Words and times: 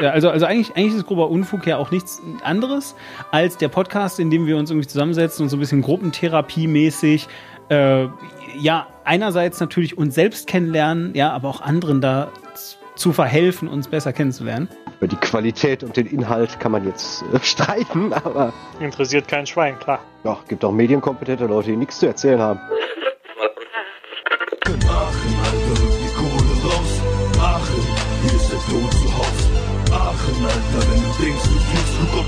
äh, 0.00 0.06
also, 0.06 0.30
also 0.30 0.46
eigentlich, 0.46 0.76
eigentlich 0.76 0.94
ist 0.94 1.06
grober 1.06 1.30
Unfug 1.30 1.66
ja 1.66 1.76
auch 1.76 1.90
nichts 1.90 2.22
anderes 2.42 2.94
als 3.30 3.56
der 3.56 3.68
Podcast, 3.68 4.20
in 4.20 4.30
dem 4.30 4.46
wir 4.46 4.56
uns 4.56 4.70
irgendwie 4.70 4.88
zusammensetzen 4.88 5.42
und 5.44 5.48
so 5.48 5.56
ein 5.56 5.60
bisschen 5.60 5.82
Gruppentherapie-mäßig, 5.82 7.26
äh, 7.68 8.06
ja, 8.58 8.86
einerseits 9.04 9.60
natürlich 9.60 9.98
uns 9.98 10.14
selbst 10.14 10.46
kennenlernen, 10.46 11.14
ja, 11.14 11.32
aber 11.32 11.48
auch 11.48 11.60
anderen 11.60 12.00
da 12.00 12.30
zu 12.94 13.12
verhelfen, 13.12 13.68
uns 13.68 13.88
besser 13.88 14.12
kennenzulernen. 14.12 14.68
Über 14.98 15.08
die 15.08 15.16
Qualität 15.16 15.82
und 15.82 15.96
den 15.96 16.06
Inhalt 16.06 16.60
kann 16.60 16.72
man 16.72 16.84
jetzt 16.84 17.24
äh, 17.32 17.38
streiten, 17.42 18.12
aber. 18.12 18.52
Interessiert 18.80 19.28
kein 19.28 19.46
Schwein, 19.46 19.78
klar. 19.78 20.00
Ja, 20.22 20.38
gibt 20.48 20.64
auch 20.64 20.72
medienkompetente 20.72 21.46
Leute, 21.46 21.70
die 21.70 21.76
nichts 21.76 21.98
zu 21.98 22.06
erzählen 22.06 22.40
haben. 22.40 22.60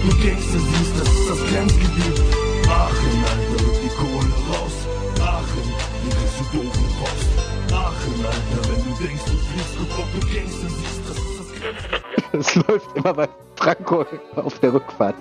Du 0.07 0.17
Gangster 0.23 0.59
siehst, 0.59 1.01
das 1.01 1.09
ist 1.09 1.31
das 1.31 1.39
Grenzgebiet. 1.51 2.21
Aachen, 2.69 3.25
Alter, 3.25 3.65
rück 3.65 3.79
die 3.83 3.89
Kohle 3.97 4.33
raus. 4.51 4.77
Aachen, 5.21 5.63
hier 6.03 6.13
kriegst 6.13 6.39
du 6.41 6.57
doofen 6.57 6.87
Post. 7.01 7.73
Aachen, 7.73 8.25
Alter, 8.25 8.69
wenn 8.71 8.85
du 8.85 9.03
denkst, 9.03 9.25
du 9.25 9.37
fliegst, 9.37 9.77
guck, 9.79 9.99
ob 9.99 10.13
du 10.13 10.21
Gangster 10.35 10.69
siehst, 10.69 11.09
das 11.09 11.19
ist 11.19 11.41
das 11.41 11.51
Grenzgebiet. 11.61 12.05
Es 12.33 12.55
läuft 12.55 12.97
immer 12.97 13.15
bei 13.15 13.29
Franco 13.57 14.07
auf 14.37 14.59
der 14.61 14.75
Rückfahrt. 14.75 15.17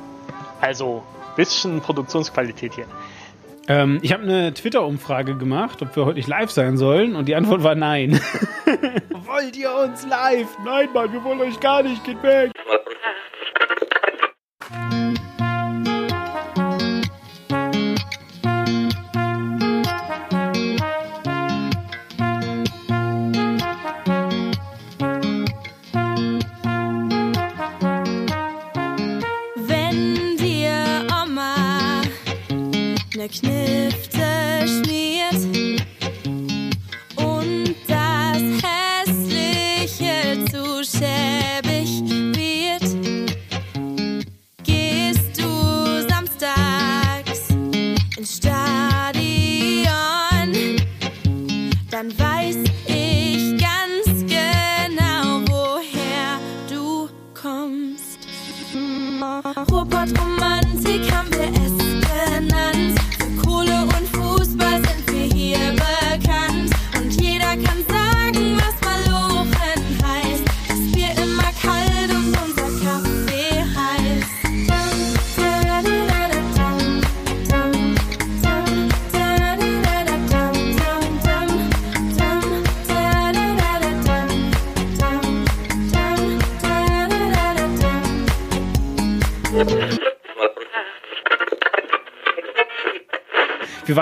Also, 0.61 1.03
bisschen 1.35 1.81
Produktionsqualität 1.81 2.75
hier. 2.75 2.85
Ähm, 3.67 3.99
ich 4.03 4.13
habe 4.13 4.23
eine 4.23 4.53
Twitter-Umfrage 4.53 5.35
gemacht, 5.35 5.81
ob 5.81 5.95
wir 5.95 6.05
heute 6.05 6.17
nicht 6.17 6.27
live 6.27 6.51
sein 6.51 6.77
sollen, 6.77 7.15
und 7.15 7.27
die 7.27 7.35
Antwort 7.35 7.63
war 7.63 7.73
nein. 7.73 8.19
Wollt 9.25 9.57
ihr 9.57 9.73
uns 9.73 10.05
live? 10.05 10.47
Nein, 10.63 10.89
Mann, 10.93 11.11
wir 11.11 11.23
wollen 11.23 11.41
euch 11.41 11.59
gar 11.59 11.81
nicht, 11.81 12.03
geht 12.03 12.21
weg. 12.21 12.51
Wenn 15.15 15.44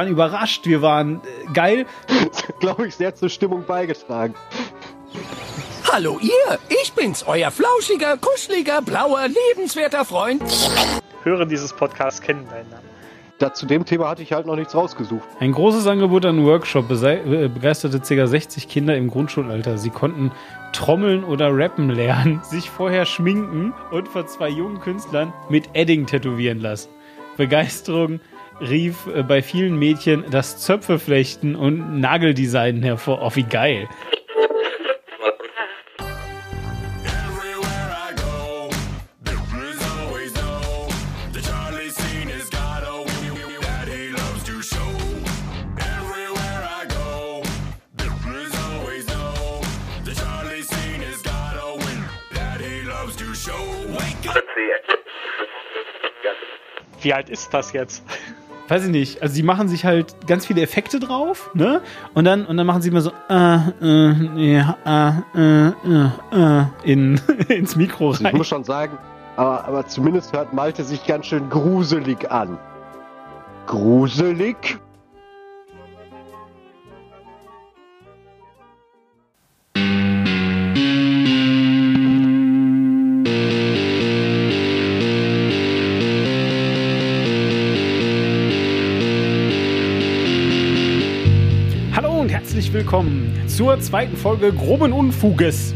waren 0.04 0.12
überrascht, 0.12 0.66
wir 0.66 0.82
waren 0.82 1.16
äh, 1.16 1.54
geil. 1.54 1.86
Glaube 2.60 2.88
ich, 2.88 2.96
sehr 2.96 3.16
zur 3.16 3.30
Stimmung 3.30 3.66
beigetragen. 3.66 4.36
Hallo 5.92 6.20
ihr, 6.22 6.60
ich 6.82 6.92
bin's, 6.94 7.24
euer 7.28 7.52
flauschiger, 7.52 8.18
kuscheliger, 8.18 8.82
blauer, 8.82 9.28
lebenswerter 9.28 10.06
Freund. 10.06 10.42
Hörer 11.24 11.46
dieses 11.46 11.72
Podcasts 11.72 12.20
kennen 12.20 12.48
deinen 12.50 12.70
Namen. 12.70 12.84
Da, 13.40 13.54
zu 13.54 13.66
dem 13.66 13.86
Thema 13.86 14.10
hatte 14.10 14.24
ich 14.24 14.34
halt 14.34 14.46
noch 14.46 14.56
nichts 14.56 14.76
rausgesucht. 14.76 15.28
Ein 15.40 15.52
großes 15.52 15.88
Angebot 15.88 16.26
an 16.26 16.46
Workshop 16.46 16.90
äh, 16.92 17.48
begeisterte 17.48 18.00
ca. 18.00 18.28
60 18.28 18.68
Kinder 18.68 18.96
im 18.98 19.10
Grundschulalter. 19.10 19.78
Sie 19.78 19.90
konnten 19.90 20.32
trommeln 20.72 21.24
oder 21.24 21.56
rappen 21.56 21.90
lernen, 21.90 22.42
sich 22.50 22.70
vorher 22.70 23.06
schminken 23.06 23.74
und 23.92 24.08
von 24.08 24.28
zwei 24.28 24.50
jungen 24.50 24.80
Künstlern 24.80 25.34
mit 25.50 25.70
Edding 25.74 26.06
tätowieren 26.08 26.60
lassen. 26.60 26.90
Begeisterung 27.38 28.20
rief 28.62 29.08
äh, 29.08 29.24
bei 29.24 29.42
vielen 29.42 29.78
Mädchen 29.78 30.26
das 30.32 30.58
Zöpfeflechten 30.60 31.56
und 31.56 32.00
Nageldesignen 32.00 32.84
hervor. 32.84 33.22
Oh, 33.22 33.32
wie 33.36 33.44
geil. 33.44 33.88
Wie 57.04 57.14
alt 57.14 57.30
ist 57.30 57.54
das 57.54 57.74
jetzt? 57.74 58.02
Weiß 58.74 58.86
ich 58.86 58.90
nicht. 58.90 59.22
Also 59.22 59.36
sie 59.36 59.44
machen 59.44 59.68
sich 59.68 59.86
halt 59.86 60.16
ganz 60.26 60.48
viele 60.48 60.64
Effekte 60.64 61.00
drauf, 61.00 61.52
ne? 61.54 61.80
Und 62.16 62.26
dann 62.26 62.44
und 62.48 62.58
dann 62.58 62.66
machen 62.66 62.82
sie 62.82 62.90
immer 62.90 63.02
so 63.02 63.12
äh, 63.30 63.58
äh, 63.84 64.56
ja, 64.56 65.24
äh, 65.36 65.68
äh, 65.68 66.10
äh, 66.32 66.66
in 66.84 67.22
ins 67.50 67.76
Mikro 67.76 68.08
Also 68.08 68.22
ich 68.22 68.26
rein. 68.26 68.36
muss 68.36 68.48
schon 68.48 68.64
sagen, 68.64 68.98
aber, 69.36 69.66
aber 69.66 69.86
zumindest 69.86 70.34
hört 70.34 70.54
Malte 70.54 70.84
sich 70.84 71.06
ganz 71.06 71.28
schön 71.28 71.52
gruselig 71.52 72.32
an. 72.32 72.58
Gruselig? 73.68 74.80
Herzlich 92.54 92.72
willkommen 92.72 93.34
zur 93.48 93.80
zweiten 93.80 94.16
Folge 94.16 94.54
Groben 94.54 94.94
Unfuges. 94.94 95.74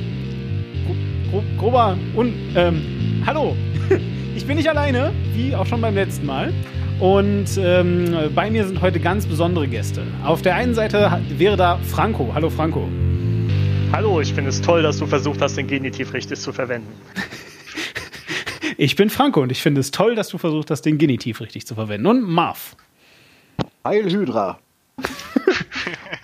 Gro 0.85 0.93
gro 1.31 1.43
grober 1.57 1.97
Un 2.15 2.31
ähm, 2.55 3.23
Hallo, 3.25 3.55
ich 4.35 4.45
bin 4.45 4.57
nicht 4.57 4.69
alleine, 4.69 5.11
wie 5.33 5.55
auch 5.55 5.65
schon 5.65 5.81
beim 5.81 5.95
letzten 5.95 6.27
Mal. 6.27 6.53
Und 6.99 7.47
ähm, 7.57 8.15
bei 8.35 8.51
mir 8.51 8.67
sind 8.67 8.79
heute 8.79 8.99
ganz 8.99 9.25
besondere 9.25 9.67
Gäste. 9.67 10.03
Auf 10.23 10.43
der 10.43 10.53
einen 10.53 10.75
Seite 10.75 11.19
wäre 11.29 11.57
da 11.57 11.79
Franco. 11.79 12.29
Hallo 12.35 12.51
Franco. 12.51 12.87
Hallo, 13.91 14.21
ich 14.21 14.31
finde 14.31 14.51
es 14.51 14.61
toll, 14.61 14.83
dass 14.83 14.99
du 14.99 15.07
versucht 15.07 15.41
hast, 15.41 15.57
den 15.57 15.65
Genitiv 15.65 16.13
richtig 16.13 16.39
zu 16.39 16.53
verwenden. 16.53 16.93
Ich 18.79 18.95
bin 18.95 19.09
Franco 19.09 19.41
und 19.41 19.51
ich 19.51 19.63
finde 19.63 19.81
es 19.81 19.89
toll, 19.89 20.13
dass 20.13 20.27
du 20.27 20.37
versucht 20.37 20.69
hast, 20.69 20.83
den 20.83 20.99
Genitiv 20.99 21.41
richtig 21.41 21.65
zu 21.65 21.73
verwenden. 21.73 22.05
Und 22.05 22.21
Marv. 22.21 22.75
Heil 23.83 24.05
Hydra. 24.05 24.59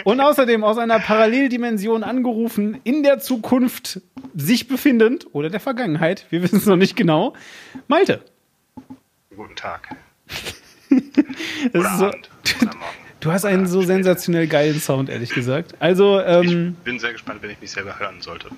Und 0.04 0.20
außerdem 0.20 0.64
aus 0.64 0.78
einer 0.78 1.00
Paralleldimension 1.00 2.04
angerufen, 2.04 2.80
in 2.84 3.04
der 3.04 3.20
Zukunft 3.20 4.02
sich 4.36 4.68
befindend 4.68 5.28
oder 5.32 5.50
der 5.50 5.60
Vergangenheit, 5.60 6.26
wir 6.30 6.44
wissen 6.44 6.58
es 6.58 6.66
noch 6.66 6.76
nicht 6.76 6.96
genau, 6.96 7.34
Malte. 7.88 8.22
Guten 9.36 9.56
Tag. 9.56 9.96
So, 11.74 11.80
Abend. 11.80 12.30
Morgen. 12.62 12.78
du 13.22 13.32
hast 13.32 13.46
einen 13.46 13.66
so 13.66 13.82
sensationell 13.82 14.48
geilen 14.48 14.80
Sound, 14.80 15.10
ehrlich 15.10 15.32
gesagt. 15.32 15.74
Also, 15.80 16.20
Ich 16.20 16.52
ähm, 16.52 16.76
bin 16.84 17.00
sehr 17.00 17.14
gespannt, 17.14 17.42
wenn 17.42 17.50
ich 17.50 17.62
mich 17.62 17.72
selber 17.72 17.98
hören 17.98 18.22
sollte. 18.22 18.50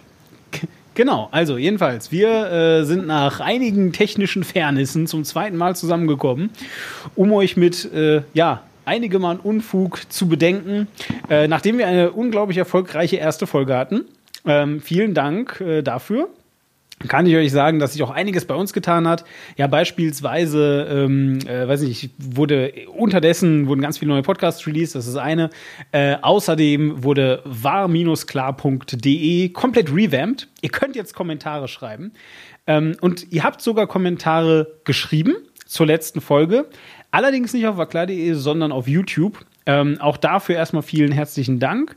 genau, 0.96 1.30
also 1.32 1.58
jedenfalls, 1.58 2.12
wir 2.12 2.52
äh, 2.52 2.84
sind 2.84 3.06
nach 3.08 3.40
einigen 3.40 3.94
technischen 3.94 4.44
Fairnissen 4.44 5.08
zum 5.08 5.24
zweiten 5.24 5.56
Mal 5.56 5.76
zusammengekommen, 5.76 6.50
um 7.16 7.32
euch 7.32 7.56
mit, 7.56 7.86
äh, 7.94 8.24
ja, 8.34 8.64
einigem 8.86 9.26
an 9.26 9.40
Unfug 9.40 10.12
zu 10.12 10.28
bedenken, 10.28 10.88
äh, 11.30 11.48
nachdem 11.48 11.78
wir 11.78 11.88
eine 11.88 12.12
unglaublich 12.12 12.58
erfolgreiche 12.58 13.18
erste 13.18 13.48
Folge 13.48 13.76
hatten. 13.78 14.06
Ähm, 14.46 14.82
vielen 14.82 15.14
Dank 15.14 15.62
äh, 15.62 15.82
dafür. 15.82 16.30
kann 17.08 17.26
ich 17.26 17.36
euch 17.36 17.52
sagen, 17.52 17.80
dass 17.80 17.92
sich 17.94 18.04
auch 18.04 18.12
einiges 18.12 18.46
bei 18.46 18.56
uns 18.56 18.72
getan 18.72 19.06
hat. 19.08 19.26
Ja, 19.58 19.68
beispielsweise, 19.68 20.88
ähm, 20.90 21.40
äh, 21.46 21.68
weiß 21.68 21.82
nicht, 21.82 22.12
wurde 22.18 22.72
unterdessen 22.96 23.68
wurden 23.68 23.82
ganz 23.82 23.98
viele 23.98 24.12
neue 24.12 24.22
Podcasts 24.22 24.66
released, 24.66 24.96
das 24.96 25.06
ist 25.08 25.18
eine. 25.18 25.50
Äh, 25.92 26.16
außerdem 26.22 27.04
wurde 27.04 27.42
war-klar.de 27.44 27.90
komplett 29.50 29.94
revamped. 29.94 30.48
Ihr 30.62 30.70
könnt 30.70 30.96
jetzt 30.96 31.14
Kommentare 31.14 31.68
schreiben. 31.68 32.14
Ähm, 32.68 32.96
und 33.02 33.32
ihr 33.32 33.44
habt 33.44 33.62
sogar 33.62 33.88
Kommentare 33.88 34.80
geschrieben 34.86 35.36
zur 35.66 35.88
letzten 35.88 36.22
Folge. 36.22 36.66
Allerdings 37.16 37.54
nicht 37.54 37.66
auf 37.66 37.78
waklar.de, 37.78 38.34
sondern 38.34 38.74
auf 38.74 38.90
YouTube. 38.90 39.46
Ähm, 39.66 40.02
auch 40.02 40.18
dafür 40.18 40.58
erstmal 40.58 40.84
vielen 40.84 41.14
herzlichen 41.14 41.60
Dank. 41.60 41.96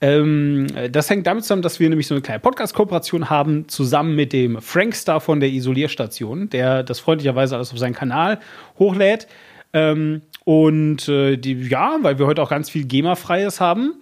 Ähm, 0.00 0.68
das 0.92 1.10
hängt 1.10 1.26
damit 1.26 1.42
zusammen, 1.42 1.62
dass 1.62 1.80
wir 1.80 1.88
nämlich 1.88 2.06
so 2.06 2.14
eine 2.14 2.22
kleine 2.22 2.38
Podcast-Kooperation 2.38 3.28
haben, 3.28 3.66
zusammen 3.66 4.14
mit 4.14 4.32
dem 4.32 4.62
Frankstar 4.62 5.20
von 5.20 5.40
der 5.40 5.48
Isolierstation, 5.48 6.50
der 6.50 6.84
das 6.84 7.00
freundlicherweise 7.00 7.56
alles 7.56 7.72
auf 7.72 7.80
seinen 7.80 7.94
Kanal 7.94 8.38
hochlädt. 8.78 9.26
Ähm, 9.72 10.22
und 10.44 11.08
äh, 11.08 11.36
die, 11.36 11.54
ja, 11.68 11.98
weil 12.02 12.20
wir 12.20 12.28
heute 12.28 12.40
auch 12.40 12.50
ganz 12.50 12.70
viel 12.70 12.84
GEMA-Freies 12.84 13.60
haben, 13.60 13.94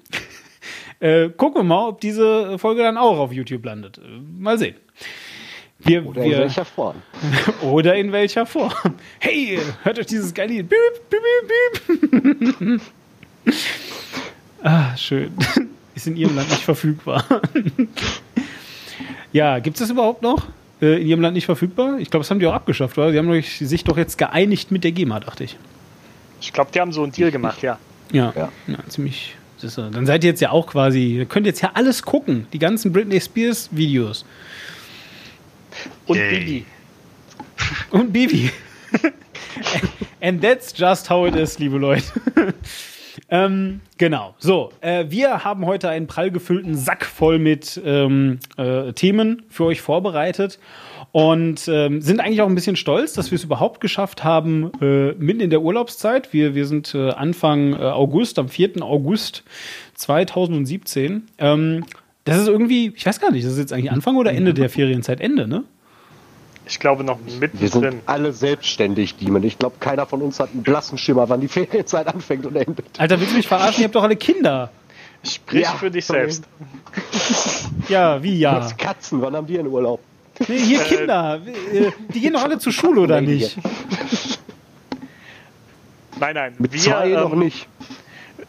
äh, 1.01 1.31
gucken 1.31 1.61
wir 1.63 1.65
mal, 1.65 1.89
ob 1.89 2.03
diese 2.03 2.59
Folge 2.59 2.83
dann 2.83 2.99
auch 2.99 3.19
auf 3.19 3.33
YouTube 3.33 3.65
landet. 3.65 3.97
Äh, 3.97 4.03
mal 4.39 4.59
sehen. 4.59 4.77
Wir, 5.89 6.05
Oder 6.07 6.23
wir, 6.23 6.33
in 6.35 6.39
welcher 6.43 6.65
Form? 6.67 6.97
oder 7.63 7.95
in 7.95 8.13
welcher 8.13 8.45
Form. 8.45 8.73
Hey, 9.19 9.59
hört 9.83 9.99
euch 9.99 10.07
dieses 10.07 10.35
geile 10.35 10.53
Lied. 10.53 10.69
Büb, 10.69 10.79
büb, 11.09 12.59
büb. 12.59 12.81
ah, 14.63 14.95
schön. 14.97 15.33
Ist 15.95 16.07
in 16.07 16.17
ihrem 16.17 16.37
Land 16.37 16.51
nicht 16.51 16.63
verfügbar. 16.63 17.25
ja, 19.33 19.59
gibt 19.61 19.77
es 19.77 19.81
das 19.81 19.91
überhaupt 19.91 20.23
noch? 20.23 20.47
Äh, 20.83 21.01
in 21.01 21.09
ihrem 21.09 21.21
Land 21.23 21.35
nicht 21.35 21.47
verfügbar? 21.47 21.99
Ich 21.99 22.11
glaube, 22.11 22.23
das 22.23 22.31
haben 22.31 22.39
die 22.39 22.47
auch 22.47 22.53
abgeschafft, 22.55 22.99
oder? 22.99 23.11
Sie 23.11 23.19
haben 23.19 23.43
sich 23.43 23.83
doch 23.85 23.97
jetzt 23.97 24.19
geeinigt 24.19 24.71
mit 24.71 24.85
der 24.85 24.93
GEMA, 24.93 25.21
dachte 25.21 25.45
ich. 25.45 25.57
Ich 26.41 26.53
glaube, 26.53 26.71
die 26.73 26.81
haben 26.81 26.93
so 26.93 27.03
einen 27.03 27.13
Deal 27.13 27.31
gemacht, 27.31 27.63
ja. 27.63 27.79
Ja, 28.13 28.33
Ja. 28.37 28.49
ja. 28.67 28.79
ziemlich. 28.89 29.35
Dann 29.77 30.07
seid 30.07 30.23
ihr 30.23 30.31
jetzt 30.31 30.41
ja 30.41 30.53
auch 30.53 30.69
quasi, 30.69 31.17
ihr 31.17 31.25
könnt 31.27 31.45
jetzt 31.45 31.63
ja 31.63 31.73
alles 31.75 32.03
gucken, 32.05 32.47
die 32.53 32.61
ganzen 32.61 32.93
Britney 32.93 33.21
Spears 33.21 33.69
Videos. 33.73 34.25
Und 36.07 36.17
Yay. 36.17 36.39
Bibi. 36.39 36.67
Und 37.91 38.13
Bibi. 38.13 38.51
And 40.21 40.43
that's 40.43 40.73
just 40.77 41.11
how 41.11 41.27
it 41.27 41.37
is, 41.37 41.59
liebe 41.59 41.79
Leute. 41.79 42.05
ähm, 43.31 43.81
genau. 43.99 44.35
So, 44.39 44.73
äh, 44.81 45.07
wir 45.09 45.45
haben 45.45 45.67
heute 45.67 45.89
einen 45.89 46.07
prall 46.07 46.31
gefüllten 46.31 46.75
Sack 46.75 47.05
voll 47.05 47.39
mit 47.39 47.81
ähm, 47.85 48.41
äh, 48.57 48.93
Themen 48.93 49.43
für 49.49 49.65
euch 49.65 49.81
vorbereitet 49.81 50.59
und 51.13 51.69
ähm, 51.69 52.01
sind 52.01 52.21
eigentlich 52.21 52.43
auch 52.43 52.49
ein 52.49 52.55
bisschen 52.55 52.77
stolz, 52.77 53.13
dass 53.13 53.31
wir 53.31 53.37
es 53.37 53.45
überhaupt 53.45 53.81
geschafft 53.81 54.25
haben, 54.25 54.71
äh, 54.81 55.13
mitten 55.13 55.41
in 55.41 55.51
der 55.51 55.63
Urlaubszeit. 55.63 56.33
Wir, 56.33 56.55
wir 56.55 56.67
sind 56.67 56.95
äh, 56.95 57.11
Anfang 57.11 57.75
äh, 57.75 57.77
August, 57.77 58.39
am 58.39 58.49
4. 58.49 58.83
August 58.83 59.45
2017. 59.95 61.29
Das 62.29 62.39
ist 62.43 62.49
irgendwie, 62.49 62.93
ich 62.95 63.07
weiß 63.07 63.21
gar 63.21 63.31
nicht, 63.31 63.45
das 63.45 63.53
ist 63.53 63.59
jetzt 63.59 63.73
eigentlich 63.73 63.91
Anfang 63.91 64.17
oder 64.17 64.33
Ende 64.33 64.55
der 64.55 64.69
Ferienzeit? 64.71 65.21
Ende, 65.21 65.47
ne? 65.49 65.65
Ich 66.67 66.79
glaube 66.79 67.03
noch 67.03 67.19
Wir 67.55 67.69
sind 67.69 68.03
alle 68.05 68.33
selbstständig, 68.33 69.17
Demon. 69.17 69.43
Ich 69.43 69.59
glaube, 69.59 69.77
keiner 69.81 70.05
von 70.05 70.21
uns 70.21 70.39
hat 70.39 70.51
einen 70.53 70.63
blassen 70.63 70.99
Schimmer, 70.99 71.29
wann 71.29 71.41
die 71.41 71.49
Ferienzeit 71.59 72.07
anfängt 72.07 72.45
und 72.45 72.57
endet. 72.57 72.87
Alter, 72.99 73.19
willst 73.19 73.33
du 73.33 73.37
mich 73.39 73.49
verarschen? 73.49 73.81
Ihr 73.81 73.85
habt 73.87 73.95
doch 73.95 74.03
alle 74.03 74.17
Kinder. 74.17 74.71
Sprich 75.25 75.63
Ja, 75.63 75.71
für 75.73 75.91
dich 75.91 76.07
selbst. 76.07 76.45
Ja, 77.89 78.23
wie 78.23 78.39
ja? 78.39 78.57
Was 78.61 78.77
Katzen, 78.77 79.23
wann 79.23 79.35
haben 79.35 79.47
die 79.47 79.59
einen 79.59 79.69
Urlaub? 79.69 80.01
Nee, 80.47 80.59
hier 80.59 80.81
Kinder. 80.81 81.41
Äh, 81.73 81.91
Die 82.13 82.21
gehen 82.21 82.35
doch 82.35 82.43
alle 82.45 82.59
zur 82.59 82.73
Schule, 82.73 83.01
oder 83.01 83.21
nicht? 83.23 83.57
Nein, 86.21 86.35
nein. 86.35 86.55
Mit 86.59 86.73
wir, 86.73 86.81
zwei 86.81 87.09
noch 87.09 87.33
ähm, 87.33 87.39
nicht. 87.41 87.67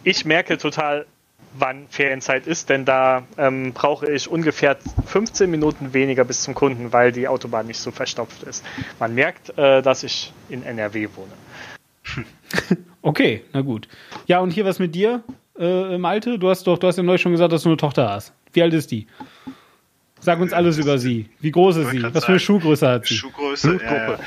Ich 0.03 0.25
merke 0.25 0.57
total, 0.57 1.05
wann 1.53 1.87
Ferienzeit 1.89 2.47
ist, 2.47 2.69
denn 2.69 2.85
da 2.85 3.23
ähm, 3.37 3.73
brauche 3.73 4.11
ich 4.11 4.29
ungefähr 4.29 4.77
15 5.05 5.49
Minuten 5.49 5.93
weniger 5.93 6.23
bis 6.23 6.43
zum 6.43 6.53
Kunden, 6.53 6.93
weil 6.93 7.11
die 7.11 7.27
Autobahn 7.27 7.67
nicht 7.67 7.79
so 7.79 7.91
verstopft 7.91 8.43
ist. 8.43 8.63
Man 8.99 9.15
merkt, 9.15 9.57
äh, 9.57 9.81
dass 9.81 10.03
ich 10.03 10.31
in 10.49 10.63
NRW 10.63 11.09
wohne. 11.15 11.33
Okay, 13.01 13.43
na 13.53 13.61
gut. 13.61 13.87
Ja, 14.27 14.41
und 14.41 14.51
hier 14.51 14.65
was 14.65 14.77
mit 14.77 14.93
dir, 14.93 15.23
äh, 15.57 15.97
Malte? 15.97 16.37
Du 16.37 16.49
hast 16.49 16.67
doch, 16.67 16.77
du 16.77 16.85
hast 16.85 16.97
ja 16.97 17.03
neulich 17.03 17.21
schon 17.21 17.31
gesagt, 17.31 17.53
dass 17.53 17.63
du 17.63 17.69
eine 17.69 17.77
Tochter 17.77 18.09
hast. 18.09 18.33
Wie 18.51 18.61
alt 18.61 18.73
ist 18.73 18.91
die? 18.91 19.07
Sag 20.19 20.41
uns 20.41 20.51
alles 20.51 20.77
über 20.77 20.97
sie. 20.97 21.29
Wie 21.39 21.51
groß 21.51 21.77
ist 21.77 21.91
sie? 21.91 22.03
Was 22.03 22.25
für 22.25 22.31
eine. 22.31 22.39
Schuhgröße 22.39 22.87
hat 22.87 23.05
sie? 23.05 23.15
Schuhgröße. 23.15 23.75
Äh, 23.81 24.17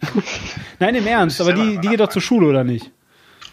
Nein, 0.78 0.94
im 0.96 1.06
Ernst, 1.06 1.40
aber 1.40 1.54
die, 1.54 1.78
die 1.78 1.88
geht 1.88 2.00
doch 2.00 2.08
zur 2.08 2.22
Schule, 2.22 2.46
oder 2.46 2.62
nicht? 2.62 2.90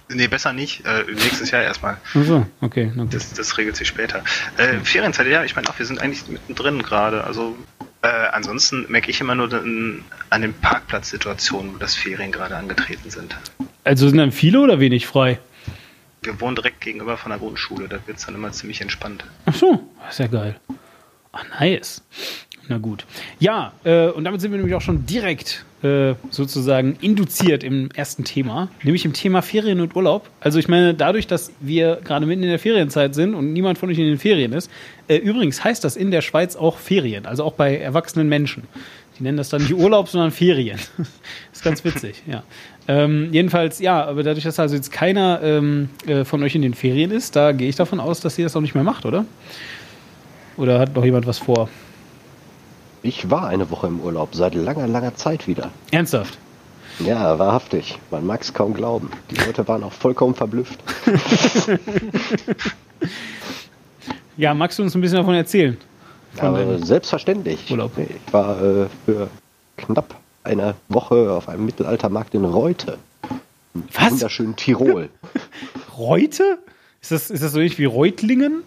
Nee, 0.10 0.28
besser 0.28 0.54
nicht. 0.54 0.86
Äh, 0.86 1.04
nächstes 1.12 1.52
Jahr 1.52 1.64
erstmal. 1.64 1.98
Ach 2.14 2.24
so, 2.24 2.46
okay, 2.62 2.92
gut. 2.96 3.14
Das, 3.14 3.34
das 3.34 3.58
regelt 3.58 3.76
sich 3.76 3.88
später. 3.88 4.24
Äh, 4.58 4.80
Ferienzeit, 4.80 5.28
ja, 5.28 5.44
ich 5.44 5.56
meine 5.56 5.70
auch, 5.70 5.78
wir 5.78 5.86
sind 5.86 6.02
eigentlich 6.02 6.28
mittendrin 6.28 6.82
gerade. 6.82 7.24
Also 7.24 7.58
äh, 8.02 8.08
ansonsten 8.08 8.86
merke 8.90 9.10
ich 9.10 9.22
immer 9.22 9.36
nur 9.36 9.50
den, 9.50 10.04
an 10.30 10.42
den 10.42 10.54
Parkplatzsituationen, 10.54 11.74
wo 11.74 11.78
das 11.78 11.96
Ferien 11.96 12.32
gerade 12.32 12.56
angetreten 12.56 13.10
sind. 13.10 13.36
Also 13.84 14.08
sind 14.08 14.18
dann 14.18 14.32
viele 14.32 14.60
oder 14.60 14.80
wenig 14.80 15.08
frei? 15.08 15.40
Wir 16.22 16.40
wohnen 16.42 16.56
direkt 16.56 16.82
gegenüber 16.82 17.18
von 17.18 17.32
der 17.32 17.40
Grundschule, 17.40 17.88
da 17.88 18.00
wird 18.06 18.18
es 18.18 18.26
dann 18.26 18.36
immer 18.36 18.52
ziemlich 18.52 18.82
entspannt. 18.82 19.24
Ach 19.46 19.54
so, 19.54 19.88
ist 20.10 20.20
ja 20.20 20.28
geil. 20.28 20.60
Ah, 21.32 21.44
nice. 21.60 22.04
Na 22.68 22.78
gut. 22.78 23.06
Ja, 23.40 23.72
äh, 23.84 24.08
und 24.08 24.24
damit 24.26 24.42
sind 24.42 24.52
wir 24.52 24.58
nämlich 24.58 24.76
auch 24.76 24.82
schon 24.82 25.06
direkt 25.06 25.66
äh, 25.88 26.16
sozusagen 26.30 26.98
induziert 27.02 27.64
im 27.64 27.90
ersten 27.92 28.24
Thema, 28.24 28.70
nämlich 28.84 29.06
im 29.06 29.14
Thema 29.14 29.42
Ferien 29.42 29.82
und 29.82 29.96
Urlaub. 29.96 30.30
Also 30.40 30.60
ich 30.60 30.68
meine, 30.68 30.94
dadurch, 30.94 31.28
dass 31.28 31.52
wir 31.60 32.00
gerade 32.04 32.26
mitten 32.26 32.44
in 32.44 32.50
der 32.50 32.60
Ferienzeit 32.60 33.16
sind 33.16 33.34
und 33.36 33.54
niemand 33.54 33.78
von 33.78 33.90
euch 33.90 33.98
in 33.98 34.06
den 34.06 34.18
Ferien 34.18 34.54
ist, 34.54 34.70
äh, 35.08 35.18
übrigens 35.18 35.64
heißt 35.64 35.84
das 35.84 35.96
in 35.96 36.12
der 36.12 36.22
Schweiz 36.22 36.56
auch 36.56 36.78
Ferien, 36.78 37.26
also 37.26 37.44
auch 37.44 37.54
bei 37.54 37.78
erwachsenen 37.78 38.30
Menschen. 38.30 38.64
Die 39.18 39.24
nennen 39.24 39.38
das 39.38 39.50
dann 39.50 39.62
nicht 39.62 39.74
Urlaub, 39.74 40.10
sondern 40.10 40.32
Ferien. 40.32 40.80
ist 41.54 41.64
ganz 41.64 41.84
witzig, 41.84 42.22
ja. 42.28 42.44
Ähm, 42.88 43.30
jedenfalls, 43.32 43.80
ja, 43.80 44.06
aber 44.06 44.24
dadurch, 44.24 44.44
dass 44.44 44.60
also 44.60 44.76
jetzt 44.76 44.92
keiner 44.92 45.42
ähm, 45.44 45.90
äh, 46.06 46.24
von 46.24 46.44
euch 46.44 46.56
in 46.56 46.62
den 46.62 46.74
Ferien 46.74 47.12
ist, 47.12 47.36
da 47.36 47.52
gehe 47.52 47.68
ich 47.68 47.76
davon 47.76 48.00
aus, 48.00 48.22
dass 48.22 48.38
ihr 48.38 48.46
das 48.46 48.56
auch 48.56 48.62
nicht 48.62 48.76
mehr 48.76 48.84
macht, 48.84 49.06
oder? 49.06 49.26
Oder 50.56 50.80
hat 50.80 50.96
noch 50.96 51.04
jemand 51.04 51.26
was 51.26 51.40
vor? 51.40 51.70
Ich 53.08 53.32
war 53.32 53.48
eine 53.48 53.72
Woche 53.72 53.88
im 53.88 54.02
Urlaub, 54.02 54.36
seit 54.36 54.54
langer, 54.54 54.86
langer 54.86 55.16
Zeit 55.16 55.48
wieder. 55.48 55.72
Ernsthaft? 55.92 56.38
Ja, 57.00 57.40
wahrhaftig. 57.40 58.00
Man 58.12 58.26
mag 58.26 58.42
es 58.42 58.54
kaum 58.54 58.74
glauben. 58.74 59.10
Die 59.32 59.36
Leute 59.36 59.66
waren 59.70 59.82
auch 59.84 59.94
vollkommen 59.94 60.36
verblüfft. 60.36 60.80
Ja, 64.36 64.54
magst 64.54 64.78
du 64.78 64.84
uns 64.84 64.94
ein 64.94 65.02
bisschen 65.02 65.18
davon 65.18 65.34
erzählen? 65.34 65.78
Aber 66.38 66.78
selbstverständlich. 66.78 67.72
Urlaub. 67.72 67.92
Ich 67.98 68.32
war 68.32 68.62
äh, 68.62 68.86
für 69.04 69.30
knapp 69.78 70.14
eine 70.44 70.76
Woche 70.90 71.32
auf 71.32 71.50
einem 71.50 71.66
Mittelaltermarkt 71.66 72.36
in 72.36 72.46
Reute. 72.46 73.00
Was? 73.94 74.12
Wunderschönen 74.12 74.56
Tirol. 74.56 75.10
Reute? 75.98 76.60
Ist 77.02 77.12
das, 77.12 77.32
ist 77.32 77.42
das 77.42 77.52
so 77.54 77.58
ähnlich 77.58 77.80
wie 77.80 77.86
Reutlingen? 77.86 78.62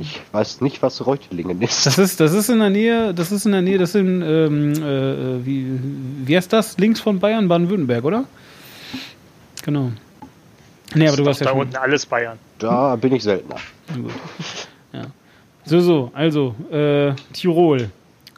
Ich 0.00 0.20
weiß 0.32 0.62
nicht, 0.62 0.82
was 0.82 1.06
Reutlingen 1.06 1.60
ist. 1.60 1.84
Das 1.84 1.98
ist, 1.98 2.20
das 2.20 2.32
ist 2.32 2.48
in 2.48 2.58
der 2.58 2.70
Nähe, 2.70 3.12
das 3.12 3.30
ist 3.32 3.44
in 3.44 3.52
der 3.52 3.60
Nähe, 3.60 3.76
das 3.76 3.92
sind, 3.92 4.22
ähm, 4.22 4.72
äh, 4.72 5.44
wie, 5.44 5.66
wie 6.24 6.36
heißt 6.36 6.50
das? 6.52 6.78
Links 6.78 7.00
von 7.00 7.20
Bayern, 7.20 7.48
Baden-Württemberg, 7.48 8.04
oder? 8.04 8.24
Genau. 9.62 9.92
Nee, 10.94 11.06
aber 11.06 11.18
du 11.18 11.26
warst 11.26 11.40
ja 11.40 11.46
da 11.46 11.52
schon. 11.52 11.60
unten 11.60 11.76
alles 11.76 12.06
Bayern. 12.06 12.38
Da 12.58 12.96
bin 12.96 13.14
ich 13.14 13.22
seltener. 13.22 13.56
Ja. 14.92 15.06
So, 15.64 15.80
so, 15.80 16.10
also, 16.14 16.54
äh, 16.72 17.12
Tirol. 17.34 17.90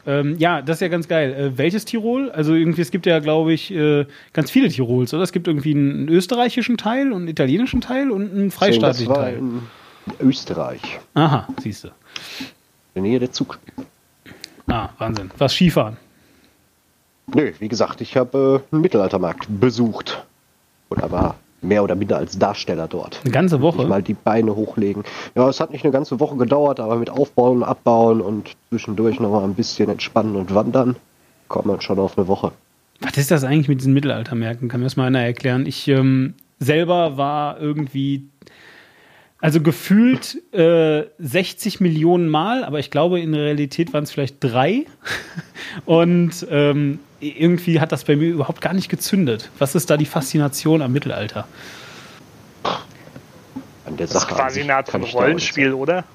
Ähm, 0.05 0.35
ja, 0.37 0.61
das 0.61 0.77
ist 0.77 0.81
ja 0.81 0.89
ganz 0.89 1.07
geil. 1.07 1.33
Äh, 1.33 1.57
welches 1.57 1.85
Tirol? 1.85 2.29
Also 2.29 2.53
irgendwie, 2.53 2.81
es 2.81 2.91
gibt 2.91 3.05
ja, 3.05 3.19
glaube 3.19 3.53
ich, 3.53 3.73
äh, 3.73 4.05
ganz 4.33 4.51
viele 4.51 4.67
Tirols, 4.67 5.13
oder? 5.13 5.23
Es 5.23 5.31
gibt 5.31 5.47
irgendwie 5.47 5.71
einen, 5.71 5.91
einen 5.91 6.09
österreichischen 6.09 6.75
Teil 6.75 7.13
und 7.13 7.21
einen 7.21 7.27
italienischen 7.29 7.79
Teil 7.79 8.11
und 8.11 8.31
einen 8.33 8.51
freistaatlichen 8.51 9.15
war 9.15 9.21
Teil. 9.21 9.37
in 9.37 9.61
Österreich. 10.19 10.99
Aha, 11.13 11.47
siehst 11.61 11.85
du. 11.85 11.87
In 12.95 13.03
der 13.03 13.03
Nähe 13.03 13.19
der 13.19 13.31
Zug. 13.31 13.59
Ah, 14.67 14.89
Wahnsinn. 14.97 15.31
Was 15.37 15.53
Skifahren. 15.53 15.97
Nö, 17.33 17.51
wie 17.59 17.67
gesagt, 17.67 18.01
ich 18.01 18.17
habe 18.17 18.61
äh, 18.71 18.73
einen 18.73 18.81
Mittelaltermarkt 18.81 19.47
besucht. 19.59 20.25
Oder 20.89 21.11
war 21.11 21.35
mehr 21.61 21.83
oder 21.83 21.95
minder 21.95 22.17
als 22.17 22.37
Darsteller 22.37 22.87
dort. 22.87 23.21
Eine 23.23 23.31
ganze 23.31 23.61
Woche. 23.61 23.87
mal 23.87 24.03
die 24.03 24.13
Beine 24.13 24.55
hochlegen. 24.55 25.03
Ja, 25.35 25.47
es 25.49 25.59
hat 25.59 25.71
nicht 25.71 25.83
eine 25.83 25.93
ganze 25.93 26.19
Woche 26.19 26.35
gedauert, 26.35 26.79
aber 26.79 26.97
mit 26.97 27.09
Aufbauen, 27.09 27.63
Abbauen 27.63 28.21
und 28.21 28.55
zwischendurch 28.69 29.19
noch 29.19 29.31
mal 29.31 29.43
ein 29.43 29.55
bisschen 29.55 29.89
entspannen 29.89 30.35
und 30.35 30.53
wandern, 30.53 30.97
kommt 31.47 31.65
man 31.65 31.81
schon 31.81 31.99
auf 31.99 32.17
eine 32.17 32.27
Woche. 32.27 32.51
Was 32.99 33.17
ist 33.17 33.31
das 33.31 33.43
eigentlich 33.43 33.69
mit 33.69 33.79
diesen 33.79 33.93
Mittelaltermärkten? 33.93 34.69
Kann 34.69 34.81
mir 34.81 34.85
das 34.85 34.97
mal 34.97 35.07
einer 35.07 35.21
erklären? 35.21 35.65
Ich 35.65 35.87
ähm, 35.87 36.35
selber 36.59 37.17
war 37.17 37.59
irgendwie 37.59 38.27
Also 39.43 39.59
gefühlt 39.59 40.37
äh, 40.53 41.03
60 41.19 41.81
Millionen 41.81 42.29
Mal, 42.29 42.63
aber 42.63 42.79
ich 42.79 42.89
glaube, 42.91 43.19
in 43.19 43.33
der 43.33 43.41
Realität 43.41 43.91
waren 43.91 44.05
es 44.05 44.11
vielleicht 44.11 44.37
drei. 44.39 44.85
Und 45.85 46.47
ähm, 46.49 46.99
irgendwie 47.19 47.81
hat 47.81 47.91
das 47.91 48.05
bei 48.05 48.15
mir 48.15 48.29
überhaupt 48.29 48.61
gar 48.61 48.73
nicht 48.73 48.87
gezündet. 48.87 49.49
Was 49.59 49.75
ist 49.75 49.89
da 49.89 49.97
die 49.97 50.05
Faszination 50.05 50.81
am 50.81 50.93
Mittelalter? 50.93 51.45
An 53.83 53.97
der 53.97 54.07
Das 54.07 54.15
ist 54.15 54.21
Sache 54.21 54.31
an 54.31 54.37
quasi 54.37 54.53
sich 54.53 54.63
eine 54.63 54.75
Art 54.77 54.87
kann 54.87 55.01
von 55.01 55.09
Rollenspiel, 55.09 55.73
oder? 55.73 56.05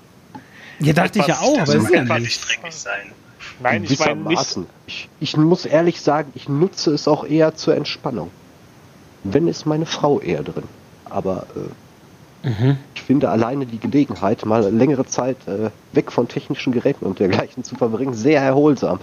Ja, 0.78 0.94
dachte 0.94 1.18
ich 1.18 1.26
ja 1.26 1.36
auch, 1.40 1.58
aber 1.60 1.66
Das 1.66 1.74
es 1.74 1.82
ist 1.82 1.82
soll 1.88 1.94
ja 1.96 2.00
einfach 2.00 2.18
nicht. 2.20 2.24
nicht 2.28 2.48
dreckig 2.62 2.74
sein. 2.74 3.12
Nein, 3.60 3.84
ich 3.84 3.98
meine 3.98 4.22
nicht. 4.22 4.58
Ich, 4.86 5.08
ich 5.20 5.36
muss 5.36 5.66
ehrlich 5.66 6.00
sagen, 6.00 6.32
ich 6.34 6.48
nutze 6.48 6.94
es 6.94 7.06
auch 7.06 7.26
eher 7.26 7.54
zur 7.54 7.76
Entspannung. 7.76 8.30
Wenn 9.22 9.48
ist 9.48 9.66
meine 9.66 9.84
Frau 9.84 10.18
eher 10.18 10.42
drin. 10.42 10.64
Aber 11.10 11.46
äh, 11.54 11.68
Mhm. 12.48 12.76
ich 12.94 13.02
finde 13.02 13.28
alleine 13.28 13.66
die 13.66 13.78
Gelegenheit, 13.78 14.44
mal 14.46 14.68
längere 14.72 15.06
Zeit 15.06 15.36
äh, 15.46 15.70
weg 15.92 16.10
von 16.10 16.28
technischen 16.28 16.72
Geräten 16.72 17.04
und 17.04 17.18
dergleichen 17.18 17.64
zu 17.64 17.76
verbringen, 17.76 18.14
sehr 18.14 18.40
erholsam. 18.40 19.00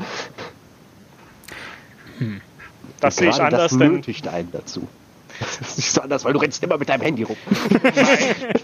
Das 3.00 3.18
sehe 3.18 3.30
ich 3.30 3.42
anders, 3.42 3.72
das 3.72 3.78
denn 3.78 3.94
nötigt 3.94 4.28
einen 4.28 4.52
dazu. 4.52 4.88
Das 5.40 5.60
ist 5.60 5.78
nicht 5.78 5.92
so 5.92 6.02
anders, 6.02 6.24
weil 6.24 6.32
du 6.34 6.40
rennst 6.40 6.64
immer 6.64 6.78
mit 6.78 6.88
deinem 6.88 7.02
Handy 7.02 7.24
rum. 7.24 7.36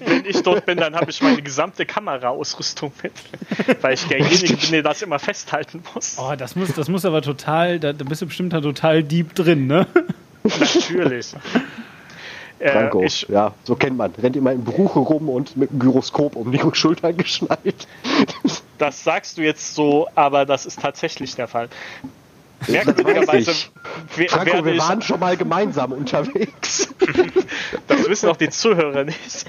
wenn 0.06 0.26
ich 0.26 0.42
dort 0.42 0.66
bin, 0.66 0.78
dann 0.78 0.96
habe 0.96 1.12
ich 1.12 1.22
meine 1.22 1.42
gesamte 1.42 1.86
Kameraausrüstung 1.86 2.94
mit. 3.04 3.12
Weil 3.82 3.96
ich 3.96 4.08
derjenige 4.08 4.56
bin, 4.56 4.72
der 4.72 4.84
das 4.84 5.02
immer 5.02 5.20
festhalten 5.20 5.84
muss. 5.94 6.18
Oh, 6.18 6.34
das 6.38 6.56
muss, 6.56 6.74
das 6.74 6.88
muss 6.88 7.04
aber 7.04 7.22
total, 7.22 7.80
da, 7.80 7.92
da 7.92 8.06
bist 8.06 8.22
du 8.22 8.26
bestimmt 8.26 8.54
da 8.54 8.62
total 8.62 9.04
deep 9.04 9.36
drin, 9.36 9.68
ne? 9.68 9.86
Natürlich. 10.44 11.36
Äh, 12.62 12.72
Franco, 12.72 13.02
ich, 13.04 13.28
ja, 13.28 13.54
so 13.64 13.76
kennt 13.76 13.98
man. 13.98 14.14
Rennt 14.22 14.36
immer 14.36 14.52
in 14.52 14.64
Bruche 14.64 15.00
rum 15.00 15.30
und 15.30 15.58
mit 15.58 15.72
einem 15.72 15.80
Gyroskop 15.80 16.36
um 16.36 16.52
die 16.52 16.62
Schultern 16.74 17.18
geschnallt. 17.18 17.88
das 18.78 19.04
sagst 19.04 19.38
du 19.38 19.42
jetzt 19.42 19.74
so, 19.74 20.08
aber 20.16 20.46
das 20.46 20.66
ist 20.66 20.80
tatsächlich 20.80 21.36
der 21.36 21.48
Fall. 21.48 21.70
Merkwürdigerweise 22.68 23.50
ich. 23.52 23.72
we- 24.16 24.28
Franco, 24.30 24.64
wir 24.64 24.78
waren 24.78 25.02
schon 25.02 25.20
mal 25.20 25.36
gemeinsam 25.36 25.92
unterwegs. 25.94 26.94
das 27.88 28.08
wissen 28.08 28.30
auch 28.30 28.38
die 28.38 28.50
Zuhörer 28.50 29.04
nicht. 29.04 29.46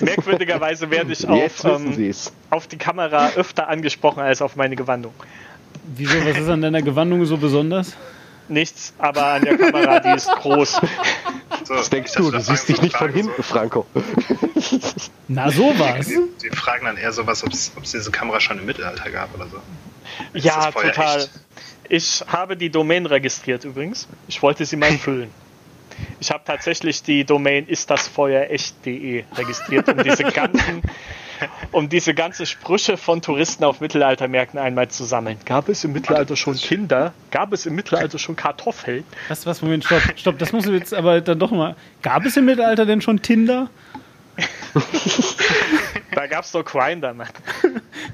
Merkwürdigerweise 0.00 0.90
werde 0.90 1.12
ich 1.12 1.28
auf, 1.28 1.64
ähm, 1.64 2.12
auf 2.50 2.66
die 2.66 2.76
Kamera 2.76 3.30
öfter 3.36 3.68
angesprochen 3.68 4.20
als 4.24 4.42
auf 4.42 4.56
meine 4.56 4.74
Gewandung. 4.74 5.14
Wieso, 5.94 6.18
was 6.26 6.36
ist 6.38 6.48
an 6.48 6.60
deiner 6.60 6.82
Gewandung 6.82 7.24
so 7.24 7.36
besonders? 7.36 7.94
Nichts, 8.48 8.94
aber 8.98 9.24
an 9.24 9.42
der 9.44 9.56
Kamera, 9.56 10.00
die 10.00 10.16
ist 10.16 10.28
groß. 10.28 10.80
So, 11.68 11.74
Was 11.74 11.90
denkst 11.90 12.14
du? 12.14 12.30
Du 12.30 12.40
siehst 12.40 12.66
dich 12.66 12.76
so 12.76 12.82
nicht 12.82 12.96
von 12.96 13.12
hinten, 13.12 13.42
Franco. 13.42 13.86
Na, 15.28 15.50
sowas. 15.50 16.06
So, 16.06 16.22
die, 16.42 16.48
die 16.48 16.56
fragen 16.56 16.86
dann 16.86 16.96
eher 16.96 17.12
sowas, 17.12 17.44
ob 17.44 17.52
es 17.52 17.70
diese 17.92 18.10
Kamera 18.10 18.40
schon 18.40 18.58
im 18.58 18.64
Mittelalter 18.64 19.10
gab 19.10 19.34
oder 19.34 19.46
so. 19.48 19.58
Ist 20.32 20.46
Ja, 20.46 20.70
total. 20.72 21.18
echt? 21.18 21.30
Ich 21.90 22.24
habe 22.26 22.56
die 22.56 22.70
Domain 22.70 23.04
registriert 23.04 23.64
übrigens. 23.66 24.08
Ich 24.28 24.40
wollte 24.42 24.64
sie 24.64 24.76
mal 24.76 24.92
füllen. 24.98 25.30
Ich 26.20 26.30
habe 26.30 26.42
tatsächlich 26.46 27.02
die 27.02 27.24
Domain 27.24 27.68
istdasfeuerecht.de 27.68 29.24
registriert, 29.36 29.88
um 29.90 30.02
diese 30.02 30.24
ganzen, 30.32 30.80
um 31.72 31.88
diese 31.88 32.14
ganzen 32.14 32.46
Sprüche 32.46 32.96
von 32.96 33.22
Touristen 33.22 33.64
auf 33.64 33.80
Mittelaltermärkten 33.80 34.58
einmal 34.58 34.88
zu 34.88 35.04
sammeln. 35.04 35.38
Gab 35.44 35.68
es 35.68 35.84
im 35.84 35.92
Mittelalter 35.92 36.36
schon 36.36 36.54
Kinder? 36.54 37.12
Gab 37.30 37.52
es 37.52 37.66
im 37.66 37.74
Mittelalter 37.74 38.18
schon 38.18 38.36
Kartoffeln? 38.36 39.04
Was, 39.28 39.46
was, 39.46 39.62
Moment, 39.62 39.84
stopp, 39.84 40.02
stopp, 40.16 40.38
das 40.38 40.52
musst 40.52 40.66
du 40.66 40.72
jetzt 40.72 40.94
aber 40.94 41.20
dann 41.20 41.38
doch 41.38 41.50
mal. 41.50 41.76
Gab 42.02 42.24
es 42.24 42.36
im 42.36 42.44
Mittelalter 42.44 42.86
denn 42.86 43.00
schon 43.00 43.22
Tinder? 43.22 43.68
Da 46.18 46.26
gab 46.26 46.44
es 46.44 46.50
doch 46.50 46.64
Grindr, 46.64 47.14
Mann. 47.14 47.28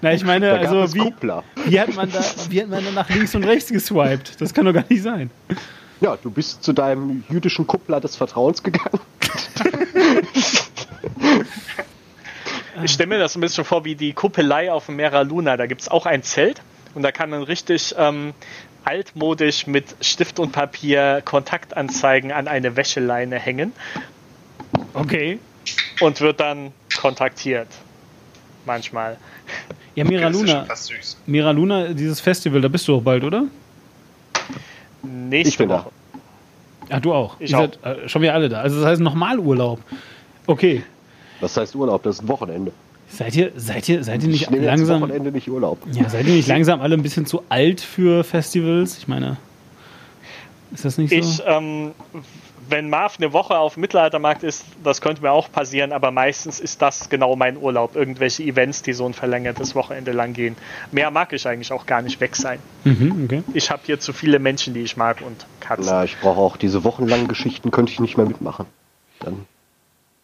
Na, 0.02 0.12
ich 0.12 0.24
meine, 0.24 0.50
Da 0.50 0.56
also 0.56 0.94
wie, 0.94 1.10
wie, 1.64 1.80
hat 1.80 1.94
man 1.94 2.12
da, 2.12 2.22
wie 2.50 2.60
hat 2.60 2.68
man 2.68 2.84
da 2.84 2.90
nach 2.90 3.08
links 3.08 3.34
und 3.34 3.44
rechts 3.44 3.70
geswiped? 3.70 4.38
Das 4.40 4.52
kann 4.52 4.66
doch 4.66 4.74
gar 4.74 4.84
nicht 4.88 5.02
sein. 5.02 5.30
Ja, 6.00 6.18
du 6.22 6.30
bist 6.30 6.62
zu 6.62 6.74
deinem 6.74 7.24
jüdischen 7.30 7.66
Kuppler 7.66 8.00
des 8.00 8.16
Vertrauens 8.16 8.62
gegangen. 8.62 9.00
Ich 12.82 12.92
stelle 12.92 13.08
mir 13.08 13.18
das 13.18 13.36
ein 13.36 13.40
bisschen 13.40 13.64
vor 13.64 13.84
wie 13.84 13.94
die 13.94 14.12
Kuppelei 14.12 14.70
auf 14.72 14.86
dem 14.86 14.96
Mera 14.96 15.20
Luna. 15.22 15.56
Da 15.56 15.66
gibt 15.66 15.82
es 15.82 15.88
auch 15.88 16.06
ein 16.06 16.22
Zelt 16.22 16.60
und 16.94 17.02
da 17.02 17.12
kann 17.12 17.30
man 17.30 17.42
richtig 17.44 17.94
ähm, 17.96 18.34
altmodisch 18.84 19.66
mit 19.66 19.94
Stift 20.00 20.38
und 20.38 20.52
Papier 20.52 21.22
Kontaktanzeigen 21.24 22.32
an 22.32 22.48
eine 22.48 22.76
Wäscheleine 22.76 23.38
hängen 23.38 23.72
Okay. 24.92 25.38
und 26.00 26.20
wird 26.20 26.40
dann 26.40 26.72
kontaktiert. 26.98 27.68
Manchmal. 28.66 29.18
Ja, 29.94 30.04
Mira 30.04 30.28
Das 30.30 30.36
ist 30.36 30.48
schon 30.48 30.96
Luna. 30.98 31.14
Mira 31.26 31.50
Luna, 31.52 31.88
dieses 31.88 32.20
Festival, 32.20 32.60
da 32.60 32.68
bist 32.68 32.88
du 32.88 32.96
auch 32.96 33.02
bald, 33.02 33.22
oder? 33.24 33.44
Nächste 35.02 35.48
Ich 35.50 35.58
bin 35.58 35.68
da. 35.68 35.80
Woche. 35.80 35.90
Ach, 36.90 37.00
du 37.00 37.14
auch. 37.14 37.36
Ich 37.38 37.50
Ihr 37.52 37.58
seid 37.58 37.78
äh, 37.84 38.08
schon 38.08 38.22
wieder 38.22 38.34
alle 38.34 38.48
da. 38.48 38.60
Also 38.60 38.80
das 38.80 38.86
heißt 38.86 39.00
nochmal 39.00 39.38
Urlaub. 39.38 39.80
Okay. 40.46 40.82
Was 41.40 41.56
heißt 41.56 41.74
Urlaub? 41.74 42.02
Das 42.02 42.16
ist 42.16 42.22
ein 42.22 42.28
Wochenende. 42.28 42.72
Seid 43.08 43.36
ihr, 43.36 43.52
seid 43.56 43.88
ihr, 43.88 44.02
seid 44.02 44.22
ihr 44.24 44.30
Ich 44.30 44.50
nicht 44.50 44.62
langsam, 44.62 45.02
Wochenende 45.02 45.30
nicht 45.30 45.48
Urlaub. 45.48 45.78
ja, 45.92 46.08
seid 46.08 46.26
ihr 46.26 46.34
nicht 46.34 46.48
langsam 46.48 46.80
alle 46.80 46.96
ein 46.96 47.02
bisschen 47.02 47.26
zu 47.26 47.42
alt 47.48 47.80
für 47.80 48.24
Festivals? 48.24 48.98
Ich 48.98 49.08
meine, 49.08 49.36
ist 50.72 50.84
das 50.84 50.98
nicht 50.98 51.10
so? 51.10 51.16
Ich, 51.16 51.42
ähm, 51.46 51.92
wenn 52.68 52.88
Marv 52.88 53.16
eine 53.18 53.32
Woche 53.34 53.56
auf 53.58 53.74
dem 53.74 53.82
Mittelaltermarkt 53.82 54.42
ist, 54.42 54.64
das 54.82 55.00
könnte 55.02 55.20
mir 55.22 55.30
auch 55.32 55.52
passieren, 55.52 55.92
aber 55.92 56.10
meistens 56.10 56.60
ist 56.60 56.80
das 56.80 57.10
genau 57.10 57.36
mein 57.36 57.58
Urlaub. 57.58 57.94
Irgendwelche 57.94 58.42
Events, 58.42 58.82
die 58.82 58.94
so 58.94 59.04
ein 59.06 59.12
verlängertes 59.12 59.74
Wochenende 59.74 60.12
lang 60.12 60.32
gehen. 60.32 60.56
Mehr 60.90 61.10
mag 61.10 61.32
ich 61.34 61.46
eigentlich 61.46 61.72
auch 61.72 61.84
gar 61.86 62.00
nicht 62.02 62.20
weg 62.20 62.34
sein. 62.34 62.58
mhm, 62.84 63.24
okay. 63.26 63.42
Ich 63.52 63.70
habe 63.70 63.82
hier 63.84 64.00
zu 64.00 64.12
viele 64.14 64.38
Menschen, 64.38 64.72
die 64.72 64.80
ich 64.80 64.96
mag 64.96 65.18
und 65.20 65.44
Katzen. 65.60 65.86
Na, 65.86 66.04
ich 66.04 66.16
brauche 66.20 66.40
auch 66.40 66.56
diese 66.56 66.84
wochenlangen 66.84 67.28
Geschichten, 67.28 67.70
könnte 67.70 67.92
ich 67.92 68.00
nicht 68.00 68.16
mehr 68.16 68.26
mitmachen. 68.26 68.64
Dann 69.20 69.44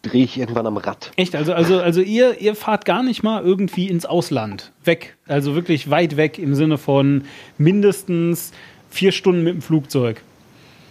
drehe 0.01 0.23
ich 0.23 0.37
irgendwann 0.39 0.65
am 0.67 0.77
Rad. 0.77 1.11
Echt? 1.15 1.35
Also, 1.35 1.53
also, 1.53 1.79
also 1.79 2.01
ihr, 2.01 2.39
ihr 2.41 2.55
fahrt 2.55 2.85
gar 2.85 3.03
nicht 3.03 3.23
mal 3.23 3.43
irgendwie 3.43 3.87
ins 3.87 4.05
Ausland. 4.05 4.71
Weg. 4.83 5.15
Also 5.27 5.55
wirklich 5.55 5.89
weit 5.89 6.17
weg 6.17 6.39
im 6.39 6.55
Sinne 6.55 6.77
von 6.77 7.25
mindestens 7.57 8.51
vier 8.89 9.11
Stunden 9.11 9.43
mit 9.43 9.53
dem 9.53 9.61
Flugzeug. 9.61 10.21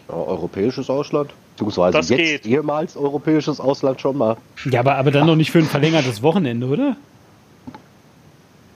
Ja, 0.08 0.14
europäisches 0.14 0.88
Ausland. 0.90 1.30
Beziehungsweise 1.56 1.98
Das 1.98 2.08
jetzt 2.08 2.18
geht. 2.18 2.46
ehemals 2.46 2.96
europäisches 2.96 3.60
Ausland 3.60 4.00
schon 4.00 4.16
mal. 4.16 4.36
Ja, 4.70 4.80
aber, 4.80 4.94
aber 4.96 5.10
dann 5.10 5.26
doch 5.26 5.36
nicht 5.36 5.50
für 5.50 5.58
ein 5.58 5.66
verlängertes 5.66 6.22
Wochenende, 6.22 6.66
oder? 6.66 6.96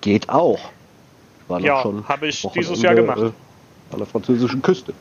Geht 0.01 0.29
auch. 0.29 0.59
War 1.49 1.61
noch 1.61 1.67
Ja, 1.67 1.81
schon 1.83 2.07
habe 2.09 2.29
ich 2.29 2.45
Wochenende, 2.45 2.69
dieses 2.69 2.83
Jahr 2.83 2.95
gemacht. 2.95 3.19
Äh, 3.19 3.31
an 3.93 3.99
der 3.99 4.07
französischen 4.07 4.61
Küste. 4.61 4.93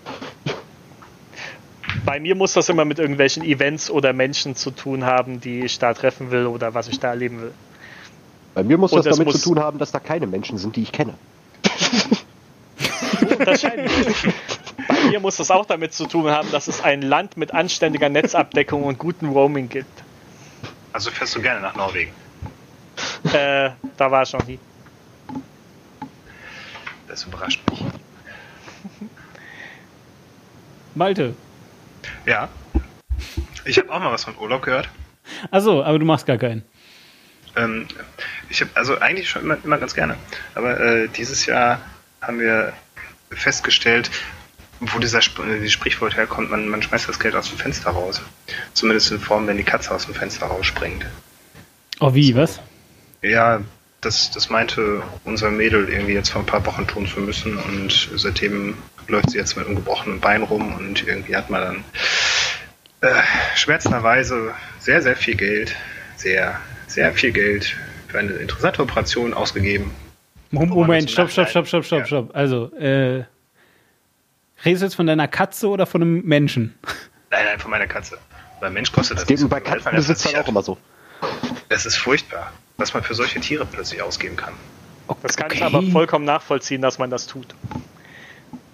Bei 2.05 2.19
mir 2.19 2.35
muss 2.35 2.53
das 2.53 2.67
immer 2.69 2.85
mit 2.85 2.99
irgendwelchen 2.99 3.43
Events 3.43 3.89
oder 3.89 4.13
Menschen 4.13 4.55
zu 4.55 4.71
tun 4.71 5.05
haben, 5.05 5.39
die 5.39 5.61
ich 5.61 5.79
da 5.79 5.93
treffen 5.93 6.31
will 6.31 6.45
oder 6.47 6.73
was 6.73 6.87
ich 6.89 6.99
da 6.99 7.09
erleben 7.09 7.41
will. 7.41 7.53
Bei 8.53 8.63
mir 8.63 8.77
muss 8.77 8.91
Und 8.91 9.05
das 9.05 9.15
damit 9.17 9.27
muss- 9.33 9.41
zu 9.41 9.49
tun 9.49 9.59
haben, 9.59 9.79
dass 9.79 9.91
da 9.91 9.99
keine 9.99 10.27
Menschen 10.27 10.57
sind, 10.57 10.75
die 10.75 10.83
ich 10.83 10.91
kenne. 10.91 11.13
Bei 14.87 15.09
mir 15.09 15.19
muss 15.19 15.37
das 15.37 15.49
auch 15.51 15.65
damit 15.65 15.93
zu 15.93 16.05
tun 16.07 16.29
haben, 16.29 16.49
dass 16.51 16.67
es 16.67 16.81
ein 16.81 17.01
Land 17.01 17.37
mit 17.37 17.53
anständiger 17.53 18.09
Netzabdeckung 18.09 18.83
und 18.83 18.97
gutem 18.99 19.29
Roaming 19.29 19.69
gibt. 19.69 20.03
Also 20.91 21.09
fährst 21.11 21.35
du 21.35 21.41
gerne 21.41 21.61
nach 21.61 21.75
Norwegen. 21.75 22.11
Äh, 23.31 23.71
da 23.97 24.11
war 24.11 24.23
ich 24.23 24.33
noch 24.33 24.45
nie. 24.45 24.59
Das 27.07 27.23
überrascht 27.23 27.61
mich. 27.69 27.83
Malte. 30.95 31.33
Ja. 32.25 32.49
Ich 33.65 33.77
habe 33.77 33.91
auch 33.91 33.99
mal 33.99 34.11
was 34.11 34.23
von 34.23 34.37
Urlaub 34.37 34.63
gehört. 34.63 34.89
Achso, 35.51 35.83
aber 35.83 35.99
du 35.99 36.05
machst 36.05 36.25
gar 36.25 36.37
keinen. 36.37 36.63
Ähm, 37.55 37.87
ich 38.49 38.61
habe 38.61 38.71
also 38.75 38.99
eigentlich 38.99 39.29
schon 39.29 39.43
immer, 39.43 39.57
immer 39.63 39.77
ganz 39.77 39.93
gerne. 39.93 40.17
Aber 40.55 40.79
äh, 40.79 41.07
dieses 41.07 41.45
Jahr 41.45 41.81
haben 42.21 42.39
wir 42.39 42.73
festgestellt, 43.31 44.09
wo 44.79 44.99
dieser 44.99 45.19
Sp 45.23 45.39
äh, 45.43 45.59
dieses 45.59 45.73
Sprichwort 45.73 46.15
herkommt, 46.15 46.49
man, 46.49 46.67
man 46.67 46.81
schmeißt 46.81 47.07
das 47.07 47.19
Geld 47.19 47.35
aus 47.35 47.49
dem 47.49 47.57
Fenster 47.57 47.91
raus. 47.91 48.21
Zumindest 48.73 49.11
in 49.11 49.19
Form, 49.19 49.47
wenn 49.47 49.57
die 49.57 49.63
Katze 49.63 49.93
aus 49.93 50.05
dem 50.05 50.15
Fenster 50.15 50.47
rausspringt. 50.47 51.05
Oh, 51.99 52.13
wie, 52.13 52.35
was? 52.35 52.59
Ja, 53.21 53.61
das, 54.01 54.31
das 54.31 54.49
meinte 54.49 55.01
unser 55.23 55.49
Mädel 55.49 55.87
irgendwie 55.87 56.13
jetzt 56.13 56.31
vor 56.31 56.41
ein 56.41 56.45
paar 56.45 56.65
Wochen 56.65 56.85
tun 56.87 57.07
zu 57.07 57.21
müssen 57.21 57.57
und 57.57 58.09
seitdem 58.15 58.75
läuft 59.07 59.31
sie 59.31 59.37
jetzt 59.37 59.55
mit 59.55 59.65
einem 59.65 59.75
gebrochenen 59.75 60.19
Bein 60.19 60.43
rum 60.43 60.73
und 60.75 61.05
irgendwie 61.07 61.35
hat 61.35 61.49
man 61.49 61.61
dann 61.61 61.83
äh, 63.01 63.21
schmerzenderweise 63.55 64.53
sehr, 64.79 65.01
sehr 65.01 65.15
viel 65.15 65.35
Geld, 65.35 65.75
sehr, 66.15 66.59
sehr 66.87 67.11
viel 67.13 67.31
Geld 67.31 67.75
für 68.07 68.19
eine 68.19 68.33
interessante 68.33 68.81
Operation 68.81 69.33
ausgegeben. 69.33 69.91
Moment, 70.51 71.05
das 71.05 71.11
stopp, 71.11 71.25
im 71.25 71.31
stopp, 71.31 71.49
stopp, 71.49 71.67
stopp, 71.67 71.85
stopp, 71.85 71.99
Ja. 72.01 72.05
stopp. 72.05 72.35
Also, 72.35 72.71
äh, 72.75 73.23
redest 74.63 74.81
du 74.81 74.85
jetzt 74.85 74.95
von 74.95 75.07
deiner 75.07 75.27
Katze 75.27 75.67
oder 75.67 75.85
von 75.85 76.01
einem 76.01 76.21
Menschen? 76.23 76.75
Nein, 77.31 77.45
nein, 77.45 77.59
von 77.59 77.71
meiner 77.71 77.87
Katze. 77.87 78.17
Beim 78.59 78.73
Mensch 78.73 78.91
kostet 78.91 79.17
das 79.17 79.25
Geht 79.25 79.37
nicht 79.39 79.43
mir 79.43 79.49
bei 79.49 79.57
er 79.57 79.63
Katzenbesitzern 79.63 80.35
auch 80.35 80.47
immer 80.47 80.61
so. 80.61 80.77
Es 81.69 81.85
ist 81.85 81.97
furchtbar, 81.97 82.53
was 82.77 82.93
man 82.93 83.01
für 83.03 83.15
solche 83.15 83.39
Tiere 83.39 83.65
plötzlich 83.65 84.01
ausgeben 84.01 84.35
kann. 84.35 84.53
Das 85.23 85.35
kann 85.35 85.47
ich 85.51 85.61
Okay. 85.61 85.63
aber 85.75 85.81
vollkommen 85.91 86.25
nachvollziehen, 86.25 86.81
dass 86.81 86.99
man 86.99 87.09
das 87.09 87.27
tut. 87.27 87.47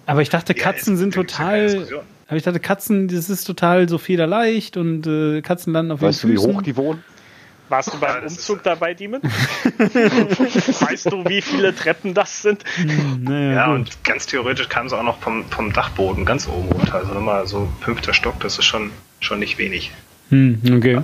Aber 0.10 0.22
ich 0.24 0.30
dachte, 0.30 0.56
Ja, 0.56 0.64
Katzen 0.64 0.94
es- 0.96 1.00
sind 1.00 1.16
ja 1.16 1.24
keine 1.24 1.68
total. 1.68 2.02
Aber 2.28 2.38
ich 2.38 2.44
dachte, 2.44 2.60
Katzen, 2.60 3.08
das 3.08 3.30
ist 3.30 3.44
total 3.46 3.88
so 3.90 3.98
federleicht 3.98 4.76
und 4.78 5.06
äh, 5.08 5.42
Katzen 5.42 5.74
landen 5.74 5.92
auf 5.92 6.02
Weißt 6.02 6.24
du, 6.24 6.30
wie 6.30 6.38
hoch 6.38 6.62
die 6.62 6.76
wohnen? 6.78 7.04
Warst 7.70 7.90
du 7.90 7.98
Ja, 8.02 8.14
beim 8.14 8.24
Umzug 8.24 8.64
dabei, 8.64 8.96
Demon? 8.96 9.22
weißt 9.24 11.12
du, 11.12 11.24
wie 11.28 11.42
viele 11.42 11.76
Treppen 11.76 12.14
das 12.16 12.42
sind? 12.42 12.64
Naja, 13.20 13.54
Ja, 13.54 13.66
gut. 13.68 13.76
und 13.76 14.04
ganz 14.04 14.26
theoretisch 14.26 14.70
kam 14.70 14.90
sie 14.90 14.98
auch 14.98 15.04
noch 15.04 15.20
vom, 15.20 15.46
vom 15.52 15.72
Dachboden 15.74 16.26
ganz 16.26 16.48
oben 16.48 16.70
runter. 16.72 16.96
Also 16.96 17.14
nochmal 17.14 17.46
so 17.48 17.72
fünfter 17.82 18.14
Stock, 18.14 18.40
das 18.40 18.58
ist 18.58 18.66
schon, 18.66 18.90
schon 19.20 19.38
nicht 19.40 19.58
wenig. 19.60 19.92
Hm, 20.30 20.60
okay. 20.78 21.02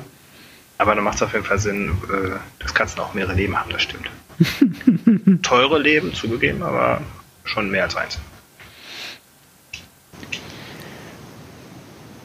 Aber 0.80 0.96
dann 0.96 1.04
macht 1.04 1.16
es 1.18 1.22
auf 1.24 1.34
jeden 1.34 1.46
Fall 1.46 1.60
Sinn, 1.60 1.92
äh, 2.12 2.30
dass 2.60 2.74
Katzen 2.74 3.00
auch 3.02 3.14
mehrere 3.14 3.34
Leben 3.36 3.56
haben, 3.60 3.70
das 3.72 3.84
stimmt. 3.84 4.10
Teure 5.44 5.80
Leben, 5.80 6.14
zugegeben, 6.14 6.64
aber 6.64 7.02
schon 7.46 7.70
mehr 7.70 7.84
als 7.84 7.96
eins. 7.96 8.20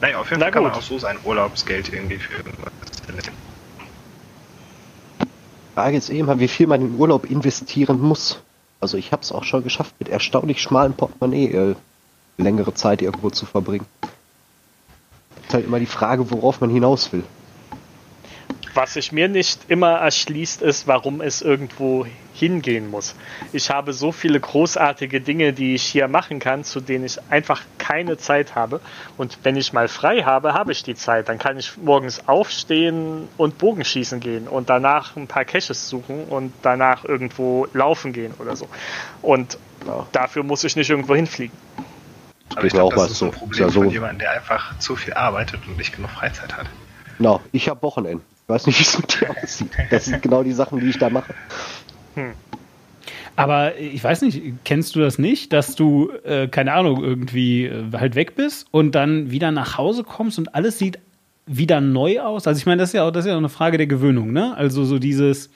Naja, 0.01 0.17
auf 0.19 0.29
jeden 0.29 0.39
Na 0.39 0.45
Fall 0.45 0.51
kann 0.51 0.63
man 0.63 0.71
gut. 0.71 0.81
auch 0.81 0.85
so 0.85 0.97
sein 0.97 1.17
Urlaubsgeld 1.23 1.93
irgendwie 1.93 2.17
für 2.17 2.33
irgendwas. 2.37 2.71
Frage 5.75 5.97
ist 5.97 6.09
eben, 6.09 6.39
wie 6.39 6.47
viel 6.47 6.67
man 6.67 6.81
in 6.81 6.95
Urlaub 6.95 7.29
investieren 7.29 8.01
muss. 8.01 8.41
Also 8.79 8.97
ich 8.97 9.11
habe 9.11 9.21
es 9.21 9.31
auch 9.31 9.43
schon 9.43 9.63
geschafft, 9.63 9.93
mit 9.99 10.09
erstaunlich 10.09 10.61
schmalen 10.61 10.93
Portemonnaie 10.93 11.47
äh, 11.51 11.75
längere 12.37 12.73
Zeit 12.73 13.01
irgendwo 13.01 13.29
zu 13.29 13.45
verbringen. 13.45 13.85
Ist 15.43 15.53
halt 15.53 15.65
immer 15.65 15.79
die 15.79 15.85
Frage, 15.85 16.29
worauf 16.31 16.61
man 16.61 16.71
hinaus 16.71 17.13
will. 17.13 17.23
Was 18.73 18.93
sich 18.93 19.11
mir 19.11 19.27
nicht 19.27 19.59
immer 19.69 19.91
erschließt, 19.91 20.61
ist, 20.61 20.87
warum 20.87 21.21
es 21.21 21.41
irgendwo 21.41 22.05
hingehen 22.33 22.89
muss. 22.89 23.15
Ich 23.53 23.69
habe 23.69 23.93
so 23.93 24.11
viele 24.11 24.39
großartige 24.39 25.21
Dinge, 25.21 25.53
die 25.53 25.75
ich 25.75 25.83
hier 25.83 26.07
machen 26.07 26.39
kann, 26.39 26.63
zu 26.63 26.79
denen 26.79 27.05
ich 27.05 27.19
einfach 27.29 27.61
keine 27.77 28.17
Zeit 28.17 28.55
habe. 28.55 28.81
Und 29.17 29.37
wenn 29.43 29.55
ich 29.57 29.73
mal 29.73 29.87
frei 29.87 30.23
habe, 30.23 30.53
habe 30.53 30.71
ich 30.71 30.83
die 30.83 30.95
Zeit. 30.95 31.29
Dann 31.29 31.37
kann 31.39 31.57
ich 31.57 31.77
morgens 31.77 32.27
aufstehen 32.27 33.27
und 33.37 33.57
Bogenschießen 33.57 34.19
gehen 34.19 34.47
und 34.47 34.69
danach 34.69 35.15
ein 35.15 35.27
paar 35.27 35.45
Caches 35.45 35.89
suchen 35.89 36.23
und 36.25 36.53
danach 36.61 37.03
irgendwo 37.05 37.67
laufen 37.73 38.13
gehen 38.13 38.33
oder 38.39 38.55
so. 38.55 38.67
Und 39.21 39.57
Ja. 39.85 40.05
dafür 40.11 40.43
muss 40.43 40.63
ich 40.63 40.75
nicht 40.75 40.89
irgendwo 40.89 41.15
hinfliegen. 41.15 41.55
Aber 42.55 42.65
ich 42.65 42.73
glaube, 42.73 42.87
auch 42.87 42.91
das 42.91 43.03
was 43.05 43.11
ist 43.11 43.21
ein 43.23 43.31
so. 43.31 43.37
Problem 43.39 43.51
Ist 43.51 43.59
ja 43.59 43.65
von 43.81 43.87
so. 43.87 43.91
jemandem, 43.91 44.19
der 44.19 44.31
einfach 44.31 44.77
zu 44.79 44.95
viel 44.95 45.13
arbeitet 45.13 45.61
und 45.67 45.77
nicht 45.77 45.95
genug 45.95 46.11
Freizeit 46.11 46.55
hat. 46.55 46.67
Genau, 47.17 47.41
ich 47.51 47.69
habe 47.69 47.81
Wochenenden. 47.81 48.23
Ich 48.43 48.49
weiß 48.49 48.67
nicht, 48.67 48.79
wie 48.79 48.83
es 48.83 48.97
mit 48.97 49.21
dir 49.21 49.29
aussieht. 49.41 49.71
Das 49.89 50.05
sind 50.05 50.21
genau 50.21 50.43
die 50.43 50.51
Sachen, 50.51 50.79
die 50.81 50.89
ich 50.89 50.97
da 50.99 51.09
mache. 51.09 51.33
Aber 53.35 53.77
ich 53.77 54.03
weiß 54.03 54.21
nicht, 54.21 54.41
kennst 54.65 54.95
du 54.95 54.99
das 54.99 55.17
nicht, 55.17 55.53
dass 55.53 55.75
du, 55.75 56.11
äh, 56.23 56.47
keine 56.47 56.73
Ahnung, 56.73 57.03
irgendwie 57.03 57.65
äh, 57.65 57.85
halt 57.93 58.15
weg 58.15 58.35
bist 58.35 58.67
und 58.71 58.93
dann 58.93 59.31
wieder 59.31 59.51
nach 59.51 59.77
Hause 59.77 60.03
kommst 60.03 60.37
und 60.37 60.53
alles 60.53 60.77
sieht 60.77 60.99
wieder 61.45 61.81
neu 61.81 62.19
aus? 62.19 62.47
Also 62.47 62.59
ich 62.59 62.65
meine, 62.65 62.81
das 62.81 62.89
ist 62.89 62.93
ja 62.93 63.07
auch, 63.07 63.11
das 63.11 63.25
ist 63.25 63.29
ja 63.29 63.35
auch 63.35 63.39
eine 63.39 63.49
Frage 63.49 63.77
der 63.77 63.87
Gewöhnung, 63.87 64.31
ne? 64.31 64.55
Also 64.55 64.83
so 64.83 64.99
dieses, 64.99 65.49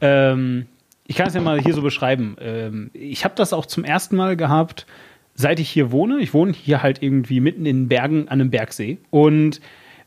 ähm, 0.00 0.66
ich 1.06 1.16
kann 1.16 1.28
es 1.28 1.34
ja 1.34 1.40
mal 1.40 1.60
hier 1.60 1.74
so 1.74 1.82
beschreiben. 1.82 2.36
Ähm, 2.40 2.90
ich 2.94 3.24
habe 3.24 3.34
das 3.36 3.52
auch 3.52 3.66
zum 3.66 3.84
ersten 3.84 4.16
Mal 4.16 4.36
gehabt, 4.36 4.86
seit 5.34 5.60
ich 5.60 5.68
hier 5.68 5.92
wohne. 5.92 6.18
Ich 6.20 6.32
wohne 6.32 6.52
hier 6.52 6.82
halt 6.82 7.02
irgendwie 7.02 7.40
mitten 7.40 7.66
in 7.66 7.88
Bergen 7.88 8.28
an 8.28 8.40
einem 8.40 8.50
Bergsee. 8.50 8.98
Und 9.10 9.60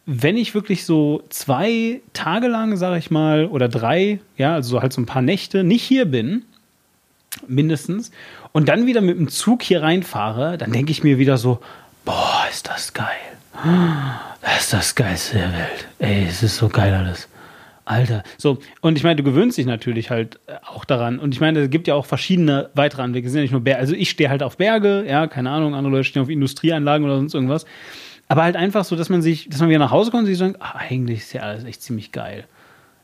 wenn 0.09 0.37
ich 0.37 0.55
wirklich 0.55 0.85
so 0.85 1.21
zwei 1.29 1.99
Tage 2.13 2.47
lang, 2.47 2.77
sage 2.77 2.97
ich 2.97 3.11
mal, 3.11 3.45
oder 3.45 3.67
drei, 3.67 4.19
ja, 4.37 4.53
also 4.53 4.69
so 4.69 4.81
halt 4.81 4.93
so 4.93 5.01
ein 5.01 5.05
paar 5.05 5.21
Nächte 5.21 5.65
nicht 5.65 5.83
hier 5.83 6.05
bin, 6.05 6.43
mindestens, 7.45 8.11
und 8.53 8.69
dann 8.69 8.85
wieder 8.85 9.01
mit 9.01 9.19
dem 9.19 9.27
Zug 9.27 9.61
hier 9.61 9.83
reinfahre, 9.83 10.57
dann 10.57 10.71
denke 10.71 10.91
ich 10.91 11.03
mir 11.03 11.19
wieder 11.19 11.37
so, 11.37 11.59
boah, 12.05 12.45
ist 12.49 12.69
das 12.69 12.93
geil. 12.93 13.05
Das 14.41 14.61
ist 14.61 14.73
das 14.73 14.95
Geilste 14.95 15.39
der 15.39 15.51
Welt. 15.51 15.87
Ey, 15.99 16.25
es 16.25 16.41
ist 16.41 16.55
so 16.55 16.69
geil 16.69 16.93
alles. 16.93 17.27
Alter. 17.83 18.23
So, 18.37 18.59
und 18.81 18.97
ich 18.97 19.03
meine, 19.03 19.17
du 19.17 19.23
gewöhnst 19.23 19.57
dich 19.57 19.65
natürlich 19.65 20.09
halt 20.09 20.39
äh, 20.47 20.53
auch 20.65 20.85
daran. 20.85 21.19
Und 21.19 21.33
ich 21.33 21.39
meine, 21.39 21.59
es 21.61 21.69
gibt 21.69 21.87
ja 21.87 21.95
auch 21.95 22.05
verschiedene 22.05 22.69
weitere 22.73 23.01
Anwege. 23.01 23.27
Es 23.27 23.31
sind 23.31 23.39
ja 23.39 23.43
nicht 23.43 23.51
nur 23.51 23.61
Berge. 23.61 23.79
Also 23.79 23.93
ich 23.93 24.09
stehe 24.09 24.29
halt 24.29 24.43
auf 24.43 24.57
Berge, 24.57 25.05
ja, 25.07 25.27
keine 25.27 25.49
Ahnung, 25.51 25.73
andere 25.73 25.91
Leute 25.91 26.03
stehen 26.03 26.21
auf 26.21 26.29
Industrieanlagen 26.29 27.05
oder 27.05 27.15
sonst 27.15 27.33
irgendwas. 27.33 27.65
Aber 28.29 28.43
halt 28.43 28.55
einfach 28.55 28.83
so, 28.83 28.95
dass 28.95 29.09
man 29.09 29.21
sich, 29.21 29.49
dass 29.49 29.59
man 29.59 29.69
wieder 29.69 29.79
nach 29.79 29.91
Hause 29.91 30.11
kommt 30.11 30.21
und 30.21 30.27
sich 30.27 30.37
sagt, 30.37 30.61
ah, 30.61 30.75
eigentlich 30.77 31.19
ist 31.19 31.33
ja 31.33 31.43
alles 31.43 31.63
echt 31.63 31.81
ziemlich 31.81 32.11
geil. 32.11 32.45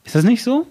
Ist 0.04 0.16
das 0.16 0.24
nicht 0.24 0.44
so? 0.44 0.68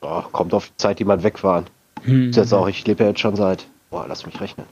Oh, 0.00 0.22
kommt 0.32 0.54
auf 0.54 0.68
die 0.68 0.76
Zeit, 0.76 0.98
die 0.98 1.04
man 1.04 1.22
weg 1.22 1.42
war. 1.42 1.64
Hm. 2.02 2.30
Ist 2.30 2.36
jetzt 2.36 2.52
auch, 2.52 2.68
ich 2.68 2.86
lebe 2.86 3.04
ja 3.04 3.10
jetzt 3.10 3.20
schon 3.20 3.36
seit, 3.36 3.66
boah, 3.90 4.06
lass 4.08 4.26
mich 4.26 4.40
rechnen, 4.40 4.66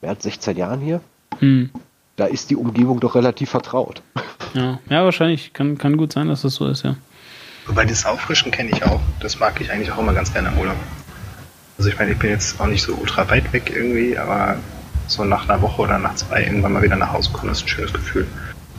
mehr 0.00 0.10
als 0.10 0.22
16 0.22 0.56
Jahren 0.56 0.80
hier. 0.80 1.00
Hm. 1.38 1.70
Da 2.16 2.26
ist 2.26 2.50
die 2.50 2.56
Umgebung 2.56 3.00
doch 3.00 3.14
relativ 3.14 3.50
vertraut. 3.50 4.02
Ja. 4.54 4.80
ja, 4.90 5.02
wahrscheinlich. 5.02 5.54
Kann, 5.54 5.78
kann 5.78 5.96
gut 5.96 6.12
sein, 6.12 6.28
dass 6.28 6.42
das 6.42 6.56
so 6.56 6.66
ist, 6.66 6.82
ja. 6.82 6.96
Wobei 7.66 7.86
das 7.86 8.04
Auffrischen 8.04 8.52
kenne 8.52 8.68
ich 8.70 8.84
auch. 8.84 9.00
Das 9.18 9.40
mag 9.40 9.58
ich 9.62 9.70
eigentlich 9.70 9.90
auch 9.90 9.98
immer 9.98 10.12
ganz 10.12 10.30
gerne 10.30 10.48
im 10.48 10.58
Urlaub. 10.58 10.76
Also 11.78 11.88
ich 11.88 11.98
meine, 11.98 12.12
ich 12.12 12.18
bin 12.18 12.28
jetzt 12.28 12.60
auch 12.60 12.66
nicht 12.66 12.82
so 12.82 12.92
ultra 12.92 13.30
weit 13.30 13.50
weg 13.54 13.72
irgendwie, 13.74 14.18
aber 14.18 14.58
so 15.06 15.24
nach 15.24 15.48
einer 15.48 15.60
Woche 15.62 15.82
oder 15.82 15.98
nach 15.98 16.14
zwei 16.14 16.42
irgendwann 16.42 16.72
mal 16.72 16.82
wieder 16.82 16.96
nach 16.96 17.12
Hause 17.12 17.30
kommen, 17.32 17.52
ist 17.52 17.62
ein 17.62 17.68
schönes 17.68 17.92
Gefühl. 17.92 18.26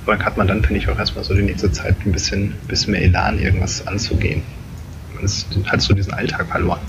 Vor 0.04 0.14
allem 0.14 0.26
hat 0.26 0.38
man 0.38 0.48
dann, 0.48 0.64
finde 0.64 0.80
ich, 0.82 0.90
auch 0.90 0.98
erstmal 0.98 1.24
so 1.24 1.34
die 1.34 1.44
nächste 1.44 1.72
Zeit 1.72 1.96
ein 2.06 2.12
bisschen, 2.12 2.54
bisschen 2.68 2.92
mehr 2.92 3.04
Elan, 3.04 3.40
irgendwas 3.40 3.86
anzugehen. 3.88 4.44
Man 5.14 5.24
ist, 5.24 5.48
hat 5.66 5.82
so 5.82 5.94
diesen 5.94 6.14
Alltag 6.14 6.48
verloren. 6.48 6.82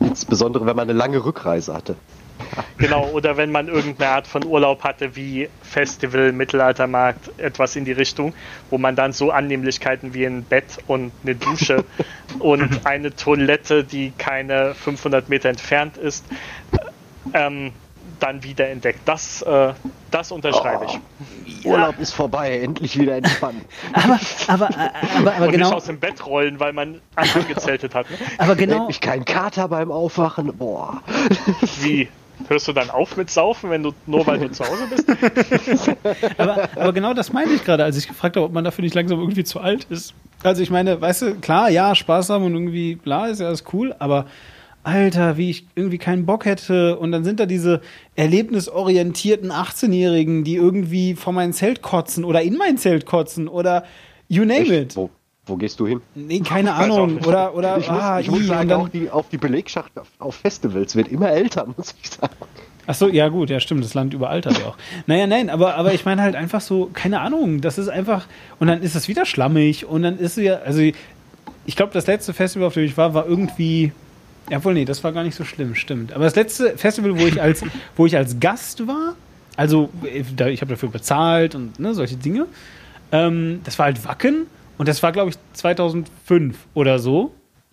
Insbesondere, 0.00 0.66
wenn 0.66 0.76
man 0.76 0.88
eine 0.88 0.98
lange 0.98 1.24
Rückreise 1.24 1.72
hatte. 1.72 1.96
Genau, 2.78 3.08
oder 3.10 3.36
wenn 3.36 3.52
man 3.52 3.68
irgendeine 3.68 4.10
Art 4.10 4.26
von 4.26 4.44
Urlaub 4.44 4.82
hatte, 4.82 5.16
wie 5.16 5.48
Festival, 5.62 6.32
Mittelaltermarkt, 6.32 7.30
etwas 7.38 7.76
in 7.76 7.84
die 7.84 7.92
Richtung, 7.92 8.34
wo 8.70 8.78
man 8.78 8.96
dann 8.96 9.12
so 9.12 9.30
Annehmlichkeiten 9.30 10.12
wie 10.12 10.26
ein 10.26 10.42
Bett 10.42 10.78
und 10.86 11.12
eine 11.22 11.36
Dusche 11.36 11.84
und 12.40 12.84
eine 12.84 13.14
Toilette, 13.14 13.84
die 13.84 14.12
keine 14.18 14.74
500 14.74 15.28
Meter 15.28 15.48
entfernt 15.48 15.96
ist, 15.96 16.24
ähm, 17.32 17.72
dann 18.20 18.42
wieder 18.42 18.68
entdeckt. 18.68 19.00
Das, 19.04 19.42
äh, 19.42 19.72
das 20.10 20.32
unterschreibe 20.32 20.86
ich. 20.86 21.64
Urlaub 21.64 21.98
ist 21.98 22.12
vorbei, 22.12 22.58
endlich 22.60 22.98
wieder 22.98 23.16
entspannen. 23.16 23.62
Aber, 23.92 24.18
aber, 24.48 24.68
aber, 24.68 25.34
aber 25.34 25.46
und 25.46 25.52
nicht 25.52 25.52
genau. 25.52 25.72
aus 25.72 25.86
dem 25.86 25.98
Bett 25.98 26.26
rollen, 26.26 26.60
weil 26.60 26.72
man 26.72 27.00
angezeltet 27.16 27.94
hat. 27.94 28.10
Ne? 28.10 28.16
Aber 28.38 28.54
genau. 28.54 28.80
Endlich 28.80 29.00
kein 29.00 29.24
Kater 29.24 29.68
beim 29.68 29.90
Aufwachen. 29.90 30.54
Boah. 30.56 31.02
Wie? 31.80 32.08
Hörst 32.48 32.66
du 32.68 32.72
dann 32.72 32.90
auf 32.90 33.16
mit 33.16 33.30
Saufen, 33.30 33.70
wenn 33.70 33.82
du 33.82 33.92
nur 34.06 34.26
weil 34.26 34.38
du 34.38 34.50
zu 34.50 34.64
Hause 34.64 34.88
bist? 34.90 35.08
aber, 36.36 36.68
aber 36.74 36.92
genau 36.92 37.14
das 37.14 37.32
meinte 37.32 37.54
ich 37.54 37.64
gerade, 37.64 37.84
als 37.84 37.96
ich 37.96 38.08
gefragt 38.08 38.36
habe, 38.36 38.46
ob 38.46 38.52
man 38.52 38.64
dafür 38.64 38.82
nicht 38.82 38.94
langsam 38.94 39.20
irgendwie 39.20 39.44
zu 39.44 39.60
alt 39.60 39.84
ist. 39.84 40.14
Also 40.42 40.60
ich 40.60 40.68
meine, 40.68 41.00
weißt 41.00 41.22
du, 41.22 41.34
klar, 41.36 41.70
ja, 41.70 41.94
Spaß 41.94 42.30
haben 42.30 42.44
und 42.44 42.54
irgendwie, 42.54 42.96
bla, 42.96 43.28
ist 43.28 43.40
ja 43.40 43.46
alles 43.46 43.64
cool, 43.72 43.94
aber 43.98 44.26
Alter, 44.84 45.36
wie 45.36 45.50
ich 45.50 45.66
irgendwie 45.74 45.98
keinen 45.98 46.26
Bock 46.26 46.44
hätte. 46.44 46.98
Und 46.98 47.12
dann 47.12 47.24
sind 47.24 47.40
da 47.40 47.46
diese 47.46 47.80
erlebnisorientierten 48.14 49.50
18-Jährigen, 49.50 50.44
die 50.44 50.56
irgendwie 50.56 51.14
vor 51.14 51.32
mein 51.32 51.52
Zelt 51.52 51.82
kotzen 51.82 52.24
oder 52.24 52.42
in 52.42 52.56
mein 52.56 52.78
Zelt 52.78 53.06
kotzen 53.06 53.48
oder 53.48 53.84
you 54.28 54.44
name 54.44 54.60
Echt? 54.60 54.70
it. 54.70 54.96
Wo, 54.96 55.10
wo 55.46 55.56
gehst 55.56 55.80
du 55.80 55.86
hin? 55.86 56.00
Nee, 56.14 56.40
keine 56.40 56.74
Ahnung. 56.74 57.18
Oder, 57.26 57.54
oder, 57.54 57.78
ich 57.78 57.90
muss, 57.90 58.00
ah, 58.00 58.20
ich 58.20 58.30
muss 58.30 58.40
i, 58.40 58.44
sagen, 58.44 58.72
auch 58.72 58.88
die, 58.88 59.10
auch 59.10 59.26
die 59.30 59.38
Belegschaft 59.38 59.92
auf, 60.18 60.34
Festivals 60.36 60.94
wird 60.94 61.08
immer 61.08 61.30
älter, 61.30 61.66
muss 61.76 61.94
ich 62.00 62.10
sagen. 62.10 62.34
Ach 62.86 62.94
so, 62.94 63.08
ja 63.08 63.28
gut, 63.28 63.48
ja 63.48 63.60
stimmt, 63.60 63.82
das 63.82 63.94
Land 63.94 64.12
überaltert 64.12 64.58
ja 64.58 64.66
auch. 64.66 64.76
Naja, 65.06 65.26
nein, 65.26 65.48
aber, 65.48 65.76
aber 65.76 65.94
ich 65.94 66.04
meine 66.04 66.20
halt 66.20 66.36
einfach 66.36 66.60
so, 66.60 66.90
keine 66.92 67.20
Ahnung, 67.20 67.62
das 67.62 67.78
ist 67.78 67.88
einfach, 67.88 68.26
und 68.58 68.66
dann 68.66 68.82
ist 68.82 68.94
es 68.94 69.08
wieder 69.08 69.24
schlammig 69.24 69.86
und 69.86 70.02
dann 70.02 70.18
ist 70.18 70.36
ja, 70.36 70.56
also 70.56 70.82
ich 71.66 71.76
glaube, 71.76 71.94
das 71.94 72.06
letzte 72.06 72.34
Festival, 72.34 72.66
auf 72.68 72.74
dem 72.74 72.84
ich 72.84 72.98
war, 72.98 73.14
war 73.14 73.26
irgendwie, 73.26 73.92
ja 74.50 74.62
wohl, 74.64 74.74
nee, 74.74 74.84
das 74.84 75.02
war 75.04 75.12
gar 75.12 75.22
nicht 75.22 75.34
so 75.34 75.44
schlimm, 75.44 75.74
stimmt. 75.74 76.12
Aber 76.12 76.24
das 76.24 76.36
letzte 76.36 76.76
Festival, 76.76 77.18
wo 77.18 77.26
ich 77.26 77.40
als, 77.40 77.62
wo 77.96 78.06
ich 78.06 78.16
als 78.16 78.38
Gast 78.40 78.86
war, 78.86 79.14
also 79.56 79.90
äh, 80.04 80.50
ich 80.50 80.60
habe 80.60 80.70
dafür 80.70 80.90
bezahlt 80.90 81.54
und 81.54 81.78
ne, 81.78 81.94
solche 81.94 82.16
Dinge, 82.16 82.46
ähm, 83.12 83.60
das 83.64 83.78
war 83.78 83.86
halt 83.86 84.04
Wacken 84.04 84.46
und 84.78 84.88
das 84.88 85.02
war, 85.02 85.12
glaube 85.12 85.30
ich, 85.30 85.36
2005 85.54 86.56
oder 86.74 86.98
so. 86.98 87.32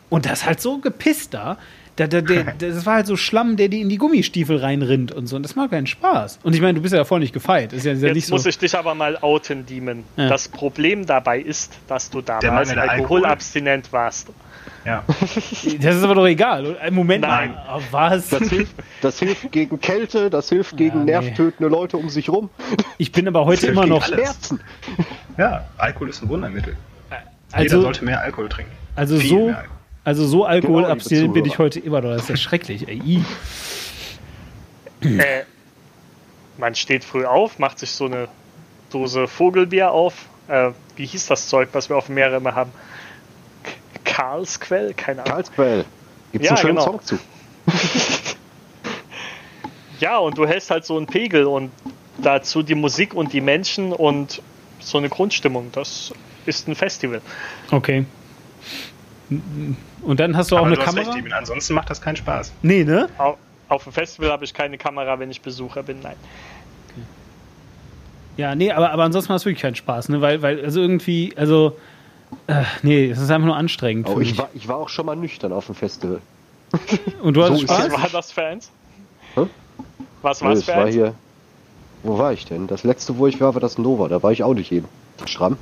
Und 0.10 0.26
das 0.26 0.46
halt 0.46 0.62
so 0.62 0.78
gepisst 0.80 1.34
da. 1.34 1.58
Da, 1.96 2.08
da, 2.08 2.22
der, 2.22 2.54
das 2.60 2.86
war 2.86 2.96
halt 2.96 3.08
so 3.08 3.16
Schlamm, 3.16 3.58
der 3.58 3.70
die 3.70 3.82
in 3.82 3.90
die 3.90 3.98
Gummistiefel 3.98 4.58
reinrinnt 4.58 5.12
und 5.12 5.28
so. 5.28 5.36
Und 5.36 5.44
das 5.44 5.56
macht 5.56 5.72
keinen 5.72 5.88
Spaß. 5.88 6.40
Und 6.44 6.54
ich 6.54 6.62
meine, 6.62 6.76
du 6.76 6.82
bist 6.82 6.94
ja 6.94 7.00
davor 7.00 7.20
nicht 7.20 7.34
gefeit. 7.34 7.74
Ist 7.74 7.86
ja, 7.86 7.94
ist 7.94 8.02
ja 8.02 8.08
Jetzt 8.08 8.16
nicht 8.16 8.28
so. 8.28 8.36
muss 8.36 8.46
ich 8.46 8.58
dich 8.58 8.76
aber 8.76 8.94
mal 8.94 9.18
outen, 9.18 9.66
Demon. 9.66 10.04
Ja. 10.18 10.30
Das 10.30 10.48
Problem 10.48 11.06
dabei 11.06 11.40
ist, 11.40 11.74
dass 11.88 12.10
du 12.10 12.22
damals 12.22 12.46
mangelnde 12.46 12.82
Alkohol. 12.82 13.00
alkoholabstinent 13.02 13.92
warst. 13.92 14.30
Ja. 14.86 15.04
Das 15.82 15.96
ist 15.96 16.04
aber 16.04 16.16
doch 16.16 16.26
egal. 16.28 16.78
Im 16.86 16.96
Moment 16.96 17.22
Nein. 17.22 17.54
mal. 17.54 17.78
Oh, 17.78 17.82
was? 17.92 18.30
Das 18.30 18.50
hilft, 18.50 18.76
das 19.02 19.20
hilft 19.20 19.52
gegen 19.52 19.80
Kälte, 19.80 20.30
das 20.30 20.50
hilft 20.50 20.76
gegen 20.78 21.00
Ja, 21.08 21.20
nee. 21.22 21.28
nervtötende 21.28 21.70
Leute 21.70 21.98
um 21.98 22.10
sich 22.10 22.30
rum. 22.30 22.50
Ich 22.98 23.12
bin 23.12 23.28
aber 23.28 23.46
heute 23.46 23.68
immer 23.68 23.86
noch. 23.86 24.06
Schmerzen. 24.06 24.60
ja, 25.38 25.66
Alkohol 25.78 26.10
ist 26.10 26.22
ein 26.24 26.30
Wundermittel. 26.30 26.76
Jeder 27.10 27.24
Also, 27.52 27.82
sollte 27.82 28.06
mehr 28.06 28.22
Alkohol 28.22 28.50
trinken. 28.50 28.72
also 28.96 29.18
Viel 29.18 29.30
so, 29.30 29.56
also 30.04 30.26
so 30.26 30.46
alkoholabstinent 30.46 31.22
liebe 31.28 31.34
bin 31.34 31.46
ich 31.46 31.60
heute 31.60 31.80
immer 31.80 32.02
noch. 32.02 32.12
Das 32.12 32.24
ist 32.24 32.30
ja 32.30 32.38
schrecklich. 32.38 32.88
Ey. 32.88 33.22
Äh, 35.04 35.44
man 36.58 36.76
steht 36.76 37.04
früh 37.04 37.26
auf, 37.26 37.60
macht 37.60 37.80
sich 37.80 37.92
so 37.92 38.06
eine 38.06 38.28
Dose 38.92 39.28
Vogelbier 39.28 39.92
auf. 39.92 40.26
Äh, 40.48 40.72
wie 40.96 41.06
hieß 41.06 41.28
das 41.28 41.48
Zeug, 41.50 41.70
was 41.74 41.90
wir 41.90 41.98
auf 41.98 42.06
dem 42.08 42.16
Meer 42.16 42.34
immer 42.36 42.56
haben? 42.56 42.72
Karlsquell? 44.12 44.94
Keine 44.94 45.22
Ahnung. 45.24 45.34
Karlsquell. 45.36 45.86
Gibt's 46.32 46.46
Ja, 46.48 46.52
einen 46.56 46.62
schönen 46.62 46.76
genau. 46.78 46.86
Song 46.92 47.02
zu. 47.04 47.18
Ja, 50.00 50.18
und 50.18 50.36
du 50.38 50.48
hältst 50.48 50.72
halt 50.72 50.84
so 50.84 50.98
einen 50.98 51.06
Pegel 51.06 51.46
und 51.46 51.72
dazu 52.18 52.64
die 52.64 52.74
Musik 52.74 53.14
und 53.14 53.34
die 53.34 53.42
Menschen 53.42 53.94
und 53.94 54.42
so 54.80 54.98
eine 54.98 55.10
Grundstimmung. 55.10 55.70
Das 55.74 56.12
ist 56.48 56.68
ein 56.68 56.74
Festival. 56.76 57.22
Okay. 57.70 58.06
Und 60.02 60.20
dann 60.20 60.36
hast 60.36 60.50
du 60.52 60.56
auch 60.56 60.60
Aber 60.62 60.68
eine 60.68 60.76
du 60.76 60.82
hast 60.82 60.88
Kamera? 60.96 61.04
recht, 61.12 61.20
Steven, 61.20 61.34
ansonsten 61.34 61.76
macht 61.76 61.90
das 61.92 62.02
keinen 62.02 62.16
Spaß. 62.16 62.52
nee, 62.64 62.84
ne? 62.84 63.10
Au- 63.20 63.38
Auf 63.70 63.84
dem 63.84 63.94
Festival 63.94 64.32
habe 64.32 64.44
ich 64.44 64.54
keine 64.56 64.78
Kamera, 64.80 65.20
wenn 65.20 65.30
ich 65.30 65.42
Besucher 65.42 65.84
bin. 65.84 66.00
Nein. 66.02 66.16
Ja, 68.38 68.56
nee, 68.56 68.72
aber, 68.72 68.92
aber 68.92 69.04
ansonsten 69.04 69.32
macht 69.32 69.42
es 69.42 69.46
wirklich 69.46 69.62
keinen 69.62 69.76
Spaß, 69.76 70.10
ne? 70.10 70.20
Weil, 70.22 70.42
weil, 70.42 70.64
also 70.66 70.82
irgendwie, 70.82 71.34
also, 71.36 71.78
äh, 72.48 72.64
nee, 72.84 73.10
es 73.10 73.20
ist 73.20 73.32
einfach 73.32 73.48
nur 73.48 73.56
anstrengend. 73.58 74.08
Oh, 74.08 74.16
für 74.16 74.22
ich, 74.22 74.30
mich. 74.32 74.38
war, 74.38 74.50
ich 74.54 74.68
war 74.68 74.78
auch 74.78 74.90
schon 74.90 75.06
mal 75.06 75.16
nüchtern 75.16 75.54
auf 75.54 75.66
dem 75.68 75.76
Festival. 75.76 76.22
Und 77.22 77.36
du 77.36 77.44
hattest 77.44 77.62
so 77.62 77.68
Spaß? 77.68 77.92
Was 77.92 78.02
war 78.04 78.10
das 78.10 78.32
für 78.32 78.44
eins? 78.46 78.72
Hä? 79.36 79.46
Was 80.22 80.42
Nee, 80.42 80.48
war 80.48 80.54
es 80.54 80.60
es 80.60 80.66
für 80.66 80.76
war 80.76 80.86
eins? 80.86 80.96
hier. 80.96 81.16
Wo 82.04 82.18
war 82.18 82.34
ich 82.34 82.46
denn? 82.46 82.68
Das 82.68 82.84
letzte, 82.84 83.18
wo 83.18 83.28
ich 83.28 83.40
war, 83.42 83.54
war 83.54 83.62
das 83.62 83.78
Nova. 83.78 84.08
Da 84.08 84.24
war 84.24 84.32
ich 84.32 84.44
auch 84.44 84.54
nicht 84.54 84.72
jeden 84.72 84.88
Schramm. 85.26 85.58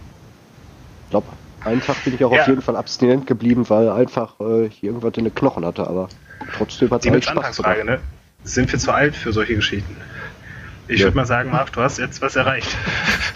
Ich 1.05 1.09
glaube, 1.09 1.27
einen 1.65 1.81
Tag 1.81 2.03
bin 2.05 2.13
ich 2.13 2.23
auch 2.23 2.31
Ja. 2.31 2.41
auf 2.43 2.47
jeden 2.47 2.61
Fall 2.61 2.77
abstinent 2.77 3.27
geblieben, 3.27 3.69
weil 3.69 3.89
einfach 3.89 4.39
äh, 4.39 4.67
ich 4.67 4.83
irgendwas 4.83 5.13
in 5.17 5.25
den 5.25 5.35
Knochen 5.35 5.65
hatte. 5.65 5.85
Aber 5.87 6.07
trotzdem 6.53 6.89
hat 6.91 7.05
es 7.05 7.11
echt 7.13 7.29
Spaß 7.29 7.57
gemacht. 7.57 7.83
ne? 7.83 7.99
Sind 8.43 8.71
wir 8.71 8.79
zu 8.79 8.93
alt 8.93 9.15
für 9.15 9.33
solche 9.33 9.55
Geschichten? 9.55 9.97
Ich 10.87 10.99
Ja. 11.01 11.07
würde 11.07 11.17
mal 11.17 11.25
sagen, 11.25 11.51
Marc, 11.51 11.73
du 11.73 11.81
hast 11.81 11.97
jetzt 11.99 12.21
was 12.21 12.35
erreicht. 12.35 12.69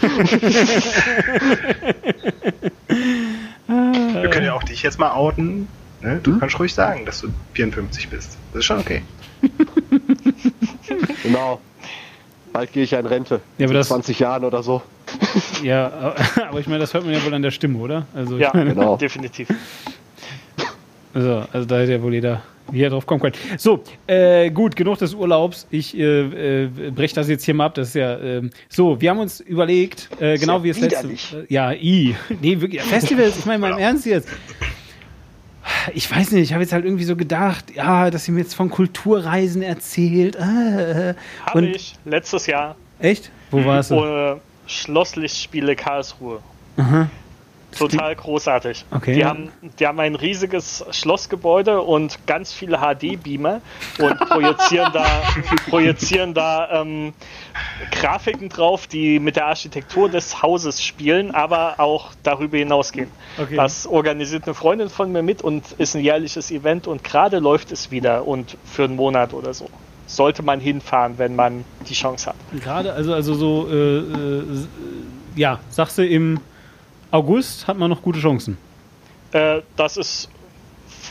wir 3.66 4.28
können 4.30 4.46
ja 4.46 4.54
auch 4.54 4.62
dich 4.62 4.82
jetzt 4.82 4.98
mal 4.98 5.12
outen. 5.12 5.68
Ne? 6.00 6.20
Du 6.22 6.38
kannst 6.38 6.58
ruhig 6.58 6.74
sagen, 6.74 7.06
dass 7.06 7.20
du 7.22 7.28
54 7.54 8.08
bist. 8.08 8.36
Das 8.52 8.60
ist 8.60 8.64
schon 8.66 8.78
okay. 8.78 9.02
Genau. 11.22 11.60
Bald 12.52 12.72
gehe 12.72 12.84
ich 12.84 12.90
ja 12.92 13.00
in 13.00 13.06
Rente. 13.06 13.40
Ja, 13.58 13.64
aber 13.66 13.72
In 13.72 13.78
das- 13.78 13.88
20 13.88 14.18
Jahren 14.20 14.44
oder 14.44 14.62
so. 14.62 14.82
Ja, 15.62 16.14
aber 16.48 16.60
ich 16.60 16.66
meine, 16.66 16.80
das 16.80 16.92
hört 16.92 17.04
man 17.04 17.14
ja 17.14 17.24
wohl 17.24 17.32
an 17.32 17.40
der 17.42 17.50
Stimme, 17.50 17.78
oder? 17.78 18.06
Also, 18.14 18.36
Ja, 18.36 18.50
meine, 18.52 18.74
Genau. 18.74 18.96
definitiv. 18.96 19.48
also, 21.14 21.44
also 21.52 21.66
da 21.66 21.78
hätte 21.78 21.92
ja 21.92 22.02
wohl 22.02 22.12
jeder, 22.12 22.42
jeder 22.72 22.90
drauf 22.90 23.06
kommen 23.06 23.20
können. 23.20 23.34
So, 23.58 23.82
äh, 24.06 24.50
gut, 24.50 24.76
genug 24.76 24.98
des 24.98 25.14
Urlaubs. 25.14 25.66
Ich 25.70 25.96
äh, 25.96 26.64
äh, 26.64 26.90
breche 26.90 27.14
das 27.14 27.28
jetzt 27.28 27.44
hier 27.44 27.54
mal 27.54 27.66
ab. 27.66 27.74
Das 27.74 27.88
ist 27.88 27.94
ja, 27.94 28.18
ähm, 28.18 28.50
so, 28.68 29.00
wir 29.00 29.10
haben 29.10 29.18
uns 29.18 29.40
überlegt, 29.40 30.08
äh, 30.20 30.38
genau 30.38 30.58
ja 30.58 30.64
wie 30.64 30.68
es 30.70 30.80
letzte, 30.80 31.08
äh, 31.08 31.46
ja, 31.48 31.72
i, 31.72 32.14
nee, 32.40 32.60
wirklich, 32.60 32.82
Festivals, 32.82 33.38
ich 33.38 33.46
meine 33.46 33.58
mal 33.58 33.72
im 33.72 33.78
Ernst 33.78 34.06
jetzt. 34.06 34.28
Ich 35.94 36.10
weiß 36.10 36.32
nicht, 36.32 36.42
ich 36.42 36.52
habe 36.52 36.62
jetzt 36.62 36.72
halt 36.72 36.84
irgendwie 36.84 37.04
so 37.04 37.16
gedacht, 37.16 37.74
ja, 37.74 38.10
dass 38.10 38.24
sie 38.24 38.32
mir 38.32 38.40
jetzt 38.40 38.54
von 38.54 38.70
Kulturreisen 38.70 39.62
erzählt. 39.62 40.36
Äh, 40.36 41.14
Habe 41.44 41.58
und 41.58 41.64
ich 41.64 41.94
letztes 42.04 42.46
Jahr 42.46 42.76
echt? 42.98 43.30
Wo 43.50 43.64
warst 43.64 43.90
du? 43.90 43.96
ohne 43.96 44.40
Schlosslichtspiele 44.66 45.76
Karlsruhe. 45.76 46.40
Total 47.78 48.14
großartig. 48.14 48.84
Okay. 48.90 49.14
Die, 49.14 49.24
haben, 49.24 49.50
die 49.78 49.86
haben 49.86 50.00
ein 50.00 50.14
riesiges 50.14 50.84
Schlossgebäude 50.90 51.80
und 51.80 52.26
ganz 52.26 52.52
viele 52.52 52.78
HD-Beamer 52.78 53.60
und 53.98 54.18
projizieren 54.20 54.92
da, 54.92 55.06
projizieren 55.68 56.34
da 56.34 56.82
ähm, 56.82 57.12
Grafiken 57.90 58.48
drauf, 58.48 58.86
die 58.86 59.18
mit 59.18 59.36
der 59.36 59.46
Architektur 59.46 60.08
des 60.08 60.42
Hauses 60.42 60.82
spielen, 60.82 61.32
aber 61.32 61.74
auch 61.78 62.12
darüber 62.22 62.58
hinausgehen. 62.58 63.10
Okay. 63.38 63.56
Das 63.56 63.86
organisiert 63.86 64.44
eine 64.44 64.54
Freundin 64.54 64.88
von 64.88 65.12
mir 65.12 65.22
mit 65.22 65.42
und 65.42 65.72
ist 65.78 65.94
ein 65.94 66.02
jährliches 66.02 66.50
Event 66.50 66.86
und 66.86 67.04
gerade 67.04 67.38
läuft 67.38 67.72
es 67.72 67.90
wieder 67.90 68.26
und 68.26 68.56
für 68.64 68.84
einen 68.84 68.96
Monat 68.96 69.34
oder 69.34 69.54
so. 69.54 69.68
Sollte 70.06 70.42
man 70.42 70.60
hinfahren, 70.60 71.18
wenn 71.18 71.34
man 71.34 71.64
die 71.88 71.94
Chance 71.94 72.26
hat. 72.26 72.36
Gerade, 72.60 72.92
also, 72.92 73.14
also 73.14 73.34
so, 73.34 73.68
äh, 73.68 73.74
äh, 73.74 74.38
äh, 74.40 74.66
ja, 75.34 75.60
sagst 75.70 75.98
du, 75.98 76.06
im 76.06 76.40
August 77.14 77.68
hat 77.68 77.78
man 77.78 77.90
noch 77.90 78.02
gute 78.02 78.18
Chancen. 78.18 78.58
Äh, 79.32 79.60
das 79.76 79.96
ist 79.96 80.28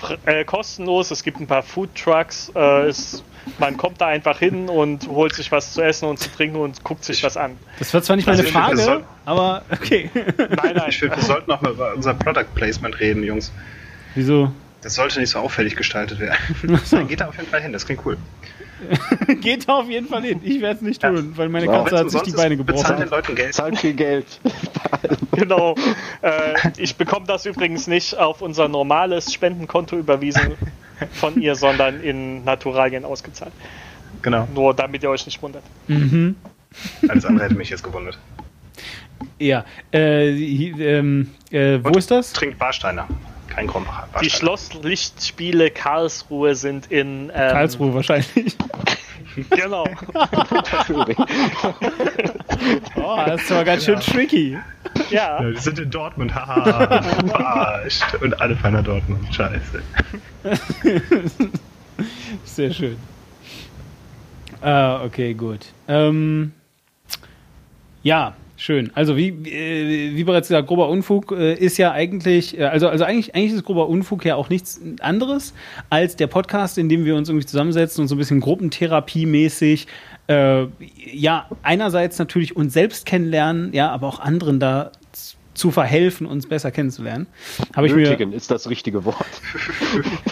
fr- 0.02 0.18
äh, 0.26 0.44
kostenlos. 0.44 1.12
Es 1.12 1.24
gibt 1.24 1.40
ein 1.40 1.48
paar 1.48 1.64
Food 1.64 1.96
Trucks. 1.96 2.52
Äh, 2.54 2.88
es, 2.88 3.24
man 3.58 3.78
kommt 3.78 4.02
da 4.02 4.08
einfach 4.08 4.38
hin 4.40 4.68
und 4.68 5.08
holt 5.08 5.34
sich 5.34 5.50
was 5.52 5.74
zu 5.74 5.82
essen 5.82 6.10
und 6.10 6.20
zu 6.20 6.30
trinken 6.30 6.58
und 6.58 6.84
guckt 6.84 7.06
sich 7.06 7.22
das 7.22 7.38
an. 7.38 7.58
Das 7.80 7.94
war 7.94 8.02
zwar 8.04 8.18
nicht 8.18 8.26
meine 8.26 8.40
Also, 8.40 8.52
finde, 8.52 8.66
Frage, 8.66 8.78
soll- 8.82 9.04
aber 9.24 9.64
okay. 9.72 10.10
Nein, 10.14 10.50
nein. 10.76 10.84
Ich 10.90 11.00
finde, 11.00 11.16
wir 11.16 11.24
sollten 11.24 11.50
noch 11.50 11.62
mal 11.62 11.72
über 11.72 11.94
unser 11.96 12.14
Product 12.14 12.48
Placement 12.54 13.00
reden, 13.00 13.24
Jungs. 13.24 13.52
Wieso? 14.16 14.52
Das 14.82 14.96
sollte 14.96 15.22
nicht 15.22 15.30
so 15.30 15.40
auffällig 15.40 15.78
gestaltet 15.78 16.20
werden. 16.20 16.36
Nein, 16.92 17.08
geht 17.08 17.22
da 17.22 17.28
auf 17.30 17.38
jeden 17.38 17.48
Fall 17.50 17.62
hin, 17.62 17.72
das 17.72 17.86
klingt 17.86 18.06
cool. 18.06 18.18
Geht 19.42 19.68
da 19.68 19.80
auf 19.80 19.90
jeden 19.90 20.08
Fall 20.08 20.24
hin. 20.24 20.40
Ich 20.44 20.62
werde 20.62 20.76
es 20.78 20.82
nicht 20.82 21.04
Ja. 21.04 21.10
tun, 21.10 21.34
weil 21.36 21.50
meine 21.50 21.68
Katze 21.68 21.98
hat 21.98 22.12
sich 22.12 22.22
die 22.22 22.32
Beine 22.32 22.58
gebrochen. 22.58 22.82
Bezahlen 22.82 23.00
den 23.02 23.10
Leuten 23.10 23.36
Geld. 23.36 23.54
Zahlt 23.54 23.78
viel 23.80 23.94
Geld. 23.94 24.26
Genau. 25.32 25.76
Äh, 26.22 26.54
ich 26.78 26.96
bekomme 26.96 27.26
das 27.26 27.46
übrigens 27.46 27.88
nicht 27.88 28.16
auf 28.18 28.42
unser 28.42 28.68
normales 28.68 29.34
Spendenkonto 29.34 29.98
überwiesen 29.98 30.54
von 31.14 31.42
ihr, 31.42 31.56
sondern 31.56 32.02
in 32.02 32.44
Naturalien 32.46 33.04
ausgezahlt. 33.04 33.52
Genau. 34.22 34.48
Nur 34.54 34.74
damit 34.76 35.02
ihr 35.04 35.10
euch 35.10 35.26
nicht 35.26 35.42
wundert. 35.42 35.64
Alles 37.10 37.26
andere 37.26 37.46
hätte 37.46 37.56
mich 37.56 37.70
jetzt 37.72 37.84
gewundert. 37.84 38.18
Ja. 39.40 39.66
Äh, 39.92 40.30
ähm, 40.30 41.32
äh, 41.52 41.80
wo 41.84 41.90
Und 41.90 41.98
ist 41.98 42.12
das? 42.12 42.32
Trinkt 42.32 42.60
Barsteiner. 42.60 43.08
Kein 43.56 43.68
Krombacher. 43.68 44.08
Die. 44.22 44.30
Schlosslichtspiele 44.30 45.70
Karlsruhe 45.72 46.56
sind 46.56 46.92
in 46.92 47.30
ähm, 47.34 47.52
Karlsruhe 47.52 47.94
wahrscheinlich. 47.94 48.58
Genau. 49.50 49.88
Oh, 52.96 53.20
das 53.26 53.42
ist 53.42 53.52
aber 53.52 53.64
ganz 53.66 53.84
schön 53.84 54.00
tricky. 54.00 54.58
Ja. 55.10 55.42
Ja, 55.42 55.50
die 55.52 55.60
sind 55.60 55.80
in 55.80 55.90
Dortmund, 55.90 56.34
haha. 56.34 57.02
Verarscht. 57.28 58.16
Und 58.22 58.40
alle 58.40 58.56
fahren 58.56 58.74
nach 58.74 58.84
Dortmund. 58.84 59.34
Scheiße. 59.34 59.82
Sehr 62.46 62.74
schön. 62.74 62.98
Ah, 64.62 65.04
okay, 65.04 65.34
gut. 65.34 65.66
Ähm, 65.88 66.54
ja, 68.02 68.36
schön. 68.64 68.92
Also 68.96 69.18
wie, 69.18 69.30
äh, 69.30 70.16
wie 70.16 70.24
bereits 70.24 70.48
gesagt, 70.48 70.68
grober 70.68 70.88
Unfug 70.90 71.32
äh, 71.32 71.54
ist 71.54 71.78
ja 71.78 71.92
eigentlich, 71.92 72.58
äh, 72.58 72.64
also, 72.64 72.88
also 72.88 73.04
eigentlich, 73.04 73.36
eigentlich 73.36 73.54
ist 73.54 73.64
grober 73.64 73.90
Unfug 73.90 74.24
ja 74.26 74.36
auch 74.36 74.50
nichts 74.50 74.80
anderes 75.02 75.54
als 75.90 76.16
der 76.16 76.28
Podcast, 76.28 76.78
in 76.78 76.88
dem 76.88 77.06
wir 77.06 77.16
uns 77.16 77.30
irgendwie 77.30 77.46
zusammensetzen 77.46 78.02
und 78.02 78.08
so 78.08 78.16
ein 78.16 78.18
bisschen 78.18 78.42
Gruppentherapie-mäßig 78.42 79.88
äh, 80.28 80.66
ja, 81.12 81.50
einerseits 81.62 82.18
natürlich 82.18 82.56
uns 82.56 82.74
selbst 82.74 83.06
kennenlernen, 83.06 83.74
ja, 83.74 83.92
aber 83.92 84.08
auch 84.08 84.20
anderen 84.20 84.60
da 84.60 84.92
zu 85.54 85.70
verhelfen, 85.70 86.26
uns 86.26 86.48
besser 86.48 86.72
kennenzulernen. 86.72 87.28
Habe 87.76 87.88
ich 87.88 87.94
mir, 87.94 88.10
Nötigen 88.10 88.34
ist 88.34 88.50
das 88.50 88.70
richtige 88.70 89.06
Wort. 89.06 89.42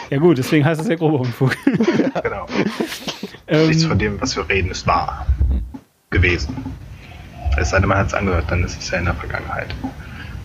ja 0.09 0.17
gut, 0.17 0.37
deswegen 0.37 0.65
heißt 0.65 0.81
es 0.81 0.87
ja 0.87 0.95
grober 0.95 1.19
Unfug. 1.19 1.55
Genau. 2.23 2.45
Ähm, 3.47 3.67
Nichts 3.67 3.83
von 3.83 3.99
dem, 3.99 4.21
was 4.21 4.35
wir 4.35 4.47
reden, 4.47 4.71
ist 4.71 4.87
wahr. 4.87 5.27
Gewesen. 6.09 6.55
Es 7.57 7.69
sei 7.69 7.79
denn, 7.79 7.89
man 7.89 7.97
hat 7.97 8.07
es 8.07 8.13
angehört, 8.13 8.45
dann 8.49 8.63
ist 8.63 8.79
es 8.81 8.89
ja 8.91 8.99
in 8.99 9.05
der 9.05 9.13
Vergangenheit. 9.15 9.67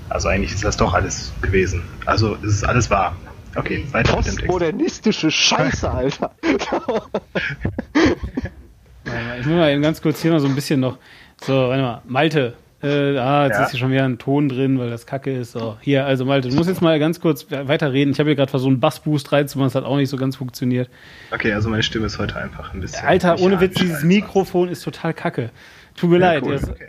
Also 0.08 0.28
eigentlich 0.28 0.52
ist 0.52 0.64
das 0.64 0.76
doch 0.76 0.92
alles 0.94 1.32
gewesen. 1.42 1.82
Also 2.04 2.36
es 2.36 2.54
ist 2.54 2.64
alles 2.64 2.90
wahr. 2.90 3.16
Okay, 3.54 3.86
weiter 3.92 4.16
mit 4.16 4.26
dem 4.26 4.30
Text. 4.36 4.46
Postmodernistische 4.46 5.30
Scheiße, 5.30 5.90
Alter. 5.90 6.30
Mal, 9.04 9.40
Ich 9.40 9.46
muss 9.46 9.54
mal 9.56 9.70
eben 9.70 9.82
ganz 9.82 10.02
kurz 10.02 10.20
hier 10.20 10.32
noch 10.32 10.40
so 10.40 10.48
ein 10.48 10.54
bisschen 10.54 10.80
noch. 10.80 10.98
So, 11.40 11.54
warte 11.68 11.82
mal. 11.82 12.02
Malte. 12.06 12.54
Äh, 12.82 13.16
ah, 13.18 13.46
jetzt 13.46 13.56
Ja. 13.56 13.64
ist 13.64 13.70
hier 13.70 13.80
schon 13.80 13.90
wieder 13.92 14.04
ein 14.04 14.18
Ton 14.18 14.48
drin, 14.48 14.78
weil 14.78 14.90
das 14.90 15.06
kacke 15.06 15.32
ist. 15.32 15.52
So, 15.52 15.76
hier, 15.80 16.04
also 16.04 16.24
Malte, 16.24 16.48
du 16.50 16.56
musst 16.56 16.68
jetzt 16.68 16.82
mal 16.82 16.98
ganz 16.98 17.20
kurz 17.20 17.46
weiterreden. 17.50 18.12
Ich 18.12 18.18
habe 18.18 18.28
hier 18.30 18.36
gerade 18.36 18.50
versucht, 18.50 18.70
einen 18.72 18.80
Bassboost 18.80 19.32
reinzumachen, 19.32 19.68
das 19.68 19.74
hat 19.76 19.84
auch 19.84 19.96
nicht 19.96 20.10
so 20.10 20.16
ganz 20.16 20.36
funktioniert. 20.36 20.90
Okay, 21.30 21.52
also 21.52 21.70
meine 21.70 21.82
Stimme 21.82 22.06
ist 22.06 22.18
heute 22.18 22.36
einfach 22.36 22.74
ein 22.74 22.80
bisschen. 22.80 23.06
Alter, 23.06 23.40
ohne 23.40 23.60
Witz, 23.60 23.74
dieses 23.76 24.02
Mikrofon 24.02 24.68
ist 24.68 24.82
total 24.82 25.14
kacke. 25.14 25.50
Tut 25.96 26.10
mir 26.10 26.16
sonst. 26.16 26.20
leid. 26.20 26.42
Ja, 26.42 26.48
cool, 26.48 26.58
das, 26.58 26.68
okay. 26.70 26.88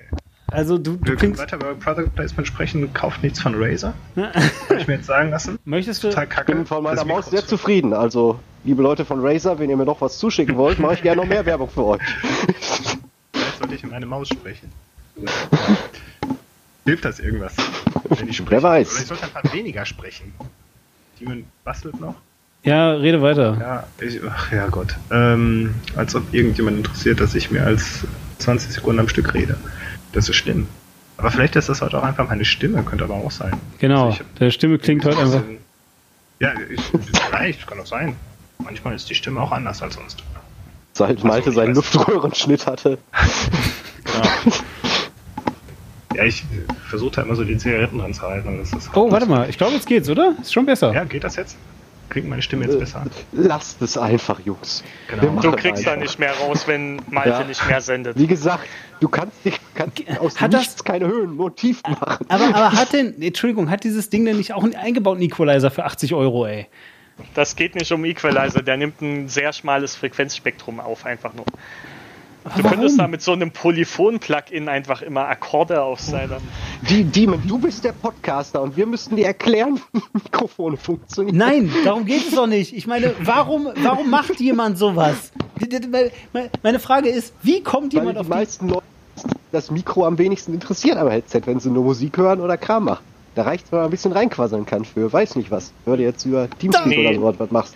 Also, 0.49 0.77
du, 0.77 0.95
du 0.95 1.09
Wir 1.09 1.15
können 1.17 1.37
weiter 1.37 1.57
über 1.57 1.75
Product 1.75 2.09
Placement 2.15 2.47
sprechen. 2.47 2.93
Kauft 2.93 3.21
nichts 3.21 3.41
von 3.41 3.53
Razer. 3.61 3.93
Habe 4.15 4.79
ich 4.79 4.87
mir 4.87 4.95
jetzt 4.95 5.07
sagen 5.07 5.29
lassen. 5.29 5.59
Möchtest 5.65 6.03
du. 6.03 6.09
Total 6.09 6.23
Ich 6.23 6.29
kacke. 6.29 6.53
bin 6.55 6.65
von 6.65 6.83
meiner 6.83 6.95
Das 6.95 7.05
Maus 7.05 7.29
sehr 7.29 7.45
zufrieden. 7.45 7.93
Also, 7.93 8.39
liebe 8.63 8.81
Leute 8.81 9.03
von 9.03 9.19
Razer, 9.25 9.59
wenn 9.59 9.69
ihr 9.69 9.75
mir 9.75 9.85
noch 9.85 9.99
was 9.99 10.17
zuschicken 10.19 10.55
wollt, 10.55 10.79
mache 10.79 10.93
ich 10.93 11.03
gerne 11.03 11.21
noch 11.21 11.27
mehr 11.27 11.45
Werbung 11.45 11.69
für 11.69 11.83
euch. 11.85 12.01
Vielleicht 13.33 13.57
sollte 13.59 13.75
ich 13.75 13.83
in 13.83 13.89
meine 13.89 14.05
Maus 14.05 14.29
sprechen. 14.29 14.71
Hilft 16.85 17.03
das 17.03 17.19
irgendwas? 17.19 17.53
wenn 18.09 18.29
ich 18.29 18.41
Wer 18.49 18.63
weiß. 18.63 18.91
Oder 18.93 19.01
ich 19.01 19.07
sollte 19.07 19.23
einfach 19.23 19.53
weniger 19.53 19.85
sprechen. 19.85 20.33
Demon 21.19 21.43
bastelt 21.65 21.99
noch. 21.99 22.15
Ja, 22.63 22.93
rede 22.93 23.21
weiter. 23.21 23.57
Ja, 23.59 23.87
ich, 24.05 24.21
ach 24.29 24.51
ja 24.51 24.67
Gott. 24.67 24.95
Ähm, 25.11 25.75
als 25.95 26.15
ob 26.15 26.33
irgendjemand 26.33 26.77
interessiert, 26.77 27.19
dass 27.19 27.35
ich 27.35 27.51
mehr 27.51 27.65
als 27.65 28.05
20 28.39 28.71
Sekunden 28.71 28.99
am 28.99 29.09
Stück 29.09 29.33
rede. 29.33 29.57
Das 30.13 30.29
ist 30.29 30.35
schlimm. 30.35 30.67
Aber 31.17 31.31
vielleicht 31.31 31.55
ist 31.55 31.69
das 31.69 31.81
heute 31.81 31.97
auch 31.97 32.03
einfach 32.03 32.27
meine 32.29 32.45
Stimme, 32.45 32.83
könnte 32.83 33.03
aber 33.03 33.15
auch 33.15 33.31
sein. 33.31 33.51
Genau, 33.79 34.07
Also 34.07 34.19
deine 34.37 34.51
Stimme 34.51 34.77
klingt 34.77 35.03
heute 35.05 35.17
einfach. 35.19 35.41
Ja, 36.39 36.51
ich, 36.69 36.81
vielleicht, 37.29 37.65
kann 37.65 37.79
auch 37.79 37.85
sein. 37.87 38.15
Manchmal 38.63 38.95
ist 38.95 39.09
die 39.09 39.15
Stimme 39.15 39.41
auch 39.41 39.51
anders 39.51 39.81
als 39.81 39.95
sonst. 39.95 40.23
Seit 40.93 41.23
Malte 41.23 41.49
ich 41.49 41.55
seinen 41.55 41.69
weiß. 41.69 41.75
Luftröhrenschnitt 41.77 42.65
hatte. 42.67 42.97
Ja, 46.15 46.23
ich 46.23 46.43
versuche 46.89 47.17
halt 47.17 47.27
immer 47.27 47.35
so 47.35 47.43
die 47.43 47.57
Zigaretten 47.57 47.99
dran 47.99 48.13
zu 48.13 48.23
halten. 48.23 48.47
und 48.47 48.57
Das 48.59 48.73
ist 48.73 48.89
Oh, 48.95 49.11
warte 49.11 49.27
mal, 49.27 49.49
ich 49.49 49.57
glaube, 49.57 49.73
jetzt 49.73 49.87
geht's, 49.87 50.09
oder? 50.09 50.33
Ist 50.41 50.53
schon 50.53 50.65
besser. 50.65 50.93
Ja, 50.93 51.03
geht 51.03 51.23
das 51.23 51.35
jetzt? 51.35 51.55
Klingt 52.09 52.29
meine 52.29 52.41
Stimme 52.41 52.65
jetzt 52.65 52.79
besser? 52.79 53.05
Lasst 53.33 53.81
es 53.81 53.97
einfach, 53.97 54.39
Jungs. 54.39 54.83
Genau. 55.09 55.41
Du 55.41 55.51
kriegst 55.51 55.85
da 55.85 55.95
nicht 55.95 56.17
mehr 56.19 56.33
raus, 56.33 56.67
wenn 56.67 57.01
Malte 57.09 57.29
Ja. 57.29 57.43
nicht 57.43 57.67
mehr 57.67 57.81
sendet. 57.81 58.17
Wie 58.17 58.27
gesagt, 58.27 58.65
du 59.01 59.09
kannst, 59.09 59.43
dich, 59.43 59.59
kannst 59.75 60.01
aus 60.19 60.39
Hat 60.39 60.53
das- 60.53 60.61
nichts 60.61 60.83
keine 60.83 61.07
Höhen, 61.07 61.35
nur 61.35 61.53
machen. 61.83 62.25
Aber, 62.29 62.45
aber 62.47 62.71
hat 62.71 62.93
denn, 62.93 63.21
Entschuldigung, 63.21 63.69
hat 63.69 63.83
dieses 63.83 64.09
Ding 64.09 64.23
denn 64.25 64.37
nicht 64.37 64.53
auch 64.53 64.63
einen 64.63 64.75
eingebauten 64.75 65.21
Equalizer 65.21 65.69
für 65.69 65.83
80 65.85 66.13
Euro, 66.13 66.45
ey? 66.47 66.67
Das 67.33 67.55
geht 67.55 67.75
nicht 67.75 67.91
um 67.91 68.05
Equalizer, 68.05 68.61
der 68.61 68.77
nimmt 68.77 69.01
ein 69.01 69.27
sehr 69.27 69.51
schmales 69.51 69.95
Frequenzspektrum 69.95 70.79
auf, 70.79 71.05
einfach 71.05 71.33
nur. 71.33 71.45
Du 72.55 72.63
könntest 72.63 72.99
da 72.99 73.07
mit 73.07 73.21
so 73.21 73.33
einem 73.33 73.51
Polyphon-Plugin 73.51 74.69
einfach 74.69 75.01
immer 75.01 75.27
Akkorde 75.27 75.81
auf 75.81 75.99
seiner. 75.99 76.37
Die, 76.89 77.03
Demon, 77.03 77.41
du 77.47 77.57
bist 77.57 77.83
der 77.83 77.91
Podcaster 77.91 78.61
und 78.61 78.77
wir 78.77 78.85
müssten 78.85 79.15
dir 79.15 79.25
erklären, 79.25 79.79
wie 79.93 80.01
Mikrofone 80.13 80.77
funktionieren. 80.77 81.37
Nein, 81.37 81.71
darum 81.83 82.05
geht 82.05 82.27
es 82.27 82.35
doch 82.35 82.47
nicht. 82.47 82.73
Ich 82.75 82.87
meine, 82.87 83.13
warum, 83.21 83.69
warum 83.81 84.09
macht 84.09 84.39
jemand 84.39 84.77
sowas? 84.77 85.31
Meine 86.63 86.79
Frage 86.79 87.09
ist, 87.09 87.33
wie 87.43 87.61
kommt 87.63 87.93
Weil 87.93 88.01
jemand 88.01 88.15
die 88.15 88.19
auf 88.21 88.25
die... 88.27 88.31
meisten 88.31 88.69
Leute 88.69 88.83
das 89.51 89.71
Mikro 89.71 90.05
am 90.05 90.17
wenigsten 90.17 90.53
interessiert 90.53 90.97
am 90.97 91.09
Headset, 91.09 91.41
wenn 91.45 91.59
sie 91.59 91.69
nur 91.69 91.83
Musik 91.83 92.17
hören 92.17 92.41
oder 92.41 92.57
Kram 92.57 92.85
machen. 92.85 93.03
Da 93.35 93.43
reicht 93.43 93.71
wenn 93.71 93.79
man 93.79 93.87
ein 93.87 93.91
bisschen 93.91 94.11
reinquasseln 94.11 94.65
kann 94.65 94.83
für 94.85 95.11
weiß 95.11 95.35
nicht 95.35 95.51
was. 95.51 95.71
Hör 95.85 95.97
dir 95.97 96.03
jetzt 96.03 96.25
über 96.25 96.49
Teamspeak 96.59 96.87
Nee. 96.87 97.17
oder 97.17 97.33
so 97.33 97.39
was 97.39 97.51
machst. 97.51 97.75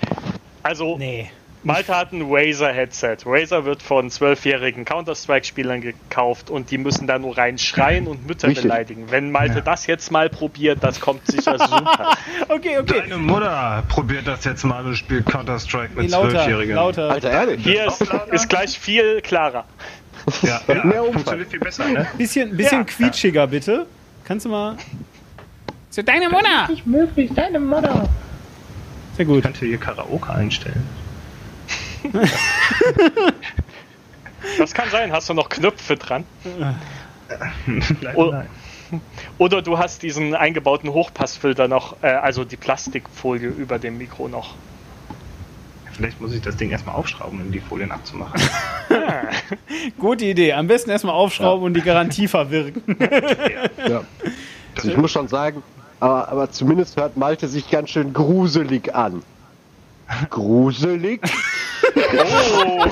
Also, 0.64 0.98
Nee. 0.98 1.30
Malte 1.64 1.96
hat 1.96 2.12
ein 2.12 2.24
Razer-Headset. 2.28 3.18
Razer 3.26 3.66
wird 3.66 3.84
von 3.84 4.10
zwölfjährigen 4.10 4.84
Counter-Strike-Spielern 4.84 5.82
gekauft 5.82 6.50
und 6.50 6.72
die 6.72 6.80
müssen 6.80 7.06
da 7.06 7.20
nur 7.20 7.38
reinschreien 7.38 8.08
und 8.08 8.26
Mütter 8.28 8.48
Richtig. 8.48 8.64
beleidigen. 8.64 9.12
Wenn 9.12 9.30
Malte 9.32 9.62
das 9.62 9.86
jetzt 9.86 10.12
mal 10.12 10.28
probiert, 10.30 10.80
das 10.82 11.00
kommt 11.00 11.28
sicher 11.28 11.60
super. 11.60 12.18
Okay, 12.50 12.80
okay. 12.80 13.02
Deine 13.02 13.18
Mutter 13.18 13.84
probiert 13.90 14.28
das 14.28 14.44
jetzt 14.46 14.64
mal 14.64 14.84
und 14.84 14.96
spielt 14.96 15.28
Counter-Strike 15.28 15.94
mit 15.96 16.10
lauter, 16.10 16.30
Zwölfjährigen. 16.32 16.76
lauter. 16.76 17.12
Alter, 17.12 17.30
ehrlich. 17.30 17.64
Hier 17.64 17.86
ist, 17.86 18.02
ist 18.32 18.50
gleich 18.50 18.80
viel 18.80 19.22
klarer. 19.22 19.66
Ja, 20.42 20.62
ja 20.68 20.84
Mehr 20.84 21.02
Umfang. 21.04 21.14
funktioniert 21.14 21.50
viel 21.52 21.60
besser, 21.60 21.88
ne? 21.90 22.08
Bisschen, 22.18 22.58
bisschen 22.58 22.80
Ja. 22.80 22.84
quietschiger, 22.86 23.46
bitte. 23.46 23.86
Kannst 24.26 24.46
du 24.46 24.50
mal... 24.50 24.78
So, 25.92 26.02
deine 26.02 26.28
Mutter! 26.30 26.70
Nicht 26.70 26.88
möglich, 26.88 27.30
deine 27.36 27.60
Mutter. 27.60 28.10
Sehr 29.16 29.26
gut. 29.26 29.38
Ich 29.40 29.44
könnte 29.44 29.66
hier 29.66 29.78
Karaoke 29.78 30.34
einstellen. 30.34 30.88
Das 34.58 34.74
kann 34.74 34.90
sein. 34.90 35.12
Hast 35.12 35.30
du 35.30 35.34
noch 35.34 35.50
Knöpfe 35.50 35.96
dran? 35.96 36.26
Leider 38.02 38.32
nein. 38.32 38.48
Oder 39.38 39.62
du 39.62 39.78
hast 39.78 40.04
diesen 40.04 40.36
eingebauten 40.36 40.90
Hochpassfilter 40.90 41.68
noch, 41.68 41.96
äh, 42.02 42.08
also 42.08 42.44
die 42.44 42.58
Plastikfolie 42.58 43.48
über 43.48 43.80
dem 43.80 43.98
Mikro 43.98 44.28
noch. 44.28 44.56
Vielleicht 45.94 46.20
muss 46.22 46.34
ich 46.34 46.42
das 46.42 46.58
Ding 46.58 46.72
erstmal 46.72 46.96
aufschrauben, 46.96 47.42
um 47.42 47.52
die 47.52 47.60
Folien 47.60 47.92
abzumachen. 47.92 48.42
Gute 50.00 50.26
Idee. 50.26 50.54
Am 50.54 50.68
besten 50.68 50.90
erstmal 50.90 51.16
aufschrauben 51.16 51.66
und 51.66 51.74
die 51.74 51.82
Garantie 51.82 52.28
verwirken. 52.28 52.98
Ja. 53.88 54.04
Also 54.76 54.90
ich 54.90 54.98
muss 54.98 55.12
schon 55.12 55.28
sagen, 55.28 55.64
aber, 56.00 56.30
aber 56.30 56.52
zumindest 56.52 56.96
hört 56.96 57.18
Malte 57.18 57.48
sich 57.48 57.70
ganz 57.70 57.90
schön 57.90 58.14
gruselig 58.14 58.96
an. 58.96 59.22
Gruselig? 60.30 61.22
Oh, 62.18 62.86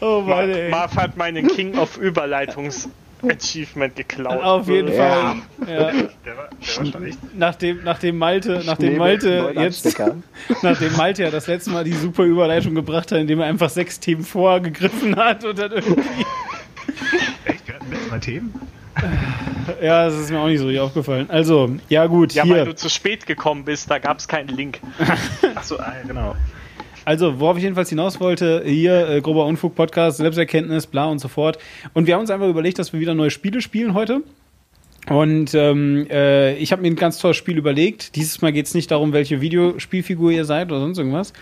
Oh 0.00 0.20
Mann, 0.20 0.50
ey. 0.50 0.70
Marv 0.70 0.94
hat 0.96 1.16
meinen 1.16 1.46
King 1.48 1.76
of 1.78 1.96
Überleitungs 1.96 2.88
Achievement 3.26 3.96
geklaut. 3.96 4.42
Auf 4.42 4.68
jeden 4.68 4.92
Ja. 4.92 5.34
Fall. 5.58 5.66
Ja. 5.66 5.66
Der 5.66 5.76
war, 5.76 6.10
der 6.26 6.36
war 6.36 6.48
schon 6.60 7.04
echt. 7.06 7.18
Nachdem, 7.34 7.82
nachdem 7.82 8.18
Malte, 8.18 8.62
nachdem 8.66 8.98
Malte 8.98 9.52
jetzt, 9.56 9.98
nachdem 10.62 10.96
Malte 10.96 11.22
ja 11.24 11.30
das 11.30 11.46
letzte 11.46 11.70
Mal 11.70 11.84
die 11.84 11.94
super 11.94 12.24
Überleitung 12.24 12.74
gebracht 12.74 13.10
hat, 13.10 13.18
indem 13.18 13.40
er 13.40 13.46
einfach 13.46 13.70
sechs 13.70 13.98
Themen 13.98 14.22
vorgegriffen 14.22 15.16
hat 15.16 15.44
und 15.44 15.58
dann 15.58 15.72
irgendwie, 15.72 16.02
Echt? 17.46 17.66
Wir 17.66 17.74
hatten 17.76 17.90
letztes 17.90 18.10
Mal 18.10 18.20
Themen? 18.20 18.54
Ja, 19.82 20.06
das 20.06 20.18
ist 20.18 20.30
mir 20.30 20.38
auch 20.38 20.48
nicht 20.48 20.58
so 20.58 20.66
richtig 20.66 20.80
aufgefallen. 20.80 21.28
Also, 21.28 21.70
ja 21.88 22.06
gut, 22.06 22.32
ja, 22.32 22.44
weil 22.44 22.54
hier. 22.54 22.64
du 22.64 22.74
zu 22.74 22.88
spät 22.88 23.26
gekommen 23.26 23.64
bist, 23.64 23.90
da 23.90 23.98
gab 23.98 24.18
es 24.18 24.28
keinen 24.28 24.48
Link. 24.48 24.80
Achso, 25.54 25.76
ah, 25.76 25.94
genau. 26.06 26.34
Also, 27.04 27.38
worauf 27.38 27.56
ich 27.56 27.62
jedenfalls 27.62 27.88
hinaus 27.88 28.18
wollte, 28.20 28.62
hier, 28.64 29.08
äh, 29.08 29.20
grober 29.20 29.46
Unfug-Podcast, 29.46 30.18
Selbsterkenntnis, 30.18 30.86
bla 30.86 31.06
und 31.06 31.20
so 31.20 31.28
fort. 31.28 31.58
Und 31.94 32.06
wir 32.06 32.14
haben 32.14 32.22
uns 32.22 32.30
einfach 32.30 32.48
überlegt, 32.48 32.78
dass 32.78 32.92
wir 32.92 33.00
wieder 33.00 33.14
neue 33.14 33.30
Spiele 33.30 33.60
spielen 33.60 33.94
heute. 33.94 34.22
Und 35.08 35.54
ähm, 35.54 36.06
äh, 36.10 36.56
ich 36.56 36.72
habe 36.72 36.82
mir 36.82 36.88
ein 36.88 36.96
ganz 36.96 37.18
tolles 37.18 37.36
Spiel 37.36 37.58
überlegt. 37.58 38.16
Dieses 38.16 38.42
Mal 38.42 38.52
geht 38.52 38.66
es 38.66 38.74
nicht 38.74 38.90
darum, 38.90 39.12
welche 39.12 39.40
Videospielfigur 39.40 40.32
ihr 40.32 40.44
seid 40.44 40.72
oder 40.72 40.80
sonst 40.80 40.98
irgendwas. 40.98 41.32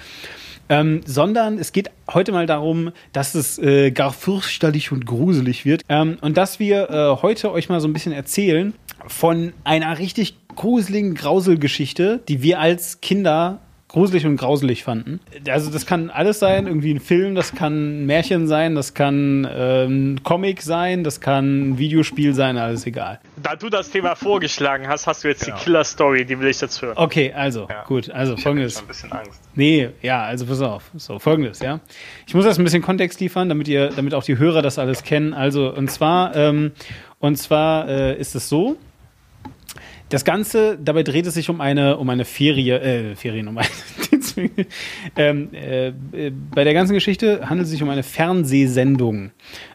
Ähm, 0.69 1.03
sondern 1.05 1.59
es 1.59 1.73
geht 1.73 1.91
heute 2.13 2.33
mal 2.33 2.47
darum, 2.47 2.93
dass 3.13 3.35
es 3.35 3.59
äh, 3.59 3.91
gar 3.91 4.13
fürchterlich 4.13 4.93
und 4.93 5.07
gruselig 5.07 5.65
wird. 5.65 5.83
Ähm, 5.89 6.19
und 6.21 6.37
dass 6.37 6.59
wir 6.59 6.91
äh, 6.91 7.23
heute 7.23 7.53
euch 7.53 7.69
mal 7.69 7.81
so 7.81 7.89
ein 7.89 7.93
bisschen 7.93 8.13
erzählen 8.13 8.75
von 9.07 9.53
einer 9.65 9.99
richtig 9.99 10.37
gruseligen 10.55 11.15
Grauselgeschichte, 11.15 12.21
die 12.29 12.43
wir 12.43 12.61
als 12.61 13.01
Kinder 13.01 13.61
gruselig 13.95 14.27
und 14.27 14.37
grauselig 14.37 14.83
fanden. 14.85 15.21
Also 15.49 15.71
das 15.71 15.87
kann 15.87 16.11
alles 16.11 16.41
sein, 16.41 16.67
irgendwie 16.67 16.93
ein 16.93 16.99
Film, 17.01 17.35
das 17.37 17.53
kann 17.55 18.03
ein 18.03 18.07
Märchen 18.07 18.49
sein, 18.49 18.75
das 18.75 18.93
kann 18.95 19.49
ähm, 19.51 20.15
ein 20.15 20.23
Comic 20.25 20.63
sein, 20.63 21.05
das 21.05 21.21
kann 21.21 21.71
ein 21.71 21.79
Videospiel 21.79 22.35
sein, 22.35 22.59
alles 22.59 22.87
egal. 22.87 23.21
Da 23.43 23.55
du 23.55 23.71
das 23.71 23.91
Thema 23.91 24.17
vorgeschlagen 24.17 24.89
hast, 24.89 25.07
hast 25.07 25.23
du 25.23 25.29
jetzt 25.29 25.45
Genau. 25.45 25.57
die 25.57 25.65
Killer-Story, 25.65 26.25
die 26.25 26.39
will 26.41 26.49
ich 26.49 26.61
jetzt 26.61 26.83
hören. 26.83 26.95
Okay, 26.97 27.33
also, 27.33 27.69
Ja. 27.71 27.85
gut, 27.85 28.11
also 28.11 28.33
Ich 28.33 28.39
habe 28.39 28.43
folgendes. 28.43 28.75
schon 28.75 28.85
ein 28.85 28.89
bisschen 28.89 29.13
Angst. 29.13 29.41
Nee, 29.55 29.91
ja, 30.03 30.23
also 30.25 30.45
pass 30.47 30.61
auf. 30.61 30.91
So, 30.97 31.19
folgendes, 31.21 31.61
ja. 31.61 31.79
Ich 32.27 32.35
muss 32.35 32.45
erst 32.45 32.59
ein 32.59 32.65
bisschen 32.65 32.83
Kontext 32.83 33.21
liefern, 33.21 33.49
damit 33.49 33.69
ihr, 33.69 33.91
damit 33.91 34.13
auch 34.15 34.25
die 34.25 34.37
Hörer 34.39 34.61
das 34.63 34.79
alles 34.81 35.05
kennen. 35.05 35.33
Also, 35.35 35.73
und 35.73 35.89
zwar, 35.91 36.35
ähm, 36.35 36.73
und 37.21 37.37
zwar 37.37 37.89
äh, 37.89 38.19
ist 38.19 38.35
es 38.35 38.49
so, 38.49 38.77
das 40.09 40.25
Ganze, 40.25 40.79
dabei 40.83 41.03
dreht 41.03 41.27
es 41.27 41.35
sich 41.35 41.49
um 41.49 41.61
eine, 41.61 41.97
um 41.97 42.09
eine 42.11 42.25
Ferie, 42.25 42.79
äh, 42.79 43.17
Ferien, 43.17 43.49
um 43.49 43.59
eine, 43.59 43.69
ähm, 45.17 45.49
äh, 45.53 45.89
äh, 45.89 46.31
bei 46.31 46.65
der 46.65 46.75
ganzen 46.75 46.95
Geschichte 46.95 47.49
handelt 47.49 47.67
es 47.67 47.71
sich 47.71 47.83
um 47.83 47.89
eine 47.89 48.03
Fernsehsendung. 48.03 49.31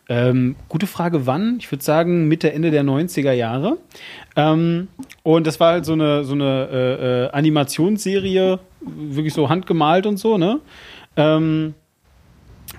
Ähm, 0.08 0.56
gute 0.68 0.88
Frage, 0.88 1.26
wann? 1.26 1.58
Ich 1.60 1.72
würde 1.72 1.84
sagen 1.84 2.28
Mitte, 2.28 2.52
Ende 2.52 2.72
der 2.72 2.84
90er 2.84 3.32
Jahre. 3.32 3.78
Ähm, 4.36 4.88
und 5.24 5.48
das 5.48 5.60
war 5.60 5.74
halt 5.74 5.86
so 5.86 5.94
eine, 5.94 6.24
so 6.24 6.34
eine 6.34 6.70
äh, 6.72 7.26
äh, 7.26 7.30
Animationsserie, 7.32 8.60
wirklich 8.82 9.34
so 9.34 9.50
handgemalt 9.50 10.06
und 10.06 10.18
so, 10.18 10.38
ne? 10.38 10.60
Ähm, 11.16 11.74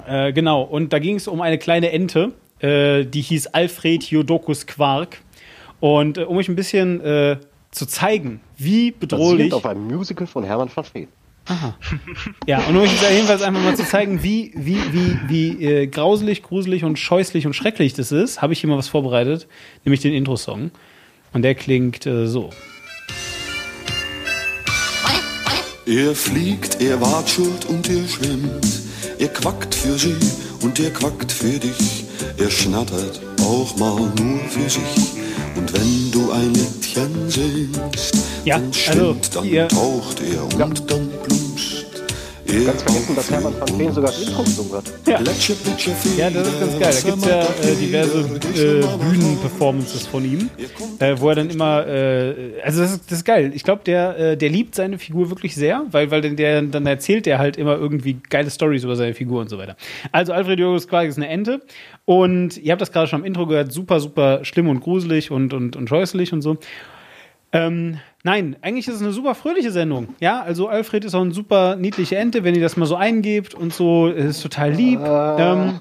äh, 0.07 0.33
genau, 0.33 0.63
und 0.63 0.93
da 0.93 0.99
ging 0.99 1.17
es 1.17 1.29
um 1.29 1.41
eine 1.41 1.59
kleine 1.59 1.93
Ente, 1.93 2.33
äh, 2.61 3.05
die 3.05 3.23
hieß 3.23 3.49
Alfred 3.49 4.05
Jodokus 4.05 4.67
Quark. 4.67 5.19
Und 5.81 6.19
äh, 6.19 6.23
um 6.23 6.37
euch 6.37 6.49
ein 6.49 6.57
bisschen 6.57 7.01
äh, 7.01 7.39
zu 7.71 7.87
zeigen, 7.87 8.41
wie 8.57 8.91
bedrohlich. 8.91 9.51
Basierend 9.51 9.55
auf 9.55 9.67
einem 9.67 9.87
Musical 9.87 10.27
von 10.27 10.45
Hermann 10.45 10.71
van 10.75 10.85
Veen. 10.93 11.09
Ja, 12.47 12.59
und 12.69 12.77
um 12.77 12.83
euch 12.83 12.93
jetzt 12.93 13.11
jedenfalls 13.11 13.43
einfach 13.43 13.63
mal 13.63 13.75
zu 13.75 13.85
zeigen, 13.85 14.23
wie, 14.23 14.53
wie, 14.55 14.79
wie, 14.93 15.19
wie 15.27 15.65
äh, 15.65 15.87
grauselig, 15.87 16.43
gruselig 16.43 16.85
und 16.85 16.99
scheußlich 16.99 17.47
und 17.47 17.55
schrecklich 17.55 17.95
das 17.95 18.13
ist, 18.13 18.43
habe 18.43 18.53
ich 18.53 18.61
hier 18.61 18.71
mal 18.71 18.79
was 18.79 18.89
vorbereitet, 18.89 19.49
nämlich 19.85 20.01
den 20.01 20.13
Intro-Song. 20.13 20.71
Und 21.33 21.43
der 21.43 21.55
klingt 21.55 22.07
äh, 22.07 22.27
so. 22.27 22.51
Er 25.87 26.15
fliegt, 26.15 26.81
er 26.81 27.01
watschelt 27.01 27.65
und 27.69 27.89
er 27.89 28.07
schwimmt. 28.07 28.83
Er 29.19 29.29
quackt 29.29 29.75
für 29.75 29.99
sie 29.99 30.17
und 30.61 30.79
er 30.79 30.91
quackt 30.91 31.33
für 31.33 31.59
dich. 31.59 32.05
Er 32.39 32.51
schnattert 32.51 33.21
auch 33.51 33.77
mal 33.77 33.97
nur 33.97 34.39
für 34.49 34.71
sich. 34.71 34.83
Und 35.57 35.73
wenn 35.73 36.11
du 36.13 36.31
ein 36.31 36.55
Liedchen 36.55 37.29
singst, 37.29 38.15
Ja, 38.45 38.57
dann 38.59 38.67
also, 38.67 38.81
stimmt, 39.15 39.35
dann 39.37 39.45
ihr- 39.45 39.69
taucht 39.69 40.21
er 40.21 40.45
und 40.45 40.59
dann 40.91 41.09
plumst 42.51 42.67
Ganz 42.67 42.83
vergessen, 42.83 43.17
dass 43.17 43.31
Hermann 43.31 43.55
van 43.59 43.79
Veen 43.79 43.93
sogar 43.93 44.11
das 44.11 44.23
Intro 44.23 44.43
gesungen 44.43 44.73
hat. 44.73 44.85
Ja. 45.07 45.19
Ja, 46.17 46.31
das 46.31 46.49
ist 46.49 46.61
ganz 46.61 46.79
geil. 46.79 46.95
Da 46.95 47.11
gibt 47.11 47.23
es 47.23 47.29
ja 47.29 47.41
äh, 47.41 47.75
diverse 47.77 48.19
äh, 48.21 48.85
Bühnenperformances 48.99 50.07
von 50.07 50.25
ihm, 50.25 50.51
äh, 50.99 51.15
wo 51.19 51.29
er 51.29 51.37
dann 51.37 51.51
immer, 51.51 51.87
äh, 51.87 52.61
also 52.65 52.83
das 52.83 52.93
ist, 52.93 53.11
das 53.11 53.19
ist 53.19 53.25
geil. 53.25 53.53
Ich 53.55 53.63
glaube, 53.65 53.83
der, 53.85 54.19
äh, 54.19 54.37
der 54.37 54.49
liebt 54.49 54.75
seine 54.75 54.99
Figur 54.99 55.31
wirklich 55.31 55.55
sehr, 55.55 55.85
weil, 55.91 56.11
weil 56.11 56.21
der, 56.35 56.63
dann 56.63 56.87
erzählt 56.87 57.27
er 57.27 57.39
halt 57.39 57.57
immer 57.57 57.77
irgendwie 57.77 58.19
geile 58.29 58.51
Stories 58.51 58.85
über 58.85 58.97
seine 58.97 59.15
Figur 59.15 59.41
und 59.41 59.49
so 59.49 59.59
weiter. 59.59 59.77
Also 60.13 60.33
Alfred 60.33 60.59
Jürgens 60.59 60.89
Quark 60.89 61.09
ist 61.09 61.17
eine 61.17 61.29
Ente 61.29 61.63
und 62.05 62.57
ihr 62.57 62.73
habt 62.73 62.83
das 62.83 62.93
gerade 62.93 63.07
schon 63.07 63.21
am 63.21 63.27
Intro 63.27 63.47
gehört, 63.47 63.73
super, 63.73 64.01
super 64.01 64.45
schlimm 64.45 64.69
und 64.69 64.81
gruselig 64.81 65.31
und, 65.31 65.55
und, 65.55 65.77
und 65.77 65.89
scheußlich 65.89 66.33
und 66.33 66.43
so. 66.43 66.59
Ähm, 67.53 67.99
nein, 68.23 68.57
eigentlich 68.63 68.87
ist 68.87 68.97
es 68.97 69.03
eine 69.03 69.13
super 69.13 69.35
fröhliche 69.35 69.73
Sendung. 69.73 70.15
Ja, 70.21 70.41
also 70.41 70.69
Alfred 70.69 71.05
ist 71.05 71.15
auch 71.15 71.23
eine 71.23 71.35
super 71.35 71.77
niedliche 71.77 72.17
Ente, 72.17 72.45
wenn 72.45 72.55
ihr 72.55 72.61
das 72.61 72.77
mal 72.77 72.87
so 72.87 72.97
eingebt 72.97 73.55
und 73.55 73.73
so, 73.73 74.09
es 74.09 74.37
ist 74.37 74.43
total 74.43 74.73
lieb. 74.73 75.01
Ähm, 75.01 75.81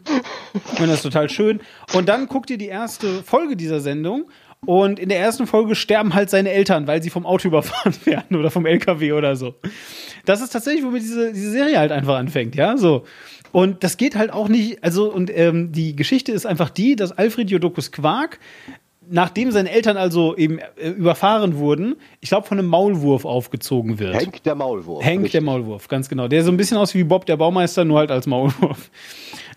und 0.79 0.87
das 0.87 0.95
ist 0.95 1.03
total 1.03 1.29
schön. 1.29 1.59
Und 1.93 2.09
dann 2.09 2.27
guckt 2.27 2.49
ihr 2.49 2.57
die 2.57 2.67
erste 2.67 3.23
Folge 3.23 3.55
dieser 3.55 3.81
Sendung 3.81 4.25
und 4.65 4.99
in 4.99 5.09
der 5.09 5.19
ersten 5.19 5.47
Folge 5.47 5.75
sterben 5.75 6.13
halt 6.13 6.29
seine 6.29 6.51
Eltern, 6.51 6.87
weil 6.87 7.01
sie 7.03 7.09
vom 7.09 7.25
Auto 7.25 7.47
überfahren 7.49 7.95
werden 8.05 8.37
oder 8.37 8.49
vom 8.51 8.65
LKW 8.65 9.11
oder 9.13 9.35
so. 9.35 9.55
Das 10.25 10.41
ist 10.41 10.49
tatsächlich, 10.49 10.83
womit 10.83 11.03
diese, 11.03 11.33
diese 11.33 11.51
Serie 11.51 11.79
halt 11.79 11.91
einfach 11.91 12.17
anfängt, 12.17 12.55
ja, 12.55 12.77
so. 12.77 13.05
Und 13.51 13.83
das 13.83 13.97
geht 13.97 14.15
halt 14.15 14.31
auch 14.31 14.47
nicht, 14.47 14.83
also, 14.83 15.11
und 15.11 15.35
ähm, 15.35 15.71
die 15.71 15.95
Geschichte 15.95 16.31
ist 16.31 16.45
einfach 16.45 16.69
die, 16.69 16.95
dass 16.95 17.11
Alfred 17.11 17.49
Jodokus 17.49 17.91
Quark 17.91 18.39
nachdem 19.09 19.51
seine 19.51 19.71
Eltern 19.71 19.97
also 19.97 20.35
eben 20.35 20.59
äh, 20.59 20.89
überfahren 20.89 21.57
wurden, 21.57 21.95
ich 22.19 22.29
glaube 22.29 22.47
von 22.47 22.59
einem 22.59 22.67
Maulwurf 22.67 23.25
aufgezogen 23.25 23.99
wird. 23.99 24.15
Henk 24.15 24.43
der 24.43 24.55
Maulwurf. 24.55 25.03
Henk 25.03 25.23
Richtig. 25.23 25.31
der 25.33 25.41
Maulwurf, 25.41 25.87
ganz 25.87 26.09
genau. 26.09 26.27
Der 26.27 26.43
so 26.43 26.51
ein 26.51 26.57
bisschen 26.57 26.77
aus 26.77 26.93
wie 26.93 27.03
Bob 27.03 27.25
der 27.25 27.37
Baumeister, 27.37 27.85
nur 27.85 27.99
halt 27.99 28.11
als 28.11 28.27
Maulwurf. 28.27 28.89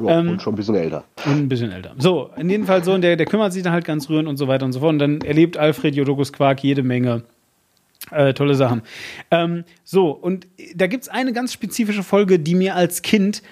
Ja, 0.00 0.18
ähm, 0.18 0.30
und 0.30 0.42
schon 0.42 0.54
ein 0.54 0.56
bisschen 0.56 0.74
älter. 0.74 1.04
Und 1.26 1.32
ein 1.32 1.48
bisschen 1.48 1.70
älter. 1.70 1.94
So, 1.98 2.30
in 2.36 2.48
jedem 2.48 2.66
Fall 2.66 2.82
so, 2.82 2.92
und 2.92 3.02
der, 3.02 3.16
der 3.16 3.26
kümmert 3.26 3.52
sich 3.52 3.62
dann 3.62 3.72
halt 3.72 3.84
ganz 3.84 4.08
rührend 4.08 4.28
und 4.28 4.36
so 4.36 4.48
weiter 4.48 4.64
und 4.64 4.72
so 4.72 4.80
fort. 4.80 4.92
Und 4.92 4.98
dann 4.98 5.20
erlebt 5.20 5.56
Alfred 5.56 5.94
Jodokus 5.94 6.32
Quark 6.32 6.62
jede 6.64 6.82
Menge 6.82 7.22
äh, 8.10 8.34
tolle 8.34 8.54
Sachen. 8.54 8.82
Ähm, 9.30 9.64
so, 9.84 10.10
und 10.10 10.46
da 10.74 10.86
gibt's 10.86 11.08
eine 11.08 11.32
ganz 11.32 11.52
spezifische 11.52 12.02
Folge, 12.02 12.38
die 12.38 12.54
mir 12.54 12.74
als 12.74 13.02
Kind 13.02 13.42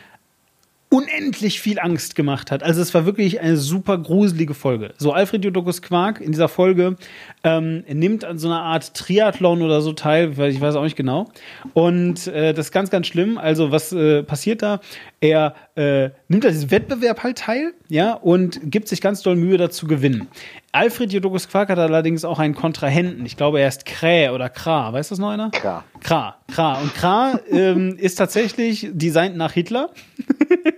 unendlich 0.90 1.60
viel 1.60 1.78
Angst 1.78 2.16
gemacht 2.16 2.50
hat. 2.50 2.64
Also 2.64 2.82
es 2.82 2.92
war 2.94 3.06
wirklich 3.06 3.40
eine 3.40 3.56
super 3.56 3.96
gruselige 3.96 4.54
Folge. 4.54 4.92
So 4.98 5.12
Alfred 5.12 5.44
Jodokus 5.44 5.82
Quark 5.82 6.20
in 6.20 6.32
dieser 6.32 6.48
Folge 6.48 6.96
ähm, 7.44 7.84
nimmt 7.88 8.24
an 8.24 8.38
so 8.38 8.48
einer 8.48 8.62
Art 8.62 8.92
Triathlon 8.94 9.62
oder 9.62 9.82
so 9.82 9.92
teil, 9.92 10.36
weil 10.36 10.50
ich 10.50 10.60
weiß 10.60 10.74
auch 10.74 10.82
nicht 10.82 10.96
genau. 10.96 11.30
Und 11.74 12.26
äh, 12.26 12.52
das 12.52 12.66
ist 12.66 12.72
ganz, 12.72 12.90
ganz 12.90 13.06
schlimm. 13.06 13.38
Also 13.38 13.70
was 13.70 13.92
äh, 13.92 14.24
passiert 14.24 14.62
da? 14.62 14.80
Er 15.22 15.54
äh, 15.76 16.10
nimmt 16.28 16.46
an 16.46 16.52
diesem 16.52 16.70
Wettbewerb 16.70 17.22
halt 17.22 17.38
teil, 17.38 17.74
ja, 17.88 18.14
und 18.14 18.58
gibt 18.70 18.88
sich 18.88 19.02
ganz 19.02 19.20
doll 19.20 19.36
Mühe 19.36 19.58
dazu 19.58 19.86
gewinnen. 19.86 20.28
Alfred 20.72 21.12
Jodokus 21.12 21.48
Quark 21.48 21.68
hat 21.68 21.78
allerdings 21.78 22.24
auch 22.24 22.38
einen 22.38 22.54
Kontrahenten. 22.54 23.26
Ich 23.26 23.36
glaube, 23.36 23.60
er 23.60 23.68
ist 23.68 23.84
Kräh 23.84 24.30
oder 24.30 24.48
Kra. 24.48 24.92
Weiß 24.92 25.10
das 25.10 25.18
noch 25.18 25.30
einer? 25.30 25.50
Kra. 25.50 25.84
Kra. 26.00 26.36
Kra. 26.50 26.80
Und 26.80 26.94
Kra 26.94 27.38
ähm, 27.50 27.96
ist 27.98 28.14
tatsächlich 28.14 28.88
designt 28.92 29.36
nach 29.36 29.52
Hitler. 29.52 29.90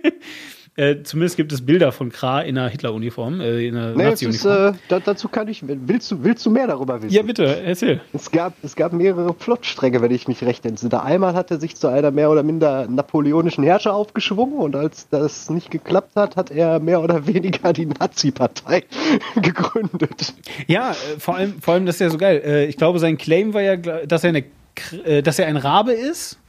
Äh, 0.75 1.03
zumindest 1.03 1.37
gibt 1.37 1.51
es 1.53 1.63
Bilder 1.63 1.91
von 1.91 2.11
Kra 2.11 2.41
in 2.41 2.57
einer 2.57 2.67
Hitler-Uniform, 2.67 3.41
äh, 3.41 3.67
in 3.67 3.75
einer 3.77 3.93
Nee, 3.95 4.03
Nazi-Uniform. 4.05 4.73
äh, 4.73 4.77
da, 4.89 4.99
dazu 4.99 5.27
kann 5.27 5.47
ich. 5.47 5.63
Willst 5.67 6.09
du, 6.11 6.23
willst 6.23 6.43
du 6.45 6.49
mehr 6.49 6.65
darüber 6.65 6.99
wissen? 7.01 7.13
ja, 7.13 7.21
bitte, 7.21 7.61
erzähl. 7.63 8.01
Es 8.11 8.31
gab, 8.31 8.53
es 8.63 8.75
gab 8.75 8.91
mehrere 8.91 9.33
Plotstränge, 9.33 10.01
wenn 10.01 10.09
ich 10.11 10.27
mich 10.27 10.43
recht 10.43 10.65
entsinne. 10.65 11.03
Einmal 11.03 11.35
hat 11.35 11.51
er 11.51 11.59
sich 11.59 11.75
zu 11.75 11.89
einer 11.89 12.09
mehr 12.09 12.31
oder 12.31 12.41
minder 12.41 12.87
napoleonischen 12.87 13.63
Herrscher 13.63 13.93
aufgeschwungen 13.93 14.57
und 14.57 14.75
als 14.75 15.07
das 15.09 15.49
nicht 15.51 15.69
geklappt 15.69 16.15
hat, 16.15 16.35
hat 16.35 16.49
er 16.49 16.79
mehr 16.79 17.01
oder 17.03 17.27
weniger 17.27 17.71
die 17.71 17.85
Nazi-Partei 17.85 18.83
gegründet. 19.41 20.33
Ja, 20.67 20.91
äh, 20.91 21.19
vor 21.19 21.35
allem, 21.35 21.61
vor 21.61 21.75
allem, 21.75 21.85
das 21.85 21.95
ist 21.95 22.01
ja 22.01 22.09
so 22.09 22.17
geil. 22.17 22.41
Äh, 22.43 22.65
ich 22.65 22.77
glaube, 22.77 22.97
sein 22.99 23.17
Claim 23.19 23.53
war 23.53 23.61
ja, 23.61 23.75
dass 23.75 24.23
er, 24.23 24.29
eine, 24.29 24.43
Kr- 24.75 25.03
äh, 25.05 25.21
dass 25.21 25.37
er 25.39 25.47
ein 25.47 25.57
Rabe 25.57 25.93
ist. 25.93 26.39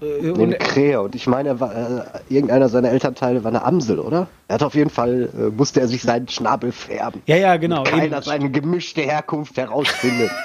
Äh, 0.00 0.30
und, 0.30 0.40
eine 0.40 0.56
Krähe. 0.56 1.00
Und 1.00 1.14
ich 1.14 1.26
meine, 1.26 1.60
war, 1.60 1.74
äh, 1.74 2.34
irgendeiner 2.34 2.68
seiner 2.68 2.90
Elternteile 2.90 3.44
war 3.44 3.50
eine 3.50 3.64
Amsel, 3.64 3.98
oder? 3.98 4.28
Er 4.48 4.54
hat 4.54 4.62
auf 4.62 4.74
jeden 4.74 4.90
Fall, 4.90 5.28
äh, 5.36 5.50
musste 5.50 5.80
er 5.80 5.88
sich 5.88 6.02
seinen 6.02 6.28
Schnabel 6.28 6.72
färben. 6.72 7.22
ja, 7.26 7.36
ja, 7.36 7.56
genau. 7.56 7.82
Keiner 7.84 8.16
eben. 8.16 8.22
seine 8.22 8.50
gemischte 8.50 9.02
Herkunft 9.02 9.56
herausfindet. 9.56 10.30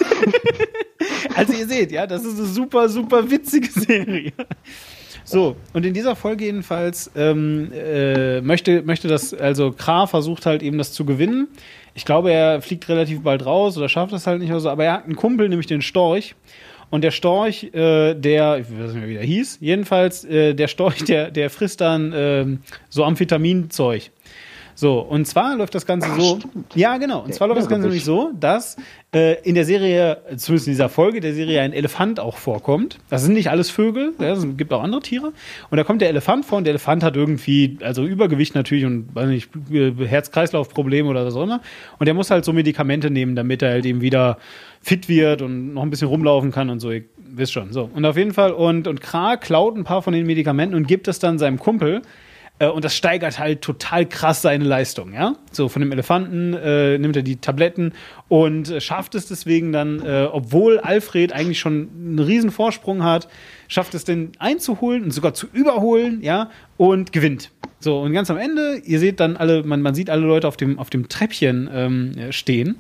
Also 1.36 1.52
ihr 1.52 1.68
seht, 1.68 1.91
ja, 1.91 2.08
das 2.08 2.24
ist 2.24 2.38
eine 2.38 2.48
super, 2.48 2.88
super 2.88 3.30
witzige 3.30 3.68
Serie. 3.70 4.32
So, 5.26 5.56
und 5.74 5.86
in 5.86 5.94
dieser 5.94 6.15
Folge 6.15 6.46
jedenfalls 6.46 7.12
ähm, 7.15 7.72
äh, 7.74 8.41
möchte, 8.41 8.84
möchte 8.84 9.08
das, 9.08 9.34
also 9.34 9.72
Kra 9.72 10.06
versucht 10.06 10.46
halt 10.46 10.62
eben 10.62 10.78
das 10.78 10.94
zu 10.94 11.04
gewinnen. 11.04 11.48
Ich 11.96 12.06
glaube, 12.06 12.32
er 12.32 12.62
fliegt 12.62 12.88
relativ 12.89 13.24
bald 13.24 13.46
raus 13.46 13.76
oder 13.78 13.89
schafft 13.89 14.13
das 14.13 14.28
halt 14.28 14.39
nicht 14.39 14.52
oder 14.52 14.60
so, 14.60 14.70
aber 14.70 14.86
er 14.86 14.94
hat 14.94 15.06
einen 15.06 15.15
Kumpel, 15.15 15.50
nämlich 15.50 15.68
den 15.68 15.82
Storch. 15.82 16.36
Und 16.89 17.04
der 17.04 17.12
Storch, 17.12 17.63
äh, 17.74 18.13
der, 18.13 18.60
ich 18.60 18.67
weiß 18.69 18.93
nicht 18.93 18.95
mehr, 18.95 19.08
wie 19.10 19.13
der 19.15 19.24
hieß, 19.24 19.60
jedenfalls, 19.62 20.24
äh, 20.24 20.54
der 20.54 20.67
Storch, 20.67 21.04
der, 21.04 21.32
der 21.32 21.50
frisst 21.50 21.82
dann 21.82 22.13
ähm, 22.15 22.60
so 22.89 23.04
Amphetaminzeug. 23.04 24.12
So, 24.75 24.99
und 24.99 25.25
zwar 25.25 25.55
läuft 25.55 25.73
das 25.73 25.85
Ganze 25.85 26.09
so. 26.17 26.39
Ja, 26.75 26.97
genau. 26.97 27.21
Und 27.21 27.33
zwar 27.33 27.47
läuft 27.47 27.61
das 27.61 27.69
Ganze 27.69 27.88
nämlich 27.88 28.03
so, 28.03 28.31
dass 28.38 28.75
äh, 29.13 29.41
in 29.43 29.55
der 29.55 29.63
Serie, 29.63 30.17
zumindest 30.35 30.67
in 30.67 30.73
dieser 30.73 30.89
Folge 30.89 31.21
der 31.21 31.33
Serie, 31.33 31.61
ein 31.61 31.71
Elefant 31.71 32.19
auch 32.19 32.35
vorkommt. 32.35 32.97
Das 33.09 33.23
sind 33.23 33.33
nicht 33.33 33.49
alles 33.49 33.69
Vögel, 33.69 34.13
ja, 34.19 34.33
es 34.33 34.45
gibt 34.57 34.73
auch 34.73 34.83
andere 34.83 35.01
Tiere. 35.01 35.31
Und 35.69 35.77
da 35.77 35.85
kommt 35.85 36.01
der 36.01 36.09
Elefant 36.09 36.45
vor 36.45 36.57
und 36.57 36.65
der 36.65 36.71
Elefant 36.71 37.03
hat 37.03 37.15
irgendwie, 37.15 37.77
also 37.81 38.03
Übergewicht 38.03 38.53
natürlich 38.53 38.85
und 38.85 39.15
weiß 39.15 39.27
nicht, 39.29 39.49
Herz-Kreislauf-Probleme 39.71 41.07
oder 41.07 41.25
was 41.25 41.35
auch 41.35 41.43
immer. 41.43 41.61
Und 41.97 42.07
der 42.07 42.13
muss 42.13 42.29
halt 42.29 42.43
so 42.43 42.51
Medikamente 42.51 43.09
nehmen, 43.09 43.38
damit 43.38 43.61
er 43.61 43.71
halt 43.71 43.85
eben 43.85 44.01
wieder 44.01 44.38
fit 44.81 45.07
wird 45.07 45.41
und 45.41 45.73
noch 45.73 45.83
ein 45.83 45.89
bisschen 45.89 46.09
rumlaufen 46.09 46.51
kann 46.51 46.69
und 46.69 46.81
so. 46.81 46.91
Ihr 46.91 47.03
wisst 47.17 47.53
schon. 47.53 47.71
So. 47.71 47.89
Und 47.93 48.05
auf 48.05 48.17
jeden 48.17 48.33
Fall, 48.33 48.51
und, 48.51 48.88
und 48.88 48.99
Kra 48.99 49.38
klaut 49.38 49.77
ein 49.77 49.85
paar 49.85 50.01
von 50.01 50.13
den 50.13 50.25
Medikamenten 50.25 50.75
und 50.75 50.85
gibt 50.88 51.07
es 51.07 51.19
dann 51.19 51.39
seinem 51.39 51.59
Kumpel. 51.59 52.01
Äh, 52.60 52.68
und 52.68 52.86
das 52.86 52.96
steigert 52.96 53.39
halt 53.39 53.62
total 53.62 54.06
krass 54.06 54.41
seine 54.41 54.63
Leistung, 54.63 55.13
ja. 55.13 55.36
So, 55.52 55.70
von 55.70 55.82
dem 55.82 55.91
Elefanten 55.91 56.54
äh, 56.54 56.98
nimmt 56.98 57.15
er 57.15 57.24
die 57.24 57.38
Tabletten 57.38 57.94
und 58.28 58.70
äh, 58.70 58.82
schafft 58.82 59.15
es 59.15 59.28
deswegen 59.28 59.72
dann, 59.72 60.02
äh, 60.06 60.28
obwohl 60.32 60.80
Alfred 60.80 61.34
eigentlich 61.34 61.60
schon 61.60 61.89
einen 61.96 62.20
riesen 62.20 62.52
Vorsprung 62.52 63.04
hat, 63.04 63.28
schafft 63.68 63.94
es 63.94 64.04
denn 64.06 64.32
einzuholen 64.39 65.04
und 65.04 65.12
sogar 65.12 65.34
zu 65.34 65.48
überholen, 65.52 66.22
ja, 66.22 66.50
und 66.78 67.12
gewinnt. 67.12 67.52
So, 67.80 68.00
und 68.00 68.13
ganz 68.13 68.32
am 68.32 68.38
Ende, 68.38 68.82
ihr 68.84 69.00
seht 69.00 69.20
dann 69.20 69.38
alle, 69.38 69.63
man, 69.63 69.82
man 69.82 69.94
sieht 69.94 70.10
alle 70.10 70.26
Leute 70.26 70.48
auf 70.48 70.58
dem, 70.58 70.80
auf 70.80 70.89
dem 70.89 71.10
Treppchen 71.10 71.70
ähm, 71.72 72.32
stehen. 72.32 72.78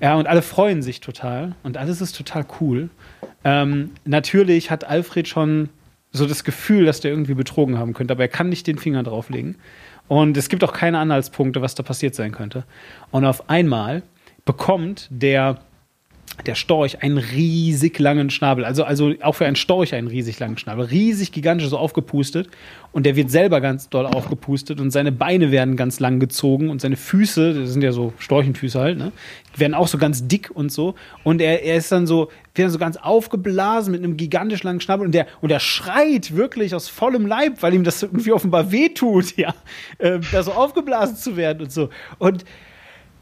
Ja, 0.00 0.16
und 0.16 0.26
alle 0.26 0.42
freuen 0.42 0.82
sich 0.82 1.00
total 1.00 1.54
und 1.62 1.78
alles 1.78 2.02
ist 2.02 2.14
total 2.14 2.44
cool. 2.60 2.90
Ähm, 3.44 3.92
natürlich 4.04 4.70
hat 4.70 4.84
Alfred 4.84 5.26
schon 5.26 5.70
so 6.16 6.26
das 6.26 6.44
Gefühl, 6.44 6.86
dass 6.86 7.00
der 7.00 7.10
irgendwie 7.10 7.34
betrogen 7.34 7.78
haben 7.78 7.94
könnte, 7.94 8.12
aber 8.12 8.22
er 8.22 8.28
kann 8.28 8.48
nicht 8.48 8.66
den 8.66 8.78
Finger 8.78 9.02
drauflegen. 9.02 9.56
Und 10.08 10.36
es 10.36 10.48
gibt 10.48 10.62
auch 10.64 10.72
keine 10.72 10.98
Anhaltspunkte, 10.98 11.62
was 11.62 11.74
da 11.74 11.82
passiert 11.82 12.14
sein 12.14 12.32
könnte. 12.32 12.64
Und 13.10 13.24
auf 13.24 13.48
einmal 13.50 14.02
bekommt 14.44 15.08
der, 15.10 15.58
der 16.44 16.54
Storch 16.54 17.02
einen 17.02 17.18
riesig 17.18 17.98
langen 17.98 18.30
Schnabel. 18.30 18.64
Also, 18.64 18.84
also 18.84 19.14
auch 19.22 19.34
für 19.34 19.46
einen 19.46 19.56
Storch 19.56 19.94
einen 19.94 20.08
riesig 20.08 20.38
langen 20.38 20.58
Schnabel. 20.58 20.86
Riesig 20.86 21.32
gigantisch 21.32 21.68
so 21.68 21.78
aufgepustet. 21.78 22.48
Und 22.92 23.04
der 23.04 23.16
wird 23.16 23.30
selber 23.30 23.60
ganz 23.60 23.90
doll 23.90 24.06
aufgepustet 24.06 24.80
und 24.80 24.90
seine 24.90 25.12
Beine 25.12 25.50
werden 25.50 25.76
ganz 25.76 26.00
lang 26.00 26.18
gezogen 26.18 26.70
und 26.70 26.80
seine 26.80 26.96
Füße, 26.96 27.52
das 27.52 27.70
sind 27.70 27.82
ja 27.82 27.92
so 27.92 28.14
Storchenfüße 28.18 28.80
halt, 28.80 28.96
ne, 28.96 29.12
werden 29.54 29.74
auch 29.74 29.86
so 29.86 29.98
ganz 29.98 30.26
dick 30.26 30.50
und 30.54 30.72
so. 30.72 30.94
Und 31.22 31.42
er, 31.42 31.62
er 31.62 31.76
ist 31.76 31.92
dann 31.92 32.06
so, 32.06 32.30
wird 32.54 32.64
dann 32.64 32.70
so 32.70 32.78
ganz 32.78 32.96
aufgeblasen 32.96 33.92
mit 33.92 34.02
einem 34.02 34.16
gigantisch 34.16 34.62
langen 34.62 34.80
Schnabel 34.80 35.04
und 35.04 35.12
der, 35.12 35.26
und 35.42 35.50
er 35.50 35.60
schreit 35.60 36.36
wirklich 36.36 36.74
aus 36.74 36.88
vollem 36.88 37.26
Leib, 37.26 37.62
weil 37.62 37.74
ihm 37.74 37.84
das 37.84 38.02
irgendwie 38.02 38.32
offenbar 38.32 38.72
wehtut, 38.72 39.36
ja, 39.36 39.54
ähm, 39.98 40.22
da 40.32 40.42
so 40.42 40.52
aufgeblasen 40.52 41.16
zu 41.16 41.36
werden 41.36 41.64
und 41.64 41.72
so. 41.72 41.90
Und 42.18 42.46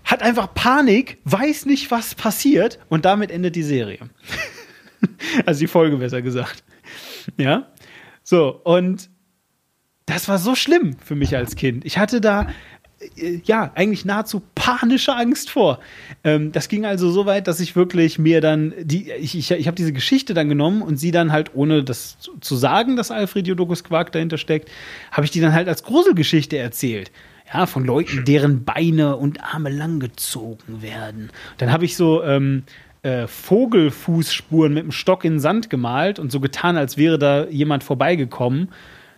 hat 0.05 0.22
einfach 0.22 0.52
Panik, 0.55 1.18
weiß 1.24 1.66
nicht, 1.66 1.90
was 1.90 2.14
passiert 2.14 2.78
und 2.88 3.05
damit 3.05 3.30
endet 3.30 3.57
die 3.57 3.62
Serie. 3.62 3.98
also 5.46 5.61
die 5.61 5.66
Folge 5.66 5.96
besser 5.96 6.22
gesagt. 6.22 6.62
Ja. 7.36 7.68
So, 8.22 8.61
und 8.64 9.09
das 10.07 10.28
war 10.28 10.38
so 10.38 10.55
schlimm 10.55 10.96
für 11.02 11.14
mich 11.14 11.34
als 11.36 11.57
Kind. 11.57 11.84
Ich 11.84 11.96
hatte 11.98 12.20
da 12.20 12.48
äh, 13.16 13.40
ja 13.44 13.72
eigentlich 13.74 14.05
nahezu 14.05 14.42
panische 14.55 15.14
Angst 15.14 15.50
vor. 15.50 15.80
Ähm, 16.22 16.52
das 16.52 16.68
ging 16.68 16.84
also 16.84 17.11
so 17.11 17.24
weit, 17.26 17.48
dass 17.48 17.61
ich 17.61 17.74
wirklich 17.74 18.18
mir 18.18 18.40
dann 18.42 18.74
die 18.82 19.11
ich 19.12 19.36
ich, 19.36 19.50
ich 19.50 19.66
habe 19.66 19.74
diese 19.76 19.92
Geschichte 19.94 20.34
dann 20.34 20.48
genommen 20.50 20.82
und 20.82 20.96
sie 20.96 21.11
dann 21.11 21.32
halt 21.32 21.55
ohne 21.55 21.82
das 21.82 22.18
zu- 22.18 22.57
sagen, 22.57 22.96
dass 22.96 23.11
Alfred 23.11 23.46
Jodokus 23.46 23.84
Quark 23.84 24.12
dahinter 24.12 24.36
steckt, 24.38 24.70
habe 25.11 25.24
ich 25.24 25.30
die 25.30 25.40
dann 25.40 25.55
halt 25.55 25.68
als 25.68 25.82
Gruselgeschichte 25.82 26.59
erzählt. 26.59 27.11
Ja, 27.53 27.66
von 27.66 27.84
Leuten, 27.84 28.24
deren 28.24 28.64
Beine 28.64 29.16
und 29.16 29.42
Arme 29.45 29.70
langgezogen 29.70 30.82
werden. 30.82 31.30
Dann 31.59 31.70
habe 31.70 31.84
ich 31.84 31.97
so 31.97 32.22
ähm, 32.24 32.64
äh, 33.03 33.26
Vogelfußspuren 33.26 34.72
mit 34.72 34.84
dem 34.84 34.92
Stock 34.92 35.24
in 35.24 35.34
den 35.34 35.40
Sand 35.40 35.68
gemalt 35.70 36.18
und 36.18 36.32
so 36.32 36.40
getan, 36.40 36.76
als 36.76 36.97
wäre 36.97 37.18
da 37.18 37.45
jemand 37.47 37.84
vorbeigekommen. 37.84 38.68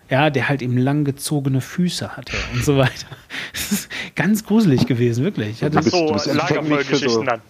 Ja, 0.08 0.30
der 0.30 0.48
halt 0.48 0.62
eben 0.62 0.76
langgezogene 0.78 1.60
Füße 1.60 2.16
hatte 2.16 2.36
und 2.54 2.64
so 2.64 2.76
weiter. 2.76 3.06
Das 3.52 3.72
ist 3.72 3.88
ganz 4.14 4.44
gruselig 4.44 4.86
gewesen, 4.86 5.24
wirklich. 5.24 5.50
Ich 5.50 5.62
hatte, 5.64 5.78
bist- 5.78 5.90
So 5.90 6.32
Lagerfeuergeschichten 6.32 7.08
so- 7.10 7.22
dann. 7.24 7.40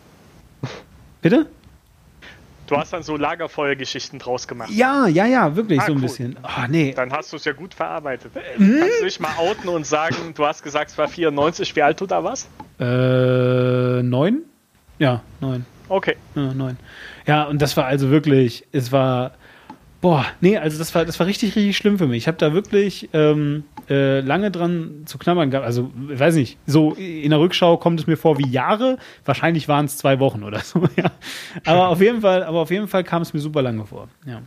bitte? 1.21 1.47
Du 2.67 2.77
hast 2.77 2.93
dann 2.93 3.03
so 3.03 3.17
Lagerfeuergeschichten 3.17 4.19
draus 4.19 4.49
gemacht. 4.49 4.71
Ja, 4.73 5.07
ja, 5.07 5.25
ja, 5.27 5.55
wirklich 5.55 5.81
Ah, 5.81 5.87
so 5.87 5.93
ein 5.93 5.97
cool. 5.99 6.03
bisschen. 6.03 6.37
Ah, 6.43 6.67
nee. 6.69 6.93
Dann 6.95 7.13
hast 7.13 7.33
du 7.33 7.37
es 7.37 7.45
ja 7.45 7.53
gut 7.53 7.75
verarbeitet. 7.75 8.33
Hm? 8.57 8.77
Kannst 8.81 9.01
du 9.01 9.05
dich 9.05 9.21
mal 9.21 9.37
outen 9.39 9.69
und 9.69 9.87
sagen, 9.87 10.35
du 10.35 10.45
hast 10.47 10.63
gesagt, 10.63 10.91
es 10.91 10.99
war 10.99 11.07
94, 11.09 11.77
wie 11.77 11.83
alt 11.83 12.01
du 12.01 12.07
da 12.07 12.25
warst? 12.25 12.49
Äh, 12.81 14.03
neun? 14.03 14.43
Ja, 14.99 15.23
neun. 15.41 15.65
Okay. 15.89 16.17
Ja, 16.35 16.53
neun. 16.55 16.77
Ja, 17.27 17.45
und 17.45 17.63
das 17.63 17.77
war 17.77 17.85
also 17.87 18.11
wirklich, 18.11 18.67
es 18.73 18.91
war, 18.91 19.33
boah, 20.01 20.27
nee, 20.41 20.57
also 20.57 20.79
das 20.79 20.95
war, 20.95 21.05
das 21.05 21.19
war 21.19 21.27
richtig, 21.27 21.57
richtig 21.57 21.77
schlimm 21.77 21.99
für 21.99 22.07
mich. 22.07 22.19
Ich 22.19 22.29
habe 22.29 22.39
da 22.39 22.53
wirklich 22.53 23.09
ähm, 23.13 23.65
äh, 23.89 24.21
lange 24.21 24.51
dran 24.51 25.03
zu 25.07 25.19
knabbern 25.19 25.51
gehabt. 25.51 25.67
Also, 25.67 25.91
ich 26.13 26.19
weiß 26.19 26.35
nicht, 26.35 26.59
so 26.67 26.93
in 26.93 27.31
der 27.31 27.41
Rückschau 27.41 27.77
kommt 27.77 28.01
es 28.01 28.07
mir 28.07 28.17
vor 28.17 28.39
wie 28.39 28.49
Jahre. 28.49 28.99
Wahrscheinlich 29.25 29.69
waren 29.69 29.87
es 29.87 29.97
zwei 29.97 30.21
Wochen 30.21 30.43
oder 30.43 30.61
so, 30.61 30.83
ja. 30.97 31.11
Aber 31.65 31.89
auf 31.89 32.01
jeden 32.01 32.21
Fall, 32.21 32.45
aber 32.45 32.61
auf 32.61 32.71
jeden 32.71 32.89
Fall 32.89 33.05
kam 33.05 33.23
es 33.23 33.35
mir 33.35 33.41
super 33.41 33.63
lange 33.63 33.85
vor, 33.87 34.09
ja. 34.27 34.43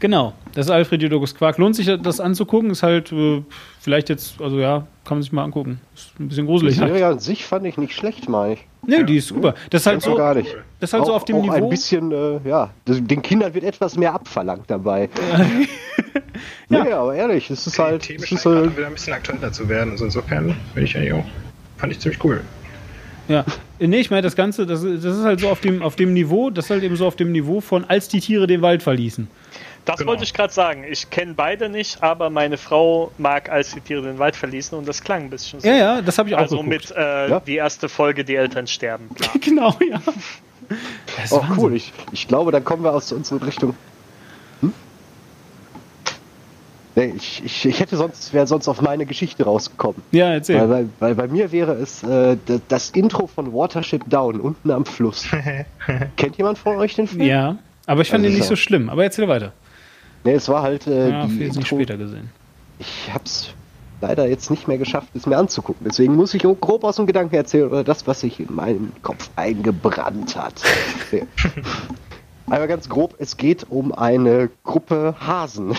Genau, 0.00 0.32
das 0.54 0.66
ist 0.66 0.72
Alfred 0.72 1.02
Jodokus 1.02 1.34
Quark. 1.34 1.58
Lohnt 1.58 1.76
sich 1.76 1.86
das 2.02 2.20
anzugucken? 2.20 2.70
Ist 2.70 2.82
halt 2.82 3.12
äh, 3.12 3.42
vielleicht 3.80 4.08
jetzt, 4.08 4.40
also 4.40 4.58
ja, 4.58 4.86
kann 5.04 5.18
man 5.18 5.22
sich 5.22 5.30
mal 5.30 5.44
angucken. 5.44 5.78
Ist 5.94 6.18
ein 6.18 6.28
bisschen 6.28 6.46
Die 6.46 6.50
gruselig. 6.50 6.76
Serie 6.76 7.06
an 7.06 7.18
sich 7.18 7.44
fand 7.44 7.66
ich 7.66 7.76
nicht 7.76 7.94
schlecht, 7.94 8.28
meine 8.28 8.54
ich. 8.54 8.66
Nee, 8.86 9.04
die 9.04 9.18
ist 9.18 9.28
super. 9.28 9.54
Das 9.68 9.82
ist 9.82 9.86
halt 9.86 10.00
so, 10.00 10.14
gar 10.14 10.34
nicht. 10.34 10.56
das 10.80 10.88
ist 10.90 10.94
halt 10.94 11.04
so 11.04 11.12
auch, 11.12 11.16
auf 11.16 11.24
dem 11.26 11.36
auch 11.36 11.42
Niveau. 11.42 11.52
ein 11.54 11.68
bisschen, 11.68 12.10
äh, 12.12 12.40
ja, 12.48 12.70
das, 12.86 12.98
den 13.04 13.20
Kindern 13.20 13.52
wird 13.52 13.64
etwas 13.64 13.96
mehr 13.98 14.14
abverlangt 14.14 14.64
dabei. 14.68 15.08
Ja. 16.70 16.84
Nee, 16.84 16.92
aber 16.92 17.14
ehrlich, 17.14 17.50
es 17.50 17.66
ist 17.66 17.76
Die 17.76 17.82
halt, 17.82 18.02
Themen 18.02 18.22
es 18.24 18.32
ist 18.32 18.46
halt 18.46 18.74
wieder 18.76 18.86
ein 18.86 18.94
bisschen 18.94 19.12
aktueller 19.12 19.52
zu 19.52 19.68
werden. 19.68 19.90
Also 19.90 20.06
insofern 20.06 20.56
bin 20.74 20.84
ich 20.84 20.96
eigentlich 20.96 21.12
auch, 21.12 21.24
fand 21.76 21.92
ich 21.92 21.98
ziemlich 21.98 22.24
cool. 22.24 22.40
Ja, 23.28 23.44
nee, 23.78 23.98
ich 23.98 24.10
meine, 24.10 24.22
das 24.22 24.36
Ganze, 24.36 24.66
das, 24.66 24.82
das 24.82 25.04
ist 25.04 25.24
halt 25.24 25.40
so 25.40 25.48
auf 25.50 25.60
dem, 25.60 25.82
auf 25.82 25.96
dem 25.96 26.14
Niveau, 26.14 26.48
das 26.50 26.66
ist 26.66 26.70
halt 26.70 26.82
eben 26.82 26.96
so 26.96 27.06
auf 27.06 27.16
dem 27.16 27.32
Niveau 27.32 27.60
von, 27.60 27.84
als 27.84 28.08
die 28.08 28.20
Tiere 28.20 28.46
den 28.46 28.62
Wald 28.62 28.82
verließen. 28.82 29.28
Das 29.84 29.96
Genau. 29.98 30.10
wollte 30.10 30.24
ich 30.24 30.34
gerade 30.34 30.52
sagen. 30.52 30.84
Ich 30.88 31.08
kenne 31.10 31.34
beide 31.34 31.68
nicht, 31.68 32.02
aber 32.02 32.28
meine 32.30 32.58
Frau 32.58 33.10
mag, 33.18 33.50
als 33.50 33.72
die 33.72 33.80
Tiere 33.80 34.02
den 34.02 34.18
Wald 34.18 34.36
verließen 34.36 34.76
und 34.78 34.86
das 34.86 35.02
klang 35.02 35.22
ein 35.24 35.30
bisschen 35.30 35.60
so. 35.60 35.66
Ja, 35.68 35.74
ja, 35.76 36.02
das 36.02 36.18
habe 36.18 36.28
ich 36.28 36.34
auch 36.34 36.40
Also 36.40 36.56
geguckt. 36.58 36.68
mit 36.68 36.90
äh, 36.96 37.28
Ja. 37.30 37.40
die 37.40 37.56
erste 37.56 37.88
Folge, 37.88 38.24
die 38.24 38.34
Eltern 38.36 38.66
sterben. 38.66 39.08
Klar. 39.14 39.30
Genau, 39.40 39.74
ja. 39.88 40.00
Das 41.16 41.24
ist 41.24 41.32
Oh, 41.32 41.42
cool. 41.56 41.74
Ich, 41.74 41.92
ich 42.12 42.28
glaube, 42.28 42.52
dann 42.52 42.62
kommen 42.64 42.84
wir 42.84 42.92
aus 42.92 43.10
unserer 43.10 43.44
Richtung. 43.44 43.74
Hm? 44.60 44.72
Nee, 46.96 47.14
ich, 47.16 47.42
ich, 47.44 47.64
ich 47.66 47.80
hätte 47.80 47.96
sonst, 47.96 48.32
wäre 48.34 48.46
sonst 48.46 48.68
auf 48.68 48.80
meine 48.82 49.06
Geschichte 49.06 49.44
rausgekommen. 49.44 50.02
Ja, 50.12 50.26
Weil, 50.26 50.32
erzähl. 50.34 50.68
weil, 50.68 50.88
weil 50.98 51.14
bei 51.14 51.26
mir 51.28 51.50
wäre 51.52 51.72
es 51.74 52.02
äh, 52.02 52.36
das, 52.46 52.60
das 52.68 52.90
Intro 52.90 53.26
von 53.28 53.52
Watership 53.52 54.02
Down 54.08 54.40
unten 54.40 54.70
am 54.70 54.84
Fluss. 54.84 55.26
Kennt 56.16 56.36
jemand 56.36 56.58
von 56.58 56.76
euch 56.76 56.94
den 56.96 57.06
Film? 57.08 57.22
Ja, 57.22 57.56
aber 57.86 58.02
ich 58.02 58.10
fand 58.10 58.24
Also 58.24 58.30
den 58.32 58.36
nicht 58.38 58.44
so. 58.48 58.50
so 58.50 58.56
schlimm. 58.56 58.90
Aber 58.90 59.04
erzähl 59.04 59.26
weiter. 59.28 59.52
Nee, 60.24 60.32
es 60.32 60.48
war 60.48 60.62
halt 60.62 60.86
äh, 60.86 61.10
Ja, 61.10 61.26
die 61.26 61.44
Intro. 61.44 61.62
später 61.62 61.96
gesehen. 61.96 62.30
Ich 62.78 63.10
hab's 63.12 63.54
leider 64.00 64.26
jetzt 64.28 64.50
nicht 64.50 64.68
mehr 64.68 64.78
geschafft, 64.78 65.08
es 65.14 65.26
mir 65.26 65.36
anzugucken. 65.36 65.86
Deswegen 65.88 66.14
muss 66.14 66.34
ich 66.34 66.42
grob 66.42 66.84
aus 66.84 66.96
dem 66.96 67.06
Gedanken 67.06 67.34
erzählen 67.34 67.68
oder 67.68 67.84
das, 67.84 68.06
was 68.06 68.20
sich 68.20 68.40
in 68.40 68.54
meinem 68.54 68.92
Kopf 69.02 69.30
eingebrannt 69.36 70.36
hat. 70.36 70.54
Aber 72.50 72.66
ganz 72.66 72.88
grob, 72.88 73.14
es 73.18 73.36
geht 73.36 73.66
um 73.68 73.92
eine 73.92 74.50
Gruppe 74.64 75.14
Hasen. 75.20 75.74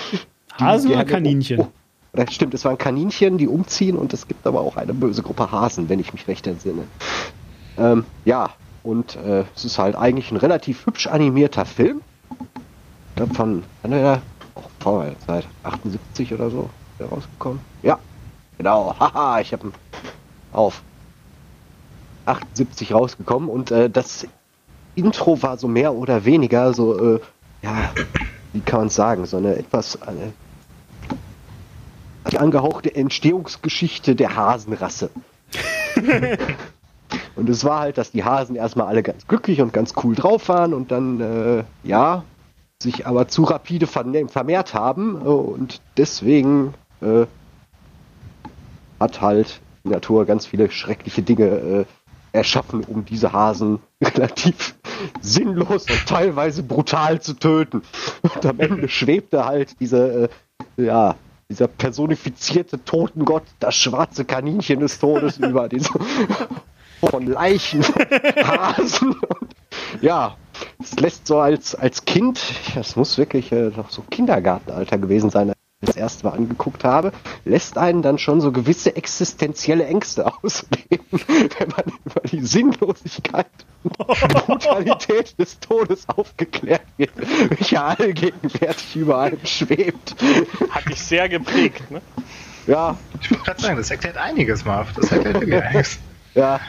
Hasen 0.59 0.91
oder 0.91 1.03
Kaninchen? 1.05 1.59
Oh, 1.59 1.67
oder 2.13 2.29
stimmt, 2.31 2.53
es 2.53 2.63
waren 2.63 2.77
Kaninchen, 2.77 3.37
die 3.37 3.47
umziehen 3.47 3.97
und 3.97 4.13
es 4.13 4.27
gibt 4.27 4.45
aber 4.45 4.61
auch 4.61 4.77
eine 4.77 4.93
böse 4.93 5.21
Gruppe 5.21 5.51
Hasen, 5.51 5.89
wenn 5.89 5.99
ich 5.99 6.13
mich 6.13 6.27
recht 6.27 6.45
entsinne. 6.47 6.83
Ähm, 7.77 8.05
ja, 8.25 8.51
und 8.83 9.15
äh, 9.17 9.43
es 9.55 9.65
ist 9.65 9.79
halt 9.79 9.95
eigentlich 9.95 10.31
ein 10.31 10.37
relativ 10.37 10.85
hübsch 10.85 11.07
animierter 11.07 11.65
Film. 11.65 12.01
Von, 13.33 13.63
der? 13.83 14.21
Oh, 14.55 14.61
vor 14.79 15.05
seit 15.27 15.47
78 15.63 16.33
oder 16.33 16.49
so 16.49 16.69
rausgekommen. 16.99 17.59
Ja, 17.81 17.99
genau. 18.57 18.95
Haha, 18.99 19.39
ich 19.39 19.53
habe 19.53 19.71
auf 20.51 20.81
78 22.25 22.93
rausgekommen 22.93 23.49
und 23.49 23.71
äh, 23.71 23.89
das 23.89 24.27
Intro 24.95 25.41
war 25.41 25.57
so 25.57 25.67
mehr 25.67 25.93
oder 25.93 26.25
weniger 26.25 26.73
so, 26.73 27.15
äh, 27.15 27.19
ja, 27.61 27.91
wie 28.53 28.61
kann 28.61 28.81
man 28.81 28.89
sagen, 28.89 29.25
so 29.25 29.37
eine 29.37 29.55
etwas 29.55 30.01
eine, 30.01 30.33
die 32.31 32.37
angehauchte 32.37 32.93
Entstehungsgeschichte 32.93 34.15
der 34.15 34.35
Hasenrasse. 34.35 35.09
und 37.35 37.49
es 37.49 37.63
war 37.63 37.79
halt, 37.79 37.97
dass 37.97 38.11
die 38.11 38.23
Hasen 38.23 38.55
erstmal 38.55 38.87
alle 38.87 39.03
ganz 39.03 39.27
glücklich 39.27 39.61
und 39.61 39.73
ganz 39.73 39.93
cool 40.03 40.15
drauf 40.15 40.49
waren 40.49 40.73
und 40.73 40.91
dann, 40.91 41.19
äh, 41.21 41.63
ja, 41.83 42.23
sich 42.81 43.05
aber 43.07 43.27
zu 43.27 43.43
rapide 43.43 43.87
vermehrt 43.87 44.73
haben 44.73 45.21
äh, 45.21 45.27
und 45.27 45.81
deswegen 45.97 46.73
äh, 47.01 47.25
hat 48.99 49.21
halt 49.21 49.61
die 49.83 49.89
Natur 49.89 50.25
ganz 50.25 50.45
viele 50.45 50.69
schreckliche 50.69 51.21
Dinge 51.21 51.45
äh, 51.45 51.85
erschaffen, 52.33 52.83
um 52.83 53.05
diese 53.05 53.33
Hasen 53.33 53.79
relativ 54.01 54.75
sinnlos 55.21 55.89
und 55.89 56.07
teilweise 56.07 56.63
brutal 56.63 57.21
zu 57.21 57.33
töten. 57.33 57.81
Und 58.21 58.45
am 58.45 58.59
Ende 58.59 58.87
schwebte 58.87 59.45
halt 59.45 59.79
diese, 59.79 60.29
äh, 60.77 60.83
ja, 60.83 61.15
dieser 61.49 61.67
personifizierte 61.67 62.83
Totengott, 62.85 63.43
das 63.59 63.75
schwarze 63.75 64.25
Kaninchen 64.25 64.79
des 64.79 64.99
Todes 64.99 65.37
über 65.39 65.67
diese 65.67 65.89
von 67.09 67.25
Leichen, 67.25 67.83
Hasen 68.43 69.13
und 69.13 69.55
ja, 70.01 70.37
es 70.79 70.99
lässt 70.99 71.27
so 71.27 71.39
als, 71.39 71.75
als 71.75 72.05
Kind, 72.05 72.39
das 72.75 72.95
muss 72.95 73.17
wirklich 73.17 73.51
äh, 73.51 73.71
noch 73.75 73.89
so 73.89 74.03
Kindergartenalter 74.09 74.97
gewesen 74.97 75.29
sein, 75.29 75.49
als 75.49 75.57
ich 75.81 75.87
das 75.87 75.95
erste 75.95 76.27
Mal 76.27 76.33
angeguckt 76.33 76.83
habe, 76.83 77.11
lässt 77.45 77.77
einen 77.77 78.01
dann 78.01 78.17
schon 78.17 78.41
so 78.41 78.51
gewisse 78.51 78.95
existenzielle 78.95 79.85
Ängste 79.85 80.25
ausleben, 80.43 81.05
wenn 81.11 81.69
man 81.69 81.85
über 82.05 82.21
die 82.29 82.41
Sinnlosigkeit 82.41 83.47
und 83.83 83.97
Brutalität 83.97 85.35
des 85.39 85.59
Todes 85.59 86.07
aufgeklärt 86.09 86.83
wird, 86.97 87.11
welcher 87.49 87.85
allgegenwärtig 87.99 88.95
über 88.95 89.19
einem 89.19 89.45
schwebt. 89.45 90.15
Hat 90.69 90.87
dich 90.87 91.01
sehr 91.01 91.29
geprägt. 91.29 91.89
Ne? 91.89 92.01
Ja, 92.67 92.97
Ich 93.19 93.31
wollte 93.31 93.43
gerade 93.43 93.61
sagen, 93.61 93.77
das 93.77 93.89
erklärt 93.89 94.17
einiges, 94.17 94.65
Marv. 94.65 94.93
Das 94.93 95.11
erklärt 95.11 95.41
wirklich 95.41 95.63
einiges. 95.63 95.99
ja, 96.35 96.59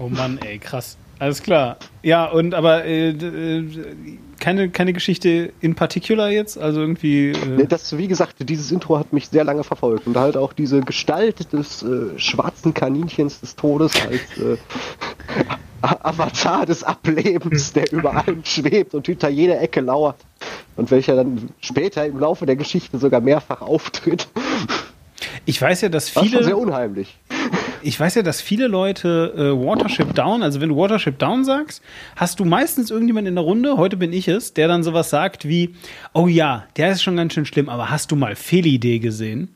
Oh 0.00 0.08
Mann, 0.08 0.38
ey, 0.44 0.58
krass. 0.58 0.96
Alles 1.18 1.42
klar. 1.42 1.76
Ja, 2.02 2.24
und 2.24 2.54
aber 2.54 2.86
äh, 2.86 3.10
äh, 3.10 3.64
keine, 4.38 4.70
keine 4.70 4.94
Geschichte 4.94 5.52
in 5.60 5.74
particular 5.74 6.30
jetzt? 6.30 6.56
Also 6.56 6.80
irgendwie. 6.80 7.32
Äh, 7.32 7.66
das, 7.66 7.96
wie 7.98 8.08
gesagt, 8.08 8.36
dieses 8.40 8.72
Intro 8.72 8.98
hat 8.98 9.12
mich 9.12 9.28
sehr 9.28 9.44
lange 9.44 9.62
verfolgt 9.62 10.06
und 10.06 10.16
halt 10.16 10.38
auch 10.38 10.54
diese 10.54 10.80
Gestalt 10.80 11.52
des 11.52 11.82
äh, 11.82 12.18
schwarzen 12.18 12.72
Kaninchens 12.72 13.40
des 13.40 13.54
Todes 13.54 13.92
als 14.00 14.38
äh, 14.38 14.56
Avatar 15.82 16.64
des 16.64 16.82
Ablebens, 16.82 17.74
der 17.74 17.92
über 17.92 18.16
allem 18.16 18.42
schwebt 18.42 18.94
und 18.94 19.06
hinter 19.06 19.28
jeder 19.28 19.60
Ecke 19.60 19.82
lauert 19.82 20.16
und 20.76 20.90
welcher 20.90 21.16
dann 21.16 21.50
später 21.60 22.06
im 22.06 22.18
Laufe 22.18 22.46
der 22.46 22.56
Geschichte 22.56 22.96
sogar 22.98 23.20
mehrfach 23.20 23.60
auftritt. 23.60 24.28
ich 25.44 25.60
weiß 25.60 25.82
ja, 25.82 25.90
dass 25.90 26.16
War 26.16 26.22
schon 26.22 26.32
sehr 26.32 26.42
viele. 26.44 26.56
unheimlich. 26.56 27.18
Ich 27.82 27.98
weiß 27.98 28.14
ja, 28.16 28.22
dass 28.22 28.40
viele 28.40 28.66
Leute 28.66 29.32
äh, 29.36 29.66
Watership 29.66 30.14
Down, 30.14 30.42
also 30.42 30.60
wenn 30.60 30.68
du 30.68 30.76
Watership 30.76 31.18
Down 31.18 31.44
sagst, 31.44 31.82
hast 32.16 32.38
du 32.38 32.44
meistens 32.44 32.90
irgendjemand 32.90 33.26
in 33.26 33.34
der 33.34 33.44
Runde, 33.44 33.76
heute 33.76 33.96
bin 33.96 34.12
ich 34.12 34.28
es, 34.28 34.52
der 34.52 34.68
dann 34.68 34.82
sowas 34.82 35.10
sagt 35.10 35.48
wie, 35.48 35.74
oh 36.12 36.26
ja, 36.26 36.66
der 36.76 36.92
ist 36.92 37.02
schon 37.02 37.16
ganz 37.16 37.32
schön 37.32 37.46
schlimm, 37.46 37.68
aber 37.68 37.90
hast 37.90 38.10
du 38.10 38.16
mal 38.16 38.36
Felidee 38.36 38.98
gesehen? 38.98 39.48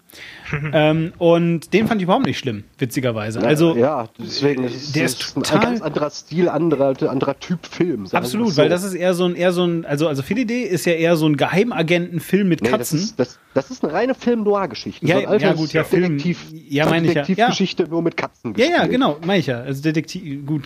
ähm, 0.73 1.13
und 1.19 1.73
den 1.73 1.87
fand 1.89 2.01
ich 2.01 2.05
überhaupt 2.05 2.27
nicht 2.27 2.39
schlimm, 2.39 2.65
witzigerweise. 2.79 3.41
Also 3.41 3.77
ja, 3.77 4.09
deswegen 4.19 4.65
ist 4.65 4.75
es 4.75 4.93
der 4.93 5.03
das 5.05 5.13
ist 5.15 5.37
ein 5.37 5.43
total- 5.43 5.61
ganz 5.61 5.83
anderer 5.83 6.11
Stil, 6.11 6.49
anderer, 6.49 6.95
anderer 7.11 7.39
Typ 7.41 7.67
Film. 7.67 8.07
absolut, 8.13 8.53
so. 8.53 8.63
weil 8.63 8.69
das 8.69 8.85
ist 8.85 8.95
eher 8.95 9.15
so 9.15 9.25
ein, 9.25 9.35
eher 9.35 9.53
so 9.53 9.65
ein, 9.65 9.85
also, 9.85 10.09
also 10.09 10.23
Felidee 10.23 10.63
ist 10.63 10.85
ja 10.87 10.93
eher 10.93 11.17
so 11.17 11.27
ein 11.27 11.37
Geheimagentenfilm 11.37 12.49
mit 12.49 12.63
Nee, 12.63 12.69
das, 12.71 12.79
Katzen. 12.79 12.99
ist, 12.99 13.19
das, 13.19 13.39
das 13.55 13.71
ist 13.71 13.85
eine 13.85 13.93
reine 13.93 14.15
Film-Noir-Geschichte. 14.15 15.07
Ja, 15.07 15.21
So 15.21 15.27
ein 15.29 15.41
ja, 15.41 15.53
gut, 15.53 15.73
ja, 15.73 15.85
Film- 15.85 16.19
Detektiv, 16.19 16.47
ja, 16.69 16.87
meine 16.87 17.07
ich 17.09 17.15
ja. 17.15 17.23
Detektivgeschichte 17.23 17.89
nur 17.89 18.03
mit 18.03 18.17
Katzen. 18.17 18.55
Ja, 18.57 18.67
ja, 18.67 18.87
genau, 18.87 19.19
meine 19.27 19.41
ich 19.41 19.47
ja. 19.47 19.61
Also 19.61 19.83
Detektiv, 19.83 20.45
gut, 20.47 20.63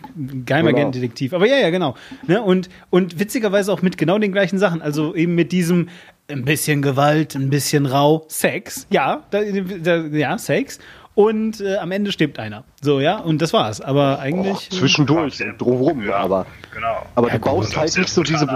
Geheimagent-Detektiv. 0.47 1.33
Aber 1.35 1.47
ja, 1.47 1.57
ja, 1.59 1.71
genau. 1.71 1.95
Ne? 2.27 2.43
Und, 2.43 2.69
und 2.91 3.19
witzigerweise 3.19 3.73
auch 3.73 3.83
mit 3.83 3.99
genau 3.99 4.19
den 4.19 4.33
gleichen 4.33 4.59
Sachen. 4.59 4.83
Also 4.83 5.15
eben 5.15 5.35
mit 5.35 5.53
diesem 5.53 5.89
ein 6.31 6.45
bisschen 6.45 6.83
Gewalt, 6.83 7.35
ein 7.35 7.51
bisschen 7.51 7.87
rau, 7.87 8.27
Sex. 8.29 8.87
Ja, 8.91 9.23
da, 9.31 9.41
da, 9.83 9.97
ja, 9.97 10.37
Sex. 10.39 10.79
und 11.15 11.61
äh, 11.61 11.77
am 11.77 11.91
Ende 11.91 12.13
stirbt 12.13 12.39
einer. 12.39 12.65
So, 12.83 13.01
ja, 13.01 13.19
und 13.19 13.41
das 13.41 13.53
war's. 13.53 13.81
Aber 13.81 14.19
eigentlich. 14.21 14.69
Zwischendurch, 14.71 15.43
und 15.43 15.59
drumherum, 15.59 16.05
Ja, 16.07 16.17
aber, 16.17 16.47
Genau. 16.73 17.03
aber 17.15 17.29
Ja, 17.29 17.35
du 17.39 17.41
baust 17.41 17.77
halt 17.77 17.97
nicht 17.97 18.11
so 18.11 18.23
diese, 18.23 18.47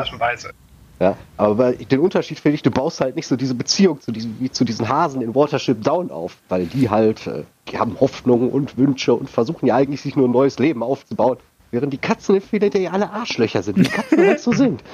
ja, 1.00 1.16
aber 1.36 1.72
den 1.72 1.98
Unterschied 1.98 2.38
finde 2.38 2.54
ich, 2.54 2.62
du 2.62 2.70
baust 2.70 3.00
halt 3.00 3.16
nicht 3.16 3.26
so 3.26 3.34
diese 3.34 3.54
Beziehung 3.54 4.00
zu 4.00 4.12
diesen, 4.12 4.36
wie 4.38 4.50
zu 4.52 4.64
diesen 4.64 4.88
Hasen 4.88 5.20
in 5.20 5.34
Watership 5.34 5.82
Down 5.82 6.12
auf, 6.12 6.36
weil 6.48 6.66
die 6.66 6.90
halt, 6.90 7.26
äh, 7.26 7.42
die 7.68 7.78
haben 7.78 7.96
Hoffnungen 7.98 8.50
und 8.50 8.78
Wünsche 8.78 9.12
und 9.12 9.28
versuchen 9.28 9.66
ja 9.66 9.74
eigentlich 9.74 10.00
sich 10.00 10.14
nur 10.14 10.28
ein 10.28 10.30
neues 10.30 10.60
Leben 10.60 10.84
aufzubauen. 10.84 11.38
Während 11.72 11.90
die 11.90 11.96
Katzen 11.98 12.34
in 12.34 12.42
Philadelphia 12.42 12.82
ja 12.82 12.90
alle 12.90 13.10
Arschlöcher 13.10 13.62
sind, 13.62 13.78
wie 13.78 13.84
Katzen 13.84 14.26
halt 14.26 14.40
so 14.40 14.52
sind. 14.52 14.84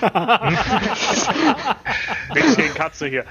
Nichts 2.34 2.56
gegen 2.56 2.74
Katze 2.74 3.08
hier. 3.08 3.24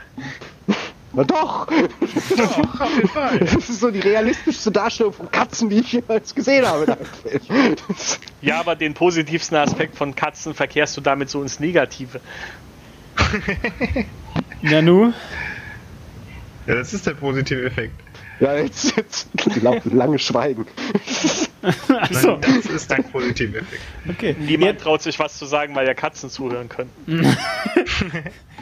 Na 1.14 1.24
doch! 1.24 1.68
Doch. 1.68 3.40
Das 3.40 3.70
ist 3.70 3.80
so 3.80 3.92
die 3.92 4.00
realistischste 4.02 4.72
Darstellung 4.72 5.14
von 5.14 5.32
Katzen, 5.32 5.70
die 5.70 5.80
ich 5.80 5.94
jemals 5.94 6.36
gesehen 6.36 6.66
habe. 6.66 6.98
Ja, 8.42 8.60
aber 8.60 8.76
den 8.76 8.94
positivsten 8.94 9.56
Aspekt 9.58 9.96
von 9.96 10.16
Katzen 10.16 10.54
verkehrst 10.54 10.98
du 10.98 11.02
damit 11.02 11.30
so 11.30 11.42
ins 11.42 11.62
Negative. 11.62 12.20
Nanu, 14.64 15.14
Ja, 16.68 16.76
das 16.76 16.94
ist 16.94 17.08
der 17.08 17.14
positive 17.14 17.66
Effekt. 17.66 17.94
Ja, 18.42 18.56
jetzt, 18.58 18.96
jetzt 18.98 19.30
la- 19.62 19.80
lange 19.86 20.20
Schweigen. 20.20 20.66
achso, 22.02 22.38
Das 22.38 22.66
ist 22.66 22.90
der 22.92 23.04
positive 23.04 23.60
Effekt. 23.60 23.82
okay. 24.10 24.36
Niemand 24.40 24.82
traut 24.82 25.02
sich 25.02 25.18
was 25.20 25.38
zu 25.38 25.46
sagen, 25.46 25.76
weil 25.76 25.86
ja 25.88 25.94
Katzen 25.94 26.30
zuhören 26.30 26.68
können. 26.68 26.90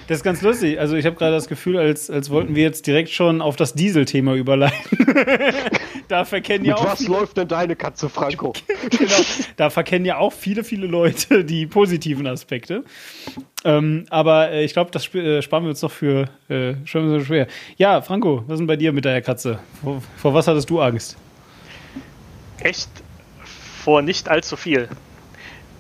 Das 0.07 0.17
ist 0.17 0.23
ganz 0.23 0.41
lustig. 0.41 0.79
Also 0.79 0.95
ich 0.95 1.05
habe 1.05 1.15
gerade 1.17 1.33
das 1.35 1.47
Gefühl, 1.47 1.77
als, 1.77 2.09
als 2.09 2.31
wollten 2.31 2.55
wir 2.55 2.63
jetzt 2.63 2.87
direkt 2.87 3.11
schon 3.11 3.43
auf 3.43 3.55
das 3.57 3.75
Diesel-Thema 3.75 4.33
überleiten. 4.33 5.05
da 6.07 6.25
verkennen 6.25 6.65
ja 6.65 6.73
Mit 6.73 6.81
auch 6.81 6.91
was 6.93 6.97
viele, 7.03 7.11
läuft 7.11 7.37
denn 7.37 7.47
deine 7.47 7.75
Katze, 7.75 8.09
Franco? 8.09 8.53
genau, 8.89 9.13
da 9.55 9.69
verkennen 9.69 10.05
ja 10.07 10.17
auch 10.17 10.33
viele, 10.33 10.63
viele 10.63 10.87
Leute 10.87 11.45
die 11.45 11.67
positiven 11.67 12.25
Aspekte. 12.25 12.83
Ähm, 13.63 14.05
aber 14.09 14.49
äh, 14.49 14.63
ich 14.63 14.73
glaube, 14.73 14.89
das 14.89 15.03
sp 15.05 15.19
äh, 15.21 15.41
sparen 15.43 15.63
wir 15.65 15.69
uns 15.69 15.83
noch 15.83 15.91
für 15.91 16.25
äh, 16.49 16.73
schon 16.85 17.07
so 17.07 17.23
schwer. 17.23 17.45
Ja, 17.77 18.01
Franco, 18.01 18.43
was 18.47 18.53
ist 18.53 18.59
denn 18.61 18.67
bei 18.67 18.77
dir 18.77 18.91
mit 18.93 19.05
deiner 19.05 19.21
Katze? 19.21 19.59
Vor, 19.81 20.01
vor 20.17 20.33
was 20.33 20.47
hattest 20.47 20.69
du 20.69 20.81
Angst? 20.81 21.17
Echt 22.59 22.89
vor 23.83 24.01
nicht 24.01 24.29
allzu 24.29 24.55
viel. 24.55 24.89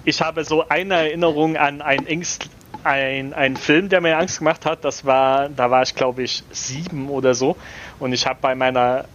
Ich 0.05 0.21
habe 0.21 0.43
so 0.43 0.67
eine 0.69 0.95
Erinnerung 0.95 1.57
an 1.57 1.81
ein 1.81 2.07
Angst, 2.07 2.49
ein, 2.83 3.33
ein 3.33 3.57
Film, 3.57 3.89
der 3.89 4.01
mir 4.01 4.17
Angst 4.17 4.39
gemacht 4.39 4.65
hat. 4.65 4.85
Das 4.85 5.05
war, 5.05 5.49
da 5.49 5.69
war 5.69 5.83
ich 5.83 5.95
glaube 5.95 6.23
ich 6.23 6.43
sieben 6.51 7.09
oder 7.09 7.33
so. 7.33 7.57
Und 7.99 8.13
ich 8.13 8.25
habe 8.25 8.39
bei 8.41 8.55
meiner 8.55 9.05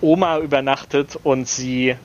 Oma 0.00 0.38
übernachtet 0.38 1.18
und 1.22 1.48
sie, 1.48 1.96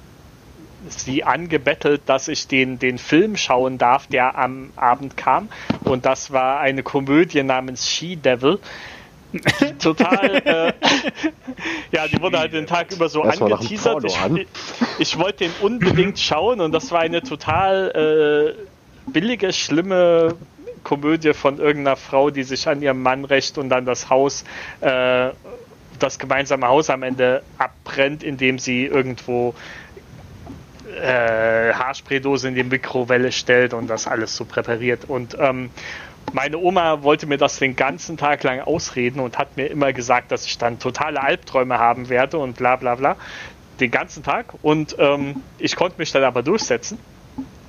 sie 0.89 1.23
angebettelt, 1.23 2.03
dass 2.05 2.27
ich 2.27 2.47
den, 2.47 2.79
den 2.79 2.97
Film 2.97 3.37
schauen 3.37 3.77
darf, 3.77 4.07
der 4.07 4.37
am 4.37 4.71
Abend 4.75 5.17
kam. 5.17 5.49
Und 5.83 6.05
das 6.05 6.31
war 6.31 6.59
eine 6.59 6.83
Komödie 6.83 7.43
namens 7.43 7.89
She 7.89 8.15
Devil. 8.15 8.59
Total, 9.79 10.35
äh, 10.35 10.73
ja, 11.91 12.07
die 12.07 12.21
wurde 12.21 12.39
halt 12.39 12.53
den 12.53 12.67
Tag 12.67 12.91
über 12.91 13.09
so 13.09 13.21
einem 13.21 13.43
angeteasert. 13.43 14.05
Ich, 14.05 14.19
ich 14.99 15.19
wollte 15.19 15.45
den 15.45 15.51
unbedingt 15.61 16.19
schauen 16.19 16.61
und 16.61 16.71
das 16.71 16.91
war 16.91 17.01
eine 17.01 17.21
total 17.21 18.55
äh, 18.57 19.11
billige, 19.11 19.53
schlimme 19.53 20.35
Komödie 20.83 21.33
von 21.33 21.59
irgendeiner 21.59 21.97
Frau, 21.97 22.29
die 22.29 22.43
sich 22.43 22.67
an 22.67 22.81
ihrem 22.81 23.01
Mann 23.01 23.25
rächt 23.25 23.57
und 23.57 23.69
dann 23.69 23.85
das 23.85 24.09
Haus, 24.09 24.43
äh, 24.81 25.29
das 25.99 26.19
gemeinsame 26.19 26.67
Haus 26.67 26.89
am 26.89 27.03
Ende 27.03 27.41
abbrennt, 27.57 28.23
indem 28.23 28.59
sie 28.59 28.85
irgendwo 28.85 29.53
äh, 31.01 31.73
Haarspraydose 31.73 32.47
in 32.47 32.55
die 32.55 32.63
Mikrowelle 32.63 33.31
stellt 33.31 33.73
und 33.73 33.87
das 33.87 34.07
alles 34.07 34.35
so 34.35 34.45
präpariert. 34.45 35.05
Und 35.05 35.35
ähm, 35.39 35.69
meine 36.35 36.57
Oma 36.57 37.01
wollte 37.01 37.27
mir 37.27 37.37
das 37.37 37.59
den 37.59 37.77
ganzen 37.77 38.17
Tag 38.17 38.43
lang 38.43 38.59
ausreden 38.59 39.21
und 39.21 39.37
hat 39.37 39.55
mir 39.55 39.67
immer 39.67 39.93
gesagt, 39.93 40.33
dass 40.33 40.45
ich 40.45 40.57
dann 40.57 40.79
totale 40.79 41.23
Albträume 41.23 41.79
haben 41.79 42.09
werde 42.09 42.39
und 42.39 42.57
bla 42.57 42.75
bla 42.75 42.95
bla. 42.95 43.15
Den 43.79 43.89
ganzen 43.89 44.21
Tag. 44.21 44.53
Und 44.61 44.97
ähm, 44.99 45.41
ich 45.59 45.77
konnte 45.77 45.97
mich 45.97 46.11
dann 46.11 46.25
aber 46.25 46.43
durchsetzen. 46.43 46.99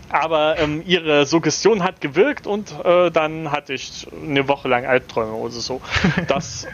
Aber 0.08 0.58
ähm, 0.58 0.82
ihre 0.84 1.26
Suggestion 1.26 1.84
hat 1.84 2.00
gewirkt 2.00 2.48
und 2.48 2.74
äh, 2.84 3.10
dann 3.12 3.52
hatte 3.52 3.72
ich 3.72 4.08
eine 4.12 4.48
Woche 4.48 4.66
lang 4.66 4.84
Albträume 4.84 5.32
oder 5.32 5.52
so. 5.52 5.80
Das, 6.26 6.66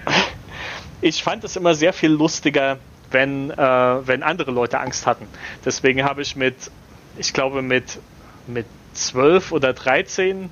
ich 1.03 1.23
fand 1.23 1.45
es 1.45 1.57
immer 1.57 1.75
sehr 1.75 1.93
viel 1.93 2.11
lustiger, 2.11 2.79
wenn, 3.11 3.51
äh, 3.51 3.57
wenn 3.57 4.23
andere 4.23 4.51
Leute 4.51 4.81
Angst 4.81 5.07
hatten. 5.07 5.27
Deswegen 5.63 6.05
habe 6.05 6.23
ich 6.23 6.37
mit, 6.37 6.57
ich 7.19 7.35
glaube 7.35 7.61
mit, 7.61 7.99
mit 8.47 8.65
12 8.95 9.53
oder 9.53 9.75
13 9.75 10.49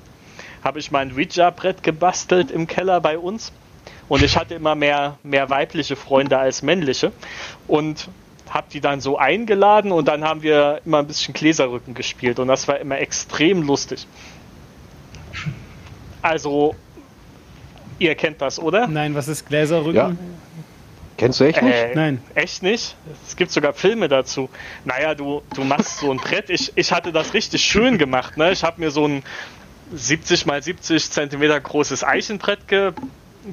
habe 0.63 0.79
ich 0.79 0.91
mein 0.91 1.13
Ouija-Brett 1.13 1.83
gebastelt 1.83 2.51
im 2.51 2.67
Keller 2.67 3.01
bei 3.01 3.17
uns. 3.17 3.51
Und 4.07 4.23
ich 4.23 4.37
hatte 4.37 4.55
immer 4.55 4.75
mehr, 4.75 5.17
mehr 5.23 5.49
weibliche 5.49 5.95
Freunde 5.95 6.37
als 6.37 6.61
männliche. 6.61 7.11
Und 7.67 8.09
habe 8.49 8.67
die 8.71 8.81
dann 8.81 8.99
so 8.99 9.17
eingeladen 9.17 9.91
und 9.93 10.07
dann 10.07 10.23
haben 10.25 10.41
wir 10.43 10.81
immer 10.85 10.99
ein 10.99 11.07
bisschen 11.07 11.33
Gläserrücken 11.33 11.93
gespielt. 11.93 12.37
Und 12.37 12.49
das 12.49 12.67
war 12.67 12.79
immer 12.79 12.99
extrem 12.99 13.63
lustig. 13.63 14.05
Also, 16.21 16.75
ihr 17.97 18.13
kennt 18.15 18.41
das, 18.41 18.59
oder? 18.59 18.87
Nein, 18.87 19.15
was 19.15 19.29
ist 19.29 19.47
Gläserrücken? 19.47 19.95
Ja. 19.95 20.11
Kennst 21.17 21.39
du 21.39 21.43
echt 21.43 21.61
nicht? 21.61 21.75
Äh, 21.75 21.95
Nein. 21.95 22.21
Echt 22.33 22.63
nicht? 22.63 22.95
Es 23.27 23.35
gibt 23.35 23.51
sogar 23.51 23.73
Filme 23.73 24.07
dazu. 24.07 24.49
Naja, 24.85 25.13
du, 25.13 25.43
du 25.53 25.63
machst 25.63 25.99
so 25.99 26.11
ein 26.11 26.17
Brett. 26.17 26.49
Ich, 26.49 26.71
ich 26.75 26.91
hatte 26.91 27.11
das 27.11 27.33
richtig 27.33 27.63
schön 27.63 27.97
gemacht. 27.97 28.37
Ne? 28.37 28.51
Ich 28.51 28.63
habe 28.63 28.81
mir 28.81 28.89
so 28.89 29.07
ein 29.07 29.23
70 29.93 30.45
mal 30.45 30.61
70 30.61 31.11
Zentimeter 31.11 31.59
großes 31.59 32.03
Eichenbrett 32.03 32.67
ge 32.67 32.91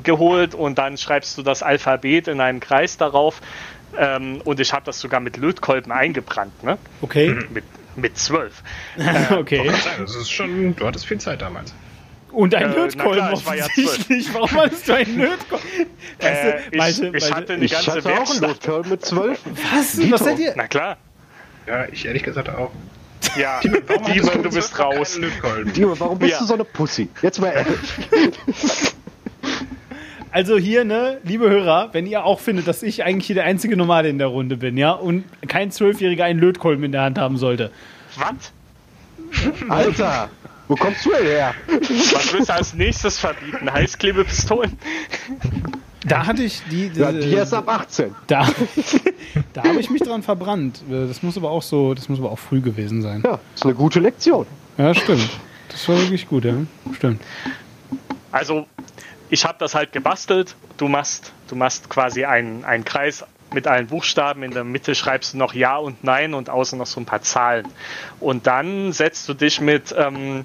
geholt 0.05 0.55
und 0.55 0.77
dann 0.77 0.99
schreibst 0.99 1.39
du 1.39 1.43
das 1.43 1.63
Alphabet 1.63 2.29
in 2.29 2.43
einen 2.43 2.61
Kreis 2.61 2.99
darauf. 2.99 3.41
Ähm, 3.97 4.43
und 4.45 4.61
ich 4.61 4.75
habe 4.75 4.85
das 4.85 5.01
sogar 5.01 5.19
mit 5.21 5.39
Lötkolben 5.39 5.91
eingebrannt. 5.93 6.63
Ne? 6.63 6.77
Okay. 7.01 7.35
Mit, 7.51 7.65
mit 7.97 8.19
zwölf. 8.19 8.63
okay. 9.31 9.71
Das 9.99 10.15
ist 10.15 10.31
schon, 10.31 10.77
du 10.77 10.87
hattest 10.87 11.07
viel 11.07 11.19
Zeit 11.19 11.41
damals. 11.41 11.73
Und 12.31 12.55
ein 12.55 12.71
Äh, 12.71 12.75
Lötkolben 12.75 13.15
klar, 13.17 13.33
ich 13.33 13.47
war 13.47 13.57
ja 13.57 13.65
offensichtlich. 13.65 14.35
Warum 14.35 14.51
hattest 14.61 14.87
du 14.89 14.93
einen 14.93 15.19
Lötkolben? 15.19 15.67
Äh, 16.19 16.59
ich, 16.71 16.77
Malte, 16.77 17.07
ich 17.07 17.13
Malte, 17.13 17.35
hatte 17.35 17.53
eine 17.55 17.65
Ich 17.65 17.73
ganze 17.73 17.93
hatte 17.93 18.13
auch 18.13 18.31
einen. 18.31 18.41
Notcurl 18.43 18.85
mit 18.87 19.07
zwölf. 19.07 19.41
was? 19.75 20.11
Was 20.11 20.21
seid 20.21 20.39
ihr? 20.39 20.53
Na 20.55 20.67
klar. 20.67 20.99
Ja, 21.67 21.87
ich 21.91 22.05
ehrlich 22.05 22.23
gesagt 22.25 22.51
auch. 22.51 22.73
Ja, 23.37 23.61
Demon, 23.61 24.43
du 24.43 24.51
bist 24.51 24.75
12 24.75 25.19
noch 25.19 25.45
raus. 25.45 25.73
Dimo, 25.77 25.99
warum 26.01 26.19
bist 26.19 26.33
Ja. 26.33 26.39
du 26.41 26.45
so 26.47 26.55
eine 26.55 26.65
Pussy? 26.65 27.09
Jetzt 27.23 27.41
mal 27.41 27.49
ehrlich. 27.51 27.79
Also 30.31 30.59
hier, 30.59 30.85
ne, 30.85 31.19
liebe 31.25 31.49
Hörer, 31.49 31.89
wenn 31.93 32.07
ihr 32.07 32.23
auch 32.25 32.39
findet, 32.39 32.69
dass 32.69 32.83
ich 32.83 33.03
eigentlich 33.03 33.27
hier 33.27 33.35
der 33.35 33.45
einzige 33.45 33.79
Normale 33.79 34.11
in 34.11 34.19
der 34.19 34.27
Runde 34.27 34.59
bin, 34.59 34.77
ja, 34.77 34.93
und 34.93 35.25
kein 35.49 35.71
Zwölfjähriger 35.71 36.27
einen 36.27 36.39
Lötkolben 36.39 36.85
in 36.85 36.93
der 36.93 37.01
Hand 37.01 37.17
haben 37.19 37.39
sollte. 37.39 37.71
Was? 38.17 38.53
Alter, 39.71 40.29
wo 40.69 40.75
kommst 40.75 41.07
du 41.07 41.11
denn 41.13 41.27
her? 41.27 41.55
Was 41.67 42.33
willst 42.35 42.51
du 42.51 42.53
als 42.53 42.75
nächstes 42.75 43.19
verbieten? 43.19 43.73
Heißklebepistolen? 43.73 44.79
Da 46.09 46.27
hatte 46.27 46.43
ich 46.43 46.63
die. 46.71 46.91
Ja, 46.95 47.11
äh, 47.11 47.21
die 47.21 47.35
ist 47.35 47.53
ab 47.55 47.69
18. 47.69 48.15
Da, 48.27 48.47
da 49.53 49.65
habe 49.65 49.81
ich 49.81 49.91
mich 49.91 50.03
dran 50.03 50.23
verbrannt. 50.23 50.83
Äh, 50.91 51.07
Das 51.07 51.23
muss 51.23 51.37
aber 51.37 51.51
auch 51.51 51.63
so, 51.63 51.95
das 51.95 52.09
muss 52.09 52.19
aber 52.19 52.31
auch 52.31 52.39
früh 52.39 52.61
gewesen 52.61 53.03
sein. 53.03 53.23
Ja, 53.25 53.39
ist 53.55 53.65
eine 53.65 53.75
gute 53.75 54.01
Lektion. 54.01 54.47
Ja, 54.77 54.95
stimmt. 54.95 55.29
Das 55.69 55.89
war 55.89 55.97
wirklich 55.99 56.27
gut, 56.29 56.45
ja. 56.45 56.55
Stimmt. 56.95 57.21
Also, 58.33 58.67
ich 59.31 59.45
habe 59.45 59.57
das 59.59 59.75
halt 59.75 59.93
gebastelt. 59.93 60.55
Du 60.77 60.89
machst, 60.89 61.33
du 61.49 61.57
machst 61.57 61.89
quasi 61.91 62.25
einen, 62.25 62.65
einen 62.65 62.85
Kreis 62.85 63.25
mit 63.53 63.67
allen 63.67 63.87
Buchstaben. 63.87 64.43
In 64.43 64.53
der 64.53 64.65
Mitte 64.65 64.95
schreibst 64.95 65.35
du 65.35 65.39
noch 65.39 65.55
Ja 65.55 65.77
und 65.77 66.05
Nein 66.05 66.35
und 66.35 66.51
außen 66.51 66.79
noch 66.79 66.87
so 66.87 67.01
ein 67.01 67.07
paar 67.07 67.23
Zahlen. 67.23 67.67
Und 68.21 68.47
dann 68.47 68.93
setzt 68.93 69.29
du 69.29 69.35
dich 69.35 69.61
mit, 69.61 69.95
ähm, 69.97 70.45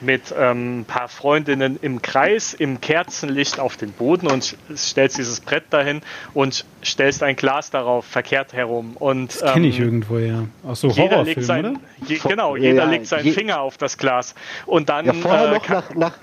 mit 0.00 0.34
ähm, 0.38 0.80
ein 0.80 0.84
paar 0.84 1.08
Freundinnen 1.08 1.78
im 1.80 2.02
Kreis, 2.02 2.52
im 2.54 2.80
Kerzenlicht 2.80 3.58
auf 3.60 3.76
den 3.76 3.92
Boden 3.92 4.26
und 4.26 4.56
stellst 4.76 5.18
dieses 5.18 5.40
Brett 5.40 5.64
dahin 5.70 6.02
und 6.34 6.64
stellst 6.84 7.22
ein 7.22 7.36
Glas 7.36 7.70
darauf 7.70 8.04
verkehrt 8.04 8.52
herum. 8.52 8.96
Und, 8.98 9.40
Das 9.40 9.52
kenne 9.54 9.68
ich 9.68 9.78
ähm, 9.78 9.84
irgendwo, 9.84 10.18
ja. 10.18 10.44
Aus 10.64 10.80
so 10.80 10.88
Jeder 10.88 11.22
legt 11.22 11.38
Horrorfilmen, 11.38 11.44
sein, 11.44 11.66
oder? 11.66 11.80
je, 12.06 12.18
genau, 12.28 12.56
jeder 12.56 12.84
ja, 12.84 12.90
legt 12.90 13.06
seinen 13.06 13.24
je- 13.26 13.32
Finger 13.32 13.60
auf 13.60 13.78
das 13.78 13.96
Glas. 13.98 14.34
Und 14.66 14.88
dann 14.88 15.06
Ja, 15.06 15.12
vorher, 15.14 15.48
äh, 15.48 15.54
noch 15.54 15.68
nach, 15.68 15.94
nach, 15.94 16.14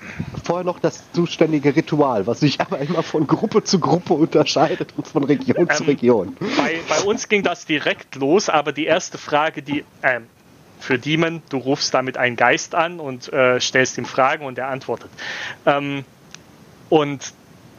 vorher 0.44 0.64
noch 0.66 0.80
das 0.80 1.04
zuständige 1.14 1.76
Ritual, 1.76 2.28
was 2.28 2.42
sich 2.42 2.62
aber 2.62 2.80
immer 2.80 3.04
von 3.04 3.26
Gruppe 3.28 3.64
zu 3.64 3.80
Gruppe 3.80 4.14
unterscheidet 4.14 4.94
und 4.98 5.08
von 5.08 5.24
Region 5.24 5.70
zu 5.70 5.84
Ähm, 5.84 5.90
Region. 5.90 6.38
bei, 6.58 6.80
bei 6.88 7.02
uns 7.04 7.28
ging 7.30 7.44
das 7.44 7.66
direkt 7.66 8.16
los, 8.16 8.50
aber 8.50 8.72
die 8.72 8.86
erste 8.86 9.18
Frage, 9.18 9.62
die 9.62 9.84
ähm, 10.04 10.28
für 10.84 11.00
Demon, 11.00 11.42
du 11.50 11.58
rufst 11.58 11.94
damit 11.94 12.18
einen 12.18 12.36
Geist 12.36 12.76
an 12.76 13.00
und 13.00 13.32
äh, 13.32 13.60
stellst 13.62 13.98
ihm 13.98 14.06
Fragen 14.06 14.46
und 14.46 14.58
er 14.58 14.68
antwortet. 14.68 15.10
Ähm, 15.66 16.04
und 16.90 17.34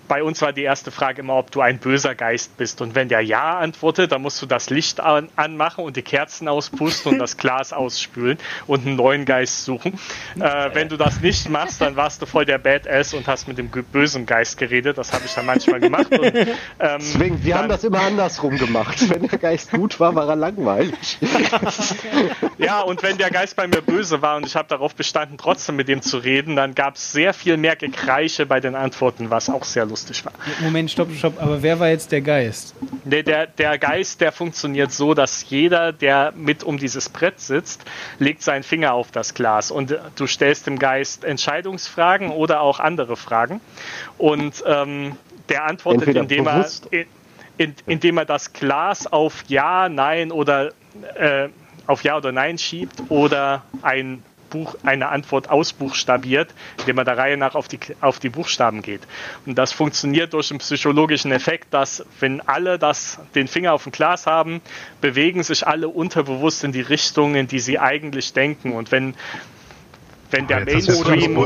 bei 0.09 0.22
uns 0.22 0.42
war 0.42 0.52
die 0.52 0.62
erste 0.62 0.90
Frage 0.90 1.20
immer, 1.22 1.36
ob 1.36 1.50
du 1.50 1.61
ein 1.61 1.78
böser 1.78 2.14
Geist 2.14 2.57
bist. 2.57 2.80
Und 2.80 2.94
wenn 2.94 3.09
der 3.09 3.20
Ja 3.20 3.59
antwortet, 3.59 4.12
dann 4.12 4.22
musst 4.22 4.40
du 4.42 4.46
das 4.46 4.70
Licht 4.70 5.00
an, 5.00 5.28
anmachen 5.36 5.84
und 5.84 5.96
die 5.96 6.02
Kerzen 6.02 6.46
auspusten 6.48 7.12
und 7.12 7.18
das 7.18 7.36
Glas 7.38 7.72
ausspülen 7.72 8.38
und 8.66 8.86
einen 8.86 8.96
neuen 8.96 9.24
Geist 9.24 9.64
suchen. 9.64 9.98
Äh, 10.38 10.70
wenn 10.74 10.88
du 10.88 10.96
das 10.96 11.20
nicht 11.20 11.48
machst, 11.48 11.80
dann 11.80 11.96
warst 11.96 12.20
du 12.22 12.26
voll 12.26 12.44
der 12.44 12.59
Badass 12.59 13.14
und 13.14 13.26
hast 13.26 13.48
mit 13.48 13.59
dem 13.59 13.68
bösen 13.70 14.26
Geist 14.26 14.59
geredet. 14.59 14.98
Das 14.98 15.12
habe 15.12 15.24
ich 15.24 15.32
dann 15.34 15.46
manchmal 15.46 15.80
gemacht. 15.80 16.11
Und, 16.11 16.24
ähm, 16.34 16.57
Deswegen, 16.98 17.44
wir 17.44 17.55
haben 17.55 17.62
dann- 17.62 17.68
das 17.70 17.84
immer 17.84 18.00
andersrum 18.02 18.59
gemacht. 18.59 19.09
Wenn 19.09 19.26
der 19.26 19.38
Geist 19.38 19.70
gut 19.70 19.98
war, 20.00 20.14
war 20.14 20.28
er 20.28 20.36
langweilig. 20.36 21.18
Ja, 22.59 22.80
und 22.82 23.02
wenn 23.02 23.18
der 23.18 23.30
Geist 23.30 23.57
bei 23.57 23.66
mir 23.66 23.80
böse 23.80 24.22
war 24.22 24.36
und 24.36 24.46
ich 24.46 24.55
habe 24.57 24.68
darauf 24.68 24.94
bestanden, 24.94 25.38
trotzdem 25.38 25.76
mit 25.76 25.88
dem 25.88 26.02
zu 26.02 26.18
reden, 26.18 26.57
dann 26.57 26.74
gab 26.74 26.94
es 26.94 27.12
sehr 27.12 27.34
viel 27.34 27.57
mehr 27.57 27.76
Gekreiche 27.76 28.46
bei 28.46 28.61
den 28.61 28.74
Antworten, 28.74 29.30
was 29.30 29.48
auch 29.50 29.64
sehr 29.64 29.84
lustig 29.86 29.93
war. 30.24 30.32
Moment, 30.61 30.90
stopp, 30.90 31.11
stopp. 31.12 31.40
Aber 31.40 31.62
wer 31.62 31.78
war 31.80 31.88
jetzt 31.88 32.12
der 32.12 32.20
Geist? 32.20 32.74
Nee, 33.05 33.22
der, 33.22 33.47
der 33.47 33.78
Geist, 33.78 34.20
der 34.20 34.32
funktioniert 34.32 34.92
so, 34.92 35.14
dass 35.14 35.49
jeder, 35.49 35.92
der 35.92 36.32
mit 36.36 36.62
um 36.64 36.78
dieses 36.78 37.09
Brett 37.09 37.40
sitzt, 37.40 37.82
legt 38.18 38.42
seinen 38.42 38.62
Finger 38.62 38.92
auf 38.95 39.11
das 39.11 39.34
Glas 39.34 39.70
und 39.70 39.90
äh, 39.90 39.99
du 40.16 40.26
stellst 40.26 40.66
dem 40.66 40.78
Geist 40.78 41.24
Entscheidungsfragen 41.24 42.30
oder 42.30 42.61
auch 42.61 42.80
andere 42.80 43.16
Fragen. 43.16 43.61
Und 44.18 44.62
ähm, 44.66 45.16
der 45.49 45.64
antwortet, 45.64 46.03
Entweder 46.09 46.20
indem 46.22 46.47
er, 46.47 46.55
bewusst- 46.55 46.86
in, 46.90 47.07
in, 47.59 47.74
indem 47.86 48.18
er 48.18 48.24
das 48.24 48.53
Glas 48.53 49.07
auf 49.07 49.45
Ja, 49.49 49.88
Nein 49.88 50.32
oder 50.32 50.72
äh, 51.14 51.49
auf 51.86 52.03
Ja 52.03 52.16
oder 52.16 52.32
Nein 52.32 52.59
schiebt 52.59 53.03
oder 53.11 53.62
ein 53.82 54.22
Buch, 54.55 54.76
eine 54.84 55.09
Antwort 55.09 55.50
ausbuchstabiert, 55.50 56.55
indem 56.78 56.98
er 56.98 57.05
der 57.05 57.18
Reihe 57.18 57.36
nach 57.36 57.57
auf 57.57 57.66
die, 57.66 57.80
auf 58.00 58.20
die 58.20 58.28
Buchstaben 58.28 58.82
geht. 58.82 59.00
Und 59.46 59.59
das 59.59 59.72
funktioniert 59.72 60.32
durch 60.32 60.52
einen 60.52 60.61
psychologischen 60.61 61.32
Effekt, 61.32 61.74
dass 61.74 62.07
wenn 62.20 62.40
alle 62.40 62.78
das, 62.78 63.18
den 63.34 63.48
Finger 63.48 63.72
auf 63.72 63.82
dem 63.82 63.90
Glas 63.90 64.26
haben, 64.26 64.61
bewegen 65.00 65.42
sich 65.42 65.66
alle 65.66 65.88
unterbewusst 65.88 66.62
in 66.62 66.70
die 66.70 66.82
Richtung, 66.82 67.34
in 67.34 67.48
die 67.48 67.59
sie 67.59 67.80
eigentlich 67.80 68.32
denken. 68.32 68.74
Und 68.74 68.92
wenn, 68.92 69.16
wenn 70.30 70.46
der 70.46 70.64
du 70.64 70.72
Mainstream. 70.72 71.36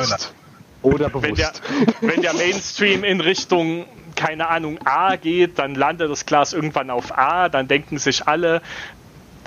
Oder 0.81 1.11
wenn 1.15 1.35
der, 1.35 1.49
bewusst. 1.49 1.63
wenn 2.03 2.21
der 2.21 2.35
Mainstream 2.35 3.05
in 3.05 3.23
Richtung, 3.23 3.87
keine 4.17 4.49
Ahnung, 4.49 4.79
A 4.85 5.17
geht, 5.17 5.59
dann 5.59 5.75
landet 5.75 6.11
das 6.11 6.27
Glas 6.27 6.53
irgendwann 6.53 6.91
auf 6.91 7.17
A, 7.17 7.49
dann 7.49 7.69
denken 7.69 7.99
sich 7.99 8.29
alle, 8.29 8.61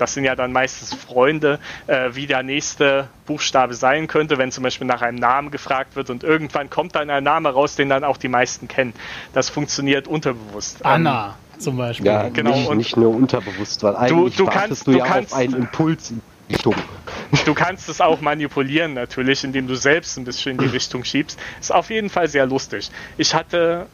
das 0.02 0.14
sind 0.14 0.24
ja 0.24 0.34
dann 0.34 0.52
meistens 0.52 0.92
Freunde, 0.92 1.60
äh, 1.86 2.10
wie 2.12 2.26
der 2.26 2.42
nächste 2.42 3.08
Buchstabe 3.24 3.74
sein 3.74 4.08
könnte, 4.08 4.36
wenn 4.36 4.50
zum 4.50 4.64
Beispiel 4.64 4.86
nach 4.86 5.00
einem 5.00 5.16
Namen 5.18 5.50
gefragt 5.52 5.94
wird 5.96 6.10
und 6.10 6.24
irgendwann 6.24 6.68
kommt 6.70 6.94
dann 6.96 7.08
ein 7.08 7.22
Name 7.24 7.50
raus, 7.50 7.76
den 7.76 7.88
dann 7.88 8.02
auch 8.02 8.16
die 8.16 8.28
meisten 8.28 8.66
kennen. 8.68 8.92
Das 9.32 9.48
funktioniert 9.48 10.08
unterbewusst. 10.08 10.78
Ähm, 10.80 10.90
Anna 10.90 11.36
zum 11.58 11.76
Beispiel. 11.76 12.06
Ja, 12.06 12.28
genau, 12.30 12.56
nicht, 12.56 12.68
und- 12.68 12.76
nicht 12.78 12.96
nur 12.96 13.14
unterbewusst, 13.14 13.82
weil 13.84 13.94
eigentlich 13.94 14.36
du 14.36 14.46
wartest 14.46 14.66
kannst- 14.68 14.86
du 14.88 14.92
du 14.92 14.98
ja 14.98 15.06
kannst- 15.06 15.32
auf 15.32 15.38
einen 15.38 15.54
Impuls 15.54 16.10
in 16.10 16.20
die 16.48 16.54
Richtung. 16.54 16.74
Du 17.46 17.54
kannst 17.54 17.88
es 17.88 18.00
auch 18.00 18.20
manipulieren 18.20 18.94
natürlich, 18.94 19.44
indem 19.44 19.68
du 19.68 19.76
selbst 19.76 20.18
ein 20.18 20.24
bisschen 20.24 20.52
in 20.52 20.58
die 20.58 20.66
Richtung 20.66 21.04
schiebst. 21.04 21.38
Ist 21.60 21.72
auf 21.72 21.88
jeden 21.90 22.10
Fall 22.10 22.26
sehr 22.28 22.44
lustig. 22.46 22.90
Ich 23.16 23.34
hatte 23.34 23.86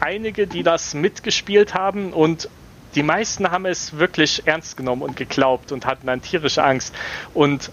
einige, 0.00 0.46
die 0.48 0.62
das 0.64 0.92
mitgespielt 0.94 1.72
haben 1.74 2.12
und 2.12 2.48
die 2.94 3.02
meisten 3.02 3.50
haben 3.50 3.66
es 3.66 3.98
wirklich 3.98 4.46
ernst 4.46 4.76
genommen 4.76 5.02
und 5.02 5.16
geglaubt 5.16 5.72
und 5.72 5.86
hatten 5.86 6.06
dann 6.06 6.22
tierische 6.22 6.62
Angst. 6.62 6.94
Und 7.32 7.70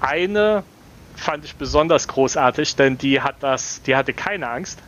eine 0.00 0.64
fand 1.14 1.44
ich 1.44 1.54
besonders 1.56 2.08
großartig, 2.08 2.76
denn 2.76 2.98
die 2.98 3.20
hat 3.20 3.36
das, 3.40 3.82
die 3.82 3.94
hatte 3.94 4.12
keine 4.12 4.48
Angst, 4.48 4.80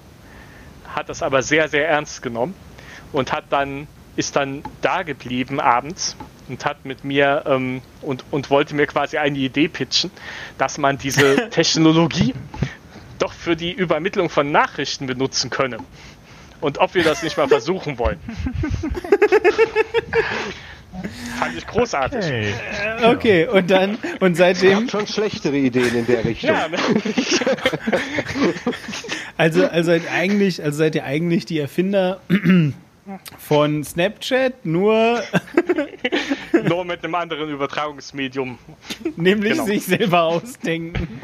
hat 0.89 1.09
das 1.09 1.23
aber 1.23 1.43
sehr, 1.43 1.69
sehr 1.69 1.89
ernst 1.89 2.23
genommen 2.23 2.55
und 3.13 3.33
hat 3.33 3.45
dann, 3.51 3.87
ist 4.17 4.37
dann 4.37 4.63
da 4.81 5.03
geblieben 5.03 5.61
abends 5.61 6.17
und 6.49 6.65
hat 6.65 6.85
mit 6.85 7.05
mir 7.05 7.45
ähm, 7.47 7.83
und, 8.01 8.25
und 8.31 8.51
wollte 8.51 8.75
mir 8.75 8.87
quasi 8.87 9.19
eine 9.19 9.39
Idee 9.39 9.69
pitchen, 9.69 10.11
dass 10.59 10.79
man 10.79 10.99
diese 10.99 11.49
Technologie 11.51 12.35
doch 13.19 13.33
für 13.33 13.55
die 13.55 13.73
Übermittlung 13.73 14.29
von 14.31 14.51
Nachrichten 14.51 15.07
benutzen 15.07 15.49
könne. 15.49 15.79
Und 16.63 16.79
ob 16.79 16.95
wir 16.95 17.05
das 17.05 17.23
nicht 17.23 17.37
mal 17.37 17.49
versuchen 17.49 17.99
wollen. 17.99 18.19
Fand 21.39 21.57
ich 21.57 21.67
großartig. 21.67 22.25
Hey. 22.25 22.55
Okay, 23.05 23.47
und 23.49 23.71
dann, 23.71 23.99
und 24.21 24.33
Ich 24.33 24.39
seitdem, 24.39 24.77
habe 24.77 24.89
schon 24.89 25.07
schlechtere 25.07 25.57
Ideen 25.57 25.95
in 25.95 26.07
der 26.07 26.25
Richtung. 26.25 26.51
Ja, 26.51 26.69
ne? 26.69 26.77
also, 29.37 29.67
also 29.67 29.91
seid 29.91 30.03
eigentlich, 30.13 30.63
also 30.63 30.79
seid 30.79 30.95
ihr 30.95 31.05
eigentlich 31.05 31.47
die 31.47 31.59
Erfinder 31.59 32.21
von 33.39 33.83
Snapchat, 33.85 34.65
nur 34.65 35.23
nur 36.65 36.85
mit 36.85 37.05
einem 37.05 37.15
anderen 37.15 37.49
Übertragungsmedium. 37.51 38.59
nämlich 39.17 39.53
Genau. 39.53 39.65
sich 39.67 39.85
selber 39.85 40.23
ausdenken. 40.23 41.21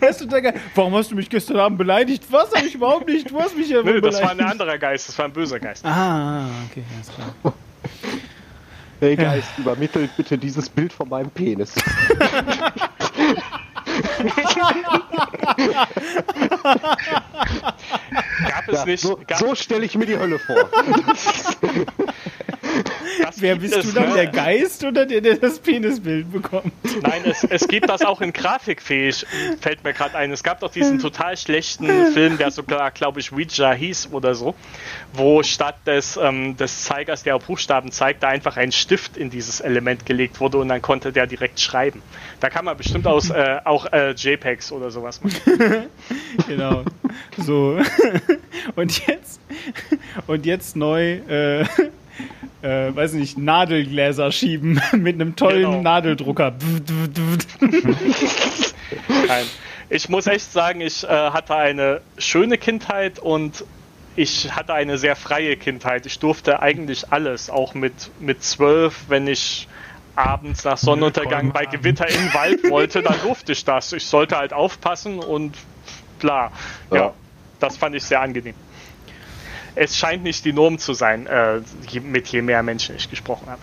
Das 0.00 0.10
ist 0.12 0.18
total 0.24 0.42
geil. 0.42 0.60
Warum 0.74 0.94
hast 0.94 1.10
du 1.10 1.14
mich 1.16 1.28
gestern 1.28 1.58
Abend 1.58 1.78
beleidigt? 1.78 2.24
Was 2.30 2.54
habe 2.54 2.66
ich 2.66 2.74
überhaupt 2.74 3.08
nicht? 3.08 3.30
Du 3.30 3.38
hast 3.40 3.56
mich 3.56 3.68
ja 3.68 3.82
Nö, 3.82 4.00
das 4.00 4.20
war 4.22 4.30
ein 4.30 4.40
anderer 4.40 4.78
Geist, 4.78 5.08
das 5.08 5.18
war 5.18 5.26
ein 5.26 5.32
böser 5.32 5.58
Geist. 5.60 5.84
Ah, 5.84 6.46
okay, 6.70 6.82
alles 6.94 7.08
klar. 7.14 7.54
Hey 9.00 9.14
Geist, 9.16 9.50
übermittelt 9.58 10.10
bitte 10.16 10.38
dieses 10.38 10.68
Bild 10.70 10.92
von 10.92 11.08
meinem 11.08 11.30
Penis. 11.30 11.74
Gab 18.48 18.68
es 18.68 18.78
Ja, 18.78 18.84
nicht. 18.84 19.02
so 19.02 19.18
so 19.38 19.54
stelle 19.54 19.84
ich 19.84 19.94
mir 19.96 20.06
die 20.06 20.18
Hölle 20.18 20.38
vor. 20.38 20.56
das 23.22 23.40
Wer 23.40 23.56
bist 23.56 23.84
du 23.84 23.92
dann, 23.92 24.10
ne? 24.10 24.14
der 24.14 24.26
Geist 24.26 24.84
oder 24.84 25.06
der, 25.06 25.20
der 25.20 25.36
das 25.36 25.58
Penisbild 25.58 26.30
bekommt? 26.32 26.72
Nein, 27.02 27.22
es, 27.24 27.44
es 27.44 27.68
gibt 27.68 27.88
das 27.88 28.02
auch 28.02 28.20
in 28.20 28.32
grafikfähig, 28.32 29.26
fällt 29.60 29.84
mir 29.84 29.92
gerade 29.92 30.16
ein. 30.16 30.32
Es 30.32 30.42
gab 30.42 30.60
doch 30.60 30.70
diesen 30.70 30.98
total 30.98 31.36
schlechten 31.36 32.12
Film, 32.12 32.38
der 32.38 32.50
sogar, 32.50 32.90
glaube 32.90 33.20
ich, 33.20 33.32
Ouija 33.32 33.72
hieß 33.72 34.08
oder 34.12 34.34
so, 34.34 34.54
wo 35.12 35.42
statt 35.42 35.76
des, 35.86 36.16
ähm, 36.16 36.56
des 36.56 36.84
Zeigers, 36.84 37.22
der 37.22 37.36
auf 37.36 37.44
Buchstaben 37.44 37.92
zeigt, 37.92 38.22
da 38.22 38.28
einfach 38.28 38.56
ein 38.56 38.72
Stift 38.72 39.16
in 39.16 39.30
dieses 39.30 39.60
Element 39.60 40.06
gelegt 40.06 40.40
wurde 40.40 40.58
und 40.58 40.68
dann 40.68 40.82
konnte 40.82 41.12
der 41.12 41.26
direkt 41.26 41.60
schreiben. 41.60 42.02
Da 42.40 42.50
kann 42.50 42.64
man 42.64 42.76
bestimmt 42.76 43.06
aus, 43.06 43.30
äh, 43.30 43.58
auch 43.64 43.92
äh, 43.92 44.10
JPEGs 44.12 44.72
oder 44.72 44.90
sowas 44.90 45.22
machen. 45.22 45.36
Genau. 46.48 46.84
So. 47.38 47.78
Und 48.76 49.06
jetzt, 49.06 49.40
und 50.26 50.44
jetzt 50.44 50.76
neu, 50.76 51.14
äh, 51.28 51.64
äh, 52.62 52.94
weiß 52.94 53.12
nicht, 53.14 53.38
Nadelgläser 53.38 54.32
schieben 54.32 54.80
mit 54.92 55.14
einem 55.16 55.36
tollen 55.36 55.62
Genau. 55.70 55.82
Nadeldrucker. 55.82 56.54
Nein. 59.28 59.44
Ich 59.88 60.08
muss 60.08 60.26
echt 60.26 60.50
sagen, 60.52 60.80
ich 60.80 61.04
äh, 61.04 61.06
hatte 61.08 61.54
eine 61.54 62.00
schöne 62.18 62.58
Kindheit 62.58 63.18
und 63.20 63.64
ich 64.16 64.50
hatte 64.52 64.74
eine 64.74 64.98
sehr 64.98 65.14
freie 65.14 65.56
Kindheit. 65.56 66.06
Ich 66.06 66.18
durfte 66.18 66.60
eigentlich 66.60 67.12
alles, 67.12 67.50
auch 67.50 67.74
mit, 67.74 67.92
mit 68.18 68.42
zwölf, 68.42 69.04
wenn 69.08 69.28
ich 69.28 69.68
abends 70.16 70.64
nach 70.64 70.78
Sonnenuntergang 70.78 71.52
bei 71.52 71.66
Gewitter 71.66 72.08
in 72.08 72.16
den 72.18 72.34
Wald 72.34 72.68
wollte, 72.70 73.02
dann 73.02 73.16
durfte 73.22 73.52
ich 73.52 73.64
das. 73.64 73.92
Ich 73.92 74.06
sollte 74.06 74.36
halt 74.38 74.52
aufpassen 74.54 75.18
und 75.20 75.54
bla. 76.18 76.50
Ja, 76.90 76.96
Ja. 76.96 77.12
das 77.60 77.76
fand 77.76 77.94
ich 77.94 78.02
sehr 78.02 78.20
angenehm. 78.22 78.54
Es 79.76 79.96
scheint 79.96 80.24
nicht 80.24 80.44
die 80.44 80.52
Norm 80.52 80.78
zu 80.78 80.94
sein, 80.94 81.26
äh, 81.26 81.60
je, 81.88 82.00
mit 82.00 82.28
je 82.28 82.42
mehr 82.42 82.62
Menschen 82.62 82.96
ich 82.96 83.10
gesprochen 83.10 83.46
habe. 83.48 83.60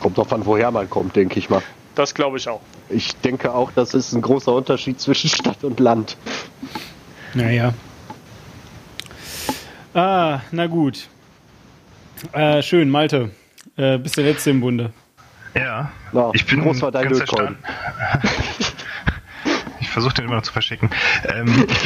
Kommt 0.00 0.18
drauf 0.18 0.32
an, 0.32 0.44
woher 0.44 0.70
man 0.70 0.90
kommt, 0.90 1.16
denke 1.16 1.38
ich 1.38 1.48
mal. 1.48 1.62
Das 1.94 2.14
glaube 2.14 2.36
ich 2.36 2.48
auch. 2.48 2.60
Ich 2.88 3.16
denke 3.16 3.52
auch, 3.54 3.70
das 3.72 3.94
ist 3.94 4.12
ein 4.12 4.20
großer 4.20 4.52
Unterschied 4.52 5.00
zwischen 5.00 5.30
Stadt 5.34 5.62
und 5.64 5.80
Land. 5.80 6.16
Naja. 7.34 7.72
Ah, 9.94 10.40
na 10.50 10.66
gut. 10.66 11.08
Äh, 12.32 12.62
schön, 12.62 12.90
Malte. 12.90 13.30
Äh, 13.76 13.98
bist 13.98 14.16
der 14.16 14.24
Letzte 14.24 14.50
im 14.50 14.60
Bunde. 14.60 14.92
Ja. 15.54 15.90
Na, 16.12 16.30
ich 16.34 16.46
bin 16.46 16.60
groß 16.62 16.82
war 16.82 16.90
dein 16.90 17.08
ganz 17.08 17.24
versuche 19.98 20.14
den 20.14 20.26
immer 20.26 20.36
noch 20.36 20.42
zu 20.42 20.52
verschicken. 20.52 20.90
Ähm, 21.24 21.66
ich 21.68 21.84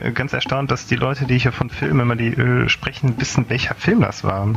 bin 0.00 0.14
ganz 0.14 0.32
erstaunt, 0.32 0.70
dass 0.70 0.86
die 0.86 0.96
Leute, 0.96 1.26
die 1.26 1.38
hier 1.38 1.52
von 1.52 1.70
Filmen 1.70 2.00
immer 2.00 2.16
die 2.16 2.28
äh, 2.28 2.68
sprechen, 2.68 3.20
wissen, 3.20 3.46
welcher 3.48 3.74
Film 3.74 4.00
das 4.00 4.24
war. 4.24 4.48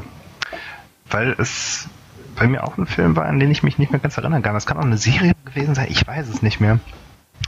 Weil 1.09 1.35
es 1.37 1.87
bei 2.35 2.47
mir 2.47 2.63
auch 2.63 2.77
ein 2.77 2.87
Film 2.87 3.15
war, 3.15 3.25
an 3.25 3.39
den 3.39 3.51
ich 3.51 3.61
mich 3.61 3.77
nicht 3.77 3.91
mehr 3.91 3.99
ganz 3.99 4.17
erinnern 4.17 4.41
kann. 4.41 4.55
Das 4.55 4.65
kann 4.65 4.77
auch 4.77 4.83
eine 4.85 4.97
Serie 4.97 5.33
gewesen 5.45 5.75
sein, 5.75 5.87
ich 5.89 6.05
weiß 6.07 6.27
es 6.29 6.41
nicht 6.41 6.59
mehr. 6.59 6.79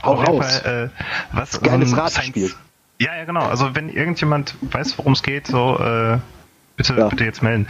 Hau 0.04 0.14
Auf 0.14 0.20
jeden 0.28 0.40
raus. 0.40 0.58
Fall, 0.58 0.90
äh, 0.94 1.36
was 1.36 1.60
Geiles 1.60 1.90
so. 1.90 2.06
Science- 2.08 2.56
Ja, 3.00 3.16
ja, 3.16 3.24
genau. 3.24 3.46
Also 3.46 3.74
wenn 3.74 3.88
irgendjemand 3.88 4.54
weiß, 4.60 4.96
worum 4.98 5.14
es 5.14 5.22
geht, 5.24 5.48
so 5.48 5.78
äh, 5.80 6.18
bitte, 6.76 6.94
Ja. 6.96 7.08
bitte 7.08 7.24
jetzt 7.24 7.42
melden. 7.42 7.66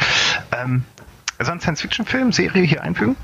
Ähm, 0.53 0.85
also 1.39 1.53
ein 1.53 1.61
Science-Fiction-Film, 1.61 2.33
Serie 2.33 2.63
hier 2.65 2.83
einfügen. 2.83 3.17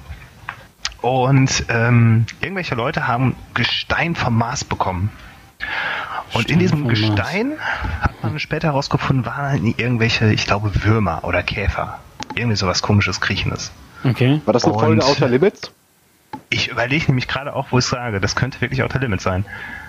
Und 1.02 1.64
ähm, 1.68 2.26
irgendwelche 2.40 2.74
Leute 2.74 3.06
haben 3.06 3.34
Gestein 3.54 4.14
vom 4.14 4.38
Mars 4.38 4.64
bekommen. 4.64 5.10
Und 6.32 6.48
in 6.50 6.58
diesem. 6.58 6.88
Gestein 6.88 7.52
hat 8.00 8.22
man 8.22 8.38
später 8.38 8.68
herausgefunden, 8.68 9.26
waren 9.26 9.66
irgendwelche, 9.76 10.32
ich 10.32 10.46
glaube, 10.46 10.70
Würmer 10.84 11.24
oder 11.24 11.42
Käfer. 11.42 11.98
Irgendwie 12.34 12.56
sowas 12.56 12.82
komisches, 12.82 13.20
Kriechendes. 13.20 13.70
Okay. 14.04 14.40
War 14.46 14.52
das 14.54 14.64
eine 14.64 14.72
Und- 14.72 14.80
Folge 14.80 15.04
Outer 15.04 15.28
Limits? 15.28 15.70
Ich 16.48 16.68
überlege 16.70 17.06
nämlich 17.06 17.28
gerade 17.28 17.54
auch, 17.54 17.68
wo 17.70 17.78
ich 17.78 17.84
sage, 17.84 18.20
das 18.20 18.36
könnte 18.36 18.60
wirklich 18.60 18.82
Outer 18.82 18.98
Limit 18.98 19.20
sein. 19.20 19.44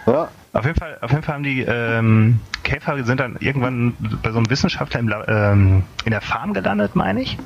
Ja. 0.05 0.29
Auf 0.53 0.65
jeden 0.65 0.77
Fall, 0.79 0.97
auf 1.01 1.11
jeden 1.11 1.23
Fall 1.23 1.35
haben 1.35 1.43
die 1.43 1.61
ähm, 1.61 2.39
Käfer 2.63 3.03
sind 3.03 3.19
dann 3.19 3.37
irgendwann 3.39 3.93
bei 4.21 4.31
so 4.31 4.37
einem 4.37 4.49
Wissenschaftler 4.49 4.99
im, 4.99 5.07
La- 5.09 5.27
ähm, 5.51 5.83
in 6.05 6.11
der 6.11 6.21
Farm 6.21 6.53
gelandet, 6.53 6.95
meine 6.95 7.21
ich. 7.21 7.37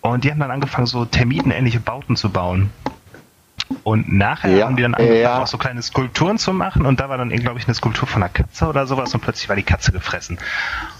Und 0.00 0.24
die 0.24 0.30
haben 0.30 0.38
dann 0.38 0.50
angefangen, 0.50 0.86
so 0.86 1.04
termitenähnliche 1.04 1.80
Bauten 1.80 2.16
zu 2.16 2.30
bauen. 2.30 2.70
Und 3.82 4.10
nachher 4.12 4.50
Ja, 4.50 4.66
haben 4.66 4.76
die 4.76 4.82
dann 4.82 4.94
angefangen, 4.94 5.20
ja. 5.20 5.42
auch 5.42 5.46
so 5.46 5.58
kleine 5.58 5.82
Skulpturen 5.82 6.38
zu 6.38 6.52
machen. 6.52 6.86
Und 6.86 7.00
da 7.00 7.08
war 7.08 7.18
dann, 7.18 7.30
glaube 7.30 7.58
ich, 7.58 7.66
eine 7.66 7.74
Skulptur 7.74 8.08
von 8.08 8.22
einer 8.22 8.32
Katze 8.32 8.66
oder 8.66 8.86
sowas. 8.86 9.12
Und 9.14 9.20
plötzlich 9.20 9.48
war 9.48 9.56
die 9.56 9.62
Katze 9.62 9.92
gefressen. 9.92 10.38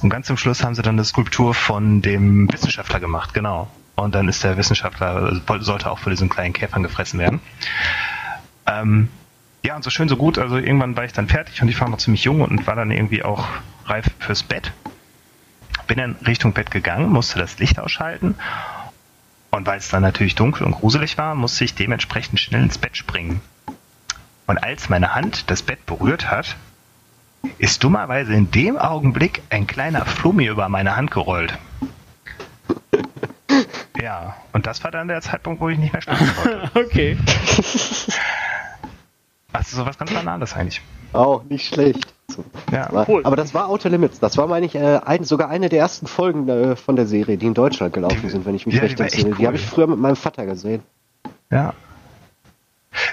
Und 0.03 0.11
ganz 0.11 0.26
zum 0.26 0.36
Schluss 0.36 0.62
haben 0.64 0.74
sie 0.74 0.82
dann 0.82 0.96
eine 0.96 1.05
Skulptur 1.05 1.55
von 1.55 2.03
dem 2.03 2.53
Wissenschaftler 2.53 3.01
gemacht, 3.01 3.32
genau. 3.34 3.68
Und 3.94 4.14
dann 4.14 4.28
ist 4.28 4.44
der 4.44 4.57
Wissenschaftler, 4.57 5.32
äh, 5.32 5.61
sollte 5.61 5.90
auch 5.90 5.99
von 5.99 6.11
diesen 6.11 6.28
kleinen 6.28 6.53
Käfern 6.53 6.82
gefressen 6.82 7.18
werden. 7.18 7.40
Ähm, 8.66 9.09
ja, 9.64 9.74
und 9.74 9.82
so 9.82 9.90
schön, 9.90 10.09
so 10.09 10.16
gut. 10.16 10.38
Also 10.38 10.57
irgendwann 10.57 10.96
war 10.96 11.05
ich 11.05 11.12
dann 11.12 11.28
fertig 11.28 11.61
und 11.62 11.68
ich 11.68 11.80
war 11.80 11.88
noch 11.88 11.99
ziemlich 11.99 12.24
jung 12.24 12.42
und 12.42 12.66
war 12.66 12.76
dann 12.76 12.90
irgendwie 12.90 13.22
auch 13.22 13.46
reif 13.86 14.07
fürs 14.18 14.42
Bett. 14.42 14.72
Bin 15.86 15.99
dann 15.99 16.16
Richtung 16.26 16.53
Bett 16.53 16.70
gegangen, 16.70 17.09
musste 17.11 17.38
das 17.38 17.59
Licht 17.59 17.78
ausschalten. 17.80 18.34
Und 19.51 19.66
weil 19.66 19.78
es 19.78 19.88
dann 19.88 20.03
natürlich 20.03 20.34
dunkel 20.34 20.66
und 20.66 20.72
gruselig 20.72 21.16
war, 21.18 21.34
musste 21.34 21.64
ich 21.64 21.74
dementsprechend 21.74 22.38
schnell 22.38 22.62
ins 22.62 22.78
Bett 22.78 22.96
springen. 22.96 23.40
Und 24.46 24.59
als 24.59 24.88
meine 24.88 25.14
Hand 25.14 25.51
das 25.51 25.62
Bett 25.62 25.84
berührt 25.86 26.30
hat, 26.30 26.57
ist 27.59 27.82
dummerweise 27.84 28.34
in 28.34 28.51
dem 28.51 28.76
Augenblick 28.76 29.42
ein 29.51 29.66
kleiner 29.66 30.05
Flummi 30.05 30.46
über 30.46 30.68
meine 30.68 30.96
Hand 30.96 31.11
gerollt. 31.11 31.57
Ja, 34.01 34.36
und 34.53 34.66
das 34.66 34.84
war 34.84 34.92
dann 34.92 35.09
der 35.09 35.20
Zeitpunkt, 35.22 35.61
wo 35.61 35.68
ich 35.68 35.76
nicht 35.76 35.92
mehr 35.92 36.01
schlafen 36.01 36.30
wollte. 36.36 36.70
Okay. 36.78 37.18
Also 39.53 39.76
sowas 39.76 39.99
ganz 39.99 40.12
Banales 40.12 40.55
eigentlich. 40.55 40.80
Auch 41.12 41.42
nicht 41.44 41.66
schlecht. 41.74 42.06
Ja. 42.70 42.88
Aber, 42.88 43.06
Cool. 43.09 43.22
aber 43.24 43.36
das 43.36 43.54
war 43.54 43.68
Outer 43.70 43.88
Limits. 43.88 44.20
Das 44.20 44.36
war, 44.36 44.46
meine 44.46 44.66
ich, 44.66 44.74
äh, 44.74 45.00
ein, 45.04 45.24
sogar 45.24 45.48
eine 45.48 45.68
der 45.68 45.78
ersten 45.80 46.06
Folgen 46.06 46.48
äh, 46.48 46.76
von 46.76 46.94
der 46.96 47.06
Serie, 47.06 47.36
die 47.38 47.46
in 47.46 47.54
Deutschland 47.54 47.94
gelaufen 47.94 48.20
Die- 48.22 48.28
sind, 48.28 48.44
wenn 48.46 48.54
ich 48.54 48.66
mich 48.66 48.74
ja, 48.74 48.82
die 48.82 48.86
recht 48.88 49.00
entsinne. 49.00 49.30
Die 49.34 49.40
cool. 49.40 49.46
habe 49.46 49.56
ich 49.56 49.64
früher 49.66 49.86
mit 49.86 49.98
meinem 49.98 50.16
Vater 50.16 50.44
gesehen. 50.46 50.82
Ja. 51.50 51.72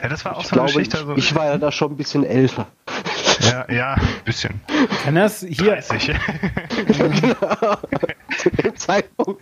Ja, 0.02 0.10
das 0.10 0.26
war 0.26 0.36
auch 0.36 0.42
Ich 0.42 0.48
so 0.48 0.56
eine 0.60 0.66
glaube, 0.66 0.74
Geschichte. 0.74 0.98
ich, 0.98 1.04
Also, 1.04 1.16
ich 1.18 1.36
war 1.36 1.46
ja 1.46 1.58
da 1.58 1.72
schon 1.72 1.92
ein 1.94 1.98
bisschen 1.98 2.24
älter. 2.26 2.68
Ja, 3.42 3.66
ja, 3.72 3.94
ein 3.96 4.02
bisschen. 4.26 4.62
Kann 5.04 5.16
das 5.16 5.46
hier. 5.48 5.76
30. 5.76 6.14
Zu 8.38 8.50
dem 8.50 8.76
Zeitpunkt 8.76 9.42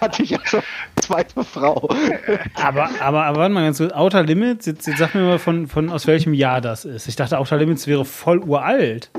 hatte 0.00 0.22
ich 0.22 0.30
ja 0.30 0.38
schon 0.44 0.60
eine 0.60 1.02
zweite 1.02 1.44
Frau. 1.44 1.88
Aber, 2.54 2.90
aber, 3.00 3.24
aber 3.24 3.38
warte 3.38 3.54
mal 3.54 3.64
ganz 3.64 3.78
kurz. 3.78 3.92
Outer 3.92 4.22
Limits, 4.22 4.66
jetzt, 4.66 4.86
jetzt 4.86 4.98
sag 4.98 5.14
mir 5.14 5.22
mal 5.22 5.38
von, 5.38 5.66
von 5.68 5.90
aus 5.90 6.06
welchem 6.06 6.34
Jahr 6.34 6.60
das 6.60 6.84
ist. 6.84 7.08
Ich 7.08 7.16
dachte, 7.16 7.38
Outer 7.38 7.56
Limits 7.56 7.86
wäre 7.86 8.04
voll 8.04 8.38
uralt. 8.38 9.10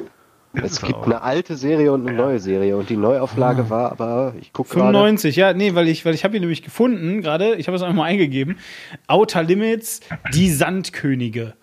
Es 0.53 0.73
ist 0.73 0.81
gibt 0.81 0.95
auch- 0.99 1.05
eine 1.05 1.21
alte 1.21 1.55
Serie 1.55 1.93
und 1.93 2.05
eine 2.07 2.17
neue 2.17 2.39
Serie 2.39 2.75
und 2.75 2.89
die 2.89 2.97
Neuauflage 2.97 3.69
war 3.69 3.89
aber, 3.91 4.33
ich 4.41 4.51
gucke 4.51 4.69
gerade, 4.73 4.87
95, 4.91 5.37
ja, 5.37 5.53
nee, 5.53 5.75
weil 5.75 5.87
ich, 5.87 6.03
weil 6.05 6.13
ich 6.13 6.25
habe 6.25 6.33
hier 6.33 6.41
nämlich 6.41 6.61
gefunden, 6.61 7.21
gerade, 7.21 7.55
ich 7.55 7.67
habe 7.67 7.77
es 7.77 7.81
einfach 7.81 7.95
mal 7.95 8.03
eingegeben, 8.03 8.57
Outer 9.07 9.43
Limits, 9.43 10.01
die 10.33 10.49
Sandkönige. 10.51 11.53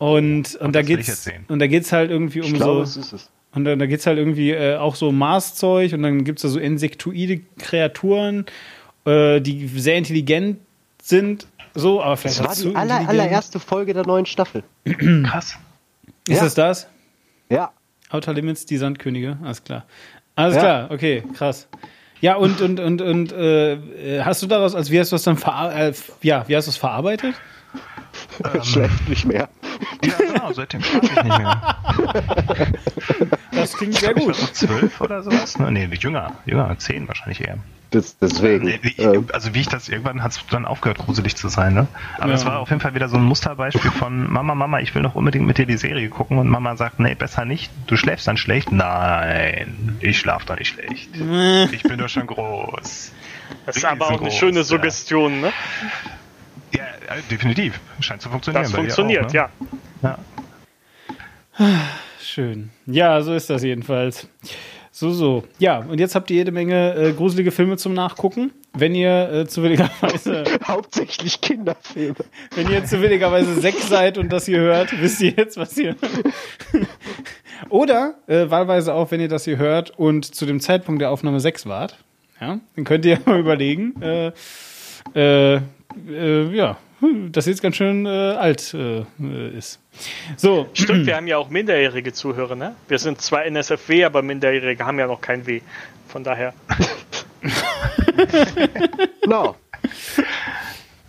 Und, 0.00 0.54
und, 0.56 0.74
da 0.74 0.80
geht's, 0.80 1.28
und 1.48 1.58
da 1.58 1.66
geht's 1.66 1.92
halt 1.92 2.10
irgendwie 2.10 2.40
um 2.40 2.54
glaube, 2.54 2.72
so, 2.72 2.82
es 2.82 2.96
ist 2.96 3.12
es. 3.12 3.30
und 3.52 3.66
dann, 3.66 3.78
da 3.78 3.84
geht's 3.84 4.06
halt 4.06 4.16
irgendwie 4.16 4.50
äh, 4.50 4.76
auch 4.76 4.94
so 4.94 5.12
Marszeug 5.12 5.92
und 5.92 6.02
dann 6.02 6.24
gibt's 6.24 6.40
da 6.40 6.48
so 6.48 6.58
insektoide 6.58 7.42
Kreaturen, 7.58 8.46
äh, 9.04 9.42
die 9.42 9.68
sehr 9.68 9.96
intelligent 9.96 10.56
sind, 11.02 11.46
so, 11.74 12.02
aber 12.02 12.16
vielleicht 12.16 12.40
Das 12.40 12.64
war 12.64 12.70
die 12.72 12.76
aller, 12.76 13.06
allererste 13.10 13.60
Folge 13.60 13.92
der 13.92 14.06
neuen 14.06 14.24
Staffel. 14.24 14.62
krass. 15.24 15.56
Ist 16.26 16.38
Ja. 16.40 16.46
es 16.46 16.54
das? 16.54 16.88
Ja, 17.50 17.70
Outer 18.08 18.32
Limits, 18.32 18.64
die 18.64 18.78
Sandkönige, 18.78 19.36
alles 19.44 19.62
klar. 19.64 19.84
Alles 20.34 20.54
Ja. 20.56 20.60
klar, 20.62 20.90
okay, 20.92 21.22
krass. 21.34 21.68
Ja, 22.22 22.36
und, 22.36 22.62
und, 22.62 22.80
und, 22.80 23.02
und 23.02 23.32
äh, 23.32 23.74
äh, 23.74 24.22
hast 24.22 24.42
du 24.42 24.46
daraus, 24.46 24.74
also 24.74 24.90
wie 24.92 24.98
hast 24.98 25.12
du 25.12 25.16
das 25.16 25.24
dann 25.24 25.36
verar 25.36 25.76
äh, 25.76 25.92
ja, 26.22 26.48
wie 26.48 26.56
hast 26.56 26.64
du 26.68 26.70
es 26.70 26.78
verarbeitet? 26.78 27.34
schläft 28.62 29.06
nicht 29.10 29.26
mehr. 29.26 29.48
Ja, 30.04 30.14
genau, 30.18 30.52
seitdem 30.52 30.82
schlafe 30.82 31.06
ich 31.06 31.22
nicht 31.24 31.38
mehr. 31.38 31.76
Das 33.52 33.74
klingt 33.76 33.94
sehr 33.94 34.10
Ich 34.10 34.16
war 34.16 34.24
gut. 34.26 34.36
so 34.36 34.46
zwölf 34.46 35.00
oder 35.00 35.22
sowas? 35.22 35.58
Ne? 35.58 35.70
Nee, 35.70 35.88
jünger. 35.92 36.32
Jünger, 36.46 36.74
zehn 36.78 37.06
wahrscheinlich 37.08 37.40
eher. 37.46 37.58
Das, 37.90 38.16
deswegen. 38.18 38.68
Äh, 38.68 39.20
also 39.32 39.52
wie 39.54 39.60
ich 39.60 39.68
das, 39.68 39.88
irgendwann 39.88 40.22
hat 40.22 40.32
es 40.32 40.40
dann 40.50 40.64
aufgehört, 40.64 40.98
gruselig 40.98 41.36
zu 41.36 41.48
sein. 41.48 41.74
Ne? 41.74 41.86
Aber 42.18 42.28
Ja. 42.28 42.34
es 42.36 42.46
war 42.46 42.60
auf 42.60 42.70
jeden 42.70 42.80
Fall 42.80 42.94
wieder 42.94 43.08
so 43.08 43.16
ein 43.16 43.24
Musterbeispiel 43.24 43.90
von 43.90 44.30
Mama, 44.32 44.54
Mama, 44.54 44.78
ich 44.80 44.94
will 44.94 45.02
noch 45.02 45.14
unbedingt 45.16 45.46
mit 45.46 45.58
dir 45.58 45.66
die 45.66 45.76
Serie 45.76 46.08
gucken. 46.08 46.38
Und 46.38 46.48
Mama 46.48 46.76
sagt, 46.76 47.00
nee, 47.00 47.14
besser 47.14 47.44
nicht. 47.44 47.70
Du 47.88 47.96
schläfst 47.96 48.26
dann 48.28 48.36
schlecht. 48.36 48.70
Nein, 48.72 49.96
ich 50.00 50.18
schlaf 50.18 50.44
doch 50.44 50.56
nicht 50.58 50.68
schlecht. 50.68 51.10
Ich 51.72 51.82
bin 51.82 51.98
doch 51.98 52.08
schon 52.08 52.26
groß. 52.28 53.12
Das 53.66 53.76
ist 53.76 53.84
aber 53.84 54.06
auch 54.10 54.20
eine 54.20 54.30
schöne 54.30 54.58
ja. 54.58 54.64
Suggestion, 54.64 55.40
ne? 55.40 55.52
Ja, 56.74 56.84
äh, 56.84 57.20
definitiv. 57.30 57.80
Scheint 58.00 58.22
zu 58.22 58.28
funktionieren. 58.28 58.64
Das 58.64 58.72
funktioniert, 58.72 59.26
auch, 59.26 59.32
ne? 59.32 59.48
ja. 60.02 60.18
ja. 61.58 61.68
Schön. 62.22 62.70
Ja, 62.86 63.20
so 63.22 63.34
ist 63.34 63.50
das 63.50 63.62
jedenfalls. 63.62 64.28
So, 64.92 65.10
so. 65.10 65.44
Ja, 65.58 65.78
und 65.78 65.98
jetzt 65.98 66.14
habt 66.14 66.30
ihr 66.30 66.36
jede 66.36 66.52
Menge 66.52 66.94
äh, 66.94 67.12
gruselige 67.12 67.52
Filme 67.52 67.76
zum 67.76 67.94
Nachgucken. 67.94 68.52
Wenn 68.72 68.94
ihr 68.94 69.30
äh, 69.32 69.46
zufälligerweise, 69.46 70.44
hauptsächlich 70.66 71.40
Kinderfilme. 71.40 72.16
wenn 72.54 72.70
ihr 72.70 72.84
zufälligerweise 72.84 73.60
sechs 73.60 73.88
seid 73.88 74.18
und 74.18 74.32
das 74.32 74.46
hier 74.46 74.58
hört, 74.58 75.00
wisst 75.00 75.20
ihr 75.22 75.32
jetzt, 75.36 75.56
was 75.56 75.76
ihr. 75.78 75.96
Oder 77.68 78.14
äh, 78.26 78.50
wahlweise 78.50 78.94
auch, 78.94 79.10
wenn 79.10 79.20
ihr 79.20 79.28
das 79.28 79.44
hier 79.44 79.58
hört 79.58 79.90
und 79.98 80.34
zu 80.34 80.44
dem 80.44 80.60
Zeitpunkt 80.60 81.00
der 81.00 81.10
Aufnahme 81.10 81.40
sechs 81.40 81.66
wart. 81.66 81.96
Ja, 82.40 82.58
dann 82.74 82.84
könnt 82.84 83.04
ihr 83.04 83.20
mal 83.26 83.40
überlegen, 83.40 83.94
äh, 84.02 84.32
äh, 85.14 85.60
äh, 86.08 86.54
ja, 86.54 86.76
dass 87.30 87.46
jetzt 87.46 87.62
ganz 87.62 87.76
schön 87.76 88.06
äh, 88.06 88.08
alt 88.08 88.74
äh, 88.74 89.00
äh, 89.20 89.56
ist. 89.56 89.80
So, 90.36 90.68
Stimmt, 90.74 91.06
wir 91.06 91.16
haben 91.16 91.26
ja 91.26 91.38
auch 91.38 91.50
minderjährige 91.50 92.12
Zuhörer, 92.12 92.56
ne? 92.56 92.74
Wir 92.88 92.98
sind 92.98 93.20
zwar 93.20 93.44
NSFW, 93.44 94.04
aber 94.04 94.22
Minderjährige 94.22 94.84
haben 94.84 94.98
ja 94.98 95.06
noch 95.06 95.20
kein 95.20 95.46
W. 95.46 95.60
Von 96.08 96.24
daher. 96.24 96.54
Genau. 99.22 99.56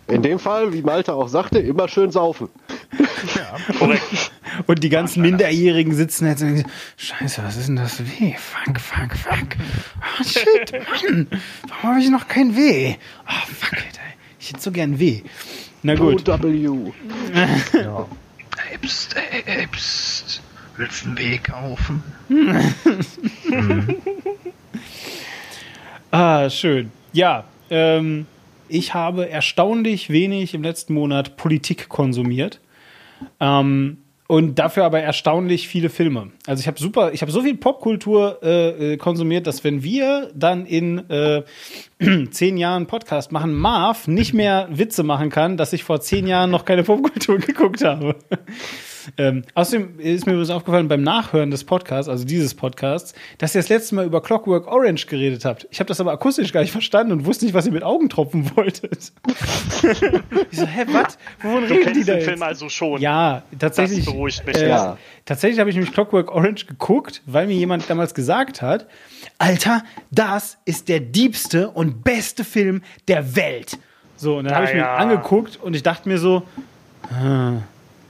In 0.08 0.22
dem 0.22 0.38
Fall, 0.38 0.72
wie 0.72 0.82
Malte 0.82 1.12
auch 1.14 1.28
sagte, 1.28 1.58
immer 1.58 1.88
schön 1.88 2.10
saufen. 2.10 2.48
Korrekt. 3.78 4.32
Und 4.66 4.82
die 4.84 4.90
ganzen 4.90 5.22
Minderjährigen 5.22 5.94
sitzen 5.94 6.26
jetzt 6.26 6.42
und 6.42 6.54
denken, 6.54 6.70
Scheiße, 6.98 7.42
was 7.42 7.56
ist 7.56 7.68
denn 7.68 7.76
das 7.76 8.00
Weh? 8.00 8.34
Fuck, 8.36 8.78
fuck, 8.78 9.16
fuck. 9.16 9.56
Oh, 10.20 10.22
shit, 10.22 10.72
Mann. 10.72 11.26
Warum 11.68 11.90
habe 11.90 12.00
ich 12.00 12.10
noch 12.10 12.28
kein 12.28 12.54
Weh? 12.54 12.96
Oh, 13.26 13.46
fuck, 13.50 13.72
Alter. 13.72 14.00
Ich 14.42 14.48
hätte 14.48 14.60
so 14.60 14.72
gern 14.72 14.98
Weh. 14.98 15.22
Na 15.84 15.94
gut. 15.94 16.28
OW. 16.28 16.42
Ey, 17.32 18.78
pst, 18.78 19.14
ey, 19.16 19.42
ey, 19.46 19.66
pst. 19.68 20.42
Willst 20.76 21.04
du 21.04 21.08
einen 21.10 21.18
Weg 21.18 21.44
kaufen? 21.44 22.02
Ah, 26.14 26.50
schön. 26.50 26.92
Ja, 27.14 27.44
ähm, 27.70 28.26
ich 28.68 28.92
habe 28.92 29.30
erstaunlich 29.30 30.10
wenig 30.10 30.52
im 30.52 30.62
letzten 30.62 30.92
Monat 30.92 31.38
Politik 31.38 31.88
konsumiert. 31.88 32.60
Ähm, 33.40 34.01
und 34.32 34.58
dafür 34.58 34.86
aber 34.86 34.98
erstaunlich 35.02 35.68
viele 35.68 35.90
Filme. 35.90 36.32
Also 36.46 36.62
ich 36.62 36.66
habe 36.66 36.78
super, 36.80 37.12
ich 37.12 37.20
habe 37.20 37.30
so 37.30 37.42
viel 37.42 37.54
Popkultur 37.54 38.38
äh, 38.42 38.94
äh, 38.94 38.96
konsumiert, 38.96 39.46
dass 39.46 39.62
wenn 39.62 39.82
wir 39.82 40.30
dann 40.34 40.64
in 40.64 41.10
äh, 41.10 41.42
zehn 42.30 42.56
Jahren 42.56 42.86
Podcast 42.86 43.30
machen, 43.30 43.52
Marv 43.52 44.08
nicht 44.08 44.32
mehr 44.32 44.68
Witze 44.70 45.02
machen 45.02 45.28
kann, 45.28 45.58
dass 45.58 45.74
ich 45.74 45.84
vor 45.84 46.00
zehn 46.00 46.26
Jahren 46.26 46.50
noch 46.50 46.64
keine 46.64 46.82
Popkultur 46.82 47.38
geguckt 47.46 47.84
habe. 47.84 48.16
Ähm, 49.18 49.42
außerdem 49.54 49.98
ist 50.00 50.26
mir 50.26 50.32
übrigens 50.32 50.50
aufgefallen 50.50 50.88
beim 50.88 51.02
Nachhören 51.02 51.50
des 51.50 51.64
Podcasts, 51.64 52.08
also 52.08 52.24
dieses 52.24 52.54
Podcasts, 52.54 53.14
dass 53.38 53.54
ihr 53.54 53.60
das 53.60 53.68
letzte 53.68 53.94
Mal 53.94 54.04
über 54.06 54.20
Clockwork 54.22 54.66
Orange 54.66 55.06
geredet 55.06 55.44
habt. 55.44 55.66
Ich 55.70 55.80
habe 55.80 55.88
das 55.88 56.00
aber 56.00 56.12
akustisch 56.12 56.52
gar 56.52 56.60
nicht 56.60 56.72
verstanden 56.72 57.12
und 57.12 57.24
wusste 57.26 57.44
nicht, 57.44 57.54
was 57.54 57.66
ihr 57.66 57.72
mit 57.72 57.82
Augentropfen 57.84 58.50
wolltet. 58.56 59.12
ich 60.50 60.58
so, 60.58 60.66
hä, 60.66 60.84
was? 60.92 61.18
Wovon 61.42 61.68
Du 61.68 61.74
reden 61.74 61.78
die 61.78 61.84
kennst 61.84 62.08
da 62.08 62.12
den 62.12 62.14
jetzt? 62.20 62.24
Film 62.28 62.42
also 62.42 62.68
schon. 62.68 63.00
Ja, 63.00 63.42
tatsächlich. 63.58 64.04
Das 64.04 64.14
beruhigt 64.14 64.46
mich. 64.46 64.56
Äh, 64.56 64.68
Ja. 64.68 64.98
Tatsächlich 65.24 65.60
habe 65.60 65.70
ich 65.70 65.76
nämlich 65.76 65.92
Clockwork 65.94 66.32
Orange 66.34 66.66
geguckt, 66.66 67.22
weil 67.26 67.46
mir 67.46 67.54
jemand 67.54 67.88
damals 67.88 68.12
gesagt 68.14 68.60
hat, 68.60 68.86
Alter, 69.38 69.84
das 70.10 70.58
ist 70.64 70.88
der 70.88 70.98
diebste 71.00 71.70
und 71.70 72.02
beste 72.02 72.44
Film 72.44 72.82
der 73.08 73.36
Welt. 73.36 73.78
So, 74.16 74.36
und 74.38 74.44
dann 74.44 74.54
habe 74.54 74.64
ich 74.66 74.72
mir 74.72 74.78
Ja, 74.80 74.86
ja. 74.86 74.96
angeguckt 74.96 75.58
und 75.62 75.74
ich 75.74 75.82
dachte 75.82 76.08
mir 76.08 76.18
so, 76.18 76.42
ah, 77.12 77.54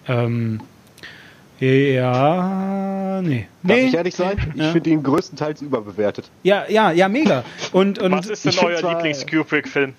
ähm, 0.08 0.60
Ja, 1.66 3.22
nee. 3.22 3.46
Darf 3.62 3.76
nee. 3.76 3.84
ich 3.86 3.94
ehrlich 3.94 4.16
sein? 4.16 4.36
Ich 4.54 4.60
Ja. 4.62 4.72
finde 4.72 4.90
ihn 4.90 5.02
größtenteils 5.02 5.62
überbewertet. 5.62 6.28
Ja, 6.42 6.64
ja, 6.68 6.90
ja, 6.90 7.08
mega. 7.08 7.44
Und, 7.72 8.00
und 8.00 8.10
Was 8.12 8.26
ist 8.26 8.44
denn 8.44 8.52
euer 8.58 8.78
zwar- 8.78 8.94
Lieblings-Kubrick-Film? 8.96 9.94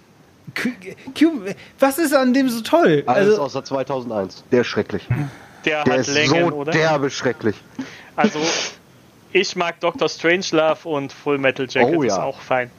Q- 0.61 0.70
Q- 1.18 1.53
was 1.80 1.97
ist 1.99 2.14
an 2.14 2.34
dem 2.34 2.49
so 2.49 2.59
toll? 2.61 3.03
Alles 3.05 3.30
Also, 3.30 3.41
außer 3.43 3.64
2001. 3.64 4.43
Der 4.51 4.61
ist 4.61 4.68
schrecklich. 4.68 5.07
Der, 5.64 5.86
Der 5.86 5.93
hat 5.93 5.99
ist 6.01 6.14
Längen, 6.14 6.49
so 6.49 6.55
oder? 6.57 6.72
derbe 6.74 7.09
schrecklich. 7.09 7.55
Also, 8.18 8.39
ich 9.32 9.55
mag 9.55 9.80
Dr. 9.80 10.09
Strangelove 10.09 10.89
und 10.89 11.14
Full 11.14 11.38
Metal 11.38 11.66
Jacket 11.70 11.95
Oh, 11.95 12.03
ist 12.03 12.18
ja. 12.18 12.24
auch 12.24 12.41
fein. 12.41 12.72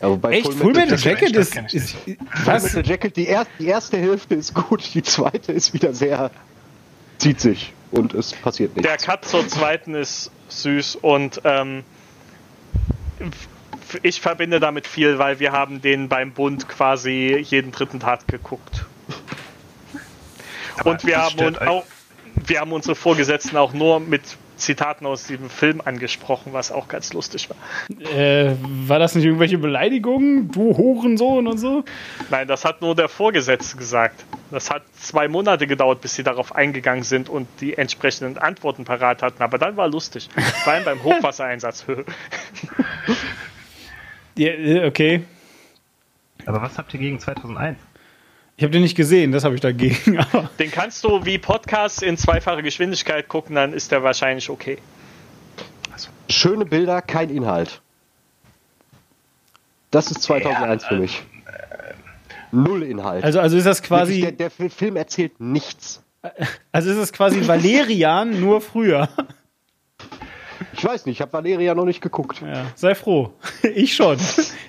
Aber 0.00 0.16
bei 0.16 0.32
echt, 0.38 0.52
Full 0.54 0.72
Metal 0.72 0.98
Jacket 0.98 1.36
das 1.36 1.48
ist, 1.48 1.52
kenn 1.52 1.66
ich 1.66 1.74
ist, 1.74 1.90
Full 1.92 2.16
was? 2.46 2.62
Metal 2.62 2.86
Jacket, 2.86 3.14
die, 3.18 3.26
erst, 3.26 3.50
die 3.58 3.66
erste 3.66 3.98
Hälfte 3.98 4.34
ist 4.36 4.54
gut, 4.54 4.82
die 4.94 5.02
zweite 5.02 5.52
ist 5.52 5.74
wieder 5.74 5.92
sehr. 5.92 6.30
Zieht 7.18 7.40
sich 7.40 7.72
und 7.90 8.14
es 8.14 8.32
passiert 8.32 8.76
nichts. 8.76 8.88
Der 8.88 8.98
Cut 8.98 9.24
zur 9.24 9.46
zweiten 9.48 9.94
ist 9.94 10.30
süß 10.48 10.96
und 10.96 11.40
ähm, 11.44 11.84
ich 14.02 14.20
verbinde 14.20 14.60
damit 14.60 14.86
viel, 14.86 15.18
weil 15.18 15.38
wir 15.38 15.52
haben 15.52 15.80
den 15.80 16.08
beim 16.08 16.32
Bund 16.32 16.68
quasi 16.68 17.44
jeden 17.48 17.72
dritten 17.72 18.00
Tag 18.00 18.26
geguckt. 18.26 18.86
Aber 20.78 20.90
Und 20.90 21.06
wir 21.06 21.18
haben, 21.18 21.56
auch, 21.58 21.84
wir 22.34 22.60
haben 22.60 22.72
unsere 22.72 22.96
Vorgesetzten 22.96 23.56
auch 23.56 23.72
nur 23.72 24.00
mit 24.00 24.22
Zitaten 24.56 25.06
aus 25.06 25.26
diesem 25.26 25.50
Film 25.50 25.80
angesprochen, 25.84 26.52
was 26.52 26.72
auch 26.72 26.88
ganz 26.88 27.12
lustig 27.12 27.48
war. 27.50 27.56
Äh, 28.16 28.56
war 28.60 28.98
das 28.98 29.14
nicht 29.14 29.24
irgendwelche 29.24 29.58
Beleidigungen? 29.58 30.50
Du 30.50 30.76
Hurensohn 30.76 31.46
und 31.46 31.58
so? 31.58 31.84
Nein, 32.30 32.48
das 32.48 32.64
hat 32.64 32.80
nur 32.80 32.94
der 32.94 33.08
Vorgesetzte 33.08 33.76
gesagt. 33.76 34.24
Das 34.50 34.70
hat 34.70 34.82
zwei 34.98 35.28
Monate 35.28 35.66
gedauert, 35.66 36.00
bis 36.00 36.14
sie 36.14 36.22
darauf 36.22 36.54
eingegangen 36.54 37.04
sind 37.04 37.28
und 37.28 37.48
die 37.60 37.76
entsprechenden 37.76 38.38
Antworten 38.38 38.84
parat 38.84 39.22
hatten. 39.22 39.42
Aber 39.42 39.58
dann 39.58 39.76
war 39.76 39.88
lustig. 39.88 40.28
Vor 40.62 40.72
allem 40.72 40.84
beim 40.84 41.02
Hochwassereinsatz. 41.02 41.84
Ja, 44.36 44.48
äh, 44.48 44.86
okay. 44.86 45.22
Aber 46.46 46.60
was 46.60 46.76
habt 46.76 46.92
ihr 46.94 47.00
gegen 47.00 47.20
2001? 47.20 47.78
Ich 48.56 48.62
habe 48.62 48.70
den 48.70 48.82
nicht 48.82 48.96
gesehen, 48.96 49.32
das 49.32 49.42
habe 49.44 49.56
ich 49.56 49.60
dagegen. 49.60 50.24
Den 50.60 50.70
kannst 50.70 51.02
du 51.02 51.24
wie 51.24 51.38
Podcasts 51.38 52.02
in 52.02 52.16
zweifache 52.16 52.62
Geschwindigkeit 52.62 53.26
gucken, 53.28 53.56
dann 53.56 53.72
ist 53.72 53.90
der 53.90 54.02
wahrscheinlich 54.04 54.48
okay. 54.48 54.78
Schöne 56.30 56.64
Bilder, 56.64 57.02
kein 57.02 57.30
Inhalt. 57.30 57.80
Das 59.90 60.10
ist 60.10 60.22
2001 60.22 60.84
für 60.84 60.96
mich. 60.96 61.22
Null 62.52 62.84
Inhalt. 62.84 63.24
also, 63.24 63.40
also 63.40 63.56
ist 63.56 63.66
das 63.66 63.82
quasi, 63.82 64.20
der, 64.20 64.32
der 64.32 64.50
Fi- 64.50 64.70
Film 64.70 64.94
erzählt 64.96 65.40
nichts. 65.40 66.02
also 66.70 66.90
ist 66.90 66.98
das 66.98 67.12
quasi 67.12 67.46
Valerian 67.48 68.40
nur 68.40 68.60
früher. 68.60 69.08
Ich 70.76 70.84
weiß 70.84 71.06
nicht, 71.06 71.16
ich 71.16 71.20
habe 71.20 71.32
Valeria 71.32 71.74
noch 71.74 71.84
nicht 71.84 72.00
geguckt. 72.00 72.42
Ja, 72.42 72.66
sei 72.74 72.94
froh. 72.94 73.30
Ich 73.74 73.94
schon. 73.94 74.18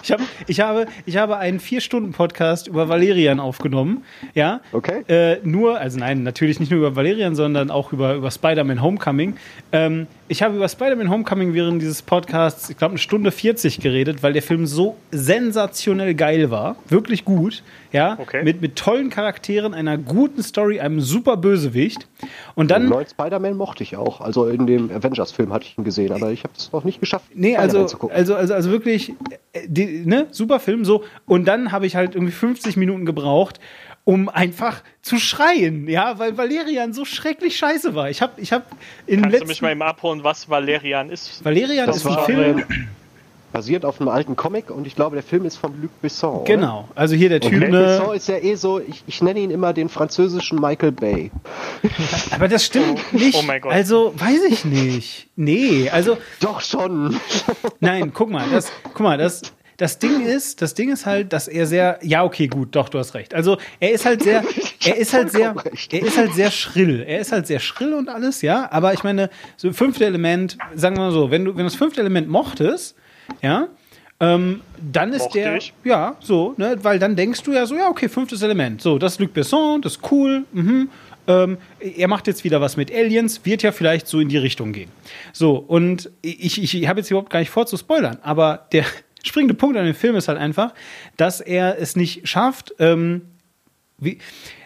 Ich, 0.04 0.12
hab, 0.12 0.20
ich, 0.48 0.60
habe, 0.62 0.88
ich 1.06 1.18
habe 1.18 1.38
einen 1.38 1.60
Vier-Stunden-Podcast 1.60 2.68
über 2.68 2.90
Valerian 2.90 3.40
aufgenommen. 3.40 4.04
Ja. 4.34 4.62
Okay. 4.72 5.04
Äh, 5.08 5.40
nur, 5.44 5.80
also 5.80 6.00
nein, 6.00 6.24
natürlich 6.24 6.60
nicht 6.60 6.72
nur 6.72 6.80
über 6.80 6.96
Valerian, 6.96 7.36
sondern 7.36 7.70
auch 7.72 7.94
über, 7.94 8.16
über 8.16 8.32
Spider-Man 8.32 8.82
Homecoming. 8.82 9.36
Ähm, 9.72 10.08
ich 10.28 10.42
habe 10.42 10.56
über 10.56 10.68
Spider-Man 10.68 11.10
Homecoming 11.10 11.54
während 11.54 11.82
dieses 11.82 12.02
Podcasts, 12.02 12.70
ich 12.70 12.78
glaube, 12.78 12.94
eine 12.94 13.00
Stunde 13.00 13.32
40 13.32 13.80
geredet, 13.80 14.24
weil 14.24 14.34
der 14.34 14.42
Film 14.42 14.66
so 14.66 14.98
sensationell 15.12 16.16
geil 16.16 16.50
war. 16.50 16.78
Wirklich 16.88 17.26
gut. 17.26 17.64
Ja. 17.92 18.18
Okay. 18.20 18.44
Mit, 18.44 18.62
mit 18.62 18.76
tollen 18.76 19.10
Charakteren, 19.10 19.74
einer 19.74 19.98
guten 19.98 20.44
Story, 20.44 20.80
einem 20.80 21.00
super 21.00 21.38
Bösewicht. 21.38 22.08
Und 22.56 22.72
dann. 22.72 22.90
neuen 22.90 23.08
Spider-Man 23.08 23.56
mochte 23.56 23.84
ich 23.84 23.96
auch. 23.96 24.20
Also 24.20 24.48
in 24.48 24.68
dem 24.68 24.92
Avengers-Film 24.92 25.54
hatte 25.54 25.66
ich 25.66 25.78
ihn 25.78 25.84
gesehen, 25.84 25.95
aber 25.98 26.32
ich 26.32 26.44
habe 26.44 26.54
es 26.58 26.72
noch 26.72 26.84
nicht 26.84 27.00
geschafft. 27.00 27.26
Nee, 27.34 27.58
also, 27.58 27.82
also, 28.10 28.36
also, 28.36 28.54
also 28.54 28.72
wirklich, 28.72 29.14
äh, 29.54 29.62
die, 29.68 30.06
ne, 30.06 30.28
super 30.32 30.60
Film, 30.60 30.86
so. 30.86 31.04
Und 31.26 31.46
dann 31.46 31.72
habe 31.72 31.86
ich 31.86 31.96
halt 31.96 32.16
irgendwie 32.16 32.34
50 32.34 32.78
Minuten 32.78 33.06
gebraucht, 33.06 33.60
um 34.04 34.30
einfach 34.30 34.84
zu 35.02 35.18
schreien, 35.18 35.88
ja, 35.88 36.20
weil 36.20 36.38
Valerian 36.38 36.94
so 36.94 37.06
schrecklich 37.06 37.58
scheiße 37.58 37.96
war. 37.96 38.10
Ich 38.10 38.22
habe 38.22 38.40
ich 38.40 38.54
hab 38.54 38.68
in 39.08 39.22
Kannst 39.22 39.26
du 39.26 39.38
letzten, 39.40 39.48
mich 39.48 39.62
mal 39.62 39.72
eben 39.72 39.82
abholen, 39.82 40.24
was 40.24 40.48
Valerian 40.48 41.10
ist? 41.10 41.44
Valerian 41.44 41.88
das 41.88 41.98
ist 41.98 42.06
ein 42.06 42.26
Film, 42.26 42.64
basiert 43.56 43.86
auf 43.86 44.02
einem 44.02 44.10
alten 44.10 44.36
Comic 44.36 44.70
und 44.70 44.86
ich 44.86 44.96
glaube, 44.96 45.16
der 45.16 45.24
Film 45.24 45.46
ist 45.46 45.56
von 45.56 45.82
Luc 45.82 46.02
Besson. 46.02 46.42
oder? 46.42 46.44
genau, 46.44 46.90
also 46.94 47.16
hier 47.16 47.30
der 47.30 47.40
Typ, 47.40 47.54
Luc 47.54 47.72
Besson 47.72 48.08
ne, 48.10 48.16
ist 48.16 48.28
ja 48.28 48.38
eh 48.38 48.56
so, 48.56 48.82
ich, 48.82 49.02
ich 49.08 49.22
nenne 49.22 49.40
ihn 49.40 49.50
immer 49.50 49.72
den 49.72 49.88
französischen 49.88 50.60
Michael 50.60 50.92
Bay. 50.92 51.32
aber 52.32 52.50
das 52.50 52.66
stimmt 52.66 53.14
nicht, 53.14 53.38
oh 53.38 53.44
mein 53.44 53.62
Gott. 53.62 53.72
also, 53.72 54.14
weiß 54.18 54.42
ich 54.50 54.66
nicht, 54.66 55.30
nee, 55.38 55.90
also, 55.90 56.18
Doch 56.42 56.60
schon. 56.60 57.18
Nein, 57.80 58.12
guck 58.14 58.30
mal, 58.30 58.46
das, 58.52 58.74
guck 58.94 59.00
mal, 59.00 59.18
das, 59.18 59.42
das 59.78 60.00
Ding 60.00 60.26
ist, 60.26 60.62
das 60.62 60.74
Ding 60.74 60.92
ist 60.92 61.06
halt, 61.06 61.32
dass 61.32 61.48
er 61.48 61.66
sehr, 61.66 62.00
ja, 62.02 62.26
okay, 62.26 62.48
gut, 62.48 62.76
doch, 62.76 62.90
du 62.90 63.00
hast 63.00 63.14
recht. 63.14 63.34
Also, 63.34 63.58
er 63.80 63.94
ist 63.94 64.06
halt 64.06 64.22
sehr, 64.22 64.44
er 64.86 64.98
ist 64.98 65.14
halt 65.14 65.32
sehr, 65.32 65.56
er 65.92 66.02
ist 66.02 66.18
halt 66.18 66.34
sehr 66.34 66.52
schrill. 66.52 67.06
Er 67.08 67.20
ist 67.20 67.32
halt 67.32 67.48
sehr 67.48 67.62
schrill 67.62 67.94
und 67.94 68.10
alles, 68.10 68.42
ja, 68.42 68.70
aber 68.70 68.92
ich 68.94 69.06
meine, 69.06 69.30
so 69.56 69.72
fünfte 69.72 70.06
Element, 70.06 70.58
sagen 70.74 70.98
wir 70.98 71.04
mal 71.04 71.12
so, 71.12 71.32
wenn 71.32 71.46
du, 71.46 71.52
wenn 71.52 71.60
du 71.60 71.64
das 71.64 71.76
fünfte 71.76 72.02
Element 72.02 72.28
mochtest, 72.28 72.98
ja, 73.42 73.68
ähm, 74.20 74.62
dann 74.80 75.12
ist 75.12 75.24
Mochte 75.24 75.40
der, 75.40 75.58
ich. 75.58 75.74
ja, 75.84 76.16
so, 76.20 76.54
ne, 76.58 76.78
weil 76.82 77.00
dann 77.00 77.16
denkst 77.16 77.44
du 77.44 77.52
ja 77.52 77.66
so, 77.66 77.76
ja, 77.76 77.90
okay, 77.90 78.08
fünftes 78.08 78.42
Element, 78.42 78.82
so, 78.82 78.98
das 78.98 79.14
ist 79.14 79.20
Luc 79.20 79.34
Besson, 79.34 79.82
das 79.82 79.98
ist 79.98 80.12
cool, 80.12 80.46
mhm. 80.54 80.90
Ähm, 81.28 81.58
er 81.80 82.08
macht 82.08 82.28
jetzt 82.28 82.44
wieder 82.44 82.62
was 82.62 82.78
mit 82.78 82.94
Aliens, 82.94 83.46
wird 83.46 83.64
ja 83.64 83.72
vielleicht 83.72 84.08
so 84.08 84.20
in 84.20 84.30
die 84.30 84.38
Richtung 84.38 84.74
gehen. 84.74 84.90
So, 85.34 85.56
und 85.56 86.12
ich, 86.22 86.62
ich, 86.62 86.88
habe 86.88 87.00
jetzt 87.00 87.10
überhaupt 87.10 87.32
gar 87.32 87.40
nicht 87.40 87.50
vor 87.50 87.66
zu 87.66 87.78
spoilern, 87.78 88.20
aber 88.22 88.68
der 88.72 88.86
springende 89.24 89.56
Punkt 89.56 89.78
an 89.78 89.86
dem 89.86 89.96
Film 89.96 90.16
ist 90.16 90.28
halt 90.28 90.38
einfach, 90.38 90.74
dass 91.18 91.42
er 91.42 91.80
es 91.80 91.96
nicht 91.96 92.28
schafft, 92.28 92.76
ähm, 92.80 93.24
wie, 93.98 94.20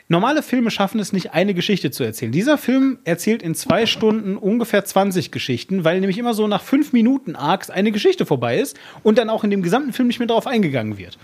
normale 0.10 0.44
Filme 0.44 0.72
schaffen 0.72 1.00
es 1.00 1.14
nicht, 1.14 1.34
eine 1.34 1.54
Geschichte 1.54 1.92
zu 1.92 2.04
erzählen. 2.04 2.32
Dieser 2.32 2.58
Film 2.58 3.00
erzählt 3.06 3.42
in 3.42 3.56
zwei 3.56 3.86
Stunden 3.86 4.36
ungefähr 4.36 4.84
20 4.84 5.32
Geschichten, 5.32 5.86
weil 5.86 6.02
nämlich 6.02 6.18
immer 6.18 6.34
so 6.34 6.48
nach 6.48 6.62
fünf 6.62 6.92
Minuten 6.92 7.36
Arcs 7.36 7.70
eine 7.70 7.92
Geschichte 7.92 8.26
vorbei 8.26 8.60
ist 8.60 8.78
und 9.04 9.18
dann 9.18 9.30
auch 9.30 9.44
in 9.44 9.52
dem 9.52 9.62
gesamten 9.62 9.94
Film 9.94 10.08
nicht 10.08 10.20
mehr 10.20 10.28
darauf 10.28 10.48
eingegangen 10.48 10.98
wird. 10.98 11.18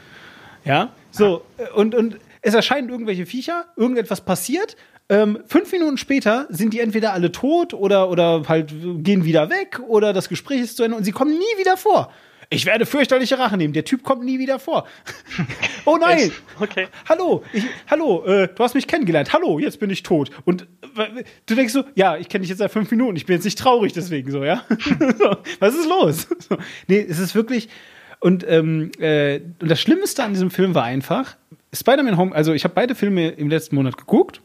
Ja, 0.63 0.93
so, 1.11 1.43
äh, 1.57 1.69
und, 1.71 1.93
und 1.93 2.17
es 2.41 2.53
erscheinen 2.53 2.89
irgendwelche 2.89 3.25
Viecher, 3.25 3.65
irgendetwas 3.75 4.21
passiert. 4.21 4.77
Ähm, 5.09 5.39
fünf 5.47 5.71
Minuten 5.71 5.97
später 5.97 6.47
sind 6.49 6.73
die 6.73 6.79
entweder 6.79 7.13
alle 7.13 7.31
tot 7.31 7.73
oder, 7.73 8.09
oder 8.09 8.43
halt 8.47 8.73
gehen 9.03 9.23
wieder 9.25 9.49
weg 9.49 9.79
oder 9.87 10.13
das 10.13 10.29
Gespräch 10.29 10.61
ist 10.61 10.77
zu 10.77 10.83
Ende 10.83 10.95
und 10.97 11.03
sie 11.03 11.11
kommen 11.11 11.31
nie 11.31 11.59
wieder 11.59 11.77
vor. 11.77 12.11
Ich 12.49 12.65
werde 12.65 12.85
fürchterliche 12.85 13.39
Rache 13.39 13.57
nehmen. 13.57 13.73
Der 13.73 13.85
Typ 13.85 14.03
kommt 14.03 14.23
nie 14.23 14.39
wieder 14.39 14.59
vor. 14.59 14.87
oh 15.85 15.97
nein! 15.97 16.31
Okay. 16.59 16.87
Hallo, 17.09 17.43
ich, 17.53 17.65
hallo, 17.87 18.23
äh, 18.25 18.47
du 18.53 18.63
hast 18.63 18.75
mich 18.75 18.87
kennengelernt. 18.87 19.33
Hallo, 19.33 19.59
jetzt 19.59 19.79
bin 19.79 19.89
ich 19.89 20.03
tot. 20.03 20.29
Und 20.45 20.63
äh, 20.97 21.23
du 21.45 21.55
denkst 21.55 21.73
so, 21.73 21.83
ja, 21.95 22.17
ich 22.17 22.29
kenne 22.29 22.41
dich 22.41 22.49
jetzt 22.49 22.59
seit 22.59 22.71
fünf 22.71 22.89
Minuten. 22.91 23.15
Ich 23.15 23.25
bin 23.25 23.35
jetzt 23.35 23.45
nicht 23.45 23.57
traurig 23.57 23.93
deswegen 23.93 24.31
so, 24.31 24.43
ja. 24.43 24.63
so, 25.17 25.37
was 25.59 25.75
ist 25.75 25.87
los? 25.87 26.27
So, 26.47 26.57
nee, 26.87 26.99
es 26.99 27.17
ist 27.17 27.33
wirklich. 27.33 27.69
Und, 28.19 28.45
ähm, 28.47 28.91
äh, 28.99 29.39
und 29.59 29.69
das 29.69 29.81
Schlimmste 29.81 30.23
an 30.23 30.33
diesem 30.33 30.51
Film 30.51 30.75
war 30.75 30.83
einfach, 30.83 31.37
Spider-Man 31.73 32.17
Home, 32.17 32.35
also 32.35 32.53
ich 32.53 32.63
habe 32.63 32.73
beide 32.73 32.93
Filme 32.93 33.29
im 33.29 33.49
letzten 33.49 33.75
Monat 33.75 33.97
geguckt. 33.97 34.41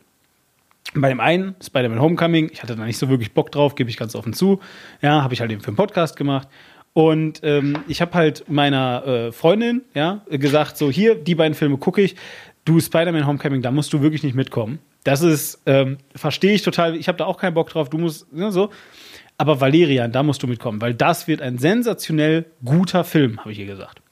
Bei 0.95 1.09
dem 1.09 1.21
einen, 1.21 1.55
Spider-Man 1.63 2.01
Homecoming, 2.01 2.51
ich 2.53 2.63
hatte 2.63 2.75
da 2.75 2.85
nicht 2.85 2.99
so 2.99 3.09
wirklich 3.09 3.33
Bock 3.33 3.53
drauf, 3.53 3.75
gebe 3.75 3.91
ich 3.91 3.97
ganz 3.97 4.15
offen 4.15 4.33
zu. 4.33 4.61
Ja, 5.03 5.23
habe 5.23 5.35
ich 5.35 5.41
halt 5.41 5.51
eben 5.53 5.61
für 5.61 5.69
einen 5.69 5.77
Podcast 5.77 6.17
gemacht. 6.17 6.49
Und 6.93 7.41
ähm, 7.45 7.79
ich 7.87 8.01
habe 8.01 8.15
halt 8.15 8.49
meiner 8.49 9.07
äh, 9.07 9.33
Freundin 9.33 9.83
ja, 9.95 10.23
gesagt, 10.29 10.77
so 10.77 10.91
hier, 10.91 11.15
die 11.15 11.35
beiden 11.35 11.55
Filme 11.55 11.79
gucke 11.79 12.03
ich. 12.03 12.17
Du, 12.65 12.81
Spider-Man 12.81 13.27
Homecoming, 13.27 13.63
da 13.63 13.71
musst 13.71 13.93
du 13.93 14.03
wirklich 14.03 14.23
nicht 14.23 14.35
mitkommen. 14.35 14.81
Das 15.05 15.23
ist, 15.23 15.63
ähm, 15.67 15.99
verstehe 16.15 16.53
ich 16.53 16.63
total, 16.63 16.97
ich 16.97 17.09
habe 17.09 17.17
da 17.17 17.25
auch 17.25 17.39
keinen 17.39 17.55
Bock 17.55 17.71
drauf, 17.71 17.89
du 17.89 17.99
musst, 17.99 18.31
ne, 18.33 18.53
so. 18.53 18.71
Aber 19.39 19.61
Valerian, 19.61 20.13
da 20.13 20.23
musst 20.23 20.43
du 20.43 20.47
mitkommen, 20.47 20.83
weil 20.83 20.93
das 20.93 21.27
wird 21.27 21.41
ein 21.41 21.57
sensationell 21.57 22.45
guter 22.63 23.05
Film, 23.05 23.41
habe 23.41 23.53
ich 23.53 23.59
ihr 23.59 23.67
gesagt. 23.67 24.03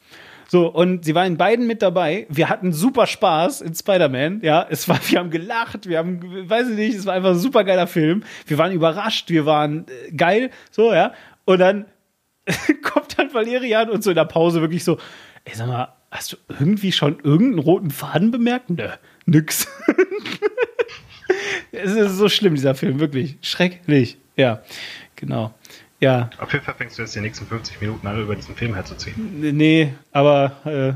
So, 0.51 0.67
und 0.69 1.05
sie 1.05 1.15
war 1.15 1.27
in 1.27 1.37
beiden 1.37 1.67
mit 1.67 1.83
dabei. 1.83 2.27
Wir 2.31 2.49
hatten 2.49 2.73
super 2.73 3.07
Spaß 3.07 3.61
in 3.61 3.75
Spider-Man. 3.75 4.41
Ja, 4.43 4.67
es 4.71 4.89
war, 4.89 4.99
wir 5.07 5.19
haben 5.19 5.31
gelacht, 5.31 5.87
wir 5.87 5.99
haben, 5.99 6.49
weiß 6.49 6.71
ich 6.71 6.77
nicht, 6.77 6.97
es 6.97 7.05
war 7.05 7.13
einfach 7.13 7.31
ein 7.31 7.39
super 7.39 7.65
geiler 7.65 7.87
Film. 7.87 8.23
Wir 8.47 8.57
waren 8.57 8.73
überrascht, 8.73 9.29
wir 9.29 9.45
waren 9.45 9.85
äh, 10.09 10.13
geil, 10.13 10.51
so, 10.71 10.95
ja. 10.95 11.13
Und 11.45 11.59
dann 11.59 11.85
kommt 12.83 13.19
dann 13.19 13.33
Valerian 13.33 13.91
und 13.91 14.03
so 14.03 14.11
in 14.11 14.17
der 14.17 14.25
Pause 14.25 14.61
wirklich 14.61 14.85
so, 14.85 14.99
ey, 15.45 15.55
sag 15.55 15.69
mal, 15.69 15.95
hast 16.11 16.33
du 16.33 16.37
irgendwie 16.49 16.93
schon 16.93 17.21
irgendeinen 17.21 17.59
roten 17.59 17.91
Faden 17.91 18.31
bemerkt? 18.31 18.71
Nö, 18.71 18.89
nix. 19.27 19.69
es 21.73 21.93
ist 21.93 22.17
so 22.17 22.29
schlimm, 22.29 22.55
dieser 22.55 22.75
Film, 22.75 23.01
wirklich. 23.01 23.37
Schrecklich. 23.43 24.19
Ja, 24.37 24.63
genau. 25.17 25.55
Ja, 26.01 26.31
Auf 26.39 26.53
jeden 26.53 26.65
Fall 26.65 26.75
fängst 26.77 26.97
du 26.97 27.03
jetzt 27.03 27.17
die 27.17 27.21
nächsten 27.21 27.45
50 27.45 27.81
Minuten 27.81 28.07
an, 28.07 28.23
über 28.23 28.37
diesen 28.37 28.55
Film 28.55 28.73
herzuziehen. 28.73 29.41
nee, 29.57 29.93
aber 30.13 30.53
äh, 30.65 30.93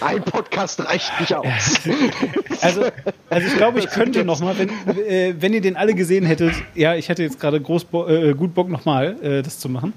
Ein 0.00 0.22
Podcast 0.22 0.78
reicht 0.84 1.10
nicht 1.18 1.34
aus. 1.34 1.80
Also, 2.60 2.86
also 3.30 3.46
ich 3.46 3.56
glaube, 3.56 3.78
ich 3.78 3.88
könnte 3.88 4.24
noch 4.24 4.40
mal, 4.40 4.56
wenn, 4.58 4.68
äh, 4.98 5.34
wenn 5.38 5.54
ihr 5.54 5.60
den 5.60 5.76
alle 5.76 5.94
gesehen 5.94 6.24
hättet, 6.24 6.54
ja, 6.74 6.96
ich 6.96 7.08
hätte 7.08 7.22
jetzt 7.22 7.38
gerade 7.38 7.60
groß 7.60 7.86
äh, 8.08 8.34
gut 8.34 8.54
Bock 8.54 8.68
noch 8.68 8.84
mal 8.84 9.16
äh, 9.22 9.42
das 9.42 9.60
zu 9.60 9.68
machen. 9.68 9.92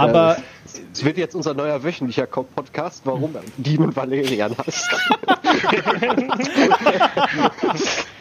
Aber 0.00 0.36
Es 0.92 1.04
wird 1.04 1.18
jetzt 1.18 1.34
unser 1.34 1.54
neuer 1.54 1.82
wöchentlicher 1.82 2.26
Podcast, 2.26 3.02
warum 3.04 3.34
Demon 3.56 3.94
Valerian 3.94 4.56
heißt. 4.56 4.90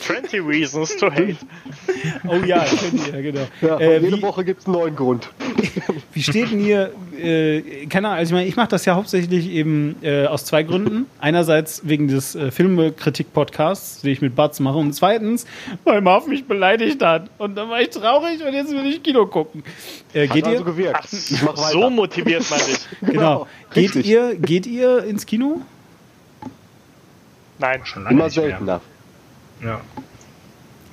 20 0.00 0.46
Reasons 0.46 0.96
to 0.96 1.10
Hate. 1.10 1.36
oh 2.28 2.36
ja, 2.46 2.64
könnt 2.64 3.08
ihr, 3.08 3.22
genau. 3.22 3.46
Ja, 3.60 3.78
äh, 3.78 3.98
jede 3.98 4.16
wie, 4.16 4.22
Woche 4.22 4.44
gibt 4.44 4.60
es 4.60 4.66
einen 4.66 4.74
neuen 4.74 4.96
Grund. 4.96 5.30
wie 6.12 6.22
steht 6.22 6.50
denn 6.50 6.60
hier, 6.60 6.92
äh, 7.18 7.86
keine 7.86 8.08
Ahnung, 8.08 8.18
also 8.18 8.30
ich 8.30 8.34
meine, 8.34 8.48
ich 8.48 8.56
mache 8.56 8.68
das 8.68 8.84
ja 8.84 8.94
hauptsächlich 8.94 9.50
eben 9.50 9.96
äh, 10.02 10.26
aus 10.26 10.44
zwei 10.44 10.62
Gründen. 10.62 11.06
Einerseits 11.20 11.82
wegen 11.84 12.08
des 12.08 12.34
äh, 12.34 12.50
Filmekritik-Podcasts, 12.50 14.02
den 14.02 14.12
ich 14.12 14.20
mit 14.20 14.34
Batz 14.34 14.60
mache, 14.60 14.78
und 14.78 14.92
zweitens, 14.92 15.46
weil 15.84 16.00
Marv 16.00 16.26
mich 16.26 16.46
beleidigt 16.46 17.02
hat. 17.02 17.30
Und 17.38 17.56
dann 17.56 17.68
war 17.70 17.80
ich 17.80 17.90
traurig 17.90 18.44
und 18.44 18.52
jetzt 18.52 18.72
will 18.72 18.86
ich 18.86 19.02
Kino 19.02 19.26
gucken. 19.26 19.62
Äh, 20.12 20.26
geht 20.28 20.44
Hat 20.44 20.52
also 20.52 20.60
ihr? 20.60 20.64
gewirkt. 20.64 21.00
Ach, 21.02 21.12
ich 21.12 21.42
mach 21.42 21.56
weiter. 21.56 21.70
so 21.70 21.90
motiviert 21.90 22.48
man 22.50 22.58
dich. 22.58 22.78
Genau. 23.00 23.46
Geht 23.72 23.94
richtig. 23.94 24.06
ihr, 24.06 24.36
geht 24.36 24.66
ihr 24.66 25.04
ins 25.04 25.26
Kino? 25.26 25.62
Nein, 27.58 27.80
Schon 27.84 28.04
lange 28.04 28.14
Immer 28.14 28.24
nicht 28.24 28.60
mehr. 28.60 28.80
Ja. 29.62 29.80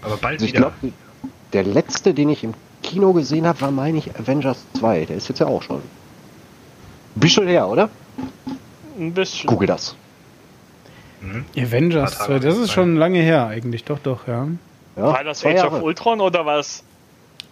Aber 0.01 0.17
bald 0.17 0.35
Also 0.35 0.45
ich 0.45 0.53
wieder. 0.53 0.71
glaube, 0.81 0.93
der 1.53 1.63
letzte, 1.63 2.13
den 2.13 2.29
ich 2.29 2.43
im 2.43 2.53
Kino 2.83 3.13
gesehen 3.13 3.47
habe, 3.47 3.59
war, 3.61 3.71
meine 3.71 3.97
ich, 3.97 4.15
Avengers 4.19 4.57
2. 4.77 5.05
Der 5.05 5.17
ist 5.17 5.27
jetzt 5.29 5.39
ja 5.39 5.47
auch 5.47 5.61
schon. 5.61 5.77
Ein 5.77 7.19
bisschen 7.19 7.47
her, 7.47 7.67
oder? 7.67 7.89
ein 8.99 9.13
bisschen. 9.13 9.47
Google 9.47 9.67
das. 9.67 9.95
Avengers 11.55 12.17
Paar 12.17 12.27
Tage 12.27 12.39
2, 12.41 12.47
das 12.47 12.57
ist 12.57 12.71
schon 12.71 12.95
lange 12.95 13.19
her 13.19 13.47
eigentlich, 13.47 13.83
doch, 13.83 13.99
doch, 13.99 14.27
ja. 14.27 14.47
Ja, 14.95 15.03
War 15.03 15.23
das 15.23 15.45
Age 15.45 15.55
Jahre. 15.55 15.77
of 15.77 15.83
Ultron 15.83 16.21
oder 16.21 16.45
was? 16.45 16.83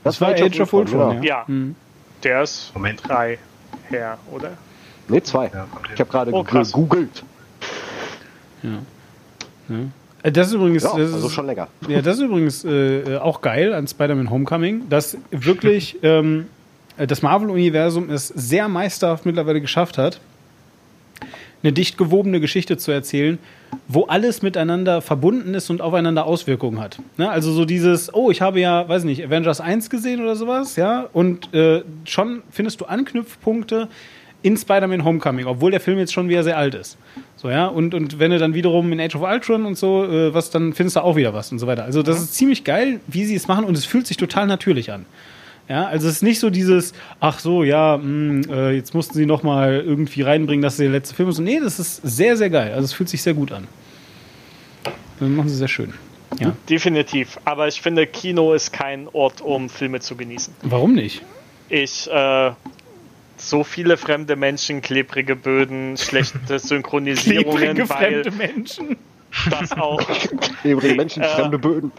Das 0.03 0.21
war 0.21 0.29
Age 0.29 0.59
of 0.61 0.73
Ultron, 0.73 1.11
genau. 1.11 1.23
ja. 1.23 1.45
Ja, 1.47 1.55
der 2.23 2.43
ist 2.43 2.71
Moment. 2.73 3.07
drei 3.07 3.37
her, 3.89 4.17
oder? 4.31 4.51
Nee, 5.07 5.21
zwei. 5.21 5.51
Ja, 5.53 5.67
ich 5.93 5.99
habe 5.99 6.09
gerade 6.09 6.31
Oh, 6.33 6.43
gegoogelt. 6.43 7.23
Äh, 8.63 8.67
Das 10.31 10.47
ist 10.47 10.53
übrigens, 10.53 10.83
Ja, 10.83 10.91
das 10.97 11.09
ist, 11.09 11.13
also 11.15 11.29
schon 11.29 11.45
länger. 11.45 11.67
ja, 11.87 12.01
das 12.01 12.17
ist 12.17 12.23
übrigens 12.23 12.65
äh, 12.65 13.17
auch 13.21 13.41
geil 13.41 13.73
an 13.73 13.87
Spider-Man 13.87 14.29
Homecoming, 14.29 14.89
dass 14.89 15.17
wirklich 15.31 15.97
ähm, 16.03 16.47
äh, 16.97 17.07
das 17.07 17.21
Marvel-Universum 17.21 18.09
es 18.09 18.27
sehr 18.29 18.67
meisterhaft 18.67 19.25
mittlerweile 19.25 19.61
geschafft 19.61 19.97
hat, 19.97 20.19
eine 21.63 21.73
dicht 21.73 21.97
gewobene 21.97 22.39
Geschichte 22.39 22.77
zu 22.77 22.91
erzählen, 22.91 23.39
wo 23.87 24.05
alles 24.05 24.41
miteinander 24.41 25.01
verbunden 25.01 25.53
ist 25.53 25.69
und 25.69 25.81
aufeinander 25.81 26.25
Auswirkungen 26.25 26.79
hat. 26.79 26.99
Ne? 27.17 27.29
Also 27.29 27.51
so 27.51 27.65
dieses, 27.65 28.13
oh, 28.13 28.31
ich 28.31 28.41
habe 28.41 28.59
ja, 28.59 28.87
weiß 28.87 29.03
nicht, 29.03 29.23
Avengers 29.25 29.61
1 29.61 29.89
gesehen 29.89 30.21
oder 30.21 30.35
sowas, 30.35 30.75
ja, 30.75 31.07
und 31.11 31.53
äh, 31.53 31.83
schon 32.05 32.43
findest 32.51 32.81
du 32.81 32.85
Anknüpfpunkte 32.85 33.89
in 34.43 34.57
Spider-Man 34.57 35.03
Homecoming, 35.03 35.47
obwohl 35.47 35.71
der 35.71 35.79
Film 35.79 35.97
jetzt 35.97 36.13
schon 36.13 36.29
wieder 36.29 36.43
sehr 36.43 36.57
alt 36.57 36.75
ist. 36.75 36.97
So, 37.45 37.51
ja, 37.51 37.67
und, 37.67 37.93
und 37.93 38.17
wenn 38.17 38.31
du 38.31 38.39
dann 38.39 38.55
wiederum 38.55 38.91
in 38.91 38.99
Age 38.99 39.13
of 39.13 39.21
Ultron 39.21 39.67
und 39.67 39.77
so, 39.77 40.03
äh, 40.03 40.33
was, 40.33 40.49
dann 40.49 40.73
findest 40.73 40.95
du 40.95 41.01
auch 41.01 41.15
wieder 41.15 41.35
was 41.35 41.51
und 41.51 41.59
so 41.59 41.67
weiter. 41.67 41.83
Also 41.83 42.01
das 42.01 42.19
ist 42.19 42.33
ziemlich 42.33 42.63
geil, 42.63 43.01
wie 43.05 43.23
sie 43.23 43.35
es 43.35 43.47
machen 43.47 43.65
und 43.65 43.77
es 43.77 43.85
fühlt 43.85 44.07
sich 44.07 44.17
total 44.17 44.47
natürlich 44.47 44.91
an. 44.91 45.05
Ja, 45.69 45.85
also 45.85 46.07
es 46.07 46.15
ist 46.15 46.21
nicht 46.23 46.39
so 46.39 46.49
dieses, 46.49 46.93
ach 47.19 47.37
so, 47.37 47.63
ja, 47.63 47.99
mh, 48.01 48.51
äh, 48.51 48.75
jetzt 48.75 48.95
mussten 48.95 49.13
sie 49.13 49.27
noch 49.27 49.43
mal 49.43 49.75
irgendwie 49.85 50.23
reinbringen, 50.23 50.63
dass 50.63 50.73
es 50.73 50.77
der 50.77 50.89
letzte 50.89 51.13
Film 51.13 51.29
ist. 51.29 51.37
Nee, 51.37 51.59
das 51.63 51.77
ist 51.77 51.97
sehr, 51.97 52.35
sehr 52.35 52.49
geil. 52.49 52.73
Also 52.73 52.85
es 52.85 52.93
fühlt 52.93 53.09
sich 53.09 53.21
sehr 53.21 53.35
gut 53.35 53.51
an. 53.51 53.67
Das 55.19 55.29
machen 55.29 55.47
sie 55.47 55.55
sehr 55.55 55.67
schön. 55.67 55.93
Ja. 56.39 56.51
Definitiv. 56.67 57.37
Aber 57.45 57.67
ich 57.67 57.79
finde, 57.79 58.07
Kino 58.07 58.53
ist 58.53 58.73
kein 58.73 59.07
Ort, 59.13 59.41
um 59.41 59.69
Filme 59.69 59.99
zu 59.99 60.15
genießen. 60.15 60.51
Warum 60.63 60.95
nicht? 60.95 61.21
Ich, 61.69 62.09
äh, 62.09 62.51
so 63.49 63.63
viele 63.63 63.97
fremde 63.97 64.35
Menschen, 64.35 64.81
klebrige 64.81 65.35
Böden, 65.35 65.97
schlechte 65.97 66.59
Synchronisierungen, 66.59 67.75
Klebrige 67.75 67.89
weil 67.89 68.23
fremde 68.23 68.31
Menschen. 68.31 68.97
das 69.49 69.71
auch. 69.73 70.01
Übrigens 70.63 70.97
Menschen, 70.97 71.23
Äh. 71.23 71.27
fremde 71.27 71.59
Böden. 71.59 71.91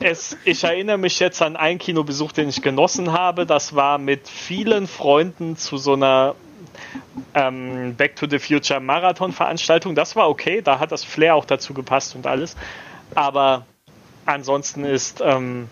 Es, 0.00 0.36
ich 0.44 0.64
erinnere 0.64 0.98
mich 0.98 1.18
jetzt 1.20 1.40
an 1.42 1.56
einen 1.56 1.78
Kinobesuch, 1.78 2.32
den 2.32 2.48
ich 2.48 2.62
genossen 2.62 3.12
habe. 3.12 3.46
Das 3.46 3.74
war 3.74 3.98
mit 3.98 4.28
vielen 4.28 4.86
Freunden 4.86 5.56
zu 5.56 5.76
so 5.78 5.94
einer 5.94 6.34
ähm, 7.34 7.94
Back 7.96 8.16
to 8.16 8.26
the 8.28 8.38
Future 8.38 8.80
Marathon-Veranstaltung. 8.80 9.94
Das 9.94 10.16
war 10.16 10.28
okay, 10.28 10.60
da 10.62 10.78
hat 10.78 10.92
das 10.92 11.04
Flair 11.04 11.34
auch 11.34 11.44
dazu 11.44 11.72
gepasst 11.74 12.14
und 12.14 12.26
alles. 12.26 12.56
Aber 13.14 13.64
ansonsten 14.26 14.84
ist 14.84 15.22
ähm, 15.24 15.68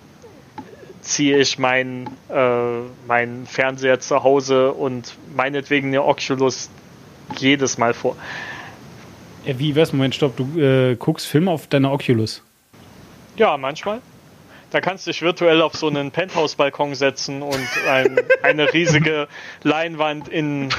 ziehe 1.02 1.38
ich 1.38 1.58
meinen 1.58 2.06
äh, 2.30 2.80
meinen 3.06 3.46
Fernseher 3.46 4.00
zu 4.00 4.22
Hause 4.22 4.72
und 4.72 5.14
meinetwegen 5.34 5.88
eine 5.88 6.04
Oculus 6.04 6.70
jedes 7.36 7.78
Mal 7.78 7.92
vor. 7.92 8.16
Wie 9.44 9.74
wär's? 9.74 9.92
Moment, 9.92 10.14
stopp. 10.14 10.36
Du 10.36 10.58
äh, 10.58 10.96
guckst 10.96 11.26
Filme 11.26 11.50
auf 11.50 11.66
deiner 11.66 11.92
Oculus. 11.92 12.42
Ja, 13.36 13.56
manchmal. 13.56 14.00
Da 14.70 14.80
kannst 14.80 15.06
du 15.06 15.10
dich 15.10 15.20
virtuell 15.20 15.60
auf 15.60 15.74
so 15.74 15.88
einen 15.88 16.12
Penthouse-Balkon 16.12 16.94
setzen 16.94 17.42
und 17.42 17.68
ein, 17.90 18.16
eine 18.42 18.72
riesige 18.72 19.28
Leinwand 19.62 20.28
in, 20.28 20.70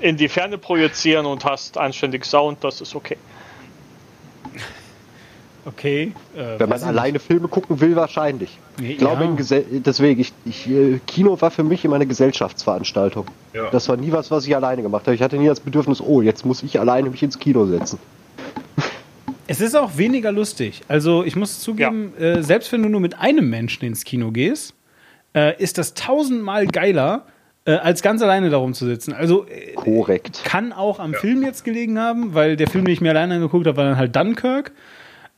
in 0.00 0.16
die 0.16 0.28
Ferne 0.28 0.58
projizieren 0.58 1.26
und 1.26 1.44
hast 1.44 1.76
anständig 1.76 2.24
Sound, 2.24 2.62
das 2.62 2.80
ist 2.80 2.94
okay. 2.94 3.16
Okay. 5.66 6.12
Äh, 6.36 6.58
Wenn 6.58 6.68
man 6.68 6.82
alleine 6.82 7.18
Filme 7.18 7.48
gucken 7.48 7.80
will, 7.80 7.96
wahrscheinlich. 7.96 8.58
nicht. 8.78 8.90
Ich 8.92 8.98
glaube, 8.98 9.24
ja. 9.24 9.60
deswegen, 9.84 10.20
ich, 10.20 10.32
ich, 10.44 10.68
äh, 10.68 11.00
Kino 11.06 11.40
war 11.40 11.50
für 11.50 11.62
mich 11.62 11.84
immer 11.84 11.96
eine 11.96 12.06
Gesellschaftsveranstaltung. 12.06 13.26
Ja. 13.52 13.70
Das 13.70 13.88
war 13.88 13.96
nie 13.96 14.12
was, 14.12 14.30
was 14.30 14.46
ich 14.46 14.54
alleine 14.54 14.82
gemacht 14.82 15.06
habe. 15.06 15.14
Ich 15.14 15.22
hatte 15.22 15.36
nie 15.36 15.46
das 15.46 15.60
Bedürfnis, 15.60 16.00
oh, 16.00 16.20
jetzt 16.20 16.44
muss 16.44 16.62
ich 16.62 16.78
alleine 16.78 17.10
mich 17.10 17.22
ins 17.22 17.38
Kino 17.38 17.66
setzen. 17.66 17.98
Es 19.46 19.60
ist 19.60 19.76
auch 19.76 19.98
weniger 19.98 20.32
lustig. 20.32 20.80
Also 20.88 21.22
ich 21.22 21.36
muss 21.36 21.60
zugeben, 21.60 22.16
äh, 22.16 22.42
selbst 22.42 22.72
wenn 22.72 22.82
du 22.82 22.88
nur 22.88 23.02
mit 23.02 23.20
einem 23.20 23.50
Menschen 23.50 23.84
ins 23.84 24.04
Kino 24.04 24.30
gehst, 24.30 24.72
äh, 25.34 25.62
ist 25.62 25.76
das 25.76 25.92
tausendmal 25.92 26.66
geiler, 26.66 27.26
äh, 27.66 27.72
als 27.72 28.02
ganz 28.02 28.22
alleine 28.22 28.48
darum 28.48 28.72
zu 28.72 28.86
sitzen. 28.86 29.12
Also 29.12 29.46
äh, 29.46 29.74
Korrekt. 29.74 30.42
kann 30.44 30.72
auch 30.72 30.98
am 30.98 31.12
Film 31.12 31.42
jetzt 31.42 31.64
gelegen 31.64 31.98
haben, 31.98 32.34
weil 32.34 32.56
der 32.56 32.68
Film, 32.68 32.86
den 32.86 32.94
ich 32.94 33.00
mir 33.00 33.10
alleine 33.10 33.34
angeguckt 33.34 33.66
habe, 33.66 33.76
war 33.76 33.84
dann 33.84 33.98
halt 33.98 34.16
Dunkirk. 34.16 34.72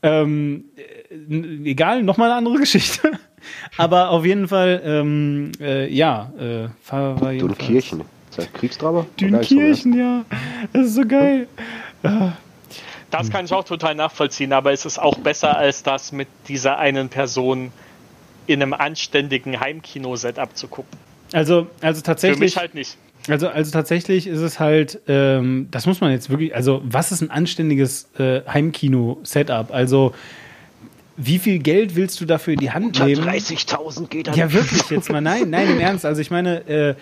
Ähm, 0.06 0.64
äh, 0.76 1.70
egal, 1.70 2.02
nochmal 2.02 2.30
eine 2.30 2.38
andere 2.38 2.58
Geschichte. 2.58 3.12
Aber 3.76 4.10
auf 4.10 4.24
jeden 4.24 4.48
Fall, 4.48 4.80
ähm, 4.84 5.52
äh, 5.60 5.92
ja, 5.92 6.32
äh, 6.38 6.68
war 6.90 7.32
Dünkirchen. 7.32 8.00
Ist 8.30 8.38
das 8.38 8.52
Kriegsdrama? 8.52 9.06
Dünkirchen, 9.20 9.98
ja. 9.98 10.24
Das 10.72 10.86
ist 10.86 10.94
so 10.94 11.06
geil. 11.06 11.48
Das 13.10 13.30
kann 13.30 13.44
ich 13.44 13.52
auch 13.52 13.64
total 13.64 13.94
nachvollziehen, 13.94 14.52
aber 14.52 14.72
es 14.72 14.84
ist 14.84 14.98
auch 14.98 15.16
besser 15.16 15.56
als 15.56 15.82
das 15.82 16.12
mit 16.12 16.28
dieser 16.48 16.78
einen 16.78 17.08
Person 17.08 17.72
in 18.46 18.62
einem 18.62 18.72
anständigen 18.72 19.58
Heimkino-Setup 19.58 20.56
zu 20.56 20.68
gucken. 20.68 20.98
Also, 21.32 21.66
also 21.80 22.00
Für 22.00 22.04
tatsächlich. 22.04 22.40
mich 22.40 22.56
halt 22.56 22.74
nicht. 22.74 22.96
Also, 23.28 23.48
also 23.48 23.70
tatsächlich 23.70 24.26
ist 24.26 24.40
es 24.40 24.60
halt, 24.60 25.00
ähm, 25.08 25.68
das 25.70 25.86
muss 25.86 26.00
man 26.00 26.12
jetzt 26.12 26.30
wirklich, 26.30 26.54
also 26.54 26.82
was 26.84 27.12
ist 27.12 27.22
ein 27.22 27.30
anständiges 27.30 28.08
äh, 28.18 28.42
Heimkino-Setup? 28.46 29.72
Also 29.72 30.14
wie 31.16 31.38
viel 31.38 31.58
Geld 31.58 31.96
willst 31.96 32.20
du 32.20 32.26
dafür 32.26 32.54
in 32.54 32.60
die 32.60 32.70
Hand 32.70 33.00
nehmen? 33.04 33.22
30.000 33.22 34.08
geht 34.08 34.34
Ja, 34.36 34.52
wirklich 34.52 34.88
jetzt 34.90 35.10
mal. 35.10 35.20
Nein, 35.20 35.50
nein, 35.50 35.70
im 35.70 35.80
Ernst. 35.80 36.04
Also 36.04 36.20
ich 36.20 36.30
meine, 36.30 36.68
äh, 36.68 36.94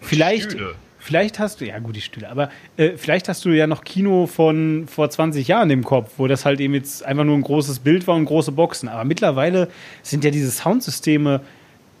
vielleicht, 0.00 0.52
Stühle. 0.52 0.74
vielleicht 0.98 1.38
hast 1.40 1.60
du, 1.60 1.66
ja 1.66 1.78
gut, 1.80 1.96
die 1.96 2.00
Stühle, 2.00 2.30
aber 2.30 2.50
äh, 2.76 2.92
vielleicht 2.96 3.28
hast 3.28 3.44
du 3.44 3.50
ja 3.50 3.66
noch 3.66 3.82
Kino 3.82 4.26
von 4.26 4.86
vor 4.88 5.10
20 5.10 5.48
Jahren 5.48 5.70
im 5.70 5.82
Kopf, 5.82 6.12
wo 6.18 6.28
das 6.28 6.44
halt 6.44 6.60
eben 6.60 6.74
jetzt 6.74 7.04
einfach 7.04 7.24
nur 7.24 7.36
ein 7.36 7.42
großes 7.42 7.80
Bild 7.80 8.06
war 8.06 8.14
und 8.14 8.26
große 8.26 8.52
Boxen. 8.52 8.88
Aber 8.88 9.04
mittlerweile 9.04 9.68
sind 10.02 10.22
ja 10.22 10.30
diese 10.30 10.50
Soundsysteme 10.50 11.40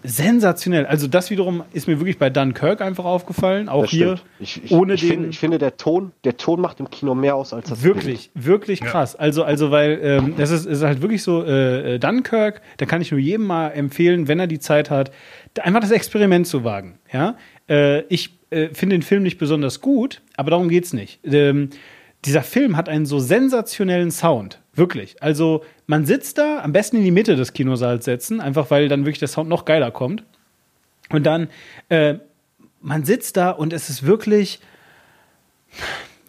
sensationell. 0.02 0.86
Also 0.86 1.06
das 1.06 1.30
wiederum 1.30 1.62
ist 1.72 1.86
mir 1.86 1.98
wirklich 1.98 2.18
bei 2.18 2.30
Dunkirk 2.30 2.80
einfach 2.80 3.04
aufgefallen. 3.04 3.68
Auch 3.68 3.82
Das 3.82 3.90
hier. 3.90 4.20
Ich, 4.38 4.64
ich, 4.64 4.70
ohne 4.70 4.94
ich, 4.94 5.00
den 5.00 5.10
finde, 5.10 5.28
ich 5.28 5.38
finde, 5.38 5.58
der 5.58 5.76
Ton, 5.76 6.12
der 6.24 6.36
Ton 6.36 6.60
macht 6.60 6.80
im 6.80 6.90
Kino 6.90 7.14
mehr 7.14 7.36
aus 7.36 7.52
als 7.52 7.68
das 7.68 7.82
Wirklich, 7.82 8.30
wirklich 8.34 8.80
krass. 8.80 9.16
Also, 9.16 9.44
also 9.44 9.70
weil 9.70 9.98
ähm, 10.02 10.34
das 10.36 10.50
ist, 10.50 10.66
ist 10.66 10.82
halt 10.82 11.02
wirklich 11.02 11.22
so, 11.22 11.44
äh, 11.44 11.94
äh, 11.94 11.98
Dunkirk, 11.98 12.62
da 12.78 12.86
kann 12.86 13.02
ich 13.02 13.10
nur 13.10 13.20
jedem 13.20 13.46
mal 13.46 13.68
empfehlen, 13.68 14.28
wenn 14.28 14.40
er 14.40 14.46
die 14.46 14.58
Zeit 14.58 14.90
hat, 14.90 15.10
einfach 15.60 15.80
das 15.80 15.90
Experiment 15.90 16.46
zu 16.46 16.64
wagen. 16.64 16.98
Ja? 17.12 17.36
Äh, 17.68 18.02
ich 18.08 18.38
äh, 18.50 18.68
finde 18.72 18.96
den 18.96 19.02
Film 19.02 19.22
nicht 19.22 19.38
besonders 19.38 19.80
gut, 19.80 20.22
aber 20.36 20.50
darum 20.50 20.68
geht's 20.68 20.92
nicht. 20.92 21.20
Ähm, 21.24 21.70
dieser 22.24 22.42
Film 22.42 22.76
hat 22.76 22.88
einen 22.88 23.06
so 23.06 23.18
sensationellen 23.18 24.10
Sound. 24.10 24.60
Wirklich. 24.80 25.22
Also 25.22 25.62
man 25.86 26.06
sitzt 26.06 26.38
da, 26.38 26.60
am 26.60 26.72
besten 26.72 26.96
in 26.96 27.04
die 27.04 27.10
Mitte 27.10 27.36
des 27.36 27.52
Kinosaals 27.52 28.06
setzen, 28.06 28.40
einfach 28.40 28.70
weil 28.70 28.88
dann 28.88 29.00
wirklich 29.00 29.18
der 29.18 29.28
Sound 29.28 29.50
noch 29.50 29.66
geiler 29.66 29.90
kommt. 29.90 30.24
Und 31.10 31.26
dann, 31.26 31.48
äh, 31.90 32.14
man 32.80 33.04
sitzt 33.04 33.36
da 33.36 33.50
und 33.50 33.74
es 33.74 33.90
ist 33.90 34.06
wirklich, 34.06 34.58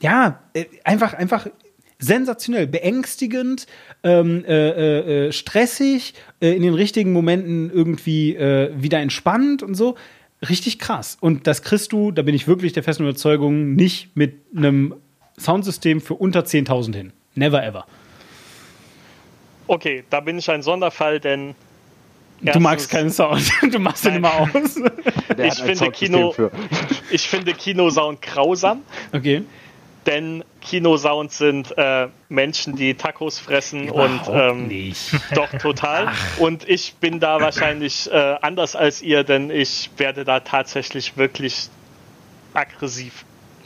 ja, 0.02 0.42
äh, 0.54 0.66
einfach, 0.84 1.14
einfach 1.14 1.48
sensationell, 1.98 2.68
beängstigend, 2.68 3.68
ähm, 4.04 4.44
äh, 4.44 4.70
äh, 4.70 5.28
äh, 5.28 5.32
stressig, 5.32 6.14
äh, 6.42 6.54
in 6.54 6.62
den 6.62 6.74
richtigen 6.74 7.14
Momenten 7.14 7.72
irgendwie 7.72 8.36
wieder 8.38 9.00
entspannt 9.00 9.64
und 9.64 9.76
so. 9.76 9.96
Richtig 10.50 10.78
krass. 10.78 11.18
Und 11.22 11.48
das 11.48 11.62
kriegst 11.62 11.94
du, 11.94 12.12
da 12.12 12.22
bin 12.22 12.36
ich 12.36 12.50
wirklich 12.50 12.74
der 12.74 12.84
festen 12.84 13.04
Überzeugung, 13.04 13.76
nicht 13.76 14.18
mit 14.18 14.34
einem 14.54 14.96
Soundsystem 15.40 16.02
für 16.02 16.16
unter 16.16 16.42
10.000 16.42 16.96
hin. 16.96 17.14
Never 17.34 17.64
ever. 17.64 17.86
Okay, 19.72 20.04
da 20.10 20.20
bin 20.20 20.38
ich 20.38 20.52
ein 20.52 20.64
Sonderfall, 20.64 21.22
denn 21.22 21.56
Du 22.42 22.60
magst 22.60 22.90
keinen 22.90 23.10
Sound. 23.10 23.50
Du 23.72 23.80
machst 23.80 24.04
den 24.04 24.20
Nein. 24.20 24.50
immer 24.50 24.60
aus. 24.64 24.76
Ich 25.38 25.54
finde 25.64 25.92
Kino, 25.92 26.36
ich 27.10 27.22
finde 27.22 27.54
Kinosound 27.54 28.22
grausam, 28.22 28.82
Okay. 29.14 29.44
denn 30.06 30.44
Kinosounds 30.60 31.38
sind 31.38 31.74
äh, 31.78 32.10
Menschen, 32.28 32.76
die 32.76 32.96
Tacos 32.96 33.40
fressen 33.40 33.90
und 33.90 34.20
ähm, 34.30 34.68
nicht. 34.68 35.14
doch 35.36 35.50
total. 35.58 36.12
Und 36.38 36.68
ich 36.68 36.96
bin 36.96 37.22
da 37.22 37.40
wahrscheinlich 37.40 38.12
äh, 38.12 38.36
anders 38.42 38.76
als 38.76 39.02
ihr, 39.02 39.24
denn 39.24 39.50
ich 39.52 39.90
werde 39.96 40.26
da 40.26 40.42
tatsächlich 40.42 41.16
wirklich 41.16 41.70
aggressiv 42.54 43.24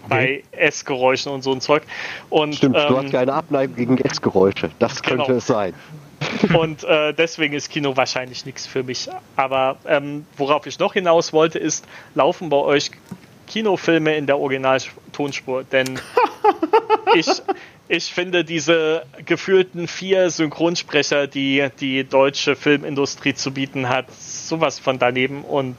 bei 0.08 0.44
Essgeräuschen 0.52 1.32
und 1.32 1.42
so 1.42 1.52
ein 1.52 1.62
Zeug. 1.62 1.84
Und, 2.30 2.56
Stimmt, 2.56 2.76
du 2.76 2.80
ähm, 2.80 2.98
hast 2.98 3.12
keine 3.12 3.34
Abneigung 3.34 3.76
gegen 3.76 3.98
Essgeräusche. 3.98 4.70
Das 4.80 5.02
Genau. 5.02 5.26
könnte 5.26 5.38
es 5.38 5.48
sein. 5.48 5.74
Und 6.58 6.84
äh, 6.84 7.14
deswegen 7.14 7.54
ist 7.54 7.70
Kino 7.70 7.98
wahrscheinlich 7.98 8.46
nichts 8.46 8.66
für 8.66 8.84
mich. 8.84 9.10
Aber 9.36 9.78
ähm, 9.86 10.26
worauf 10.38 10.66
ich 10.66 10.80
noch 10.80 10.94
hinaus 10.94 11.34
wollte, 11.34 11.60
ist, 11.60 11.86
laufen 12.14 12.50
bei 12.50 12.58
euch 12.58 12.92
Kinofilme 13.48 14.16
in 14.16 14.26
der 14.26 14.40
Originaltonspur? 14.40 15.64
Denn 15.66 16.00
ich, 17.16 17.28
ich 17.88 18.14
finde 18.14 18.44
diese 18.44 19.06
gefühlten 19.26 19.88
vier 19.88 20.30
Synchronsprecher, 20.30 21.28
die 21.28 21.68
die 21.80 22.04
deutsche 22.04 22.56
Filmindustrie 22.56 23.34
zu 23.34 23.52
bieten 23.52 23.90
hat, 23.90 24.06
sowas 24.12 24.80
von 24.80 24.98
daneben. 25.00 25.44
Und 25.44 25.76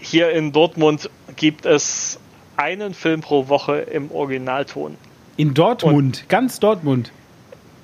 hier 0.00 0.30
in 0.30 0.52
Dortmund 0.52 1.10
gibt 1.36 1.66
es 1.66 2.20
einen 2.56 2.94
Film 2.94 3.20
pro 3.20 3.48
Woche 3.48 3.78
im 3.78 4.10
Originalton. 4.10 4.96
In 5.36 5.54
Dortmund, 5.54 6.24
ganz 6.28 6.60
Dortmund. 6.60 7.10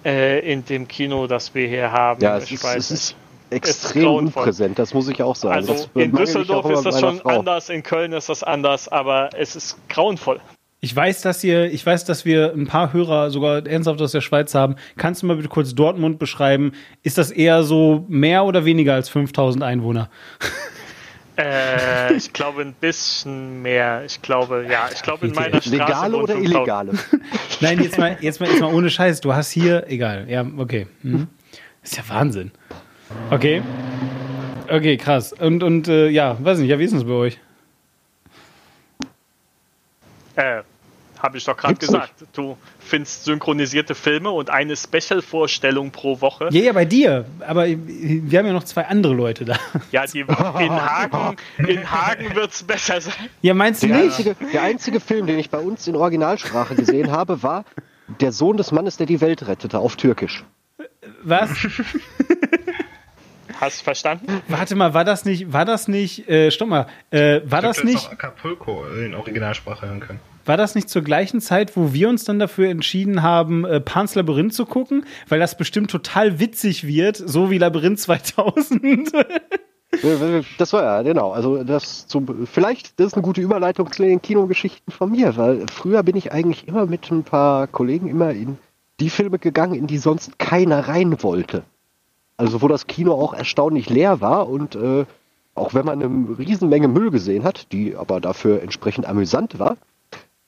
Äh, 0.04 0.50
in 0.50 0.64
dem 0.64 0.88
Kino, 0.88 1.26
das 1.26 1.54
wir 1.54 1.68
hier 1.68 1.92
haben. 1.92 2.22
Ja, 2.22 2.36
es 2.36 2.44
ich 2.44 2.52
ist, 2.54 2.64
weiß 2.64 2.76
es 2.76 2.90
ist 2.90 3.16
extrem 3.50 4.02
grauenvoll. 4.04 4.42
unpräsent, 4.42 4.78
das 4.78 4.94
muss 4.94 5.08
ich 5.08 5.22
auch 5.22 5.36
sagen. 5.36 5.54
Also 5.54 5.72
das 5.74 5.88
in 5.94 6.12
Düsseldorf 6.12 6.70
ist 6.70 6.86
das 6.86 7.00
schon 7.00 7.18
Frau. 7.18 7.40
anders, 7.40 7.68
in 7.68 7.82
Köln 7.82 8.12
ist 8.12 8.28
das 8.28 8.42
anders, 8.42 8.88
aber 8.88 9.30
es 9.36 9.56
ist 9.56 9.76
grauenvoll. 9.88 10.40
Ich 10.82 10.96
weiß, 10.96 11.20
dass 11.20 11.44
ihr, 11.44 11.70
ich 11.70 11.84
weiß, 11.84 12.06
dass 12.06 12.24
wir 12.24 12.54
ein 12.54 12.66
paar 12.66 12.94
Hörer 12.94 13.30
sogar 13.30 13.66
ernsthaft 13.66 14.00
aus 14.00 14.12
der 14.12 14.22
Schweiz 14.22 14.54
haben. 14.54 14.76
Kannst 14.96 15.20
du 15.20 15.26
mal 15.26 15.36
bitte 15.36 15.50
kurz 15.50 15.74
Dortmund 15.74 16.18
beschreiben? 16.18 16.72
Ist 17.02 17.18
das 17.18 17.30
eher 17.30 17.64
so 17.64 18.06
mehr 18.08 18.44
oder 18.46 18.64
weniger 18.64 18.94
als 18.94 19.10
5000 19.10 19.62
Einwohner? 19.62 20.08
Äh, 21.36 22.14
ich 22.14 22.32
glaube 22.32 22.62
ein 22.62 22.74
bisschen 22.74 23.62
mehr. 23.62 24.04
Ich 24.04 24.20
glaube, 24.22 24.66
ja, 24.68 24.88
ich 24.92 25.02
glaube 25.02 25.26
in 25.26 25.34
meiner 25.34 25.60
Straße. 25.60 25.70
Legale 25.70 26.16
oder 26.16 26.34
5000. 26.34 26.54
illegale? 26.54 26.92
Nein, 27.60 27.82
jetzt 27.82 27.98
mal, 27.98 28.16
jetzt 28.20 28.40
mal, 28.40 28.48
jetzt 28.48 28.60
mal 28.60 28.72
ohne 28.72 28.90
Scheiß. 28.90 29.20
Du 29.20 29.34
hast 29.34 29.50
hier, 29.50 29.86
egal. 29.88 30.26
Ja, 30.28 30.44
okay. 30.56 30.86
Mhm. 31.02 31.28
Ist 31.82 31.96
ja 31.96 32.02
Wahnsinn. 32.08 32.50
Okay. 33.30 33.62
Okay, 34.68 34.96
krass. 34.96 35.32
Und, 35.32 35.62
und 35.62 35.88
äh, 35.88 36.08
ja, 36.08 36.36
weiß 36.40 36.58
nicht, 36.58 36.68
ja, 36.68 36.78
wie 36.78 36.84
ist 36.84 36.90
denn 36.92 37.00
das 37.00 37.08
bei 37.08 37.14
euch? 37.14 37.40
Äh, 40.36 40.62
habe 41.22 41.38
ich 41.38 41.44
doch 41.44 41.56
gerade 41.56 41.74
gesagt. 41.74 42.12
Du 42.32 42.56
findest 42.78 43.24
synchronisierte 43.24 43.94
Filme 43.94 44.30
und 44.30 44.50
eine 44.50 44.76
Special-Vorstellung 44.76 45.90
pro 45.90 46.20
Woche. 46.20 46.48
Ja, 46.50 46.60
ja, 46.62 46.72
bei 46.72 46.84
dir. 46.84 47.24
Aber 47.46 47.66
wir 47.66 48.38
haben 48.38 48.46
ja 48.46 48.52
noch 48.52 48.64
zwei 48.64 48.86
andere 48.86 49.14
Leute 49.14 49.44
da. 49.44 49.56
Ja, 49.92 50.06
die, 50.06 50.20
in 50.20 50.28
Hagen, 50.28 51.36
in 51.58 51.90
Hagen 51.90 52.34
wird 52.34 52.52
es 52.52 52.62
besser 52.62 53.00
sein. 53.00 53.14
Ja, 53.42 53.54
meinst 53.54 53.82
du 53.82 53.88
Der 53.88 53.96
nicht? 53.96 54.06
einzige, 54.18 54.36
der 54.52 54.62
einzige 54.62 55.00
Film, 55.00 55.26
den 55.26 55.38
ich 55.38 55.50
bei 55.50 55.58
uns 55.58 55.86
in 55.86 55.96
Originalsprache 55.96 56.74
gesehen 56.74 57.10
habe, 57.10 57.42
war 57.42 57.64
Der 58.20 58.32
Sohn 58.32 58.56
des 58.56 58.72
Mannes, 58.72 58.96
der 58.96 59.06
die 59.06 59.20
Welt 59.20 59.46
rettete, 59.46 59.78
auf 59.78 59.96
Türkisch. 59.96 60.44
Was? 61.22 61.50
Hast 63.60 63.80
du 63.80 63.84
verstanden? 63.84 64.42
Warte 64.48 64.74
mal, 64.74 64.94
war 64.94 65.04
das 65.04 65.24
nicht, 65.26 65.52
war 65.52 65.64
das 65.66 65.86
nicht, 65.86 66.28
äh, 66.30 66.50
stopp 66.50 66.68
mal, 66.68 66.86
äh, 67.10 67.40
war 67.44 67.60
das 67.60 67.76
Du 67.76 67.82
hättest 67.82 67.84
nicht, 67.84 68.06
auch 68.06 68.12
Acapulco 68.12 68.84
in 68.86 69.14
Originalsprache 69.14 69.86
hören 69.86 70.00
können. 70.00 70.20
War 70.44 70.56
das 70.56 70.74
nicht 70.74 70.88
zur 70.88 71.02
gleichen 71.02 71.40
Zeit, 71.40 71.76
wo 71.76 71.92
wir 71.92 72.08
uns 72.08 72.24
dann 72.24 72.38
dafür 72.38 72.68
entschieden 72.68 73.22
haben, 73.22 73.64
äh, 73.64 73.80
Pans 73.80 74.14
Labyrinth 74.14 74.54
zu 74.54 74.66
gucken? 74.66 75.04
Weil 75.28 75.38
das 75.38 75.56
bestimmt 75.56 75.90
total 75.90 76.38
witzig 76.40 76.86
wird, 76.86 77.16
so 77.16 77.50
wie 77.50 77.58
Labyrinth 77.58 78.00
2000. 78.00 79.12
Das 80.58 80.72
war 80.72 80.82
ja, 80.82 81.02
genau. 81.02 81.32
Also 81.32 81.64
das 81.64 82.06
zum, 82.06 82.46
vielleicht, 82.46 82.98
das 83.00 83.08
ist 83.08 83.14
eine 83.14 83.22
gute 83.22 83.40
Überleitung 83.40 83.90
zu 83.92 84.02
den 84.02 84.22
Kinogeschichten 84.22 84.92
von 84.92 85.10
mir, 85.10 85.36
weil 85.36 85.66
früher 85.72 86.02
bin 86.02 86.16
ich 86.16 86.32
eigentlich 86.32 86.68
immer 86.68 86.86
mit 86.86 87.10
ein 87.10 87.24
paar 87.24 87.66
Kollegen 87.66 88.08
immer 88.08 88.30
in 88.30 88.58
die 89.00 89.10
Filme 89.10 89.38
gegangen, 89.38 89.74
in 89.74 89.86
die 89.86 89.98
sonst 89.98 90.38
keiner 90.38 90.88
rein 90.88 91.22
wollte. 91.22 91.64
Also 92.36 92.62
wo 92.62 92.68
das 92.68 92.86
Kino 92.86 93.14
auch 93.14 93.34
erstaunlich 93.34 93.90
leer 93.90 94.20
war 94.20 94.48
und 94.48 94.76
äh, 94.76 95.04
auch 95.54 95.74
wenn 95.74 95.84
man 95.84 96.02
eine 96.02 96.38
Riesenmenge 96.38 96.88
Müll 96.88 97.10
gesehen 97.10 97.44
hat, 97.44 97.72
die 97.72 97.96
aber 97.96 98.20
dafür 98.20 98.62
entsprechend 98.62 99.06
amüsant 99.06 99.58
war, 99.58 99.76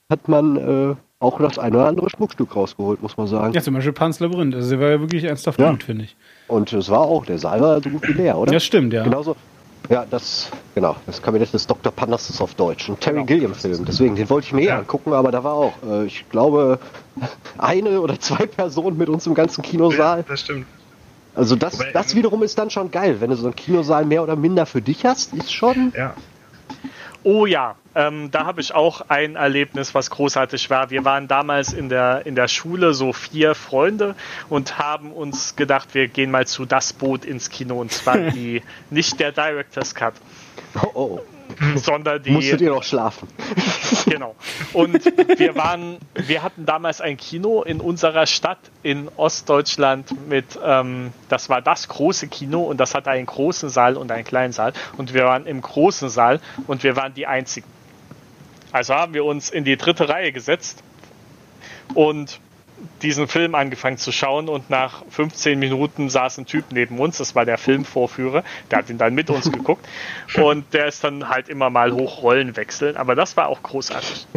hat 0.09 0.27
man 0.27 0.57
äh, 0.91 0.95
auch 1.19 1.39
das 1.39 1.57
eine 1.57 1.77
oder 1.77 1.87
andere 1.87 2.09
Schmuckstück 2.09 2.55
rausgeholt, 2.55 3.01
muss 3.01 3.15
man 3.17 3.27
sagen. 3.27 3.53
ja, 3.53 3.61
zum 3.61 3.73
Beispiel 3.73 3.93
Pans 3.93 4.19
Labyrinth. 4.19 4.55
Also, 4.55 4.69
der 4.71 4.79
war 4.79 4.89
ja 4.89 4.99
wirklich 4.99 5.23
ernsthaft 5.23 5.59
Ja. 5.59 5.71
gut, 5.71 5.83
finde 5.83 6.05
ich. 6.05 6.15
Und 6.47 6.71
es 6.73 6.89
war 6.89 7.01
auch, 7.01 7.25
der 7.25 7.37
Saal 7.39 7.61
war 7.61 7.81
so 7.81 7.89
gut 7.89 8.07
wie 8.07 8.13
leer, 8.13 8.37
oder? 8.37 8.51
Ja, 8.53 8.59
stimmt, 8.59 8.93
ja. 8.93 9.03
Genauso. 9.03 9.35
Ja, 9.89 10.05
das, 10.09 10.49
genau, 10.75 10.95
das 11.05 11.21
Kabinett 11.21 11.53
des 11.53 11.67
Dr. 11.67 11.91
Panassus 11.91 12.39
auf 12.39 12.53
Deutsch. 12.55 12.87
Ein 12.89 12.99
Terry 12.99 13.15
Genau. 13.15 13.25
Gilliam-Film. 13.25 13.83
Deswegen, 13.85 14.15
den 14.15 14.29
wollte 14.29 14.47
ich 14.47 14.53
mir 14.53 14.61
eh 14.61 14.71
angucken, 14.71 15.11
aber 15.11 15.29
da 15.31 15.43
war 15.43 15.53
auch, 15.53 15.73
äh, 15.85 16.05
ich 16.05 16.23
glaube, 16.29 16.79
eine 17.57 17.99
oder 17.99 18.17
zwei 18.19 18.45
Personen 18.45 18.97
mit 18.97 19.09
uns 19.09 19.27
im 19.27 19.33
ganzen 19.33 19.61
Kinosaal. 19.61 20.23
das 20.27 20.39
stimmt. 20.41 20.65
Also 21.35 21.55
das, 21.55 21.79
Wobei, 21.79 21.91
das 21.91 22.11
ähm, 22.11 22.17
wiederum 22.19 22.43
ist 22.43 22.57
dann 22.59 22.69
schon 22.69 22.91
geil. 22.91 23.17
Wenn 23.19 23.29
du 23.31 23.35
so 23.35 23.45
einen 23.47 23.55
Kinosaal 23.55 24.05
mehr 24.05 24.23
oder 24.23 24.35
minder 24.35 24.65
für 24.65 24.81
dich 24.81 25.05
hast, 25.05 25.33
ist 25.33 25.51
schon. 25.51 25.91
Ja. 25.97 26.13
Oh 27.23 27.45
ja, 27.45 27.75
ähm, 27.95 28.31
da 28.31 28.45
habe 28.45 28.59
ich 28.59 28.73
auch 28.73 29.09
ein 29.09 29.35
Erlebnis, 29.35 29.95
was 29.95 30.09
großartig 30.09 30.69
war. 30.69 30.89
Wir 30.89 31.05
waren 31.05 31.27
damals 31.27 31.71
in 31.71 31.87
der, 31.87 32.25
in 32.25 32.35
der 32.35 32.47
Schule 32.47 32.93
so 32.93 33.13
vier 33.13 33.55
Freunde 33.55 34.15
und 34.49 34.77
haben 34.77 35.11
uns 35.11 35.55
gedacht, 35.55 35.93
wir 35.93 36.07
gehen 36.07 36.31
mal 36.31 36.45
zu 36.45 36.65
Das 36.65 36.91
Boot 36.91 37.23
ins 37.23 37.49
Kino. 37.49 37.79
Und 37.79 37.91
zwar 37.91 38.17
die, 38.31 38.61
nicht 38.89 39.19
der 39.19 39.31
Director's 39.31 39.95
Cut, 39.95 40.15
Oh, 40.81 40.89
oh. 40.93 41.21
sondern 41.75 42.21
die. 42.21 42.31
Musstet 42.31 42.61
ihr 42.61 42.71
noch 42.71 42.83
schlafen? 42.83 43.27
Genau. 44.05 44.35
Und 44.73 45.05
wir 45.37 45.55
waren, 45.55 45.97
wir 46.15 46.43
hatten 46.43 46.65
damals 46.65 46.99
ein 46.99 47.15
Kino 47.15 47.61
in 47.61 47.79
unserer 47.79 48.25
Stadt 48.25 48.59
in 48.81 49.07
Ostdeutschland 49.15 50.27
mit, 50.27 50.59
ähm, 50.63 51.13
das 51.29 51.49
war 51.49 51.61
das 51.61 51.87
große 51.87 52.27
Kino 52.27 52.63
und 52.63 52.77
das 52.79 52.95
hatte 52.95 53.11
einen 53.11 53.25
großen 53.25 53.69
Saal 53.69 53.95
und 53.95 54.11
einen 54.11 54.25
kleinen 54.25 54.51
Saal. 54.51 54.73
Und 54.97 55.13
wir 55.13 55.25
waren 55.25 55.45
im 55.45 55.61
großen 55.61 56.09
Saal 56.09 56.41
und 56.67 56.83
wir 56.83 56.95
waren 56.95 57.13
die 57.13 57.27
einzigen. 57.27 57.67
Also 58.71 58.95
haben 58.95 59.13
wir 59.13 59.23
uns 59.23 59.49
in 59.49 59.63
die 59.63 59.77
dritte 59.77 60.09
Reihe 60.09 60.31
gesetzt 60.31 60.83
und 61.93 62.39
diesen 63.01 63.27
Film 63.27 63.55
angefangen 63.55 63.97
zu 63.97 64.11
schauen 64.11 64.49
und 64.49 64.69
nach 64.69 65.03
15 65.09 65.57
Minuten 65.59 66.09
saß 66.09 66.37
ein 66.39 66.45
Typ 66.45 66.65
neben 66.71 66.99
uns, 66.99 67.17
das 67.17 67.35
war 67.35 67.45
der 67.45 67.57
Filmvorführer, 67.57 68.43
der 68.71 68.79
hat 68.79 68.89
ihn 68.89 68.97
dann 68.97 69.13
mit 69.13 69.29
uns 69.29 69.51
geguckt 69.51 69.85
und 70.41 70.65
der 70.73 70.87
ist 70.87 71.03
dann 71.03 71.29
halt 71.29 71.49
immer 71.49 71.69
mal 71.69 71.91
hoch 71.93 72.21
Rollen 72.23 72.55
wechseln, 72.55 72.95
aber 72.97 73.15
das 73.15 73.35
war 73.37 73.47
auch 73.49 73.61
großartig. 73.63 74.27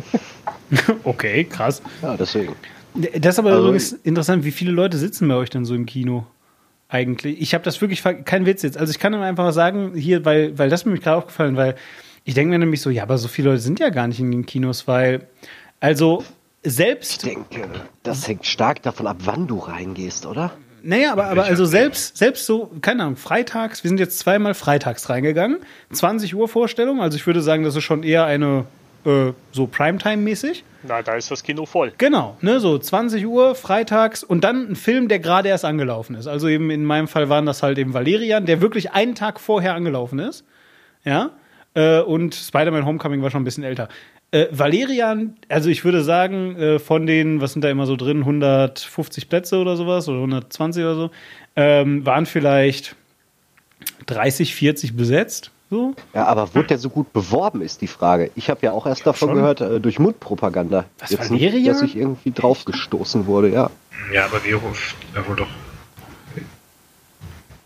Okay, 1.05 1.45
krass. 1.45 1.83
Ja, 2.03 2.17
deswegen. 2.17 2.55
Das 2.95 3.35
ist 3.35 3.39
aber 3.39 3.51
Also- 3.51 3.63
übrigens 3.65 3.93
interessant, 3.93 4.45
wie 4.45 4.51
viele 4.51 4.73
Leute 4.73 4.97
sitzen 4.97 5.29
bei 5.29 5.35
euch 5.35 5.51
denn 5.51 5.65
so 5.65 5.75
im 5.75 5.87
Kino? 5.87 6.27
Eigentlich. 6.89 7.41
Ich 7.41 7.53
habe 7.55 7.65
das 7.65 7.81
wirklich, 7.81 8.03
kein 8.25 8.47
Witz 8.47 8.63
jetzt. 8.63 8.79
Also 8.79 8.91
ich 8.91 8.99
kann 8.99 9.13
nur 9.13 9.21
einfach 9.23 9.53
sagen, 9.53 9.95
hier, 9.97 10.25
weil, 10.25 10.57
weil 10.59 10.69
das 10.71 10.85
mir 10.85 10.99
gerade 10.99 11.17
aufgefallen, 11.19 11.57
weil 11.57 11.75
ich 12.25 12.35
denke 12.35 12.51
mir 12.51 12.59
nämlich 12.59 12.81
so, 12.81 12.91
ja, 12.91 13.03
aber 13.03 13.19
so 13.19 13.29
viele 13.29 13.51
Leute 13.51 13.61
sind 13.61 13.81
ja 13.81 13.91
gar 13.91 14.07
nicht 14.09 14.21
in 14.21 14.31
den 14.31 14.47
Kinos, 14.47 14.87
weil, 14.89 15.27
also 15.81 16.25
Ich 16.67 16.73
selbst, 16.75 17.25
denke, 17.25 17.69
das 18.03 18.27
hängt 18.27 18.45
stark 18.45 18.83
davon 18.83 19.07
ab, 19.07 19.19
wann 19.21 19.47
du 19.47 19.59
reingehst, 19.59 20.27
oder? 20.27 20.51
naja, 20.83 21.13
aber, 21.13 21.27
aber 21.27 21.45
also 21.45 21.65
selbst, 21.65 22.17
selbst 22.17 22.45
so, 22.45 22.73
keine 22.81 23.05
Ahnung, 23.05 23.17
freitags, 23.17 23.85
wir 23.85 23.89
sind 23.89 24.01
jetzt 24.01 24.19
zweimal 24.19 24.53
freitags 24.55 25.09
reingegangen, 25.09 25.59
20 25.93 26.35
Uhr 26.35 26.49
Vorstellung, 26.49 27.01
also 27.01 27.17
ich 27.17 27.25
würde 27.25 27.41
sagen, 27.41 27.63
das 27.63 27.77
ist 27.77 27.85
schon 27.85 28.03
eher 28.03 28.25
eine, 28.25 28.65
äh, 29.05 29.33
so 29.53 29.69
Primetime-mäßig. 29.69 30.65
Na, 30.83 31.03
da 31.03 31.15
ist 31.15 31.31
das 31.31 31.45
Kino 31.45 31.67
voll. 31.67 31.93
Genau, 31.99 32.37
ne, 32.41 32.59
so 32.59 32.77
20 32.77 33.25
Uhr 33.27 33.55
freitags 33.55 34.25
und 34.25 34.43
dann 34.43 34.71
ein 34.71 34.77
Film, 34.77 35.07
der 35.07 35.21
gerade 35.21 35.49
erst 35.49 35.65
angelaufen 35.65 36.17
ist. 36.17 36.27
Also 36.27 36.49
eben 36.49 36.71
in 36.71 36.85
meinem 36.85 37.07
Fall 37.07 37.29
waren 37.29 37.47
das 37.47 37.63
halt 37.63 37.79
eben 37.79 37.95
Valerian, 37.95 38.45
der 38.45 38.61
wirklich 38.61 38.91
einen 38.91 39.15
Tag 39.15 39.39
vorher 39.39 39.75
angelaufen 39.75 40.19
ist. 40.19 40.45
Ja. 41.05 41.31
Äh, 41.75 42.01
und 42.01 42.35
Spider-Man 42.35 42.87
Homecoming 42.87 43.23
war 43.23 43.31
schon 43.31 43.43
ein 43.43 43.45
bisschen 43.45 43.65
älter. 43.65 43.89
Äh, 44.33 44.47
Valerian, 44.51 45.37
also 45.49 45.71
ich 45.71 45.85
würde 45.85 46.03
sagen, 46.03 46.57
äh, 46.57 46.79
von 46.79 47.07
den, 47.07 47.41
was 47.41 47.53
sind 47.53 47.63
da 47.63 47.71
immer 47.71 47.87
so 47.87 47.97
drin, 47.97 48.19
150 48.21 49.29
Plätze 49.29 49.59
oder 49.59 49.77
sowas 49.77 50.09
oder 50.09 50.19
120 50.19 50.83
oder 50.83 50.95
so, 50.95 51.11
ähm, 51.55 52.05
waren 52.05 52.27
vielleicht 52.27 52.97
30, 54.07 54.55
40 54.55 54.97
besetzt. 54.97 55.53
So. 55.71 55.95
Ja, 56.15 56.27
aber 56.27 56.55
wurde 56.55 56.69
der 56.69 56.79
so 56.79 56.91
gut 56.91 57.13
beworben, 57.13 57.61
ist 57.61 57.81
die 57.81 57.89
Frage. 57.89 58.31
Ich 58.37 58.51
habe 58.51 58.61
ja 58.63 58.73
auch 58.73 58.87
erst 58.87 59.07
davon 59.07 59.31
schon. 59.31 59.37
gehört, 59.37 59.61
äh, 59.61 59.81
durch 59.81 59.99
Mundpropaganda. 59.99 60.85
Was, 60.99 61.11
Jetzt 61.11 61.31
Valerian? 61.31 61.55
nicht, 61.55 61.69
dass 61.69 61.83
ich 61.83 61.97
irgendwie 61.97 62.31
draufgestoßen 62.31 63.27
wurde, 63.27 63.51
ja. 63.51 63.71
Ja, 64.13 64.27
aber 64.27 64.45
wie 64.45 64.53
ruft 64.53 64.97
er 65.15 65.27
wohl 65.27 65.37
doch. 65.37 65.49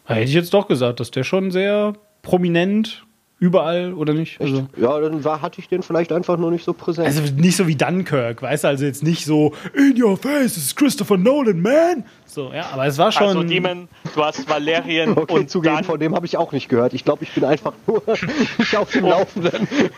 Da 0.06 0.14
hätte 0.14 0.28
ich 0.28 0.34
jetzt 0.34 0.52
doch 0.54 0.66
gesagt, 0.66 0.98
dass 0.98 1.10
der 1.10 1.24
schon 1.24 1.50
sehr 1.50 1.92
prominent 2.22 3.04
überall 3.40 3.94
oder 3.94 4.12
nicht? 4.12 4.40
Also, 4.40 4.68
Ja, 4.76 5.00
dann 5.00 5.24
war, 5.24 5.40
hatte 5.42 5.60
ich 5.60 5.68
den 5.68 5.82
vielleicht 5.82 6.12
einfach 6.12 6.36
nur 6.36 6.50
nicht 6.50 6.64
so 6.64 6.74
präsent. 6.74 7.06
also 7.06 7.22
nicht 7.34 7.56
so 7.56 7.66
wie 7.66 7.74
Dunkirk, 7.74 8.42
weißt 8.42 8.64
du, 8.64 8.68
also 8.68 8.84
jetzt 8.84 9.02
nicht 9.02 9.24
so 9.24 9.54
in 9.74 10.00
your 10.00 10.16
face, 10.18 10.56
it's 10.58 10.76
Christopher 10.76 11.16
Nolan, 11.16 11.60
man. 11.60 12.04
So, 12.26 12.52
ja, 12.52 12.68
aber 12.72 12.86
es 12.86 12.98
war 12.98 13.10
schon. 13.10 13.26
Also 13.28 13.42
Demon, 13.42 13.88
du 14.14 14.22
hast 14.22 14.48
Valerian 14.48 15.10
okay, 15.16 15.32
und 15.32 15.50
zugeben, 15.50 15.76
dann, 15.76 15.84
von 15.84 15.98
dem 15.98 16.14
habe 16.14 16.26
ich 16.26 16.36
auch 16.36 16.52
nicht 16.52 16.68
gehört. 16.68 16.92
Ich 16.92 17.04
glaube, 17.04 17.24
ich 17.24 17.32
bin 17.32 17.44
einfach 17.44 17.72
nur 17.86 18.02
nicht 18.58 18.76
auf 18.76 18.90
dem 18.90 19.06
Laufenden. 19.06 19.66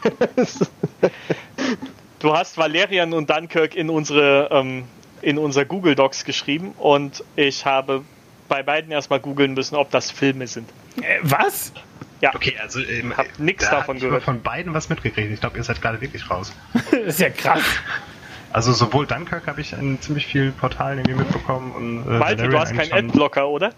du 2.20 2.32
hast 2.32 2.56
Valerian 2.56 3.12
und 3.12 3.28
Dunkirk 3.28 3.74
in 3.74 3.90
unsere 3.90 4.48
ähm, 4.52 4.84
in 5.20 5.36
unser 5.38 5.64
Google 5.64 5.94
Docs 5.94 6.24
geschrieben 6.24 6.74
und 6.78 7.22
ich 7.36 7.66
habe 7.66 8.02
bei 8.48 8.62
beiden 8.62 8.90
erstmal 8.92 9.20
googeln 9.20 9.54
müssen, 9.54 9.76
ob 9.76 9.90
das 9.90 10.10
Filme 10.10 10.46
sind. 10.46 10.68
äh, 10.98 11.18
was? 11.22 11.72
Ja, 12.22 12.30
Okay, 12.34 12.54
also 12.62 12.80
ähm, 12.80 13.16
Hab 13.16 13.26
nix 13.38 13.64
da 13.68 13.76
davon 13.78 13.96
ich 13.96 14.02
gehört. 14.02 14.22
von 14.22 14.40
beiden 14.40 14.72
was 14.74 14.88
mitgekriegt. 14.88 15.32
Ich 15.32 15.40
glaube, 15.40 15.58
ihr 15.58 15.64
seid 15.64 15.82
gerade 15.82 16.00
wirklich 16.00 16.30
raus. 16.30 16.52
Das 16.90 17.00
ist 17.00 17.20
ja 17.20 17.30
krass. 17.30 17.62
Also 18.52 18.72
sowohl 18.72 19.06
Dunkirk 19.06 19.46
habe 19.46 19.60
ich 19.60 19.72
in 19.72 20.00
ziemlich 20.00 20.26
vielen 20.26 20.52
Portalen 20.52 20.98
irgendwie 20.98 21.20
mitbekommen 21.20 21.72
und 21.72 22.06
äh, 22.06 22.18
Malte, 22.18 22.48
du 22.48 22.58
hast 22.58 22.74
keinen 22.74 22.92
Adblocker, 22.92 23.48
oder? 23.48 23.72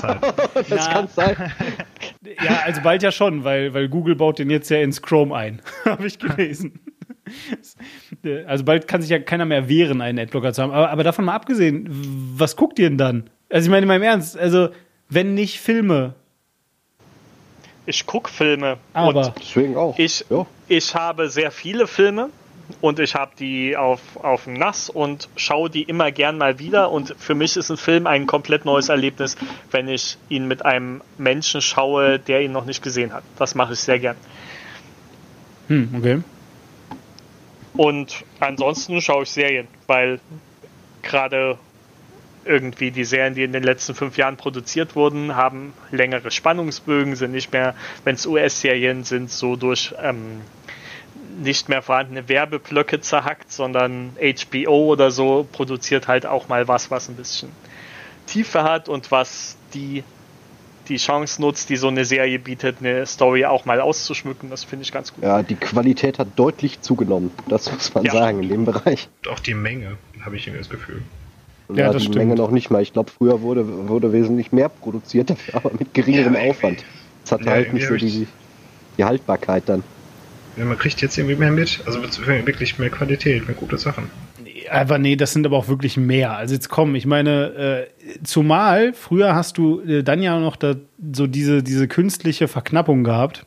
Zeit. 0.00 0.18
Das 0.54 0.68
Na. 0.70 0.92
kann 0.92 1.08
sein. 1.08 1.52
Ja, 2.44 2.60
also 2.64 2.80
bald 2.82 3.02
ja 3.02 3.10
schon, 3.12 3.44
weil, 3.44 3.74
weil 3.74 3.88
Google 3.88 4.16
baut 4.16 4.38
den 4.38 4.50
jetzt 4.50 4.70
ja 4.70 4.78
ins 4.78 5.02
Chrome 5.02 5.34
ein. 5.34 5.60
Habe 5.84 6.06
ich 6.06 6.18
gelesen. 6.18 6.80
Also 8.46 8.64
bald 8.64 8.88
kann 8.88 9.00
sich 9.02 9.10
ja 9.10 9.18
keiner 9.18 9.44
mehr 9.44 9.68
wehren, 9.68 10.00
einen 10.00 10.18
Adblocker 10.18 10.52
zu 10.52 10.62
haben. 10.62 10.72
Aber, 10.72 10.90
aber 10.90 11.04
davon 11.04 11.24
mal 11.24 11.34
abgesehen, 11.34 11.86
was 12.36 12.56
guckt 12.56 12.78
ihr 12.78 12.88
denn 12.88 12.98
dann? 12.98 13.30
Also 13.50 13.66
ich 13.66 13.70
meine, 13.70 13.82
in 13.82 13.88
meinem 13.88 14.02
Ernst, 14.02 14.36
also 14.38 14.70
wenn 15.08 15.34
nicht 15.34 15.60
Filme, 15.60 16.14
Ich 17.86 18.06
gucke 18.06 18.30
Filme 18.30 18.78
aber 18.92 19.26
und 19.26 19.32
Deswegen 19.38 19.76
auch. 19.76 19.98
ich, 19.98 20.24
Ja. 20.30 20.46
ich 20.68 20.94
habe 20.94 21.28
sehr 21.28 21.50
viele 21.50 21.86
Filme 21.86 22.30
und 22.80 23.00
ich 23.00 23.14
habe 23.16 23.32
die 23.38 23.76
auf, 23.76 24.00
auf 24.22 24.44
dem 24.44 24.54
Nass 24.54 24.88
und 24.88 25.28
schaue 25.36 25.68
die 25.68 25.82
immer 25.82 26.12
gern 26.12 26.38
mal 26.38 26.58
wieder. 26.60 26.90
Und 26.92 27.14
für 27.18 27.34
mich 27.34 27.56
ist 27.56 27.70
ein 27.70 27.76
Film 27.76 28.06
ein 28.06 28.26
komplett 28.26 28.64
neues 28.64 28.88
Erlebnis, 28.88 29.36
wenn 29.72 29.88
ich 29.88 30.16
ihn 30.28 30.46
mit 30.46 30.64
einem 30.64 31.02
Menschen 31.18 31.60
schaue, 31.60 32.18
der 32.20 32.42
ihn 32.42 32.52
noch 32.52 32.64
nicht 32.64 32.82
gesehen 32.82 33.12
hat. 33.12 33.24
Das 33.36 33.54
mache 33.56 33.72
ich 33.72 33.80
sehr 33.80 33.98
gern. 33.98 34.16
hm, 35.68 35.94
okay. 35.98 36.22
Und 37.74 38.24
ansonsten 38.38 39.00
schaue 39.00 39.22
ich 39.22 39.30
Serien, 39.30 39.66
weil 39.86 40.20
gerade 41.02 41.58
irgendwie 42.44 42.90
die 42.90 43.04
Serien, 43.04 43.34
die 43.34 43.42
in 43.44 43.52
den 43.52 43.62
letzten 43.62 43.94
fünf 43.94 44.16
Jahren 44.16 44.36
produziert 44.36 44.96
wurden, 44.96 45.36
haben 45.36 45.72
längere 45.90 46.30
Spannungsbögen, 46.30 47.16
sind 47.16 47.32
nicht 47.32 47.52
mehr, 47.52 47.74
wenn 48.04 48.14
es 48.14 48.26
US-Serien 48.26 49.04
sind, 49.04 49.30
so 49.30 49.56
durch 49.56 49.94
ähm, 50.02 50.40
nicht 51.38 51.68
mehr 51.68 51.82
vorhandene 51.82 52.28
Werbeblöcke 52.28 53.00
zerhackt, 53.00 53.50
sondern 53.52 54.10
HBO 54.20 54.92
oder 54.92 55.10
so 55.10 55.46
produziert 55.50 56.08
halt 56.08 56.26
auch 56.26 56.48
mal 56.48 56.68
was, 56.68 56.90
was 56.90 57.08
ein 57.08 57.16
bisschen 57.16 57.50
Tiefe 58.26 58.62
hat 58.62 58.88
und 58.88 59.10
was 59.10 59.56
die 59.74 60.04
die 60.88 60.96
Chance 60.96 61.40
nutzt, 61.40 61.70
die 61.70 61.76
so 61.76 61.86
eine 61.88 62.04
Serie 62.04 62.40
bietet, 62.40 62.78
eine 62.80 63.06
Story 63.06 63.44
auch 63.44 63.64
mal 63.64 63.80
auszuschmücken. 63.80 64.50
Das 64.50 64.64
finde 64.64 64.82
ich 64.82 64.90
ganz 64.90 65.14
gut. 65.14 65.22
Ja, 65.22 65.42
die 65.42 65.54
Qualität 65.54 66.18
hat 66.18 66.28
deutlich 66.36 66.80
zugenommen. 66.80 67.30
Das 67.46 67.70
muss 67.72 67.94
man 67.94 68.04
Ja. 68.04 68.12
sagen 68.12 68.42
in 68.42 68.48
dem 68.48 68.64
Bereich. 68.64 69.08
Und 69.24 69.30
auch 69.30 69.38
die 69.38 69.54
Menge, 69.54 69.96
habe 70.24 70.36
ich 70.36 70.46
irgendwie 70.46 70.58
das 70.58 70.68
Gefühl. 70.68 71.02
Ja, 71.68 71.76
ja, 71.76 71.86
das 71.92 72.02
die 72.02 72.08
stimmt. 72.08 72.16
Menge 72.16 72.34
noch 72.34 72.50
nicht 72.50 72.70
mal. 72.70 72.82
Ich 72.82 72.92
glaube, 72.92 73.10
früher 73.10 73.40
wurde, 73.42 73.88
wurde 73.88 74.12
wesentlich 74.12 74.52
mehr 74.52 74.68
produziert, 74.68 75.30
dafür 75.30 75.54
aber 75.64 75.70
mit 75.78 75.94
geringerem 75.94 76.36
Aufwand. 76.36 76.84
Es 77.24 77.32
hat 77.32 77.44
Ja, 77.44 77.52
halt 77.52 77.72
nicht 77.72 77.86
so 77.86 77.96
die, 77.96 78.26
die 78.98 79.04
Haltbarkeit 79.04 79.64
dann. 79.66 79.82
Ja, 80.56 80.64
man 80.64 80.78
kriegt 80.78 81.00
jetzt 81.00 81.16
irgendwie 81.16 81.36
mehr 81.36 81.50
mit. 81.50 81.80
Also 81.86 82.02
wirklich 82.02 82.78
mehr 82.78 82.90
Qualität, 82.90 83.46
mehr 83.46 83.56
gute 83.56 83.78
Sachen. 83.78 84.10
Aber 84.70 84.98
nee, 84.98 85.16
das 85.16 85.32
sind 85.32 85.46
aber 85.46 85.56
auch 85.56 85.68
wirklich 85.68 85.96
mehr. 85.96 86.36
Also 86.36 86.54
jetzt 86.54 86.68
komm, 86.68 86.94
ich 86.94 87.06
meine, 87.06 87.88
äh, 87.88 88.22
zumal 88.22 88.92
früher 88.92 89.34
hast 89.34 89.58
du 89.58 89.80
äh, 89.80 90.02
dann 90.02 90.22
ja 90.22 90.38
noch 90.38 90.56
da, 90.56 90.74
so 91.12 91.26
diese, 91.26 91.62
diese 91.62 91.88
künstliche 91.88 92.48
Verknappung 92.48 93.02
gehabt, 93.04 93.46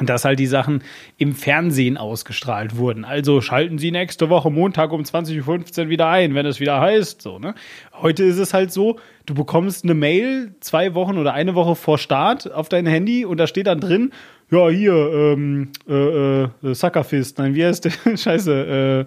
dass 0.00 0.24
halt 0.24 0.38
die 0.38 0.46
Sachen 0.46 0.82
im 1.18 1.34
Fernsehen 1.34 1.96
ausgestrahlt 1.96 2.76
wurden. 2.76 3.04
Also 3.04 3.40
schalten 3.40 3.78
Sie 3.78 3.90
nächste 3.90 4.28
Woche 4.30 4.50
Montag 4.50 4.92
um 4.92 5.02
20.15 5.02 5.82
Uhr 5.84 5.88
wieder 5.88 6.08
ein, 6.08 6.34
wenn 6.34 6.46
es 6.46 6.60
wieder 6.60 6.80
heißt. 6.80 7.22
So, 7.22 7.38
ne? 7.38 7.54
Heute 7.92 8.24
ist 8.24 8.38
es 8.38 8.54
halt 8.54 8.72
so, 8.72 8.98
du 9.26 9.34
bekommst 9.34 9.84
eine 9.84 9.94
Mail 9.94 10.54
zwei 10.60 10.94
Wochen 10.94 11.18
oder 11.18 11.34
eine 11.34 11.54
Woche 11.54 11.74
vor 11.74 11.98
Start 11.98 12.52
auf 12.52 12.68
dein 12.68 12.86
Handy 12.86 13.24
und 13.24 13.38
da 13.38 13.46
steht 13.46 13.66
dann 13.66 13.80
drin, 13.80 14.12
ja, 14.50 14.68
hier, 14.68 14.92
ähm, 14.92 15.70
äh, 15.88 16.42
äh, 16.42 16.74
Suckerfist, 16.74 17.38
nein, 17.38 17.54
wie 17.54 17.64
heißt 17.64 17.86
der? 17.86 18.16
Scheiße, 18.16 19.06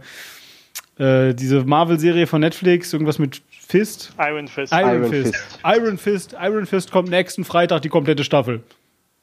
äh, 0.97 1.23
äh, 1.30 1.34
diese 1.34 1.64
Marvel-Serie 1.64 2.26
von 2.26 2.41
Netflix, 2.41 2.93
irgendwas 2.93 3.19
mit 3.19 3.41
Fist. 3.49 4.14
Iron 4.18 4.47
Fist. 4.47 4.73
Iron, 4.73 4.89
Iron 4.89 5.10
Fist. 5.10 5.35
Fist. 5.35 5.60
Iron 5.64 5.97
Fist. 5.97 6.35
Iron 6.41 6.65
Fist 6.65 6.91
kommt 6.91 7.10
nächsten 7.10 7.43
Freitag 7.43 7.81
die 7.81 7.89
komplette 7.89 8.23
Staffel. 8.23 8.64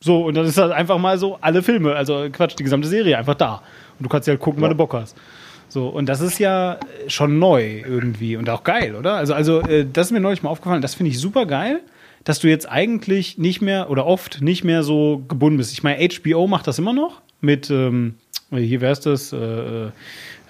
So, 0.02 0.26
und 0.26 0.34
dann 0.36 0.44
ist 0.46 0.58
das 0.58 0.72
einfach 0.72 0.98
mal 0.98 1.16
so, 1.16 1.38
alle 1.40 1.62
Filme, 1.62 1.94
also 1.94 2.26
Quatsch, 2.32 2.58
die 2.58 2.64
gesamte 2.64 2.88
Serie 2.88 3.16
einfach 3.16 3.36
da. 3.36 3.62
Und 3.98 4.04
du 4.04 4.08
kannst 4.08 4.26
ja 4.26 4.32
halt 4.32 4.40
gucken, 4.40 4.60
wann 4.60 4.70
du 4.70 4.76
Bock 4.76 4.94
hast. 4.94 5.16
So, 5.68 5.88
und 5.88 6.08
das 6.08 6.20
ist 6.20 6.40
ja 6.40 6.78
schon 7.06 7.38
neu 7.38 7.82
irgendwie 7.86 8.36
und 8.36 8.50
auch 8.50 8.64
geil, 8.64 8.96
oder? 8.96 9.14
Also, 9.14 9.32
also 9.32 9.60
äh, 9.60 9.86
das 9.90 10.08
ist 10.08 10.12
mir 10.12 10.20
neulich 10.20 10.42
mal 10.42 10.50
aufgefallen, 10.50 10.82
das 10.82 10.96
finde 10.96 11.10
ich 11.10 11.20
super 11.20 11.46
geil, 11.46 11.80
dass 12.24 12.40
du 12.40 12.48
jetzt 12.48 12.68
eigentlich 12.68 13.38
nicht 13.38 13.62
mehr 13.62 13.90
oder 13.90 14.04
oft 14.04 14.42
nicht 14.42 14.64
mehr 14.64 14.82
so 14.82 15.22
gebunden 15.28 15.56
bist. 15.56 15.72
Ich 15.72 15.84
meine, 15.84 16.06
HBO 16.06 16.48
macht 16.48 16.66
das 16.66 16.80
immer 16.80 16.92
noch 16.92 17.22
mit, 17.40 17.70
ähm, 17.70 18.16
hier 18.50 18.80
wäre 18.80 18.92
es 18.92 19.00
das, 19.00 19.32
äh, 19.32 19.36
äh, 19.36 19.90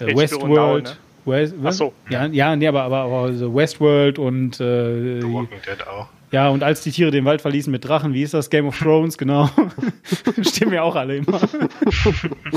Westworld. 0.00 0.84
Now, 0.84 0.90
ne? 0.90 0.96
West, 1.24 1.54
Ach 1.62 1.72
so. 1.72 1.92
Ja, 2.10 2.26
ja, 2.26 2.56
nee, 2.56 2.66
aber, 2.66 2.82
aber, 2.82 3.02
aber 3.02 3.54
Westworld 3.54 4.18
und 4.18 4.60
äh, 4.60 5.20
The 5.20 5.32
Walking 5.32 5.60
Dead 5.64 5.86
auch. 5.86 6.08
Ja, 6.32 6.48
und 6.48 6.62
als 6.62 6.80
die 6.80 6.90
Tiere 6.90 7.10
den 7.10 7.26
Wald 7.26 7.42
verließen 7.42 7.70
mit 7.70 7.84
Drachen, 7.84 8.14
wie 8.14 8.22
ist 8.22 8.32
das? 8.32 8.48
Game 8.48 8.66
of 8.66 8.78
Thrones, 8.78 9.18
genau. 9.18 9.50
Stimmen 10.40 10.72
ja 10.72 10.82
auch 10.82 10.96
alle 10.96 11.18
immer. 11.18 11.40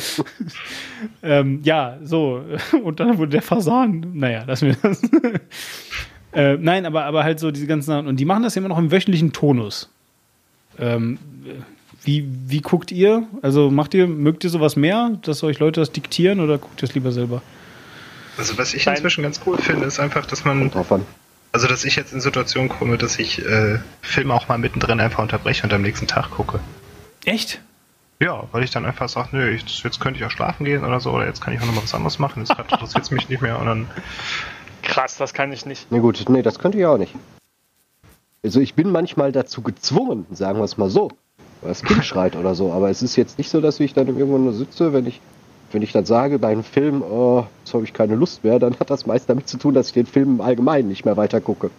ähm, 1.23 1.59
ja, 1.63 1.97
so. 2.01 2.41
Und 2.81 3.01
dann 3.01 3.17
wurde 3.17 3.31
der 3.31 3.41
Fasan. 3.41 4.13
Naja, 4.13 4.45
lassen 4.45 4.67
wir 4.69 4.77
das. 4.81 5.01
äh, 6.33 6.55
nein, 6.55 6.85
aber, 6.85 7.03
aber 7.03 7.25
halt 7.25 7.41
so 7.41 7.51
diese 7.51 7.67
ganzen 7.67 7.87
Sachen. 7.87 8.07
Und 8.07 8.15
die 8.17 8.23
machen 8.23 8.43
das 8.43 8.55
ja 8.55 8.61
immer 8.61 8.69
noch 8.69 8.77
im 8.77 8.93
wöchentlichen 8.93 9.33
Tonus. 9.33 9.89
Ähm, 10.79 11.19
wie, 12.05 12.25
wie 12.47 12.61
guckt 12.61 12.93
ihr? 12.93 13.27
Also 13.41 13.71
macht 13.71 13.93
ihr, 13.93 14.07
mögt 14.07 14.45
ihr 14.45 14.49
sowas 14.49 14.77
mehr, 14.77 15.17
dass 15.23 15.43
euch 15.43 15.59
Leute 15.59 15.81
das 15.81 15.91
diktieren 15.91 16.39
oder 16.39 16.59
guckt 16.59 16.81
ihr 16.81 16.87
es 16.87 16.95
lieber 16.95 17.11
selber? 17.11 17.41
Also 18.37 18.57
was 18.57 18.73
ich 18.73 18.85
Nein. 18.85 18.95
inzwischen 18.95 19.23
ganz 19.23 19.41
cool 19.45 19.57
finde, 19.57 19.85
ist 19.85 19.99
einfach, 19.99 20.25
dass 20.25 20.45
man, 20.45 20.69
Drauf 20.69 20.93
an. 20.93 21.05
Also 21.55 21.67
dass 21.67 21.85
ich 21.85 21.95
jetzt 21.95 22.11
in 22.11 22.19
Situationen 22.19 22.67
komme, 22.67 22.97
dass 22.97 23.17
ich 23.17 23.39
äh, 23.45 23.79
Filme 24.01 24.33
auch 24.33 24.49
mal 24.49 24.57
mittendrin 24.57 24.99
einfach 24.99 25.23
unterbreche 25.23 25.63
und 25.63 25.71
am 25.71 25.83
nächsten 25.83 26.05
Tag 26.05 26.31
gucke. 26.31 26.59
Echt? 27.23 27.61
Ja, 28.19 28.43
weil 28.51 28.65
ich 28.65 28.71
dann 28.71 28.85
einfach 28.85 29.07
sage, 29.07 29.29
nö, 29.31 29.51
ich, 29.51 29.81
jetzt 29.81 30.01
könnte 30.01 30.19
ich 30.19 30.25
auch 30.25 30.31
schlafen 30.31 30.65
gehen 30.65 30.83
oder 30.83 30.99
so, 30.99 31.11
oder 31.11 31.25
jetzt 31.25 31.39
kann 31.39 31.53
ich 31.53 31.61
auch 31.61 31.65
noch 31.65 31.73
mal 31.73 31.83
was 31.83 31.93
anderes 31.93 32.19
machen, 32.19 32.43
das 32.45 32.57
interessiert 32.57 33.09
mich 33.11 33.29
nicht 33.29 33.41
mehr 33.41 33.57
und 33.57 33.67
dann 33.67 33.87
Krass, 34.81 35.15
das 35.15 35.33
kann 35.33 35.53
ich 35.53 35.65
nicht. 35.65 35.87
Na 35.91 35.99
gut, 35.99 36.25
nee, 36.27 36.41
das 36.41 36.59
könnte 36.59 36.77
ich 36.77 36.85
auch 36.85 36.97
nicht. 36.97 37.15
Also 38.43 38.59
ich 38.59 38.73
bin 38.73 38.91
manchmal 38.91 39.31
dazu 39.31 39.61
gezwungen, 39.61 40.25
sagen 40.31 40.59
wir 40.59 40.65
es 40.65 40.75
mal 40.75 40.89
so. 40.89 41.07
Weil 41.61 41.69
das 41.69 41.83
Kind 41.83 42.03
schreit 42.03 42.35
oder 42.35 42.53
so. 42.53 42.73
Aber 42.73 42.89
es 42.89 43.01
ist 43.01 43.15
jetzt 43.15 43.37
nicht 43.37 43.49
so, 43.49 43.61
dass 43.61 43.79
ich 43.79 43.93
dann 43.93 44.07
irgendwo 44.07 44.37
nur 44.37 44.51
sitze, 44.51 44.91
wenn 44.91 45.07
ich, 45.07 45.21
wenn 45.71 45.81
ich 45.81 45.91
dann 45.91 46.05
sage 46.05 46.39
bei 46.39 46.49
einem 46.49 46.63
Film, 46.63 47.01
oh, 47.01 47.45
jetzt 47.63 47.73
habe 47.73 47.83
ich 47.83 47.93
keine 47.93 48.15
Lust 48.15 48.43
mehr, 48.43 48.59
dann 48.59 48.79
hat 48.79 48.89
das 48.89 49.05
meist 49.05 49.29
damit 49.29 49.47
zu 49.47 49.57
tun, 49.57 49.73
dass 49.73 49.87
ich 49.87 49.93
den 49.93 50.05
Film 50.05 50.35
im 50.35 50.41
Allgemeinen 50.41 50.87
nicht 50.87 51.05
mehr 51.05 51.17
weiter 51.17 51.41
gucke. 51.41 51.69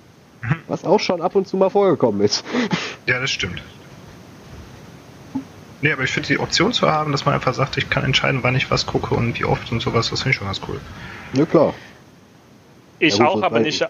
Was 0.68 0.84
auch 0.84 1.00
schon 1.00 1.22
ab 1.22 1.34
und 1.34 1.48
zu 1.48 1.56
mal 1.56 1.70
vorgekommen 1.70 2.20
ist. 2.20 2.44
Ja, 3.06 3.20
das 3.20 3.30
stimmt. 3.30 3.62
Nee, 5.80 5.92
aber 5.92 6.02
ich 6.02 6.10
finde 6.10 6.28
die 6.28 6.38
Option 6.38 6.72
zu 6.72 6.90
haben, 6.90 7.12
dass 7.12 7.24
man 7.24 7.34
einfach 7.34 7.54
sagt, 7.54 7.76
ich 7.76 7.90
kann 7.90 8.04
entscheiden, 8.04 8.42
wann 8.42 8.56
ich 8.56 8.70
was 8.70 8.86
gucke 8.86 9.14
und 9.14 9.38
wie 9.38 9.44
oft 9.44 9.70
und 9.70 9.80
sowas, 9.80 10.10
das 10.10 10.22
finde 10.22 10.30
ich 10.30 10.36
schon 10.36 10.46
ganz 10.46 10.60
cool. 10.68 10.80
Ja, 11.34 11.44
klar. 11.44 11.74
Ich 12.98 13.18
Ja, 13.18 13.26
auch, 13.26 13.42
aber 13.42 13.60
nicht, 13.60 13.86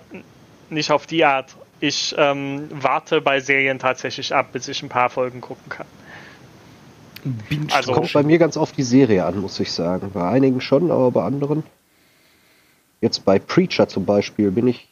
nicht 0.68 0.90
auf 0.90 1.06
die 1.06 1.24
Art. 1.24 1.56
Ich 1.78 2.14
ähm, 2.18 2.68
warte 2.70 3.20
bei 3.20 3.40
Serien 3.40 3.78
tatsächlich 3.78 4.34
ab, 4.34 4.52
bis 4.52 4.66
ich 4.68 4.82
ein 4.82 4.88
paar 4.88 5.10
Folgen 5.10 5.40
gucken 5.40 5.68
kann. 5.68 5.86
Binge 7.48 7.72
Also- 7.72 7.92
Kommt 7.92 8.12
bei 8.12 8.22
mir 8.22 8.38
ganz 8.38 8.56
auf 8.56 8.72
die 8.72 8.82
Serie 8.82 9.24
an, 9.24 9.40
muss 9.40 9.58
ich 9.60 9.72
sagen. 9.72 10.10
Bei 10.12 10.28
einigen 10.28 10.60
schon, 10.60 10.90
aber 10.90 11.10
bei 11.10 11.22
anderen. 11.24 11.62
Jetzt 13.00 13.24
bei 13.24 13.38
Preacher 13.38 13.88
zum 13.88 14.04
Beispiel 14.04 14.50
bin 14.50 14.68
ich 14.68 14.88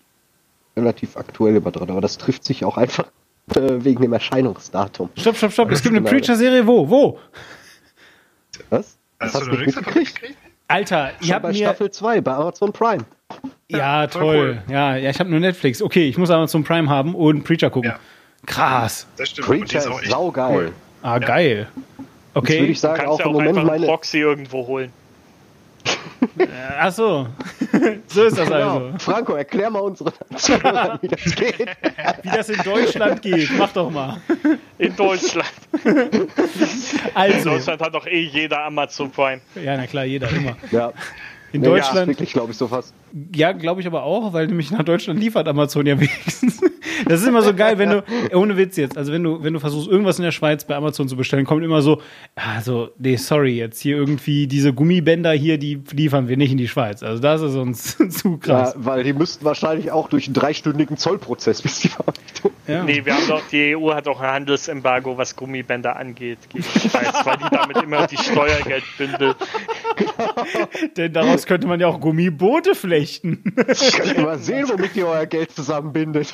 relativ 0.76 1.16
aktuell 1.16 1.56
immer 1.56 1.70
dran, 1.70 1.90
aber 1.90 2.00
das 2.00 2.18
trifft 2.18 2.44
sich 2.44 2.64
auch 2.64 2.76
einfach 2.76 3.06
äh, 3.54 3.84
wegen 3.84 4.02
dem 4.02 4.12
Erscheinungsdatum. 4.12 5.10
Stopp, 5.16 5.36
stopp, 5.36 5.52
stopp. 5.52 5.70
Es 5.70 5.82
gibt 5.82 5.94
eine. 5.96 6.04
Preacher-Serie. 6.06 6.66
Wo? 6.66 6.88
Wo? 6.88 7.18
Was? 8.70 8.96
Hast 9.20 9.34
Das 9.34 9.40
hast 9.42 9.46
du 9.46 9.56
nicht 9.56 9.76
mitgekriegt? 9.76 10.20
Alter, 10.68 11.12
habt 11.20 11.42
bei 11.42 11.48
mir. 11.52 11.54
Staffel 11.54 11.90
2 11.90 12.20
bei 12.20 12.32
Amazon 12.32 12.72
Prime. 12.72 13.04
Ja, 13.68 14.08
voll 14.08 14.20
toll. 14.36 14.62
Ja, 14.68 14.96
ja, 14.96 15.10
ich 15.10 15.18
habe 15.20 15.30
nur 15.30 15.40
Netflix. 15.40 15.82
Okay, 15.82 16.08
ich 16.08 16.18
muss 16.18 16.30
aber 16.30 16.48
zum 16.48 16.64
Prime 16.64 16.88
haben 16.88 17.14
und 17.14 17.44
Preacher 17.44 17.70
gucken. 17.70 17.90
Ja. 17.90 17.98
Krass. 18.46 19.06
Das 19.16 19.30
stimmt. 19.30 19.48
Preacher 19.48 19.78
ist 19.78 20.10
saugeil. 20.10 20.54
cool. 20.56 20.72
Ah, 21.02 21.18
geil. 21.18 21.68
Okay. 22.34 22.60
würde 22.60 22.72
ich 22.72 22.80
sagen, 22.80 22.96
Kannst 22.98 23.12
auch 23.12 23.18
ja 23.20 23.24
im 23.26 23.30
auch 23.30 23.32
Moment 23.34 23.48
einfach 23.50 23.60
einen 23.62 23.80
meine. 23.80 23.86
Proxy 23.86 24.18
irgendwo 24.18 24.66
holen. 24.66 24.92
Ach 26.80 26.90
so. 26.92 27.26
so 28.06 28.24
ist 28.24 28.38
das 28.38 28.50
also. 28.50 28.80
Genau. 28.80 28.98
Franco, 28.98 29.34
erklär 29.34 29.70
mal 29.70 29.80
unseren 29.80 30.12
Zuhörern, 30.36 30.98
wie 31.02 31.08
das 31.08 31.24
geht. 31.36 31.68
Wie 32.22 32.28
das 32.30 32.48
in 32.48 32.62
Deutschland 32.62 33.22
geht. 33.22 33.50
Mach 33.58 33.72
doch 33.72 33.90
mal. 33.90 34.16
In 34.78 34.96
Deutschland. 34.96 35.46
In 35.84 36.28
Also. 37.14 37.50
Deutschland 37.50 37.80
hat 37.82 37.94
doch 37.94 38.06
eh 38.06 38.22
jeder 38.22 38.64
Amazon 38.64 39.10
Prime. 39.10 39.40
Ja, 39.62 39.76
na 39.76 39.86
klar, 39.86 40.04
jeder 40.04 40.30
immer. 40.30 40.56
Ja. 40.70 40.92
In 41.52 41.60
Nee, 41.60 41.68
Ja, 41.68 41.74
Deutschland, 41.74 42.08
wirklich, 42.08 42.32
glaube 42.32 42.52
ich, 42.52 42.58
so 42.58 42.66
fast. 42.66 42.94
Ja, 43.34 43.52
glaube 43.52 43.80
ich 43.80 43.86
aber 43.86 44.02
auch, 44.02 44.32
weil 44.32 44.46
nämlich 44.48 44.70
nach 44.70 44.82
Deutschland 44.82 45.20
liefert 45.20 45.46
Amazon 45.48 45.86
ja 45.86 45.98
wenigstens. 46.00 46.60
Das 47.06 47.20
ist 47.20 47.26
immer 47.28 47.42
so 47.42 47.54
geil, 47.54 47.78
wenn 47.78 47.90
du, 47.90 48.04
ohne 48.32 48.56
Witz 48.56 48.76
jetzt, 48.76 48.96
also 48.96 49.12
wenn 49.12 49.22
du, 49.22 49.42
wenn 49.42 49.52
du 49.52 49.60
versuchst, 49.60 49.88
irgendwas 49.88 50.18
in 50.18 50.24
der 50.24 50.30
Schweiz 50.32 50.64
bei 50.64 50.74
Amazon 50.76 51.08
zu 51.08 51.16
bestellen, 51.16 51.44
kommt 51.44 51.62
immer 51.64 51.82
so, 51.82 52.00
also, 52.34 52.90
nee, 52.98 53.16
sorry, 53.16 53.56
jetzt 53.56 53.80
hier 53.80 53.96
irgendwie 53.96 54.46
diese 54.46 54.72
Gummibänder 54.72 55.32
hier, 55.32 55.58
die 55.58 55.80
liefern 55.92 56.28
wir 56.28 56.36
nicht 56.36 56.52
in 56.52 56.58
die 56.58 56.68
Schweiz. 56.68 57.02
Also 57.02 57.20
das 57.20 57.42
ist 57.42 57.54
uns 57.56 57.96
zu 58.10 58.30
Ja, 58.32 58.36
krass. 58.38 58.74
weil 58.78 59.02
die 59.04 59.12
müssten 59.12 59.44
wahrscheinlich 59.44 59.90
auch 59.90 60.08
durch 60.08 60.26
einen 60.26 60.34
dreistündigen 60.34 60.96
Zollprozess, 60.96 61.62
bis 61.62 61.80
die 61.80 61.88
Verarbeitung. 61.88 62.50
Ja. 62.66 62.84
Nee, 62.84 63.04
wir 63.04 63.14
haben 63.14 63.28
doch, 63.28 63.42
die 63.50 63.76
EU 63.76 63.92
hat 63.92 64.08
auch 64.08 64.20
ein 64.20 64.30
Handelsembargo, 64.30 65.18
was 65.18 65.36
Gummibänder 65.36 65.96
angeht, 65.96 66.38
gegen 66.48 66.64
die 66.64 66.88
Schweiz, 66.88 67.14
weil 67.24 67.36
die 67.36 67.54
damit 67.54 67.82
immer 67.82 68.06
die 68.06 68.16
Steuergeld 68.16 68.84
bündelt. 68.96 69.36
Denn 70.96 71.12
daraus 71.12 71.46
könnte 71.46 71.66
man 71.66 71.80
ja 71.80 71.86
auch 71.88 72.00
Gummiboote 72.00 72.74
flechten. 73.04 73.42
Könnt 73.54 74.16
ihr 74.16 74.22
mal 74.22 74.38
sehen, 74.38 74.68
womit 74.68 74.96
ihr 74.96 75.06
euer 75.06 75.26
Geld 75.26 75.52
zusammenbindet. 75.52 76.32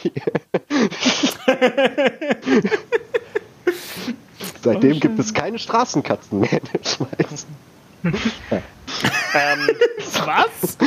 Seitdem 4.62 5.00
gibt 5.00 5.18
es 5.18 5.34
keine 5.34 5.58
Straßenkatzen 5.58 6.40
mehr 6.40 6.52
in 6.52 6.60
der 6.72 6.88
Schweiz. 6.88 7.46
Ähm, 8.02 9.68
Was? 10.24 10.78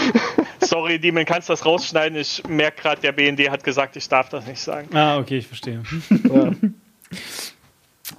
sorry, 0.62 1.00
Demon, 1.00 1.26
kannst 1.26 1.50
das 1.50 1.66
rausschneiden? 1.66 2.18
Ich 2.18 2.44
merke 2.48 2.82
gerade, 2.82 3.02
der 3.02 3.12
BND 3.12 3.50
hat 3.50 3.64
gesagt, 3.64 3.96
ich 3.96 4.08
darf 4.10 4.30
das 4.30 4.48
nicht 4.48 4.62
sagen. 4.62 4.90
Ah, 4.96 5.18
okay, 5.18 5.38
ich 5.38 5.48
verstehe. 5.48 5.84
Ja. 6.10 6.52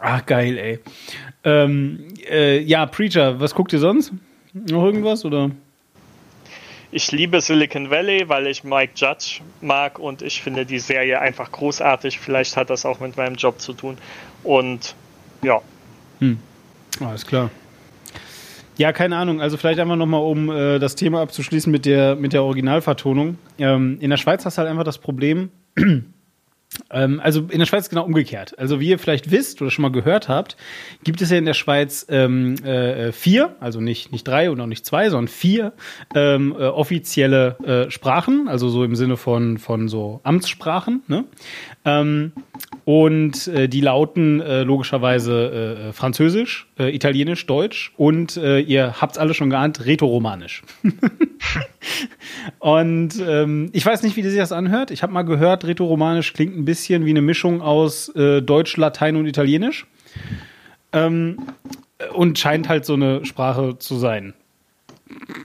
Ach, 0.00 0.26
geil, 0.26 0.58
ey. 0.58 0.80
Ähm, 1.44 2.08
äh, 2.28 2.60
ja, 2.60 2.86
Preacher, 2.86 3.40
was 3.40 3.54
guckt 3.54 3.72
ihr 3.72 3.80
sonst? 3.80 4.12
Noch 4.52 4.84
irgendwas, 4.84 5.24
oder? 5.24 5.50
Ich 6.96 7.10
liebe 7.10 7.40
Silicon 7.40 7.90
Valley, 7.90 8.28
weil 8.28 8.46
ich 8.46 8.62
Mike 8.62 8.92
Judge 8.94 9.40
mag 9.60 9.98
und 9.98 10.22
ich 10.22 10.40
finde 10.40 10.64
die 10.64 10.78
Serie 10.78 11.20
einfach 11.20 11.50
großartig. 11.50 12.20
Vielleicht 12.20 12.56
hat 12.56 12.70
das 12.70 12.86
auch 12.86 13.00
mit 13.00 13.16
meinem 13.16 13.34
Job 13.34 13.60
zu 13.60 13.72
tun. 13.72 13.98
Und 14.44 14.94
ja, 15.42 15.60
Alles 17.00 17.26
klar. 17.26 17.50
Ja, 18.76 18.92
keine 18.92 19.16
Ahnung. 19.16 19.40
Also 19.40 19.56
vielleicht 19.56 19.80
einfach 19.80 19.96
nochmal, 19.96 20.20
um 20.20 20.48
äh, 20.48 20.78
das 20.78 20.94
Thema 20.94 21.20
abzuschließen 21.22 21.68
mit 21.72 21.84
der, 21.84 22.14
mit 22.14 22.32
der 22.32 22.44
Originalvertonung. 22.44 23.38
Ähm, 23.58 23.98
in 24.00 24.10
der 24.10 24.16
Schweiz 24.16 24.44
hast 24.44 24.56
du 24.56 24.60
halt 24.60 24.70
einfach 24.70 24.84
das 24.84 24.98
Problem, 24.98 25.50
also 26.88 27.46
in 27.48 27.58
der 27.58 27.66
Schweiz 27.66 27.88
genau 27.88 28.04
umgekehrt. 28.04 28.58
Also 28.58 28.80
wie 28.80 28.88
ihr 28.88 28.98
vielleicht 28.98 29.30
wisst 29.30 29.62
oder 29.62 29.70
schon 29.70 29.82
mal 29.82 29.92
gehört 29.92 30.28
habt, 30.28 30.56
gibt 31.02 31.22
es 31.22 31.30
ja 31.30 31.38
in 31.38 31.44
der 31.44 31.54
Schweiz 31.54 32.06
ähm, 32.08 32.56
äh, 32.64 33.12
vier, 33.12 33.56
also 33.60 33.80
nicht, 33.80 34.12
nicht 34.12 34.26
drei 34.26 34.50
und 34.50 34.60
auch 34.60 34.66
nicht 34.66 34.84
zwei, 34.84 35.08
sondern 35.08 35.28
vier 35.28 35.72
ähm, 36.14 36.52
äh, 36.52 36.66
offizielle 36.66 37.86
äh, 37.86 37.90
Sprachen, 37.90 38.48
also 38.48 38.68
so 38.68 38.84
im 38.84 38.96
Sinne 38.96 39.16
von, 39.16 39.58
von 39.58 39.88
so 39.88 40.20
Amtssprachen. 40.24 41.02
Ne? 41.06 41.24
Ähm, 41.84 42.32
und 42.84 43.48
äh, 43.48 43.68
die 43.68 43.80
lauten 43.80 44.40
äh, 44.40 44.62
logischerweise 44.62 45.88
äh, 45.88 45.92
Französisch, 45.92 46.66
äh, 46.78 46.94
Italienisch, 46.94 47.46
Deutsch 47.46 47.92
und 47.96 48.36
äh, 48.36 48.60
ihr 48.60 49.00
habt's 49.00 49.16
alle 49.16 49.32
schon 49.32 49.50
geahnt, 49.50 49.84
Rätoromanisch. 49.84 50.62
und 52.58 53.14
ähm, 53.26 53.70
ich 53.72 53.84
weiß 53.84 54.02
nicht, 54.02 54.16
wie 54.16 54.22
sich 54.22 54.36
das 54.36 54.52
anhört. 54.52 54.90
Ich 54.90 55.02
habe 55.02 55.12
mal 55.12 55.22
gehört, 55.22 55.64
Rätoromanisch 55.64 56.32
klingt 56.34 56.56
ein 56.56 56.64
bisschen 56.64 57.06
wie 57.06 57.10
eine 57.10 57.22
Mischung 57.22 57.62
aus 57.62 58.08
äh, 58.10 58.42
Deutsch, 58.42 58.76
Latein 58.76 59.16
und 59.16 59.26
Italienisch. 59.26 59.86
Ähm, 60.92 61.38
und 62.12 62.38
scheint 62.38 62.68
halt 62.68 62.84
so 62.84 62.94
eine 62.94 63.24
Sprache 63.24 63.78
zu 63.78 63.96
sein. 63.96 64.34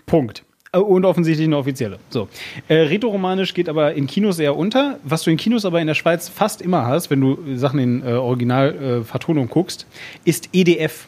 Punkt. 0.06 0.44
Äh, 0.72 0.78
Und 0.80 1.06
offensichtlich 1.06 1.48
eine 1.48 1.58
offizielle. 1.58 2.00
So. 2.10 2.28
Äh, 2.68 2.76
Rätoromanisch 2.76 3.54
geht 3.54 3.70
aber 3.70 3.94
in 3.94 4.08
Kinos 4.08 4.40
eher 4.40 4.56
unter. 4.56 5.00
Was 5.04 5.24
du 5.24 5.32
in 5.32 5.38
Kinos 5.38 5.66
aber 5.66 5.82
in 5.82 5.88
der 5.88 5.96
Schweiz 5.96 6.30
fast 6.30 6.62
immer 6.62 6.86
hast, 6.86 7.10
wenn 7.10 7.22
du 7.22 7.38
Sachen 7.56 7.80
in 7.80 8.02
äh, 8.06 8.12
Originalvertonung 8.14 9.46
äh, 9.46 9.50
guckst, 9.50 9.88
ist 10.26 10.50
EDF. 10.54 11.08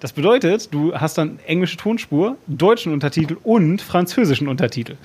Das 0.00 0.12
bedeutet, 0.12 0.74
du 0.74 0.94
hast 0.94 1.16
dann 1.16 1.38
englische 1.46 1.78
Tonspur, 1.78 2.36
deutschen 2.46 2.92
Untertitel 2.92 3.38
und 3.42 3.80
französischen 3.80 4.46
Untertitel. 4.46 4.96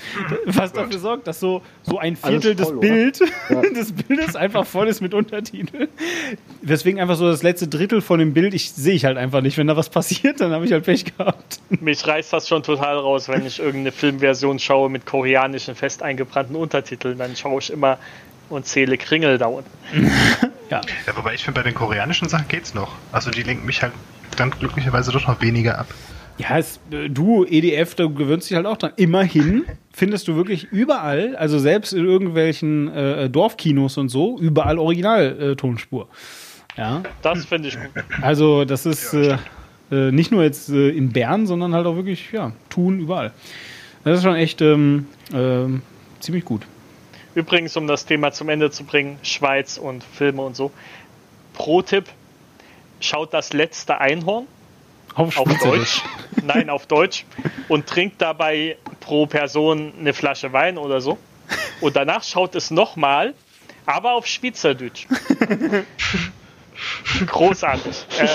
Was 0.46 0.74
dafür 0.74 1.00
sorgt, 1.00 1.28
dass 1.28 1.40
so, 1.40 1.62
so 1.84 1.98
ein 1.98 2.18
Viertel 2.18 2.58
voll, 2.58 2.80
des, 2.80 2.80
Bild, 2.80 3.22
oder? 3.50 3.70
des 3.74 3.94
Bildes 3.94 4.36
einfach 4.36 4.66
voll 4.66 4.90
ist 4.90 5.00
mit 5.00 5.14
Untertiteln. 5.14 5.88
Weswegen 6.62 7.00
einfach 7.00 7.16
so 7.16 7.28
das 7.28 7.42
letzte 7.42 7.70
Drittel 7.70 8.02
von 8.02 8.20
dem 8.20 8.34
Bild, 8.34 8.54
ich 8.54 8.72
sehe 8.74 8.96
ich 8.96 9.06
halt 9.06 9.18
einfach 9.18 9.42
nicht. 9.42 9.58
Wenn 9.58 9.68
da 9.68 9.78
was 9.78 9.90
passiert, 9.90 10.42
dann 10.42 10.52
habe 10.52 10.66
ich 10.66 10.74
halt 10.74 10.84
Pech 10.84 11.06
gehabt. 11.06 11.60
mich 11.80 12.06
reißt 12.06 12.34
das 12.34 12.50
schon 12.50 12.62
total 12.62 12.98
raus, 12.98 13.30
wenn 13.30 13.46
ich 13.46 13.60
irgendeine 13.60 13.94
Filmversion 13.94 14.60
schaue 14.60 14.90
mit 14.90 15.06
koreanischen 15.06 15.76
fest 15.76 16.04
eingebrannten 16.04 16.58
Untertiteln. 16.58 17.18
Dann 17.18 17.36
schaue 17.38 17.60
ich 17.60 17.72
immer 17.72 17.98
und 18.52 18.66
zähle 18.66 18.98
Kringel 18.98 19.38
da 19.38 19.48
unten. 19.48 19.70
Ja. 20.70 20.80
Ja, 21.06 21.18
wobei 21.18 21.34
ich 21.34 21.44
finde, 21.44 21.60
bei 21.60 21.64
den 21.68 21.76
koreanischen 21.76 22.30
Sachen 22.30 22.48
geht's 22.48 22.74
noch. 22.74 22.94
Also 23.12 23.30
die 23.30 23.44
lenken 23.44 23.66
mich 23.66 23.82
halt 23.82 23.92
dann 24.38 24.52
glücklicherweise 24.52 25.12
doch 25.12 25.28
noch 25.28 25.42
weniger 25.42 25.78
ab. 25.78 25.88
Ja, 26.38 26.58
es, 26.58 26.80
äh, 26.92 27.10
du, 27.10 27.44
EDF, 27.44 27.94
du 27.96 28.10
gewöhnst 28.14 28.50
dich 28.50 28.56
halt 28.56 28.66
auch 28.66 28.78
dran. 28.78 28.94
Immerhin 28.96 29.66
findest 29.92 30.30
du 30.30 30.38
wirklich 30.38 30.70
überall, 30.72 31.36
also 31.36 31.60
selbst 31.60 31.92
in 31.92 32.06
irgendwelchen 32.06 32.88
äh, 32.88 33.30
Dorfkinos 33.30 33.98
und 33.98 34.08
so, 34.08 34.40
überall 34.40 34.80
Original-Tonspur. 34.80 36.08
ja, 36.78 37.04
Das 37.22 37.44
finde 37.44 37.68
ich 37.68 37.76
gut. 37.76 37.90
also 38.22 38.64
das 38.64 38.86
ist 38.86 39.14
äh, 39.14 39.38
äh, 39.92 40.12
nicht 40.14 40.32
nur 40.32 40.42
jetzt 40.44 40.70
äh, 40.70 40.90
in 40.92 41.12
Bern, 41.12 41.48
sondern 41.48 41.74
halt 41.76 41.86
auch 41.86 41.98
wirklich, 41.98 42.32
ja, 42.32 42.54
tun 42.70 43.02
überall. 43.02 43.34
Das 44.06 44.20
ist 44.20 44.24
schon 44.24 44.36
echt 44.36 44.62
ähm, 44.62 45.06
ähm, 45.34 45.82
ziemlich 46.22 46.46
gut. 46.46 46.62
Übrigens, 47.36 47.78
um 47.78 47.88
das 47.88 48.06
Thema 48.06 48.32
zum 48.32 48.50
Ende 48.50 48.72
zu 48.72 48.84
bringen, 48.84 49.20
Schweiz 49.24 49.78
und 49.78 50.04
Filme 50.04 50.42
und 50.42 50.56
so. 50.56 50.72
Pro-Tipp, 51.54 52.06
schaut 53.00 53.34
das 53.34 53.54
letzte 53.54 54.00
Einhorn 54.00 54.48
auf 55.16 55.34
Schweizerisch. 55.34 55.64
Deutsch. 55.64 56.02
Nein, 56.44 56.70
auf 56.70 56.88
Deutsch. 56.88 57.26
Und 57.68 57.88
trinkt 57.88 58.22
dabei 58.22 58.78
pro 59.00 59.26
Person 59.26 59.94
eine 60.00 60.14
Flasche 60.14 60.54
Wein 60.54 60.78
oder 60.78 61.02
so. 61.02 61.18
Und 61.82 61.96
danach 61.96 62.24
schaut 62.24 62.56
es 62.56 62.72
nochmal, 62.72 63.34
aber 63.86 64.14
auf 64.14 64.28
Schweizerdeutsch. 64.28 65.08
Großartig. 67.26 68.06
Äh, 68.20 68.28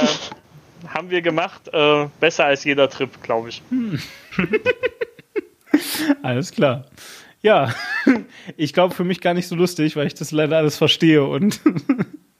haben 0.88 1.10
wir 1.10 1.22
gemacht. 1.22 1.68
Äh, 1.72 2.08
besser 2.20 2.46
als 2.46 2.64
jeder 2.64 2.90
Trip, 2.90 3.22
glaube 3.22 3.48
ich. 3.48 3.62
Alles 6.22 6.52
klar. 6.52 6.84
Ja, 7.46 7.72
ich 8.56 8.72
glaube 8.72 8.92
für 8.92 9.04
mich 9.04 9.20
gar 9.20 9.32
nicht 9.32 9.46
so 9.46 9.54
lustig, 9.54 9.94
weil 9.94 10.08
ich 10.08 10.14
das 10.14 10.32
leider 10.32 10.56
alles 10.56 10.76
verstehe 10.76 11.22
und 11.22 11.60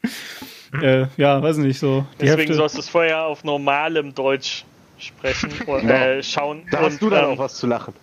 äh, 0.83 1.07
ja, 1.17 1.41
weiß 1.41 1.59
nicht, 1.59 1.79
so 1.79 2.05
die 2.15 2.25
Deswegen 2.25 2.39
Hälfte. 2.39 2.55
sollst 2.55 2.75
du 2.75 2.81
es 2.81 2.89
vorher 2.89 3.23
auf 3.23 3.45
normalem 3.45 4.17
Deutsch 4.17 4.65
sprechen 4.99 5.53
oder 5.69 6.17
äh, 6.17 6.23
schauen. 6.25 6.67
Da 6.73 6.81
hast 6.81 6.95
und, 6.95 7.03
du 7.03 7.11
dann 7.11 7.25
ähm, 7.25 7.31
auch 7.31 7.39
was 7.39 7.55
zu 7.55 7.69
lachen. 7.69 7.95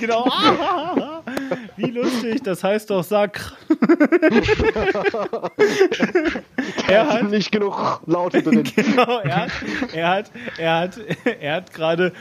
genau. 0.00 0.30
Wie 1.78 1.90
lustig, 1.90 2.42
das 2.42 2.62
heißt 2.62 2.90
doch 2.90 3.04
Sacre. 3.04 3.56
er 6.88 7.08
hat, 7.08 7.30
nicht 7.30 7.50
genug 7.50 8.02
Laute 8.04 8.42
drin. 8.42 8.64
genau, 8.76 9.20
er 9.20 9.36
hat, 9.36 9.50
er 9.94 10.08
hat, 10.08 10.30
er 10.58 10.78
hat, 10.78 11.00
er 11.40 11.54
hat 11.54 11.72
gerade 11.72 12.12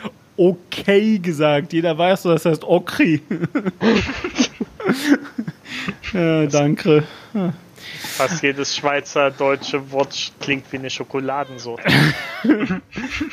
okay 0.50 1.20
gesagt. 1.20 1.74
Jeder 1.74 1.98
weiß, 1.98 2.24
das 2.24 2.46
heißt 2.46 2.64
Okri. 2.64 3.22
ja, 6.14 6.46
danke. 6.48 7.04
Fast 8.02 8.44
jedes 8.44 8.76
Schweizer 8.76 9.32
deutsche 9.32 9.92
Wort 9.92 10.34
klingt 10.40 10.72
wie 10.72 10.78
eine 10.78 10.90
Schokoladensorte. 10.90 11.90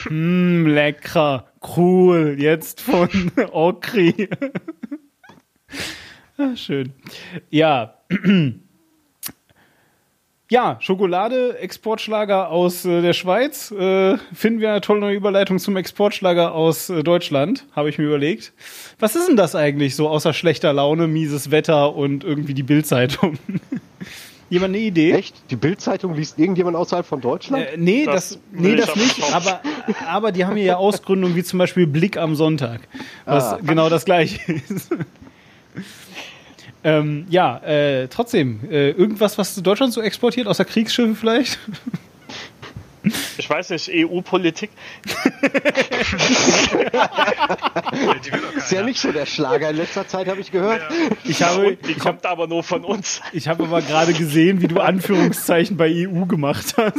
Mm, 0.08 0.66
lecker, 0.66 1.46
cool, 1.76 2.36
jetzt 2.38 2.80
von 2.80 3.08
Okri. 3.52 4.28
ah, 6.36 6.56
schön. 6.56 6.92
Ja. 7.50 7.94
Ja, 10.50 10.78
Schokolade, 10.80 11.58
Exportschlager 11.58 12.48
aus 12.48 12.84
äh, 12.86 13.02
der 13.02 13.12
Schweiz. 13.12 13.70
Äh, 13.70 14.16
finden 14.32 14.60
wir 14.60 14.70
eine 14.70 14.80
tolle 14.80 15.00
neue 15.00 15.14
Überleitung 15.14 15.58
zum 15.58 15.76
Exportschlager 15.76 16.54
aus 16.54 16.88
äh, 16.88 17.02
Deutschland, 17.02 17.66
habe 17.76 17.90
ich 17.90 17.98
mir 17.98 18.04
überlegt. 18.06 18.54
Was 18.98 19.14
ist 19.14 19.28
denn 19.28 19.36
das 19.36 19.54
eigentlich 19.54 19.94
so 19.94 20.08
außer 20.08 20.32
schlechter 20.32 20.72
Laune, 20.72 21.06
mieses 21.06 21.50
Wetter 21.50 21.94
und 21.94 22.24
irgendwie 22.24 22.54
die 22.54 22.62
Bildzeitung? 22.62 23.38
Jemand 24.50 24.74
eine 24.74 24.82
Idee? 24.82 25.12
Echt? 25.12 25.34
Die 25.50 25.56
Bildzeitung 25.56 26.14
liest 26.14 26.38
irgendjemand 26.38 26.74
außerhalb 26.78 27.04
von 27.04 27.20
Deutschland? 27.20 27.66
Äh, 27.66 27.76
nee, 27.76 28.06
das, 28.06 28.30
Das 28.30 28.38
nee, 28.50 28.74
das 28.74 28.88
ich 28.88 28.96
nicht, 28.96 29.34
aber 29.34 29.60
aber, 29.60 29.60
aber 30.08 30.32
die 30.32 30.46
haben 30.46 30.56
hier 30.56 30.64
ja 30.64 30.76
Ausgründungen 30.78 31.36
wie 31.36 31.44
zum 31.44 31.58
Beispiel 31.58 31.86
Blick 31.86 32.16
am 32.16 32.34
Sonntag, 32.34 32.80
was 33.26 33.52
Ah. 33.52 33.58
genau 33.62 33.90
das 33.90 34.06
gleiche 34.06 34.50
ist. 34.70 34.88
Ähm, 36.88 37.26
ja, 37.28 37.58
äh, 37.58 38.08
trotzdem, 38.08 38.60
äh, 38.70 38.90
irgendwas, 38.90 39.36
was 39.38 39.54
Deutschland 39.56 39.92
so 39.92 40.00
exportiert, 40.00 40.46
außer 40.46 40.64
Kriegsschiffe 40.64 41.14
vielleicht? 41.14 41.58
Ich 43.38 43.48
weiß 43.48 43.70
nicht, 43.70 43.88
EU-Politik. 43.92 44.70
Ist 48.56 48.72
ja 48.72 48.82
nicht 48.82 49.00
so 49.00 49.12
der 49.12 49.24
Schlager 49.24 49.70
in 49.70 49.76
letzter 49.76 50.06
Zeit, 50.06 50.26
habe 50.28 50.40
ich 50.40 50.50
gehört. 50.50 50.82
Ich 51.24 51.42
habe, 51.42 51.76
Die 51.76 51.92
ich 51.92 51.98
kommt 51.98 52.26
aber 52.26 52.46
nur 52.46 52.62
von 52.62 52.84
uns. 52.84 53.22
ich 53.32 53.48
habe 53.48 53.64
aber 53.64 53.82
gerade 53.82 54.12
gesehen, 54.12 54.60
wie 54.60 54.68
du 54.68 54.80
Anführungszeichen 54.80 55.76
bei 55.76 56.08
EU 56.08 56.26
gemacht 56.26 56.74
hast. 56.76 56.98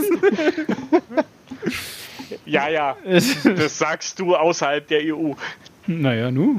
Ja, 2.46 2.70
ja, 2.70 2.98
das 3.06 3.78
sagst 3.78 4.20
du 4.20 4.36
außerhalb 4.36 4.88
der 4.88 5.02
EU. 5.14 5.34
Naja, 5.90 6.30
nu. 6.30 6.58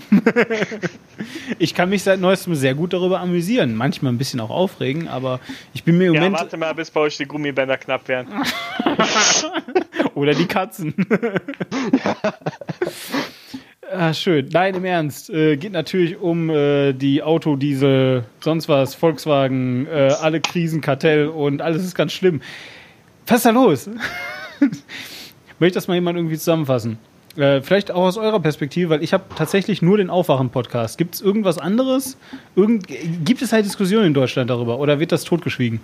ich 1.60 1.72
kann 1.72 1.88
mich 1.88 2.02
seit 2.02 2.18
neuestem 2.18 2.56
sehr 2.56 2.74
gut 2.74 2.92
darüber 2.92 3.20
amüsieren. 3.20 3.76
Manchmal 3.76 4.12
ein 4.12 4.18
bisschen 4.18 4.40
auch 4.40 4.50
aufregen, 4.50 5.06
aber 5.06 5.38
ich 5.72 5.84
bin 5.84 5.98
mir 5.98 6.08
im 6.08 6.14
Ja, 6.14 6.20
Moment. 6.22 6.40
warte 6.40 6.56
mal, 6.56 6.74
bis 6.74 6.90
bei 6.90 6.98
euch 6.98 7.16
die 7.16 7.26
Gummibänder 7.26 7.76
knapp 7.76 8.08
werden. 8.08 8.26
Oder 10.16 10.34
die 10.34 10.46
Katzen. 10.46 10.94
ah, 13.92 14.12
schön. 14.12 14.48
Nein, 14.52 14.74
im 14.74 14.84
Ernst. 14.84 15.30
Äh, 15.30 15.56
geht 15.56 15.72
natürlich 15.72 16.16
um 16.16 16.50
äh, 16.50 16.92
die 16.92 17.22
Autodiesel, 17.22 18.24
sonst 18.40 18.68
was, 18.68 18.96
Volkswagen, 18.96 19.86
äh, 19.86 20.12
alle 20.20 20.40
Krisen, 20.40 20.80
Kartell 20.80 21.28
und 21.28 21.62
alles 21.62 21.84
ist 21.84 21.94
ganz 21.94 22.12
schlimm. 22.12 22.42
Was 23.28 23.36
ist 23.38 23.46
da 23.46 23.50
los? 23.50 23.88
Möchte 25.60 25.74
das 25.76 25.86
mal 25.86 25.94
jemand 25.94 26.18
irgendwie 26.18 26.36
zusammenfassen? 26.36 26.98
Äh, 27.36 27.62
vielleicht 27.62 27.90
auch 27.92 28.02
aus 28.02 28.16
eurer 28.16 28.40
Perspektive, 28.40 28.90
weil 28.90 29.02
ich 29.04 29.12
habe 29.12 29.24
tatsächlich 29.36 29.82
nur 29.82 29.98
den 29.98 30.10
Aufwachen-Podcast. 30.10 30.98
Gibt 30.98 31.14
es 31.14 31.20
irgendwas 31.20 31.58
anderes? 31.58 32.16
Irgend, 32.56 32.86
gibt 33.24 33.40
es 33.42 33.52
halt 33.52 33.64
Diskussionen 33.64 34.06
in 34.06 34.14
Deutschland 34.14 34.50
darüber 34.50 34.78
oder 34.78 34.98
wird 34.98 35.12
das 35.12 35.24
totgeschwiegen? 35.24 35.80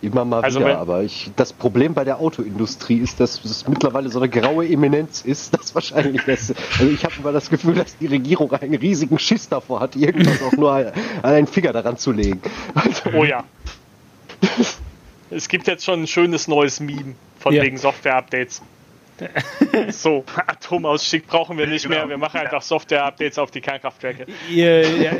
Immer 0.00 0.24
mal 0.24 0.42
Also 0.44 0.60
wieder, 0.60 0.78
aber 0.78 1.02
ich, 1.02 1.28
das 1.34 1.52
Problem 1.52 1.92
bei 1.92 2.04
der 2.04 2.20
Autoindustrie 2.20 2.98
ist, 2.98 3.18
dass 3.18 3.44
es 3.44 3.66
mittlerweile 3.66 4.08
so 4.10 4.20
eine 4.20 4.28
graue 4.28 4.64
Eminenz 4.68 5.22
ist, 5.22 5.52
dass 5.58 5.74
wahrscheinlich 5.74 6.22
das, 6.24 6.54
also 6.78 6.88
ich 6.92 7.04
habe 7.04 7.14
immer 7.18 7.32
das 7.32 7.50
Gefühl, 7.50 7.74
dass 7.74 7.96
die 7.98 8.06
Regierung 8.06 8.52
einen 8.52 8.76
riesigen 8.76 9.18
Schiss 9.18 9.48
davor 9.48 9.80
hat, 9.80 9.96
irgendwas 9.96 10.40
auch 10.40 10.52
nur 10.52 10.72
an 10.72 10.92
einen 11.22 11.48
Finger 11.48 11.72
daran 11.72 11.96
zu 11.96 12.12
legen. 12.12 12.40
Also, 12.76 13.10
Oh 13.12 13.24
ja. 13.24 13.42
Es 15.30 15.48
gibt 15.48 15.66
jetzt 15.66 15.84
schon 15.84 16.02
ein 16.02 16.06
schönes 16.06 16.46
neues 16.46 16.78
Meme 16.78 17.14
von 17.40 17.52
Ja. 17.52 17.62
wegen 17.64 17.76
Software-Updates. 17.76 18.62
So, 19.90 20.24
Atomausstieg 20.46 21.26
brauchen 21.26 21.58
wir 21.58 21.66
nicht 21.66 21.88
mehr. 21.88 22.08
Wir 22.08 22.18
machen 22.18 22.40
einfach 22.40 22.62
Software-Updates 22.62 23.38
auf 23.38 23.50
die 23.50 23.60
Kernkraftwerke. 23.60 24.26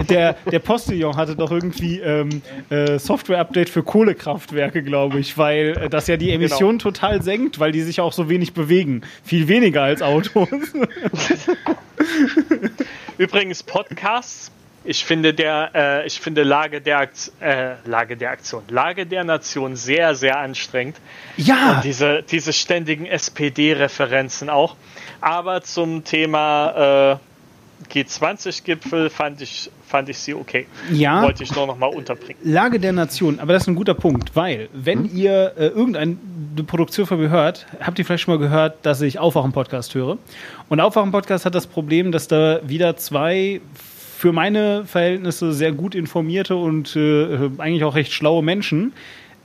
Der, 0.08 0.34
der, 0.34 0.58
Postillon 0.58 1.16
hatte 1.16 1.36
doch 1.36 1.50
irgendwie 1.50 2.00
ähm, 2.00 2.42
äh, 2.70 2.98
Software-Update 2.98 3.68
für 3.68 3.82
Kohlekraftwerke, 3.82 4.82
glaube 4.82 5.18
ich, 5.18 5.38
weil 5.38 5.76
äh, 5.76 5.88
das 5.88 6.06
ja 6.06 6.16
die 6.16 6.32
Emissionen 6.32 6.78
total 6.78 7.22
senkt, 7.22 7.58
weil 7.58 7.72
die 7.72 7.82
sich 7.82 8.00
auch 8.00 8.12
so 8.12 8.28
wenig 8.28 8.54
bewegen. 8.54 9.02
Viel 9.22 9.48
weniger 9.48 9.82
als 9.82 10.02
Autos. 10.02 10.48
Übrigens 13.18 13.62
Podcasts. 13.62 14.50
Ich 14.90 15.04
finde 15.04 15.34
der, 15.34 15.70
äh, 15.74 16.06
ich 16.06 16.18
finde 16.18 16.44
Lage 16.44 16.80
der, 16.80 17.00
Akt 17.00 17.30
äh, 17.40 17.74
Lage 17.84 18.16
der 18.16 18.30
Aktion, 18.30 18.62
Lage 18.70 19.04
der 19.04 19.22
Nation 19.22 19.76
sehr, 19.76 20.14
sehr 20.14 20.38
anstrengend. 20.38 20.96
ja, 21.36 21.72
Und 21.72 21.84
diese, 21.84 22.22
diese 22.22 22.54
ständigen 22.54 23.04
SPD-Referenzen 23.04 24.48
auch. 24.48 24.76
Aber 25.20 25.60
zum 25.60 26.04
Thema 26.04 27.18
äh, 27.82 27.92
G20-Gipfel 27.92 29.10
fand 29.10 29.42
ich, 29.42 29.70
fand 29.86 30.08
ich 30.08 30.16
sie 30.16 30.32
okay. 30.32 30.66
Ja. 30.90 31.22
Wollte 31.22 31.42
ich 31.42 31.54
nur 31.54 31.66
noch 31.66 31.76
mal 31.76 31.88
unterbringen. 31.88 32.40
Lage 32.42 32.80
der 32.80 32.94
Nation, 32.94 33.40
aber 33.40 33.52
das 33.52 33.64
ist 33.64 33.68
ein 33.68 33.74
guter 33.74 33.92
Punkt, 33.92 34.34
weil 34.36 34.70
wenn 34.72 35.04
ihr 35.14 35.52
äh, 35.58 35.66
irgendeine 35.66 36.16
Produktion 36.66 37.04
von 37.04 37.20
mir 37.20 37.28
hört, 37.28 37.66
habt 37.78 37.98
ihr 37.98 38.06
vielleicht 38.06 38.24
schon 38.24 38.32
mal 38.32 38.40
gehört, 38.40 38.86
dass 38.86 39.02
ich 39.02 39.18
Aufwachen-Podcast 39.18 39.94
höre. 39.94 40.16
Und 40.70 40.80
Aufwachen-Podcast 40.80 41.44
hat 41.44 41.54
das 41.54 41.66
Problem, 41.66 42.10
dass 42.10 42.26
da 42.26 42.60
wieder 42.66 42.96
zwei 42.96 43.60
für 44.18 44.32
meine 44.32 44.84
Verhältnisse 44.84 45.52
sehr 45.52 45.70
gut 45.70 45.94
informierte 45.94 46.56
und 46.56 46.96
äh, 46.96 47.50
eigentlich 47.58 47.84
auch 47.84 47.94
recht 47.94 48.12
schlaue 48.12 48.42
Menschen 48.42 48.92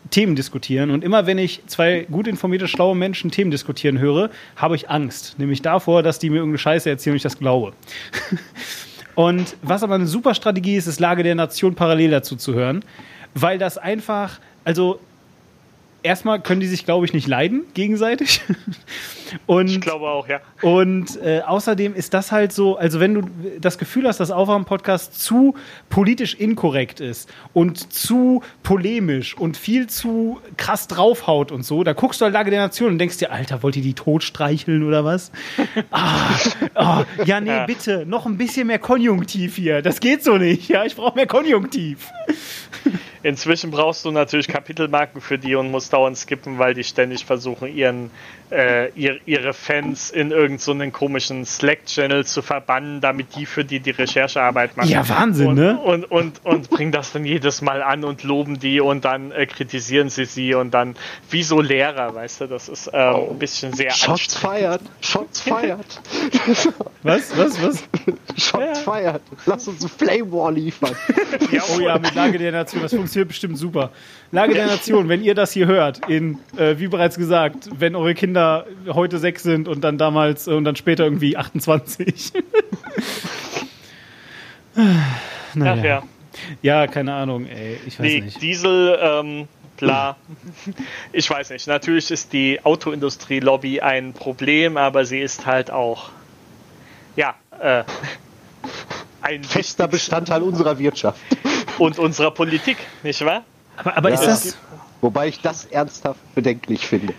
Themen 0.09 0.35
diskutieren. 0.35 0.89
Und 0.89 1.03
immer 1.03 1.27
wenn 1.27 1.37
ich 1.37 1.61
zwei 1.67 2.07
gut 2.09 2.27
informierte, 2.27 2.67
schlaue 2.67 2.95
Menschen 2.95 3.29
Themen 3.29 3.51
diskutieren 3.51 3.99
höre, 3.99 4.31
habe 4.55 4.75
ich 4.75 4.89
Angst. 4.89 5.37
Nämlich 5.37 5.61
davor, 5.61 6.01
dass 6.01 6.17
die 6.17 6.31
mir 6.31 6.37
irgendeine 6.37 6.57
Scheiße 6.57 6.89
erzählen 6.89 7.13
und 7.13 7.17
ich 7.17 7.23
das 7.23 7.37
glaube. 7.37 7.73
Und 9.15 9.57
was 9.61 9.83
aber 9.83 9.93
eine 9.93 10.07
super 10.07 10.33
Strategie 10.33 10.75
ist, 10.75 10.87
ist 10.87 10.99
Lage 10.99 11.21
der 11.21 11.35
Nation 11.35 11.75
parallel 11.75 12.09
dazu 12.09 12.35
zu 12.35 12.55
hören, 12.55 12.83
weil 13.35 13.59
das 13.59 13.77
einfach, 13.77 14.39
also 14.63 14.99
erstmal 16.03 16.41
können 16.41 16.59
die 16.61 16.67
sich, 16.67 16.85
glaube 16.85 17.05
ich, 17.05 17.13
nicht 17.13 17.27
leiden 17.27 17.63
gegenseitig. 17.73 18.41
Und, 19.47 19.67
Ich 19.67 19.81
glaube 19.81 20.07
auch, 20.07 20.27
ja. 20.27 20.41
und 20.61 21.19
äh, 21.23 21.41
außerdem 21.43 21.95
ist 21.95 22.13
das 22.13 22.31
halt 22.31 22.53
so, 22.53 22.77
also 22.77 22.99
wenn 22.99 23.15
du 23.15 23.21
das 23.59 23.80
Gefühl 23.80 24.07
hast, 24.07 24.19
dass 24.19 24.30
Aufwachen-Podcast 24.30 25.19
zu 25.19 25.55
politisch 25.89 26.35
inkorrekt 26.35 26.99
ist 26.99 27.34
und 27.51 27.91
zu 27.91 28.43
polemisch 28.61 29.35
und 29.35 29.57
viel 29.57 29.88
zu 29.88 30.39
krass 30.57 30.88
draufhaut 30.88 31.51
und 31.51 31.65
so, 31.65 31.84
da 31.84 31.93
guckst 31.93 32.21
du 32.21 32.25
halt 32.25 32.34
Lage 32.35 32.51
der 32.51 32.59
Nation 32.61 32.89
und 32.91 32.99
denkst 32.99 33.17
dir, 33.17 33.31
Alter, 33.31 33.63
wollt 33.63 33.75
ihr 33.75 33.81
die 33.81 33.95
tot 33.95 34.21
streicheln 34.21 34.84
oder 34.84 35.03
was? 35.03 35.31
ah, 35.91 36.30
ah, 36.75 37.03
ja, 37.25 37.41
nee, 37.41 37.49
Ja. 37.49 37.65
bitte, 37.65 38.05
noch 38.05 38.27
ein 38.27 38.38
bisschen 38.38 38.67
mehr 38.67 38.77
Konjunktiv 38.77 39.55
hier. 39.55 39.81
Das 39.81 39.99
geht 39.99 40.23
so 40.23 40.38
nicht. 40.38 40.69
Ja, 40.69 40.85
ich 40.85 40.95
brauche 40.95 41.15
mehr 41.15 41.25
Konjunktiv. 41.27 42.07
Inzwischen 43.23 43.71
brauchst 43.71 44.03
du 44.03 44.11
natürlich 44.11 44.49
Kapitelmarken 44.49 45.21
für 45.21 45.39
die 45.39 45.55
und 45.55 45.71
musst 45.71 45.93
dauernd 45.93 46.17
skippen, 46.17 46.59
weil 46.59 46.73
die 46.73 46.83
ständig 46.83 47.25
versuchen, 47.25 47.73
ihren, 47.73 48.11
äh, 48.53 48.91
ihr, 48.95 49.19
ihre 49.25 49.53
Fans 49.53 50.11
in 50.11 50.31
irgendeinen 50.31 50.59
so 50.59 50.71
einen 50.71 50.91
komischen 50.91 51.45
Slack-Channel 51.45 52.25
zu 52.25 52.41
verbannen, 52.41 53.01
damit 53.01 53.35
die 53.35 53.45
für 53.45 53.65
die 53.65 53.80
die 53.80 53.89
Recherchearbeit 53.89 54.77
machen. 54.77 54.89
Ja, 54.89 55.07
Wahnsinn, 55.09 55.47
und, 55.47 55.55
ne? 55.55 55.80
Und, 55.80 56.09
und, 56.11 56.45
und 56.45 56.69
bringen 56.69 56.91
das 56.91 57.11
dann 57.11 57.25
jedes 57.25 57.61
Mal 57.61 57.81
an 57.81 58.03
und 58.03 58.23
loben 58.23 58.59
die 58.59 58.80
und 58.80 59.05
dann 59.05 59.31
äh, 59.31 59.47
kritisieren 59.47 60.09
sie 60.09 60.25
sie 60.25 60.53
und 60.53 60.71
dann 60.73 60.95
wie 61.30 61.43
so 61.43 61.61
Lehrer, 61.61 62.13
weißt 62.13 62.41
du, 62.41 62.47
das 62.47 62.69
ist 62.69 62.91
ähm, 62.93 63.31
ein 63.31 63.39
bisschen 63.39 63.73
sehr 63.73 63.91
Shots 63.91 64.35
feiert, 64.35 64.81
Shots 65.01 65.41
feiert, 65.41 66.01
Was, 67.01 67.35
was, 67.38 67.61
was? 67.61 67.84
Shots 68.38 68.80
feiert. 68.80 69.21
Lass 69.45 69.67
uns 69.67 69.84
ein 69.84 69.89
Flame 69.89 70.31
War 70.31 70.51
liefern. 70.51 70.95
Ja, 71.51 71.63
Oh 71.75 71.80
ja, 71.80 71.97
mit 71.97 72.13
Lage 72.13 72.38
der 72.38 72.51
Nation, 72.51 72.81
das 72.81 72.93
funktioniert 72.93 73.30
bestimmt 73.30 73.57
super. 73.57 73.91
Lage 74.31 74.53
der 74.53 74.67
Nation, 74.67 75.09
wenn 75.09 75.23
ihr 75.23 75.34
das 75.34 75.51
hier 75.51 75.65
hört, 75.65 76.07
in, 76.09 76.39
äh, 76.57 76.75
wie 76.77 76.88
bereits 76.88 77.17
gesagt, 77.17 77.69
wenn 77.77 77.95
eure 77.95 78.13
Kinder 78.13 78.43
heute 78.90 79.18
sechs 79.20 79.44
sind 79.44 79.68
und 79.68 79.82
dann 79.82 79.98
damals 79.98 80.48
äh, 80.48 80.52
und 80.53 80.64
dann 80.65 80.76
später 80.76 81.03
irgendwie 81.03 81.36
28. 81.38 82.34
naja. 85.53 85.76
Ach 85.80 85.84
ja. 85.84 86.03
Ja, 86.61 86.88
keine 86.88 87.14
Ahnung, 87.14 87.45
ey, 87.45 87.78
ich 87.86 87.99
weiß 87.99 88.06
Nee, 88.06 88.22
nicht. 88.22 88.41
Diesel, 88.41 88.98
ähm, 89.02 89.48
bla. 89.78 90.15
Ich 91.14 91.30
weiß 91.30 91.52
nicht. 91.52 91.68
Natürlich 91.68 92.10
ist 92.10 92.34
die 92.34 92.60
Autoindustrie-Lobby 92.64 93.82
ein 93.82 94.14
Problem, 94.14 94.78
aber 94.78 95.06
sie 95.06 95.20
ist 95.20 95.45
halt 95.45 95.70
auch, 95.70 96.10
ja, 97.15 97.36
äh, 97.60 97.84
ein 99.22 99.44
Fester 99.44 99.88
Bestandteil 99.88 100.41
unserer 100.41 100.80
Wirtschaft. 100.80 101.22
und 101.78 101.99
unserer 101.99 102.32
Politik, 102.32 102.78
nicht 103.03 103.24
wahr? 103.24 103.44
Aber, 103.78 103.95
aber 103.98 104.11
ist 104.11 104.22
Ja. 104.22 104.28
das. 104.28 104.57
Wobei 105.02 105.28
ich 105.28 105.41
das 105.41 105.65
ernsthaft 105.65 106.20
bedenklich 106.34 106.88
finde. 106.88 107.14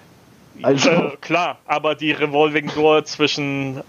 Also, 0.64 0.90
Äh, 0.90 1.16
klar, 1.20 1.58
aber 1.66 1.94
die 1.94 2.12
Revolving 2.12 2.70
Door 2.74 3.04
zwischen 3.04 3.82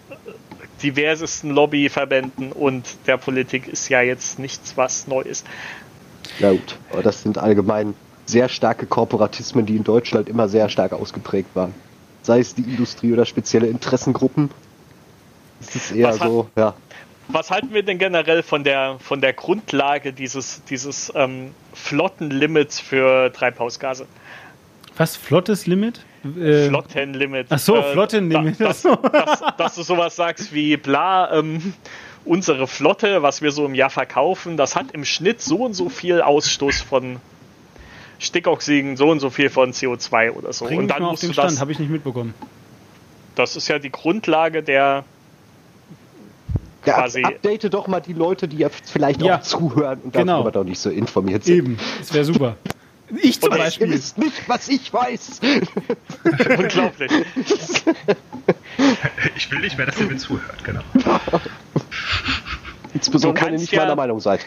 diversesten 0.84 1.52
Lobbyverbänden 1.52 2.52
und 2.52 2.84
der 3.08 3.16
Politik 3.18 3.68
ist 3.68 3.88
ja 3.88 4.02
jetzt 4.02 4.40
nichts, 4.40 4.76
was 4.76 5.08
neu 5.08 5.22
ist. 5.22 5.48
na 6.40 6.52
gut, 6.52 6.78
aber 6.92 7.02
das 7.02 7.22
sind 7.22 7.38
allgemein 7.38 7.94
sehr 8.26 8.50
starke 8.50 8.86
Korporatismen, 8.86 9.66
die 9.66 9.78
in 9.78 9.84
Deutschland 9.86 10.28
immer 10.28 10.50
sehr 10.50 10.68
stark 10.68 10.92
ausgeprägt 10.92 11.50
waren. 11.54 11.74
Sei 12.24 12.40
es 12.40 12.56
die 12.56 12.64
Industrie 12.64 13.14
oder 13.14 13.26
spezielle 13.26 13.68
Interessengruppen. 13.68 14.50
Es 15.62 15.76
ist 15.76 15.92
eher 15.92 16.10
Was 16.10 16.18
so, 16.18 16.50
ja. 16.58 16.74
Was 17.30 17.52
halten 17.52 17.74
wir 17.74 17.84
denn 17.84 18.00
generell 18.00 18.44
von 18.44 18.64
der, 18.64 18.98
von 19.00 19.22
der 19.22 19.32
Grundlage 19.34 20.12
dieses, 20.12 20.64
dieses 20.66 21.12
ähm, 21.16 21.52
Flottenlimits 21.74 22.80
für 22.80 23.32
Treibhausgase? 23.32 24.08
Was? 24.98 25.16
Flottes 25.16 25.68
Limit? 25.68 26.06
Äh, 26.40 26.68
Flottenlimit. 26.70 27.48
Ach 27.50 27.60
so, 27.60 27.82
Flottenlimit. 27.82 28.60
Da, 28.60 28.66
dass, 28.66 28.82
dass, 28.82 29.40
dass 29.58 29.76
du 29.76 29.84
sowas 29.84 30.16
sagst 30.16 30.54
wie, 30.54 30.78
bla, 30.78 31.32
ähm, 31.38 31.74
unsere 32.26 32.66
Flotte, 32.68 33.22
was 33.22 33.42
wir 33.42 33.52
so 33.52 33.66
im 33.66 33.76
Jahr 33.76 33.90
verkaufen, 33.92 34.58
das 34.58 34.76
hat 34.76 34.92
im 34.94 35.06
Schnitt 35.06 35.42
so 35.42 35.58
und 35.66 35.74
so 35.74 35.90
viel 35.90 36.22
Ausstoß 36.22 36.82
von 36.82 37.18
Stickoxiden, 38.20 38.98
so 38.98 39.10
und 39.10 39.20
so 39.20 39.30
viel 39.30 39.50
von 39.50 39.72
CO2 39.74 40.32
oder 40.32 40.54
so. 40.54 40.66
Bring 40.66 40.80
und 40.80 40.88
dann 40.88 41.02
mal 41.02 41.06
auf 41.08 41.12
musst 41.14 41.24
den 41.24 41.30
du 41.30 41.34
Stand, 41.34 41.52
das, 41.52 41.60
habe 41.62 41.72
ich 41.74 41.80
nicht 41.80 41.92
mitbekommen. 41.92 42.34
das 43.36 43.56
ist 43.56 43.68
ja 43.68 43.78
die 43.78 43.92
Grundlage 43.92 44.64
der, 44.64 45.04
Ja, 46.86 46.94
quasi- 47.02 47.24
update 47.24 47.74
doch 47.74 47.88
mal 47.88 48.00
die 48.00 48.14
Leute, 48.14 48.48
die 48.48 48.58
jetzt 48.58 48.90
vielleicht 48.90 49.22
Ja, 49.22 49.38
auch 49.38 49.42
zuhören 49.42 50.00
und 50.04 50.14
genau. 50.14 50.36
darüber 50.38 50.52
doch 50.52 50.64
nicht 50.64 50.80
so 50.80 50.90
informiert 50.90 51.44
sind. 51.44 51.56
Eben, 51.58 51.78
das 52.00 52.14
wäre 52.14 52.26
super. 52.26 52.56
Ich 53.22 53.40
zum 53.40 53.50
Oder 53.50 53.58
Ihr 53.58 53.64
Beispiel. 53.66 53.90
wisst 53.92 54.18
nicht, 54.18 54.48
was 54.50 54.68
ich 54.68 54.92
weiß. 54.94 55.40
unglaublich. 56.58 57.12
Ich 59.38 59.50
will 59.52 59.60
nicht 59.60 59.78
mehr, 59.78 59.86
dass 59.86 60.00
ihr 60.00 60.08
mir 60.08 60.18
zuhört, 60.18 60.64
genau. 60.64 60.82
Insbesondere, 62.94 63.46
Du 63.46 63.46
wenn 63.46 63.54
ihr 63.54 63.58
kannst 63.58 63.62
nicht 63.62 63.74
ja- 63.74 63.82
meiner 63.84 63.96
Meinung 63.96 64.20
seid. 64.20 64.46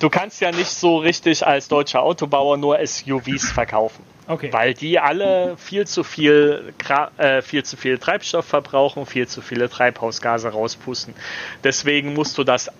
Du 0.00 0.10
kannst 0.10 0.40
ja 0.40 0.50
nicht 0.50 0.68
so 0.70 0.98
richtig 0.98 1.46
als 1.46 1.68
deutscher 1.68 2.02
Autobauer 2.02 2.56
nur 2.56 2.78
SUVs 2.84 3.50
verkaufen. 3.52 4.02
Okay. 4.26 4.52
Weil 4.52 4.74
die 4.74 4.98
alle 4.98 5.56
viel 5.58 5.86
zu 5.86 6.02
viel, 6.04 6.72
äh, 7.18 7.42
viel 7.42 7.62
zu 7.64 7.76
viel 7.76 7.98
Treibstoff 7.98 8.46
verbrauchen, 8.46 9.04
viel 9.06 9.26
zu 9.28 9.40
viele 9.42 9.68
Treibhausgase 9.68 10.48
rauspusten. 10.50 11.14
Deswegen 11.64 12.14
musst 12.14 12.38
du 12.38 12.44
das 12.44 12.70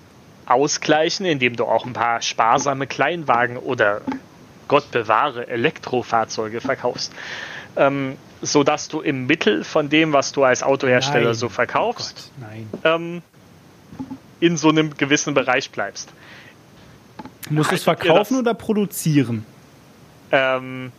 ausgleichen, 0.46 1.26
indem 1.26 1.56
du 1.56 1.64
auch 1.64 1.84
ein 1.86 1.92
paar 1.92 2.22
sparsame 2.22 2.86
Kleinwagen 2.86 3.56
oder 3.56 4.00
Gott 4.72 4.90
bewahre 4.90 5.48
Elektrofahrzeuge 5.48 6.62
verkaufst. 6.62 7.12
Ähm, 7.76 8.16
sodass 8.40 8.88
du 8.88 9.02
im 9.02 9.26
Mittel 9.26 9.64
von 9.64 9.90
dem, 9.90 10.14
was 10.14 10.32
du 10.32 10.44
als 10.44 10.62
Autohersteller 10.62 11.26
Nein. 11.26 11.34
so 11.34 11.50
verkaufst, 11.50 12.30
Gott, 12.40 12.48
nein. 12.50 12.70
ähm, 12.84 13.22
in 14.40 14.56
so 14.56 14.70
einem 14.70 14.96
gewissen 14.96 15.34
Bereich 15.34 15.70
bleibst. 15.70 16.10
Musst 17.50 17.70
du 17.70 17.74
es 17.74 17.84
verkaufen 17.84 18.38
oder 18.38 18.54
produzieren? 18.54 19.44
Ähm, 20.30 20.90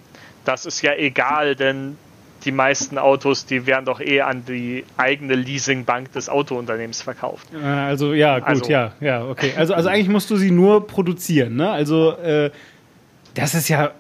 das 0.45 0.67
ist 0.67 0.83
ja 0.83 0.93
egal, 0.93 1.55
denn 1.55 1.97
die 2.45 2.51
meisten 2.51 2.99
Autos, 2.99 3.47
die 3.47 3.65
werden 3.65 3.85
doch 3.85 3.99
eh 3.99 4.21
an 4.21 4.45
die 4.45 4.85
eigene 4.97 5.33
Leasingbank 5.33 6.11
des 6.11 6.29
Autounternehmens 6.29 7.01
verkauft. 7.01 7.47
Äh, 7.53 7.65
Also 7.65 8.13
ja, 8.13 8.37
gut, 8.37 8.47
Also- 8.47 8.69
ja, 8.69 8.91
ja, 8.99 9.25
okay. 9.25 9.53
Also, 9.57 9.73
also 9.73 9.89
eigentlich 9.89 10.09
musst 10.09 10.29
du 10.29 10.35
sie 10.37 10.51
nur 10.51 10.85
produzieren, 10.85 11.55
ne? 11.55 11.71
Also 11.71 12.11
äh, 12.17 12.51
das 13.33 13.55
ist 13.55 13.69
ja 13.69 13.91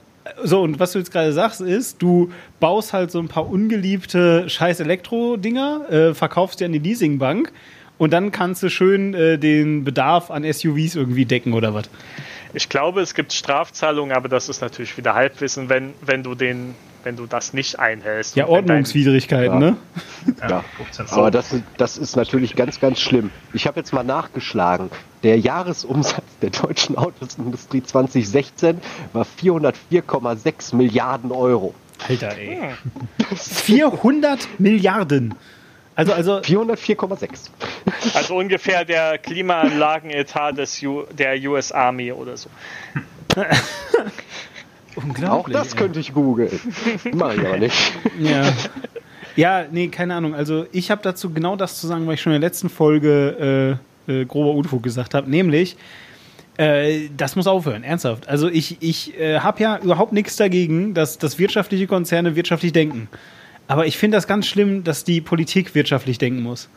so 0.43 0.61
und 0.61 0.79
was 0.79 0.93
du 0.93 0.99
jetzt 0.99 1.11
gerade 1.11 1.33
sagst 1.33 1.61
ist, 1.61 2.01
du 2.01 2.31
baust 2.59 2.93
halt 2.93 3.11
so 3.11 3.19
ein 3.19 3.27
paar 3.27 3.49
ungeliebte 3.49 4.49
scheiß 4.49 4.79
Elektro-Dinger, 4.79 5.89
äh, 5.89 6.13
verkaufst 6.13 6.59
die 6.59 6.65
an 6.65 6.71
die 6.71 6.79
Leasingbank 6.79 7.51
und 7.97 8.11
dann 8.11 8.31
kannst 8.31 8.63
du 8.63 8.69
schön 8.69 9.13
äh, 9.13 9.37
den 9.37 9.83
Bedarf 9.83 10.31
an 10.31 10.43
SUVs 10.43 10.95
irgendwie 10.95 11.25
decken 11.25 11.53
oder 11.53 11.73
was? 11.73 11.89
Ich 12.53 12.69
glaube, 12.69 13.01
es 13.01 13.13
gibt 13.15 13.33
Strafzahlungen, 13.33 14.15
aber 14.15 14.29
das 14.29 14.47
ist 14.47 14.61
natürlich 14.61 14.95
wieder 14.97 15.13
Halbwissen, 15.13 15.69
wenn, 15.69 15.93
wenn 16.01 16.23
du 16.23 16.35
den, 16.35 16.75
wenn 17.03 17.15
du 17.15 17.25
das 17.25 17.53
nicht 17.53 17.79
einhältst. 17.79 18.35
Ja, 18.35 18.45
dein- 18.45 18.53
Ordnungswidrigkeiten, 18.53 19.61
Ja. 19.61 19.71
ne? 19.71 19.77
Ja. 20.49 20.63
15 20.77 21.07
Aber 21.11 21.31
das, 21.31 21.55
das 21.77 21.97
ist 21.97 22.15
natürlich 22.15 22.55
ganz, 22.55 22.79
ganz 22.79 22.99
schlimm. 22.99 23.29
Ich 23.53 23.67
habe 23.67 23.79
jetzt 23.79 23.93
mal 23.93 24.03
nachgeschlagen. 24.03 24.89
Der 25.23 25.39
Jahresumsatz 25.39 26.23
der 26.41 26.49
deutschen 26.49 26.97
Autosindustrie 26.97 27.83
2016 27.83 28.81
war 29.13 29.25
404,6 29.25 30.75
Milliarden 30.75 31.31
Euro. 31.31 31.73
Alter, 32.07 32.37
ey. 32.37 32.57
400 33.35 34.47
Milliarden. 34.59 35.35
Also, 35.95 36.11
also 36.13 36.39
404,6. 36.41 37.51
Also 38.15 38.35
ungefähr 38.35 38.83
der 38.83 39.19
Klimaanlagenetat 39.19 40.57
des 40.57 40.81
U, 40.81 41.03
der 41.11 41.35
US 41.49 41.71
Army 41.71 42.11
oder 42.11 42.35
so. 42.35 42.49
Auch 45.27 45.49
das 45.49 45.75
könnte 45.75 45.99
ich 45.99 46.13
googeln. 46.13 46.59
Mach 47.13 47.33
ich 47.33 47.39
aber 47.39 47.57
nicht. 47.57 47.75
Ja. 48.19 48.51
Ja, 49.35 49.65
nee, 49.71 49.87
keine 49.87 50.13
Ahnung. 50.13 50.35
Also 50.35 50.67
ich 50.71 50.91
habe 50.91 51.01
dazu 51.01 51.31
genau 51.31 51.55
das 51.55 51.79
zu 51.79 51.87
sagen, 51.87 52.05
was 52.05 52.15
ich 52.15 52.21
schon 52.21 52.33
in 52.33 52.41
der 52.41 52.47
letzten 52.47 52.69
Folge 52.69 53.79
äh, 54.07 54.11
äh, 54.21 54.25
grober 54.25 54.51
Unfug 54.51 54.83
gesagt 54.83 55.15
habe, 55.15 55.29
nämlich 55.29 55.75
äh, 56.57 57.09
das 57.17 57.35
muss 57.35 57.47
aufhören, 57.47 57.83
ernsthaft. 57.83 58.27
Also 58.27 58.47
ich, 58.47 58.77
ich 58.81 59.19
äh, 59.19 59.39
habe 59.39 59.61
ja 59.63 59.79
überhaupt 59.79 60.13
nichts 60.13 60.35
dagegen, 60.35 60.93
dass, 60.93 61.17
dass 61.17 61.39
wirtschaftliche 61.39 61.87
Konzerne 61.87 62.35
wirtschaftlich 62.35 62.73
denken. 62.73 63.07
Aber 63.67 63.87
ich 63.87 63.97
finde 63.97 64.17
das 64.17 64.27
ganz 64.27 64.45
schlimm, 64.45 64.83
dass 64.83 65.03
die 65.03 65.21
Politik 65.21 65.73
wirtschaftlich 65.73 66.17
denken 66.17 66.43
muss. 66.43 66.69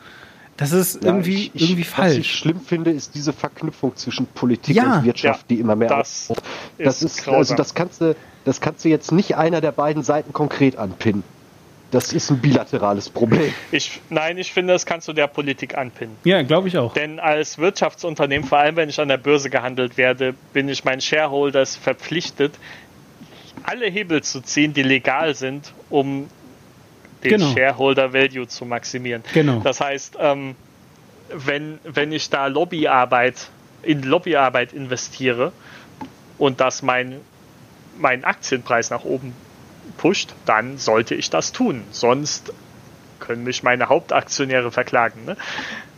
Das 0.57 0.71
ist 0.71 1.03
Ja, 1.03 1.09
irgendwie, 1.11 1.35
ich, 1.35 1.55
ich, 1.55 1.61
irgendwie 1.63 1.81
Was 1.83 1.87
ich 1.87 1.95
falsch. 2.17 2.35
schlimm 2.39 2.59
finde, 2.61 2.91
ist 2.91 3.13
diese 3.15 3.31
Verknüpfung 3.31 3.95
zwischen 3.95 4.25
Politik 4.25 4.75
Ja. 4.75 4.97
und 4.97 5.05
Wirtschaft, 5.05 5.41
Ja, 5.41 5.55
die 5.55 5.59
immer 5.61 5.75
mehr 5.75 5.89
das 5.89 6.29
auf- 6.29 6.37
das 6.79 7.03
ist 7.03 7.27
also 7.27 7.55
das 7.55 7.73
kannst 7.75 8.01
du, 8.01 8.15
das 8.43 8.59
kannst 8.59 8.83
du 8.83 8.89
jetzt 8.89 9.11
nicht 9.11 9.35
einer 9.37 9.61
der 9.61 9.71
beiden 9.71 10.03
Seiten 10.03 10.33
konkret 10.33 10.75
anpinnen. 10.77 11.23
Das 11.91 12.11
ist 12.11 12.29
ein 12.31 12.39
bilaterales 12.39 13.09
Problem. 13.09 13.53
Ich, 13.71 14.01
nein, 14.09 14.37
ich 14.37 14.51
finde, 14.51 14.73
das 14.73 14.85
kannst 14.85 15.07
du 15.07 15.13
der 15.13 15.27
Politik 15.27 15.77
anpinnen. 15.77 16.17
Ja, 16.25 16.41
glaube 16.41 16.67
ich 16.67 16.77
auch. 16.77 16.93
Denn 16.93 17.19
als 17.19 17.57
Wirtschaftsunternehmen, 17.59 18.45
vor 18.45 18.57
allem 18.57 18.75
wenn 18.75 18.89
ich 18.89 18.99
an 18.99 19.07
der 19.07 19.17
Börse 19.17 19.49
gehandelt 19.49 19.95
werde, 19.95 20.33
bin 20.51 20.67
ich 20.67 20.83
meinen 20.83 20.99
Shareholders 20.99 21.77
verpflichtet, 21.77 22.53
alle 23.63 23.85
Hebel 23.85 24.21
zu 24.21 24.41
ziehen, 24.41 24.73
die 24.73 24.83
legal 24.83 25.33
sind, 25.35 25.71
um 25.89 26.27
den 27.23 27.31
Genau. 27.31 27.53
Shareholder 27.53 28.13
Value 28.13 28.47
zu 28.47 28.65
maximieren. 28.65 29.23
Genau. 29.33 29.59
Das 29.63 29.81
heißt, 29.81 30.17
ähm, 30.19 30.55
wenn, 31.29 31.79
wenn 31.83 32.11
ich 32.11 32.29
da 32.29 32.47
Lobbyarbeit 32.47 33.49
in 33.83 34.03
Lobbyarbeit 34.03 34.73
investiere 34.73 35.51
und 36.37 36.59
das 36.59 36.81
mein, 36.81 37.19
mein 37.97 38.23
Aktienpreis 38.23 38.89
nach 38.89 39.03
oben 39.03 39.33
pusht, 39.97 40.33
dann 40.45 40.77
sollte 40.77 41.15
ich 41.15 41.29
das 41.29 41.51
tun. 41.51 41.83
Sonst 41.91 42.53
können 43.19 43.43
mich 43.43 43.63
meine 43.63 43.89
Hauptaktionäre 43.89 44.71
verklagen. 44.71 45.25
Ne? 45.25 45.37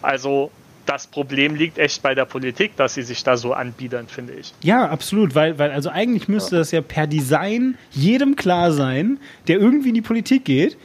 Also 0.01 0.51
das 0.85 1.05
Problem 1.05 1.55
liegt 1.55 1.77
echt 1.77 2.01
bei 2.01 2.15
der 2.15 2.25
Politik, 2.25 2.75
dass 2.75 2.95
sie 2.95 3.03
sich 3.03 3.23
da 3.23 3.37
so 3.37 3.53
anbiedern, 3.53 4.07
finde 4.07 4.33
ich. 4.33 4.53
Ja, 4.61 4.87
absolut, 4.89 5.35
weil, 5.35 5.59
weil 5.59 5.71
also 5.71 5.89
eigentlich 5.89 6.27
müsste 6.27 6.55
das 6.57 6.71
ja 6.71 6.81
per 6.81 7.05
Design 7.05 7.77
jedem 7.91 8.35
klar 8.35 8.71
sein, 8.71 9.19
der 9.47 9.59
irgendwie 9.59 9.89
in 9.89 9.95
die 9.95 10.01
Politik 10.01 10.45
geht, 10.45 10.77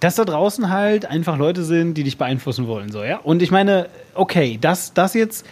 dass 0.00 0.14
da 0.16 0.24
draußen 0.24 0.70
halt 0.70 1.06
einfach 1.06 1.36
Leute 1.38 1.62
sind, 1.64 1.94
die 1.94 2.04
dich 2.04 2.18
beeinflussen 2.18 2.66
wollen, 2.66 2.90
so, 2.90 3.02
ja. 3.04 3.18
Und 3.18 3.42
ich 3.42 3.50
meine, 3.50 3.88
okay, 4.14 4.58
das, 4.60 4.92
das 4.94 5.14
jetzt, 5.14 5.46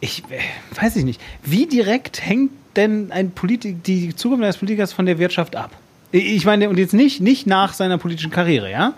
ich 0.00 0.22
äh, 0.30 0.80
weiß 0.80 0.96
ich 0.96 1.04
nicht, 1.04 1.20
wie 1.42 1.66
direkt 1.66 2.24
hängt 2.24 2.52
denn 2.76 3.10
ein 3.12 3.30
Politik, 3.30 3.82
die 3.84 4.14
Zukunft 4.14 4.44
eines 4.44 4.58
Politikers 4.58 4.92
von 4.92 5.06
der 5.06 5.18
Wirtschaft 5.18 5.56
ab? 5.56 5.70
Ich 6.12 6.44
meine, 6.44 6.68
und 6.68 6.78
jetzt 6.78 6.92
nicht, 6.94 7.20
nicht 7.20 7.46
nach 7.46 7.72
seiner 7.72 7.98
politischen 7.98 8.30
Karriere, 8.30 8.70
ja? 8.70 8.92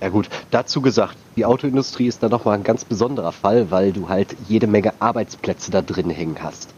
Ja 0.00 0.08
gut, 0.08 0.28
dazu 0.50 0.80
gesagt, 0.80 1.16
die 1.36 1.44
Autoindustrie 1.44 2.06
ist 2.06 2.22
da 2.22 2.28
nochmal 2.28 2.54
ein 2.56 2.64
ganz 2.64 2.84
besonderer 2.84 3.32
Fall, 3.32 3.70
weil 3.70 3.92
du 3.92 4.08
halt 4.08 4.34
jede 4.48 4.66
Menge 4.66 4.92
Arbeitsplätze 5.00 5.70
da 5.70 5.82
drin 5.82 6.08
hängen 6.08 6.36
hast. 6.42 6.70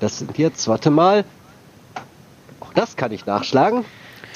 Das 0.00 0.18
sind 0.18 0.36
jetzt, 0.38 0.68
warte 0.68 0.90
mal, 0.90 1.24
auch 2.60 2.72
das 2.74 2.96
kann 2.96 3.10
ich 3.12 3.26
nachschlagen. 3.26 3.84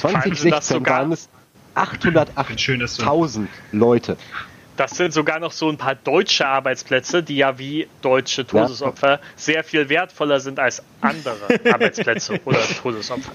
allem 0.03 0.35
sind 0.35 0.53
das 0.53 0.67
2016 0.67 0.77
sogar- 0.79 1.01
waren 1.01 1.13
es 1.13 1.29
808.000 1.75 3.47
Leute. 3.73 4.17
Das 4.77 4.91
sind 4.97 5.13
sogar 5.13 5.39
noch 5.39 5.53
so 5.53 5.69
ein 5.69 5.77
paar 5.77 5.95
deutsche 5.95 6.49
Arbeitsplätze, 6.49 7.23
die 7.23 7.37
ja 7.37 7.61
wie 7.61 7.87
deutsche 8.03 8.45
Todesopfer 8.45 9.21
sehr 9.37 9.63
viel 9.63 9.89
wertvoller 9.89 10.41
sind 10.41 10.59
als 10.59 10.83
andere 11.01 11.37
Arbeitsplätze 11.73 12.41
oder 12.45 12.59
Todesopfer. 12.83 13.31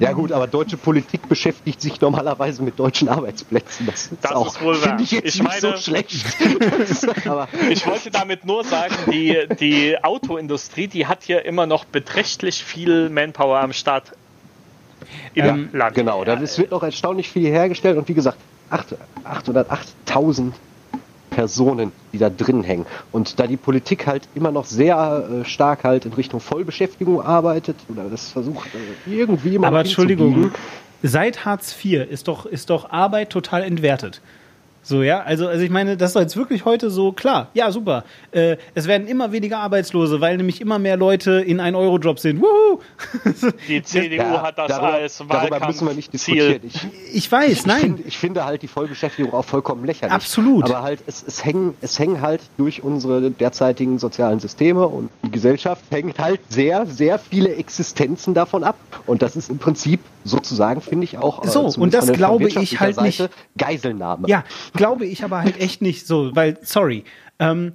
Ja 0.00 0.12
gut, 0.12 0.32
aber 0.32 0.46
deutsche 0.46 0.78
Politik 0.78 1.28
beschäftigt 1.28 1.78
sich 1.82 2.00
normalerweise 2.00 2.62
mit 2.62 2.78
deutschen 2.78 3.10
Arbeitsplätzen. 3.10 3.84
Das 3.84 4.06
ist, 4.06 4.24
Das 4.24 4.32
auch, 4.32 4.46
ist 4.46 4.62
wohl 4.62 4.76
wahr. 4.80 4.88
finde 4.88 5.02
ich 5.02 5.10
jetzt 5.10 5.34
Ich 5.34 5.42
nicht 5.42 5.60
so 5.60 5.66
meine- 5.68 5.82
schlecht. 5.82 6.24
Ich 7.68 7.86
wollte 7.86 8.10
damit 8.10 8.46
nur 8.46 8.64
sagen, 8.64 8.94
die, 9.12 9.46
die 9.60 10.02
Autoindustrie, 10.02 10.86
die 10.88 11.06
hat 11.06 11.22
hier 11.22 11.44
immer 11.44 11.66
noch 11.66 11.84
beträchtlich 11.84 12.64
viel 12.64 13.10
Manpower 13.10 13.60
am 13.60 13.74
Start 13.74 14.12
Ähm, 15.34 15.68
Land. 15.72 15.94
genau, 15.94 16.24
da 16.24 16.40
es 16.40 16.58
wird 16.58 16.70
noch 16.70 16.82
erstaunlich 16.82 17.30
viel 17.30 17.48
hergestellt 17.48 17.96
und 17.96 18.08
wie 18.08 18.14
gesagt, 18.14 18.38
8 18.70 18.96
808.000 19.24 20.52
Personen, 21.32 21.92
die 22.12 22.18
da 22.18 22.30
drin 22.30 22.62
hängen. 22.62 22.86
Und 23.10 23.40
da 23.40 23.46
die 23.46 23.56
Politik 23.56 24.06
halt 24.06 24.28
immer 24.34 24.52
noch 24.52 24.66
sehr 24.66 25.28
äh, 25.42 25.44
stark 25.44 25.84
halt 25.84 26.04
in 26.04 26.12
Richtung 26.12 26.40
Vollbeschäftigung 26.40 27.20
arbeitet 27.20 27.76
oder 27.88 28.04
das 28.04 28.30
versucht 28.30 28.68
äh, 28.74 29.10
irgendwie 29.10 29.54
immer 29.56 29.68
Aber 29.68 29.80
Entschuldigung, 29.80 30.52
seit 31.02 31.44
Hartz 31.44 31.74
IV 31.82 32.08
ist 32.08 32.28
doch, 32.28 32.46
ist 32.46 32.70
doch 32.70 32.90
Arbeit 32.90 33.30
total 33.30 33.62
entwertet. 33.62 34.20
So, 34.84 35.02
ja, 35.02 35.20
also, 35.22 35.46
also 35.46 35.62
ich 35.62 35.70
meine, 35.70 35.96
das 35.96 36.10
ist 36.10 36.16
jetzt 36.20 36.36
wirklich 36.36 36.64
heute 36.64 36.90
so 36.90 37.12
klar. 37.12 37.48
Ja, 37.54 37.70
super. 37.70 38.02
Äh, 38.32 38.56
es 38.74 38.88
werden 38.88 39.06
immer 39.06 39.30
weniger 39.30 39.58
Arbeitslose, 39.58 40.20
weil 40.20 40.36
nämlich 40.36 40.60
immer 40.60 40.80
mehr 40.80 40.96
Leute 40.96 41.32
in 41.40 41.60
1-Euro-Jobs 41.60 42.22
sind. 42.22 42.40
Wuhu! 42.42 42.80
Die 43.68 43.82
CDU 43.82 44.16
Ja, 44.16 44.42
hat 44.42 44.58
das 44.58 44.68
darüber, 44.68 44.94
als 44.94 45.22
darüber 45.28 45.66
müssen 45.68 45.86
wir 45.86 45.94
nicht 45.94 46.12
diskutieren. 46.12 46.60
Ich, 46.64 46.80
Ich 47.14 47.30
weiß, 47.30 47.50
ich, 47.52 47.66
nein. 47.66 47.80
finde, 47.80 48.02
ich 48.06 48.18
finde 48.18 48.44
halt 48.44 48.62
die 48.62 48.68
Vollbeschäftigung 48.68 49.32
auch 49.32 49.44
vollkommen 49.44 49.84
lächerlich. 49.84 50.12
Absolut. 50.12 50.64
Aber 50.64 50.82
halt, 50.82 51.00
es, 51.06 51.22
es, 51.26 51.44
hängen, 51.44 51.74
es 51.80 51.98
hängen 52.00 52.20
halt 52.20 52.40
durch 52.56 52.82
unsere 52.82 53.30
derzeitigen 53.30 53.98
sozialen 54.00 54.40
Systeme 54.40 54.88
und 54.88 55.10
die 55.24 55.30
Gesellschaft 55.30 55.84
hängt 55.90 56.18
halt 56.18 56.40
sehr, 56.48 56.86
sehr 56.86 57.20
viele 57.20 57.54
Existenzen 57.54 58.34
davon 58.34 58.64
ab. 58.64 58.76
Und 59.06 59.22
das 59.22 59.36
ist 59.36 59.48
im 59.48 59.58
Prinzip 59.58 60.00
sozusagen, 60.24 60.80
finde 60.80 61.04
ich 61.04 61.18
auch. 61.18 61.44
äh, 61.44 61.48
So, 61.48 61.68
zumindest 61.68 61.78
und 61.78 61.94
das 61.94 62.04
von 62.06 62.06
der- 62.18 62.28
von 62.28 62.38
glaube 62.38 62.48
ich 62.62 62.80
halt 62.80 63.00
nicht. 63.00 63.18
Seite, 63.18 63.32
Geiselnahme. 63.56 64.28
Ja, 64.28 64.44
glaube 64.72 65.06
ich 65.06 65.24
aber 65.24 65.42
halt 65.42 65.60
echt 65.60 65.82
nicht 65.82 66.06
so, 66.06 66.34
weil, 66.34 66.58
sorry, 66.62 67.04
ähm, 67.38 67.72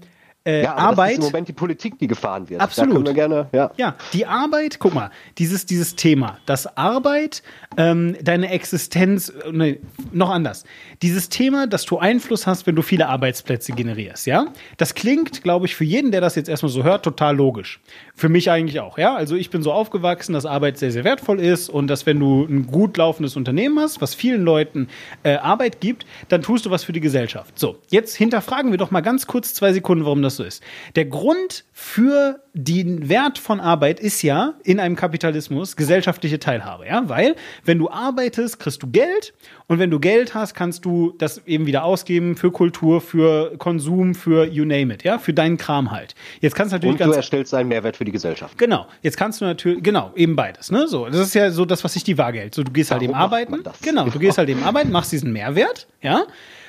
äh, 0.47 0.63
Ja, 0.63 0.75
Arbeit. 0.75 1.17
Das 1.17 1.19
ist 1.19 1.25
im 1.25 1.31
Moment 1.31 1.47
die 1.49 1.53
Politik, 1.53 1.99
die 1.99 2.07
gefahren 2.07 2.49
wird. 2.49 2.61
Absolut. 2.61 3.05
Da 3.05 3.09
wir 3.09 3.13
gerne, 3.13 3.47
ja. 3.51 3.71
Ja, 3.77 3.95
die 4.13 4.25
Arbeit, 4.25 4.79
guck 4.79 4.93
mal, 4.93 5.11
dieses, 5.37 5.65
dieses 5.65 5.95
Thema, 5.95 6.39
dass 6.45 6.77
Arbeit 6.77 7.43
ähm, 7.75 8.15
deine 8.21 8.49
Existenz, 8.51 9.29
äh, 9.29 9.51
nee, 9.51 9.79
noch 10.11 10.29
anders, 10.29 10.63
dieses 11.01 11.29
Thema, 11.29 11.67
dass 11.67 11.85
du 11.85 11.97
Einfluss 11.97 12.47
hast, 12.47 12.65
wenn 12.65 12.75
du 12.75 12.81
viele 12.81 13.07
Arbeitsplätze 13.07 13.73
generierst, 13.73 14.25
ja, 14.25 14.47
das 14.77 14.95
klingt, 14.95 15.43
glaube 15.43 15.65
ich, 15.65 15.75
für 15.75 15.83
jeden, 15.83 16.11
der 16.11 16.21
das 16.21 16.35
jetzt 16.35 16.47
erstmal 16.49 16.71
so 16.71 16.83
hört, 16.83 17.03
total 17.03 17.35
logisch. 17.35 17.81
Für 18.15 18.29
mich 18.29 18.49
eigentlich 18.49 18.79
auch, 18.79 18.97
ja. 18.97 19.15
Also 19.15 19.35
ich 19.35 19.49
bin 19.49 19.61
so 19.61 19.71
aufgewachsen, 19.73 20.33
dass 20.33 20.45
Arbeit 20.45 20.77
sehr, 20.77 20.91
sehr 20.91 21.03
wertvoll 21.03 21.39
ist 21.39 21.69
und 21.69 21.87
dass 21.87 22.05
wenn 22.05 22.19
du 22.19 22.45
ein 22.45 22.67
gut 22.67 22.97
laufendes 22.97 23.35
Unternehmen 23.35 23.79
hast, 23.79 24.01
was 24.01 24.15
vielen 24.15 24.43
Leuten 24.43 24.87
äh, 25.23 25.35
Arbeit 25.35 25.81
gibt, 25.81 26.05
dann 26.29 26.41
tust 26.41 26.65
du 26.65 26.71
was 26.71 26.83
für 26.83 26.93
die 26.93 27.01
Gesellschaft. 27.01 27.59
So, 27.59 27.77
jetzt 27.89 28.15
hinterfragen 28.15 28.71
wir 28.71 28.77
doch 28.77 28.91
mal 28.91 29.01
ganz 29.01 29.27
kurz 29.27 29.53
zwei 29.53 29.73
Sekunden, 29.73 30.05
warum 30.05 30.21
das 30.21 30.36
so 30.37 30.43
ist. 30.43 30.63
Der 30.95 31.05
Grund 31.05 31.65
für 31.73 32.41
den 32.53 33.07
Wert 33.07 33.37
von 33.37 33.59
Arbeit 33.59 33.99
ist 33.99 34.21
ja 34.23 34.53
in 34.63 34.79
einem 34.79 34.95
Kapitalismus 34.95 35.75
gesellschaftliche 35.75 36.39
Teilhabe, 36.39 36.87
ja, 36.87 37.07
weil 37.07 37.35
wenn 37.65 37.77
du 37.77 37.89
arbeitest, 37.89 38.59
kriegst 38.59 38.81
du 38.81 38.87
Geld 38.87 39.33
und 39.67 39.79
wenn 39.79 39.91
du 39.91 39.99
Geld 39.99 40.33
hast, 40.33 40.53
kannst 40.53 40.85
du 40.85 41.13
das 41.17 41.45
eben 41.45 41.65
wieder 41.65 41.83
ausgeben 41.83 42.35
für 42.35 42.51
Kultur, 42.51 43.01
für 43.01 43.57
Konsum, 43.57 44.15
für 44.15 44.45
you 44.45 44.65
name 44.65 44.93
it, 44.93 45.03
ja, 45.03 45.19
für 45.19 45.33
deinen 45.33 45.57
Kram 45.57 45.91
halt. 45.91 46.15
Jetzt 46.39 46.55
kannst 46.55 46.71
du 46.71 46.77
natürlich 46.77 47.01
Und 47.01 47.07
du 47.07 47.13
erstellst 47.13 47.53
einen 47.53 47.69
Mehrwert 47.69 47.97
für 47.97 48.05
die 48.05 48.11
Gesellschaft. 48.11 48.57
Genau, 48.57 48.87
jetzt 49.01 49.17
kannst 49.17 49.41
du 49.41 49.45
natürlich, 49.45 49.83
genau, 49.83 50.11
eben 50.15 50.35
beides, 50.35 50.71
ne? 50.71 50.87
So, 50.87 51.05
das 51.05 51.19
ist 51.19 51.35
ja 51.35 51.51
so 51.51 51.65
das, 51.65 51.83
was 51.83 51.93
sich 51.93 52.03
die 52.03 52.17
Waage 52.17 52.39
hält. 52.39 52.55
So, 52.55 52.63
du 52.63 52.71
gehst 52.71 52.91
halt 52.91 53.01
Warum 53.01 53.09
eben 53.09 53.19
macht 53.19 53.23
arbeiten. 53.23 53.63
Genau, 53.83 54.09
du 54.09 54.19
gehst 54.19 54.37
halt 54.37 54.49
eben 54.49 54.63
arbeiten, 54.63 54.91
machst 54.91 55.11
diesen 55.11 55.31
Mehrwert, 55.31 55.87
ja? 56.01 56.23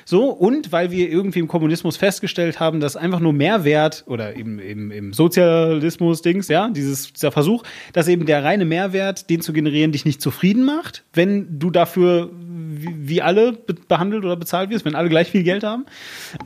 So, 0.09 0.31
und 0.31 0.71
weil 0.71 0.89
wir 0.89 1.07
irgendwie 1.07 1.37
im 1.37 1.47
Kommunismus 1.47 1.95
festgestellt 1.95 2.59
haben, 2.59 2.79
dass 2.79 2.95
einfach 2.95 3.19
nur 3.19 3.31
Mehrwert 3.31 4.05
oder 4.07 4.35
eben 4.35 4.57
im, 4.57 4.89
im 4.89 5.13
Sozialismus-Dings, 5.13 6.47
ja, 6.47 6.71
dieses, 6.71 7.13
dieser 7.13 7.31
Versuch, 7.31 7.61
dass 7.93 8.07
eben 8.07 8.25
der 8.25 8.43
reine 8.43 8.65
Mehrwert, 8.65 9.29
den 9.29 9.41
zu 9.41 9.53
generieren, 9.53 9.91
dich 9.91 10.05
nicht 10.05 10.19
zufrieden 10.19 10.65
macht, 10.65 11.03
wenn 11.13 11.59
du 11.59 11.69
dafür 11.69 12.31
wie, 12.33 13.07
wie 13.07 13.21
alle 13.21 13.53
be 13.53 13.75
behandelt 13.87 14.25
oder 14.25 14.35
bezahlt 14.35 14.71
wirst, 14.71 14.83
wenn 14.83 14.95
alle 14.95 15.09
gleich 15.09 15.29
viel 15.29 15.43
Geld 15.43 15.63
haben, 15.63 15.85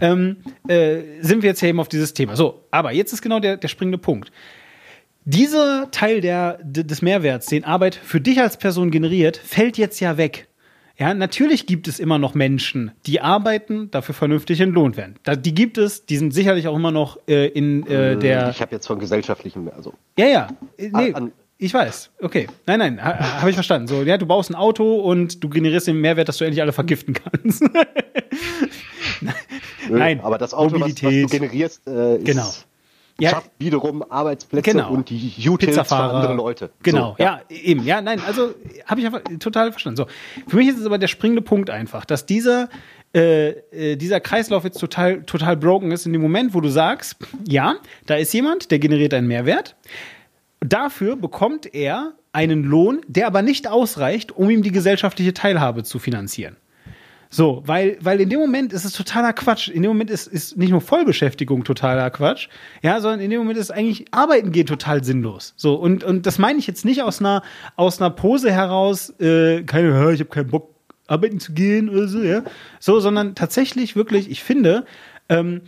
ähm, 0.01 0.39
äh, 0.67 0.97
sind 1.21 1.41
wir 1.41 1.47
jetzt 1.47 1.61
ja 1.61 1.69
eben 1.69 1.79
auf 1.79 1.87
dieses 1.87 2.13
Thema. 2.13 2.35
So, 2.35 2.65
aber 2.69 2.91
jetzt 2.91 3.13
ist 3.13 3.21
genau 3.21 3.39
der, 3.39 3.55
der 3.55 3.69
springende 3.69 3.97
Punkt. 3.97 4.29
Dieser 5.23 5.89
Teil 5.91 6.19
der, 6.19 6.59
des 6.65 7.01
Mehrwerts, 7.01 7.45
den 7.45 7.63
Arbeit 7.63 7.95
für 7.95 8.19
dich 8.19 8.41
als 8.41 8.57
Person 8.57 8.91
generiert, 8.91 9.37
fällt 9.37 9.77
jetzt 9.77 10.01
ja 10.01 10.17
weg. 10.17 10.49
Ja, 10.97 11.13
natürlich 11.15 11.65
gibt 11.65 11.87
es 11.87 11.99
immer 11.99 12.19
noch 12.19 12.35
Menschen, 12.35 12.91
die 13.07 13.19
arbeiten, 13.19 13.89
dafür 13.89 14.13
vernünftig 14.13 14.61
entlohnt 14.61 14.95
werden. 14.95 15.15
Die 15.43 15.55
gibt 15.55 15.77
es, 15.79 16.05
die 16.05 16.17
sind 16.17 16.33
sicherlich 16.33 16.67
auch 16.67 16.75
immer 16.75 16.91
noch 16.91 17.17
äh, 17.27 17.47
in 17.47 17.85
äh, 17.87 18.15
der. 18.17 18.49
Ich 18.49 18.61
habe 18.61 18.73
jetzt 18.75 18.85
von 18.85 18.99
gesellschaftlichen, 18.99 19.69
also 19.71 19.93
Ja, 20.17 20.27
ja. 20.27 20.47
Äh, 20.77 20.89
Nee, 20.93 21.13
An- 21.13 21.31
ich 21.57 21.73
weiß. 21.73 22.11
Okay. 22.21 22.47
Nein, 22.67 22.79
nein, 22.79 23.03
ha, 23.03 23.39
habe 23.39 23.49
ich 23.49 23.55
verstanden. 23.55 23.87
So, 23.87 24.03
ja, 24.03 24.17
du 24.17 24.25
baust 24.27 24.51
ein 24.51 24.55
Auto 24.55 24.99
und 24.99 25.43
du 25.43 25.49
generierst 25.49 25.87
den 25.87 25.99
Mehrwert, 25.99 26.27
dass 26.27 26.37
du 26.37 26.43
endlich 26.45 26.61
alle 26.61 26.73
vergiften 26.73 27.13
kannst. 27.15 27.63
Nein, 29.89 30.19
aber 30.21 30.37
das 30.37 30.53
Auto, 30.53 30.75
was, 30.79 30.89
was 30.91 30.95
du 30.95 31.27
generierst, 31.27 31.87
äh, 31.87 32.17
ist, 32.17 32.25
Genau. 32.25 32.49
Ja, 33.19 33.29
schafft 33.29 33.51
wiederum 33.59 34.03
Arbeitsplätze 34.09 34.71
Genau. 34.71 34.91
und 34.91 35.09
die 35.09 35.33
Utils 35.47 35.75
für 35.75 35.95
andere 35.95 36.33
Leute. 36.33 36.71
Genau, 36.81 37.15
So, 37.17 37.23
ja. 37.23 37.41
eben. 37.49 37.83
Ja, 37.83 38.01
nein, 38.01 38.19
also 38.25 38.53
habe 38.85 39.01
ich 39.01 39.05
einfach 39.05 39.21
total 39.39 39.71
verstanden. 39.71 39.97
So, 39.97 40.07
für 40.47 40.57
mich 40.57 40.69
ist 40.69 40.79
es 40.79 40.85
aber 40.85 40.97
der 40.97 41.07
springende 41.07 41.41
Punkt 41.43 41.69
einfach, 41.69 42.05
dass 42.05 42.25
dieser 42.25 42.69
äh, 43.15 43.49
äh, 43.71 43.95
dieser 43.95 44.19
Kreislauf 44.19 44.63
jetzt 44.63 44.79
total 44.79 45.21
total 45.23 45.55
broken 45.55 45.91
ist 45.91 46.07
in 46.07 46.13
dem 46.13 46.21
Moment, 46.23 46.55
wo 46.55 46.61
du 46.61 46.69
sagst, 46.69 47.17
ja, 47.47 47.75
da 48.07 48.15
ist 48.15 48.33
jemand, 48.33 48.71
der 48.71 48.79
generiert 48.79 49.13
einen 49.13 49.27
Mehrwert. 49.27 49.75
Dafür 50.61 51.15
bekommt 51.15 51.71
er 51.75 52.13
einen 52.31 52.63
Lohn, 52.63 53.01
der 53.07 53.27
aber 53.27 53.43
nicht 53.43 53.67
ausreicht, 53.67 54.31
um 54.31 54.49
ihm 54.49 54.63
die 54.63 54.71
gesellschaftliche 54.71 55.33
Teilhabe 55.35 55.83
zu 55.83 55.99
finanzieren. 55.99 56.55
So, 57.33 57.63
weil, 57.65 57.97
weil 57.99 58.21
in 58.21 58.29
dem 58.29 58.39
Moment 58.39 58.73
ist 58.73 58.85
es 58.85 58.93
totaler 58.93 59.33
Quatsch. 59.33 59.67
In 59.67 59.81
dem 59.81 59.89
Moment 59.89 60.11
ist, 60.11 60.27
ist 60.27 60.55
nicht 60.55 60.69
nur 60.69 60.81
Vollbeschäftigung 60.81 61.63
totaler 61.63 62.11
Quatsch, 62.11 62.47
ja, 62.83 63.01
sondern 63.01 63.21
in 63.21 63.31
dem 63.31 63.39
Moment 63.39 63.57
ist 63.57 63.71
eigentlich 63.71 64.05
Arbeiten 64.11 64.51
geht 64.51 64.67
total 64.67 65.03
sinnlos. 65.03 65.55
So, 65.57 65.73
und, 65.73 66.03
und 66.03 66.27
das 66.27 66.37
meine 66.37 66.59
ich 66.59 66.67
jetzt 66.67 66.85
nicht 66.85 67.01
aus 67.01 67.21
einer, 67.21 67.41
aus 67.75 67.99
einer 67.99 68.11
Pose 68.11 68.51
heraus, 68.51 69.09
äh, 69.19 69.63
keine, 69.63 69.89
"Ja, 69.89 70.11
ich 70.11 70.19
habe 70.19 70.29
keinen 70.29 70.51
Bock, 70.51 70.75
arbeiten 71.07 71.39
zu 71.39 71.53
gehen 71.53 71.89
oder 71.89 72.07
so, 72.07 72.21
ja. 72.21 72.43
So, 72.79 72.99
sondern 72.99 73.33
tatsächlich 73.33 73.95
wirklich, 73.95 74.29
ich 74.29 74.43
finde, 74.43 74.85
ähm, 75.27 75.61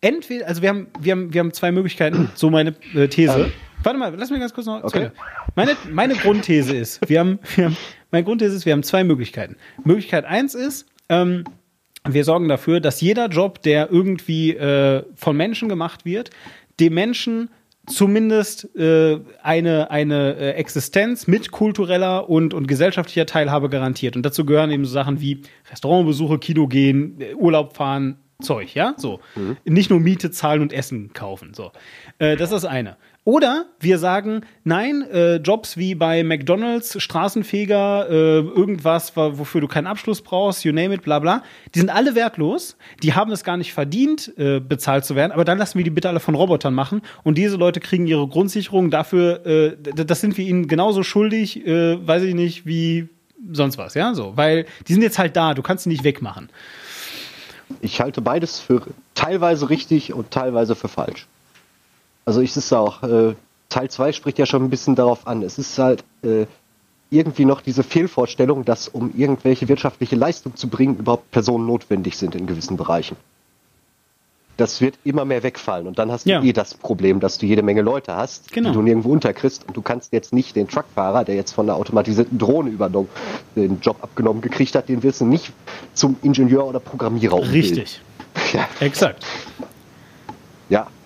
entweder, 0.00 0.46
also 0.46 0.62
wir 0.62 0.68
haben, 0.68 0.86
wir 1.00 1.10
haben, 1.10 1.34
wir 1.34 1.40
haben 1.40 1.52
zwei 1.52 1.72
Möglichkeiten, 1.72 2.30
so 2.36 2.48
meine 2.48 2.76
äh, 2.94 3.08
These. 3.08 3.50
Warte 3.82 3.98
mal, 3.98 4.14
lass 4.16 4.30
mich 4.30 4.38
ganz 4.38 4.54
kurz 4.54 4.66
noch. 4.68 4.84
Okay. 4.84 5.06
Okay. 5.06 5.10
Meine, 5.56 5.76
meine 5.90 6.14
Grundthese 6.14 6.76
ist, 6.76 7.08
wir 7.08 7.18
haben, 7.18 7.40
wir 7.56 7.64
haben, 7.64 7.76
meine 8.12 8.22
Grundthese 8.22 8.54
ist, 8.54 8.66
wir 8.66 8.72
haben 8.72 8.84
zwei 8.84 9.02
Möglichkeiten. 9.02 9.56
Möglichkeit 9.82 10.24
eins 10.24 10.54
ist, 10.54 10.86
ähm, 11.08 11.44
wir 12.06 12.24
sorgen 12.24 12.48
dafür, 12.48 12.80
dass 12.80 13.00
jeder 13.00 13.28
Job, 13.28 13.62
der 13.62 13.90
irgendwie 13.90 14.54
äh, 14.54 15.02
von 15.14 15.36
Menschen 15.36 15.68
gemacht 15.68 16.04
wird, 16.04 16.30
dem 16.80 16.94
Menschen 16.94 17.50
zumindest 17.86 18.74
äh, 18.76 19.18
eine, 19.42 19.90
eine 19.90 20.36
äh, 20.36 20.50
Existenz 20.52 21.26
mit 21.26 21.50
kultureller 21.50 22.28
und, 22.28 22.54
und 22.54 22.66
gesellschaftlicher 22.66 23.26
Teilhabe 23.26 23.68
garantiert. 23.68 24.16
Und 24.16 24.24
dazu 24.24 24.44
gehören 24.44 24.70
eben 24.70 24.84
so 24.84 24.92
Sachen 24.92 25.20
wie 25.20 25.42
Restaurantbesuche, 25.70 26.38
Kino 26.38 26.66
gehen, 26.66 27.20
äh, 27.20 27.34
Urlaub 27.34 27.76
fahren, 27.76 28.18
Zeug, 28.40 28.74
ja, 28.74 28.94
so. 28.96 29.18
Nicht 29.64 29.90
nur 29.90 29.98
Miete 29.98 30.30
zahlen 30.30 30.62
und 30.62 30.72
Essen 30.72 31.12
kaufen, 31.12 31.54
so. 31.54 31.72
Äh, 32.18 32.36
das 32.36 32.52
ist 32.52 32.62
das 32.62 32.64
eine. 32.66 32.96
Oder 33.28 33.66
wir 33.78 33.98
sagen, 33.98 34.40
nein, 34.64 35.02
äh, 35.02 35.36
Jobs 35.36 35.76
wie 35.76 35.94
bei 35.94 36.24
McDonalds, 36.24 36.96
Straßenfeger, 37.02 38.08
äh, 38.08 38.38
irgendwas, 38.38 39.16
wa- 39.18 39.36
wofür 39.36 39.60
du 39.60 39.68
keinen 39.68 39.86
Abschluss 39.86 40.22
brauchst, 40.22 40.64
you 40.64 40.72
name 40.72 40.94
it, 40.94 41.02
bla 41.02 41.18
bla, 41.18 41.42
die 41.74 41.80
sind 41.80 41.90
alle 41.90 42.14
wertlos, 42.14 42.78
die 43.02 43.12
haben 43.12 43.30
es 43.30 43.44
gar 43.44 43.58
nicht 43.58 43.74
verdient, 43.74 44.32
äh, 44.38 44.60
bezahlt 44.60 45.04
zu 45.04 45.14
werden, 45.14 45.32
aber 45.32 45.44
dann 45.44 45.58
lassen 45.58 45.76
wir 45.76 45.84
die 45.84 45.90
bitte 45.90 46.08
alle 46.08 46.20
von 46.20 46.34
Robotern 46.34 46.72
machen 46.72 47.02
und 47.22 47.36
diese 47.36 47.56
Leute 47.58 47.80
kriegen 47.80 48.06
ihre 48.06 48.26
Grundsicherung 48.26 48.90
dafür, 48.90 49.44
äh, 49.44 49.76
das 49.82 50.22
sind 50.22 50.38
wir 50.38 50.46
ihnen 50.46 50.66
genauso 50.66 51.02
schuldig, 51.02 51.66
äh, 51.66 51.98
weiß 52.06 52.22
ich 52.22 52.34
nicht, 52.34 52.64
wie 52.64 53.10
sonst 53.52 53.76
was, 53.76 53.92
ja, 53.92 54.14
so, 54.14 54.38
weil 54.38 54.64
die 54.86 54.94
sind 54.94 55.02
jetzt 55.02 55.18
halt 55.18 55.36
da, 55.36 55.52
du 55.52 55.60
kannst 55.60 55.84
sie 55.84 55.90
nicht 55.90 56.02
wegmachen. 56.02 56.48
Ich 57.82 58.00
halte 58.00 58.22
beides 58.22 58.58
für 58.58 58.80
teilweise 59.14 59.68
richtig 59.68 60.14
und 60.14 60.30
teilweise 60.30 60.74
für 60.74 60.88
falsch. 60.88 61.26
Also 62.28 62.42
ich 62.42 62.54
ist 62.54 62.74
auch, 62.74 63.02
äh, 63.04 63.34
Teil 63.70 63.88
2 63.88 64.12
spricht 64.12 64.38
ja 64.38 64.44
schon 64.44 64.62
ein 64.62 64.68
bisschen 64.68 64.94
darauf 64.94 65.26
an. 65.26 65.42
Es 65.42 65.56
ist 65.58 65.78
halt 65.78 66.04
äh, 66.22 66.44
irgendwie 67.08 67.46
noch 67.46 67.62
diese 67.62 67.82
Fehlvorstellung, 67.82 68.66
dass 68.66 68.86
um 68.86 69.14
irgendwelche 69.16 69.66
wirtschaftliche 69.66 70.14
Leistung 70.14 70.54
zu 70.54 70.68
bringen, 70.68 70.96
überhaupt 70.98 71.30
Personen 71.30 71.64
notwendig 71.66 72.18
sind 72.18 72.34
in 72.34 72.46
gewissen 72.46 72.76
Bereichen. 72.76 73.16
das 74.58 74.80
wird 74.80 74.96
immer 75.04 75.24
mehr 75.24 75.42
wegfallen. 75.44 75.86
Und 75.86 75.98
dann 76.00 76.10
hast 76.10 76.26
du 76.26 76.30
Ja. 76.30 76.42
eh 76.42 76.52
das 76.52 76.74
Problem, 76.74 77.20
dass 77.20 77.38
du 77.38 77.46
jede 77.46 77.62
Menge 77.62 77.80
Leute 77.80 78.16
hast, 78.16 78.50
Genau. 78.52 78.70
die 78.70 78.74
du 78.74 78.82
nirgendwo 78.82 79.10
unterkriegst. 79.12 79.64
Und 79.68 79.76
du 79.76 79.82
kannst 79.82 80.12
jetzt 80.12 80.32
nicht 80.32 80.56
den 80.56 80.66
Truckfahrer, 80.66 81.24
der 81.24 81.36
jetzt 81.36 81.52
von 81.52 81.66
einer 81.70 81.78
automatisierten 81.78 82.36
Drohne 82.38 82.68
übernommen, 82.70 83.08
den 83.54 83.78
Job 83.80 83.98
abgenommen 84.02 84.42
gekriegt 84.42 84.74
hat, 84.74 84.88
den 84.88 85.02
wirst 85.04 85.20
du 85.20 85.26
nicht 85.26 85.52
zum 85.94 86.16
Ingenieur 86.22 86.66
oder 86.66 86.80
Programmierer 86.80 87.34
umbilden. 87.38 87.78
Richtig. 87.78 88.00
Ja. 88.52 88.68
Exakt. 88.80 89.24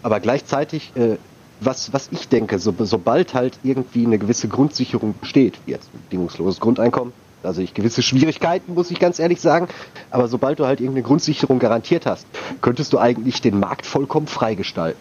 Aber 0.02 0.20
gleichzeitig, 0.20 0.92
äh, 0.96 1.16
was, 1.60 1.92
was 1.92 2.08
ich 2.10 2.28
denke, 2.28 2.58
so, 2.58 2.74
sobald 2.78 3.34
halt 3.34 3.58
irgendwie 3.62 4.04
eine 4.04 4.18
gewisse 4.18 4.48
Grundsicherung 4.48 5.14
besteht, 5.20 5.58
wie 5.64 5.72
jetzt 5.72 5.88
ein 5.94 6.02
bedingungsloses 6.02 6.60
Grundeinkommen, 6.60 7.12
da 7.42 7.52
sehe 7.52 7.64
ich 7.64 7.74
gewisse 7.74 8.02
Schwierigkeiten, 8.02 8.74
muss 8.74 8.90
ich 8.90 9.00
ganz 9.00 9.18
ehrlich 9.18 9.40
sagen, 9.40 9.68
aber 10.10 10.28
sobald 10.28 10.58
du 10.58 10.66
halt 10.66 10.80
irgendeine 10.80 11.02
Grundsicherung 11.02 11.58
garantiert 11.58 12.06
hast, 12.06 12.26
könntest 12.60 12.92
du 12.92 12.98
eigentlich 12.98 13.40
den 13.40 13.58
Markt 13.58 13.84
vollkommen 13.86 14.26
freigestalten. 14.26 15.00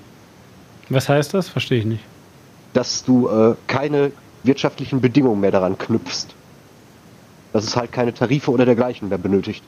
Was 0.90 1.08
heißt 1.08 1.34
das? 1.34 1.50
Verstehe 1.50 1.80
ich 1.80 1.86
nicht. 1.86 2.04
Dass 2.74 3.04
du 3.04 3.28
äh, 3.28 3.56
keine 3.68 4.12
wirtschaftlichen 4.44 5.02
Bedingungen 5.02 5.40
mehr 5.40 5.52
daran 5.52 5.78
knüpfst. 5.78 6.28
Dass 7.54 7.64
es 7.64 7.76
halt 7.76 7.92
keine 7.92 8.14
Tarife 8.14 8.52
oder 8.52 8.66
dergleichen 8.66 9.10
mehr 9.10 9.18
benötigt. 9.18 9.64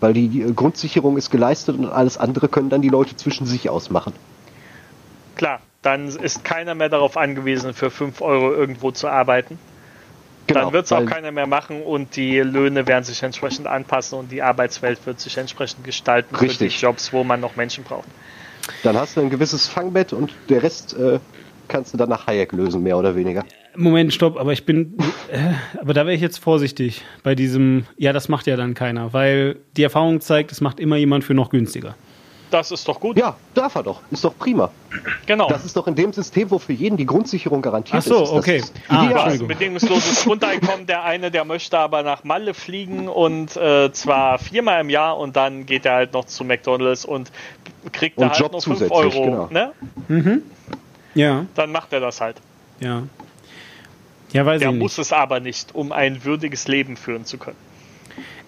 Weil 0.00 0.12
die, 0.12 0.28
die 0.28 0.54
Grundsicherung 0.54 1.16
ist 1.16 1.30
geleistet 1.30 1.78
und 1.78 1.86
alles 1.86 2.18
andere 2.18 2.48
können 2.48 2.70
dann 2.70 2.82
die 2.82 2.88
Leute 2.88 3.16
zwischen 3.16 3.46
sich 3.46 3.68
ausmachen. 3.68 4.12
Klar, 5.40 5.60
dann 5.80 6.08
ist 6.08 6.44
keiner 6.44 6.74
mehr 6.74 6.90
darauf 6.90 7.16
angewiesen, 7.16 7.72
für 7.72 7.90
5 7.90 8.20
Euro 8.20 8.52
irgendwo 8.52 8.90
zu 8.90 9.08
arbeiten. 9.08 9.58
dann 10.48 10.70
wird 10.74 10.84
es 10.84 10.92
auch 10.92 10.98
Genau, 10.98 11.10
keiner 11.10 11.32
mehr 11.32 11.46
machen 11.46 11.80
und 11.82 12.14
die 12.14 12.40
Löhne 12.40 12.86
werden 12.86 13.04
sich 13.04 13.22
entsprechend 13.22 13.66
anpassen 13.66 14.18
und 14.18 14.30
die 14.30 14.42
Arbeitswelt 14.42 14.98
wird 15.06 15.18
sich 15.18 15.38
entsprechend 15.38 15.82
gestalten 15.82 16.36
für 16.36 16.42
Richtig. 16.42 16.76
die 16.76 16.82
Jobs, 16.82 17.14
wo 17.14 17.24
man 17.24 17.40
noch 17.40 17.56
Menschen 17.56 17.84
braucht. 17.84 18.04
Dann 18.82 18.98
hast 18.98 19.16
du 19.16 19.22
ein 19.22 19.30
gewisses 19.30 19.66
Fangbett 19.66 20.12
und 20.12 20.34
der 20.50 20.62
Rest 20.62 20.92
äh, 20.92 21.20
kannst 21.68 21.94
du 21.94 21.96
dann 21.96 22.10
nach 22.10 22.26
Hayek 22.26 22.52
lösen, 22.52 22.82
mehr 22.82 22.98
oder 22.98 23.16
weniger. 23.16 23.42
Moment, 23.74 24.12
stopp, 24.12 24.36
aber 24.38 24.52
ich 24.52 24.66
bin, 24.66 24.98
äh, 25.32 25.38
aber 25.80 25.94
da 25.94 26.04
wäre 26.04 26.14
ich 26.14 26.20
jetzt 26.20 26.36
vorsichtig 26.36 27.02
bei 27.22 27.34
diesem, 27.34 27.86
ja, 27.96 28.12
das 28.12 28.28
macht 28.28 28.46
ja 28.46 28.56
dann 28.56 28.74
keiner, 28.74 29.14
weil 29.14 29.56
die 29.78 29.84
Erfahrung 29.84 30.20
zeigt, 30.20 30.52
es 30.52 30.60
macht 30.60 30.80
immer 30.80 30.96
jemand 30.96 31.24
für 31.24 31.32
noch 31.32 31.48
günstiger. 31.48 31.94
Das 32.50 32.70
ist 32.72 32.88
doch 32.88 32.98
gut. 32.98 33.16
Ja, 33.16 33.36
darf 33.54 33.76
er 33.76 33.82
doch. 33.84 34.00
Ist 34.10 34.24
doch 34.24 34.36
prima. 34.36 34.70
Genau. 35.26 35.48
Das 35.48 35.64
ist 35.64 35.76
doch 35.76 35.86
in 35.86 35.94
dem 35.94 36.12
System, 36.12 36.50
wo 36.50 36.58
für 36.58 36.72
jeden 36.72 36.96
die 36.96 37.06
Grundsicherung 37.06 37.62
garantiert 37.62 38.02
Ach 38.02 38.06
so, 38.06 38.22
ist. 38.24 38.30
das 38.30 38.38
okay. 38.38 38.56
ist 38.56 38.74
Ah, 38.88 39.04
Entschuldigung. 39.08 39.48
bedingungsloses 39.48 40.24
Grundeinkommen. 40.24 40.86
Der 40.86 41.04
eine, 41.04 41.30
der 41.30 41.44
möchte 41.44 41.78
aber 41.78 42.02
nach 42.02 42.24
Malle 42.24 42.52
fliegen 42.54 43.08
und 43.08 43.56
äh, 43.56 43.92
zwar 43.92 44.38
viermal 44.38 44.80
im 44.80 44.90
Jahr 44.90 45.16
und 45.18 45.36
dann 45.36 45.64
geht 45.64 45.86
er 45.86 45.94
halt 45.94 46.12
noch 46.12 46.24
zu 46.24 46.42
McDonalds 46.44 47.04
und 47.04 47.30
kriegt 47.92 48.18
da 48.20 48.24
Und 48.24 48.30
halt 48.32 48.40
Job 48.40 48.52
noch 48.52 48.62
5 48.64 48.78
zusätzlich, 48.78 49.14
Euro. 49.16 49.48
genau. 49.48 49.72
Ne? 50.08 50.42
Ja, 51.14 51.46
Dann 51.54 51.72
macht 51.72 51.92
er 51.92 52.00
das 52.00 52.20
halt. 52.20 52.36
ja. 52.80 53.02
Ja, 54.32 54.46
weiß 54.46 54.60
Der 54.60 54.70
ich 54.70 54.76
muss 54.76 54.96
nicht. 54.96 55.06
es 55.08 55.12
aber 55.12 55.40
nicht, 55.40 55.74
um 55.74 55.90
ein 55.90 56.24
würdiges 56.24 56.68
Leben 56.68 56.96
führen 56.96 57.24
zu 57.24 57.36
können. 57.36 57.56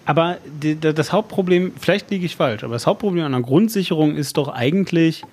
Aber 0.05 0.37
die, 0.45 0.79
da- 0.79 0.91
das 0.93 1.11
Hauptproblem, 1.13 1.73
vielleicht 1.79 2.09
liege 2.11 2.25
ich 2.25 2.35
falsch, 2.35 2.63
aber 2.63 2.73
das 2.73 2.85
Hauptproblem 2.87 3.25
an 3.25 3.33
einer 3.33 3.43
Grundsicherung 3.43 4.15
ist 4.15 4.37
doch 4.37 4.49
eigentlich, 4.49 5.23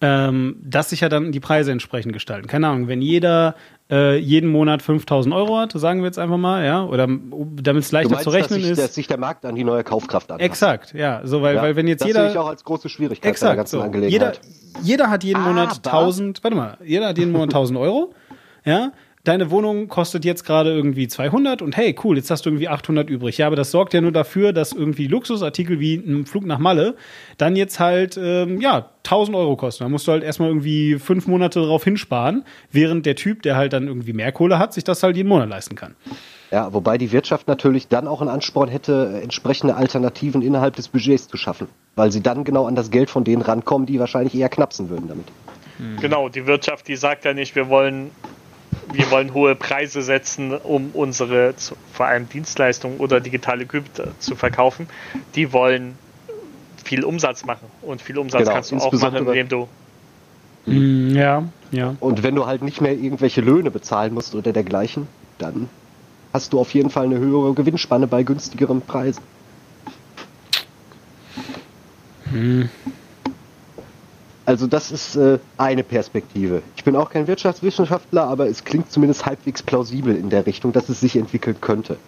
ähm, 0.00 0.56
dass 0.62 0.90
sich 0.90 1.00
ja 1.00 1.08
dann 1.08 1.32
die 1.32 1.40
Preise 1.40 1.72
entsprechend 1.72 2.12
gestalten. 2.12 2.46
Keine 2.46 2.68
Ahnung, 2.68 2.88
wenn 2.88 3.02
jeder 3.02 3.54
äh, 3.90 4.16
jeden 4.18 4.50
Monat 4.50 4.82
5000 4.82 5.34
Euro 5.34 5.58
hat, 5.58 5.72
sagen 5.72 6.00
wir 6.00 6.06
jetzt 6.06 6.18
einfach 6.18 6.36
mal, 6.36 6.64
ja, 6.64 6.84
oder 6.84 7.08
damit 7.08 7.82
es 7.84 7.90
leichter 7.90 8.10
meinst, 8.10 8.24
zu 8.24 8.30
rechnen 8.30 8.58
dass 8.60 8.62
sich, 8.62 8.70
ist. 8.72 8.78
dass 8.82 8.94
sich 8.94 9.06
der 9.08 9.18
Markt 9.18 9.44
an 9.44 9.54
die 9.54 9.64
neue 9.64 9.82
Kaufkraft 9.82 10.30
anpasst. 10.30 10.44
Exakt, 10.46 10.94
ja, 10.94 11.22
so 11.24 11.42
weil, 11.42 11.56
Ja, 11.56 11.62
weil 11.62 11.74
wenn 11.74 11.88
jetzt 11.88 12.00
das 12.02 12.08
jeder 12.08 12.22
sehe 12.24 12.30
ich 12.32 12.38
auch 12.38 12.48
als 12.48 12.62
große 12.64 12.88
Schwierigkeit 12.88 13.22
bei 13.22 13.26
der 13.26 13.30
Exakt. 13.32 13.56
ganzen 13.56 13.70
So. 13.70 13.76
Jeder, 13.78 13.86
Angelegenheit. 13.86 14.40
jeder 14.82 15.10
hat 15.10 15.24
jeden 15.24 15.42
Monat 15.42 15.80
Aber- 15.84 15.98
1000, 15.98 16.44
warte 16.44 16.56
mal, 16.56 16.76
jeder 16.84 17.08
hat 17.08 17.18
jeden 17.18 17.32
Monat 17.32 17.48
1000 17.54 17.78
Euro. 17.78 18.12
Ja, 18.64 18.92
deine 19.28 19.50
Wohnung 19.50 19.88
kostet 19.88 20.24
jetzt 20.24 20.44
gerade 20.44 20.70
irgendwie 20.70 21.06
200 21.06 21.60
und 21.60 21.76
hey, 21.76 21.94
cool, 22.02 22.16
jetzt 22.16 22.30
hast 22.30 22.46
du 22.46 22.50
irgendwie 22.50 22.68
800 22.68 23.10
übrig. 23.10 23.36
Ja, 23.38 23.46
aber 23.46 23.56
das 23.56 23.70
sorgt 23.70 23.92
ja 23.92 24.00
nur 24.00 24.12
dafür, 24.12 24.54
dass 24.54 24.72
irgendwie 24.72 25.06
Luxusartikel 25.06 25.78
wie 25.80 25.96
ein 25.96 26.24
Flug 26.24 26.46
nach 26.46 26.58
Malle 26.58 26.96
dann 27.36 27.54
jetzt 27.54 27.78
halt, 27.78 28.18
ähm, 28.20 28.60
ja, 28.60 28.88
1000 29.04 29.36
Euro 29.36 29.56
kosten. 29.56 29.84
Da 29.84 29.90
musst 29.90 30.08
du 30.08 30.12
halt 30.12 30.22
erstmal 30.22 30.48
irgendwie 30.48 30.98
fünf 30.98 31.26
Monate 31.26 31.60
darauf 31.60 31.84
hinsparen, 31.84 32.44
während 32.72 33.04
der 33.04 33.16
Typ, 33.16 33.42
der 33.42 33.56
halt 33.56 33.74
dann 33.74 33.86
irgendwie 33.86 34.14
mehr 34.14 34.32
Kohle 34.32 34.58
hat, 34.58 34.72
sich 34.72 34.84
das 34.84 35.02
halt 35.02 35.16
jeden 35.16 35.28
Monat 35.28 35.50
leisten 35.50 35.76
kann. 35.76 35.94
Ja, 36.50 36.72
wobei 36.72 36.96
die 36.96 37.12
Wirtschaft 37.12 37.48
natürlich 37.48 37.88
dann 37.88 38.08
auch 38.08 38.22
einen 38.22 38.30
Ansporn 38.30 38.70
hätte, 38.70 39.20
entsprechende 39.22 39.76
Alternativen 39.76 40.40
innerhalb 40.40 40.76
des 40.76 40.88
Budgets 40.88 41.28
zu 41.28 41.36
schaffen. 41.36 41.68
Weil 41.96 42.10
sie 42.12 42.22
dann 42.22 42.44
genau 42.44 42.66
an 42.66 42.74
das 42.74 42.90
Geld 42.90 43.10
von 43.10 43.24
denen 43.24 43.42
rankommen, 43.42 43.86
die 43.86 44.00
wahrscheinlich 44.00 44.34
eher 44.34 44.48
knapsen 44.48 44.88
würden 44.88 45.08
damit. 45.08 45.26
Genau, 46.00 46.28
die 46.28 46.46
Wirtschaft, 46.46 46.88
die 46.88 46.96
sagt 46.96 47.24
ja 47.24 47.34
nicht, 47.34 47.54
wir 47.54 47.68
wollen, 47.68 48.10
wir 48.92 49.10
wollen 49.10 49.34
hohe 49.34 49.54
Preise 49.54 50.02
setzen, 50.02 50.56
um 50.56 50.90
unsere 50.92 51.54
vor 51.92 52.06
allem 52.06 52.28
Dienstleistungen 52.28 52.98
oder 52.98 53.20
digitale 53.20 53.66
Güter 53.66 54.08
zu 54.18 54.34
verkaufen. 54.34 54.88
Die 55.34 55.52
wollen 55.52 55.96
viel 56.84 57.04
Umsatz 57.04 57.44
machen. 57.44 57.66
Und 57.82 58.00
viel 58.00 58.18
Umsatz 58.18 58.42
Genau, 58.42 58.52
kannst 58.52 58.72
du 58.72 58.76
auch 58.76 58.92
machen, 58.92 59.26
indem 59.26 59.48
du 59.48 59.68
Mm, 60.68 61.16
ja, 61.16 61.44
ja. 61.70 61.96
Und 62.00 62.22
wenn 62.22 62.34
du 62.34 62.46
halt 62.46 62.62
nicht 62.62 62.80
mehr 62.80 62.92
irgendwelche 62.92 63.40
Löhne 63.40 63.70
bezahlen 63.70 64.14
musst 64.14 64.34
oder 64.34 64.52
dergleichen, 64.52 65.06
dann 65.38 65.68
hast 66.32 66.52
du 66.52 66.60
auf 66.60 66.74
jeden 66.74 66.90
Fall 66.90 67.06
eine 67.06 67.18
höhere 67.18 67.54
Gewinnspanne 67.54 68.06
bei 68.06 68.22
günstigeren 68.22 68.82
Preisen. 68.82 69.22
Also 74.48 74.66
das 74.66 74.90
ist 74.90 75.14
äh, 75.14 75.38
eine 75.58 75.82
Perspektive. 75.84 76.62
Ich 76.74 76.82
bin 76.82 76.96
auch 76.96 77.10
kein 77.10 77.26
Wirtschaftswissenschaftler, 77.26 78.24
aber 78.24 78.46
es 78.48 78.64
klingt 78.64 78.90
zumindest 78.90 79.26
halbwegs 79.26 79.62
plausibel 79.62 80.16
in 80.16 80.30
der 80.30 80.46
Richtung, 80.46 80.72
dass 80.72 80.88
es 80.88 81.00
sich 81.00 81.16
entwickeln 81.16 81.60
könnte. 81.60 81.98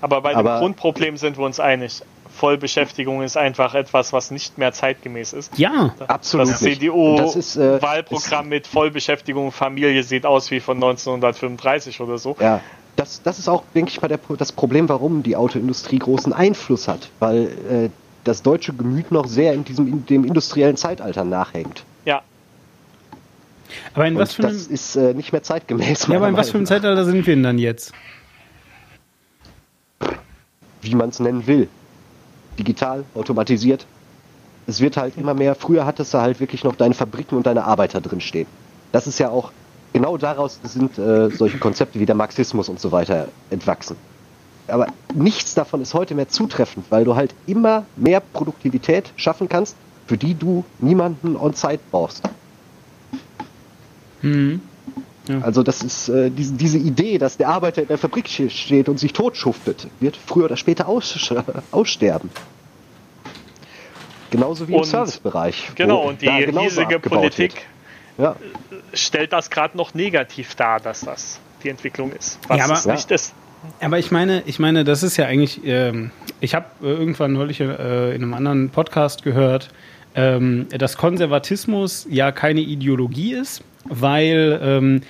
Aber 0.00 0.20
bei 0.22 0.30
dem 0.32 0.38
Aber- 0.38 0.58
Grundproblem 0.58 1.16
sind 1.16 1.38
wir 1.38 1.44
uns 1.44 1.60
einig. 1.60 2.02
Vollbeschäftigung 2.36 3.22
ist 3.22 3.36
einfach 3.36 3.74
etwas, 3.74 4.12
was 4.12 4.32
nicht 4.32 4.58
mehr 4.58 4.72
zeitgemäß 4.72 5.32
ist. 5.32 5.56
Ja, 5.56 5.94
Absolut 6.08 6.48
Das. 6.48 6.62
Und 6.62 7.16
das 7.18 7.36
ist, 7.36 7.56
äh, 7.56 7.78
CDU-Wahlprogramm 7.78 8.48
mit 8.48 8.66
Vollbeschäftigung 8.66 9.52
Familie 9.52 10.02
sieht 10.02 10.26
aus 10.26 10.50
wie 10.50 10.58
von 10.58 10.76
1935 10.76 12.00
oder 12.00 12.18
so. 12.18 12.36
Ja, 12.40 12.60
das, 12.96 13.22
das 13.22 13.38
ist 13.38 13.48
auch, 13.48 13.62
denke 13.74 13.90
ich 13.90 14.02
mal, 14.02 14.08
der, 14.08 14.18
das 14.36 14.50
Problem, 14.50 14.88
warum 14.88 15.22
die 15.22 15.36
Autoindustrie 15.36 15.98
großen 16.00 16.32
Einfluss 16.32 16.88
hat, 16.88 17.08
weil 17.20 17.44
äh, 17.70 17.88
das 18.26 18.42
deutsche 18.42 18.72
Gemüt 18.72 19.12
noch 19.12 19.26
sehr 19.26 19.54
in 19.54 19.64
diesem 19.64 19.86
in 19.86 20.06
dem 20.06 20.24
industriellen 20.24 20.76
Zeitalter 20.76 21.24
nachhängt. 21.24 21.84
Ja, 22.04 22.22
aber 23.94 24.06
in 24.06 24.16
was 24.16 24.30
Und 24.30 24.34
für 24.36 24.48
einem, 24.48 24.56
das 24.56 24.66
ist 24.66 24.96
äh, 24.96 25.14
nicht 25.14 25.32
mehr 25.32 25.42
zeitgemäß. 25.42 26.06
ja, 26.08 26.16
aber 26.16 26.28
in 26.28 26.36
was 26.36 26.50
für 26.50 26.58
einem. 26.58 26.66
Zeitalter 26.66 27.04
sind 27.04 27.26
wir 27.26 27.34
denn 27.34 27.42
dann 27.42 27.58
jetzt? 27.58 27.92
Wie 30.82 30.94
man 30.94 31.10
es 31.10 31.20
nennen 31.20 31.46
will. 31.46 31.68
Digital, 32.58 33.04
automatisiert. 33.14 33.86
Es 34.66 34.80
wird 34.80 34.96
halt 34.96 35.16
immer 35.16 35.34
mehr, 35.34 35.54
früher 35.54 35.86
hattest 35.86 36.12
du 36.12 36.18
halt 36.18 36.40
wirklich 36.40 36.64
noch 36.64 36.74
deine 36.74 36.94
Fabriken 36.94 37.36
und 37.36 37.46
deine 37.46 37.64
Arbeiter 37.64 38.00
drin 38.00 38.20
stehen. 38.20 38.46
Das 38.92 39.06
ist 39.06 39.18
ja 39.18 39.28
auch, 39.28 39.52
genau 39.92 40.16
daraus 40.16 40.58
sind 40.64 40.98
äh, 40.98 41.30
solche 41.30 41.58
Konzepte 41.58 42.00
wie 42.00 42.06
der 42.06 42.16
Marxismus 42.16 42.68
und 42.68 42.80
so 42.80 42.90
weiter 42.90 43.28
entwachsen. 43.50 43.96
Aber 44.68 44.86
nichts 45.14 45.54
davon 45.54 45.80
ist 45.82 45.94
heute 45.94 46.14
mehr 46.14 46.28
zutreffend, 46.28 46.86
weil 46.90 47.04
du 47.04 47.14
halt 47.14 47.34
immer 47.46 47.84
mehr 47.96 48.20
Produktivität 48.20 49.12
schaffen 49.16 49.48
kannst, 49.48 49.76
für 50.06 50.16
die 50.16 50.34
du 50.34 50.64
niemanden 50.78 51.36
on 51.36 51.54
Site 51.54 51.80
brauchst. 51.90 52.22
Hm. 54.20 54.60
Ja. 55.28 55.40
Also 55.40 55.62
das 55.64 55.82
ist 55.82 56.08
äh, 56.08 56.30
diese, 56.30 56.54
diese 56.54 56.78
Idee, 56.78 57.18
dass 57.18 57.36
der 57.36 57.48
Arbeiter 57.48 57.82
in 57.82 57.88
der 57.88 57.98
Fabrik 57.98 58.28
ste- 58.28 58.48
steht 58.50 58.88
und 58.88 58.98
sich 59.00 59.12
totschuftet, 59.12 59.88
wird 59.98 60.16
früher 60.16 60.44
oder 60.44 60.56
später 60.56 60.86
aus, 60.88 61.32
aussterben. 61.72 62.30
Genauso 64.30 64.68
wie 64.68 64.72
im 64.74 64.78
Und- 64.80 64.84
Servicebereich. 64.86 65.70
wo 65.70 65.74
genau. 65.74 66.08
Und 66.08 66.22
die 66.22 66.28
riesige 66.28 67.00
Politik. 67.00 67.66
Ja, 68.18 68.34
stellt 68.94 69.32
das 69.32 69.50
gerade 69.50 69.76
noch 69.76 69.94
negativ 69.94 70.54
dar, 70.54 70.80
dass 70.80 71.00
das 71.00 71.38
die 71.62 71.68
Entwicklung 71.68 72.12
ist. 72.12 72.38
Was 72.48 72.58
Ja, 72.58 72.64
aber- 72.64 72.74
es 72.74 72.86
nicht 72.86 73.10
ist. 73.10 73.34
Aber 73.80 73.98
ich 73.98 74.10
meine, 74.10 74.42
ich 74.46 74.58
meine, 74.58 74.84
das 74.84 75.02
ist 75.02 75.16
ja 75.16 75.26
eigentlich, 75.26 75.60
ähm, 75.64 76.10
ich 76.40 76.54
habe 76.54 76.66
äh, 76.82 76.86
irgendwann 76.86 77.32
neulich 77.32 77.60
äh, 77.60 78.14
in 78.14 78.22
einem 78.22 78.34
anderen 78.34 78.70
Podcast 78.70 79.22
gehört, 79.22 79.68
ähm, 80.14 80.66
dass 80.70 80.96
Konservatismus 80.96 82.06
ja 82.10 82.32
keine 82.32 82.60
Ideologie 82.60 83.34
ist, 83.34 83.62
weil 83.84 84.58
ähm, 84.62 85.00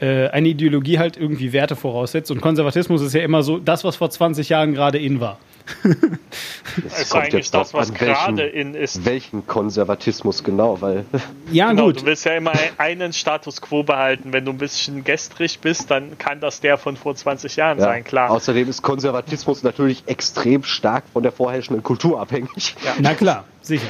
äh, 0.00 0.28
eine 0.28 0.48
Ideologie 0.48 0.98
halt 0.98 1.16
irgendwie 1.16 1.52
Werte 1.52 1.76
voraussetzt 1.76 2.30
und 2.30 2.40
Konservatismus 2.40 3.02
ist 3.02 3.14
ja 3.14 3.22
immer 3.22 3.42
so 3.42 3.58
das, 3.58 3.84
was 3.84 3.96
vor 3.96 4.10
20 4.10 4.48
Jahren 4.48 4.74
gerade 4.74 4.98
in 4.98 5.20
war. 5.20 5.38
es 6.86 7.00
ist 7.02 7.14
eigentlich 7.14 7.50
das, 7.50 7.72
was 7.72 7.90
an, 7.90 7.96
gerade 7.96 8.36
welchen, 8.38 8.54
in 8.54 8.74
ist. 8.74 9.04
welchen 9.04 9.46
Konservatismus 9.46 10.44
genau, 10.44 10.80
weil 10.80 11.04
Ja, 11.52 11.70
Genau, 11.70 11.86
gut. 11.86 12.02
du 12.02 12.06
willst 12.06 12.24
ja 12.26 12.34
immer 12.36 12.52
einen 12.78 13.12
Status 13.12 13.60
quo 13.60 13.82
behalten. 13.82 14.32
Wenn 14.32 14.44
du 14.44 14.52
ein 14.52 14.58
bisschen 14.58 15.04
gestrig 15.04 15.60
bist, 15.60 15.90
dann 15.90 16.18
kann 16.18 16.40
das 16.40 16.60
der 16.60 16.76
von 16.78 16.96
vor 16.96 17.14
20 17.14 17.56
Jahren 17.56 17.78
ja, 17.78 17.84
sein, 17.84 18.04
klar. 18.04 18.30
außerdem 18.30 18.68
ist 18.68 18.82
Konservatismus 18.82 19.62
natürlich 19.62 20.02
extrem 20.06 20.64
stark 20.64 21.04
von 21.12 21.22
der 21.22 21.32
vorherrschenden 21.32 21.82
Kultur 21.82 22.20
abhängig. 22.20 22.74
Ja. 22.84 22.94
Na 22.98 23.14
klar, 23.14 23.44
sicher. 23.62 23.86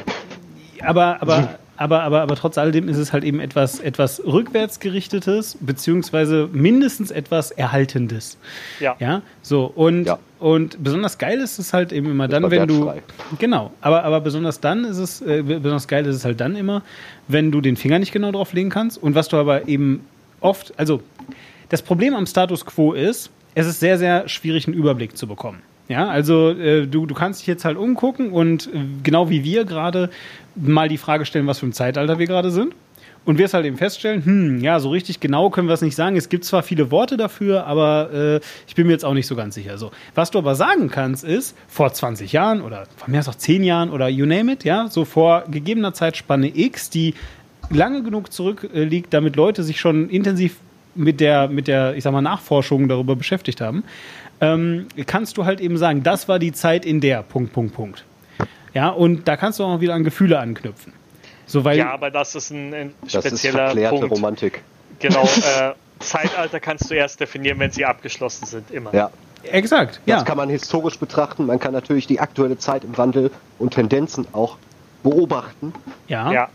aber, 0.81 1.19
aber, 1.21 1.59
aber, 1.77 2.03
aber, 2.03 2.23
aber 2.23 2.37
trotz 2.37 2.57
alledem 2.59 2.89
ist 2.89 2.97
es 2.99 3.13
halt 3.13 3.25
eben 3.25 3.41
etwas, 3.41 3.81
etwas 3.81 4.23
rückwärtsgerichtetes, 4.25 5.59
beziehungsweise 5.61 6.49
mindestens 6.53 7.11
etwas 7.11 7.51
Erhaltendes. 7.51 8.39
Ja. 8.81 8.97
Ja, 8.99 9.23
so. 9.43 9.65
Und, 9.67 10.05
Ja. 10.07 10.19
und 10.39 10.83
besonders 10.83 11.19
geil 11.19 11.39
ist 11.41 11.59
es 11.59 11.73
halt 11.73 11.93
eben 11.93 12.11
immer 12.11 12.29
dann, 12.29 12.51
wenn 12.51 12.67
du. 12.69 12.93
Genau, 13.39 13.73
aber, 13.81 14.05
aber 14.05 14.21
besonders 14.21 14.61
dann 14.61 14.85
ist 14.85 14.99
es, 14.99 15.21
äh, 15.23 15.43
besonders 15.43 15.89
geil 15.89 16.07
ist 16.07 16.17
es 16.17 16.25
halt 16.25 16.41
dann 16.41 16.57
immer, 16.57 16.83
wenn 17.29 17.51
du 17.53 17.61
den 17.61 17.77
Finger 17.77 17.99
nicht 17.99 18.13
genau 18.13 18.33
drauf 18.33 18.53
legen 18.53 18.71
kannst. 18.71 19.03
Und 19.03 19.15
was 19.15 19.29
du 19.29 19.37
aber 19.37 19.69
eben 19.69 20.07
oft, 20.41 20.73
also 20.79 21.03
das 21.69 21.83
Problem 21.83 22.15
am 22.15 22.27
Status 22.27 22.65
quo 22.65 22.93
ist, 22.93 23.31
es 23.55 23.67
ist 23.67 23.81
sehr, 23.81 23.99
sehr 23.99 24.29
schwierig, 24.29 24.67
einen 24.67 24.77
Überblick 24.77 25.17
zu 25.17 25.27
bekommen. 25.27 25.63
Ja, 25.87 26.09
also 26.09 26.51
äh, 26.51 26.87
du, 26.87 27.05
du 27.05 27.15
kannst 27.15 27.41
dich 27.41 27.47
jetzt 27.47 27.67
halt 27.67 27.77
umgucken 27.77 28.33
und 28.33 28.69
äh, 28.69 28.79
genau 29.03 29.29
wie 29.29 29.45
wir 29.45 29.67
gerade 29.67 30.09
mal 30.55 30.89
die 30.89 30.99
Frage 30.99 31.25
stellen, 31.25 31.47
was 31.47 31.59
für 31.59 31.67
ein 31.67 31.73
Zeitalter 31.73 32.19
wir 32.19 32.27
gerade 32.27 32.51
sind. 32.51 32.75
Und 33.27 33.39
wirst 33.39 33.55
halt 33.55 33.65
eben 33.65 33.79
feststellen, 33.79 34.23
hm, 34.23 34.61
ja, 34.61 34.79
so 34.81 34.91
richtig 34.91 35.19
genau 35.19 35.49
können 35.49 35.67
wir 35.67 35.73
es 35.73 35.81
nicht 35.81 35.97
sagen. 35.97 36.15
Es 36.15 36.29
gibt 36.29 36.45
zwar 36.45 36.63
viele 36.63 36.91
Worte 36.91 37.17
dafür, 37.17 37.67
aber 37.67 38.11
äh, 38.13 38.41
ich 38.67 38.75
bin 38.75 38.87
mir 38.87 38.93
jetzt 38.93 39.05
auch 39.05 39.15
nicht 39.15 39.27
so 39.27 39.35
ganz 39.35 39.55
sicher. 39.55 39.79
So, 39.79 39.93
was 40.15 40.31
du 40.31 40.39
aber 40.39 40.55
sagen 40.55 40.91
kannst, 40.91 41.25
ist, 41.25 41.57
vor 41.67 41.91
20 41.91 42.33
Jahren 42.33 42.61
oder 42.61 42.85
von 42.99 43.11
mir 43.11 43.21
aus 43.21 43.29
auch 43.29 43.35
10 43.35 43.65
Jahren 43.65 43.89
oder 43.89 44.09
you 44.09 44.27
name 44.27 44.53
it, 44.53 44.65
ja, 44.65 44.89
so 44.91 45.07
vor 45.07 45.45
gegebener 45.51 45.95
Zeitspanne 45.95 46.55
X, 46.55 46.91
die 46.91 47.15
lange 47.71 48.03
genug 48.03 48.31
zurückliegt, 48.31 49.15
damit 49.15 49.37
Leute 49.37 49.63
sich 49.63 49.81
schon 49.81 50.11
intensiv 50.11 50.57
mit 50.95 51.19
der, 51.21 51.49
mit 51.49 51.67
der, 51.67 51.97
ich 51.97 52.05
sag 52.05 52.13
mal, 52.13 52.21
Nachforschung 52.21 52.89
darüber 52.89 53.17
beschäftigt 53.17 53.63
haben, 53.63 53.85
ähm, 54.41 54.87
kannst 55.07 55.37
du 55.37 55.45
halt 55.45 55.61
eben 55.61 55.77
sagen, 55.77 56.03
das 56.03 56.29
war 56.29 56.39
die 56.39 56.53
Zeit 56.53 56.85
in 56.85 57.01
der, 57.01 57.23
Punkt, 57.23 57.53
Punkt, 57.53 57.75
Punkt. 57.75 58.05
Ja, 58.75 58.89
und 58.91 59.27
da 59.29 59.37
kannst 59.37 59.59
du 59.59 59.65
auch 59.65 59.81
wieder 59.81 59.95
an 59.95 60.05
Gefühle 60.05 60.39
anknüpfen. 60.39 60.93
So, 61.47 61.65
weil, 61.65 61.79
Ja, 61.79 61.93
aber 61.93 62.11
das 62.11 62.35
ist 62.35 62.51
ein, 62.51 62.75
ein 62.75 62.95
Das 63.03 63.15
ist 63.15 63.27
spezieller 63.27 63.67
verklärte 63.67 63.97
Punkt. 64.01 64.13
Romantik. 64.17 64.63
Genau. 64.99 65.23
Äh, 65.59 65.73
Zeitalter 66.01 66.59
kannst 66.61 66.91
du 66.91 66.95
erst 66.95 67.21
definieren, 67.21 67.59
wenn 67.61 67.71
sie 67.71 67.85
abgeschlossen 67.85 68.47
sind, 68.47 68.71
immer. 68.73 68.93
Ja. 68.93 69.11
exakt, 69.45 70.01
Das 70.07 70.21
ja. 70.21 70.25
kann 70.25 70.37
man 70.37 70.49
historisch 70.51 70.99
betrachten. 70.99 71.47
Man 71.47 71.61
kann 71.61 71.73
natürlich 71.73 72.07
die 72.09 72.19
aktuelle 72.19 72.59
Zeit 72.59 72.83
im 72.85 72.99
Wandel 72.99 73.31
und 73.61 73.75
Tendenzen 73.75 74.27
auch 74.33 74.59
beobachten. 75.03 75.73
ja. 76.09 76.33
Ja. 76.33 76.49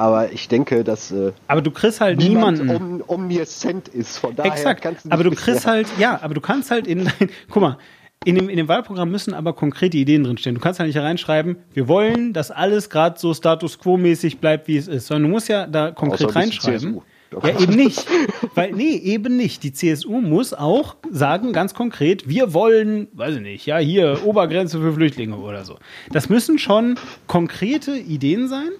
Aber 0.00 0.30
ich 0.30 0.46
denke, 0.46 0.84
dass 0.84 1.10
äh, 1.10 1.32
Aber 1.48 1.60
du 1.60 1.72
kriegst 1.72 2.00
halt 2.00 2.18
niemand 2.18 2.58
niemanden. 2.58 3.02
om 3.02 3.20
omniscient 3.24 3.88
ist. 3.88 4.18
Von 4.18 4.36
daher 4.36 4.52
Exakt. 4.52 4.80
kannst 4.80 5.04
du 5.04 5.10
Aber 5.10 5.24
du 5.24 5.30
nicht 5.30 5.42
kriegst 5.42 5.66
halt, 5.66 5.88
ja, 5.98 6.20
aber 6.22 6.34
du 6.34 6.40
kannst 6.40 6.70
halt 6.70 6.86
in 6.86 7.04
dein, 7.06 7.30
guck 7.50 7.62
mal, 7.62 7.78
in 8.24 8.34
dem, 8.34 8.48
in 8.48 8.56
dem 8.56 8.68
Wahlprogramm 8.68 9.10
müssen 9.10 9.32
aber 9.34 9.52
konkrete 9.52 9.96
Ideen 9.96 10.24
drinstehen. 10.24 10.54
Du 10.54 10.60
kannst 10.60 10.80
halt 10.80 10.88
nicht 10.88 10.98
reinschreiben, 10.98 11.56
wir 11.72 11.88
wollen, 11.88 12.32
dass 12.32 12.50
alles 12.50 12.90
gerade 12.90 13.18
so 13.18 13.32
Status 13.32 13.78
Quo-mäßig 13.78 14.38
bleibt, 14.38 14.68
wie 14.68 14.76
es 14.76 14.88
ist. 14.88 15.06
Sondern 15.06 15.24
du 15.24 15.28
musst 15.34 15.48
ja 15.48 15.66
da 15.66 15.90
konkret 15.92 16.34
reinschreiben. 16.34 16.78
CSU. 16.78 17.02
Ja, 17.42 17.60
eben 17.60 17.74
nicht. 17.76 18.06
Weil, 18.54 18.72
nee, 18.72 18.96
eben 18.96 19.36
nicht. 19.36 19.62
Die 19.62 19.72
CSU 19.72 20.20
muss 20.20 20.54
auch 20.54 20.96
sagen, 21.10 21.52
ganz 21.52 21.74
konkret, 21.74 22.26
wir 22.28 22.54
wollen, 22.54 23.08
weiß 23.12 23.36
ich 23.36 23.42
nicht, 23.42 23.66
ja, 23.66 23.76
hier 23.78 24.20
Obergrenze 24.24 24.80
für 24.80 24.94
Flüchtlinge 24.94 25.36
oder 25.36 25.64
so. 25.64 25.76
Das 26.10 26.28
müssen 26.30 26.58
schon 26.58 26.96
konkrete 27.26 27.96
Ideen 27.98 28.48
sein. 28.48 28.70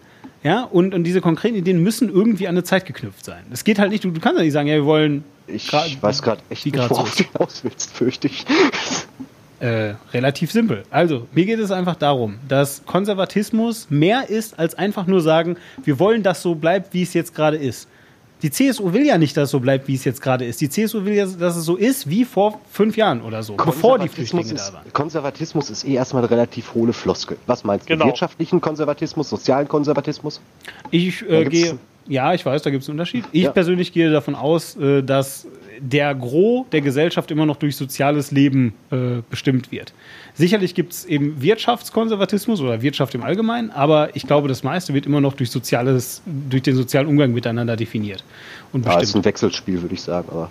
Ja, 0.43 0.62
und, 0.62 0.94
und 0.94 1.05
diese 1.05 1.20
konkreten 1.20 1.56
Ideen 1.56 1.82
müssen 1.82 2.09
irgendwie 2.09 2.47
an 2.48 2.55
eine 2.55 2.62
Zeit 2.65 2.86
geknüpft 2.86 3.24
sein. 3.24 3.44
Es 3.51 3.65
geht 3.65 3.78
halt 3.78 3.90
nicht, 3.90 4.05
du, 4.05 4.10
du 4.12 4.20
kannst 4.20 4.39
ja 4.39 4.44
nicht 4.44 4.52
sagen, 4.52 4.69
ja, 4.69 4.77
wir 4.77 4.85
wollen 4.86 5.24
Ich 5.48 5.69
Gra- 5.69 6.01
weiß 6.01 6.23
gerade 6.23 6.40
echt 6.48 6.65
wie 6.65 6.70
nicht, 6.70 6.78
grad 6.78 6.90
worauf 6.90 7.12
so 7.12 7.24
du 7.24 7.31
hinaus 7.32 7.65
willst, 7.65 7.90
fürchte 7.93 8.28
ich. 8.28 8.44
Äh, 9.60 9.94
relativ 10.14 10.52
simpel. 10.52 10.85
Also, 10.90 11.26
mir 11.32 11.44
geht 11.44 11.59
es 11.59 11.70
einfach 11.72 11.97
darum, 11.97 12.39
dass 12.47 12.82
Konservatismus 12.86 13.89
mehr 13.90 14.28
ist 14.30 14.59
als 14.59 14.74
einfach 14.76 15.06
nur 15.06 15.20
sagen, 15.20 15.56
wir 15.85 15.98
wollen, 15.98 16.22
dass 16.22 16.43
so 16.43 16.55
bleibt, 16.55 16.94
wie 16.94 17.02
es 17.02 17.12
jetzt 17.14 17.35
gerade 17.35 17.56
ist. 17.56 17.89
Die 18.43 18.52
CSU 18.52 18.93
will 18.93 19.05
ja 19.05 19.18
nicht, 19.18 19.36
dass 19.36 19.44
es 19.47 19.51
so 19.51 19.59
bleibt, 19.59 19.89
wie 19.89 19.97
es 19.97 20.05
jetzt 20.05 20.22
gerade 20.22 20.44
ist. 20.44 20.60
Die 20.60 20.68
CSU 20.68 21.05
will 21.05 21.14
ja, 21.14 21.26
dass 21.26 21.56
es 21.56 21.64
so 21.64 21.74
ist 21.74 22.09
wie 22.09 22.24
vor 22.24 22.60
fünf 22.70 22.97
Jahren 22.97 23.20
oder 23.20 23.43
so, 23.43 23.56
bevor 23.56 23.98
die 23.98 24.09
Flüchtlinge 24.09 24.52
ist, 24.52 24.68
da 24.68 24.74
waren. 24.74 24.93
Konservatismus 24.93 25.70
ist 25.70 25.85
eh 25.85 25.94
erstmal 25.94 26.22
eine 26.22 26.30
relativ 26.30 26.72
hohle 26.74 26.93
Floskel. 26.93 27.36
Was 27.47 27.64
meinst 27.64 27.89
Genau. 27.89 28.05
du? 28.05 28.10
Wirtschaftlichen 28.10 28.60
Konservatismus, 28.60 29.28
sozialen 29.28 29.66
Konservatismus? 29.66 30.40
Ich 30.93 31.28
äh, 31.28 31.47
gehe, 31.47 31.78
ja, 32.06 32.32
ich 32.32 32.47
weiß, 32.47 32.62
da 32.62 32.70
gibt 32.70 32.85
es 32.85 32.89
einen 32.89 32.94
Unterschied. 33.01 33.24
Ich 33.32 33.43
Ja. 33.43 33.51
persönlich 33.51 33.93
gehe 33.93 34.09
davon 34.12 34.36
aus, 34.36 34.76
äh, 34.76 35.02
dass 35.02 35.48
der 35.80 36.14
Gros 36.14 36.66
der 36.72 36.80
Gesellschaft 36.80 37.30
immer 37.30 37.46
noch 37.46 37.56
durch 37.56 37.76
soziales 37.76 38.30
Leben 38.30 38.74
äh, 38.90 39.22
bestimmt 39.28 39.70
wird. 39.72 39.92
Sicherlich 40.34 40.74
gibt 40.74 40.92
es 40.92 41.05
eben 41.05 41.40
Wirtschaftskonservatismus 41.42 42.60
oder 42.60 42.82
Wirtschaft 42.82 43.14
im 43.14 43.22
Allgemeinen, 43.22 43.70
aber 43.70 44.14
ich 44.14 44.26
glaube, 44.26 44.48
das 44.48 44.62
meiste 44.62 44.94
wird 44.94 45.06
immer 45.06 45.20
noch 45.20 45.34
durch 45.34 45.50
soziales, 45.50 46.22
durch 46.26 46.62
den 46.62 46.76
sozialen 46.76 47.09
Umgang 47.09 47.32
miteinander 47.32 47.76
definiert 47.76 48.24
und 48.72 48.86
Ja, 48.86 49.00
ist 49.00 49.16
ein 49.16 49.24
Wechselspiel, 49.24 49.82
würde 49.82 49.94
ich 49.94 50.02
sagen. 50.02 50.28
Aber 50.30 50.50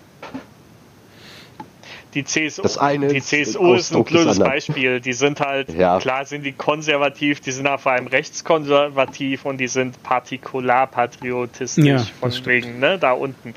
Die 2.13 2.23
CSU, 2.23 2.61
Das 2.63 2.77
eine 2.77 3.07
die 3.09 3.17
ist 3.17 3.27
CSU 3.27 3.73
ist 3.73 3.93
ein 3.93 4.03
blödes. 4.03 4.39
Beispiel. 4.39 4.99
Die 5.01 5.13
sind 5.13 5.39
halt, 5.39 5.69
Ja. 5.73 5.99
klar 5.99 6.25
sind 6.25 6.43
die 6.43 6.53
konservativ, 6.53 7.41
die 7.41 7.51
sind 7.51 7.67
aber 7.67 7.77
vor 7.77 7.91
allem 7.91 8.07
rechtskonservativ 8.07 9.45
und 9.45 9.57
die 9.57 9.67
sind 9.67 10.01
partikularpatriotistisch 10.03 11.85
Ja, 11.85 11.99
von 12.19 12.31
wegen, 12.45 12.79
ne, 12.79 12.97
da 12.97 13.11
unten. 13.11 13.53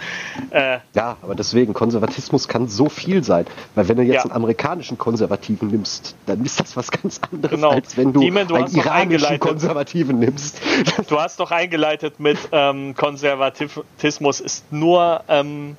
Äh, 0.51 0.79
ja, 0.95 1.17
aber 1.23 1.35
deswegen, 1.35 1.73
Konservatismus 1.75 2.49
kann 2.49 2.69
so 2.69 2.89
viel 2.89 3.23
sein. 3.25 3.47
Weil 3.75 3.89
wenn 3.89 3.97
du 3.97 4.03
jetzt 4.03 4.15
Ja. 4.17 4.23
einen 4.25 4.33
amerikanischen 4.33 4.99
Konservativen 4.99 5.69
nimmst, 5.69 6.17
dann 6.27 6.45
ist 6.45 6.61
das 6.61 6.77
was 6.77 6.91
ganz 6.91 7.21
anderes, 7.31 7.55
Genau. 7.55 7.71
als 7.71 7.97
wenn 7.97 8.13
du 8.13 8.21
Diemen, 8.21 8.49
du 8.49 8.57
einen 8.57 8.67
iranischen 8.67 8.91
eingeleitet. 8.91 9.41
Konservativen 9.41 10.19
nimmst. 10.19 10.61
Du 11.09 11.19
hast 11.21 11.41
doch 11.41 11.51
eingeleitet 11.51 12.21
mit 12.21 12.39
ähm, 12.53 12.95
Konservatismus 12.95 14.41
ist 14.41 14.73
nur 14.73 15.23
ähm, 15.29 15.77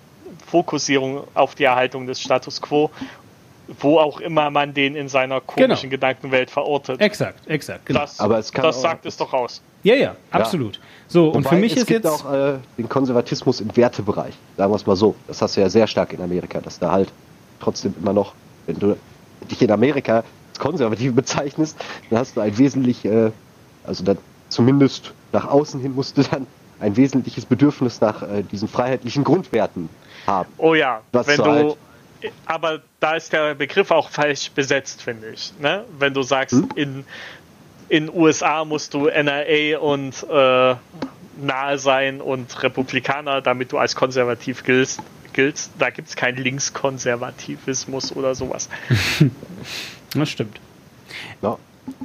Fokussierung 0.51 1.23
auf 1.33 1.55
die 1.55 1.63
Erhaltung 1.63 2.05
des 2.07 2.19
Status 2.21 2.61
quo, 2.61 2.91
wo 3.79 3.99
auch 3.99 4.19
immer 4.19 4.49
man 4.49 4.73
den 4.73 4.95
in 4.95 5.07
seiner 5.07 5.39
komischen 5.39 5.89
Genau. 5.89 5.91
Gedankenwelt 5.91 6.51
verortet. 6.51 6.99
Exakt, 6.99 7.47
exakt, 7.47 7.85
genau. 7.85 8.01
Das, 8.01 8.19
Aber 8.19 8.37
es 8.37 8.51
kann 8.51 8.63
das 8.63 8.77
auch- 8.77 8.81
sagt 8.81 9.05
es 9.05 9.15
doch 9.15 9.31
aus. 9.33 9.61
ja, 9.83 9.95
ja, 9.95 10.15
absolut. 10.31 10.79
So, 11.07 11.29
und 11.29 11.43
für 11.43 11.51
Wobei, 11.51 11.61
mich 11.61 11.71
es 11.73 11.79
ist 11.79 11.87
gibt 11.87 12.03
jetzt. 12.05 12.25
auch 12.25 12.31
äh, 12.33 12.53
den 12.77 12.89
Konservatismus 12.89 13.61
im 13.61 13.75
Wertebereich, 13.75 14.33
sagen 14.57 14.71
wir 14.71 14.75
es 14.75 14.85
mal 14.85 14.95
so. 14.97 15.15
Das 15.27 15.41
hast 15.41 15.55
du 15.55 15.61
ja 15.61 15.69
sehr 15.69 15.87
stark 15.87 16.11
in 16.13 16.21
Amerika, 16.21 16.59
dass 16.59 16.79
da 16.79 16.91
halt 16.91 17.11
trotzdem 17.61 17.93
immer 18.01 18.13
noch, 18.13 18.33
wenn 18.65 18.77
du 18.79 18.97
dich 19.49 19.61
in 19.61 19.71
Amerika 19.71 20.17
als 20.49 20.59
konservativ 20.59 21.15
bezeichnest, 21.15 21.77
dann 22.09 22.19
hast 22.19 22.35
du 22.35 22.41
ein 22.41 22.57
wesentlich, 22.57 23.05
äh, 23.05 23.31
also 23.85 24.03
dann 24.03 24.17
zumindest 24.49 25.13
nach 25.31 25.47
außen 25.47 25.79
hin 25.79 25.95
musst 25.95 26.17
du 26.17 26.23
dann 26.23 26.45
ein 26.81 26.97
wesentliches 26.97 27.45
Bedürfnis 27.45 28.01
nach 28.01 28.21
äh, 28.23 28.43
diesen 28.43 28.67
freiheitlichen 28.67 29.23
Grundwerten 29.23 29.87
haben. 30.27 30.49
Oh 30.57 30.73
ja, 30.75 31.01
Was 31.11 31.27
wenn 31.27 31.37
du 31.37 31.45
halt- 31.45 31.77
Aber 32.45 32.81
da 32.99 33.15
ist 33.15 33.33
der 33.33 33.55
Begriff 33.55 33.89
auch 33.91 34.09
falsch 34.09 34.51
besetzt, 34.51 35.01
finde 35.01 35.29
ich. 35.31 35.53
Ne? 35.59 35.85
Wenn 35.97 36.13
du 36.13 36.21
sagst, 36.23 36.53
Hm? 36.53 36.69
in 36.75 37.05
in 37.89 38.09
USA 38.09 38.63
musst 38.63 38.93
du 38.93 39.07
NRA 39.07 39.77
und 39.79 40.23
äh, 40.29 40.75
nahe 41.41 41.77
sein 41.77 42.21
und 42.21 42.63
Republikaner, 42.63 43.41
damit 43.41 43.71
du 43.73 43.77
als 43.79 43.95
konservativ 43.95 44.63
giltst. 44.63 45.01
giltst. 45.33 45.71
Da 45.77 45.89
gibt 45.89 46.07
es 46.07 46.15
keinen 46.15 46.37
Linkskonservativismus 46.37 48.15
oder 48.15 48.35
sowas. 48.35 48.69
Das 50.13 50.29
stimmt. 50.29 50.59
Ja. 51.41 51.57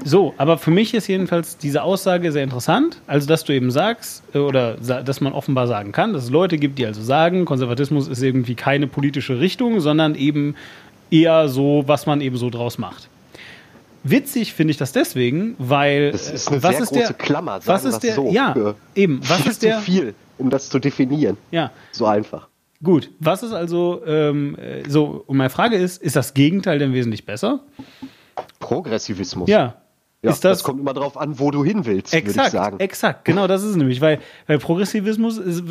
So, 0.05 0.35
aber 0.37 0.59
für 0.59 0.71
mich 0.71 0.95
ist 0.95 1.07
jedenfalls 1.07 1.59
diese 1.59 1.83
Aussage 1.83 2.33
sehr 2.33 2.45
interessant. 2.45 3.01
Also, 3.07 3.27
dass 3.27 3.45
du 3.45 3.53
eben 3.53 3.71
sagst, 3.71 4.23
äh, 4.35 4.39
oder 4.39 4.77
dass 4.77 5.21
man 5.21 5.33
offenbar 5.33 5.67
sagen 5.67 5.93
kann, 5.93 6.13
dass 6.13 6.25
es 6.25 6.31
Leute 6.31 6.59
gibt, 6.59 6.79
die 6.79 6.87
also 6.87 7.03
sagen, 7.03 7.45
Konservatismus 7.45 8.09
ist 8.09 8.23
irgendwie 8.23 8.55
keine 8.55 8.87
politische 8.87 9.41
Richtung, 9.41 9.81
sondern 9.81 10.15
eben 10.15 10.55
eher 11.11 11.49
so, 11.49 11.85
was 11.87 12.07
man 12.07 12.21
eben 12.21 12.37
so 12.37 12.51
draus 12.51 12.79
macht. 12.79 13.09
Witzig 14.03 14.55
finde 14.55 14.71
ich 14.71 14.77
das 14.77 14.93
deswegen, 14.93 15.57
weil 15.59 16.13
Das 16.13 16.31
ist 16.31 16.49
eine 16.49 16.59
äh, 16.59 16.63
was 16.63 16.71
sehr 16.71 16.83
ist 16.83 16.89
große 16.91 17.01
der, 17.01 17.13
Klammer, 17.15 17.61
sagen 17.61 17.67
was 17.67 17.85
ist 17.85 18.01
der, 18.01 18.15
so. 18.15 18.31
ja, 18.31 18.75
eben, 18.95 19.21
was 19.29 19.47
ist 19.47 19.63
der, 19.63 19.79
zu 19.79 19.85
viel, 19.85 20.15
um 20.39 20.49
das 20.51 20.69
zu 20.69 20.79
definieren. 20.79 21.37
ja, 21.51 21.73
So 21.91 22.07
einfach. 22.07 22.49
Gut, 22.83 23.11
was 23.19 23.43
ist 23.43 23.53
also 23.53 24.03
ähm, 24.07 24.57
äh, 24.59 24.89
so? 24.89 25.25
Und 25.27 25.39
meine 25.39 25.51
Frage 25.51 25.77
ist: 25.77 26.01
Ist 26.01 26.15
das 26.15 26.35
Gegenteil 26.35 26.79
denn 26.79 26.93
wesentlich 26.93 27.25
besser? 27.25 27.61
Progressivismus. 28.61 29.49
Ja. 29.49 29.77
Ja, 30.23 30.33
ist 30.33 30.45
das, 30.45 30.65
kommt 30.65 30.81
immer 30.81 30.95
drauf 30.95 31.17
an, 31.17 31.39
wo 31.39 31.51
du 31.51 31.63
hin 31.63 31.85
willst, 31.85 32.13
würde 32.13 32.25
ich 32.25 32.31
exakt? 32.31 32.51
sagen. 32.51 32.81
Exakt, 32.81 33.25
genau 33.27 33.47
das 33.47 33.63
ist 33.63 33.71
es 33.71 33.77
nämlich, 33.77 34.01
weil, 34.01 34.19
weil 34.47 34.59
Progressivismus 34.59 35.39
ist, 35.39 35.63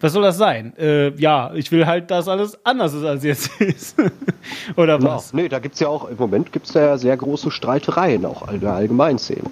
was 0.00 0.12
soll 0.12 0.22
das 0.22 0.38
sein? 0.38 0.72
Äh, 0.78 1.10
ja, 1.20 1.52
ich 1.54 1.72
will 1.72 1.84
halt, 1.84 2.10
dass 2.10 2.26
alles 2.28 2.64
anders 2.64 2.94
ist, 2.94 3.04
als 3.04 3.24
jetzt 3.24 3.60
ist. 3.60 3.96
Oder 4.76 5.02
was? 5.02 5.34
nee, 5.34 5.48
da 5.48 5.58
gibt's 5.58 5.80
ja 5.80 5.88
auch, 5.88 6.08
im 6.08 6.16
Moment 6.16 6.52
gibt's 6.52 6.72
da 6.72 6.80
ja 6.80 6.96
sehr 6.96 7.16
große 7.16 7.50
Streitereien, 7.50 8.24
auch 8.24 8.50
in 8.50 8.60
der 8.60 8.72
Allgemeinszene. 8.72 9.50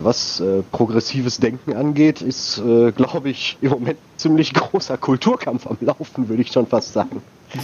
Was 0.00 0.38
äh, 0.40 0.62
progressives 0.70 1.38
Denken 1.38 1.72
angeht, 1.74 2.22
ist, 2.22 2.58
äh, 2.58 2.92
glaube 2.92 3.30
ich, 3.30 3.58
im 3.60 3.70
Moment 3.70 3.98
ziemlich 4.16 4.54
großer 4.54 4.96
Kulturkampf 4.96 5.66
am 5.66 5.76
Laufen, 5.80 6.28
würde 6.28 6.42
ich 6.42 6.52
schon 6.52 6.66
fast 6.68 6.92
sagen. 6.92 7.20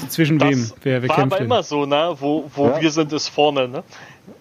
Zwischen 0.08 0.40
wem? 0.40 0.50
Das 0.62 0.74
Wer, 0.82 1.02
wer 1.02 1.08
war 1.10 1.16
kämpft 1.16 1.32
aber 1.34 1.42
den? 1.42 1.46
immer 1.46 1.62
so, 1.62 1.86
ne? 1.86 2.16
Wo, 2.18 2.50
wo 2.54 2.66
Ja. 2.68 2.80
wir 2.80 2.90
sind, 2.90 3.12
ist 3.12 3.28
vorne, 3.28 3.68
ne? 3.68 3.84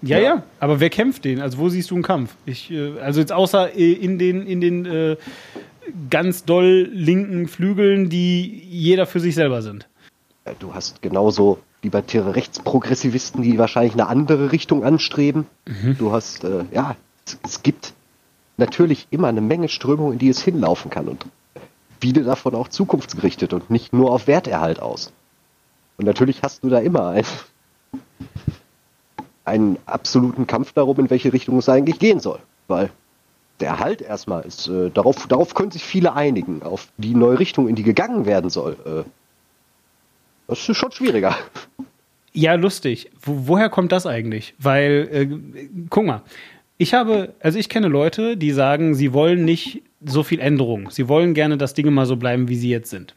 Ja, 0.01 0.17
ja, 0.17 0.43
aber 0.59 0.79
wer 0.79 0.89
kämpft 0.89 1.25
den? 1.25 1.39
Also 1.41 1.57
wo 1.59 1.69
siehst 1.69 1.91
du 1.91 1.95
einen 1.95 2.03
Kampf? 2.03 2.33
Ich, 2.45 2.71
äh, 2.71 2.97
also 2.99 3.19
jetzt 3.19 3.31
außer 3.33 3.75
äh, 3.75 3.91
in 3.91 4.17
den, 4.17 4.47
in 4.47 4.61
den 4.61 4.85
äh, 4.85 5.17
ganz 6.09 6.45
doll 6.45 6.89
linken 6.93 7.47
Flügeln, 7.47 8.09
die 8.09 8.63
jeder 8.69 9.05
für 9.05 9.19
sich 9.19 9.35
selber 9.35 9.61
sind. 9.61 9.87
Äh, 10.45 10.53
Du 10.59 10.73
hast 10.73 11.01
genauso 11.01 11.59
libertäre 11.83 12.35
Rechtsprogressivisten, 12.35 13.41
die 13.43 13.57
wahrscheinlich 13.57 13.93
eine 13.93 14.07
andere 14.07 14.51
Richtung 14.53 14.83
anstreben. 14.85 15.45
Du 15.99 16.13
hast, 16.13 16.45
äh, 16.45 16.63
ja, 16.73 16.95
es, 17.43 17.63
gibt 17.63 17.93
natürlich 18.57 19.07
immer 19.11 19.27
eine 19.27 19.41
Menge 19.41 19.69
Strömungen, 19.69 20.13
in 20.13 20.19
die 20.19 20.29
es 20.29 20.41
hinlaufen 20.41 20.91
kann 20.91 21.07
und 21.07 21.25
viele 21.99 22.23
davon 22.23 22.55
auch 22.55 22.67
zukunftsgerichtet 22.67 23.53
und 23.53 23.69
nicht 23.69 23.93
nur 23.93 24.11
auf 24.11 24.27
Werterhalt 24.27 24.81
aus. 24.81 25.11
Und 25.97 26.05
natürlich 26.05 26.43
hast 26.43 26.63
du 26.63 26.69
da 26.69 26.79
immer 26.79 27.09
ein, 27.09 27.25
einen 29.45 29.77
absoluten 29.85 30.47
Kampf 30.47 30.73
darum, 30.73 30.99
in 30.99 31.09
welche 31.09 31.31
Richtung 31.31 31.57
es 31.57 31.69
eigentlich 31.69 31.99
gehen 31.99 32.19
soll. 32.19 32.39
Weil 32.67 32.89
der 33.59 33.69
Erhalt 33.69 34.01
erstmal 34.01 34.43
ist, 34.43 34.67
äh, 34.67 34.89
darauf, 34.89 35.27
darauf 35.27 35.53
können 35.53 35.71
sich 35.71 35.83
viele 35.83 36.13
einigen, 36.13 36.63
auf 36.63 36.87
die 36.97 37.15
neue 37.15 37.39
Richtung, 37.39 37.67
in 37.67 37.75
die 37.75 37.83
gegangen 37.83 38.25
werden 38.25 38.49
soll. 38.49 38.77
Äh, 38.85 39.09
das 40.47 40.67
ist 40.67 40.77
schon 40.77 40.91
schwieriger. 40.91 41.37
Ja, 42.33 42.55
lustig. 42.55 43.11
Wo, 43.21 43.47
woher 43.47 43.69
kommt 43.69 43.91
das 43.91 44.05
eigentlich? 44.05 44.55
Weil, 44.57 45.09
äh, 45.11 45.85
guck 45.89 46.05
mal, 46.05 46.21
ich 46.83 46.93
habe, 46.93 47.33
also 47.39 47.57
ich 47.57 47.69
kenne 47.69 47.87
Leute, 47.87 48.37
die 48.37 48.51
sagen, 48.51 48.93
sie 48.95 49.13
wollen 49.13 49.43
nicht 49.45 49.81
so 50.05 50.21
viel 50.23 50.39
Änderung. 50.39 50.89
Sie 50.91 51.07
wollen 51.07 51.33
gerne, 51.33 51.57
dass 51.57 51.73
Dinge 51.73 51.91
mal 51.91 52.05
so 52.05 52.15
bleiben, 52.17 52.47
wie 52.49 52.55
sie 52.55 52.69
jetzt 52.69 52.89
sind. 52.89 53.15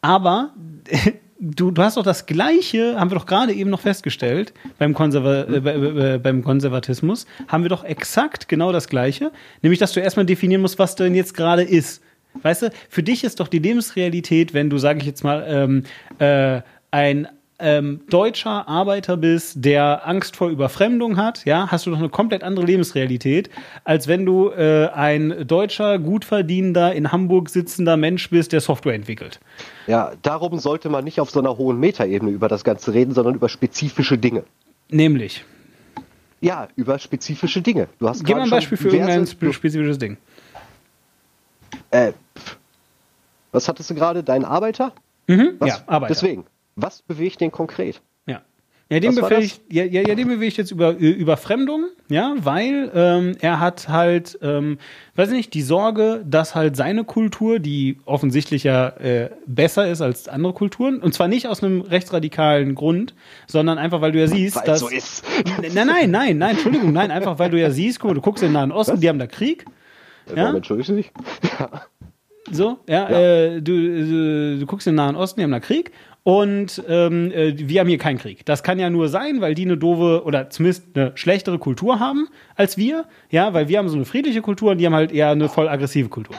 Aber 0.00 0.54
du, 1.40 1.70
du 1.70 1.82
hast 1.82 1.96
doch 1.96 2.02
das 2.02 2.26
Gleiche, 2.26 2.98
haben 2.98 3.10
wir 3.10 3.18
doch 3.18 3.26
gerade 3.26 3.52
eben 3.52 3.70
noch 3.70 3.80
festgestellt, 3.80 4.52
beim, 4.78 4.94
Konserva 4.94 5.42
äh, 5.42 5.60
bei- 5.60 5.74
äh, 6.14 6.18
beim 6.18 6.42
Konservatismus, 6.42 7.26
haben 7.48 7.62
wir 7.64 7.68
doch 7.68 7.84
exakt 7.84 8.48
genau 8.48 8.72
das 8.72 8.88
Gleiche, 8.88 9.30
nämlich, 9.62 9.78
dass 9.78 9.92
du 9.92 10.00
erstmal 10.00 10.26
definieren 10.26 10.62
musst, 10.62 10.78
was 10.78 10.96
denn 10.96 11.14
jetzt 11.14 11.34
gerade 11.34 11.62
ist. 11.62 12.02
Weißt 12.42 12.62
du, 12.62 12.70
für 12.88 13.02
dich 13.02 13.24
ist 13.24 13.40
doch 13.40 13.48
die 13.48 13.58
Lebensrealität, 13.60 14.52
wenn 14.54 14.68
du, 14.70 14.78
sage 14.78 14.98
ich 15.00 15.06
jetzt 15.06 15.24
mal, 15.24 15.44
ähm, 15.48 15.84
äh, 16.18 16.60
ein 16.90 17.28
ähm, 17.58 18.00
deutscher 18.10 18.68
Arbeiter 18.68 19.16
bist, 19.16 19.64
der 19.64 20.06
Angst 20.06 20.36
vor 20.36 20.50
Überfremdung 20.50 21.16
hat, 21.16 21.44
ja, 21.46 21.68
hast 21.70 21.86
du 21.86 21.90
doch 21.90 21.98
eine 21.98 22.08
komplett 22.10 22.42
andere 22.44 22.66
Lebensrealität, 22.66 23.48
als 23.84 24.08
wenn 24.08 24.26
du 24.26 24.50
äh, 24.50 24.88
ein 24.92 25.46
deutscher, 25.46 25.98
gut 25.98 26.24
verdienender, 26.24 26.94
in 26.94 27.12
Hamburg 27.12 27.48
sitzender 27.48 27.96
Mensch 27.96 28.28
bist, 28.30 28.52
der 28.52 28.60
Software 28.60 28.94
entwickelt. 28.94 29.40
Ja, 29.86 30.12
darum 30.22 30.58
sollte 30.58 30.88
man 30.90 31.04
nicht 31.04 31.18
auf 31.20 31.30
so 31.30 31.40
einer 31.40 31.56
hohen 31.56 31.80
Metaebene 31.80 32.30
über 32.30 32.48
das 32.48 32.62
Ganze 32.64 32.92
reden, 32.92 33.14
sondern 33.14 33.34
über 33.34 33.48
spezifische 33.48 34.18
Dinge. 34.18 34.44
Nämlich, 34.90 35.44
Ja, 36.42 36.68
über 36.76 36.98
spezifische 36.98 37.62
Dinge. 37.62 37.88
Du 37.98 38.08
hast 38.08 38.24
gib 38.24 38.36
mal 38.36 38.42
ein 38.42 38.50
Beispiel 38.50 38.76
für 38.76 38.88
irgendein 38.90 39.26
spe- 39.26 39.52
spezifisches 39.52 39.96
Ding. 39.98 40.18
Äh, 41.90 42.12
was 43.52 43.68
hattest 43.68 43.88
du 43.90 43.94
gerade? 43.94 44.22
Dein 44.22 44.44
Arbeiter? 44.44 44.92
Mhm, 45.28 45.52
Was? 45.58 45.68
ja, 45.70 45.78
Arbeiter. 45.86 46.12
Deswegen. 46.14 46.44
Was 46.76 47.02
bewegt 47.02 47.40
den 47.40 47.50
konkret? 47.50 48.02
Ja. 48.26 48.42
Ja, 48.90 49.00
den 49.00 49.16
Was 49.16 49.28
bewege 49.28 49.42
ich, 49.42 49.60
ja, 49.68 49.84
ja, 49.84 50.02
ja, 50.02 50.14
den 50.14 50.28
bewege 50.28 50.46
ich 50.46 50.56
jetzt 50.56 50.70
über 50.70 50.92
Überfremdung, 50.92 51.86
ja, 52.08 52.34
weil 52.38 52.92
ähm, 52.94 53.36
er 53.40 53.58
hat 53.58 53.88
halt, 53.88 54.38
ähm, 54.42 54.78
weiß 55.16 55.30
ich 55.30 55.34
nicht, 55.34 55.54
die 55.54 55.62
Sorge, 55.62 56.22
dass 56.24 56.54
halt 56.54 56.76
seine 56.76 57.02
Kultur, 57.02 57.58
die 57.58 57.98
offensichtlich 58.04 58.62
ja 58.62 58.88
äh, 58.90 59.30
besser 59.46 59.88
ist 59.88 60.02
als 60.02 60.28
andere 60.28 60.52
Kulturen, 60.52 60.98
und 61.00 61.14
zwar 61.14 61.26
nicht 61.26 61.48
aus 61.48 61.64
einem 61.64 61.80
rechtsradikalen 61.80 62.76
Grund, 62.76 63.14
sondern 63.48 63.78
einfach, 63.78 64.02
weil 64.02 64.12
du 64.12 64.20
ja 64.20 64.28
siehst, 64.28 64.56
Weil 64.56 64.64
dass. 64.66 64.80
so 64.80 64.88
ist. 64.88 65.24
Nein, 65.74 65.86
nein, 65.86 66.10
nein, 66.10 66.38
nein, 66.38 66.50
Entschuldigung, 66.50 66.92
nein, 66.92 67.10
einfach 67.10 67.38
weil 67.40 67.50
du 67.50 67.58
ja 67.58 67.70
siehst, 67.70 67.98
guck 67.98 68.10
mal, 68.10 68.14
du 68.14 68.20
guckst 68.20 68.44
in 68.44 68.50
den 68.50 68.52
Nahen 68.52 68.70
Osten, 68.70 69.00
die 69.00 69.08
haben 69.08 69.18
da 69.18 69.26
Krieg. 69.26 69.64
Ja? 70.28 70.44
Warum 70.44 70.56
entschuldigst 70.56 70.90
du 70.90 70.96
dich? 70.96 71.10
So, 72.48 72.78
ja, 72.88 73.08
Äh, 73.08 73.60
du, 73.60 73.72
du, 73.72 74.58
du 74.60 74.66
guckst 74.66 74.86
in 74.86 74.92
den 74.92 74.96
Nahen 74.98 75.16
Osten, 75.16 75.40
die 75.40 75.44
haben 75.44 75.50
da 75.50 75.58
Krieg 75.58 75.90
und 76.26 76.82
ähm, 76.88 77.30
äh, 77.30 77.54
wir 77.56 77.78
haben 77.78 77.86
hier 77.86 77.98
keinen 77.98 78.18
Krieg. 78.18 78.44
Das 78.46 78.64
kann 78.64 78.80
ja 78.80 78.90
nur 78.90 79.08
sein, 79.08 79.40
weil 79.40 79.54
die 79.54 79.62
eine 79.64 79.76
doofe 79.76 80.24
oder 80.24 80.50
zumindest 80.50 80.82
eine 80.96 81.12
schlechtere 81.14 81.60
Kultur 81.60 82.00
haben 82.00 82.26
als 82.56 82.76
wir, 82.76 83.04
ja, 83.30 83.54
weil 83.54 83.68
wir 83.68 83.78
haben 83.78 83.88
so 83.88 83.94
eine 83.94 84.04
friedliche 84.04 84.42
Kultur 84.42 84.72
und 84.72 84.78
die 84.78 84.86
haben 84.86 84.94
halt 84.94 85.12
eher 85.12 85.30
eine 85.30 85.48
voll 85.48 85.68
aggressive 85.68 86.08
Kultur. 86.08 86.34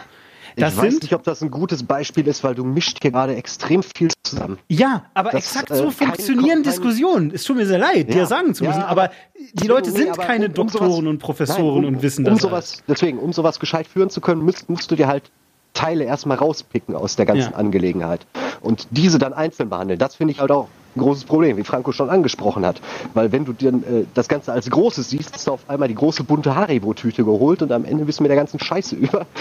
Das 0.58 0.74
ich 0.74 0.80
weiß 0.82 0.92
sind, 0.92 1.04
nicht, 1.04 1.14
ob 1.14 1.24
das 1.24 1.42
ein 1.42 1.52
gutes 1.52 1.84
Beispiel 1.84 2.28
ist, 2.28 2.44
weil 2.44 2.54
du 2.54 2.66
mischt 2.66 2.98
hier 3.02 3.12
gerade 3.12 3.36
extrem 3.38 3.82
viel 3.82 4.10
zusammen. 4.24 4.58
ja, 4.68 5.06
aber 5.14 5.30
das, 5.32 5.46
exakt 5.46 5.72
äh, 5.72 5.76
so 5.78 5.84
kein- 5.86 5.94
funktionieren 5.94 6.50
kein- 6.56 6.64
Diskussionen. 6.64 7.32
Es 7.34 7.46
tut 7.46 7.56
mir 7.56 7.66
sehr 7.66 7.78
leid, 7.78 8.10
dir 8.12 8.18
Ja, 8.18 8.26
sagen 8.26 8.54
zu 8.56 8.66
ja, 8.66 8.72
müssen, 8.72 8.82
aber- 8.84 9.04
aber 9.04 9.12
die 9.54 9.68
Leute 9.68 9.92
Nee, 9.92 10.00
sind 10.00 10.18
keine 10.18 10.46
um- 10.48 10.50
um 10.50 10.54
Doktoren 10.56 10.92
sowas- 10.92 11.06
und 11.08 11.20
Professoren 11.20 11.76
Nein, 11.84 11.86
um, 11.86 11.96
und 11.96 12.02
wissen 12.02 12.26
um 12.28 12.34
das. 12.34 12.42
sowas, 12.42 12.84
deswegen, 12.90 13.20
um 13.20 13.32
sowas 13.32 13.58
gescheit 13.62 13.88
führen 13.88 14.10
zu 14.10 14.20
können, 14.20 14.42
musst, 14.42 14.70
musst 14.70 14.92
du 14.92 14.96
dir 14.98 15.08
halt 15.08 15.32
Teile 15.74 16.04
erstmal 16.04 16.38
rauspicken 16.38 16.94
aus 16.96 17.16
der 17.16 17.26
ganzen 17.28 17.52
Ja. 17.52 17.58
Angelegenheit. 17.58 18.26
Und 18.62 18.88
diese 18.92 19.20
dann 19.20 19.34
einzeln 19.34 19.70
behandeln. 19.70 20.00
Das 20.00 20.16
finde 20.16 20.34
ich 20.34 20.40
halt 20.40 20.52
auch 20.52 20.68
ein 20.98 21.02
großes 21.02 21.26
Problem, 21.26 21.58
wie 21.58 21.64
Franco 21.64 21.92
schon 21.92 22.10
angesprochen 22.10 22.66
hat. 22.66 22.82
Weil 23.14 23.32
wenn 23.32 23.46
du 23.46 23.54
dir 23.54 23.70
äh, 23.70 24.06
das 24.14 24.28
Ganze 24.28 24.52
als 24.52 24.70
Großes 24.70 25.10
siehst, 25.10 25.34
hast 25.34 25.48
du 25.48 25.52
auf 25.54 25.70
einmal 25.70 25.88
die 25.88 25.96
große 25.96 26.24
bunte 26.24 26.56
Haribo-Tüte 26.56 27.24
geholt 27.24 27.62
und 27.62 27.72
am 27.72 27.86
Ende 27.86 28.06
bist 28.06 28.20
du 28.20 28.24
mit 28.24 28.30
der 28.30 28.38
ganzen 28.38 28.60
Scheiße 28.60 28.96
über. 28.96 29.26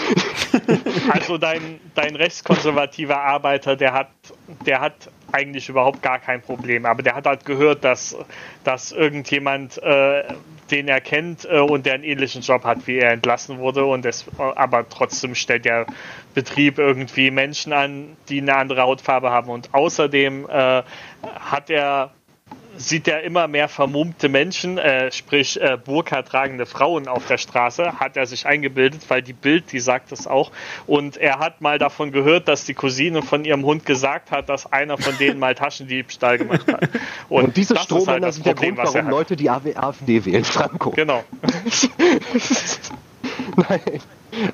Also 1.09 1.37
dein, 1.37 1.79
dein 1.95 2.15
rechtskonservativer 2.15 3.19
Arbeiter, 3.19 3.75
der 3.75 3.93
hat, 3.93 4.09
der 4.65 4.81
hat 4.81 5.09
eigentlich 5.31 5.69
überhaupt 5.69 6.01
gar 6.01 6.19
kein 6.19 6.41
Problem. 6.41 6.85
Aber 6.85 7.03
der 7.03 7.15
hat 7.15 7.25
halt 7.25 7.45
gehört, 7.45 7.83
dass, 7.83 8.15
dass 8.63 8.91
irgendjemand, 8.91 9.81
äh, 9.81 10.23
den 10.71 10.87
er 10.87 11.01
kennt 11.01 11.45
äh, 11.45 11.59
und 11.59 11.85
der 11.85 11.95
einen 11.95 12.03
ähnlichen 12.03 12.41
Job 12.41 12.63
hat, 12.63 12.87
wie 12.87 12.97
er 12.97 13.11
entlassen 13.11 13.59
wurde. 13.59 13.85
Und 13.85 14.05
das, 14.05 14.25
aber 14.37 14.87
trotzdem 14.89 15.35
stellt 15.35 15.65
der 15.65 15.85
Betrieb 16.33 16.77
irgendwie 16.77 17.31
Menschen 17.31 17.73
an, 17.73 18.17
die 18.29 18.41
eine 18.41 18.55
andere 18.55 18.81
Hautfarbe 18.81 19.29
haben. 19.29 19.49
Und 19.49 19.73
außerdem 19.73 20.47
äh, 20.49 20.83
hat 21.35 21.69
er 21.69 22.11
sieht 22.77 23.07
er 23.07 23.23
immer 23.23 23.47
mehr 23.47 23.67
vermummte 23.67 24.29
Menschen, 24.29 24.77
äh, 24.77 25.11
sprich 25.11 25.59
äh, 25.59 25.77
Burka 25.83 26.21
tragende 26.21 26.65
Frauen 26.65 27.07
auf 27.07 27.27
der 27.27 27.37
Straße, 27.37 27.99
hat 27.99 28.15
er 28.15 28.25
sich 28.25 28.45
eingebildet, 28.45 29.01
weil 29.09 29.21
die 29.21 29.33
Bild, 29.33 29.71
die 29.71 29.79
sagt 29.79 30.11
das 30.11 30.27
auch. 30.27 30.51
Und 30.85 31.17
er 31.17 31.39
hat 31.39 31.61
mal 31.61 31.79
davon 31.79 32.11
gehört, 32.11 32.47
dass 32.47 32.65
die 32.65 32.73
Cousine 32.73 33.23
von 33.23 33.45
ihrem 33.45 33.65
Hund 33.65 33.85
gesagt 33.85 34.31
hat, 34.31 34.49
dass 34.49 34.71
einer 34.71 34.97
von 34.97 35.17
denen 35.17 35.39
mal 35.39 35.55
Taschendiebstahl 35.55 36.37
gemacht 36.37 36.71
hat. 36.71 36.89
Und, 37.29 37.57
diese 37.57 37.73
das 37.73 37.83
ist 37.83 37.87
Strohmänner 37.87 38.11
halt 38.11 38.23
das 38.23 38.35
sind 38.35 38.45
der 38.45 38.53
Problem, 38.53 38.75
Grund, 38.75 38.87
was 38.87 38.95
er 38.95 39.03
warum. 39.03 39.17
Leute 39.17 39.35
die 39.35 39.49
AfD 39.49 40.25
wählen, 40.25 40.43
Franco. 40.43 40.91
Genau. 40.91 41.23
Nein. 43.55 43.81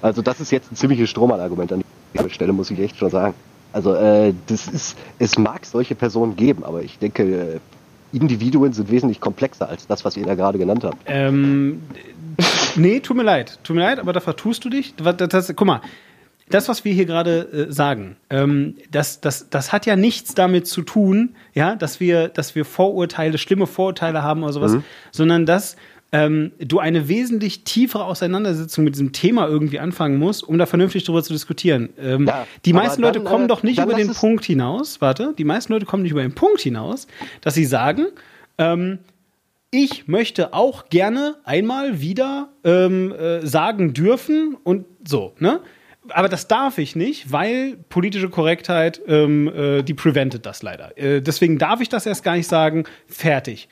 Also 0.02 0.22
das 0.22 0.40
ist 0.40 0.52
jetzt 0.52 0.72
ein 0.72 0.76
ziemliches 0.76 1.10
Strohmann-Argument 1.10 1.74
an 1.74 1.84
dieser 2.14 2.30
Stelle, 2.30 2.54
muss 2.54 2.72
ich 2.72 2.80
echt 2.80 2.98
schon 2.98 3.10
sagen. 3.10 3.34
Also 3.74 3.96
äh, 3.96 4.34
das 4.48 4.68
ist, 4.68 4.98
es 5.20 5.38
mag 5.38 5.66
solche 5.66 5.96
Personen 5.96 6.36
geben, 6.36 6.64
aber 6.64 6.84
ich 6.84 7.00
denke, 7.00 7.24
äh, 7.24 7.60
Individuen 8.16 8.72
sind 8.74 8.92
wesentlich 8.92 9.20
komplexer 9.20 9.68
als 9.68 9.88
das, 9.88 10.06
was 10.06 10.16
ihr 10.16 10.26
da 10.26 10.36
gerade 10.36 10.60
genannt 10.60 10.84
habt. 10.84 10.98
Ähm, 11.08 11.82
nee, 12.76 13.00
tut 13.00 13.18
mir 13.18 13.24
leid. 13.24 13.60
Tut 13.64 13.76
mir 13.76 13.82
leid, 13.82 14.00
aber 14.00 14.14
da 14.14 14.20
vertust 14.20 14.64
du 14.64 14.70
dich. 14.70 14.94
Das, 14.96 15.18
das, 15.18 15.54
guck 15.56 15.66
mal, 15.66 15.82
das, 16.50 16.70
was 16.70 16.86
wir 16.86 16.94
hier 16.94 17.06
gerade 17.06 17.68
äh, 17.70 17.72
sagen, 17.72 18.18
ähm, 18.30 18.76
das, 18.92 19.22
das, 19.22 19.50
das 19.50 19.72
hat 19.72 19.88
ja 19.88 19.96
nichts 19.96 20.36
damit 20.36 20.68
zu 20.68 20.84
tun, 20.84 21.36
ja, 21.54 21.76
dass 21.76 22.00
wir, 22.00 22.28
dass 22.28 22.54
wir 22.54 22.66
Vorurteile, 22.66 23.40
schlimme 23.40 23.66
Vorurteile 23.66 24.22
haben 24.22 24.44
oder 24.44 24.54
sowas, 24.54 24.78
sondern 25.12 25.48
dass 25.48 25.76
ähm, 26.14 26.52
du 26.60 26.80
eine 26.80 27.10
wesentlich 27.10 27.64
tiefere 27.64 28.06
Auseinandersetzung 28.06 28.86
mit 28.86 28.94
diesem 28.94 29.12
Thema 29.12 29.48
irgendwie 29.48 29.80
anfangen 29.80 30.18
musst, 30.18 30.48
um 30.48 30.60
da 30.60 30.68
vernünftig 30.68 31.04
drüber 31.04 31.24
zu 31.24 31.34
diskutieren. 31.34 31.90
Ähm, 32.00 32.28
Ja, 32.28 32.48
die 32.64 32.72
meisten 32.72 33.02
dann, 33.02 33.14
Leute 33.14 33.26
kommen 33.26 33.46
äh, 33.46 33.48
doch 33.48 33.64
nicht 33.64 33.80
über 33.80 33.96
den 33.96 34.14
Punkt 34.14 34.46
hinaus, 34.46 35.02
warte, 35.02 35.34
die 35.38 35.44
meisten 35.44 35.74
Leute 35.74 35.88
kommen 35.88 36.04
nicht 36.04 36.12
über 36.12 36.22
den 36.22 36.36
Punkt 36.36 36.62
hinaus, 36.62 37.08
dass 37.42 37.56
sie 37.56 37.66
sagen, 37.66 38.06
ähm, 38.60 39.00
ich 39.72 40.08
möchte 40.08 40.54
auch 40.54 40.90
gerne 40.90 41.36
einmal 41.46 42.00
wieder 42.00 42.50
ähm, 42.64 43.12
äh, 43.12 43.46
sagen 43.46 43.94
dürfen 43.94 44.56
und 44.64 44.86
so, 45.04 45.34
ne? 45.40 45.60
Aber 46.10 46.28
das 46.28 46.50
darf 46.50 46.80
ich 46.80 46.98
nicht, 46.98 47.32
weil 47.32 47.78
politische 47.88 48.30
Korrektheit, 48.30 49.02
ähm, 49.08 49.48
äh, 49.48 49.84
die 49.84 49.94
prevented 49.94 50.46
das 50.46 50.62
leider. 50.62 50.96
Äh, 50.98 51.22
deswegen 51.22 51.58
darf 51.58 51.80
ich 51.80 51.88
das 51.88 52.06
erst 52.06 52.26
gar 52.26 52.36
nicht 52.36 52.48
sagen, 52.48 52.84
fertig. 53.08 53.70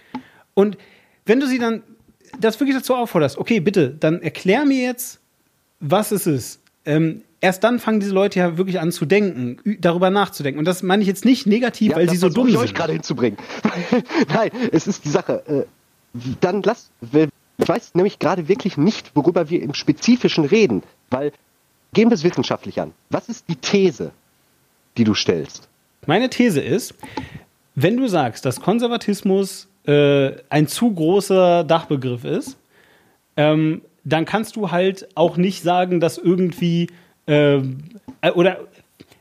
Und 0.53 0.77
wenn 1.25 1.41
du 1.41 1.45
sie 1.45 1.59
dann 1.59 1.83
das 2.39 2.59
wirklich 2.59 2.77
dazu 2.77 2.95
aufforderst, 2.95 3.37
okay, 3.37 3.59
bitte, 3.59 3.89
dann 3.89 4.21
erklär 4.21 4.65
mir 4.65 4.83
jetzt, 4.83 5.19
was 5.79 6.11
es 6.11 6.27
ist. 6.27 6.61
Ähm, 6.85 7.23
erst 7.41 7.63
dann 7.63 7.79
fangen 7.79 7.99
diese 7.99 8.13
Leute 8.13 8.39
ja 8.39 8.57
wirklich 8.57 8.79
an 8.79 8.91
zu 8.91 9.05
denken, 9.05 9.57
darüber 9.79 10.09
nachzudenken. 10.09 10.59
Und 10.59 10.65
das 10.65 10.83
meine 10.83 11.01
ich 11.01 11.07
jetzt 11.07 11.25
nicht 11.25 11.47
negativ, 11.47 11.95
weil 11.95 12.05
das 12.05 12.13
sie 12.13 12.19
so 12.19 12.29
dumm 12.29 12.47
ich 12.47 12.53
sind. 12.53 12.63
euch 12.63 12.73
gerade 12.73 12.93
hinzubringen. 12.93 13.37
Nein, 14.33 14.51
es 14.71 14.87
ist 14.87 15.05
die 15.05 15.09
Sache. 15.09 15.43
Äh, 15.47 15.65
dann 16.39 16.61
lasst, 16.63 16.91
ich 17.57 17.69
weiß 17.69 17.95
nämlich 17.95 18.19
gerade 18.19 18.47
wirklich 18.47 18.77
nicht, 18.77 19.15
worüber 19.15 19.49
wir 19.49 19.61
im 19.61 19.73
Spezifischen 19.73 20.45
reden, 20.45 20.83
weil 21.09 21.31
gehen 21.93 22.09
wir 22.09 22.15
es 22.15 22.23
wissenschaftlich 22.23 22.79
an. 22.79 22.93
Was 23.09 23.29
ist 23.29 23.45
die 23.49 23.55
These, 23.55 24.11
die 24.97 25.03
du 25.03 25.13
stellst? 25.13 25.67
Meine 26.05 26.29
These 26.29 26.61
ist, 26.61 26.95
wenn 27.75 27.97
du 27.97 28.07
sagst, 28.07 28.45
dass 28.45 28.59
Konservatismus 28.59 29.67
äh, 29.85 30.31
ein 30.49 30.67
zu 30.67 30.91
großer 30.93 31.63
Dachbegriff 31.63 32.23
ist, 32.23 32.57
ähm, 33.37 33.81
dann 34.03 34.25
kannst 34.25 34.55
du 34.55 34.71
halt 34.71 35.07
auch 35.15 35.37
nicht 35.37 35.63
sagen, 35.63 35.99
dass 35.99 36.17
irgendwie 36.17 36.87
ähm, 37.27 37.83
äh, 38.21 38.31
oder 38.31 38.57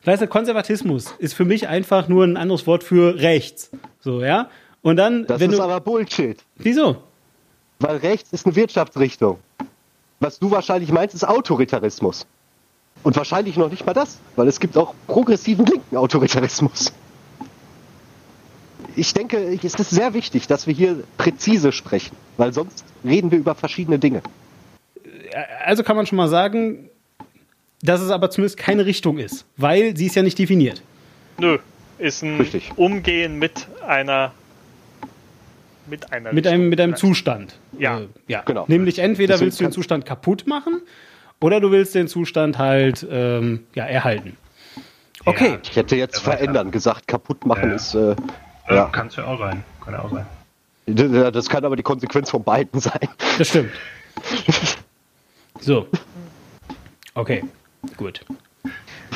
weißt 0.04 0.22
du, 0.22 0.26
Konservatismus 0.26 1.14
ist 1.18 1.34
für 1.34 1.44
mich 1.44 1.68
einfach 1.68 2.08
nur 2.08 2.24
ein 2.24 2.36
anderes 2.36 2.66
Wort 2.66 2.82
für 2.84 3.16
rechts. 3.20 3.70
So, 4.00 4.22
ja? 4.22 4.48
Und 4.82 4.96
dann, 4.96 5.26
Das 5.26 5.40
wenn 5.40 5.50
ist 5.50 5.58
du. 5.58 5.62
aber 5.62 5.80
Bullshit. 5.80 6.38
Wieso? 6.56 6.96
Weil 7.78 7.96
rechts 7.98 8.32
ist 8.32 8.46
eine 8.46 8.56
Wirtschaftsrichtung. 8.56 9.38
Was 10.20 10.38
du 10.38 10.50
wahrscheinlich 10.50 10.92
meinst, 10.92 11.14
ist 11.14 11.24
Autoritarismus. 11.24 12.26
Und 13.02 13.16
wahrscheinlich 13.16 13.56
noch 13.56 13.70
nicht 13.70 13.86
mal 13.86 13.94
das, 13.94 14.18
weil 14.36 14.48
es 14.48 14.60
gibt 14.60 14.76
auch 14.76 14.94
progressiven 15.06 15.64
linken 15.64 15.96
Autoritarismus. 15.96 16.92
Ich 19.00 19.14
denke, 19.14 19.38
es 19.62 19.74
ist 19.74 19.90
sehr 19.90 20.12
wichtig, 20.12 20.46
dass 20.46 20.66
wir 20.66 20.74
hier 20.74 21.02
präzise 21.16 21.72
sprechen, 21.72 22.14
weil 22.36 22.52
sonst 22.52 22.84
reden 23.02 23.30
wir 23.30 23.38
über 23.38 23.54
verschiedene 23.54 23.98
Dinge. 23.98 24.20
Also 25.64 25.82
kann 25.82 25.96
man 25.96 26.04
schon 26.04 26.16
mal 26.16 26.28
sagen, 26.28 26.90
dass 27.80 28.02
es 28.02 28.10
aber 28.10 28.28
zumindest 28.30 28.58
keine 28.58 28.84
Richtung 28.84 29.16
ist, 29.16 29.46
weil 29.56 29.96
sie 29.96 30.04
ist 30.04 30.16
ja 30.16 30.22
nicht 30.22 30.38
definiert. 30.38 30.82
Nö, 31.38 31.56
ist 31.98 32.22
ein 32.22 32.36
Richtig. 32.36 32.72
Umgehen 32.76 33.38
mit 33.38 33.68
einer 33.86 34.32
mit 35.88 36.12
einer 36.12 36.32
Mit 36.34 36.46
einem, 36.46 36.68
mit 36.68 36.78
einem. 36.78 36.94
Zustand. 36.94 37.58
Ja. 37.78 38.00
Äh, 38.00 38.08
ja. 38.28 38.42
Genau. 38.42 38.66
Nämlich 38.68 38.98
entweder 38.98 39.32
Deswegen 39.34 39.46
willst 39.46 39.60
du 39.60 39.64
den 39.64 39.72
Zustand 39.72 40.04
kaputt 40.04 40.46
machen 40.46 40.82
oder 41.40 41.58
du 41.58 41.70
willst 41.70 41.94
den 41.94 42.06
Zustand 42.06 42.58
halt 42.58 43.06
ähm, 43.10 43.64
ja, 43.74 43.86
erhalten. 43.86 44.36
Okay. 45.24 45.56
Ich 45.64 45.74
hätte 45.76 45.96
jetzt 45.96 46.16
Ja, 46.18 46.32
verändern 46.32 46.70
gesagt, 46.70 47.08
kaputt 47.08 47.46
machen 47.46 47.70
Ja. 47.70 47.76
ist. 47.76 47.94
Äh, 47.94 48.14
Ja. 48.70 48.76
ja. 48.76 48.84
Kann 48.86 49.08
es 49.08 49.16
ja 49.16 49.24
auch 49.24 49.38
sein. 49.38 49.64
Kann 49.84 49.94
ja 49.94 50.00
auch 50.00 50.10
sein. 50.10 50.26
Das 51.32 51.48
kann 51.48 51.64
aber 51.64 51.76
die 51.76 51.82
Konsequenz 51.82 52.30
von 52.30 52.42
beiden 52.42 52.80
sein. 52.80 53.08
Das 53.38 53.48
stimmt. 53.48 53.70
So. 55.60 55.86
Okay, 57.14 57.44
gut. 57.96 58.24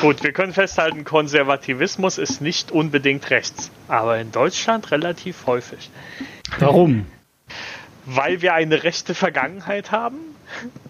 Gut, 0.01 0.23
wir 0.23 0.33
können 0.33 0.53
festhalten, 0.53 1.05
Konservativismus 1.05 2.19
ist 2.19 2.41
nicht 2.41 2.71
unbedingt 2.73 3.31
rechts, 3.31 3.71
aber 3.89 4.19
in 4.19 4.33
Deutschland 4.33 4.91
relativ 4.91 5.47
häufig. 5.47 5.91
Warum? 6.59 7.07
Weil 8.05 8.43
wir 8.43 8.55
eine 8.55 8.83
rechte 8.83 9.15
Vergangenheit 9.15 9.93
haben? 9.93 10.19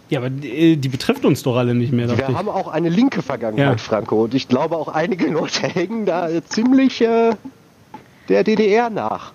Ja, 0.09 0.19
aber 0.21 0.31
die, 0.31 0.77
die 0.77 0.89
betrifft 0.89 1.25
uns 1.25 1.43
doch 1.43 1.57
alle 1.57 1.75
nicht 1.75 1.93
mehr. 1.93 2.09
Wir 2.09 2.29
ich. 2.29 2.35
haben 2.35 2.49
auch 2.49 2.69
eine 2.69 2.89
linke 2.89 3.23
Vergangenheit, 3.23 3.79
Ja. 3.79 3.79
Franco. 3.79 4.25
Und 4.25 4.35
ich 4.35 4.49
glaube 4.49 4.77
auch 4.77 4.89
einige 4.89 5.29
Leute 5.29 5.67
hängen 5.69 6.07
da 6.07 6.29
äh, 6.29 6.43
ziemlich 6.45 7.01
äh, 7.01 7.35
der 8.29 8.45
DDR 8.45 8.91
nach. 8.91 9.33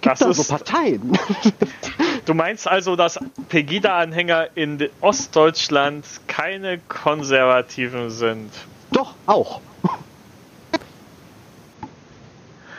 Gibt 0.00 0.12
Das 0.12 0.18
da 0.20 0.32
so 0.32 0.42
ist- 0.42 0.48
Parteien? 0.48 1.12
Du 2.26 2.34
meinst 2.34 2.66
also, 2.66 2.96
dass 2.96 3.20
Pegida-Anhänger 3.50 4.48
in 4.56 4.78
de- 4.78 4.90
Ostdeutschland 5.00 6.04
keine 6.26 6.78
Konservativen 6.88 8.10
sind? 8.10 8.50
Doch, 8.90 9.14
auch. 9.26 9.60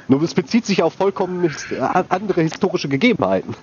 Nur 0.10 0.22
es 0.22 0.34
bezieht 0.34 0.66
sich 0.66 0.84
auf 0.84 0.94
vollkommen 0.96 1.46
äh, 1.72 1.80
andere 2.10 2.42
historische 2.42 2.90
Gegebenheiten. 2.90 3.56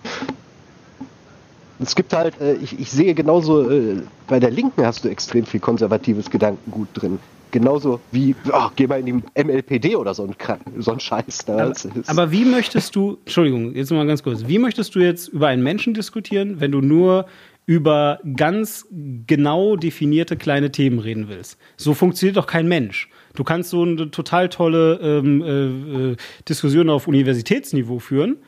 Es 1.80 1.94
gibt 1.94 2.12
halt, 2.14 2.40
äh, 2.40 2.54
ich, 2.54 2.78
ich 2.78 2.90
sehe 2.90 3.12
genauso, 3.14 3.70
äh, 3.70 4.02
bei 4.26 4.40
der 4.40 4.50
Linken 4.50 4.86
hast 4.86 5.04
du 5.04 5.08
extrem 5.10 5.44
viel 5.44 5.60
konservatives 5.60 6.30
Gedankengut 6.30 6.88
drin. 6.94 7.18
Genauso 7.54 8.00
wie, 8.10 8.34
ach, 8.50 8.72
geh 8.74 8.88
mal 8.88 8.98
in 8.98 9.06
die 9.06 9.44
MLPD 9.44 9.94
oder 9.94 10.12
so 10.12 10.24
ein, 10.24 10.34
so 10.80 10.90
ein 10.90 10.98
Scheiß. 10.98 11.46
Ne? 11.46 11.54
Aber, 11.62 11.74
aber 12.06 12.32
wie 12.32 12.44
möchtest 12.44 12.96
du, 12.96 13.18
Entschuldigung, 13.20 13.76
jetzt 13.76 13.92
mal 13.92 14.04
ganz 14.08 14.24
kurz, 14.24 14.48
wie 14.48 14.58
möchtest 14.58 14.96
du 14.96 14.98
jetzt 14.98 15.28
über 15.28 15.46
einen 15.46 15.62
Menschen 15.62 15.94
diskutieren, 15.94 16.58
wenn 16.58 16.72
du 16.72 16.80
nur 16.80 17.26
über 17.64 18.18
ganz 18.34 18.88
genau 18.90 19.76
definierte 19.76 20.36
kleine 20.36 20.72
Themen 20.72 20.98
reden 20.98 21.28
willst? 21.28 21.56
So 21.76 21.94
funktioniert 21.94 22.38
doch 22.38 22.48
kein 22.48 22.66
Mensch. 22.66 23.08
Du 23.34 23.44
kannst 23.44 23.70
so 23.70 23.82
eine 23.82 24.10
total 24.10 24.48
tolle 24.48 24.98
ähm, 25.00 25.42
äh, 25.42 26.10
äh, 26.10 26.16
Diskussion 26.48 26.90
auf 26.90 27.06
Universitätsniveau 27.06 28.00
führen, 28.00 28.38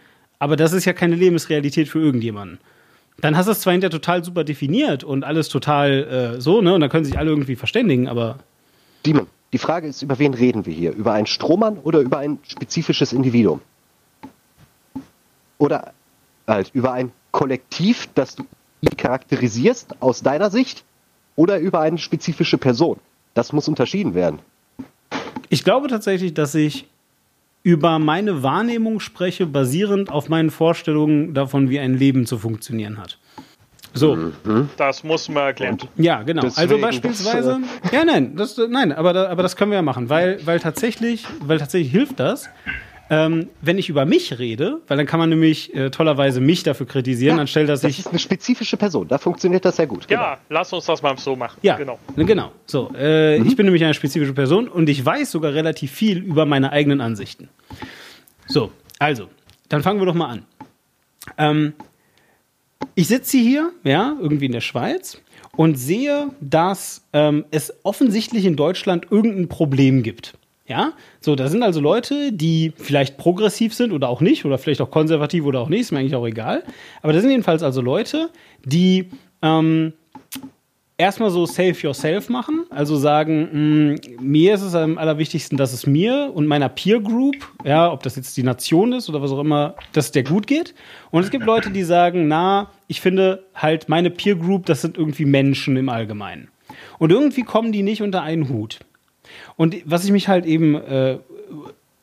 aber 0.41 0.57
das 0.57 0.73
ist 0.73 0.85
ja 0.85 0.93
keine 0.93 1.15
Lebensrealität 1.15 1.89
für 1.89 2.01
irgendjemanden. 2.01 2.59
Dann 3.21 3.37
hast 3.37 3.47
du 3.47 3.53
es 3.53 3.61
zwar 3.61 3.73
hinterher 3.73 3.93
total 3.93 4.25
super 4.25 4.43
definiert 4.43 5.05
und 5.05 5.23
alles 5.23 5.49
total 5.49 6.35
äh, 6.37 6.41
so, 6.41 6.61
ne? 6.61 6.75
Und 6.75 6.81
da 6.81 6.89
können 6.89 7.05
sich 7.05 7.17
alle 7.17 7.31
irgendwie 7.31 7.55
verständigen, 7.55 8.09
aber 8.09 8.39
Demon, 9.07 9.27
die 9.53 9.59
Frage 9.59 9.87
ist, 9.87 10.03
über 10.03 10.19
wen 10.19 10.35
reden 10.35 10.67
wir 10.67 10.75
hier? 10.75 10.93
Über 10.93 11.13
einen 11.13 11.27
Strohmann 11.27 11.79
oder 11.79 12.01
über 12.01 12.19
ein 12.19 12.39
spezifisches 12.43 13.13
Individuum? 13.13 13.61
Oder 15.59 15.93
halt 16.47 16.71
über 16.75 16.93
ein 16.93 17.13
Kollektiv, 17.31 18.09
das 18.15 18.37
du 18.37 18.45
charakterisierst 18.97 20.03
aus 20.03 20.23
deiner 20.23 20.51
Sicht? 20.51 20.85
Oder 21.37 21.59
über 21.59 21.81
eine 21.81 21.99
spezifische 21.99 22.59
Person? 22.59 22.99
Das 23.35 23.53
muss 23.53 23.69
unterschieden 23.69 24.15
werden. 24.15 24.41
Ich 25.49 25.63
glaube 25.63 25.89
tatsächlich, 25.89 26.35
dass 26.35 26.55
ich 26.55 26.89
über 27.63 27.99
meine 27.99 28.43
Wahrnehmung 28.43 29.01
spreche, 29.01 29.47
basierend 29.47 30.11
auf 30.11 30.29
meinen 30.29 30.51
Vorstellungen 30.51 31.35
davon, 31.35 31.69
wie 31.69 31.79
ein 31.79 31.95
Leben 31.95 32.27
zu 32.27 32.39
funktionieren 32.39 32.99
hat. 32.99 33.19
So, 33.97 34.17
Das 34.77 35.03
muss 35.05 35.29
man 35.29 35.45
erklären. 35.45 35.79
ja, 35.97 36.23
genau. 36.23 36.43
Deswegen, 36.43 36.61
also 36.63 36.75
das, 36.75 36.83
beispielsweise, 36.83 37.61
ja, 37.93 38.05
nein, 38.05 38.37
das, 38.37 38.57
nein, 38.69 38.93
aber, 38.93 39.13
da, 39.13 39.29
aber 39.29 39.43
das 39.43 39.57
können 39.57 39.71
wir 39.71 39.77
ja 39.77 39.83
machen, 39.83 40.09
weil, 40.09 40.39
weil 40.47 40.61
tatsächlich, 40.61 41.25
weil 41.41 41.59
tatsächlich 41.59 41.91
hilft 41.91 42.21
das, 42.21 42.49
ähm, 43.09 43.49
wenn 43.61 43.79
ich 43.79 43.89
über 43.89 44.05
mich 44.05 44.39
rede, 44.41 44.81
weil 44.89 44.97
dann 44.97 45.07
kann 45.07 45.21
man 45.21 45.29
nämlich 45.29 45.73
äh, 45.75 45.91
tollerweise 45.91 46.41
mich 46.41 46.65
dafür 46.65 46.87
kritisieren, 46.87 47.39
anstelle 47.39 47.67
dass 47.69 47.83
das 47.83 47.91
ich 47.93 48.01
ist 48.01 48.09
eine 48.09 48.19
spezifische 48.19 48.77
Person. 48.77 49.07
Da 49.07 49.19
funktioniert 49.19 49.65
das 49.65 49.77
sehr 49.77 49.87
gut. 49.87 50.11
Ja, 50.11 50.39
lass 50.49 50.73
uns 50.73 50.87
das 50.87 51.03
mal 51.03 51.17
so 51.17 51.37
machen. 51.37 51.57
Ja, 51.63 51.77
Genau. 51.77 51.99
genau. 52.17 52.51
So, 52.67 52.91
äh, 52.99 53.37
ich 53.39 53.55
bin 53.55 53.67
nämlich 53.67 53.85
eine 53.85 53.95
spezifische 53.95 54.33
Person 54.33 54.67
und 54.67 54.89
ich 54.89 55.05
weiß 55.07 55.31
sogar 55.31 55.55
relativ 55.55 55.93
viel 55.93 56.19
über 56.19 56.47
meine 56.47 56.73
eigenen 56.73 57.01
Ansichten. 57.01 57.49
So, 58.49 58.73
also, 58.99 59.29
dann 59.69 59.83
fangen 59.83 60.01
wir 60.01 60.07
doch 60.07 60.15
mal 60.15 60.29
an. 60.31 60.43
Ähm, 61.39 61.75
ich 62.97 63.09
sitze 63.09 63.37
hier, 63.37 63.73
ja, 63.85 64.17
irgendwie 64.21 64.47
in 64.47 64.53
der 64.53 64.63
Schweiz 64.63 65.21
und 65.55 65.79
sehe, 65.79 66.31
dass 66.41 67.07
ähm, 67.13 67.45
es 67.51 67.73
offensichtlich 67.85 68.47
in 68.47 68.57
Deutschland 68.57 69.07
irgendein 69.11 69.49
Problem 69.49 70.03
gibt. 70.03 70.35
Ja, 70.67 70.95
so, 71.21 71.37
da 71.37 71.49
sind 71.49 71.63
also 71.63 71.81
Leute, 71.81 72.33
die 72.33 72.73
vielleicht 72.77 73.19
progressiv 73.19 73.73
sind 73.75 73.93
oder 73.93 74.09
auch 74.09 74.21
nicht, 74.21 74.45
oder 74.45 74.59
vielleicht 74.59 74.81
auch 74.81 74.91
konservativ 74.91 75.45
oder 75.45 75.61
auch 75.61 75.69
nicht, 75.69 75.83
ist 75.83 75.93
mir 75.93 76.01
eigentlich 76.01 76.17
auch 76.17 76.27
egal. 76.27 76.65
Aber 77.03 77.13
da 77.13 77.21
sind 77.21 77.31
jedenfalls 77.31 77.63
also 77.63 77.83
Leute, 77.83 78.31
die 78.65 79.11
ähm, 79.43 79.93
erstmal 80.99 81.31
so 81.31 81.47
Save 81.47 81.77
Yourself 81.81 82.29
machen, 82.29 82.65
also 82.71 82.97
sagen, 82.97 83.97
mh, 83.97 84.21
mir 84.21 84.55
ist 84.55 84.63
es 84.63 84.75
am 84.75 84.99
allerwichtigsten, 84.99 85.59
dass 85.59 85.73
es 85.73 85.87
mir 85.87 86.31
und 86.35 86.47
meiner 86.47 86.69
Peer 86.69 87.01
Group, 87.01 87.37
ja, 87.65 87.93
ob 87.93 88.03
das 88.03 88.17
jetzt 88.17 88.37
die 88.37 88.43
Nation 88.43 88.93
ist 88.93 89.09
oder 89.09 89.21
was 89.21 89.31
auch 89.31 89.41
immer, 89.41 89.75
dass 89.93 90.07
es 90.07 90.13
der 90.13 90.25
gut 90.25 90.47
geht. 90.47 90.75
Und 91.11 91.23
es 91.23 91.31
gibt 91.31 91.45
Leute, 91.45 91.71
die 91.71 91.83
sagen, 91.83 92.29
na, 92.29 92.71
ich 92.89 93.01
finde 93.01 93.45
halt 93.55 93.89
meine 93.89 94.11
Peer 94.11 94.37
Group, 94.37 94.67
das 94.67 94.83
sind 94.83 94.97
irgendwie 94.97 95.27
Menschen 95.27 95.77
im 95.77 95.89
Allgemeinen. 95.89 96.49
Und 96.99 97.13
irgendwie 97.13 97.43
kommen 97.43 97.73
die 97.73 97.83
nicht 97.83 98.03
unter 98.03 98.23
einen 98.23 98.49
Hut. 98.49 98.81
Und 99.57 99.77
was 99.85 100.05
ich 100.05 100.13
mich 100.13 100.29
halt 100.29 100.47
eben, 100.47 100.75
äh, 100.75 101.19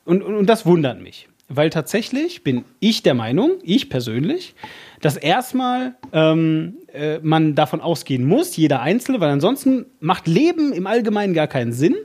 und, 0.06 0.22
und, 0.22 0.36
und 0.36 0.46
das 0.48 0.66
wundert 0.66 1.02
mich, 1.02 1.28
weil 1.56 1.70
tatsächlich 1.70 2.44
bin 2.44 2.66
ich 2.80 3.04
der 3.04 3.14
Meinung, 3.14 3.52
ich 3.64 3.90
persönlich, 3.90 4.56
dass 5.02 5.18
erstmal 5.18 5.96
ähm, 6.12 6.76
äh, 6.94 7.20
man 7.22 7.56
davon 7.56 7.82
ausgehen 7.82 8.26
muss, 8.26 8.56
jeder 8.56 8.82
Einzelne, 8.82 9.20
weil 9.20 9.30
ansonsten 9.30 9.86
macht 10.00 10.28
Leben 10.28 10.74
im 10.74 10.88
Allgemeinen 10.88 11.34
gar 11.34 11.48
keinen 11.48 11.74
Sinn. 11.74 11.96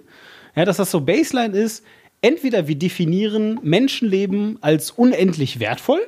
Ja, 0.56 0.64
dass 0.64 0.78
das 0.78 0.90
so 0.90 1.02
Baseline 1.02 1.56
ist, 1.56 1.84
entweder 2.20 2.66
wir 2.66 2.76
definieren 2.76 3.60
Menschenleben 3.62 4.58
als 4.60 4.90
unendlich 4.90 5.60
wertvoll, 5.60 6.00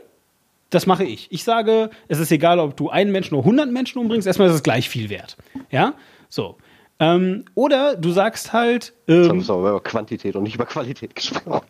das 0.71 0.87
mache 0.87 1.05
ich. 1.05 1.31
Ich 1.31 1.45
sage, 1.45 1.91
es 2.09 2.19
ist 2.19 2.33
egal, 2.33 2.59
ob 2.59 2.77
du 2.77 2.91
einen 2.91 3.13
Menschen 3.13 3.35
oder 3.35 3.45
100 3.45 3.71
Menschen 3.71 3.99
umbringst, 3.99 4.27
erstmal 4.27 4.49
ist 4.49 4.55
es 4.55 4.63
gleich 4.63 4.89
viel 4.89 5.11
wert. 5.11 5.37
Ja, 5.71 5.95
so. 6.29 6.57
Ähm, 7.01 7.45
oder 7.55 7.97
du 7.97 8.11
sagst 8.11 8.53
halt, 8.53 8.93
ähm, 9.09 9.29
haben 9.29 9.47
wir 9.47 9.71
über 9.71 9.83
Quantität 9.83 10.37
und 10.37 10.45
nicht 10.45 10.55
über 10.55 10.67
Qualität 10.67 11.15
gesprochen. 11.15 11.67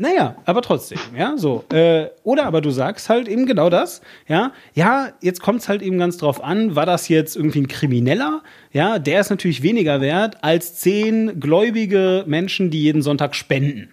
Naja, 0.00 0.36
aber 0.46 0.62
trotzdem, 0.62 0.98
ja, 1.14 1.36
so. 1.36 1.62
Äh, 1.70 2.06
oder 2.22 2.46
aber 2.46 2.62
du 2.62 2.70
sagst 2.70 3.10
halt 3.10 3.28
eben 3.28 3.44
genau 3.44 3.68
das, 3.68 4.00
ja, 4.26 4.52
ja, 4.72 5.12
jetzt 5.20 5.42
kommt 5.42 5.60
es 5.60 5.68
halt 5.68 5.82
eben 5.82 5.98
ganz 5.98 6.16
drauf 6.16 6.42
an, 6.42 6.74
war 6.74 6.86
das 6.86 7.08
jetzt 7.08 7.36
irgendwie 7.36 7.60
ein 7.60 7.68
Krimineller? 7.68 8.42
Ja, 8.72 8.98
der 8.98 9.20
ist 9.20 9.28
natürlich 9.28 9.62
weniger 9.62 10.00
wert 10.00 10.42
als 10.42 10.76
zehn 10.76 11.38
gläubige 11.38 12.24
Menschen, 12.26 12.70
die 12.70 12.82
jeden 12.82 13.02
Sonntag 13.02 13.34
spenden. 13.34 13.90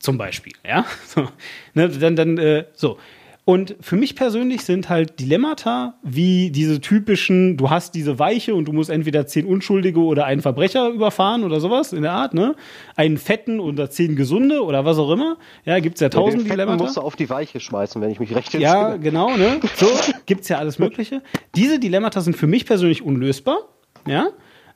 Zum 0.00 0.16
Beispiel, 0.16 0.54
ja. 0.66 0.86
So, 1.06 1.28
ne, 1.74 1.90
dann, 1.90 2.16
dann, 2.16 2.38
äh, 2.38 2.64
so. 2.72 2.96
Und 3.44 3.74
für 3.80 3.96
mich 3.96 4.14
persönlich 4.14 4.64
sind 4.64 4.88
halt 4.88 5.18
Dilemmata 5.18 5.94
wie 6.04 6.52
diese 6.52 6.80
typischen, 6.80 7.56
du 7.56 7.70
hast 7.70 7.92
diese 7.96 8.20
Weiche 8.20 8.54
und 8.54 8.66
du 8.66 8.72
musst 8.72 8.88
entweder 8.88 9.26
zehn 9.26 9.46
Unschuldige 9.46 9.98
oder 9.98 10.26
einen 10.26 10.42
Verbrecher 10.42 10.88
überfahren 10.90 11.42
oder 11.42 11.58
sowas 11.58 11.92
in 11.92 12.02
der 12.02 12.12
Art, 12.12 12.34
ne? 12.34 12.54
Einen 12.94 13.18
fetten 13.18 13.58
oder 13.58 13.90
zehn 13.90 14.14
gesunde 14.14 14.62
oder 14.62 14.84
was 14.84 14.96
auch 14.98 15.10
immer. 15.10 15.38
Ja, 15.64 15.80
gibt's 15.80 16.00
ja 16.00 16.06
Ja, 16.06 16.10
tausend 16.10 16.42
den 16.42 16.46
Fetten 16.46 16.52
Dilemmata. 16.60 16.84
musst 16.84 16.96
du 16.96 17.00
auf 17.00 17.16
die 17.16 17.28
Weiche 17.30 17.58
schmeißen, 17.58 18.00
wenn 18.00 18.10
ich 18.10 18.20
mich 18.20 18.32
recht 18.32 18.54
Ja, 18.54 18.90
entsinne. 18.92 19.02
genau, 19.02 19.36
ne? 19.36 19.58
So 19.74 19.88
gibt's 20.26 20.48
ja 20.48 20.58
alles 20.58 20.78
Mögliche. 20.78 21.20
Diese 21.56 21.80
Dilemmata 21.80 22.20
sind 22.20 22.36
für 22.36 22.46
mich 22.46 22.64
persönlich 22.64 23.02
unlösbar, 23.02 23.58
ja? 24.06 24.28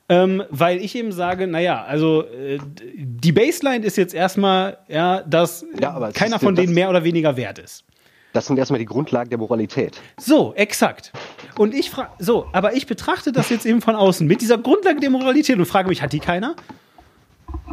Ähm, 0.08 0.42
weil 0.50 0.78
ich 0.84 0.96
eben 0.96 1.12
sage, 1.12 1.46
naja, 1.46 1.84
also 1.84 2.24
äh, 2.24 2.58
die 2.96 3.32
Baseline 3.32 3.84
ist 3.86 3.96
jetzt 3.96 4.14
erstmal, 4.14 4.78
ja, 4.88 5.22
dass 5.22 5.64
Ja, 5.80 6.10
keiner 6.12 6.40
von 6.40 6.56
denen 6.56 6.74
mehr 6.74 6.90
oder 6.90 7.04
weniger 7.04 7.36
wert 7.36 7.60
ist. 7.60 7.84
Das 8.36 8.44
sind 8.44 8.58
erstmal 8.58 8.78
die 8.78 8.84
Grundlagen 8.84 9.30
der 9.30 9.38
Moralität. 9.38 9.98
So, 10.18 10.52
exakt. 10.52 11.10
Und 11.56 11.72
ich 11.72 11.88
frage, 11.88 12.10
so, 12.18 12.46
aber 12.52 12.74
ich 12.74 12.86
betrachte 12.86 13.32
das 13.32 13.48
jetzt 13.48 13.64
eben 13.64 13.80
von 13.80 13.96
außen 13.96 14.26
mit 14.26 14.42
dieser 14.42 14.58
Grundlage 14.58 15.00
der 15.00 15.08
Moralität 15.08 15.56
und 15.56 15.64
frage 15.64 15.88
mich, 15.88 16.02
hat 16.02 16.12
die 16.12 16.18
keiner? 16.18 16.54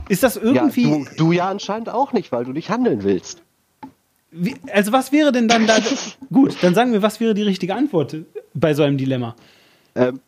Ist 0.07 0.23
das 0.23 0.35
Ja, 0.35 0.41
irgendwie, 0.41 0.83
du, 0.83 1.05
du 1.17 1.31
ja 1.33 1.49
anscheinend 1.49 1.89
auch 1.89 2.13
nicht, 2.13 2.31
weil 2.31 2.45
du 2.45 2.53
nicht 2.53 2.69
handeln 2.69 3.03
willst. 3.03 3.41
wie, 4.31 4.55
also 4.71 4.93
was 4.93 5.11
wäre 5.11 5.33
denn 5.33 5.49
dann 5.49 5.67
da, 5.67 5.79
gut, 6.31 6.55
dann 6.61 6.73
sagen 6.73 6.93
wir, 6.93 7.01
was 7.01 7.19
wäre 7.19 7.33
die 7.33 7.43
richtige 7.43 7.75
Antwort 7.75 8.15
bei 8.53 8.73
so 8.73 8.83
einem 8.83 8.97
Dilemma? 8.97 9.35
Ähm, 9.95 10.21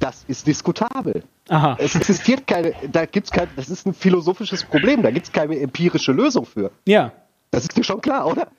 das 0.00 0.22
ist 0.28 0.46
diskutabel. 0.46 1.22
Aha. 1.48 1.78
Es 1.80 1.94
existiert 1.94 2.46
keine, 2.46 2.74
da 2.92 3.06
gibt's 3.06 3.30
kein, 3.30 3.48
das 3.56 3.70
ist 3.70 3.86
ein 3.86 3.94
philosophisches 3.94 4.64
Problem, 4.64 5.02
da 5.02 5.10
gibt's 5.10 5.32
keine 5.32 5.58
empirische 5.58 6.12
Lösung 6.12 6.44
für. 6.44 6.70
Ja, 6.86 7.12
Das 7.50 7.64
ist 7.64 7.76
dir 7.76 7.84
schon 7.84 8.00
klar, 8.00 8.26
oder? 8.26 8.50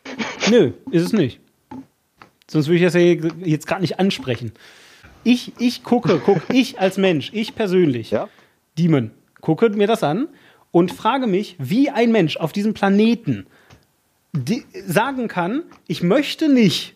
Nö, 0.49 0.73
ist 0.91 1.03
es 1.03 1.13
nicht. 1.13 1.39
Sonst 2.49 2.67
würde 2.67 2.77
ich 2.77 2.83
das 2.83 2.95
ja 2.95 3.01
jetzt 3.01 3.67
gerade 3.67 3.81
nicht 3.81 3.99
ansprechen. 3.99 4.51
Ich, 5.23 5.53
ich 5.59 5.83
gucke, 5.83 6.21
guck, 6.23 6.41
ich 6.49 6.79
als 6.79 6.97
Mensch, 6.97 7.31
ich 7.33 7.55
persönlich, 7.55 8.11
Ja? 8.11 8.29
Demon, 8.77 9.11
gucke 9.41 9.69
mir 9.69 9.87
das 9.87 10.03
an 10.03 10.27
und 10.71 10.91
frage 10.91 11.27
mich, 11.27 11.55
wie 11.59 11.89
ein 11.89 12.11
Mensch 12.11 12.37
auf 12.37 12.51
diesem 12.51 12.73
Planeten 12.73 13.45
die, 14.33 14.65
sagen 14.85 15.27
kann, 15.27 15.63
ich 15.87 16.03
möchte 16.03 16.49
nicht, 16.49 16.95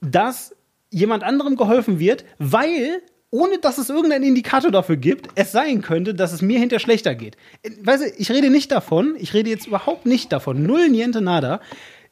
dass 0.00 0.54
jemand 0.90 1.24
anderem 1.24 1.56
geholfen 1.56 1.98
wird, 1.98 2.24
weil, 2.38 3.02
ohne 3.30 3.58
dass 3.58 3.78
es 3.78 3.90
irgendeinen 3.90 4.24
Indikator 4.24 4.70
dafür 4.70 4.96
gibt, 4.96 5.28
es 5.34 5.52
sein 5.52 5.82
könnte, 5.82 6.14
dass 6.14 6.32
es 6.32 6.42
mir 6.42 6.58
hinter 6.58 6.78
schlechter 6.78 7.14
geht. 7.14 7.36
Weißt 7.82 8.02
du, 8.02 8.08
ich 8.18 8.30
rede 8.30 8.50
nicht 8.50 8.72
davon, 8.72 9.14
ich 9.18 9.34
rede 9.34 9.50
jetzt 9.50 9.66
überhaupt 9.66 10.06
nicht 10.06 10.32
davon, 10.32 10.62
null 10.64 10.88
niente 10.88 11.20
nada, 11.20 11.60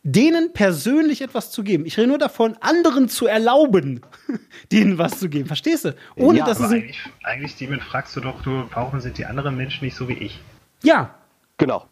denen 0.04 0.52
persönlich 0.52 1.22
etwas 1.22 1.50
zu 1.50 1.64
geben. 1.64 1.84
Ich 1.86 1.98
rede 1.98 2.08
nur 2.08 2.18
davon, 2.18 2.56
anderen 2.60 3.08
zu 3.08 3.26
erlauben, 3.26 4.00
denen 4.72 4.98
was 4.98 5.18
zu 5.18 5.28
geben. 5.28 5.46
Verstehst 5.46 5.84
du? 5.84 5.94
Ohne 6.16 6.38
Ja, 6.38 6.46
dass 6.46 6.60
es 6.60 6.70
eigentlich, 6.70 7.00
eigentlich, 7.24 7.52
Steven, 7.52 7.80
fragst 7.80 8.14
du 8.16 8.20
doch, 8.20 8.42
du, 8.42 8.64
warum 8.72 9.00
sind 9.00 9.18
die 9.18 9.26
anderen 9.26 9.56
Menschen 9.56 9.84
nicht 9.84 9.96
so 9.96 10.08
wie 10.08 10.14
ich? 10.14 10.40
ja, 10.82 11.14
Genau. 11.58 11.88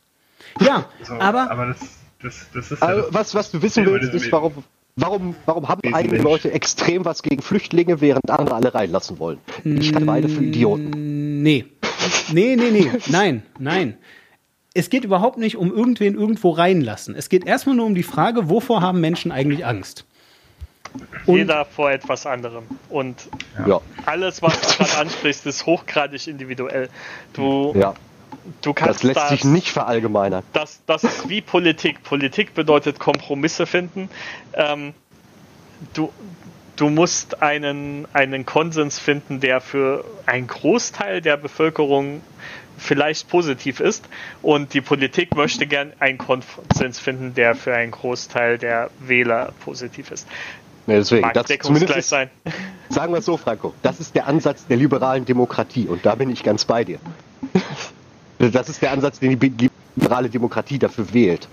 ja, 0.61 0.89
So, 1.03 1.15
aber, 1.15 1.51
aber 1.51 1.67
das, 1.67 1.81
das, 2.23 2.47
das 2.55 2.71
ist 2.71 2.81
ja 2.81 2.87
Also, 2.87 3.09
was, 3.11 3.35
was 3.35 3.51
du 3.51 3.61
wissen 3.61 3.85
willst, 3.85 4.15
ist, 4.15 4.31
warum, 4.31 4.63
warum, 4.97 5.35
warum 5.45 5.69
haben 5.69 5.81
einige 5.93 6.15
Mensch. 6.15 6.25
Leute 6.25 6.53
extrem 6.53 7.05
was 7.05 7.23
gegen 7.23 7.43
Flüchtlinge, 7.43 8.01
während 8.01 8.31
andere 8.31 8.55
alle 8.55 8.75
reinlassen 8.75 9.19
wollen? 9.19 9.39
Ich 9.65 9.93
halte 9.93 10.07
beide 10.07 10.29
für 10.29 10.43
Idioten. 10.43 11.43
Nee. 11.43 11.67
Nee, 12.33 12.57
nee, 12.57 12.71
nee. 12.71 12.91
Nein, 13.09 13.43
nein. 13.59 13.97
Es 14.75 14.91
geht 14.91 15.05
überhaupt 15.05 15.39
nicht 15.39 15.57
um 15.57 15.73
irgendwen 15.73 16.15
irgendwo 16.15 16.51
reinlassen. 16.51 17.15
Es 17.15 17.29
geht 17.29 17.47
erstmal 17.47 17.77
nur 17.77 17.87
um 17.87 17.95
die 17.95 18.03
Frage, 18.03 18.51
wovor 18.51 18.83
haben 18.83 19.01
Menschen 19.01 19.33
eigentlich 19.33 19.65
Angst? 19.65 20.05
Und- 21.27 21.37
Jeder 21.39 21.65
vor 21.65 21.91
etwas 21.91 22.27
anderem. 22.27 22.65
Und 22.89 23.29
Ja, 23.67 23.81
alles, 24.07 24.41
was 24.43 24.61
du 24.61 24.85
gerade 24.85 24.99
ansprichst, 24.99 25.47
ist 25.47 25.67
hochgradig 25.67 26.27
individuell. 26.27 26.89
Du, 27.33 27.75
ja. 27.77 27.95
Du 28.63 28.73
kannst 28.73 28.97
Das 28.97 29.03
lässt 29.03 29.29
sich 29.29 29.45
nicht 29.45 29.71
verallgemeinern. 29.71 30.43
das, 30.53 30.81
das 30.87 31.05
ist 31.05 31.29
wie 31.29 31.41
Politik. 31.41 32.03
Politik 32.03 32.55
bedeutet 32.55 32.99
Kompromisse 32.99 33.67
finden. 33.67 34.09
Ähm, 34.55 34.95
du, 35.95 36.13
du 36.77 36.89
musst 36.89 37.43
einen, 37.43 38.07
einen 38.13 38.47
Konsens 38.47 38.99
finden, 38.99 39.41
der 39.41 39.61
für 39.61 40.05
einen 40.27 40.47
Großteil 40.47 41.21
der 41.21 41.37
Bevölkerung 41.37 42.23
vielleicht 42.79 43.29
positiv 43.29 43.81
ist. 43.81 44.05
Und 44.43 44.75
die 44.75 44.81
Politik 44.81 45.35
möchte 45.35 45.67
gern 45.67 45.93
einen 45.99 46.19
Konsens 46.19 46.99
finden, 46.99 47.35
der 47.35 47.55
für 47.55 47.75
einen 47.75 47.91
Großteil 47.91 48.59
der 48.59 48.91
Wähler 49.01 49.53
positiv 49.65 50.11
ist. 50.11 50.29
Ja, 50.87 50.95
deswegen, 50.95 51.29
das 51.33 51.47
zumindest 51.63 51.97
ist, 51.97 52.09
sein. 52.11 52.31
sagen 52.91 53.13
wir 53.13 53.19
es 53.19 53.25
so, 53.25 53.37
Franco, 53.37 53.75
das 53.83 53.99
ist 53.99 54.15
der 54.15 54.29
Ansatz 54.29 54.67
der 54.67 54.77
liberalen 54.77 55.25
Demokratie 55.25 55.89
und 55.89 56.07
da 56.07 56.15
bin 56.15 56.31
ich 56.31 56.45
ganz 56.45 56.65
bei 56.65 56.85
dir. 56.85 57.01
Das 58.39 58.69
ist 58.69 58.83
der 58.83 58.93
Ansatz, 58.93 59.19
den 59.19 59.39
die 59.39 59.71
liberale 59.97 60.29
Demokratie 60.29 60.79
dafür 60.79 61.13
wählt. 61.13 61.49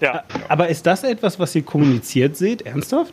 Ja. 0.00 0.24
Aber 0.48 0.68
ist 0.68 0.84
das 0.86 1.02
etwas, 1.04 1.38
was 1.38 1.54
ihr 1.54 1.62
kommuniziert 1.62 2.36
seht? 2.36 2.62
Ernsthaft? 2.62 3.12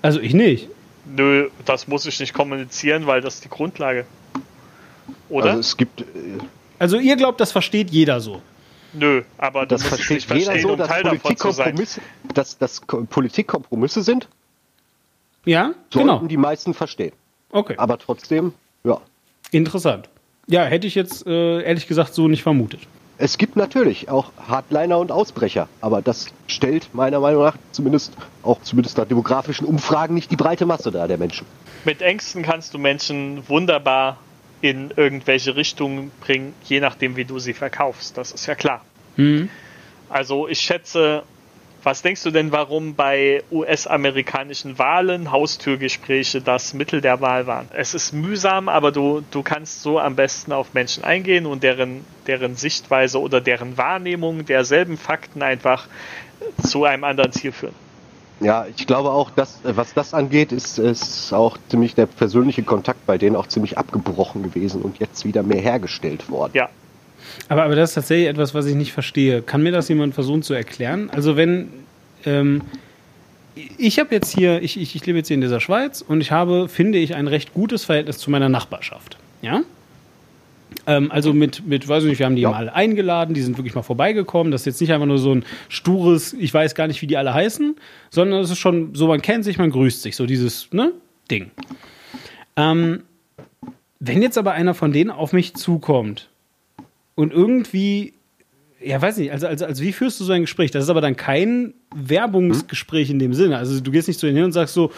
Also 0.00 0.20
ich 0.20 0.32
nicht. 0.32 0.68
Nö, 1.04 1.48
das 1.64 1.86
muss 1.88 2.06
ich 2.06 2.18
nicht 2.20 2.32
kommunizieren, 2.32 3.06
weil 3.06 3.20
das 3.20 3.34
ist 3.34 3.44
die 3.44 3.48
Grundlage. 3.50 4.06
Oder? 5.28 5.46
Also 5.50 5.60
es 5.60 5.76
gibt, 5.76 6.00
äh, 6.00 6.04
Also 6.78 6.98
ihr 6.98 7.16
glaubt, 7.16 7.40
das 7.40 7.52
versteht 7.52 7.90
jeder 7.90 8.20
so. 8.20 8.40
Nö, 8.94 9.22
aber 9.38 9.66
das 9.66 9.82
es 9.82 9.88
versteht 9.88 10.10
nicht 10.28 10.30
jeder 10.30 10.44
verstehen, 10.52 10.62
so, 10.62 10.72
um 10.72 10.78
dass 10.78 10.88
Teil 10.88 11.02
davon 11.02 11.36
zu 11.36 11.50
sein. 11.50 11.74
Politikkompromisse, 11.74 12.00
dass, 12.34 12.58
dass 12.58 12.86
Ko- 12.86 13.04
Politikkompromisse 13.04 14.02
sind, 14.02 14.28
Ja, 15.44 15.72
sollten 15.90 16.08
genau. 16.08 16.18
die 16.26 16.36
meisten 16.36 16.72
verstehen. 16.74 17.12
Okay, 17.50 17.74
Aber 17.78 17.98
trotzdem, 17.98 18.52
ja. 18.84 18.98
interessant. 19.50 20.08
Ja, 20.48 20.64
hätte 20.64 20.86
ich 20.86 20.94
jetzt 20.94 21.26
äh, 21.26 21.62
ehrlich 21.62 21.86
gesagt 21.86 22.14
so 22.14 22.28
nicht 22.28 22.42
vermutet. 22.42 22.80
Es 23.18 23.38
gibt 23.38 23.54
natürlich 23.54 24.08
auch 24.08 24.32
Hardliner 24.48 24.98
und 24.98 25.12
Ausbrecher, 25.12 25.68
aber 25.80 26.02
das 26.02 26.26
stellt 26.48 26.92
meiner 26.92 27.20
Meinung 27.20 27.42
nach 27.42 27.56
zumindest 27.70 28.14
auch 28.42 28.60
zumindest 28.62 28.98
nach 28.98 29.06
demografischen 29.06 29.66
Umfragen 29.66 30.14
nicht 30.14 30.30
die 30.30 30.36
breite 30.36 30.66
Masse 30.66 30.90
dar 30.90 31.06
der 31.06 31.18
Menschen. 31.18 31.46
Mit 31.84 32.02
Ängsten 32.02 32.42
kannst 32.42 32.74
du 32.74 32.78
Menschen 32.78 33.48
wunderbar 33.48 34.18
in 34.60 34.92
irgendwelche 34.96 35.54
Richtungen 35.56 36.10
bringen, 36.20 36.54
je 36.64 36.80
nachdem, 36.80 37.16
wie 37.16 37.24
du 37.24 37.38
sie 37.38 37.52
verkaufst. 37.52 38.16
Das 38.16 38.32
ist 38.32 38.46
ja 38.46 38.54
klar. 38.54 38.84
Mhm. 39.16 39.48
Also 40.08 40.48
ich 40.48 40.60
schätze, 40.60 41.22
was 41.84 42.02
denkst 42.02 42.22
du 42.22 42.30
denn, 42.30 42.52
warum 42.52 42.94
bei 42.94 43.42
US-amerikanischen 43.50 44.78
Wahlen 44.78 45.30
Haustürgespräche 45.32 46.40
das 46.40 46.74
Mittel 46.74 47.00
der 47.00 47.20
Wahl 47.20 47.46
waren? 47.46 47.68
Es 47.74 47.94
ist 47.94 48.12
mühsam, 48.12 48.68
aber 48.68 48.92
du, 48.92 49.22
du 49.30 49.42
kannst 49.42 49.82
so 49.82 49.98
am 49.98 50.16
besten 50.16 50.52
auf 50.52 50.74
Menschen 50.74 51.04
eingehen 51.04 51.46
und 51.46 51.62
deren, 51.62 52.04
deren 52.26 52.56
Sichtweise 52.56 53.20
oder 53.20 53.40
deren 53.40 53.76
Wahrnehmung 53.78 54.44
derselben 54.44 54.96
Fakten 54.96 55.42
einfach 55.42 55.86
zu 56.62 56.84
einem 56.84 57.04
anderen 57.04 57.32
Ziel 57.32 57.52
führen. 57.52 57.74
Ja, 58.40 58.66
ich 58.76 58.86
glaube 58.86 59.10
auch, 59.10 59.30
dass, 59.30 59.60
was 59.62 59.94
das 59.94 60.14
angeht, 60.14 60.50
ist, 60.50 60.78
ist 60.78 61.32
auch 61.32 61.58
ziemlich 61.68 61.94
der 61.94 62.06
persönliche 62.06 62.64
Kontakt 62.64 63.06
bei 63.06 63.16
denen 63.16 63.36
auch 63.36 63.46
ziemlich 63.46 63.78
abgebrochen 63.78 64.42
gewesen 64.42 64.82
und 64.82 64.98
jetzt 64.98 65.24
wieder 65.24 65.44
mehr 65.44 65.60
hergestellt 65.60 66.28
worden. 66.28 66.52
Ja, 66.54 66.68
Aber, 67.48 67.64
aber 67.64 67.76
das 67.76 67.90
ist 67.90 67.94
tatsächlich 67.94 68.28
etwas, 68.28 68.54
was 68.54 68.66
ich 68.66 68.74
nicht 68.74 68.92
verstehe. 68.92 69.42
Kann 69.42 69.62
mir 69.62 69.72
das 69.72 69.88
jemand 69.88 70.14
versuchen 70.14 70.42
zu 70.42 70.54
erklären? 70.54 71.10
Also 71.10 71.36
wenn 71.36 71.68
ähm, 72.24 72.62
ich 73.54 73.98
habe 73.98 74.14
jetzt 74.14 74.34
hier, 74.34 74.62
ich, 74.62 74.80
ich, 74.80 74.96
ich 74.96 75.06
lebe 75.06 75.18
jetzt 75.18 75.28
hier 75.28 75.34
in 75.34 75.40
dieser 75.40 75.60
Schweiz 75.60 76.02
und 76.06 76.20
ich 76.20 76.30
habe, 76.30 76.68
finde 76.68 76.98
ich, 76.98 77.14
ein 77.14 77.28
recht 77.28 77.52
gutes 77.52 77.84
Verhältnis 77.84 78.18
zu 78.18 78.30
meiner 78.30 78.48
Nachbarschaft. 78.48 79.18
Ja? 79.42 79.62
Ähm, 80.86 81.10
also 81.12 81.34
mit, 81.34 81.66
mit, 81.66 81.86
weiß 81.86 82.04
ich 82.04 82.10
nicht, 82.10 82.18
wir 82.18 82.26
haben 82.26 82.36
die 82.36 82.42
Ja. 82.42 82.50
mal 82.50 82.70
eingeladen, 82.70 83.34
die 83.34 83.42
sind 83.42 83.58
wirklich 83.58 83.74
mal 83.74 83.82
vorbeigekommen. 83.82 84.50
Das 84.50 84.62
ist 84.62 84.66
jetzt 84.66 84.80
nicht 84.80 84.92
einfach 84.92 85.06
nur 85.06 85.18
so 85.18 85.34
ein 85.34 85.44
stures, 85.68 86.32
ich 86.32 86.52
weiß 86.52 86.74
gar 86.74 86.86
nicht, 86.86 87.02
wie 87.02 87.06
die 87.06 87.16
alle 87.16 87.34
heißen, 87.34 87.76
sondern 88.10 88.40
es 88.40 88.50
ist 88.50 88.58
schon 88.58 88.94
so, 88.94 89.06
man 89.06 89.20
kennt 89.20 89.44
sich, 89.44 89.58
man 89.58 89.70
grüßt 89.70 90.02
sich, 90.02 90.16
so 90.16 90.24
dieses, 90.26 90.72
ne, 90.72 90.92
Ding. 91.30 91.50
Ähm, 92.56 93.02
wenn 94.00 94.22
jetzt 94.22 94.38
aber 94.38 94.52
einer 94.52 94.74
von 94.74 94.92
denen 94.92 95.10
auf 95.10 95.32
mich 95.32 95.54
zukommt 95.54 96.28
und 97.14 97.32
irgendwie, 97.32 98.14
ja, 98.80 99.00
weiß 99.00 99.18
nicht, 99.18 99.30
also, 99.32 99.46
also, 99.46 99.64
also 99.66 99.82
wie 99.82 99.92
führst 99.92 100.18
du 100.20 100.24
so 100.24 100.32
ein 100.32 100.40
Gespräch? 100.42 100.70
Das 100.70 100.82
ist 100.84 100.90
aber 100.90 101.00
dann 101.00 101.16
kein 101.16 101.74
Werbungsgespräch 101.94 103.10
in 103.10 103.18
dem 103.18 103.32
Sinne. 103.34 103.56
Also 103.58 103.80
du 103.80 103.90
gehst 103.90 104.08
nicht 104.08 104.18
zu 104.18 104.26
denen 104.26 104.36
hin 104.36 104.44
und 104.46 104.52
sagst 104.52 104.74
so, 104.74 104.90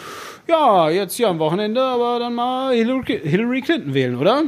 ja, 0.47 0.89
jetzt 0.89 1.15
hier 1.15 1.27
am 1.27 1.39
Wochenende, 1.39 1.81
aber 1.81 2.19
dann 2.19 2.33
mal 2.33 2.73
Hillary 2.73 3.19
Hillary 3.23 3.61
Clinton 3.61 3.93
wählen, 3.93 4.15
oder? 4.15 4.43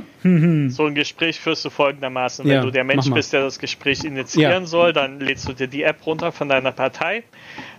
so 0.69 0.85
ein 0.85 0.95
Gespräch 0.95 1.39
führst 1.39 1.64
du 1.65 1.69
folgendermaßen. 1.69 2.45
Wenn 2.45 2.52
Ja, 2.53 2.61
du 2.61 2.72
der 2.72 2.84
Mensch 2.84 3.10
bist, 3.11 3.31
der 3.34 3.41
das 3.41 3.60
Gespräch 3.60 4.03
initiieren 4.03 4.64
Ja. 4.64 4.68
soll, 4.68 4.94
dann 4.94 5.19
lädst 5.19 5.48
du 5.48 5.53
dir 5.53 5.68
die 5.68 5.84
App 5.84 6.06
runter 6.06 6.31
von 6.31 6.49
deiner 6.49 6.72
Partei 6.72 7.23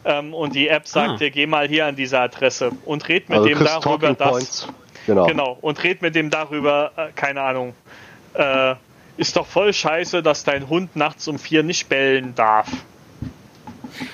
ähm, 0.05 0.33
und 0.35 0.55
die 0.55 0.69
App 0.69 0.87
sagt 0.87 1.11
Ah. 1.11 1.17
dir, 1.17 1.31
geh 1.31 1.47
mal 1.47 1.67
hier 1.69 1.87
an 1.87 1.97
diese 1.97 2.19
Adresse 2.21 2.71
und 2.85 3.09
red 3.09 3.29
mit 3.29 3.39
Also 3.39 3.49
dem 3.49 3.59
darüber, 3.65 4.15
dass 4.15 4.31
Points. 4.31 4.69
Genau. 5.07 5.27
Genau, 5.27 5.59
und 5.61 5.83
red 5.85 6.03
mit 6.03 6.15
dem 6.15 6.29
darüber, 6.31 6.93
äh, 6.97 7.07
keine 7.15 7.41
Ahnung, 7.41 7.75
äh, 8.35 8.75
ist 9.19 9.37
doch 9.37 9.47
voll 9.47 9.73
scheiße, 9.75 10.23
dass 10.23 10.45
dein 10.45 10.69
Hund 10.69 10.97
nachts 10.97 11.29
um 11.29 11.39
vier 11.39 11.63
nicht 11.63 11.89
bellen 11.91 12.35
darf. 12.35 12.69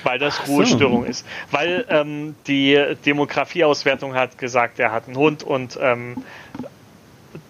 weil 0.03 0.19
das 0.19 0.37
so. 0.37 0.53
Ruhestörung 0.53 1.05
ist. 1.05 1.25
Weil 1.51 1.85
ähm, 1.89 2.35
die 2.47 2.95
Demografieauswertung 3.05 4.15
hat 4.15 4.37
gesagt, 4.37 4.79
er 4.79 4.91
hat 4.91 5.07
einen 5.07 5.15
Hund 5.17 5.43
und 5.43 5.77
ähm, 5.81 6.23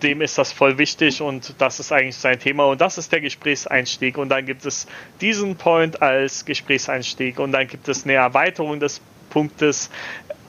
dem 0.01 0.21
ist 0.21 0.37
das 0.37 0.51
voll 0.51 0.77
wichtig 0.77 1.21
und 1.21 1.53
das 1.59 1.79
ist 1.79 1.91
eigentlich 1.91 2.15
sein 2.17 2.39
Thema 2.39 2.65
und 2.65 2.81
das 2.81 2.97
ist 2.97 3.11
der 3.11 3.21
Gesprächseinstieg 3.21 4.17
und 4.17 4.29
dann 4.29 4.45
gibt 4.45 4.65
es 4.65 4.87
diesen 5.21 5.55
Point 5.55 6.01
als 6.01 6.43
Gesprächseinstieg 6.45 7.39
und 7.39 7.51
dann 7.51 7.67
gibt 7.67 7.87
es 7.87 8.03
eine 8.03 8.13
Erweiterung 8.13 8.79
des 8.79 8.99
Punktes 9.29 9.89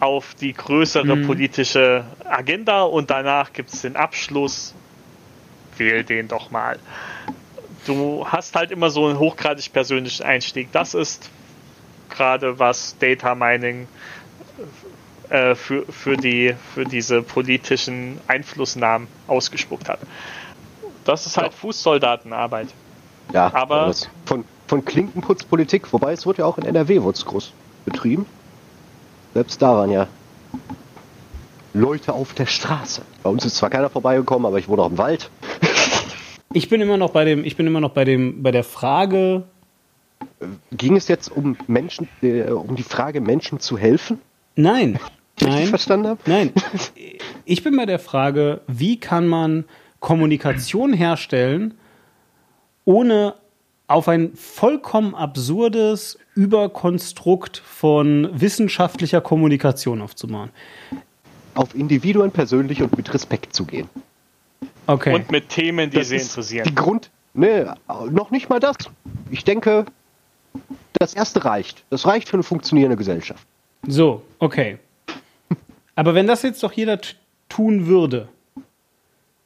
auf 0.00 0.34
die 0.34 0.54
größere 0.54 1.16
Mhm. 1.16 1.26
politische 1.26 2.04
Agenda 2.24 2.82
und 2.82 3.10
danach 3.10 3.52
gibt 3.52 3.72
es 3.72 3.82
den 3.82 3.96
Abschluss. 3.96 4.74
Wähl 5.78 6.04
den 6.04 6.28
doch 6.28 6.50
mal. 6.50 6.78
Du 7.86 8.26
hast 8.26 8.54
halt 8.56 8.70
immer 8.70 8.90
so 8.90 9.06
einen 9.06 9.18
hochgradig 9.18 9.72
persönlichen 9.72 10.24
Einstieg. 10.24 10.72
Das 10.72 10.94
ist 10.94 11.30
gerade 12.08 12.58
was 12.58 12.96
Data 12.98 13.34
Mining 13.34 13.86
äh, 15.28 15.54
für, 15.54 15.84
für, 15.90 16.16
die, 16.16 16.54
für 16.74 16.84
diese 16.84 17.22
politischen 17.22 18.20
Einflussnahmen 18.26 19.08
ausgespuckt 19.26 19.88
hat. 19.88 20.00
Das 21.04 21.26
ist 21.26 21.36
halt 21.36 21.54
Fußsoldatenarbeit. 21.54 22.68
Ja, 23.32 23.52
Aber- 23.54 23.92
von, 24.24 24.44
von 24.66 24.84
Klinkenputzpolitik, 24.84 25.92
wobei 25.92 26.12
es 26.12 26.26
wurde 26.26 26.38
ja 26.38 26.44
auch 26.46 26.58
in 26.58 26.64
NRW 26.64 27.02
wurde 27.02 27.16
es 27.18 27.24
groß 27.24 27.52
betrieben. 27.84 28.26
Selbst 29.34 29.60
da 29.62 29.74
waren 29.76 29.90
ja 29.90 30.06
Leute 31.74 32.12
auf 32.14 32.32
der 32.34 32.46
Straße. 32.46 33.02
Bei 33.22 33.30
uns 33.30 33.44
ist 33.44 33.56
zwar 33.56 33.68
keiner 33.70 33.90
vorbeigekommen, 33.90 34.46
aber 34.46 34.58
ich 34.58 34.66
wohne 34.66 34.82
auch 34.82 34.90
im 34.90 34.98
Wald. 34.98 35.30
Ich 36.52 36.68
bin 36.68 36.80
immer 36.80 36.96
noch 36.96 37.10
bei 37.10 37.24
dem, 37.24 37.44
ich 37.44 37.56
bin 37.56 37.66
immer 37.66 37.80
noch 37.80 37.90
bei 37.92 38.04
dem, 38.04 38.42
bei 38.42 38.50
der 38.50 38.64
Frage, 38.64 39.44
Ging 40.72 40.96
es 40.96 41.08
jetzt 41.08 41.28
um 41.28 41.56
Menschen, 41.66 42.08
äh, 42.22 42.50
um 42.50 42.76
die 42.76 42.82
Frage, 42.82 43.20
Menschen 43.20 43.60
zu 43.60 43.78
helfen? 43.78 44.20
nein, 44.54 44.98
ich 45.40 45.46
nein, 45.46 45.66
verstanden 45.66 46.08
habe? 46.08 46.20
nein. 46.26 46.52
Ich 47.48 47.62
bin 47.62 47.76
bei 47.76 47.86
der 47.86 48.00
Frage, 48.00 48.62
wie 48.66 48.98
kann 48.98 49.28
man 49.28 49.66
Kommunikation 50.00 50.92
herstellen, 50.92 51.74
ohne 52.84 53.34
auf 53.86 54.08
ein 54.08 54.34
vollkommen 54.34 55.14
absurdes 55.14 56.18
Überkonstrukt 56.34 57.58
von 57.58 58.28
wissenschaftlicher 58.32 59.20
Kommunikation 59.20 60.02
aufzubauen. 60.02 60.50
Auf 61.54 61.72
Individuen 61.76 62.32
persönlich 62.32 62.82
und 62.82 62.96
mit 62.96 63.14
Respekt 63.14 63.54
zu 63.54 63.64
gehen. 63.64 63.88
Okay. 64.86 65.14
Und 65.14 65.30
mit 65.30 65.48
Themen, 65.48 65.90
die 65.90 65.98
Das 65.98 66.08
sie 66.08 66.16
ist 66.16 66.28
interessieren. 66.30 66.64
Die 66.68 66.74
Grund, 66.74 67.10
ne, 67.34 67.74
noch 68.10 68.30
nicht 68.30 68.48
mal 68.48 68.60
das. 68.60 68.76
Ich 69.30 69.44
denke, 69.44 69.86
das 70.94 71.14
erste 71.14 71.44
reicht. 71.44 71.84
Das 71.90 72.06
reicht 72.06 72.28
für 72.28 72.34
eine 72.34 72.42
funktionierende 72.42 72.96
Gesellschaft. 72.96 73.46
So, 73.86 74.22
okay. 74.38 74.78
Aber 75.94 76.14
wenn 76.14 76.26
das 76.26 76.42
jetzt 76.42 76.62
doch 76.62 76.72
jeder 76.72 77.00
tun 77.48 77.86
würde, 77.86 78.28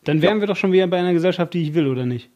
dann 0.05 0.23
wären 0.23 0.41
wir 0.41 0.47
doch 0.47 0.57
schon 0.57 0.73
wieder 0.73 0.87
bei 0.87 0.99
einer 0.99 1.13
Gesellschaft, 1.13 1.55
die 1.55 1.63
ich 1.63 1.75
will, 1.75 1.87
oder 1.87 2.07
nicht? 2.07 2.31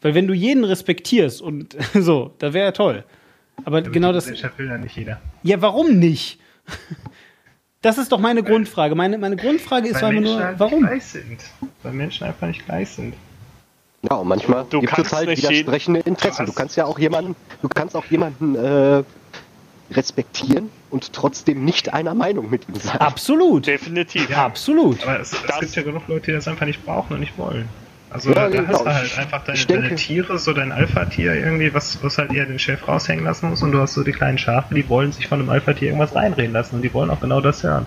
Weil 0.00 0.14
wenn 0.14 0.26
du 0.26 0.34
jeden 0.34 0.64
respektierst 0.64 1.40
und 1.42 1.76
so, 1.94 2.34
da 2.38 2.52
wäre 2.52 2.66
ja 2.66 2.72
toll. 2.72 3.04
Aber 3.64 3.82
genau 3.82 4.12
das. 4.12 4.24
Gesellschaft 4.24 4.58
will 4.58 4.68
ja 4.68 4.78
nicht 4.78 4.96
jeder. 4.96 5.20
Ja, 5.42 5.60
warum 5.60 5.98
nicht? 5.98 6.38
Das 7.82 7.96
ist 7.98 8.10
doch 8.10 8.18
meine 8.18 8.42
Grundfrage. 8.42 8.94
Meine, 8.94 9.18
meine 9.18 9.36
Grundfrage 9.36 9.88
ist 9.88 9.96
Weil 9.96 10.04
einfach 10.04 10.20
Menschen 10.20 10.36
nur, 10.36 10.44
halt 10.44 10.58
warum? 10.58 10.80
nicht 10.80 10.88
gleich 10.88 11.04
sind. 11.04 11.40
Weil 11.82 11.92
Menschen 11.92 12.26
einfach 12.26 12.46
nicht 12.48 12.64
gleich 12.66 12.88
sind. 12.90 13.14
Ja, 14.02 14.16
und 14.16 14.28
manchmal 14.28 14.64
Du 14.68 14.80
gibt 14.80 14.92
kannst 14.92 15.12
es 15.12 15.16
halt 15.16 15.28
widersprechende 15.28 16.00
Interessen. 16.00 16.46
Du 16.46 16.52
kannst 16.52 16.76
ja 16.76 16.84
auch 16.84 16.98
jemanden, 16.98 17.34
du 17.62 17.68
kannst 17.68 17.96
auch 17.96 18.04
jemanden 18.06 18.54
äh, 18.54 19.02
respektieren 19.92 20.70
und 20.90 21.12
trotzdem 21.12 21.64
nicht 21.64 21.92
einer 21.92 22.14
Meinung 22.14 22.50
mit 22.50 22.68
ihm 22.68 22.76
sein. 22.76 22.98
Absolut. 23.00 23.66
Definitiv. 23.66 24.36
Absolut. 24.36 25.02
Aber 25.02 25.20
es, 25.20 25.32
es 25.32 25.60
gibt 25.60 25.76
ja 25.76 25.82
genug 25.82 26.06
Leute, 26.08 26.26
die 26.26 26.32
das 26.32 26.46
einfach 26.48 26.66
nicht 26.66 26.84
brauchen 26.84 27.14
und 27.14 27.20
nicht 27.20 27.36
wollen. 27.38 27.68
Also 28.10 28.30
Ja, 28.30 28.34
da, 28.36 28.48
da 28.48 28.56
genau. 28.62 28.68
hast 28.72 28.80
du 28.80 28.94
halt 28.94 29.18
einfach 29.18 29.44
deine, 29.44 29.58
deine 29.66 29.94
Tiere, 29.94 30.38
so 30.38 30.54
dein 30.54 30.72
Alpha-Tier 30.72 31.34
irgendwie, 31.34 31.74
was, 31.74 32.02
was 32.02 32.16
halt 32.16 32.32
eher 32.32 32.46
den 32.46 32.58
Chef 32.58 32.88
raushängen 32.88 33.24
lassen 33.24 33.50
muss 33.50 33.62
und 33.62 33.72
du 33.72 33.80
hast 33.80 33.94
so 33.94 34.02
die 34.02 34.12
kleinen 34.12 34.38
Schafe, 34.38 34.74
die 34.74 34.88
wollen 34.88 35.12
sich 35.12 35.26
von 35.28 35.40
einem 35.40 35.50
Alpha-Tier 35.50 35.88
irgendwas 35.88 36.14
reinreden 36.14 36.52
lassen 36.52 36.76
und 36.76 36.82
die 36.82 36.92
wollen 36.94 37.10
auch 37.10 37.20
genau 37.20 37.40
das 37.42 37.62
hören. 37.62 37.86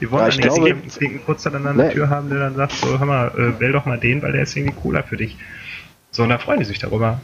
Die 0.00 0.10
wollen 0.10 0.30
Ja, 0.30 0.30
dann 0.30 0.40
glaube- 0.40 0.76
einen 1.00 1.20
Putzer 1.20 1.50
dann 1.50 1.66
an 1.66 1.78
der 1.78 1.86
Nee. 1.88 1.92
Tür 1.94 2.10
haben, 2.10 2.28
der 2.28 2.40
dann 2.40 2.54
sagt, 2.56 2.72
so 2.72 2.98
hör 2.98 3.06
mal, 3.06 3.28
äh, 3.28 3.60
wähl 3.60 3.72
doch 3.72 3.86
mal 3.86 3.98
den, 3.98 4.20
weil 4.22 4.32
der 4.32 4.42
ist 4.42 4.54
irgendwie 4.56 4.74
cooler 4.74 5.04
für 5.04 5.16
dich. 5.16 5.36
So, 6.10 6.24
und 6.24 6.28
da 6.28 6.36
freuen 6.38 6.58
die 6.58 6.66
sich 6.66 6.78
darüber. 6.78 7.20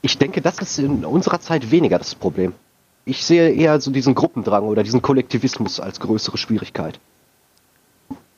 Ich 0.00 0.16
denke, 0.16 0.40
das 0.40 0.58
ist 0.60 0.78
in 0.78 1.04
unserer 1.04 1.40
Zeit 1.40 1.70
weniger 1.70 1.98
das 1.98 2.14
Problem. 2.14 2.54
Ich 3.04 3.22
sehe 3.24 3.50
eher 3.52 3.78
so 3.80 3.90
diesen 3.90 4.14
Gruppendrang 4.14 4.62
oder 4.62 4.82
diesen 4.82 5.02
Kollektivismus 5.02 5.78
als 5.78 6.00
größere 6.00 6.38
Schwierigkeit. 6.38 6.98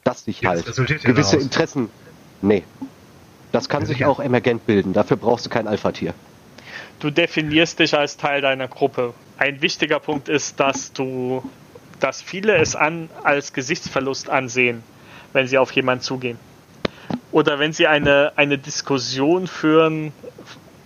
Dass 0.02 0.24
sich 0.24 0.40
Ja, 0.40 0.54
das 0.54 0.76
halt 0.76 0.88
gewisse 1.04 1.32
daraus. 1.32 1.34
Interessen. 1.44 1.88
Nee. 2.42 2.64
Das 3.54 3.68
kann 3.68 3.86
sich 3.86 4.04
auch 4.04 4.18
emergent 4.18 4.66
bilden. 4.66 4.94
Dafür 4.94 5.16
brauchst 5.16 5.46
du 5.46 5.50
kein 5.50 5.68
Alpha-Tier. 5.68 6.12
Du 6.98 7.10
definierst 7.10 7.78
dich 7.78 7.96
als 7.96 8.16
Teil 8.16 8.40
deiner 8.40 8.66
Gruppe. 8.66 9.14
Ein 9.38 9.62
wichtiger 9.62 10.00
Punkt 10.00 10.28
ist, 10.28 10.58
dass 10.58 10.92
du, 10.92 11.48
dass 12.00 12.20
viele 12.20 12.56
es 12.56 12.74
an 12.74 13.08
als 13.22 13.52
Gesichtsverlust 13.52 14.28
ansehen, 14.28 14.82
wenn 15.32 15.46
sie 15.46 15.56
auf 15.56 15.70
jemanden 15.70 16.02
zugehen. 16.02 16.36
Oder 17.30 17.60
wenn 17.60 17.72
sie 17.72 17.86
eine, 17.86 18.32
eine 18.34 18.58
Diskussion 18.58 19.46
führen, 19.46 20.12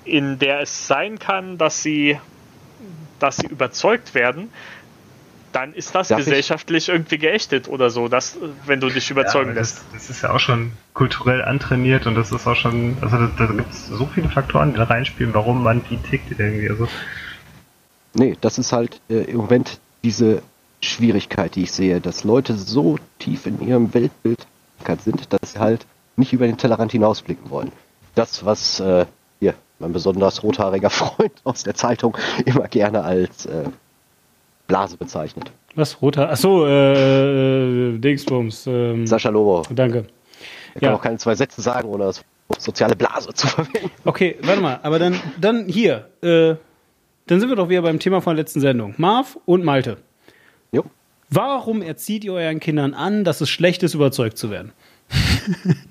in 0.05 0.39
der 0.39 0.61
es 0.61 0.87
sein 0.87 1.19
kann, 1.19 1.57
dass 1.57 1.83
sie, 1.83 2.19
dass 3.19 3.39
sie 3.39 3.47
überzeugt 3.47 4.15
werden, 4.15 4.51
dann 5.53 5.73
ist 5.73 5.95
das 5.95 6.09
Darf 6.09 6.19
ich- 6.21 6.25
gesellschaftlich 6.27 6.89
irgendwie 6.89 7.19
geächtet 7.19 7.69
oder 7.69 7.91
so, 7.91 8.09
dass, 8.09 8.37
wenn 8.67 8.81
du 8.81 8.89
dich 8.91 9.11
überzeugen 9.11 9.51
Ja, 9.51 9.57
lässt. 9.57 9.79
das, 9.79 9.85
das 9.93 10.11
ist 10.11 10.23
ja 10.23 10.31
auch 10.35 10.41
schon 10.41 10.73
kulturell 10.95 11.43
antrainiert 11.43 12.07
und 12.07 12.15
das 12.15 12.33
ist 12.33 12.47
auch 12.47 12.57
schon, 12.57 12.97
also 13.01 13.17
da, 13.17 13.31
da 13.37 13.47
gibt 13.47 13.71
es 13.73 13.87
so 13.87 14.07
viele 14.07 14.29
Faktoren, 14.29 14.73
die 14.73 14.77
da 14.79 14.85
reinspielen, 14.85 15.33
warum 15.35 15.63
man 15.63 15.83
wie 15.89 15.97
tickt 15.97 16.31
irgendwie. 16.39 16.69
Also 16.71 16.89
Nee, 18.15 18.37
das 18.41 18.59
ist 18.59 18.73
halt 18.73 19.01
äh, 19.11 19.23
im 19.25 19.37
Moment 19.39 19.79
diese 20.03 20.43
Schwierigkeit, 20.83 21.55
die 21.55 21.65
ich 21.65 21.73
sehe, 21.73 22.01
dass 22.01 22.25
Leute 22.25 22.55
so 22.55 22.99
tief 23.19 23.47
in 23.47 23.61
ihrem 23.67 23.93
Weltbild 23.95 24.47
sind, 25.05 25.33
dass 25.33 25.53
sie 25.53 25.59
halt 25.59 25.85
nicht 26.17 26.33
über 26.33 26.47
den 26.47 26.57
Tellerrand 26.57 26.93
hinausblicken 26.93 27.51
wollen. 27.51 27.71
Das, 28.15 28.45
was 28.45 28.81
äh, 28.81 29.05
hier 29.41 29.55
mein 29.79 29.93
besonders 29.93 30.43
rothaariger 30.43 30.91
Freund 30.91 31.33
aus 31.45 31.63
der 31.65 31.75
Zeitung 31.75 32.17
immer 32.45 32.67
gerne 32.69 33.03
als 33.05 33.47
äh, 33.47 33.65
Blase 34.69 34.97
bezeichnet. 34.97 35.51
Was? 35.75 36.01
Roter? 36.01 36.31
Achso, 36.31 36.65
äh, 36.67 37.95
äh, 37.95 37.99
Dingsbums. 37.99 38.67
Ähm, 38.69 39.07
Sascha 39.07 39.31
Lobo. 39.31 39.65
danke. 39.75 40.05
Er 40.75 40.83
Ja. 40.83 40.89
kann 40.89 40.95
auch 40.99 41.03
keine 41.03 41.17
zwei 41.19 41.35
Sätze 41.35 41.61
sagen, 41.61 41.89
ohne 41.89 42.05
das 42.05 42.23
soziale 42.59 42.95
Blase 42.95 43.33
zu 43.35 43.47
verwenden. 43.49 43.91
Okay, 44.05 44.37
warte 44.43 44.61
mal, 44.61 44.79
aber 44.83 44.99
dann, 45.01 45.19
dann 45.41 45.67
hier, 45.67 46.09
äh, 46.23 46.55
dann 47.27 47.41
sind 47.41 47.49
wir 47.49 47.57
doch 47.57 47.69
wieder 47.69 47.83
beim 47.83 47.99
Thema 47.99 48.21
von 48.21 48.37
der 48.37 48.43
letzten 48.45 48.61
Sendung. 48.61 48.95
Marv 48.99 49.39
und 49.47 49.65
Malte. 49.65 49.97
Jo. 50.73 50.85
Warum 51.31 51.83
erzieht 51.83 52.25
ihr 52.25 52.33
euren 52.35 52.61
Kindern 52.61 52.95
an, 52.95 53.25
dass 53.25 53.41
es 53.41 53.51
schlecht 53.51 53.83
ist, 53.83 53.95
überzeugt 53.95 54.39
zu 54.39 54.51
werden? 54.51 54.73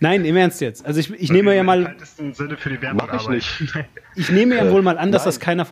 Nein, 0.00 0.24
im 0.24 0.36
Ernst 0.36 0.60
jetzt. 0.60 0.84
Also 0.84 1.00
ich, 1.00 1.10
ich 1.10 1.30
nehme 1.30 1.54
ja 1.54 1.60
Im 1.60 1.66
mal, 1.66 1.84
weitesten 1.84 2.32
Sinne 2.34 2.56
für 2.56 2.70
die 2.70 2.80
Werbung 2.80 3.06
Mach 3.10 3.20
ich 3.20 3.28
nicht. 3.28 3.64
ich 4.16 4.30
nehme 4.30 4.56
ja 4.56 4.64
Äh, 4.66 4.72
wohl 4.72 4.82
mal 4.82 4.98
an, 4.98 5.12
dass 5.12 5.22
nein. 5.22 5.28
das 5.28 5.40
keiner. 5.40 5.66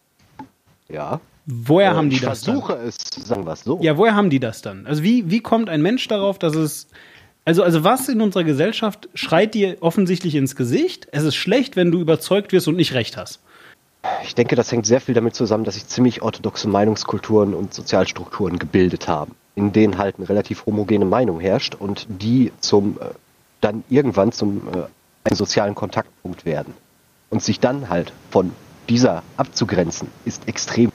Ja. 0.88 1.20
Woher 1.46 1.94
haben 1.94 2.10
die 2.10 2.16
ich 2.16 2.22
das? 2.22 2.42
Dann? 2.42 2.54
versuche 2.54 2.74
es, 2.86 2.96
sagen 3.26 3.44
wir 3.44 3.52
es 3.52 3.64
so. 3.64 3.80
Ja, 3.82 3.96
woher 3.96 4.14
haben 4.14 4.30
die 4.30 4.40
das 4.40 4.62
dann? 4.62 4.86
Also 4.86 5.02
wie, 5.02 5.30
wie 5.30 5.40
kommt 5.40 5.68
ein 5.68 5.82
Mensch 5.82 6.06
darauf, 6.08 6.38
dass 6.38 6.54
es. 6.54 6.88
Also, 7.44 7.64
also 7.64 7.82
was 7.82 8.08
in 8.08 8.20
unserer 8.20 8.44
Gesellschaft 8.44 9.08
schreit 9.14 9.54
dir 9.54 9.78
offensichtlich 9.80 10.36
ins 10.36 10.54
Gesicht? 10.54 11.08
Es 11.10 11.24
ist 11.24 11.34
schlecht, 11.34 11.74
wenn 11.74 11.90
du 11.90 12.00
überzeugt 12.00 12.52
wirst 12.52 12.68
und 12.68 12.76
nicht 12.76 12.94
recht 12.94 13.16
hast. 13.16 13.40
Ich 14.24 14.34
denke, 14.34 14.54
das 14.54 14.70
hängt 14.70 14.86
sehr 14.86 15.00
viel 15.00 15.14
damit 15.14 15.34
zusammen, 15.34 15.64
dass 15.64 15.74
sich 15.74 15.86
ziemlich 15.86 16.22
orthodoxe 16.22 16.68
Meinungskulturen 16.68 17.54
und 17.54 17.74
Sozialstrukturen 17.74 18.58
gebildet 18.60 19.08
haben, 19.08 19.34
in 19.56 19.72
denen 19.72 19.98
halt 19.98 20.16
eine 20.18 20.28
relativ 20.28 20.66
homogene 20.66 21.04
Meinung 21.04 21.40
herrscht 21.40 21.74
und 21.74 22.06
die 22.08 22.52
zum 22.60 22.98
äh, 23.00 23.06
dann 23.60 23.84
irgendwann 23.88 24.32
zum 24.32 24.68
äh, 24.68 24.82
einen 25.24 25.36
sozialen 25.36 25.74
Kontaktpunkt 25.74 26.44
werden. 26.44 26.74
Und 27.30 27.42
sich 27.42 27.60
dann 27.60 27.88
halt 27.88 28.12
von 28.30 28.52
dieser 28.88 29.22
abzugrenzen, 29.36 30.08
ist 30.24 30.46
extrem. 30.48 30.92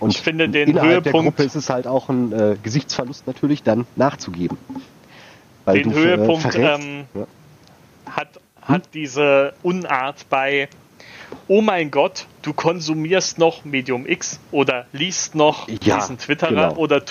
Und 0.00 0.10
Ich 0.10 0.20
finde 0.20 0.48
den 0.48 0.70
innerhalb 0.70 1.02
der 1.04 1.12
Höhepunkt- 1.12 1.36
Gruppe 1.36 1.42
ist 1.44 1.56
es 1.56 1.70
halt 1.70 1.86
auch 1.86 2.08
ein 2.08 2.32
äh, 2.32 2.56
Gesichtsverlust 2.62 3.26
natürlich 3.26 3.62
dann 3.64 3.84
nachzugeben. 3.96 4.56
Weil 5.64 5.82
den 5.82 5.90
du, 5.92 5.98
äh, 5.98 6.02
Höhepunkt 6.02 6.44
verrätst- 6.46 6.80
ähm, 6.80 7.04
ja. 7.14 7.26
hat, 8.14 8.28
hat 8.62 8.82
diese 8.94 9.54
Unart 9.62 10.28
bei 10.30 10.68
Oh 11.46 11.60
mein 11.60 11.90
Gott, 11.90 12.26
du 12.40 12.54
konsumierst 12.54 13.38
noch 13.38 13.64
Medium 13.64 14.06
X 14.06 14.40
oder 14.50 14.86
liest 14.92 15.34
noch 15.34 15.68
Ja, 15.68 15.96
diesen 15.98 16.16
Twitterer 16.18 16.50
genau. 16.70 16.76
oder 16.76 17.02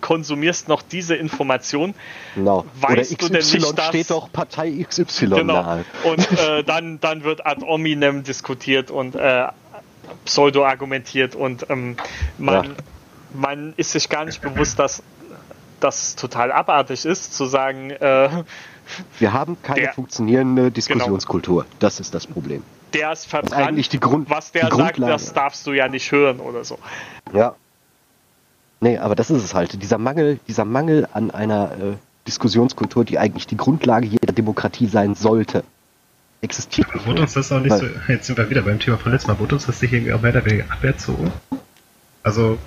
konsumierst 0.00 0.68
noch 0.68 0.82
diese 0.82 1.16
Information. 1.16 1.94
Genau. 2.36 2.64
Weißt 2.80 3.12
Oder 3.12 3.28
du 3.28 3.28
denn 3.30 3.40
XY 3.40 3.56
nicht, 3.58 3.78
dass- 3.78 3.88
steht 3.88 4.10
doch 4.10 4.30
Partei 4.30 4.70
XY 4.88 5.26
Genau. 5.26 5.62
nahe. 5.62 5.84
Und 6.04 6.38
äh, 6.38 6.62
dann, 6.62 7.00
dann 7.00 7.24
wird 7.24 7.44
ad 7.46 7.64
hominem 7.66 8.22
diskutiert 8.22 8.90
und 8.92 9.16
äh, 9.16 9.46
pseudo 10.24 10.64
argumentiert 10.64 11.34
und 11.34 11.66
ähm, 11.70 11.96
man, 12.38 12.64
Ja. 12.64 12.70
man 13.34 13.74
ist 13.76 13.92
sich 13.92 14.08
gar 14.08 14.24
nicht 14.24 14.40
bewusst, 14.42 14.78
dass 14.78 15.02
das 15.80 16.16
total 16.16 16.50
abartig 16.52 17.04
ist, 17.04 17.34
zu 17.34 17.46
sagen, 17.46 17.90
äh, 17.90 18.28
Wir 19.18 19.32
haben 19.32 19.56
keine 19.62 19.80
Der- 19.80 19.92
funktionierende 19.94 20.70
Diskussionskultur. 20.70 21.64
Das 21.78 22.00
ist 22.00 22.14
das 22.14 22.26
Problem. 22.26 22.62
der 22.92 23.12
ist 23.12 23.26
verbrannt, 23.26 23.92
die 23.92 23.98
Grund- 24.00 24.30
was 24.30 24.52
der 24.52 24.62
sagt, 24.62 24.72
Grundlage. 24.74 25.12
das 25.12 25.32
darfst 25.32 25.66
du 25.66 25.72
ja 25.72 25.88
nicht 25.88 26.12
hören 26.12 26.38
oder 26.38 26.64
so. 26.64 26.78
Ja. 27.32 27.54
Nee, 28.80 28.98
aber 28.98 29.14
das 29.14 29.30
ist 29.30 29.42
es 29.42 29.54
halt. 29.54 29.82
Dieser 29.82 29.98
Mangel, 29.98 30.38
dieser 30.46 30.64
Mangel 30.64 31.08
an 31.12 31.30
einer 31.30 31.72
äh, 31.72 31.96
Diskussionskultur, 32.28 33.04
die 33.04 33.18
eigentlich 33.18 33.46
die 33.46 33.56
Grundlage 33.56 34.06
jeder 34.06 34.32
Demokratie 34.32 34.86
sein 34.86 35.14
sollte, 35.14 35.64
existiert. 36.44 36.86
Wurde 37.06 37.22
uns 37.22 37.32
das 37.34 37.50
auch 37.50 37.60
nicht 37.60 37.76
so, 37.76 37.86
jetzt 38.08 38.26
sind 38.26 38.38
wir 38.38 38.48
wieder 38.50 38.62
beim 38.62 38.78
Thema 38.78 38.98
von 38.98 39.10
letztem 39.12 39.34
Mal, 39.34 39.40
wurde 39.40 39.56
uns 39.56 39.66
das 39.66 39.82
nicht 39.82 39.92
irgendwie 39.92 40.12
auch 40.12 40.20
mehr 40.20 40.30
oder 40.32 40.44
weniger 40.44 40.64
aberzogen? 40.70 41.32
Also, 42.22 42.58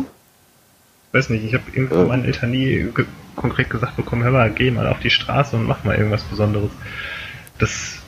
weiß 1.14 1.30
nicht, 1.30 1.44
ich 1.45 1.54
habe 1.54 1.64
irgendwie 1.74 1.95
von 1.95 2.06
Äh. 2.06 2.10
meinen 2.10 2.26
Eltern 2.26 2.52
nie 2.52 2.88
ge 2.94 3.06
konkret 3.36 3.70
gesagt 3.70 3.95
bekommen, 3.95 4.24
hör 4.24 4.32
mal, 4.32 4.49
geh 4.49 4.72
mal 4.72 4.88
auf 4.88 4.99
die 4.99 5.12
Straße 5.12 5.56
und 5.56 5.68
mach 5.68 5.84
mal 5.84 5.95
irgendwas 5.95 6.24
Besonderes. 6.24 6.72
Das, 7.60 7.99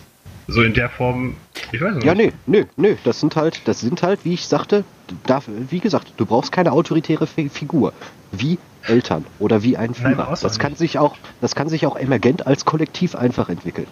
so 0.47 0.63
in 0.63 0.73
der 0.73 0.89
Form, 0.89 1.35
ich 1.71 1.79
weiß 1.81 1.95
nicht. 1.95 2.03
Ja, 2.05 2.15
nee, 2.15 2.33
nee, 2.47 2.65
nee, 2.77 2.97
das 3.03 3.19
sind 3.19 3.35
halt, 3.35 3.61
das 3.65 3.79
sind 3.81 4.01
halt, 4.01 4.25
wie 4.25 4.33
ich 4.33 4.47
sagte, 4.47 4.83
darf, 5.27 5.45
wie 5.47 5.79
gesagt, 5.79 6.13
du 6.17 6.25
brauchst 6.25 6.51
keine 6.51 6.71
autoritäre 6.71 7.27
Fi- 7.27 7.49
Figur, 7.49 7.93
wie 8.31 8.57
Eltern 8.87 9.25
oder 9.37 9.61
wie 9.61 9.77
ein 9.77 9.93
Führer. 9.93 10.35
das 10.41 10.57
kann 10.57 10.71
nicht. 10.71 10.79
sich 10.79 10.97
auch, 10.97 11.15
das 11.41 11.53
kann 11.53 11.69
sich 11.69 11.85
auch 11.85 11.95
emergent 11.95 12.47
als 12.47 12.65
Kollektiv 12.65 13.15
einfach 13.15 13.49
entwickeln. 13.49 13.87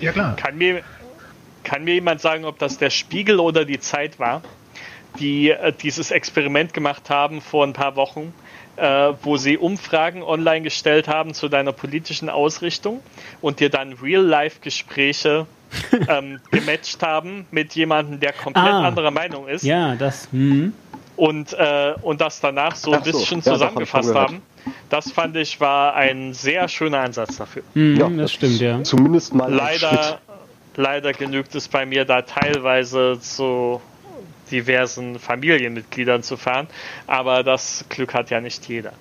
Ja, 0.00 0.12
klar. 0.12 0.34
Kann 0.36 0.56
mir, 0.56 0.80
kann 1.64 1.84
mir 1.84 1.94
jemand 1.94 2.20
sagen, 2.20 2.44
ob 2.44 2.58
das 2.58 2.78
der 2.78 2.90
Spiegel 2.90 3.40
oder 3.40 3.64
die 3.64 3.80
Zeit 3.80 4.18
war, 4.18 4.42
die 5.18 5.50
äh, 5.50 5.72
dieses 5.72 6.10
Experiment 6.10 6.72
gemacht 6.74 7.10
haben 7.10 7.40
vor 7.40 7.64
ein 7.66 7.72
paar 7.72 7.96
Wochen, 7.96 8.32
äh, 8.76 9.12
wo 9.22 9.36
sie 9.36 9.58
Umfragen 9.58 10.22
online 10.22 10.62
gestellt 10.62 11.08
haben 11.08 11.34
zu 11.34 11.48
deiner 11.48 11.72
politischen 11.72 12.28
Ausrichtung 12.30 13.00
und 13.40 13.60
dir 13.60 13.68
dann 13.70 13.92
Real-Life-Gespräche 13.94 15.46
ähm, 16.08 16.40
gematcht 16.50 17.02
haben 17.02 17.46
mit 17.50 17.74
jemandem, 17.74 18.18
der 18.20 18.32
komplett 18.32 18.64
Ah. 18.66 18.86
anderer 18.88 19.10
Meinung 19.12 19.46
ist 19.46 19.62
Ja, 19.64 19.94
das. 19.94 20.28
Mhm. 20.32 20.72
und, 21.16 21.52
äh, 21.52 21.94
und 22.02 22.20
das 22.20 22.40
danach 22.40 22.74
so 22.74 22.92
ein 22.92 23.04
so, 23.04 23.10
bisschen 23.12 23.38
ja, 23.38 23.52
zusammengefasst 23.52 24.14
haben. 24.14 24.42
Das 24.88 25.10
fand 25.12 25.36
ich 25.36 25.60
war 25.60 25.94
ein 25.94 26.34
sehr 26.34 26.66
schöner 26.68 27.00
Ansatz 27.00 27.36
dafür. 27.36 27.62
Mhm, 27.74 27.96
Ja, 27.96 28.08
das 28.08 28.32
stimmt, 28.32 28.60
ja. 28.60 28.82
Zumindest 28.82 29.32
mal 29.34 29.44
ein 29.46 29.58
Schritt. 29.78 29.82
Leider, 29.82 30.20
leider 30.76 31.12
genügt 31.12 31.54
es 31.54 31.68
bei 31.68 31.86
mir 31.86 32.04
da 32.04 32.22
teilweise 32.22 33.18
zu 33.20 33.80
diversen 34.50 35.18
Familienmitgliedern 35.18 36.22
zu 36.22 36.36
fahren, 36.36 36.66
aber 37.06 37.42
das 37.42 37.84
Glück 37.88 38.14
hat 38.14 38.30
ja 38.30 38.40
nicht 38.40 38.68
jeder. 38.68 38.92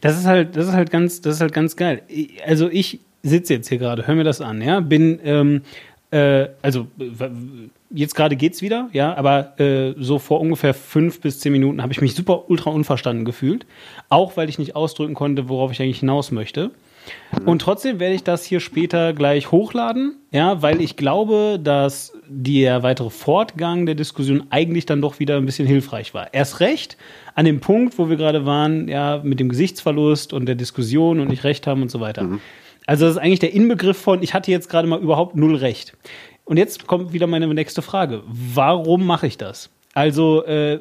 Das 0.00 0.18
ist 0.18 0.26
halt, 0.26 0.56
das 0.56 0.68
ist 0.68 0.74
halt 0.74 0.90
ganz, 0.90 1.20
das 1.20 1.36
ist 1.36 1.40
halt 1.40 1.52
ganz 1.52 1.76
geil. 1.76 2.02
Also 2.44 2.68
ich 2.68 3.00
sitze 3.22 3.54
jetzt 3.54 3.68
hier 3.68 3.78
gerade, 3.78 4.06
hör 4.06 4.14
mir 4.14 4.24
das 4.24 4.40
an, 4.40 4.60
ja, 4.62 4.80
bin, 4.80 5.18
ähm, 5.24 5.62
äh, 6.10 6.48
also 6.62 6.86
jetzt 7.90 8.14
gerade 8.14 8.36
geht's 8.36 8.62
wieder, 8.62 8.88
ja, 8.92 9.14
aber 9.14 9.58
äh, 9.60 9.94
so 9.98 10.18
vor 10.18 10.40
ungefähr 10.40 10.74
fünf 10.74 11.20
bis 11.20 11.40
zehn 11.40 11.52
Minuten 11.52 11.82
habe 11.82 11.92
ich 11.92 12.00
mich 12.00 12.14
super 12.14 12.50
ultra 12.50 12.70
unverstanden 12.70 13.24
gefühlt, 13.24 13.66
auch 14.08 14.36
weil 14.36 14.48
ich 14.48 14.58
nicht 14.58 14.76
ausdrücken 14.76 15.14
konnte, 15.14 15.48
worauf 15.48 15.72
ich 15.72 15.80
eigentlich 15.80 16.00
hinaus 16.00 16.30
möchte. 16.30 16.70
Und 17.46 17.62
trotzdem 17.62 18.00
werde 18.00 18.14
ich 18.14 18.24
das 18.24 18.44
hier 18.44 18.60
später 18.60 19.12
gleich 19.12 19.50
hochladen, 19.50 20.16
ja, 20.32 20.62
weil 20.62 20.80
ich 20.80 20.96
glaube, 20.96 21.60
dass 21.62 22.12
der 22.28 22.82
weitere 22.82 23.10
Fortgang 23.10 23.86
der 23.86 23.94
Diskussion 23.94 24.44
eigentlich 24.50 24.84
dann 24.84 25.00
doch 25.00 25.18
wieder 25.18 25.36
ein 25.36 25.46
bisschen 25.46 25.66
hilfreich 25.66 26.12
war. 26.12 26.34
Erst 26.34 26.60
recht 26.60 26.96
an 27.34 27.44
dem 27.44 27.60
Punkt, 27.60 27.98
wo 27.98 28.08
wir 28.08 28.16
gerade 28.16 28.46
waren, 28.46 28.88
ja, 28.88 29.20
mit 29.22 29.40
dem 29.40 29.48
Gesichtsverlust 29.48 30.32
und 30.32 30.46
der 30.46 30.56
Diskussion 30.56 31.20
und 31.20 31.28
nicht 31.28 31.44
recht 31.44 31.66
haben 31.66 31.82
und 31.82 31.90
so 31.90 32.00
weiter. 32.00 32.22
Also 32.86 33.06
das 33.06 33.14
ist 33.14 33.20
eigentlich 33.22 33.38
der 33.38 33.54
Inbegriff 33.54 33.96
von, 33.96 34.22
ich 34.22 34.34
hatte 34.34 34.50
jetzt 34.50 34.68
gerade 34.68 34.88
mal 34.88 35.00
überhaupt 35.00 35.36
null 35.36 35.54
Recht. 35.54 35.96
Und 36.44 36.56
jetzt 36.56 36.88
kommt 36.88 37.12
wieder 37.12 37.28
meine 37.28 37.46
nächste 37.54 37.82
Frage. 37.82 38.22
Warum 38.26 39.06
mache 39.06 39.28
ich 39.28 39.38
das? 39.38 39.70
Also 39.92 40.44
äh, 40.44 40.78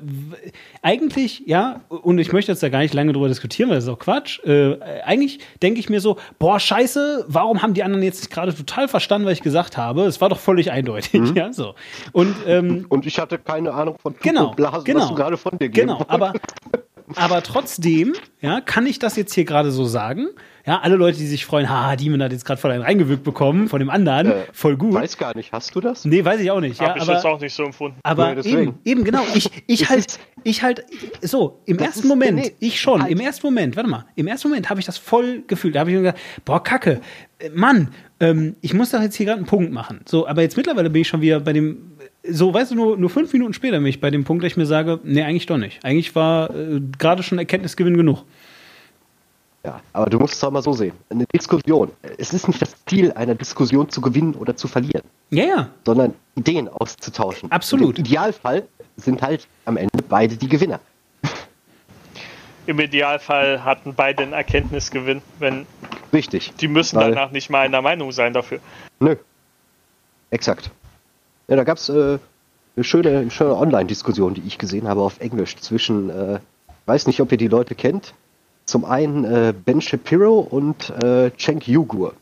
eigentlich, 0.84 1.42
ja, 1.48 1.82
und 1.90 2.20
ich 2.20 2.32
möchte 2.32 2.52
jetzt 2.52 2.62
da 2.62 2.70
gar 2.70 2.80
nicht 2.80 2.94
lange 2.94 3.12
drüber 3.12 3.28
diskutieren, 3.28 3.70
weil 3.70 3.78
das 3.78 3.86
ist 3.86 3.90
auch 3.90 3.98
Quatsch. 3.98 4.40
Äh, 4.46 4.80
eigentlich 5.04 5.40
denke 5.64 5.80
ich 5.80 5.90
mir 5.90 6.00
so, 6.00 6.18
boah, 6.38 6.60
scheiße, 6.60 7.26
warum 7.28 7.64
haben 7.64 7.74
die 7.74 7.82
anderen 7.84 8.04
jetzt 8.04 8.20
nicht 8.20 8.32
gerade 8.32 8.54
total 8.54 8.88
verstanden, 8.88 9.26
was 9.26 9.34
ich 9.34 9.42
gesagt 9.42 9.78
habe? 9.78 10.04
Es 10.04 10.22
war 10.22 10.30
doch 10.30 10.38
völlig 10.40 10.72
eindeutig, 10.72 11.32
ja, 11.36 11.52
so. 11.52 11.74
Und 12.12 12.36
ähm, 12.46 12.86
Und 12.90 13.08
ich 13.08 13.18
hatte 13.18 13.40
keine 13.40 13.74
Ahnung 13.74 13.98
von 14.00 14.14
Tuch 14.14 14.22
Genau, 14.22 14.52
Blasen, 14.52 14.84
genau. 14.84 15.00
was 15.02 15.10
du 15.10 15.16
gerade 15.16 15.38
von 15.38 15.58
dir 15.58 15.70
Genau, 15.70 16.06
aber, 16.08 16.34
aber 17.16 17.42
trotzdem, 17.44 18.14
ja, 18.42 18.62
kann 18.62 18.86
ich 18.86 19.00
das 19.00 19.16
jetzt 19.16 19.34
hier 19.34 19.46
gerade 19.46 19.72
so 19.72 19.86
sagen? 19.86 20.28
Ja, 20.66 20.80
alle 20.82 20.98
Leute, 20.98 21.18
die 21.18 21.26
sich 21.26 21.46
freuen, 21.46 21.68
haha, 21.70 21.96
Demon 21.96 22.22
hat 22.22 22.32
jetzt 22.32 22.46
gerade 22.46 22.62
voll 22.62 22.70
einen 22.72 22.84
reingewirkt 22.84 23.24
bekommen 23.24 23.70
von 23.70 23.80
dem 23.80 23.90
anderen, 23.90 24.28
Äh, 24.28 24.36
voll 24.54 24.78
gut. 24.78 24.94
Weiß 24.94 25.18
gar 25.18 25.36
nicht, 25.36 25.52
hast 25.52 25.74
du 25.74 25.80
das? 25.82 26.06
nee, 26.06 26.24
weiß 26.24 26.40
ich 26.42 26.52
auch 26.52 26.60
nicht. 26.60 26.80
Ja, 26.80 26.90
Habe 26.90 27.00
ich 27.00 27.08
jetzt 27.08 27.26
aber, 27.26 27.36
auch 27.36 27.42
nicht 27.42 27.54
so 27.56 27.64
empfunden. 27.64 27.98
aber 28.04 28.36
Nee, 28.36 28.42
eben, 28.50 28.78
eben, 28.86 29.04
genau. 29.04 29.24
Ich, 29.34 29.50
ich 29.66 29.90
halt, 29.90 30.20
ich 30.44 30.62
halt, 30.62 30.86
so, 31.22 31.62
im 31.66 31.78
Das 31.78 31.88
ersten 31.88 32.02
ist- 32.02 32.08
Moment, 32.10 32.36
nee, 32.38 32.52
ich 32.60 32.80
schon, 32.80 33.02
halt. 33.02 33.12
im 33.12 33.20
ersten 33.20 33.48
Moment, 33.48 33.76
warte 33.78 33.90
mal, 33.90 34.06
im 34.16 34.28
ersten 34.28 34.50
Moment 34.50 34.70
habe 34.70 34.80
ich 34.80 34.86
das 34.86 34.98
voll 34.98 35.44
gefühlt. 35.48 35.76
Da 35.76 35.80
habe 35.80 35.90
ich 35.90 35.96
mir 35.96 36.04
gedacht, 36.04 36.22
boah, 36.46 36.64
Kacke, 36.64 37.02
äh, 37.40 37.50
Mann, 37.50 37.90
ähm, 38.20 38.56
ich 38.62 38.74
muss 38.74 38.92
doch 38.92 39.02
jetzt 39.02 39.16
hier 39.16 39.26
gerade 39.26 39.38
einen 39.40 39.48
Punkt 39.48 39.72
machen. 39.72 40.02
So, 40.08 40.28
aber 40.28 40.42
jetzt 40.44 40.58
mittlerweile 40.58 40.90
bin 40.92 41.02
ich 41.02 41.08
schon 41.08 41.22
wieder 41.22 41.40
bei 41.40 41.54
dem, 41.54 41.94
so, 42.24 42.54
weißt 42.54 42.72
du, 42.72 42.76
nur, 42.76 42.98
nur 42.98 43.10
fünf 43.10 43.32
Minuten 43.34 43.54
später 43.54 43.78
bin 43.78 43.88
ich 43.88 44.02
bei 44.02 44.10
dem 44.12 44.24
Punkt, 44.24 44.44
dass 44.44 44.52
ich 44.52 44.58
mir 44.58 44.66
sage, 44.66 45.00
nee, 45.04 45.22
eigentlich 45.24 45.46
doch 45.46 45.58
nicht. 45.58 45.84
Eigentlich 45.84 46.14
war 46.16 46.54
äh, 46.54 46.82
gerade 46.98 47.24
schon 47.24 47.38
Erkenntnisgewinn 47.40 47.96
genug. 47.98 48.24
Ja, 49.66 49.82
aber 49.92 50.10
du 50.10 50.20
musst 50.20 50.36
es 50.36 50.44
auch 50.44 50.52
mal 50.52 50.62
so 50.62 50.72
sehen. 50.72 50.94
Eine 51.10 51.26
Diskussion. 51.34 51.92
Es 52.18 52.34
ist 52.34 52.48
nicht 52.48 52.62
das 52.62 52.74
Ziel 52.86 53.12
einer 53.14 53.36
Diskussion 53.36 53.90
zu 53.90 54.00
gewinnen 54.00 54.34
oder 54.36 54.56
zu 54.56 54.68
verlieren, 54.70 55.04
Ja, 55.32 55.44
ja, 55.44 55.70
sondern 55.86 56.14
Ideen 56.36 56.70
auszutauschen. 56.70 57.52
Absolut. 57.52 57.90
Und 57.90 58.00
Im 58.00 58.06
Idealfall 58.06 58.64
sind 58.96 59.22
halt 59.22 59.48
am 59.66 59.76
Ende 59.78 60.02
beide 60.08 60.38
die 60.38 60.48
Gewinner. 60.48 60.80
Im 62.68 62.80
Idealfall 62.80 63.64
hatten 63.66 63.94
beide 63.96 64.24
einen 64.24 64.34
Erkenntnisgewinn, 64.34 65.22
wenn 65.40 65.66
Richtig. 66.14 66.54
die 66.60 66.68
müssen 66.68 66.98
Weil- 66.98 67.12
danach 67.14 67.32
nicht 67.32 67.50
mal 67.50 67.62
einer 67.62 67.82
Meinung 67.82 68.12
sein 68.12 68.32
dafür. 68.34 68.60
Nö. 69.00 69.16
Exakt. 70.30 70.70
Ja, 71.50 71.56
da 71.56 71.64
gab 71.64 71.80
es 71.80 71.90
äh, 71.90 72.20
eine 72.76 72.84
schöne, 72.84 73.32
schöne 73.32 73.56
Online-Diskussion, 73.56 74.36
die 74.36 74.44
ich 74.46 74.60
gesehen 74.60 74.88
habe 74.88 75.02
auf 75.02 75.20
Englisch 75.20 75.58
zwischen, 75.58 76.12
äh, 76.12 76.40
weiß 76.86 77.08
nicht, 77.08 77.22
ob 77.22 77.32
ihr 77.32 77.40
die 77.40 77.48
Leute 77.48 77.74
kennt. 77.74 78.14
Zum 78.66 78.86
einen 78.86 79.26
äh, 79.26 79.54
Ben 79.54 79.82
Shapiro 79.82 80.40
und 80.40 80.92
äh, 81.04 81.32
Cenk 81.38 81.68
Uygur. 81.68 82.14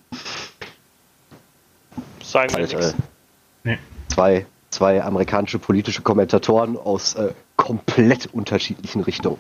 Sagen 2.24 2.56
wir 2.56 2.60
nichts. 2.60 2.96
Nee. 3.66 3.78
zwei, 4.08 4.46
zwei 4.70 5.04
amerikanische 5.04 5.60
politische 5.60 6.04
Kommentatoren 6.04 6.78
aus 6.78 7.16
äh, 7.16 7.34
komplett 7.58 8.34
unterschiedlichen 8.34 9.02
Richtungen. 9.02 9.40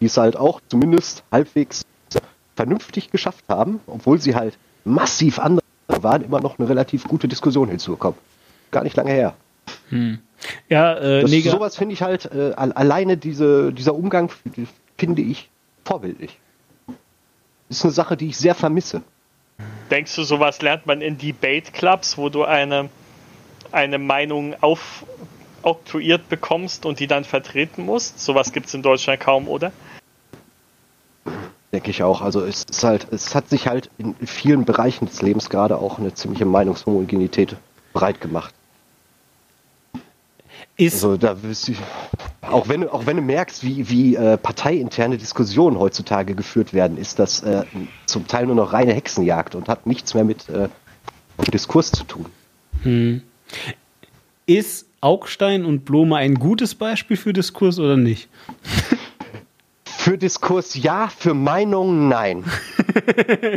Die 0.00 0.06
es 0.06 0.16
halt 0.16 0.38
auch 0.38 0.62
zumindest 0.68 1.24
halbwegs 1.30 1.84
vernünftig 2.56 3.10
geschafft 3.10 3.44
haben, 3.48 3.80
obwohl 3.86 4.18
sie 4.18 4.34
halt 4.34 4.56
massiv 4.84 5.38
andere 5.38 5.62
waren, 5.88 6.22
immer 6.22 6.40
noch 6.40 6.58
eine 6.58 6.70
relativ 6.70 7.04
gute 7.04 7.28
Diskussion 7.28 7.68
hinzugekommen. 7.68 8.18
Gar 8.70 8.84
nicht 8.84 8.96
lange 8.96 9.10
her. 9.12 9.34
ja, 10.68 10.94
äh, 10.96 11.22
Das, 11.22 11.30
Neger, 11.30 11.50
sowas 11.50 11.76
finde 11.76 11.92
ich 11.94 12.02
halt, 12.02 12.26
äh, 12.32 12.52
al- 12.56 12.72
alleine 12.72 13.16
diese, 13.16 13.72
dieser 13.72 13.94
Umgang 13.94 14.30
finde 14.96 15.22
ich 15.22 15.48
vorbildlich. 15.84 16.38
Ist 17.68 17.84
eine 17.84 17.92
Sache, 17.92 18.16
die 18.16 18.28
ich 18.28 18.36
sehr 18.36 18.54
vermisse. 18.54 19.02
Denkst 19.90 20.14
du, 20.16 20.22
sowas 20.22 20.62
lernt 20.62 20.86
man 20.86 21.00
in 21.00 21.18
Debate 21.18 21.72
Clubs, 21.72 22.16
wo 22.16 22.28
du 22.28 22.44
eine, 22.44 22.88
eine 23.72 23.98
Meinung 23.98 24.54
aufoktroyiert 24.60 26.28
bekommst 26.28 26.86
und 26.86 27.00
die 27.00 27.06
dann 27.06 27.24
vertreten 27.24 27.84
musst? 27.84 28.20
Sowas 28.20 28.52
gibt 28.52 28.66
es 28.66 28.74
in 28.74 28.82
Deutschland 28.82 29.20
kaum, 29.20 29.48
oder? 29.48 29.72
Denke 31.72 31.90
ich 31.90 32.02
auch. 32.02 32.20
Also 32.20 32.44
es 32.44 32.64
ist 32.64 32.82
halt, 32.82 33.06
es 33.12 33.34
hat 33.34 33.48
sich 33.48 33.68
halt 33.68 33.90
in 33.98 34.14
vielen 34.26 34.64
Bereichen 34.64 35.06
des 35.06 35.22
Lebens 35.22 35.50
gerade 35.50 35.78
auch 35.78 35.98
eine 35.98 36.14
ziemliche 36.14 36.44
Meinungshomogenität 36.46 37.56
breit 37.92 38.20
gemacht. 38.20 38.54
Ist, 40.80 40.94
Also 40.94 41.16
da 41.16 41.42
wirst 41.42 41.68
du, 41.68 41.72
auch 42.42 42.68
wenn 42.68 42.82
du, 42.82 42.92
auch 42.92 43.06
wenn 43.06 43.16
du 43.16 43.22
merkst, 43.22 43.62
wie, 43.62 43.88
wie 43.88 44.16
äh, 44.16 44.36
parteiinterne 44.36 45.18
Diskussionen 45.18 45.78
heutzutage 45.78 46.34
geführt 46.34 46.72
werden, 46.72 46.96
ist 46.96 47.18
das 47.18 47.42
äh, 47.42 47.64
zum 48.06 48.26
Teil 48.26 48.46
nur 48.46 48.54
noch 48.54 48.72
reine 48.72 48.94
Hexenjagd 48.94 49.54
und 49.54 49.68
hat 49.68 49.86
nichts 49.86 50.14
mehr 50.14 50.24
mit 50.24 50.48
äh, 50.48 50.68
Diskurs 51.52 51.92
zu 51.92 52.04
tun. 52.04 52.26
ist 54.46 54.86
Augstein 55.00 55.64
und 55.64 55.84
Blome 55.84 56.16
ein 56.16 56.34
gutes 56.34 56.74
Beispiel 56.74 57.16
für 57.16 57.32
Diskurs 57.32 57.78
oder 57.78 57.96
nicht? 57.96 58.28
Für 59.84 60.16
Diskurs 60.16 60.76
ja, 60.76 61.08
für 61.08 61.34
Meinungen 61.34 62.08
nein. 62.08 62.44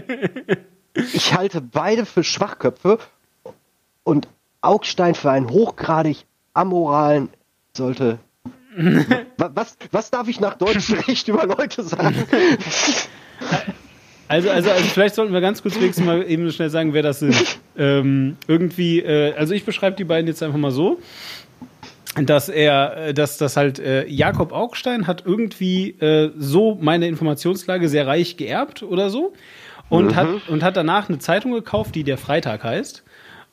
ich 0.94 1.34
halte 1.34 1.62
beide 1.62 2.06
für 2.06 2.22
Schwachköpfe 2.26 3.00
und 4.04 4.28
Augstein 4.60 5.16
für 5.16 5.32
einen 5.32 5.50
hochgradig 5.50 6.26
amoralen 6.54 7.30
sollte 7.76 8.20
Wa- 9.38 9.52
was, 9.54 9.78
was 9.92 10.10
darf 10.12 10.28
ich 10.28 10.40
nach 10.40 10.56
deutschem 10.58 10.98
Recht 11.08 11.28
über 11.28 11.46
Leute 11.46 11.84
sagen? 11.84 12.16
Also, 14.30 14.50
also, 14.50 14.72
also 14.72 14.84
vielleicht 14.86 15.16
sollten 15.16 15.34
wir 15.34 15.42
ganz 15.42 15.62
kurz 15.62 15.76
wenigstens 15.76 16.06
mal 16.06 16.24
eben 16.28 16.50
schnell 16.52 16.70
sagen, 16.70 16.94
wer 16.94 17.04
das 17.04 17.20
sind. 17.20 17.36
Ähm, 17.78 18.38
irgendwie, 18.48 19.00
äh, 19.00 19.34
also 19.36 19.54
ich 19.54 19.64
beschreibe 19.66 19.96
die 19.96 20.06
beiden 20.06 20.28
jetzt 20.28 20.42
einfach 20.42 20.58
mal 20.58 20.72
so, 20.72 21.00
dass 22.16 22.50
er, 22.50 22.98
äh, 23.10 23.14
dass 23.14 23.38
das 23.38 23.58
halt 23.58 23.78
äh, 23.80 24.08
Jakob 24.08 24.52
Augstein 24.52 25.06
hat 25.08 25.24
irgendwie 25.26 25.92
äh, 26.00 26.32
so 26.38 26.78
meine 26.82 27.08
Informationslage 27.08 27.90
sehr 27.90 28.08
reich 28.08 28.38
geerbt 28.38 28.82
oder 28.82 29.10
so 29.10 29.34
und 29.90 30.16
hat 30.16 30.28
und 30.48 30.64
hat 30.64 30.78
danach 30.78 31.10
eine 31.10 31.20
Zeitung 31.20 31.52
gekauft, 31.52 31.94
die 31.94 32.04
der 32.04 32.18
Freitag 32.18 32.64
heißt. 32.64 33.04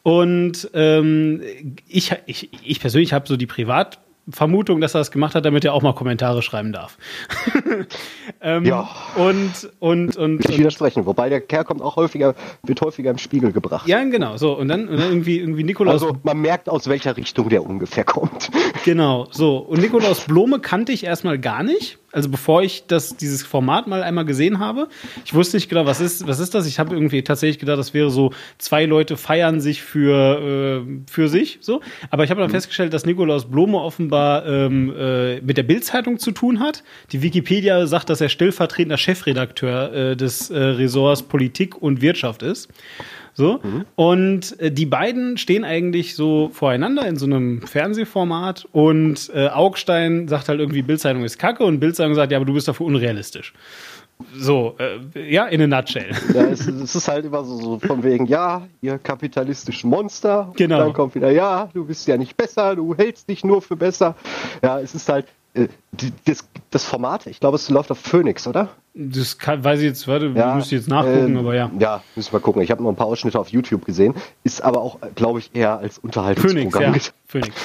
Und 0.02 0.70
ähm, 0.72 1.42
ich, 1.86 2.12
ich, 2.26 2.50
ich 2.64 2.80
persönlich 2.80 3.12
habe 3.12 3.28
so 3.28 3.36
die 3.36 3.46
Privatvermutung, 3.46 4.80
dass 4.80 4.94
er 4.94 5.00
das 5.00 5.10
gemacht 5.10 5.34
hat, 5.34 5.44
damit 5.44 5.64
er 5.64 5.74
auch 5.74 5.82
mal 5.82 5.94
Kommentare 5.94 6.40
schreiben 6.40 6.72
darf. 6.72 6.96
ähm, 8.40 8.64
Ja. 8.64 8.88
Und, 9.16 9.70
und, 9.78 10.16
und, 10.16 10.44
Will 10.44 10.50
ich 10.50 10.58
widersprechen. 10.58 11.04
Wobei 11.04 11.28
der 11.28 11.42
Kerl 11.42 11.64
kommt 11.64 11.82
auch 11.82 11.96
häufiger, 11.96 12.34
wird 12.62 12.80
häufiger 12.80 13.10
im 13.10 13.18
Spiegel 13.18 13.52
gebracht. 13.52 13.86
ja, 13.86 14.02
genau, 14.04 14.38
so. 14.38 14.56
Und 14.56 14.68
dann, 14.68 14.88
und 14.88 14.98
dann 14.98 15.10
irgendwie, 15.10 15.38
irgendwie 15.38 15.64
Nikolaus 15.64 16.02
Also 16.02 16.16
man 16.22 16.40
merkt, 16.40 16.70
aus 16.70 16.88
welcher 16.88 17.16
Richtung 17.18 17.50
der 17.50 17.64
ungefähr 17.64 18.04
kommt. 18.04 18.50
Genau, 18.84 19.28
so. 19.30 19.58
Und 19.58 19.82
Nikolaus 19.82 20.20
Blome 20.20 20.60
kannte 20.60 20.92
ich 20.92 21.04
erstmal 21.04 21.38
gar 21.38 21.62
nicht. 21.62 21.98
Also 22.12 22.28
bevor 22.28 22.62
ich 22.62 22.86
das, 22.86 23.16
dieses 23.16 23.44
Format 23.44 23.86
mal 23.86 24.02
einmal 24.02 24.24
gesehen 24.24 24.58
habe. 24.58 24.88
Ich 25.24 25.32
wusste 25.32 25.56
nicht 25.56 25.68
genau, 25.68 25.86
was 25.86 26.00
ist, 26.00 26.26
was 26.26 26.40
ist 26.40 26.54
das? 26.54 26.66
Ich 26.66 26.78
habe 26.78 26.94
irgendwie 26.94 27.22
tatsächlich 27.22 27.58
gedacht, 27.58 27.78
das 27.78 27.94
wäre 27.94 28.10
so, 28.10 28.32
zwei 28.58 28.84
Leute 28.84 29.16
feiern 29.16 29.60
sich 29.60 29.82
für, 29.82 30.82
äh, 30.84 31.10
für 31.10 31.28
sich, 31.28 31.58
so. 31.60 31.80
Aber 32.10 32.24
ich 32.24 32.30
habe 32.30 32.40
dann 32.40 32.50
festgestellt, 32.50 32.92
dass 32.92 33.06
Nikolaus 33.06 33.48
Blome 33.48 33.78
offenbar 33.78 34.44
ähm, 34.46 34.92
äh, 34.96 35.40
mit 35.40 35.56
der 35.56 35.62
Bildzeitung 35.62 36.18
zu 36.18 36.32
tun 36.32 36.60
hat. 36.60 36.82
Die 37.12 37.22
Wikipedia 37.22 37.86
sagt, 37.86 38.10
dass 38.10 38.20
er 38.20 38.28
stellvertretender 38.28 38.98
Chefredakteur 38.98 39.92
äh, 39.92 40.16
des 40.16 40.50
äh, 40.50 40.58
Ressorts 40.58 41.22
Politik 41.22 41.80
und 41.80 42.02
Wirtschaft 42.02 42.42
ist. 42.42 42.68
So. 43.34 43.60
Und 43.96 44.58
äh, 44.60 44.70
die 44.70 44.86
beiden 44.86 45.38
stehen 45.38 45.64
eigentlich 45.64 46.16
so 46.16 46.50
voreinander 46.52 47.06
in 47.06 47.16
so 47.16 47.26
einem 47.26 47.62
Fernsehformat 47.62 48.66
und 48.72 49.30
äh, 49.34 49.48
Augstein 49.48 50.28
sagt 50.28 50.48
halt 50.48 50.60
irgendwie, 50.60 50.82
Bildzeitung 50.82 51.24
ist 51.24 51.38
kacke 51.38 51.64
und 51.64 51.80
Bildzeitung 51.80 52.14
sagt, 52.14 52.32
ja, 52.32 52.38
aber 52.38 52.46
du 52.46 52.54
bist 52.54 52.68
dafür 52.68 52.86
unrealistisch. 52.86 53.52
So, 54.36 54.76
äh, 54.78 55.32
ja, 55.32 55.46
in 55.46 55.62
a 55.62 55.66
nutshell. 55.66 56.10
Ja, 56.34 56.42
es, 56.42 56.66
es 56.66 56.94
ist 56.94 57.08
halt 57.08 57.24
immer 57.24 57.44
so, 57.44 57.56
so 57.56 57.78
von 57.78 58.02
wegen, 58.02 58.26
ja, 58.26 58.66
ihr 58.80 58.98
kapitalistischen 58.98 59.90
Monster. 59.90 60.52
Genau. 60.56 60.76
Und 60.76 60.84
dann 60.84 60.92
kommt 60.92 61.14
wieder, 61.14 61.30
ja, 61.30 61.70
du 61.72 61.84
bist 61.84 62.06
ja 62.06 62.16
nicht 62.16 62.36
besser, 62.36 62.76
du 62.76 62.94
hältst 62.94 63.28
dich 63.28 63.44
nur 63.44 63.62
für 63.62 63.76
besser. 63.76 64.14
Ja, 64.62 64.80
es 64.80 64.94
ist 64.94 65.08
halt, 65.08 65.26
äh, 65.54 65.68
die, 65.92 66.12
das, 66.24 66.44
das 66.70 66.84
Format, 66.84 67.26
ich 67.26 67.40
glaube, 67.40 67.56
es 67.56 67.68
läuft 67.70 67.90
auf 67.90 67.98
Phoenix, 67.98 68.46
oder? 68.46 68.68
Das 68.92 69.38
kann, 69.38 69.62
weiß 69.62 69.80
ich 69.80 69.86
jetzt, 69.86 70.08
warte, 70.08 70.32
Ja, 70.34 70.54
müsste 70.54 70.74
jetzt 70.74 70.88
nachgucken, 70.88 71.30
ähm, 71.32 71.36
aber 71.38 71.54
ja. 71.54 71.70
Ja, 71.78 72.02
müssen 72.16 72.32
wir 72.32 72.40
gucken. 72.40 72.60
Ich 72.62 72.70
habe 72.70 72.82
noch 72.82 72.90
ein 72.90 72.96
paar 72.96 73.06
Ausschnitte 73.06 73.38
auf 73.38 73.48
YouTube 73.48 73.84
gesehen. 73.84 74.14
Ist 74.42 74.62
aber 74.62 74.80
auch, 74.80 74.98
glaube 75.14 75.38
ich, 75.38 75.50
eher 75.54 75.78
als 75.78 75.98
Phoenix, 75.98 75.98
Unterhaltungsprogramm. 75.98 76.82
ja. 76.82 76.92
gedacht. 76.92 77.14
Phoenix. 77.26 77.54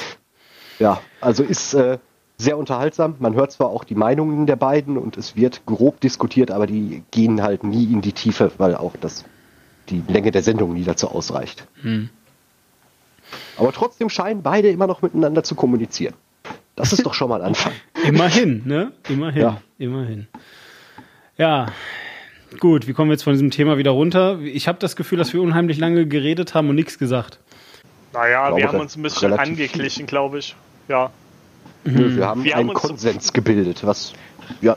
Ja, 0.78 1.00
also 1.22 1.42
ist 1.42 1.72
äh, 1.72 1.96
sehr 2.36 2.58
unterhaltsam. 2.58 3.16
Man 3.18 3.34
hört 3.34 3.50
zwar 3.50 3.68
auch 3.68 3.82
die 3.82 3.94
Meinungen 3.94 4.46
der 4.46 4.56
beiden 4.56 4.98
und 4.98 5.16
es 5.16 5.36
wird 5.36 5.64
grob 5.64 6.00
diskutiert, 6.00 6.50
aber 6.50 6.66
die 6.66 7.02
gehen 7.10 7.42
halt 7.42 7.64
nie 7.64 7.90
in 7.90 8.02
die 8.02 8.12
Tiefe, 8.12 8.52
weil 8.58 8.74
auch 8.74 8.94
das 9.00 9.24
die 9.88 10.02
Länge 10.06 10.32
der 10.32 10.42
Sendung 10.42 10.74
nie 10.74 10.84
dazu 10.84 11.08
ausreicht. 11.08 11.66
Hm. 11.80 12.10
Aber 13.56 13.72
trotzdem 13.72 14.08
scheinen 14.08 14.42
beide 14.42 14.68
immer 14.68 14.86
noch 14.86 15.02
miteinander 15.02 15.42
zu 15.42 15.54
kommunizieren. 15.54 16.14
Das 16.74 16.92
ist 16.92 17.06
doch 17.06 17.14
schon 17.14 17.28
mal 17.28 17.40
ein 17.40 17.48
Anfang. 17.48 17.72
Immerhin, 18.04 18.62
ne? 18.66 18.92
Immerhin. 19.08 19.42
Ja. 19.42 19.62
Immerhin. 19.78 20.28
Ja. 21.38 21.66
Gut, 22.60 22.86
wie 22.86 22.92
kommen 22.92 23.10
wir 23.10 23.14
jetzt 23.14 23.24
von 23.24 23.32
diesem 23.32 23.50
Thema 23.50 23.76
wieder 23.76 23.90
runter? 23.90 24.38
Ich 24.40 24.68
habe 24.68 24.78
das 24.78 24.96
Gefühl, 24.96 25.18
dass 25.18 25.32
wir 25.32 25.42
unheimlich 25.42 25.78
lange 25.78 26.06
geredet 26.06 26.54
haben 26.54 26.68
und 26.68 26.76
nichts 26.76 26.98
gesagt. 26.98 27.38
Naja, 28.12 28.46
glaube, 28.46 28.62
wir 28.62 28.68
haben 28.68 28.80
uns 28.80 28.96
ein 28.96 29.02
bisschen 29.02 29.32
angeglichen, 29.32 30.06
glaube 30.06 30.38
ich. 30.38 30.54
Ja, 30.88 31.10
Nö, 31.84 32.16
Wir 32.16 32.26
haben 32.26 32.44
Wir 32.44 32.52
haben 32.54 32.60
einen 32.60 32.70
uns- 32.70 32.80
Konsens 32.80 33.32
gebildet, 33.32 33.84
was 33.84 34.12
ja 34.60 34.76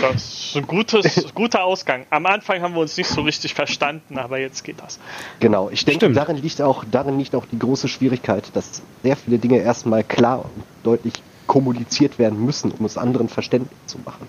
das 0.00 0.14
ist 0.46 0.56
ein 0.56 0.66
gutes, 0.66 1.34
guter 1.34 1.64
Ausgang. 1.64 2.06
Am 2.10 2.24
Anfang 2.24 2.62
haben 2.62 2.74
wir 2.74 2.80
uns 2.80 2.96
nicht 2.96 3.08
so 3.08 3.20
richtig 3.22 3.52
verstanden, 3.54 4.16
aber 4.18 4.38
jetzt 4.38 4.62
geht 4.64 4.80
das. 4.80 4.98
Genau, 5.40 5.68
ich 5.70 5.84
denke, 5.84 6.06
Stimmt. 6.06 6.16
darin 6.16 6.36
liegt, 6.38 6.62
auch, 6.62 6.82
darin 6.90 7.18
liegt 7.18 7.34
auch 7.34 7.44
die 7.50 7.58
große 7.58 7.88
Schwierigkeit, 7.88 8.44
dass 8.54 8.82
sehr 9.02 9.16
viele 9.16 9.38
Dinge 9.38 9.58
erstmal 9.58 10.02
klar 10.02 10.44
und 10.46 10.64
deutlich 10.82 11.14
kommuniziert 11.46 12.18
werden 12.18 12.42
müssen, 12.44 12.70
um 12.72 12.86
es 12.86 12.96
anderen 12.96 13.28
verständlich 13.28 13.76
zu 13.86 13.98
machen. 13.98 14.26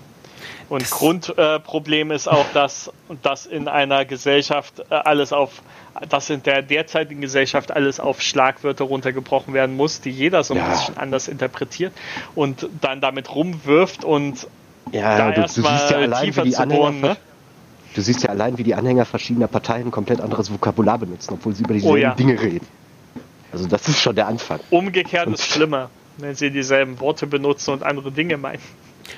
Und 0.68 0.90
Grundproblem 0.90 2.12
äh, 2.12 2.16
ist 2.16 2.28
auch, 2.28 2.46
dass, 2.54 2.92
dass 3.22 3.46
in 3.46 3.68
einer 3.68 4.04
Gesellschaft 4.06 4.80
äh, 4.90 4.96
alles 4.96 5.32
auf, 5.32 5.62
dass 6.10 6.30
in 6.30 6.42
der 6.44 6.62
derzeitigen 6.64 7.22
Gesellschaft 7.22 7.72
alles 7.72 8.00
auf 8.00 8.22
Schlagwörter 8.22 8.86
runtergebrochen 8.86 9.54
werden 9.54 9.76
muss, 9.78 10.02
die 10.02 10.10
jeder 10.10 10.44
so 10.44 10.54
ein 10.54 10.60
Ja. 10.60 10.70
bisschen 10.70 10.98
anders 10.98 11.28
interpretiert 11.28 11.94
und 12.34 12.68
dann 12.82 13.00
damit 13.02 13.34
rumwirft 13.34 14.04
und 14.04 14.48
Ja, 14.92 15.18
da 15.18 15.32
du, 15.32 15.42
du 15.42 15.48
siehst 15.48 15.66
ja 15.92 15.98
allein, 15.98 16.22
wie 16.24 16.26
tiefer 16.28 16.44
die 16.44 16.52
zu 16.52 16.62
Anhänger, 16.62 16.82
bohren. 16.82 17.02
Ne? 17.02 17.18
du 17.94 18.02
siehst 18.02 18.24
ja 18.24 18.30
allein, 18.30 18.58
wie 18.58 18.64
die 18.64 18.76
Anhänger 18.76 19.06
verschiedener 19.06 19.48
Parteien 19.48 19.92
komplett 19.92 20.20
anderes 20.20 20.52
Vokabular 20.52 20.98
benutzen, 20.98 21.34
obwohl 21.34 21.54
sie 21.56 21.64
über 21.64 21.74
dieselben 21.76 21.94
Oh 21.94 21.98
ja. 21.98 22.14
Dinge 22.16 22.42
reden. 22.42 22.68
Also 23.54 23.68
das 23.68 23.88
ist 23.88 24.02
schon 24.02 24.16
der 24.16 24.28
Anfang. 24.28 24.60
Umgekehrt 24.70 25.28
Und- 25.28 25.36
ist 25.36 25.46
schlimmer, 25.46 25.90
wenn 26.18 26.36
sie 26.36 26.50
dieselben 26.52 27.00
Worte 27.00 27.28
benutzen 27.28 27.72
und 27.72 27.84
andere 27.84 28.12
Dinge 28.12 28.36
meinen. 28.38 28.62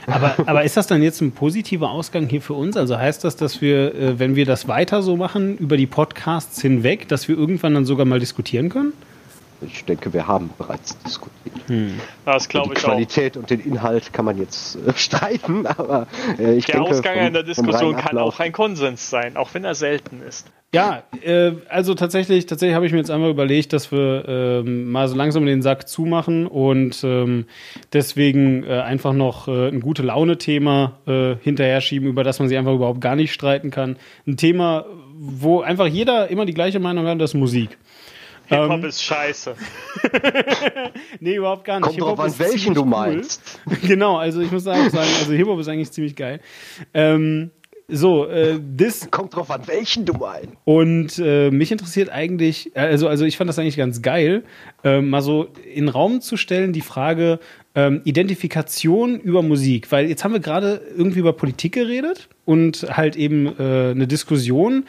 Aber, 0.05 0.35
aber 0.45 0.63
ist 0.63 0.77
das 0.77 0.87
dann 0.87 1.01
jetzt 1.01 1.21
ein 1.21 1.31
positiver 1.31 1.91
Ausgang 1.91 2.27
hier 2.27 2.41
für 2.41 2.53
uns? 2.53 2.77
Also 2.77 2.97
heißt 2.97 3.23
das, 3.23 3.35
dass 3.35 3.61
wir, 3.61 3.95
äh, 3.95 4.19
wenn 4.19 4.35
wir 4.35 4.45
das 4.45 4.67
weiter 4.67 5.01
so 5.01 5.17
machen, 5.17 5.57
über 5.57 5.77
die 5.77 5.87
Podcasts 5.87 6.61
hinweg, 6.61 7.07
dass 7.07 7.27
wir 7.27 7.37
irgendwann 7.37 7.73
dann 7.73 7.85
sogar 7.85 8.05
mal 8.05 8.19
diskutieren 8.19 8.69
können? 8.69 8.93
Ich 9.61 9.85
denke, 9.85 10.13
wir 10.13 10.27
haben 10.27 10.49
bereits 10.57 10.97
diskutiert. 10.99 11.55
Das 12.25 12.43
Die 12.43 12.49
glaube 12.49 12.73
ich 12.73 12.79
auch. 12.79 12.89
Qualität 12.89 13.37
und 13.37 13.49
den 13.49 13.59
Inhalt 13.59 14.13
kann 14.13 14.23
man 14.25 14.37
jetzt 14.37 14.75
äh, 14.75 14.93
streiten, 14.95 15.65
aber 15.65 16.07
äh, 16.37 16.55
ich 16.55 16.65
Der 16.65 16.75
denke, 16.75 16.91
Ausgang 16.91 17.13
vom- 17.15 17.21
einer 17.23 17.39
vom 17.39 17.45
Diskussion 17.47 17.95
kann 17.95 18.17
auch 18.17 18.39
ein 18.39 18.51
Konsens 18.51 19.09
sein, 19.09 19.35
auch 19.35 19.53
wenn 19.53 19.63
er 19.65 19.75
selten 19.75 20.21
ist. 20.21 20.47
Ja, 20.73 21.03
äh, 21.23 21.53
also 21.69 21.93
tatsächlich, 21.95 22.45
tatsächlich 22.45 22.75
habe 22.75 22.85
ich 22.85 22.91
mir 22.91 22.97
jetzt 22.99 23.09
einmal 23.09 23.29
überlegt, 23.29 23.71
dass 23.73 23.91
wir 23.91 24.25
ähm, 24.27 24.91
mal 24.91 25.07
so 25.07 25.15
langsam 25.15 25.45
den 25.45 25.61
Sack 25.61 25.87
zumachen 25.87 26.45
und 26.45 27.01
ähm, 27.05 27.45
deswegen 27.93 28.63
äh, 28.63 28.81
einfach 28.81 29.13
noch 29.13 29.47
äh, 29.47 29.69
ein 29.69 29.79
gute 29.79 30.03
Laune-Thema 30.03 30.99
äh, 31.07 31.35
hinterher 31.41 31.79
schieben, 31.81 32.07
über 32.09 32.23
das 32.23 32.39
man 32.39 32.49
sich 32.49 32.57
einfach 32.57 32.73
überhaupt 32.73 32.99
gar 33.01 33.15
nicht 33.15 33.33
streiten 33.33 33.71
kann. 33.71 33.95
Ein 34.27 34.35
Thema, 34.35 34.85
wo 35.17 35.61
einfach 35.61 35.87
jeder 35.87 36.27
immer 36.29 36.45
die 36.45 36.53
gleiche 36.53 36.79
Meinung 36.79 37.07
hat, 37.07 37.19
das 37.21 37.31
ist 37.31 37.39
Musik. 37.39 37.77
Hip-Hop 38.47 38.71
Ähm, 38.71 38.85
ist 38.85 39.03
scheiße. 39.03 39.55
Nee, 41.19 41.35
überhaupt 41.35 41.65
gar 41.65 41.79
nicht. 41.79 41.87
Kommt 41.89 42.01
drauf 42.01 42.19
an, 42.19 42.39
welchen 42.39 42.73
du 42.73 42.81
cool. 42.81 42.87
meinst. 42.87 43.59
genau, 43.87 44.17
also 44.17 44.41
ich 44.41 44.51
muss 44.51 44.67
auch 44.67 44.75
sagen, 44.89 45.09
also 45.19 45.33
Hip-Hop 45.33 45.59
ist 45.59 45.67
eigentlich 45.67 45.91
ziemlich 45.91 46.15
geil. 46.15 46.39
Ähm, 46.93 47.51
so, 47.89 48.25
äh, 48.27 48.59
das 48.75 49.09
Kommt 49.11 49.35
drauf 49.35 49.49
an, 49.49 49.61
welchen 49.65 50.05
du 50.05 50.13
meinst. 50.13 50.49
und 50.65 51.19
äh, 51.19 51.49
mich 51.51 51.71
interessiert 51.71 52.09
eigentlich, 52.09 52.71
also, 52.75 53.07
also 53.07 53.23
ich 53.23 53.37
fand 53.37 53.47
das 53.47 53.57
eigentlich 53.59 53.77
ganz 53.77 54.01
geil, 54.01 54.43
äh, 54.83 54.99
mal 54.99 55.21
so 55.21 55.47
in 55.73 55.85
den 55.85 55.89
Raum 55.89 56.19
zu 56.19 56.35
stellen, 56.35 56.73
die 56.73 56.81
Frage 56.81 57.39
ähm, 57.75 58.01
Identifikation 58.03 59.19
über 59.19 59.41
Musik. 59.41 59.89
Weil 59.91 60.09
jetzt 60.09 60.25
haben 60.25 60.33
wir 60.33 60.41
gerade 60.41 60.81
irgendwie 60.97 61.19
über 61.19 61.31
Politik 61.31 61.75
geredet 61.75 62.27
und 62.43 62.87
halt 62.89 63.15
eben 63.15 63.47
äh, 63.57 63.91
eine 63.91 64.07
Diskussion 64.07 64.85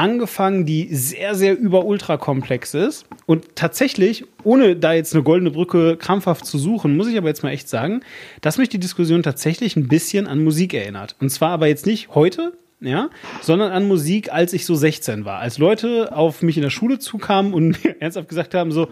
angefangen, 0.00 0.64
die 0.64 0.94
sehr, 0.94 1.34
sehr 1.34 1.58
über 1.58 1.84
ultra 1.84 2.16
komplex 2.16 2.72
ist. 2.72 3.04
Und 3.26 3.54
tatsächlich, 3.54 4.24
ohne 4.44 4.74
da 4.74 4.94
jetzt 4.94 5.12
eine 5.12 5.22
goldene 5.22 5.50
Brücke 5.50 5.98
krampfhaft 5.98 6.46
zu 6.46 6.56
suchen, 6.56 6.96
muss 6.96 7.06
ich 7.06 7.18
aber 7.18 7.28
jetzt 7.28 7.42
mal 7.42 7.50
echt 7.50 7.68
sagen, 7.68 8.00
dass 8.40 8.56
mich 8.56 8.70
die 8.70 8.80
Diskussion 8.80 9.22
tatsächlich 9.22 9.76
ein 9.76 9.88
bisschen 9.88 10.26
an 10.26 10.42
Musik 10.42 10.72
erinnert. 10.72 11.16
Und 11.20 11.28
zwar 11.28 11.50
aber 11.50 11.66
jetzt 11.66 11.84
nicht 11.84 12.14
heute, 12.14 12.54
ja, 12.80 13.10
sondern 13.42 13.72
an 13.72 13.86
Musik, 13.86 14.32
als 14.32 14.54
ich 14.54 14.64
so 14.64 14.74
16 14.74 15.26
war. 15.26 15.38
Als 15.38 15.58
Leute 15.58 16.16
auf 16.16 16.40
mich 16.40 16.56
in 16.56 16.62
der 16.62 16.70
Schule 16.70 16.98
zukamen 16.98 17.52
und 17.52 17.84
mir 17.84 18.00
ernsthaft 18.00 18.30
gesagt 18.30 18.54
haben, 18.54 18.72
so, 18.72 18.88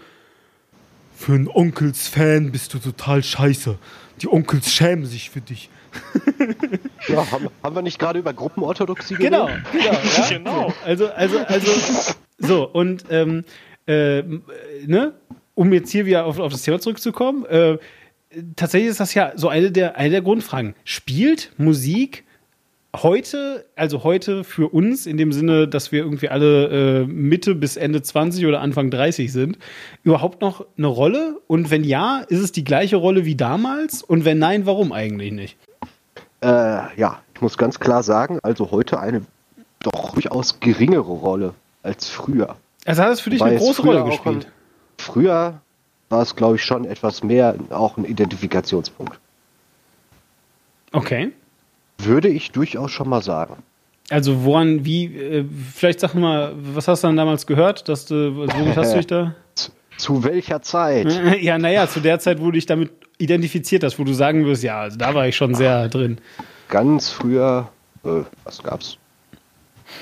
für 1.15 1.33
einen 1.33 1.47
Onkels-Fan 1.47 2.51
bist 2.51 2.75
du 2.75 2.77
total 2.77 3.23
scheiße. 3.23 3.79
Die 4.21 4.27
Onkels 4.27 4.71
schämen 4.71 5.05
sich 5.07 5.31
für 5.31 5.41
dich. 5.41 5.71
Ja, 7.09 7.31
haben, 7.31 7.47
haben 7.63 7.75
wir 7.75 7.81
nicht 7.81 7.99
gerade 7.99 8.19
über 8.19 8.33
Gruppenorthodoxie 8.33 9.15
Genau, 9.15 9.47
geredet? 9.47 9.65
genau. 9.71 9.91
Ja? 9.91 10.29
Genau. 10.29 10.73
Also, 10.85 11.07
also, 11.09 11.39
also, 11.39 11.71
so, 12.37 12.67
und, 12.67 13.05
ähm, 13.09 13.43
äh, 13.87 14.21
ne, 14.85 15.13
um 15.55 15.73
jetzt 15.73 15.91
hier 15.91 16.05
wieder 16.05 16.25
auf, 16.25 16.39
auf 16.39 16.51
das 16.51 16.61
Thema 16.61 16.79
zurückzukommen, 16.79 17.45
äh, 17.45 17.77
tatsächlich 18.55 18.91
ist 18.91 18.99
das 18.99 19.13
ja 19.13 19.33
so 19.35 19.49
eine 19.49 19.71
der, 19.71 19.97
eine 19.97 20.11
der 20.11 20.21
Grundfragen. 20.21 20.75
Spielt 20.83 21.51
Musik 21.57 22.23
heute, 22.95 23.65
also 23.75 24.03
heute 24.03 24.43
für 24.43 24.69
uns 24.69 25.05
in 25.05 25.17
dem 25.17 25.31
Sinne, 25.31 25.67
dass 25.67 25.91
wir 25.91 25.99
irgendwie 26.03 26.29
alle 26.29 27.01
äh, 27.01 27.05
Mitte 27.05 27.55
bis 27.55 27.77
Ende 27.77 28.01
20 28.01 28.45
oder 28.45 28.61
Anfang 28.61 28.89
30 28.89 29.31
sind, 29.31 29.57
überhaupt 30.03 30.41
noch 30.41 30.65
eine 30.77 30.87
Rolle? 30.87 31.39
Und 31.47 31.69
wenn 31.71 31.83
ja, 31.83 32.19
ist 32.27 32.39
es 32.39 32.51
die 32.51 32.63
gleiche 32.63 32.95
Rolle 32.95 33.25
wie 33.25 33.35
damals? 33.35 34.01
Und 34.01 34.25
wenn 34.25 34.39
nein, 34.39 34.65
warum 34.65 34.91
eigentlich 34.91 35.31
nicht? 35.31 35.57
Äh, 36.41 36.97
ja, 36.97 37.19
ich 37.33 37.41
muss 37.41 37.57
ganz 37.57 37.79
klar 37.79 38.03
sagen, 38.03 38.39
also 38.43 38.71
heute 38.71 38.99
eine 38.99 39.21
doch 39.81 40.11
durchaus 40.11 40.59
geringere 40.59 41.01
Rolle 41.01 41.53
als 41.83 42.09
früher. 42.09 42.55
Also 42.85 43.03
hat 43.03 43.11
es 43.11 43.21
für 43.21 43.29
dich 43.29 43.39
Wobei 43.39 43.51
eine 43.51 43.59
große 43.59 43.81
Rolle 43.81 44.03
gespielt. 44.05 44.45
Ein, 44.45 44.51
früher 44.97 45.61
war 46.09 46.21
es, 46.21 46.35
glaube 46.35 46.55
ich, 46.55 46.63
schon 46.63 46.85
etwas 46.85 47.23
mehr 47.23 47.55
auch 47.69 47.97
ein 47.97 48.05
Identifikationspunkt. 48.05 49.19
Okay. 50.91 51.31
Würde 51.97 52.29
ich 52.29 52.51
durchaus 52.51 52.91
schon 52.91 53.09
mal 53.09 53.21
sagen. 53.21 53.57
Also 54.09 54.43
woran, 54.43 54.85
wie, 54.85 55.05
äh, 55.05 55.45
vielleicht 55.73 55.99
sag 55.99 56.15
mal, 56.15 56.53
was 56.55 56.87
hast 56.87 57.03
du 57.03 57.07
dann 57.07 57.17
damals 57.17 57.45
gehört? 57.45 57.87
Dass 57.87 58.05
du, 58.05 58.35
womit 58.35 58.75
hast 58.75 58.93
du 58.93 58.97
dich 58.97 59.07
da? 59.07 59.35
Zu, 59.99 60.23
welcher 60.23 60.61
Zeit? 60.61 61.07
Ja, 61.41 61.57
naja, 61.57 61.87
zu 61.87 61.99
der 61.99 62.19
Zeit, 62.19 62.39
wo 62.39 62.45
du 62.45 62.51
dich 62.51 62.65
damit 62.65 62.91
identifiziert 63.17 63.83
hast, 63.83 63.99
wo 63.99 64.03
du 64.03 64.13
sagen 64.13 64.45
wirst, 64.45 64.63
ja, 64.63 64.79
also 64.81 64.97
da 64.97 65.13
war 65.13 65.27
ich 65.27 65.35
schon 65.35 65.53
sehr 65.55 65.89
drin. 65.89 66.19
Ganz 66.69 67.09
früher, 67.09 67.69
äh, 68.05 68.21
was 68.43 68.63
gab's? 68.63 68.97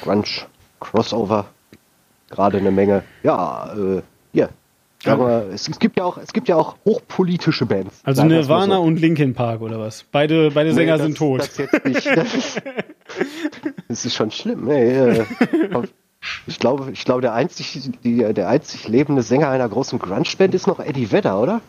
Grunge, 0.01 0.23
Crossover, 0.79 1.45
gerade 2.29 2.57
eine 2.59 2.71
Menge. 2.71 3.03
Ja, 3.23 3.73
äh, 3.73 4.01
hier. 4.33 4.49
Sagen 5.03 5.21
wir, 5.21 5.49
es, 5.53 5.67
es 5.67 5.79
gibt 5.79 5.97
ja 5.97 6.03
auch, 6.03 6.17
es 6.17 6.33
gibt 6.33 6.47
ja 6.47 6.55
auch 6.55 6.75
hochpolitische 6.83 7.65
Bands. 7.65 8.01
Also 8.03 8.23
Nirvana 8.23 8.75
so. 8.77 8.81
und 8.81 8.99
Linkin 8.99 9.33
Park 9.33 9.61
oder 9.61 9.79
was? 9.79 10.03
Beide, 10.11 10.51
beide 10.51 10.73
Sänger 10.73 10.93
Nee, 10.93 10.97
das- 10.97 11.05
sind 11.07 11.17
tot. 11.17 11.39
Das, 11.41 11.57
jetzt 11.57 11.85
nicht, 11.85 12.05
das, 12.17 12.33
ist, 12.35 12.61
das 13.87 14.05
ist 14.05 14.15
schon 14.15 14.31
schlimm. 14.31 14.65
Nee, 14.65 14.91
äh, 14.97 15.25
ich 16.47 16.59
glaube, 16.59 16.91
ich 16.91 17.05
glaube, 17.05 17.21
der 17.21 17.33
einzig, 17.33 17.89
die, 18.03 18.17
der 18.33 18.49
einzig 18.49 18.87
lebende 18.87 19.21
Sänger 19.21 19.49
einer 19.49 19.67
großen 19.69 19.99
Grunge-Band 19.99 20.53
ist 20.55 20.67
noch 20.67 20.79
Eddie 20.79 21.11
Vedder, 21.11 21.39
oder? 21.41 21.61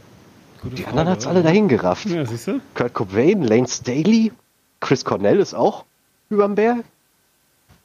Die 0.65 0.85
anderen 0.87 1.09
hat's 1.09 1.27
alle 1.27 1.43
dahin 1.43 1.69
gerafft. 1.69 2.07
Ja, 2.07 2.25
siehst 2.27 2.49
du? 2.49 2.61
Kurt 2.75 2.93
Cobain, 2.95 3.43
Lane 3.43 3.69
Staley, 3.69 4.33
Chris 4.81 5.05
Cornell 5.05 5.39
ist 5.39 5.55
auch 5.55 5.85
überm 6.31 6.55
Berg. 6.57 6.85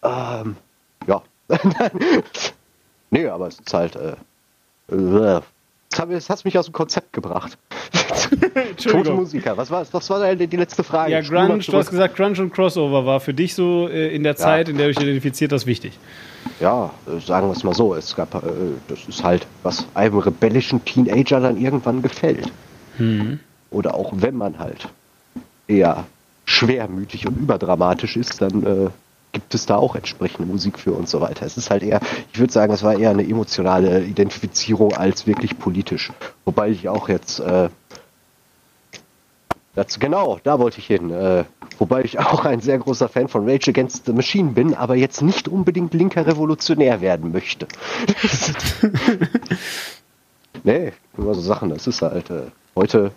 Ähm, 0.03 0.56
ja. 1.07 1.22
nee, 3.11 3.27
aber 3.27 3.48
es 3.48 3.60
ist 3.60 3.73
halt, 3.73 3.95
äh, 3.95 4.14
äh, 4.94 5.41
das 5.90 5.99
hat- 5.99 6.30
hat 6.30 6.45
mich 6.45 6.57
aus 6.57 6.65
dem 6.65 6.73
Konzept 6.73 7.14
gebracht. 7.14 7.57
Tote. 8.84 9.11
Musiker, 9.14 9.56
was 9.56 9.69
war 9.69 9.85
das 9.85 10.10
war 10.10 10.35
die, 10.35 10.48
die 10.48 10.57
letzte 10.57 10.84
Frage. 10.84 11.11
Ja, 11.11 11.22
Grunge, 11.22 11.60
du 11.60 11.77
hast 11.77 11.90
gesagt, 11.91 12.15
Grunge 12.15 12.41
und 12.41 12.52
Crossover 12.53 13.06
war 13.06 13.19
für 13.19 13.34
dich 13.34 13.53
so 13.53 13.88
äh, 13.88 14.14
in 14.15 14.23
der 14.23 14.35
Zeit, 14.35 14.68
in 14.69 14.77
der 14.77 14.88
du 14.88 14.94
dich 14.94 15.03
identifiziert 15.03 15.52
hast, 15.52 15.68
wichtig. 15.68 15.98
Ja, 16.60 16.91
äh, 17.07 17.20
sagen 17.20 17.48
wir 17.48 17.53
es 17.53 17.64
mal 17.64 17.74
so, 17.74 17.95
es 17.95 18.15
gab, 18.15 18.36
äh, 18.36 18.40
das 18.88 18.99
ist 19.07 19.24
halt, 19.24 19.48
was 19.64 19.86
einem 19.94 20.18
rebellischen 20.18 20.84
Teenager 20.86 21.40
dann 21.40 21.57
irgendwann 21.57 22.02
gefällt. 22.02 22.52
Oder 23.72 23.95
auch 23.95 24.14
wenn 24.15 24.36
man 24.36 24.60
halt 24.60 24.88
eher 25.68 26.06
schwermütig 26.45 27.28
und 27.28 27.38
überdramatisch 27.38 28.18
ist, 28.18 28.41
dann 28.41 28.64
äh, 28.64 28.90
gibt 29.32 29.56
es 29.56 29.65
da 29.65 29.78
auch 29.78 29.95
entsprechende 29.95 30.48
Musik 30.48 30.78
für 30.78 30.91
und 30.94 31.10
so 31.10 31.20
weiter. 31.20 31.45
Es 31.45 31.57
ist 31.57 31.70
halt 31.70 31.84
eher, 31.84 31.99
ich 32.32 32.40
würde 32.40 32.53
sagen, 32.53 32.72
es 32.72 32.84
war 32.84 32.98
eher 32.98 33.10
eine 33.10 33.28
emotionale 33.28 34.03
Identifizierung 34.03 34.94
als 34.94 35.26
wirklich 35.26 35.57
politisch. 35.57 36.11
Wobei 36.45 36.70
ich 36.70 36.88
auch 36.88 37.10
jetzt, 37.10 37.40
äh, 37.40 37.70
dazu, 39.76 39.99
genau, 39.99 40.40
da 40.44 40.60
wollte 40.60 40.80
ich 40.80 40.88
hin. 40.88 41.10
Äh, 41.10 41.45
wobei 41.84 42.02
ich 42.06 42.18
auch 42.18 42.46
ein 42.46 42.62
sehr 42.62 42.80
großer 42.80 43.10
Fan 43.10 43.28
von 43.28 43.44
Rage 43.50 43.72
Against 43.72 44.06
the 44.06 44.14
Machine 44.14 44.52
bin, 44.52 44.74
aber 44.74 44.96
jetzt 44.96 45.22
nicht 45.22 45.50
unbedingt 45.50 45.94
linker 45.94 46.26
Revolutionär 46.26 47.02
werden 47.02 47.34
möchte. 47.34 47.68
nee, 50.64 50.94
immer 51.18 51.34
so 51.34 51.42
Sachen, 51.42 51.72
das 51.72 51.86
ist 51.86 52.02
halt, 52.02 52.30
äh, 52.30 52.44
heute 52.74 53.12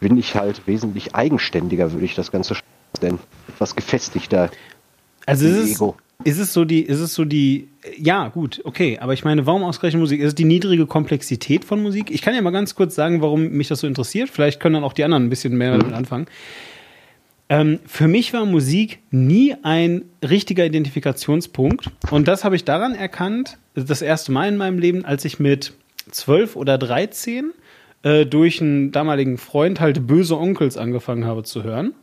bin 0.00 0.18
ich 0.18 0.36
halt 0.36 0.66
wesentlich 0.66 1.14
eigenständiger, 1.14 1.92
würde 1.92 2.04
ich 2.04 2.14
das 2.14 2.30
Ganze 2.30 2.56
denn 3.00 3.20
etwas 3.48 3.74
gefestigter. 3.74 4.50
Also 5.24 5.46
im 5.46 5.52
ist 5.54 5.70
es, 5.70 5.76
Ego. 5.76 5.96
Ist 6.24 6.38
es 6.38 6.52
so 6.52 6.64
die, 6.64 6.82
ist 6.82 7.00
es 7.00 7.14
so 7.14 7.24
die, 7.24 7.68
ja 7.98 8.28
gut, 8.28 8.60
okay, 8.64 8.98
aber 8.98 9.12
ich 9.12 9.24
meine, 9.24 9.46
warum 9.46 9.62
ausgerechnet 9.62 10.00
Musik? 10.00 10.20
Ist 10.20 10.28
es 10.28 10.34
die 10.34 10.44
niedrige 10.44 10.86
Komplexität 10.86 11.64
von 11.64 11.82
Musik? 11.82 12.10
Ich 12.10 12.22
kann 12.22 12.34
ja 12.34 12.42
mal 12.42 12.50
ganz 12.50 12.74
kurz 12.74 12.94
sagen, 12.94 13.20
warum 13.22 13.48
mich 13.50 13.68
das 13.68 13.80
so 13.80 13.86
interessiert. 13.86 14.30
Vielleicht 14.30 14.60
können 14.60 14.74
dann 14.74 14.84
auch 14.84 14.92
die 14.92 15.04
anderen 15.04 15.26
ein 15.26 15.30
bisschen 15.30 15.56
mehr 15.56 15.76
damit 15.76 15.92
anfangen. 15.92 16.26
Ähm, 17.48 17.78
für 17.86 18.08
mich 18.08 18.32
war 18.32 18.44
Musik 18.44 18.98
nie 19.10 19.54
ein 19.62 20.02
richtiger 20.22 20.66
Identifikationspunkt. 20.66 21.90
Und 22.10 22.26
das 22.26 22.44
habe 22.44 22.56
ich 22.56 22.64
daran 22.64 22.94
erkannt, 22.94 23.58
das 23.74 24.02
erste 24.02 24.32
Mal 24.32 24.48
in 24.48 24.56
meinem 24.56 24.78
Leben, 24.78 25.04
als 25.04 25.24
ich 25.24 25.38
mit 25.38 25.74
zwölf 26.10 26.56
oder 26.56 26.78
dreizehn 26.78 27.52
äh, 28.02 28.26
durch 28.26 28.60
einen 28.60 28.90
damaligen 28.90 29.38
Freund 29.38 29.80
halt 29.80 30.06
böse 30.06 30.38
Onkels 30.38 30.76
angefangen 30.76 31.24
habe 31.24 31.44
zu 31.44 31.62
hören. 31.62 31.94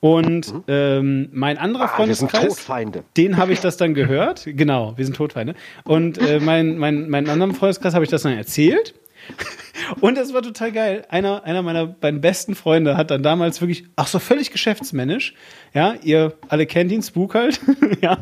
Und 0.00 0.52
ähm, 0.68 1.28
mein 1.32 1.58
anderer 1.58 1.84
Ah, 1.84 1.88
Freundeskreis, 1.88 2.48
Todfeinde. 2.48 3.04
den 3.16 3.36
habe 3.38 3.52
ich 3.52 3.60
das 3.60 3.76
dann 3.76 3.94
gehört. 3.94 4.44
Genau, 4.46 4.96
wir 4.96 5.04
sind 5.04 5.16
Todfeinde. 5.16 5.54
Und 5.84 6.18
äh, 6.18 6.38
mein, 6.38 6.76
mein, 6.78 7.08
meinen 7.08 7.28
anderen 7.28 7.54
Freundeskreis 7.54 7.94
habe 7.94 8.04
ich 8.04 8.10
das 8.10 8.22
dann 8.22 8.36
erzählt. 8.36 8.94
Und 10.00 10.18
es 10.18 10.32
war 10.32 10.42
total 10.42 10.72
geil. 10.72 11.04
Einer, 11.08 11.44
einer 11.44 11.62
meiner 11.62 11.86
beiden 11.86 12.20
besten 12.20 12.54
Freunde 12.54 12.96
hat 12.96 13.10
dann 13.10 13.22
damals 13.22 13.60
wirklich, 13.60 13.84
ach 13.96 14.06
so 14.06 14.18
völlig 14.18 14.50
geschäftsmännisch, 14.50 15.34
ja, 15.74 15.94
ihr 16.02 16.34
alle 16.48 16.66
kennt 16.66 16.92
ihn, 16.92 17.02
Spook 17.02 17.34
halt, 17.34 17.60
ja, 18.00 18.18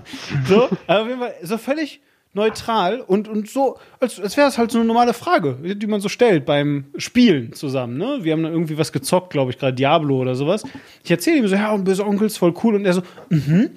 so, 0.46 0.68
aber 0.86 1.02
auf 1.02 1.08
jeden 1.08 1.20
Fall 1.20 1.34
so 1.42 1.58
völlig 1.58 2.00
neutral 2.34 3.00
und, 3.00 3.28
und 3.28 3.48
so, 3.48 3.78
als, 4.00 4.20
als 4.20 4.36
wäre 4.36 4.48
es 4.48 4.58
halt 4.58 4.70
so 4.70 4.78
eine 4.78 4.86
normale 4.86 5.14
Frage, 5.14 5.54
die 5.76 5.86
man 5.86 6.00
so 6.00 6.08
stellt 6.08 6.44
beim 6.44 6.86
Spielen 6.96 7.52
zusammen, 7.52 7.96
ne? 7.96 8.18
Wir 8.22 8.32
haben 8.32 8.42
dann 8.42 8.52
irgendwie 8.52 8.76
was 8.76 8.92
gezockt, 8.92 9.30
glaube 9.30 9.52
ich, 9.52 9.58
gerade 9.58 9.74
Diablo 9.74 10.18
oder 10.18 10.34
sowas. 10.34 10.64
Ich 11.02 11.10
erzähle 11.10 11.38
ihm 11.38 11.48
so, 11.48 11.54
ja, 11.54 11.72
und 11.72 11.84
böse 11.84 12.04
Onkels, 12.04 12.36
voll 12.36 12.54
cool. 12.62 12.74
Und 12.74 12.84
er 12.84 12.94
so, 12.94 13.02
mhm, 13.30 13.70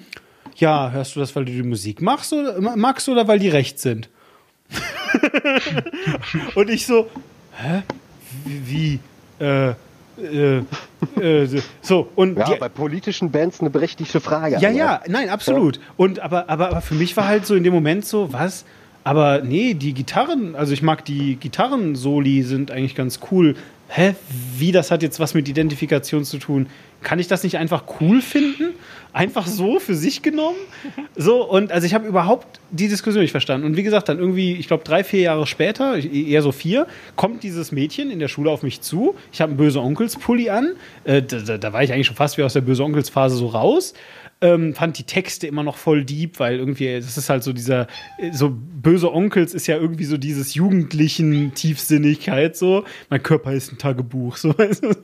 ja, 0.56 0.90
hörst 0.90 1.16
du 1.16 1.20
das, 1.20 1.34
weil 1.36 1.44
du 1.44 1.52
die 1.52 1.62
Musik 1.62 2.02
machst 2.02 2.32
oder, 2.32 2.60
magst 2.60 3.08
oder 3.08 3.28
weil 3.28 3.38
die 3.38 3.48
recht 3.48 3.78
sind? 3.78 4.08
Und 6.54 6.68
ich 6.68 6.84
so, 6.84 7.08
hä? 7.56 7.82
Wie? 8.44 9.00
wie 9.38 9.44
äh, 9.44 9.74
äh, 10.18 10.58
äh, 11.20 11.62
so, 11.82 12.08
und 12.16 12.36
Ja, 12.38 12.44
die, 12.44 12.58
bei 12.58 12.68
politischen 12.68 13.30
Bands 13.30 13.60
eine 13.60 13.70
berechtigte 13.70 14.20
Frage. 14.20 14.58
ja, 14.60 14.68
aber- 14.68 14.76
ja, 14.78 15.00
nein, 15.08 15.28
absolut. 15.28 15.80
Und 15.96 16.20
aber, 16.20 16.48
aber, 16.50 16.68
aber 16.70 16.80
für 16.80 16.94
mich 16.94 17.16
war 17.16 17.26
halt 17.28 17.46
so 17.46 17.54
in 17.54 17.64
dem 17.64 17.72
Moment 17.72 18.04
so, 18.04 18.32
was? 18.32 18.64
Aber 19.04 19.40
nee, 19.42 19.74
die 19.74 19.94
Gitarren, 19.94 20.54
also 20.54 20.72
ich 20.72 20.82
mag 20.82 21.04
die 21.04 21.36
Gitarren-Soli 21.36 22.42
sind 22.42 22.70
eigentlich 22.70 22.94
ganz 22.94 23.20
cool. 23.30 23.54
Hä? 23.88 24.14
Wie 24.58 24.70
das 24.70 24.90
hat 24.90 25.02
jetzt 25.02 25.18
was 25.18 25.32
mit 25.32 25.48
Identifikation 25.48 26.24
zu 26.24 26.38
tun? 26.38 26.66
Kann 27.02 27.18
ich 27.18 27.28
das 27.28 27.44
nicht 27.44 27.58
einfach 27.58 27.84
cool 28.00 28.20
finden? 28.20 28.74
Einfach 29.12 29.46
so 29.46 29.80
für 29.80 29.94
sich 29.94 30.22
genommen? 30.22 30.58
So, 31.16 31.44
und 31.44 31.72
also 31.72 31.86
ich 31.86 31.94
habe 31.94 32.06
überhaupt 32.06 32.60
die 32.70 32.88
Diskussion 32.88 33.22
nicht 33.22 33.30
verstanden. 33.30 33.66
Und 33.66 33.76
wie 33.76 33.82
gesagt, 33.82 34.08
dann 34.08 34.18
irgendwie, 34.18 34.54
ich 34.54 34.68
glaube, 34.68 34.84
drei, 34.84 35.02
vier 35.02 35.20
Jahre 35.20 35.46
später, 35.46 35.96
eher 35.96 36.42
so 36.42 36.52
vier, 36.52 36.86
kommt 37.16 37.42
dieses 37.42 37.72
Mädchen 37.72 38.10
in 38.10 38.18
der 38.18 38.28
Schule 38.28 38.50
auf 38.50 38.62
mich 38.62 38.80
zu. 38.80 39.14
Ich 39.32 39.40
habe 39.40 39.50
einen 39.50 39.56
böse 39.56 39.80
Onkels-Pulli 39.80 40.50
an. 40.50 40.74
Äh, 41.04 41.22
da, 41.22 41.56
da, 41.56 41.72
war 41.72 41.82
ich 41.82 41.92
eigentlich 41.92 42.06
schon 42.06 42.16
fast 42.16 42.36
wie 42.36 42.42
aus 42.42 42.52
der 42.52 42.60
böse 42.60 42.84
Onkels-Phase 42.84 43.36
so 43.36 43.46
raus. 43.46 43.94
Ähm, 44.40 44.74
fand 44.74 44.96
die 44.98 45.02
Texte 45.02 45.48
immer 45.48 45.64
noch 45.64 45.76
voll 45.76 46.04
deep, 46.04 46.38
weil 46.38 46.58
irgendwie, 46.58 46.94
das 46.94 47.16
ist 47.16 47.28
halt 47.28 47.42
so 47.42 47.52
dieser, 47.52 47.88
so 48.30 48.52
böse 48.54 49.12
Onkels 49.12 49.52
ist 49.52 49.66
ja 49.66 49.76
irgendwie 49.76 50.04
so 50.04 50.16
dieses 50.16 50.54
jugendlichen 50.54 51.54
Tiefsinnigkeit, 51.54 52.56
so. 52.56 52.84
Mein 53.10 53.22
Körper 53.22 53.52
ist 53.52 53.72
ein 53.72 53.78
Tagebuch, 53.78 54.36
so. 54.36 54.54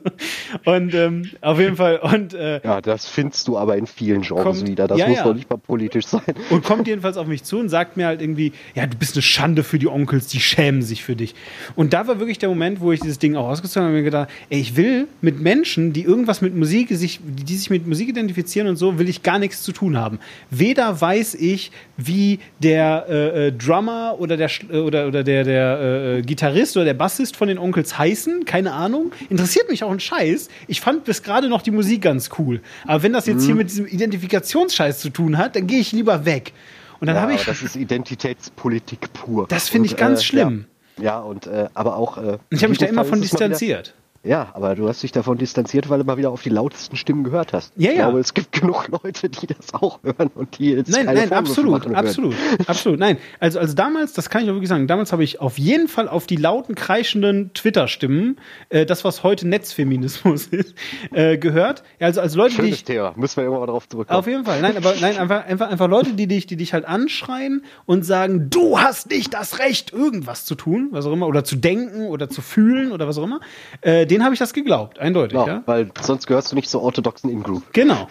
Und 0.65 0.93
ähm, 0.93 1.29
auf 1.41 1.59
jeden 1.59 1.75
Fall, 1.75 1.99
und 2.01 2.33
äh, 2.33 2.61
Ja, 2.63 2.79
das 2.81 3.05
findest 3.07 3.47
du 3.47 3.57
aber 3.57 3.77
in 3.77 3.87
vielen 3.87 4.21
Genres 4.21 4.43
Kommt- 4.43 4.67
wieder. 4.67 4.87
Das 4.87 4.97
ja, 4.97 5.07
muss 5.07 5.17
ja. 5.17 5.23
doch 5.23 5.33
nicht 5.33 5.49
mal 5.49 5.57
politisch 5.57 6.05
sein. 6.07 6.21
und 6.49 6.63
kommt 6.63 6.87
jedenfalls 6.87 7.17
auf 7.17 7.27
mich 7.27 7.43
zu 7.43 7.59
und 7.59 7.69
sagt 7.69 7.97
mir 7.97 8.07
halt 8.07 8.21
irgendwie, 8.21 8.53
ja, 8.73 8.87
du 8.87 8.95
bist 8.97 9.15
eine 9.15 9.21
Schande 9.21 9.63
für 9.63 9.79
die 9.79 9.87
Onkels, 9.87 10.27
die 10.27 10.39
schämen 10.39 10.81
sich 10.81 11.03
für 11.03 11.15
dich. 11.15 11.35
Und 11.75 11.93
da 11.93 12.07
war 12.07 12.19
wirklich 12.19 12.39
der 12.39 12.49
Moment, 12.49 12.79
wo 12.79 12.91
ich 12.91 12.99
dieses 13.01 13.19
Ding 13.19 13.35
auch 13.35 13.47
ausgezogen 13.49 13.87
habe 13.87 13.95
und 13.95 13.99
mir 13.99 14.03
gedacht, 14.05 14.29
ey, 14.49 14.59
ich 14.59 14.75
will 14.77 15.07
mit 15.21 15.39
Menschen, 15.41 15.93
die 15.93 16.03
irgendwas 16.03 16.41
mit 16.41 16.55
Musik, 16.55 16.89
sich, 16.91 17.19
die 17.23 17.55
sich 17.55 17.69
mit 17.69 17.85
Musik 17.87 18.09
identifizieren 18.09 18.67
und 18.67 18.77
so, 18.77 18.97
will 18.97 19.09
ich 19.09 19.23
gar 19.25 19.39
nichts 19.39 19.61
zu 19.61 19.73
tun 19.73 19.97
haben. 19.97 20.19
Weder 20.49 21.01
weiß 21.01 21.35
ich, 21.35 21.71
wie 21.97 22.39
der 22.59 23.05
äh, 23.09 23.47
äh, 23.47 23.51
Drummer 23.51 24.15
oder 24.17 24.37
der 24.37 24.49
äh, 24.71 24.77
oder, 24.77 25.07
oder 25.07 25.25
der, 25.25 25.43
der 25.43 25.79
äh, 25.81 26.19
äh, 26.19 26.21
Gitarrist 26.21 26.77
oder 26.77 26.85
der 26.85 26.93
Bassist 26.93 27.35
von 27.35 27.49
den 27.49 27.57
Onkels 27.57 27.97
heißen, 27.97 28.45
keine 28.45 28.71
Ahnung. 28.71 29.11
Interessiert 29.29 29.69
mich 29.69 29.83
auch 29.83 29.91
ein 29.91 29.99
Scheiß. 29.99 30.47
Ich 30.69 30.79
fand 30.79 31.03
bis 31.03 31.21
gerade 31.21 31.49
noch 31.49 31.61
die 31.61 31.71
Musik 31.71 32.01
ganz 32.03 32.29
cool. 32.39 32.61
Aber 32.87 33.03
wenn 33.03 33.11
das 33.11 33.25
jetzt 33.25 33.41
Mhm. 33.41 33.45
hier 33.45 33.55
mit 33.55 33.69
diesem 33.69 33.87
Identifikationsscheiß 33.87 34.99
zu 34.99 35.09
tun 35.09 35.37
hat, 35.37 35.57
dann 35.57 35.67
gehe 35.67 35.79
ich 35.79 35.91
lieber 35.91 36.23
weg. 36.25 36.53
Und 37.01 37.07
dann 37.07 37.17
ja, 37.17 37.23
habe 37.23 37.33
ich. 37.33 37.43
das 37.43 37.61
ist 37.61 37.75
Identitätspolitik 37.75 39.11
pur. 39.11 39.47
Das 39.49 39.67
finde 39.67 39.87
ich 39.87 39.97
ganz 39.97 40.23
schlimm. 40.23 40.65
Ja, 40.97 41.03
ja 41.03 41.19
und 41.19 41.47
äh, 41.47 41.67
aber 41.73 41.97
auch. 41.97 42.17
Äh, 42.17 42.37
ich 42.51 42.61
habe 42.63 42.69
mich 42.69 42.77
da 42.77 42.85
immer 42.85 43.03
von 43.03 43.19
distanziert. 43.21 43.93
Ja, 44.25 44.49
aber 44.53 44.73
du 44.73 44.87
hast 44.87 45.03
dich 45.03 45.11
davon 45.11 45.37
distanziert, 45.37 45.87
weil 45.89 45.99
du 45.99 46.05
mal 46.05 46.17
wieder 46.17 46.31
auf 46.31 46.41
die 46.41 46.49
lautesten 46.49 46.95
Stimmen 46.95 47.23
gehört 47.23 47.53
hast. 47.53 47.71
Ja, 47.77 47.91
ich 47.91 47.97
ja. 47.97 48.05
glaube, 48.05 48.19
es 48.19 48.33
gibt 48.33 48.51
genug 48.51 48.87
Leute, 48.87 49.29
die 49.29 49.45
das 49.45 49.73
auch 49.73 49.99
hören 50.01 50.31
und 50.33 50.57
die 50.57 50.71
jetzt 50.71 50.89
Nein, 50.89 51.05
keine 51.05 51.19
nein, 51.19 51.45
Vorwürfe 51.45 51.85
absolut, 51.85 51.95
absolut, 51.95 52.35
absolut. 52.67 52.99
Nein, 52.99 53.17
also, 53.39 53.59
also 53.59 53.75
damals, 53.75 54.13
das 54.13 54.29
kann 54.31 54.43
ich 54.43 54.49
auch 54.49 54.53
wirklich 54.53 54.69
sagen, 54.69 54.87
damals 54.87 55.11
habe 55.11 55.23
ich 55.23 55.41
auf 55.41 55.59
jeden 55.59 55.87
Fall 55.87 56.09
auf 56.09 56.25
die 56.25 56.37
lauten, 56.37 56.73
kreischenden 56.73 57.53
Twitter-Stimmen, 57.53 58.37
äh, 58.69 58.87
das, 58.87 59.05
was 59.05 59.21
heute 59.21 59.47
Netzfeminismus 59.47 60.47
ist, 60.51 60.73
äh, 61.11 61.37
gehört. 61.37 61.83
Also 61.99 62.21
als 62.21 62.33
Leute, 62.33 62.49
die 62.49 62.55
Schönes 62.55 62.75
ich, 62.77 62.83
Thema. 62.83 63.13
Müssen 63.15 63.37
wir 63.37 63.43
irgendwann 63.43 63.67
mal 63.67 63.71
drauf 63.71 63.87
zurückkommen. 63.87 64.19
Auf 64.19 64.27
jeden 64.27 64.45
Fall. 64.45 64.59
Nein, 64.59 64.75
aber 64.75 64.95
nein, 64.99 65.17
einfach, 65.17 65.45
einfach, 65.45 65.69
einfach 65.69 65.87
Leute, 65.87 66.13
die 66.13 66.25
dich, 66.25 66.47
die 66.47 66.57
dich 66.57 66.73
halt 66.73 66.85
anschreien 66.85 67.63
und 67.85 68.03
sagen, 68.03 68.49
du 68.49 68.79
hast 68.79 69.11
nicht 69.11 69.35
das 69.35 69.59
Recht, 69.59 69.93
irgendwas 69.93 70.45
zu 70.45 70.55
tun, 70.55 70.87
was 70.91 71.05
auch 71.05 71.13
immer, 71.13 71.27
oder 71.27 71.43
zu 71.43 71.57
denken 71.57 72.07
oder 72.07 72.27
zu 72.27 72.41
fühlen 72.41 72.91
oder 72.91 73.07
was 73.07 73.19
auch 73.19 73.23
immer. 73.23 73.39
Äh, 73.81 74.07
den 74.17 74.23
habe 74.23 74.33
ich 74.33 74.39
das 74.39 74.53
geglaubt, 74.53 74.99
eindeutig, 74.99 75.33
Genau, 75.37 75.47
ja. 75.47 75.63
weil 75.65 75.91
sonst 76.01 76.27
gehörst 76.27 76.51
du 76.51 76.55
nicht 76.55 76.69
zur 76.69 76.81
orthodoxen 76.81 77.29
In-Group. 77.29 77.63
Genau. 77.73 78.07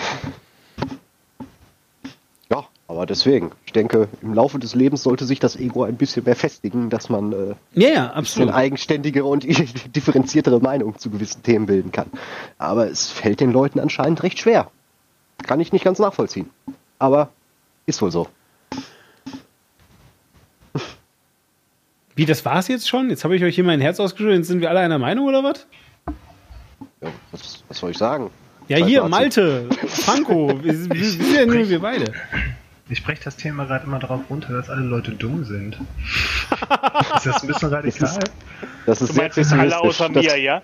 Ja, 2.51 2.65
aber 2.89 3.07
deswegen. 3.07 3.53
Ich 3.67 3.73
denke, 3.73 4.09
im 4.23 4.35
Laufe 4.35 4.59
des 4.59 4.75
Lebens 4.75 5.03
sollte 5.03 5.25
sich 5.25 5.41
das 5.41 5.57
Ego 5.57 5.85
ein 5.85 5.97
bisschen 5.97 6.25
mehr 6.25 6.37
festigen, 6.37 6.91
dass 6.91 7.09
man 7.09 7.33
äh, 7.33 7.55
Ja, 7.75 7.89
ja, 7.89 7.95
eine 8.05 8.15
absolut. 8.15 8.55
eigenständigere 8.55 9.25
und 9.25 9.45
differenziertere 9.97 10.61
Meinung 10.61 10.99
zu 10.99 11.11
gewissen 11.11 11.43
Themen 11.43 11.67
bilden 11.67 11.91
kann. 11.93 12.07
Aber 12.59 12.89
es 12.91 13.11
fällt 13.11 13.41
den 13.41 13.51
Leuten 13.53 13.81
anscheinend 13.81 14.23
recht 14.23 14.39
schwer. 14.39 14.71
Kann 15.47 15.61
ich 15.61 15.73
nicht 15.73 15.85
ganz 15.85 15.99
nachvollziehen. 15.99 16.51
Aber 16.99 17.31
ist 17.87 18.01
wohl 18.03 18.11
so. 18.11 18.29
Wie, 22.17 22.27
das 22.27 22.45
war's 22.45 22.69
jetzt 22.69 22.89
schon? 22.89 23.11
Jetzt 23.11 23.25
habe 23.25 23.35
ich 23.35 23.43
euch 23.43 23.57
hier 23.57 23.65
mein 23.65 23.81
Herz 23.81 23.99
ausgeschüttet, 23.99 24.37
jetzt 24.39 24.47
sind 24.47 24.61
wir 24.61 24.71
alle 24.71 24.81
einer 24.81 24.99
Meinung 25.01 25.27
oder 25.27 25.43
was? 25.43 25.67
Ja, 27.05 27.11
was, 27.33 27.63
was 27.69 27.79
soll 27.79 27.91
ich 27.91 27.99
sagen? 27.99 28.31
Ja, 28.69 28.79
Zwei 28.79 28.87
hier, 28.87 29.01
Fazit. 29.01 29.11
Malte, 29.11 29.69
Franco, 29.89 30.49
wir, 30.63 30.73
wir, 30.73 30.91
wir 30.91 31.05
sind 31.11 31.35
ja 31.35 31.47
nur 31.47 31.69
wir 31.69 31.81
beide. 31.81 32.13
Ich 32.89 33.03
breche 33.05 33.23
das 33.25 33.37
Thema 33.37 33.65
gerade 33.65 33.85
immer 33.87 33.99
darauf 33.99 34.21
runter, 34.31 34.53
dass 34.53 34.69
alle 34.71 34.83
Leute 34.83 35.13
dumm 35.13 35.45
sind. 35.45 35.79
ist 37.17 37.27
das 37.27 37.43
ein 37.43 37.47
bisschen 37.47 37.69
radikal? 37.71 38.19
Das 38.87 39.01
ist 39.03 39.09
Du 39.11 39.15
sehr 39.15 39.23
meinst 39.23 39.39
alle 39.39 39.45
pessimistisch. 39.47 39.75
außer 39.81 40.09
das, 40.11 40.25
mir, 40.25 40.37
ja? 40.39 40.63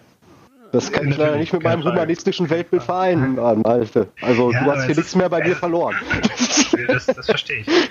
das 0.72 0.92
kann 0.92 1.08
ich 1.08 1.16
leider 1.16 1.36
nicht 1.36 1.52
mit 1.52 1.62
meinem 1.62 1.82
humanistischen 1.82 2.48
Weltbild 2.50 2.82
vereinen, 2.82 3.34
Malte. 3.62 4.08
Also 4.20 4.52
Ja, 4.52 4.64
du 4.64 4.70
hast 4.70 4.84
hier 4.84 4.94
nichts 4.94 5.08
ist- 5.10 5.16
mehr 5.16 5.28
bei 5.30 5.40
dir 5.40 5.52
äh, 5.52 5.56
verloren. 5.56 5.96
Das, 6.88 7.06
das 7.06 7.26
verstehe 7.26 7.60
ich. 7.66 7.90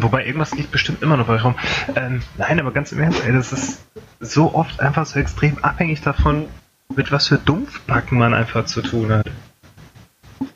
Wobei 0.00 0.26
irgendwas 0.26 0.54
liegt 0.54 0.70
bestimmt 0.70 1.02
immer 1.02 1.16
noch 1.16 1.26
bei 1.26 1.40
rum. 1.40 1.54
Ähm, 1.96 2.22
nein, 2.38 2.60
aber 2.60 2.70
ganz 2.72 2.92
im 2.92 3.00
Ernst, 3.00 3.22
ey, 3.26 3.32
das 3.32 3.52
ist 3.52 3.80
so 4.20 4.54
oft 4.54 4.78
einfach 4.80 5.06
so 5.06 5.18
extrem 5.18 5.58
abhängig 5.64 6.00
davon, 6.02 6.46
mit 6.96 7.12
was 7.12 7.28
für 7.28 7.38
Dumpfbacken 7.38 8.18
man 8.18 8.34
einfach 8.34 8.66
zu 8.66 8.82
tun 8.82 9.12
hat. 9.12 9.30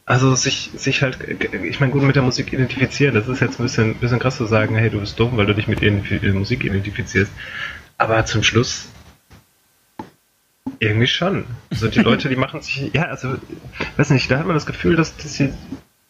Also 0.04 0.34
sich, 0.34 0.70
sich 0.76 1.02
halt, 1.02 1.18
ich 1.64 1.80
meine, 1.80 1.92
gut 1.92 2.02
mit 2.02 2.16
der 2.16 2.22
Musik 2.22 2.52
identifizieren, 2.52 3.14
das 3.14 3.28
ist 3.28 3.40
jetzt 3.40 3.58
ein 3.58 3.64
bisschen, 3.64 3.94
bisschen 3.96 4.18
krass 4.18 4.36
zu 4.36 4.46
sagen, 4.46 4.76
hey, 4.76 4.88
du 4.88 5.00
bist 5.00 5.18
dumm, 5.18 5.36
weil 5.36 5.46
du 5.46 5.54
dich 5.54 5.66
mit 5.66 5.80
der 5.82 5.92
Musik 6.32 6.64
identifizierst. 6.64 7.32
Aber 7.98 8.24
zum 8.24 8.42
Schluss 8.42 8.88
irgendwie 10.78 11.06
schon. 11.06 11.44
Also 11.70 11.88
die 11.88 12.00
Leute, 12.02 12.28
die 12.28 12.36
machen 12.36 12.60
sich, 12.60 12.90
ja, 12.92 13.04
also, 13.04 13.36
weiß 13.96 14.10
nicht, 14.10 14.30
da 14.30 14.38
hat 14.38 14.46
man 14.46 14.54
das 14.54 14.66
Gefühl, 14.66 14.96
dass, 14.96 15.16
dass 15.16 15.34
sie, 15.34 15.52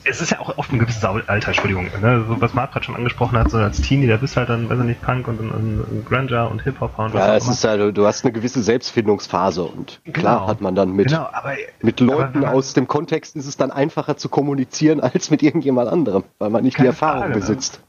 es 0.05 0.21
ist 0.21 0.31
ja 0.31 0.39
auch 0.41 0.57
oft 0.57 0.73
ein 0.73 0.79
gewisses 0.79 1.05
Alter, 1.05 1.49
Entschuldigung, 1.49 1.87
ne? 2.01 2.25
so, 2.29 2.41
was 2.41 2.55
Marc 2.55 2.73
gerade 2.73 2.85
schon 2.85 2.95
angesprochen 2.95 3.37
hat, 3.39 3.51
so 3.51 3.57
als 3.59 3.81
Teenie, 3.81 4.07
da 4.07 4.17
bist 4.19 4.35
du 4.37 4.41
halt 4.41 4.49
dann, 4.51 4.69
weiß 4.69 4.79
ich 4.79 4.85
nicht, 4.85 5.03
Punk 5.03 5.27
und, 5.27 5.41
und, 5.41 5.51
und 5.51 6.07
Granger 6.07 6.51
und 6.51 6.63
Hip-Hop 6.63 6.99
und 6.99 7.15
was 7.15 7.21
Ja, 7.21 7.33
auch 7.33 7.37
es 7.37 7.45
immer. 7.45 7.53
ist 7.55 7.65
halt, 7.65 7.97
du 7.97 8.07
hast 8.07 8.25
eine 8.25 8.33
gewisse 8.33 8.63
Selbstfindungsphase 8.63 9.65
und 9.65 10.01
klar 10.13 10.37
Genau. 10.41 10.49
hat 10.49 10.61
man 10.61 10.75
dann 10.75 10.93
mit, 10.93 11.09
Genau, 11.09 11.29
aber, 11.33 11.55
mit 11.83 11.99
Leuten 12.01 12.41
man- 12.41 12.51
aus 12.51 12.75
dem 12.75 12.87
Kontext 12.87 13.35
ist 13.37 13.47
es 13.47 13.57
dann 13.57 13.71
einfacher 13.71 14.17
zu 14.17 14.29
kommunizieren 14.29 15.01
als 15.03 15.31
mit 15.31 15.43
irgendjemand 15.43 15.89
anderem, 15.89 16.25
weil 16.39 16.51
man 16.51 16.63
nicht 16.63 16.79
die 16.79 16.87
Erfahrung 16.87 17.21
Frage, 17.23 17.33
ne? 17.35 17.41
besitzt. 17.41 17.81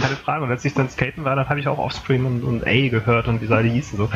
keine 0.00 0.16
Frage. 0.16 0.44
Und 0.44 0.50
als 0.50 0.64
ich 0.64 0.74
dann 0.74 0.88
skaten 0.88 1.24
war, 1.24 1.36
dann 1.36 1.48
habe 1.48 1.60
ich 1.60 1.68
auch 1.68 1.78
Offspring 1.78 2.24
und, 2.24 2.42
und 2.42 2.66
A 2.66 2.88
gehört 2.88 3.28
und 3.28 3.40
wie 3.42 3.46
sie 3.46 3.54
alle 3.54 3.68
hießen 3.68 3.96
so. 3.98 4.08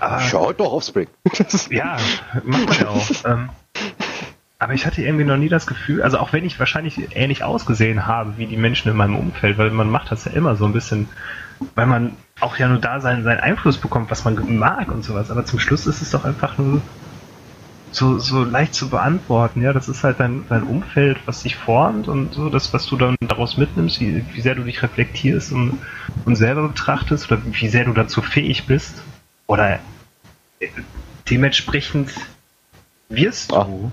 Aber 0.00 0.20
Schaut 0.20 0.58
doch 0.60 0.72
auf 0.72 0.84
Spring. 0.84 1.08
Ja, 1.70 1.96
macht 2.44 2.66
man 2.68 2.78
ja 2.78 2.88
auch. 2.88 3.06
ähm, 3.26 3.50
aber 4.58 4.74
ich 4.74 4.86
hatte 4.86 5.02
irgendwie 5.02 5.24
noch 5.24 5.36
nie 5.36 5.48
das 5.48 5.66
Gefühl, 5.66 6.02
also 6.02 6.18
auch 6.18 6.32
wenn 6.32 6.44
ich 6.44 6.58
wahrscheinlich 6.58 7.16
ähnlich 7.16 7.44
ausgesehen 7.44 8.06
habe 8.06 8.38
wie 8.38 8.46
die 8.46 8.56
Menschen 8.56 8.90
in 8.90 8.96
meinem 8.96 9.16
Umfeld, 9.16 9.56
weil 9.56 9.70
man 9.70 9.88
macht 9.88 10.10
das 10.10 10.24
ja 10.24 10.32
immer 10.32 10.56
so 10.56 10.64
ein 10.64 10.72
bisschen, 10.72 11.08
weil 11.76 11.86
man 11.86 12.16
auch 12.40 12.56
ja 12.56 12.68
nur 12.68 12.78
da 12.78 13.00
seinen, 13.00 13.22
seinen 13.22 13.40
Einfluss 13.40 13.78
bekommt, 13.78 14.10
was 14.10 14.24
man 14.24 14.58
mag 14.58 14.90
und 14.90 15.04
sowas. 15.04 15.30
Aber 15.30 15.44
zum 15.44 15.60
Schluss 15.60 15.86
ist 15.86 16.02
es 16.02 16.10
doch 16.10 16.24
einfach 16.24 16.58
nur 16.58 16.82
so, 17.92 18.18
so 18.18 18.42
leicht 18.42 18.74
zu 18.74 18.90
beantworten. 18.90 19.62
Ja, 19.62 19.72
das 19.72 19.88
ist 19.88 20.02
halt 20.02 20.18
dein, 20.18 20.44
dein 20.48 20.64
Umfeld, 20.64 21.18
was 21.24 21.44
dich 21.44 21.54
formt 21.54 22.08
und 22.08 22.34
so, 22.34 22.48
das, 22.48 22.72
was 22.74 22.86
du 22.86 22.96
dann 22.96 23.16
daraus 23.20 23.58
mitnimmst, 23.58 24.00
wie, 24.00 24.24
wie 24.32 24.40
sehr 24.40 24.56
du 24.56 24.64
dich 24.64 24.82
reflektierst 24.82 25.52
und, 25.52 25.78
und 26.24 26.34
selber 26.34 26.66
betrachtest 26.66 27.30
oder 27.30 27.40
wie 27.44 27.68
sehr 27.68 27.84
du 27.84 27.92
dazu 27.92 28.22
fähig 28.22 28.66
bist. 28.66 29.02
Oder 29.46 29.78
äh, 30.58 30.68
dementsprechend 31.30 32.10
wirst 33.08 33.52
du. 33.52 33.92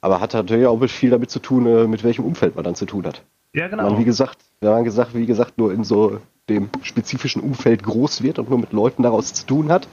Aber 0.00 0.20
hat 0.20 0.34
natürlich 0.34 0.66
auch 0.66 0.78
viel 0.86 1.10
damit 1.10 1.30
zu 1.30 1.40
tun, 1.40 1.66
äh, 1.66 1.86
mit 1.86 2.04
welchem 2.04 2.24
Umfeld 2.24 2.54
man 2.54 2.64
dann 2.64 2.74
zu 2.74 2.86
tun 2.86 3.04
hat. 3.06 3.22
Ja, 3.52 3.64
Wenn 3.64 3.70
genau. 3.72 3.90
man, 3.90 3.98
wie 3.98 4.04
gesagt, 4.04 4.38
wenn 4.60 4.70
man 4.70 4.84
gesagt, 4.84 5.14
wie 5.14 5.26
gesagt, 5.26 5.58
nur 5.58 5.72
in 5.72 5.82
so 5.84 6.18
dem 6.48 6.70
spezifischen 6.82 7.42
Umfeld 7.42 7.82
groß 7.82 8.22
wird 8.22 8.38
und 8.38 8.48
nur 8.48 8.58
mit 8.58 8.72
Leuten 8.72 9.02
daraus 9.02 9.32
zu 9.34 9.44
tun 9.46 9.72
hat, 9.72 9.88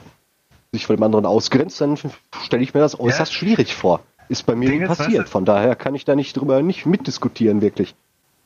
sich 0.72 0.86
von 0.86 0.96
dem 0.96 1.04
anderen 1.04 1.26
ausgrenzt, 1.26 1.80
dann 1.82 1.98
stelle 2.44 2.64
ich 2.64 2.74
mir 2.74 2.82
das 2.82 3.00
äußerst 3.00 3.34
schwierig 3.34 3.74
vor. 3.76 4.02
Ist 4.30 4.46
bei 4.46 4.56
mir 4.56 4.70
Ding 4.70 4.82
nie 4.82 4.88
weißt 4.90 5.00
passiert. 5.00 5.26
du- 5.28 5.32
Von 5.32 5.46
daher 5.46 5.76
kann 5.76 5.96
ich 5.96 6.06
da 6.06 6.16
nicht 6.16 6.34
drüber 6.38 6.62
nicht 6.62 6.86
mitdiskutieren, 6.86 7.62
wirklich. 7.62 7.96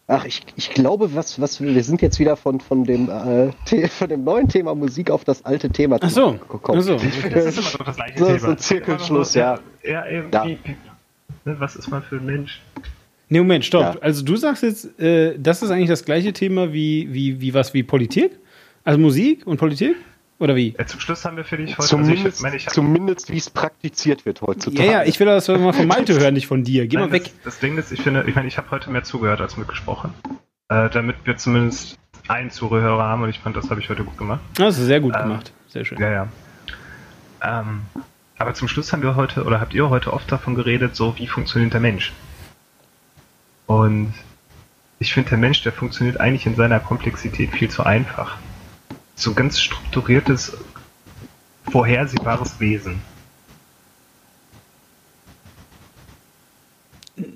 Ach, 0.08 0.26
ich, 0.26 0.44
ich 0.56 0.72
glaube, 0.72 1.14
was, 1.16 1.40
was 1.40 1.62
wir 1.62 1.84
sind 1.84 2.02
jetzt 2.02 2.18
wieder 2.20 2.36
von, 2.36 2.60
von, 2.62 2.84
dem, 2.84 3.10
äh, 3.10 3.88
von 3.90 4.10
dem 4.10 4.24
neuen 4.24 4.48
Thema 4.48 4.74
Musik 4.76 5.12
auf 5.12 5.24
das 5.24 5.46
alte 5.46 5.70
Thema 5.70 5.98
Ach 6.02 6.10
so, 6.10 6.32
gekommen. 6.50 6.80
ach 6.80 6.84
so. 6.84 6.96
Das 6.96 7.46
ist 7.46 7.58
immer 7.60 7.70
doch 7.78 7.86
das 7.86 7.96
gleiche 7.96 8.18
So, 8.20 8.26
Thema. 8.26 8.40
so 8.40 8.48
ein 8.48 8.58
Zirkelschluss, 8.58 9.34
ja. 9.36 9.58
so, 9.84 9.90
Ja, 9.90 10.08
eben, 10.08 10.32
Ja. 10.34 10.46
Ne, 11.46 11.56
was 11.60 11.76
ist 11.76 11.90
man 11.90 12.04
für 12.04 12.18
ein 12.18 12.26
Mensch? 12.26 12.62
Nee, 13.30 13.40
Moment, 13.40 13.64
stopp. 13.66 13.96
Ja. 13.96 14.02
Also 14.02 14.24
du 14.26 14.36
sagst 14.36 14.64
jetzt, 14.64 15.00
äh, 15.00 15.38
das 15.38 15.62
ist 15.62 15.70
eigentlich 15.72 15.90
das 15.90 16.04
gleiche 16.04 16.34
Thema 16.34 16.74
wie, 16.74 17.08
wie, 17.14 17.40
wie 17.42 17.54
was, 17.54 17.74
wie 17.74 17.84
Politik? 17.84 18.32
Also 18.84 19.00
Musik 19.00 19.46
und 19.46 19.58
Politik? 19.58 19.96
Oder 20.40 20.56
wie? 20.56 20.74
Ja, 20.80 20.86
zum 20.88 21.00
Schluss 21.02 21.26
haben 21.26 21.36
wir 21.38 21.44
für 21.44 21.58
dich 21.58 21.78
heute. 21.78 21.88
Zumindest, 21.90 22.26
also 22.26 22.38
ich, 22.38 22.42
meine, 22.44 22.56
ich 22.56 22.66
hab- 22.66 22.74
zumindest 22.74 23.30
wie 23.32 23.38
es 23.38 23.50
praktiziert 23.50 24.26
wird 24.26 24.42
heutzutage. 24.42 24.86
Ja, 24.88 25.02
ja, 25.02 25.04
ich 25.04 25.20
will 25.20 25.28
das 25.28 25.48
mal 25.50 25.74
von 25.74 25.86
Malte 25.88 26.18
hören, 26.20 26.34
nicht 26.34 26.48
von 26.48 26.64
dir. 26.64 26.88
Geh 26.88 26.96
mal 26.96 27.04
Nein, 27.04 27.12
weg. 27.12 27.24
Das, 27.26 27.34
das 27.44 27.60
Ding 27.60 27.78
ist, 27.78 27.92
ich 27.92 28.02
finde, 28.02 28.24
ich 28.26 28.36
meine, 28.36 28.48
ich 28.48 28.58
habe 28.58 28.72
heute 28.72 28.90
mehr 28.90 29.04
zugehört 29.04 29.42
als 29.42 29.58
mitgesprochen. 29.58 30.14
Äh, 30.70 30.90
damit 30.90 31.18
wir 31.26 31.36
zumindest 31.36 31.98
einen 32.30 32.52
Zuhörer 32.52 33.04
haben 33.04 33.24
und 33.24 33.30
ich 33.30 33.40
fand, 33.40 33.58
das 33.58 33.70
habe 33.70 33.82
ich 33.82 33.90
heute 33.90 34.04
gut 34.06 34.18
gemacht. 34.18 34.40
Das 34.56 34.78
ist 34.80 34.86
sehr 34.86 35.02
gut 35.02 35.14
Ähm, 35.16 35.24
gemacht. 35.24 35.52
Sehr 35.68 35.84
schön. 35.84 36.00
Ja, 36.00 36.10
ja. 36.12 36.28
Ähm, 37.44 37.82
aber 38.40 38.54
zum 38.54 38.68
Schluss 38.68 38.92
haben 38.92 39.04
wir 39.04 39.16
heute, 39.16 39.44
oder 39.44 39.60
habt 39.62 39.74
ihr 39.74 39.90
heute 39.90 40.12
oft 40.12 40.32
davon 40.32 40.56
geredet, 40.56 40.96
so 40.96 41.18
wie 41.18 41.28
funktioniert 41.28 41.74
der 41.74 41.80
Mensch? 41.80 42.14
Und 43.68 44.14
ich 44.98 45.14
finde, 45.14 45.30
der 45.30 45.38
Mensch, 45.38 45.62
der 45.62 45.72
funktioniert 45.72 46.20
eigentlich 46.20 46.46
in 46.46 46.56
seiner 46.56 46.80
Komplexität 46.80 47.52
viel 47.52 47.70
zu 47.70 47.84
einfach. 47.84 48.38
So 49.16 49.32
ein 49.32 49.36
ganz 49.36 49.60
strukturiertes, 49.62 50.58
vorhersehbares 51.70 52.60
Wesen. 52.60 53.02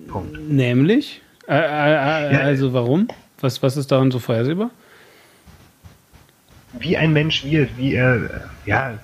Punkt. 0.08 0.40
Nämlich? 0.50 1.22
Äh, 1.48 1.56
äh, 1.56 2.34
äh, 2.34 2.38
also 2.38 2.74
warum? 2.74 3.08
Was, 3.40 3.62
was 3.62 3.78
ist 3.78 3.92
daran 3.92 4.10
so 4.10 4.20
vorhersehbar? 4.20 4.72
wie 6.74 6.98
ein 6.98 7.14
Mensch 7.14 7.44
wird, 7.44 7.78
wie 7.78 7.94
er, 7.94 8.50
ja, 8.66 8.98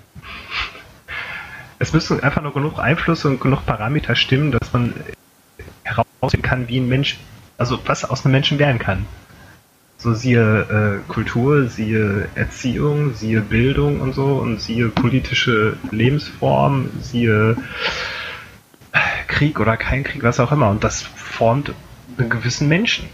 es 1.79 1.93
müssen 1.93 2.21
einfach 2.21 2.41
nur 2.41 2.53
genug 2.53 2.77
Einflüsse 2.77 3.29
und 3.29 3.39
genug 3.39 3.65
Parameter 3.65 4.15
stimmen, 4.15 4.51
dass 4.51 4.73
man 4.73 4.93
herausfinden 5.83 6.45
kann, 6.45 6.67
wie 6.67 6.79
ein 6.79 6.89
Mensch, 6.89 7.17
also 7.57 7.79
was 7.85 8.05
aus 8.05 8.25
einem 8.25 8.33
Menschen 8.33 8.59
werden 8.59 8.79
kann. 8.79 9.05
So 9.97 10.13
siehe 10.13 11.01
äh, 11.07 11.11
Kultur, 11.11 11.67
siehe 11.67 12.29
Erziehung, 12.35 13.15
siehe 13.15 13.41
Bildung 13.41 13.99
und 13.99 14.13
so 14.13 14.35
und 14.35 14.61
siehe 14.61 14.89
politische 14.89 15.77
Lebensform, 15.91 16.89
siehe 17.01 17.57
Krieg 19.27 19.59
oder 19.59 19.77
kein 19.77 20.03
Krieg, 20.03 20.23
was 20.23 20.39
auch 20.39 20.51
immer. 20.51 20.69
Und 20.69 20.83
das 20.83 21.01
formt 21.01 21.73
einen 22.17 22.29
gewissen 22.29 22.67
Menschen. 22.67 23.09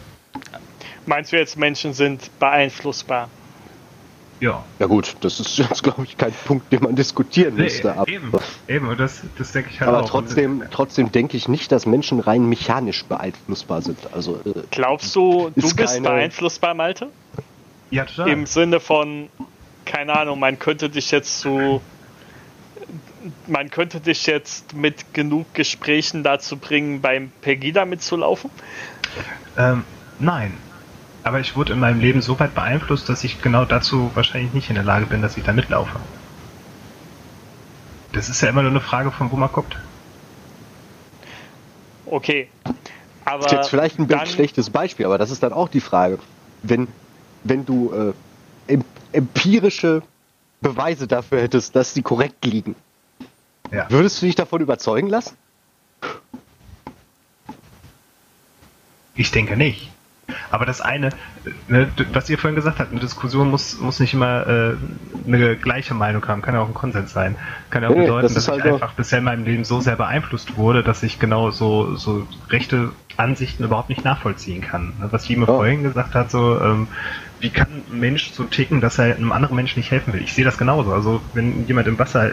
Meinst 1.05 1.31
du 1.31 1.37
jetzt, 1.37 1.57
Menschen 1.57 1.93
sind 1.93 2.31
beeinflussbar? 2.39 3.29
Ja. 4.39 4.65
Ja 4.79 4.85
gut, 4.87 5.15
das 5.21 5.39
ist 5.39 5.57
jetzt, 5.57 5.81
glaube 5.83 6.03
ich, 6.03 6.17
kein 6.17 6.33
Punkt, 6.45 6.71
den 6.73 6.83
man 6.83 6.95
diskutieren 6.95 7.55
müsste. 7.55 7.87
Nee, 7.87 7.93
aber 7.93 8.07
eben, 8.09 8.31
eben, 8.67 8.87
und 8.89 8.99
das, 8.99 9.21
das 9.37 9.51
denke 9.53 9.69
ich 9.71 9.79
halt 9.79 9.89
aber 9.89 10.01
auch. 10.03 10.09
trotzdem, 10.09 10.63
trotzdem 10.71 11.11
denke 11.11 11.37
ich 11.37 11.47
nicht, 11.47 11.71
dass 11.71 11.85
Menschen 11.85 12.19
rein 12.19 12.47
mechanisch 12.49 13.05
beeinflussbar 13.05 13.81
sind. 13.81 13.97
Also 14.13 14.35
äh, 14.45 14.61
Glaubst 14.71 15.15
du, 15.15 15.51
du 15.55 15.65
Ist 15.67 15.75
bist 15.75 15.93
keine- 15.93 16.09
beeinflussbar, 16.09 16.73
Malte? 16.73 17.09
Ja, 17.91 18.05
total. 18.05 18.29
Im 18.29 18.45
Sinne 18.45 18.79
von, 18.79 19.29
keine 19.85 20.17
Ahnung, 20.17 20.39
man 20.39 20.59
könnte 20.59 20.89
dich 20.89 21.11
jetzt 21.11 21.39
zu 21.39 21.81
man 23.47 23.71
könnte 23.71 23.99
dich 24.01 24.27
jetzt 24.27 24.73
mit 24.75 25.13
genug 25.13 25.51
Gesprächen 25.55 26.23
dazu 26.23 26.57
bringen, 26.57 27.01
beim 27.01 27.31
Pegida 27.41 27.85
mitzulaufen? 27.85 28.51
Ähm, 29.57 29.83
nein. 30.19 30.53
Aber 31.25 31.39
ich 31.39 31.55
wurde 31.55 31.73
in 31.73 31.79
meinem 31.79 31.99
Leben 31.99 32.21
so 32.21 32.39
weit 32.39 32.53
beeinflusst, 32.53 33.09
dass 33.09 33.23
ich 33.23 33.41
genau 33.41 33.65
dazu 33.65 34.11
wahrscheinlich 34.13 34.53
nicht 34.53 34.69
in 34.69 34.75
der 34.75 34.83
Lage 34.83 35.07
bin, 35.07 35.23
dass 35.23 35.35
ich 35.35 35.43
da 35.43 35.53
mitlaufe. 35.53 35.99
Das 38.13 38.29
ist 38.29 38.41
ja 38.41 38.49
immer 38.49 38.61
nur 38.61 38.69
eine 38.69 38.79
Frage 38.79 39.11
von 39.11 39.31
wo 39.31 39.35
man 39.35 39.51
guckt. 39.51 39.75
Okay. 42.05 42.47
Aber 43.25 43.41
Das 43.41 43.51
ist 43.53 43.57
jetzt 43.57 43.69
vielleicht 43.71 43.97
ein 43.97 44.07
dann, 44.07 44.27
schlechtes 44.27 44.69
Beispiel, 44.69 45.07
aber 45.07 45.17
das 45.17 45.31
ist 45.31 45.41
dann 45.41 45.51
auch 45.51 45.67
die 45.67 45.81
Frage. 45.81 46.19
Wenn, 46.61 46.87
wenn 47.43 47.65
du 47.65 47.91
äh, 47.91 48.13
em 48.71 48.83
empirische 49.11 50.03
Beweise 50.61 51.07
dafür 51.07 51.41
hättest, 51.41 51.75
dass 51.75 51.95
sie 51.95 52.03
korrekt 52.03 52.45
liegen, 52.45 52.75
Ja. 53.71 53.89
würdest 53.89 54.21
du 54.21 54.27
dich 54.27 54.35
davon 54.35 54.61
überzeugen 54.61 55.07
lassen? 55.07 55.35
Ich 59.15 59.31
denke 59.31 59.57
nicht. 59.57 59.94
Aber 60.49 60.65
das 60.65 60.81
eine, 60.81 61.09
ne, 61.67 61.87
was 62.13 62.29
ihr 62.29 62.37
vorhin 62.37 62.55
gesagt 62.55 62.79
habt, 62.79 62.91
eine 62.91 62.99
Diskussion 62.99 63.49
muss, 63.49 63.79
muss 63.79 63.99
nicht 63.99 64.13
immer 64.13 64.47
äh, 64.47 64.75
eine 65.27 65.55
gleiche 65.55 65.93
Meinung 65.93 66.27
haben, 66.27 66.41
kann 66.41 66.55
ja 66.55 66.61
auch 66.61 66.67
ein 66.67 66.73
Konsens 66.73 67.13
sein. 67.13 67.35
Kann 67.69 67.83
ja 67.83 67.89
auch 67.89 67.95
Nee, 67.95 68.01
bedeuten, 68.01 68.33
das 68.33 68.33
dass 68.33 68.47
ist 68.47 68.55
ich 68.57 68.63
halt 68.63 68.73
einfach 68.73 68.93
bisher 68.93 69.19
in 69.19 69.25
meinem 69.25 69.45
Leben 69.45 69.63
so 69.63 69.81
sehr 69.81 69.95
beeinflusst 69.95 70.57
wurde, 70.57 70.83
dass 70.83 71.03
ich 71.03 71.19
genau 71.19 71.51
so, 71.51 71.95
so 71.95 72.27
rechte 72.49 72.91
Ansichten 73.17 73.63
überhaupt 73.63 73.89
nicht 73.89 74.03
nachvollziehen 74.03 74.61
kann. 74.61 74.93
Ne, 74.99 75.07
Was 75.11 75.27
Jime 75.27 75.47
Ja. 75.47 75.55
vorhin 75.57 75.83
gesagt 75.83 76.15
hat, 76.15 76.31
so, 76.31 76.59
ähm, 76.59 76.87
wie 77.39 77.49
kann 77.51 77.67
ein 77.91 77.99
Mensch 77.99 78.31
so 78.31 78.45
ticken, 78.45 78.81
dass 78.81 78.97
er 78.97 79.15
einem 79.15 79.31
anderen 79.31 79.55
Menschen 79.55 79.79
nicht 79.79 79.91
helfen 79.91 80.13
will? 80.13 80.21
Ich 80.21 80.33
sehe 80.33 80.45
das 80.45 80.57
genauso. 80.57 80.93
Also 80.93 81.21
wenn 81.33 81.67
jemand 81.67 81.87
im 81.87 81.99
Wasser 81.99 82.31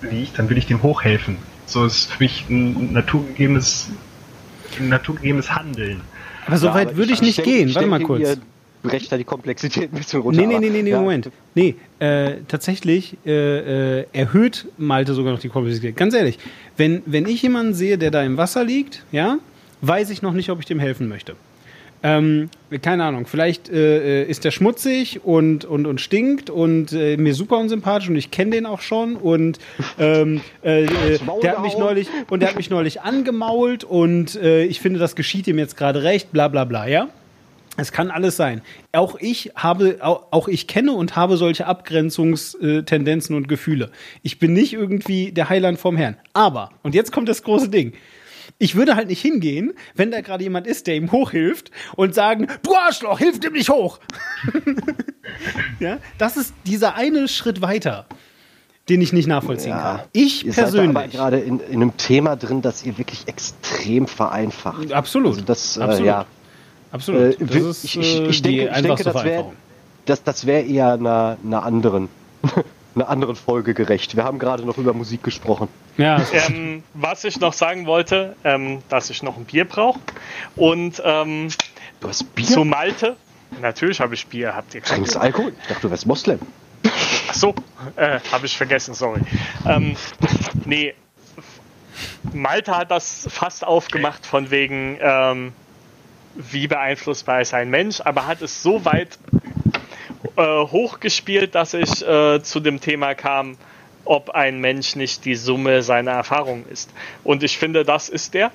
liegt, 0.00 0.38
dann 0.38 0.48
will 0.50 0.58
ich 0.58 0.66
dem 0.66 0.82
hochhelfen. 0.82 1.38
So 1.66 1.84
ist 1.86 2.12
für 2.12 2.22
mich 2.24 2.48
ein 2.50 2.92
naturgegebenes, 2.92 3.90
ein 4.78 4.88
naturgegebenes 4.88 5.54
Handeln. 5.54 6.09
Aber 6.50 6.58
so 6.58 6.66
Ja, 6.66 6.74
weit 6.74 6.88
aber 6.88 6.96
würde 6.96 7.12
ich 7.12 7.22
nicht 7.22 7.38
denke- 7.38 7.50
gehen. 7.50 7.68
ich 7.68 7.74
Warte 7.74 7.88
mal 7.88 8.00
kurz. 8.02 8.38
Da 9.10 9.18
die 9.18 9.24
Komplexität 9.24 9.92
ein 9.92 9.98
bisschen 9.98 10.22
runter. 10.22 10.40
Nee, 10.40 10.46
nee, 10.46 10.58
nee, 10.58 10.70
nee, 10.70 10.82
nee, 10.82 10.90
ja. 10.90 11.00
Moment. 11.00 11.30
Nee, 11.54 11.74
äh, 11.98 12.36
tatsächlich 12.48 13.14
äh, 13.26 13.98
äh, 14.00 14.04
erhöht 14.14 14.66
Malte 14.78 15.12
sogar 15.12 15.32
noch 15.34 15.40
die 15.40 15.50
Komplexität. 15.50 15.96
Ganz 15.96 16.14
ehrlich, 16.14 16.38
wenn, 16.78 17.02
wenn 17.04 17.26
ich 17.26 17.42
jemanden 17.42 17.74
sehe, 17.74 17.98
der 17.98 18.10
da 18.10 18.22
im 18.22 18.38
Wasser 18.38 18.64
liegt, 18.64 19.04
ja, 19.12 19.38
weiß 19.82 20.08
ich 20.08 20.22
noch 20.22 20.32
nicht, 20.32 20.48
ob 20.48 20.60
ich 20.60 20.64
dem 20.66 20.78
helfen 20.78 21.08
möchte. 21.08 21.36
Ähm, 22.02 22.48
keine 22.80 23.04
Ahnung, 23.04 23.26
vielleicht 23.26 23.68
äh, 23.68 24.22
äh, 24.22 24.24
ist 24.24 24.44
der 24.44 24.52
schmutzig 24.52 25.20
und, 25.22 25.66
und, 25.66 25.86
und 25.86 26.00
stinkt 26.00 26.48
und 26.48 26.92
äh, 26.92 27.18
mir 27.18 27.34
super 27.34 27.58
unsympathisch 27.58 28.08
und 28.08 28.16
ich 28.16 28.30
kenne 28.30 28.52
den 28.52 28.64
auch 28.64 28.80
schon 28.80 29.16
und 29.16 29.58
ähm, 29.98 30.40
äh, 30.62 30.84
äh, 31.14 31.18
der 31.42 31.56
hat 31.56 31.62
mich 31.62 31.76
neulich 31.76 32.08
und 32.30 32.40
der 32.40 32.50
hat 32.50 32.56
mich 32.56 32.70
neulich 32.70 33.02
angemault 33.02 33.84
und 33.84 34.34
äh, 34.36 34.64
ich 34.64 34.80
finde, 34.80 34.98
das 34.98 35.14
geschieht 35.14 35.46
ihm 35.46 35.58
jetzt 35.58 35.76
gerade 35.76 36.02
recht, 36.02 36.32
bla 36.32 36.48
bla 36.48 36.64
bla, 36.64 36.86
ja? 36.86 37.08
Es 37.76 37.92
kann 37.92 38.10
alles 38.10 38.36
sein. 38.36 38.62
Auch 38.92 39.16
ich 39.20 39.52
habe, 39.54 39.98
auch 40.00 40.48
ich 40.48 40.66
kenne 40.66 40.92
und 40.92 41.16
habe 41.16 41.36
solche 41.36 41.66
Abgrenzungstendenzen 41.66 43.34
und 43.36 43.48
Gefühle. 43.48 43.90
Ich 44.22 44.38
bin 44.38 44.52
nicht 44.52 44.72
irgendwie 44.72 45.32
der 45.32 45.48
Heiland 45.48 45.78
vom 45.78 45.96
Herrn. 45.96 46.16
Aber, 46.34 46.70
und 46.82 46.94
jetzt 46.94 47.12
kommt 47.12 47.28
das 47.28 47.42
große 47.42 47.68
Ding. 47.68 47.92
Ich 48.62 48.76
würde 48.76 48.94
halt 48.94 49.08
nicht 49.08 49.22
hingehen, 49.22 49.72
wenn 49.94 50.10
da 50.10 50.20
gerade 50.20 50.44
jemand 50.44 50.66
ist, 50.66 50.86
der 50.86 50.94
ihm 50.94 51.10
hochhilft 51.10 51.70
und 51.96 52.14
sagen, 52.14 52.46
du 52.62 52.76
Arschloch, 52.76 53.18
hilf 53.18 53.40
dem 53.40 53.54
nicht 53.54 53.70
hoch. 53.70 53.98
ja, 55.80 55.96
das 56.18 56.36
ist 56.36 56.52
dieser 56.66 56.94
eine 56.94 57.26
Schritt 57.26 57.62
weiter, 57.62 58.04
den 58.90 59.00
ich 59.00 59.14
nicht 59.14 59.26
nachvollziehen 59.26 59.72
kann. 59.72 59.98
Ja, 60.00 60.04
Ich 60.12 60.44
ihr 60.44 60.52
seid 60.52 60.64
persönlich. 60.64 61.10
gerade 61.10 61.38
in, 61.38 61.58
in 61.60 61.76
einem 61.82 61.96
Thema 61.96 62.36
drin, 62.36 62.60
das 62.60 62.84
ihr 62.84 62.98
wirklich 62.98 63.26
extrem 63.28 64.06
vereinfacht. 64.06 64.92
Absolut. 64.92 65.32
Also 65.32 65.44
das, 65.46 65.76
äh, 65.78 65.80
Absolut. 65.80 66.06
ja. 66.06 66.26
Absolut. 66.92 67.40
Äh, 67.40 67.44
Das 67.46 67.56
ist 67.64 67.84
ich, 67.84 67.98
ich, 67.98 68.20
äh, 68.20 68.26
ich 68.26 68.42
die 68.42 68.56
denke, 68.58 68.74
ich 68.76 68.82
denke 68.82 69.04
das 69.04 69.24
wäre 69.24 69.52
das, 70.04 70.22
das 70.22 70.46
wär 70.46 70.66
eher 70.66 70.92
einer, 70.92 71.38
einer 71.42 71.62
anderen 71.62 72.08
einer 72.94 73.08
anderen 73.08 73.36
Folge 73.36 73.74
gerecht. 73.74 74.16
Wir 74.16 74.24
haben 74.24 74.38
gerade 74.38 74.64
noch 74.64 74.76
über 74.76 74.92
Musik 74.92 75.22
gesprochen. 75.22 75.68
Ja, 76.00 76.22
Ähm, 76.32 76.82
was 76.94 77.24
ich 77.24 77.38
noch 77.40 77.52
sagen 77.52 77.86
wollte, 77.86 78.34
ähm, 78.44 78.82
dass 78.88 79.10
ich 79.10 79.22
noch 79.22 79.36
ein 79.36 79.44
Bier 79.44 79.66
brauche. 79.66 80.00
Und 80.56 81.00
ähm, 81.04 81.48
Du 82.00 82.08
hast 82.08 82.34
Bier? 82.34 82.46
zu 82.46 82.64
Malte. 82.64 83.16
Natürlich 83.60 84.00
habe 84.00 84.14
ich 84.14 84.26
Bier, 84.26 84.54
habt 84.54 84.74
ihr 84.74 84.82
Trinkst 84.82 85.14
Bier? 85.14 85.22
Alkohol? 85.22 85.52
Ich 85.60 85.66
dachte, 85.68 85.82
du 85.82 85.90
wärst 85.90 86.06
Moslem. 86.06 86.38
Ach 87.28 87.34
so, 87.34 87.54
äh, 87.96 88.18
habe 88.32 88.46
ich 88.46 88.56
vergessen, 88.56 88.94
sorry. 88.94 89.20
Ähm, 89.68 89.96
nee, 90.64 90.94
Malte 92.32 92.76
hat 92.76 92.90
das 92.90 93.28
fast 93.30 93.64
aufgemacht 93.64 94.24
von 94.24 94.50
wegen, 94.50 94.96
ähm, 95.00 95.52
wie 96.34 96.66
beeinflussbar 96.68 97.40
ist 97.42 97.52
ein 97.52 97.68
Mensch, 97.70 98.00
aber 98.00 98.26
hat 98.26 98.40
es 98.40 98.62
so 98.62 98.84
weit 98.84 99.18
äh, 100.36 100.42
hochgespielt, 100.42 101.54
dass 101.54 101.74
ich 101.74 102.06
äh, 102.06 102.40
zu 102.42 102.60
dem 102.60 102.80
Thema 102.80 103.14
kam, 103.14 103.56
ob 104.10 104.30
ein 104.30 104.58
Mensch 104.58 104.96
nicht 104.96 105.24
die 105.24 105.36
Summe 105.36 105.82
seiner 105.82 106.10
Erfahrungen 106.10 106.66
ist. 106.68 106.90
Und 107.22 107.44
ich 107.44 107.56
finde, 107.58 107.84
das 107.84 108.08
ist 108.08 108.34
der. 108.34 108.50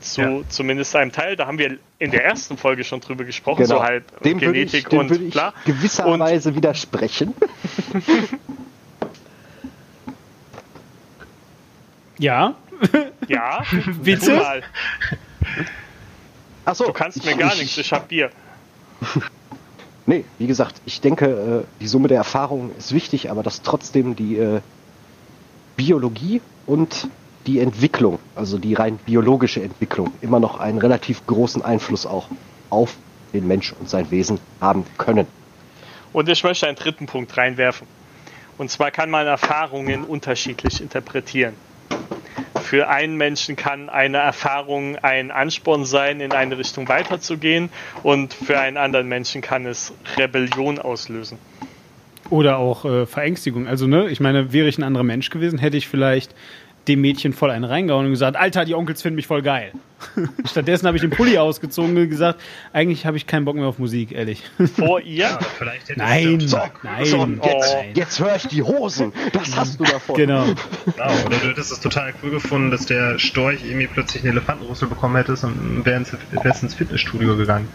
Zu 0.00 0.20
Ja. 0.20 0.40
zumindest 0.48 0.96
einem 0.96 1.12
Teil. 1.12 1.36
Da 1.36 1.46
haben 1.46 1.58
wir 1.58 1.78
in 2.00 2.10
der 2.10 2.24
ersten 2.24 2.58
Folge 2.58 2.82
schon 2.82 3.00
drüber 3.00 3.22
gesprochen, 3.22 3.66
so 3.66 3.80
halb 3.80 4.04
Genau. 4.08 4.22
dem 4.24 4.40
würde 4.40 4.58
ich, 4.58 4.72
Genetik 4.72 4.90
dem 4.90 4.98
und 4.98 5.10
würde 5.10 5.24
ich 5.26 5.32
bla. 5.32 5.54
gewisserweise 5.64 6.56
widersprechen. 6.56 7.34
ja. 12.18 12.54
Ja, 13.28 13.62
Bitte? 14.02 14.62
Achso, 16.64 16.86
Du 16.86 16.92
kannst 16.92 17.24
mir 17.24 17.36
gar 17.36 17.54
nichts, 17.54 17.78
ich 17.78 17.92
hab 17.92 18.08
Bier. 18.08 18.30
Nee, 20.06 20.24
wie 20.38 20.46
gesagt, 20.46 20.80
ich 20.84 21.00
denke, 21.00 21.64
äh, 21.64 21.80
die 21.80 21.86
Summe 21.86 22.08
der 22.08 22.18
Erfahrungen 22.18 22.72
ist 22.76 22.92
wichtig, 22.92 23.30
aber 23.30 23.42
dass 23.42 23.62
trotzdem 23.62 24.16
die 24.16 24.36
äh, 24.36 24.60
Biologie 25.76 26.40
und 26.66 27.08
die 27.46 27.60
Entwicklung, 27.60 28.18
also 28.34 28.58
die 28.58 28.74
rein 28.74 28.98
biologische 28.98 29.62
Entwicklung, 29.62 30.12
immer 30.20 30.40
noch 30.40 30.60
einen 30.60 30.78
relativ 30.78 31.26
großen 31.26 31.62
Einfluss 31.62 32.06
auch 32.06 32.28
auf 32.70 32.96
den 33.32 33.46
Mensch 33.46 33.74
und 33.78 33.88
sein 33.88 34.10
Wesen 34.10 34.38
haben 34.60 34.84
können. 34.98 35.26
Und 36.12 36.28
ich 36.28 36.44
möchte 36.44 36.66
einen 36.66 36.76
dritten 36.76 37.06
Punkt 37.06 37.36
reinwerfen. 37.36 37.86
Und 38.56 38.70
zwar 38.70 38.90
kann 38.90 39.10
man 39.10 39.26
Erfahrungen 39.26 40.04
unterschiedlich 40.04 40.80
interpretieren. 40.80 41.54
Für 42.64 42.88
einen 42.88 43.16
Menschen 43.16 43.56
kann 43.56 43.90
eine 43.90 44.16
Erfahrung 44.16 44.96
ein 44.96 45.30
Ansporn 45.30 45.84
sein, 45.84 46.20
in 46.20 46.32
eine 46.32 46.56
Richtung 46.56 46.88
weiterzugehen, 46.88 47.68
und 48.02 48.32
für 48.32 48.58
einen 48.58 48.78
anderen 48.78 49.06
Menschen 49.06 49.42
kann 49.42 49.66
es 49.66 49.92
Rebellion 50.16 50.78
auslösen. 50.78 51.38
Oder 52.30 52.56
auch 52.56 52.86
äh, 52.86 53.04
Verängstigung. 53.04 53.66
Also, 53.66 53.86
ne, 53.86 54.08
ich 54.08 54.18
meine, 54.18 54.54
wäre 54.54 54.66
ich 54.66 54.78
ein 54.78 54.82
anderer 54.82 55.04
Mensch 55.04 55.28
gewesen, 55.28 55.58
hätte 55.58 55.76
ich 55.76 55.88
vielleicht 55.88 56.34
dem 56.88 57.00
Mädchen 57.00 57.32
voll 57.32 57.50
einen 57.50 57.64
reingehauen 57.64 58.06
und 58.06 58.12
gesagt, 58.12 58.36
Alter, 58.36 58.64
die 58.64 58.74
Onkels 58.74 59.00
finden 59.02 59.16
mich 59.16 59.26
voll 59.26 59.42
geil. 59.42 59.72
Stattdessen 60.50 60.86
habe 60.86 60.96
ich 60.96 61.00
den 61.00 61.10
Pulli 61.10 61.38
ausgezogen 61.38 61.96
und 61.96 62.10
gesagt, 62.10 62.40
eigentlich 62.72 63.06
habe 63.06 63.16
ich 63.16 63.26
keinen 63.26 63.44
Bock 63.44 63.56
mehr 63.56 63.66
auf 63.66 63.78
Musik, 63.78 64.12
ehrlich. 64.12 64.42
Vor 64.76 65.00
ihr, 65.00 65.38
Vielleicht 65.58 65.88
hätte 65.88 65.98
Nein, 66.00 66.40
ich 66.40 66.52
nein, 66.82 67.04
So, 67.04 67.26
jetzt, 67.26 67.76
Oh. 67.76 67.84
jetzt 67.94 68.20
höre 68.20 68.36
ich 68.36 68.46
die 68.48 68.62
Hosen. 68.62 69.12
Das 69.32 69.56
hast 69.56 69.80
du 69.80 69.84
davon. 69.84 70.16
Genau. 70.16 70.44
Genau, 70.44 71.26
oder 71.26 71.38
du 71.38 71.48
hättest 71.48 71.72
es 71.72 71.80
total 71.80 72.12
cool 72.22 72.30
gefunden, 72.30 72.70
dass 72.70 72.86
der 72.86 73.18
Storch 73.18 73.64
irgendwie 73.64 73.86
plötzlich 73.86 74.22
einen 74.24 74.32
Elefantenrüssel 74.32 74.88
bekommen 74.88 75.16
hättest 75.16 75.44
und 75.44 75.84
wärst 75.84 76.12
ins, 76.12 76.44
wärst 76.44 76.62
ins 76.62 76.74
Fitnessstudio 76.74 77.36
gegangen. 77.36 77.68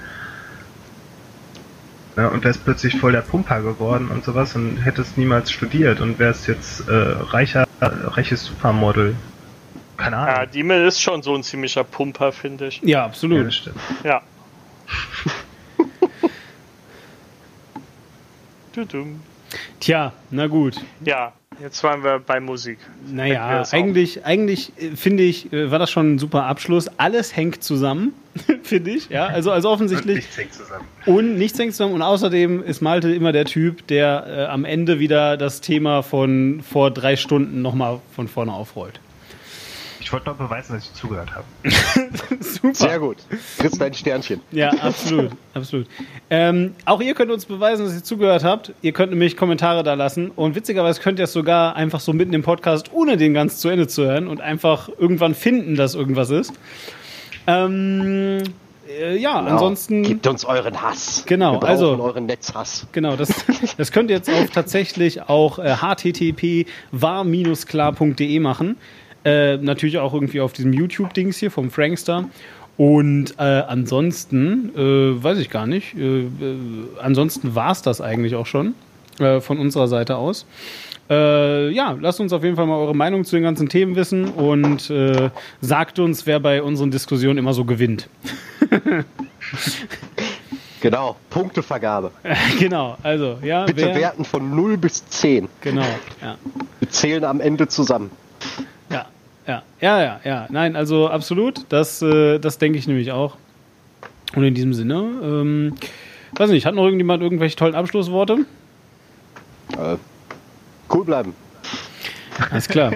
Ja, 2.15 2.27
und 2.27 2.43
wärst 2.43 2.65
plötzlich 2.65 2.97
voll 2.99 3.13
der 3.13 3.21
Pumper 3.21 3.61
geworden 3.61 4.09
und 4.11 4.25
sowas 4.25 4.55
und 4.55 4.77
hättest 4.77 5.17
niemals 5.17 5.51
studiert 5.51 6.01
und 6.01 6.19
wärst 6.19 6.47
jetzt 6.47 6.88
äh, 6.89 6.91
reicher, 6.93 7.65
äh, 7.82 7.85
reiches 7.85 8.45
Supermodel. 8.45 9.16
Keine 9.98 10.16
ja, 10.16 10.24
Ahnung. 10.25 10.51
Diemel 10.51 10.85
ist 10.88 11.01
schon 11.01 11.22
so 11.24 11.35
ein 11.35 11.43
ziemlicher 11.43 11.83
Pumper, 11.83 12.32
finde 12.32 12.67
ich. 12.67 12.82
Ja, 12.82 12.88
Ja, 12.88 13.06
absolut. 13.06 13.45
das 13.48 13.56
stimmt. 13.56 13.77
Ja. 14.03 14.22
Tudum. 18.74 19.22
Tja, 19.80 20.14
na 20.30 20.48
gut. 20.48 20.75
Ja, 21.03 21.33
jetzt 21.61 21.83
waren 21.83 22.03
wir 22.03 22.19
bei 22.19 22.39
Musik. 22.39 22.79
Naja, 23.07 23.63
eigentlich, 23.71 24.25
eigentlich 24.25 24.73
äh, 24.77 24.95
finde 24.95 25.23
ich, 25.23 25.51
äh, 25.51 25.71
war 25.71 25.79
das 25.79 25.89
schon 25.89 26.15
ein 26.15 26.19
super 26.19 26.45
Abschluss. 26.45 26.87
Alles 26.97 27.35
hängt 27.35 27.63
zusammen, 27.63 28.13
finde 28.63 28.91
ich. 28.91 29.09
Ja, 29.09 29.27
also, 29.27 29.51
also 29.51 29.69
offensichtlich. 29.69 30.17
Nichts 30.17 30.37
hängt 30.37 30.53
zusammen. 30.53 30.85
Und 31.05 31.37
nichts 31.37 31.59
hängt 31.59 31.73
zusammen. 31.73 31.93
Und 31.95 32.01
außerdem 32.01 32.63
ist 32.63 32.81
Malte 32.81 33.13
immer 33.13 33.31
der 33.31 33.45
Typ, 33.45 33.87
der 33.87 34.25
äh, 34.27 34.45
am 34.45 34.65
Ende 34.65 34.99
wieder 34.99 35.37
das 35.37 35.61
Thema 35.61 36.01
von 36.01 36.61
vor 36.61 36.91
drei 36.91 37.15
Stunden 37.15 37.61
nochmal 37.61 37.99
von 38.15 38.27
vorne 38.27 38.53
aufrollt. 38.53 38.99
Ich 40.01 40.13
wollte 40.13 40.27
nur 40.29 40.35
beweisen, 40.35 40.73
dass 40.75 40.85
ich 40.85 40.93
zugehört 40.93 41.29
habe. 41.35 41.45
Super. 42.39 42.73
Sehr 42.73 42.99
gut. 42.99 43.17
Kriegst 43.57 43.81
dein 43.81 43.93
Sternchen. 43.93 44.39
Ja, 44.51 44.69
absolut, 44.81 45.31
absolut. 45.53 45.87
Ähm, 46.29 46.73
auch 46.85 47.01
ihr 47.01 47.13
könnt 47.13 47.31
uns 47.31 47.45
beweisen, 47.45 47.85
dass 47.85 47.93
ihr 47.95 48.03
zugehört 48.03 48.43
habt. 48.43 48.73
Ihr 48.81 48.91
könnt 48.93 49.11
nämlich 49.11 49.35
Kommentare 49.35 49.83
da 49.83 49.93
lassen. 49.95 50.31
Und 50.31 50.55
witzigerweise 50.55 51.01
könnt 51.01 51.19
ihr 51.19 51.25
es 51.25 51.33
sogar 51.33 51.75
einfach 51.75 51.99
so 51.99 52.13
mitten 52.13 52.33
im 52.33 52.43
Podcast, 52.43 52.91
ohne 52.93 53.17
den 53.17 53.33
ganz 53.33 53.57
zu 53.59 53.67
Ende 53.69 53.87
zu 53.87 54.03
hören 54.05 54.27
und 54.27 54.41
einfach 54.41 54.89
irgendwann 54.97 55.35
finden, 55.35 55.75
dass 55.75 55.95
irgendwas 55.95 56.29
ist. 56.29 56.53
Ähm, 57.47 58.43
äh, 58.87 59.17
ja, 59.17 59.39
Genau. 59.39 59.51
ansonsten. 59.53 60.03
Gebt 60.03 60.27
uns 60.27 60.45
euren 60.45 60.81
Hass. 60.81 61.23
Genau, 61.25 61.59
also- 61.59 61.97
euren 62.01 62.25
Netzhass. 62.25 62.87
Genau, 62.91 63.15
das, 63.15 63.29
das 63.77 63.91
könnt 63.91 64.09
ihr 64.09 64.17
jetzt 64.17 64.29
auf 64.29 64.49
tatsächlich 64.51 65.23
auch 65.23 65.59
äh, 65.59 65.75
http 65.75 66.65
war-klar.de 66.91 68.39
machen. 68.39 68.77
Äh, 69.25 69.57
natürlich 69.57 69.98
auch 69.98 70.14
irgendwie 70.14 70.41
auf 70.41 70.53
diesem 70.53 70.73
YouTube-Dings 70.73 71.38
hier 71.38 71.51
vom 71.51 71.72
Frankster. 71.72 72.30
Und 72.77 73.35
äh, 73.38 73.43
ansonsten, 73.43 74.72
äh, 74.75 75.23
weiß 75.23 75.38
ich 75.39 75.49
gar 75.49 75.67
nicht, 75.67 75.95
äh, 75.95 76.22
äh, 76.22 76.30
ansonsten 77.01 77.53
war 77.53 77.72
es 77.72 77.81
das 77.81 77.99
eigentlich 78.01 78.35
auch 78.35 78.45
schon 78.45 78.75
von 79.41 79.59
unserer 79.59 79.89
Seite 79.89 80.15
aus. 80.15 80.45
Äh, 81.09 81.72
ja, 81.72 81.98
lasst 81.99 82.19
uns 82.19 82.31
auf 82.31 82.43
jeden 82.43 82.56
Fall 82.56 82.67
mal 82.67 82.77
eure 82.77 82.95
Meinung 82.95 83.25
zu 83.25 83.35
den 83.35 83.43
ganzen 83.43 83.67
Themen 83.67 83.95
wissen 83.95 84.30
und 84.30 84.89
äh, 84.91 85.30
sagt 85.61 85.98
uns, 85.98 86.27
wer 86.27 86.39
bei 86.39 86.61
unseren 86.61 86.91
Diskussionen 86.91 87.38
immer 87.38 87.53
so 87.53 87.65
gewinnt. 87.65 88.07
Genau. 90.81 91.17
Punktevergabe. 91.30 92.11
genau, 92.59 92.95
also, 93.03 93.38
ja, 93.43 93.65
Bitte 93.65 93.88
wer, 93.88 93.95
werten 93.95 94.23
von 94.23 94.56
0 94.56 94.77
bis 94.77 95.06
10. 95.07 95.49
genau, 95.59 95.83
ja. 96.22 96.38
Wir 96.80 96.89
zählen 96.89 97.25
am 97.25 97.41
Ende 97.41 97.67
zusammen. 97.67 98.11
Ja, 99.49 99.63
ja, 99.81 100.03
ja, 100.03 100.19
ja. 100.23 100.47
Nein, 100.51 100.75
also 100.75 101.07
absolut. 101.09 101.65
Das, 101.69 102.03
äh, 102.03 102.37
das 102.37 102.59
denke 102.59 102.77
ich 102.77 102.87
nämlich 102.87 103.11
auch. 103.11 103.35
Und 104.35 104.43
in 104.43 104.53
diesem 104.53 104.75
Sinne, 104.75 104.95
ähm, 105.23 105.73
weiß 106.33 106.51
nicht, 106.51 106.67
hat 106.67 106.75
noch 106.75 106.83
irgendjemand 106.83 107.23
irgendwelche 107.23 107.55
tollen 107.55 107.73
Abschlussworte? 107.73 108.45
Äh, 109.75 109.95
cool 110.93 111.03
bleiben. 111.03 111.33
Alles 112.51 112.67
klar. 112.67 112.93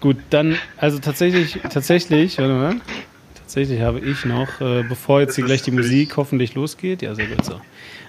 Gut, 0.00 0.16
dann, 0.30 0.56
also 0.78 0.98
tatsächlich, 0.98 1.60
tatsächlich, 1.70 2.36
warte 2.38 2.52
mal. 2.52 2.76
Tatsächlich 3.36 3.82
habe 3.82 4.00
ich 4.00 4.24
noch, 4.24 4.60
äh, 4.60 4.82
bevor 4.82 5.20
jetzt 5.20 5.36
hier 5.36 5.44
gleich 5.44 5.62
die 5.62 5.70
Musik 5.70 6.16
hoffentlich 6.16 6.56
losgeht, 6.56 7.02
ja, 7.02 7.14
sehr 7.14 7.28
gut 7.28 7.44
so. 7.44 7.60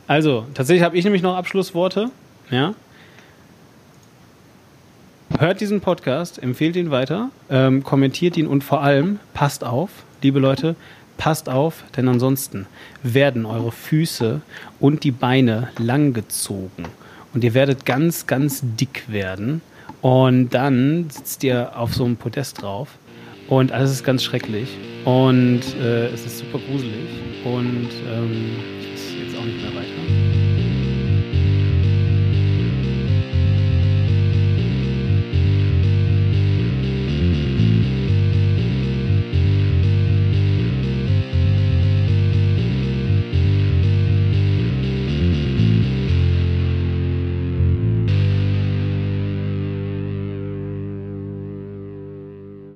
Also, 0.07 0.47
tatsächlich 0.55 0.83
habe 0.83 0.97
ich 0.97 1.03
nämlich 1.03 1.21
noch 1.21 1.35
Abschlussworte, 1.35 2.09
ja. 2.49 2.73
Hört 5.39 5.61
diesen 5.61 5.81
Podcast, 5.81 6.41
empfehlt 6.41 6.75
ihn 6.75 6.91
weiter, 6.91 7.29
ähm, 7.49 7.83
kommentiert 7.83 8.37
ihn 8.37 8.47
und 8.47 8.63
vor 8.63 8.81
allem 8.81 9.19
passt 9.33 9.63
auf, 9.63 9.89
liebe 10.21 10.39
Leute, 10.39 10.75
passt 11.17 11.49
auf, 11.49 11.83
denn 11.95 12.07
ansonsten 12.07 12.67
werden 13.03 13.45
eure 13.45 13.71
Füße 13.71 14.41
und 14.79 15.03
die 15.03 15.11
Beine 15.11 15.69
langgezogen. 15.77 16.85
Und 17.33 17.43
ihr 17.43 17.53
werdet 17.53 17.85
ganz, 17.85 18.27
ganz 18.27 18.61
dick 18.63 19.03
werden. 19.07 19.61
Und 20.01 20.49
dann 20.49 21.09
sitzt 21.09 21.43
ihr 21.43 21.77
auf 21.77 21.93
so 21.93 22.05
einem 22.05 22.17
Podest 22.17 22.61
drauf. 22.61 22.89
Und 23.47 23.71
alles 23.71 23.91
ist 23.91 24.03
ganz 24.03 24.23
schrecklich. 24.23 24.69
Und 25.05 25.61
äh, 25.79 26.07
es 26.07 26.25
ist 26.25 26.39
super 26.39 26.59
gruselig. 26.67 27.09
Und 27.45 27.89
ähm, 28.09 28.55
ich 28.79 28.93
weiß 28.93 29.27
jetzt 29.27 29.37
auch 29.37 29.45
nicht 29.45 29.61
mehr 29.61 29.75
weiter. 29.75 30.00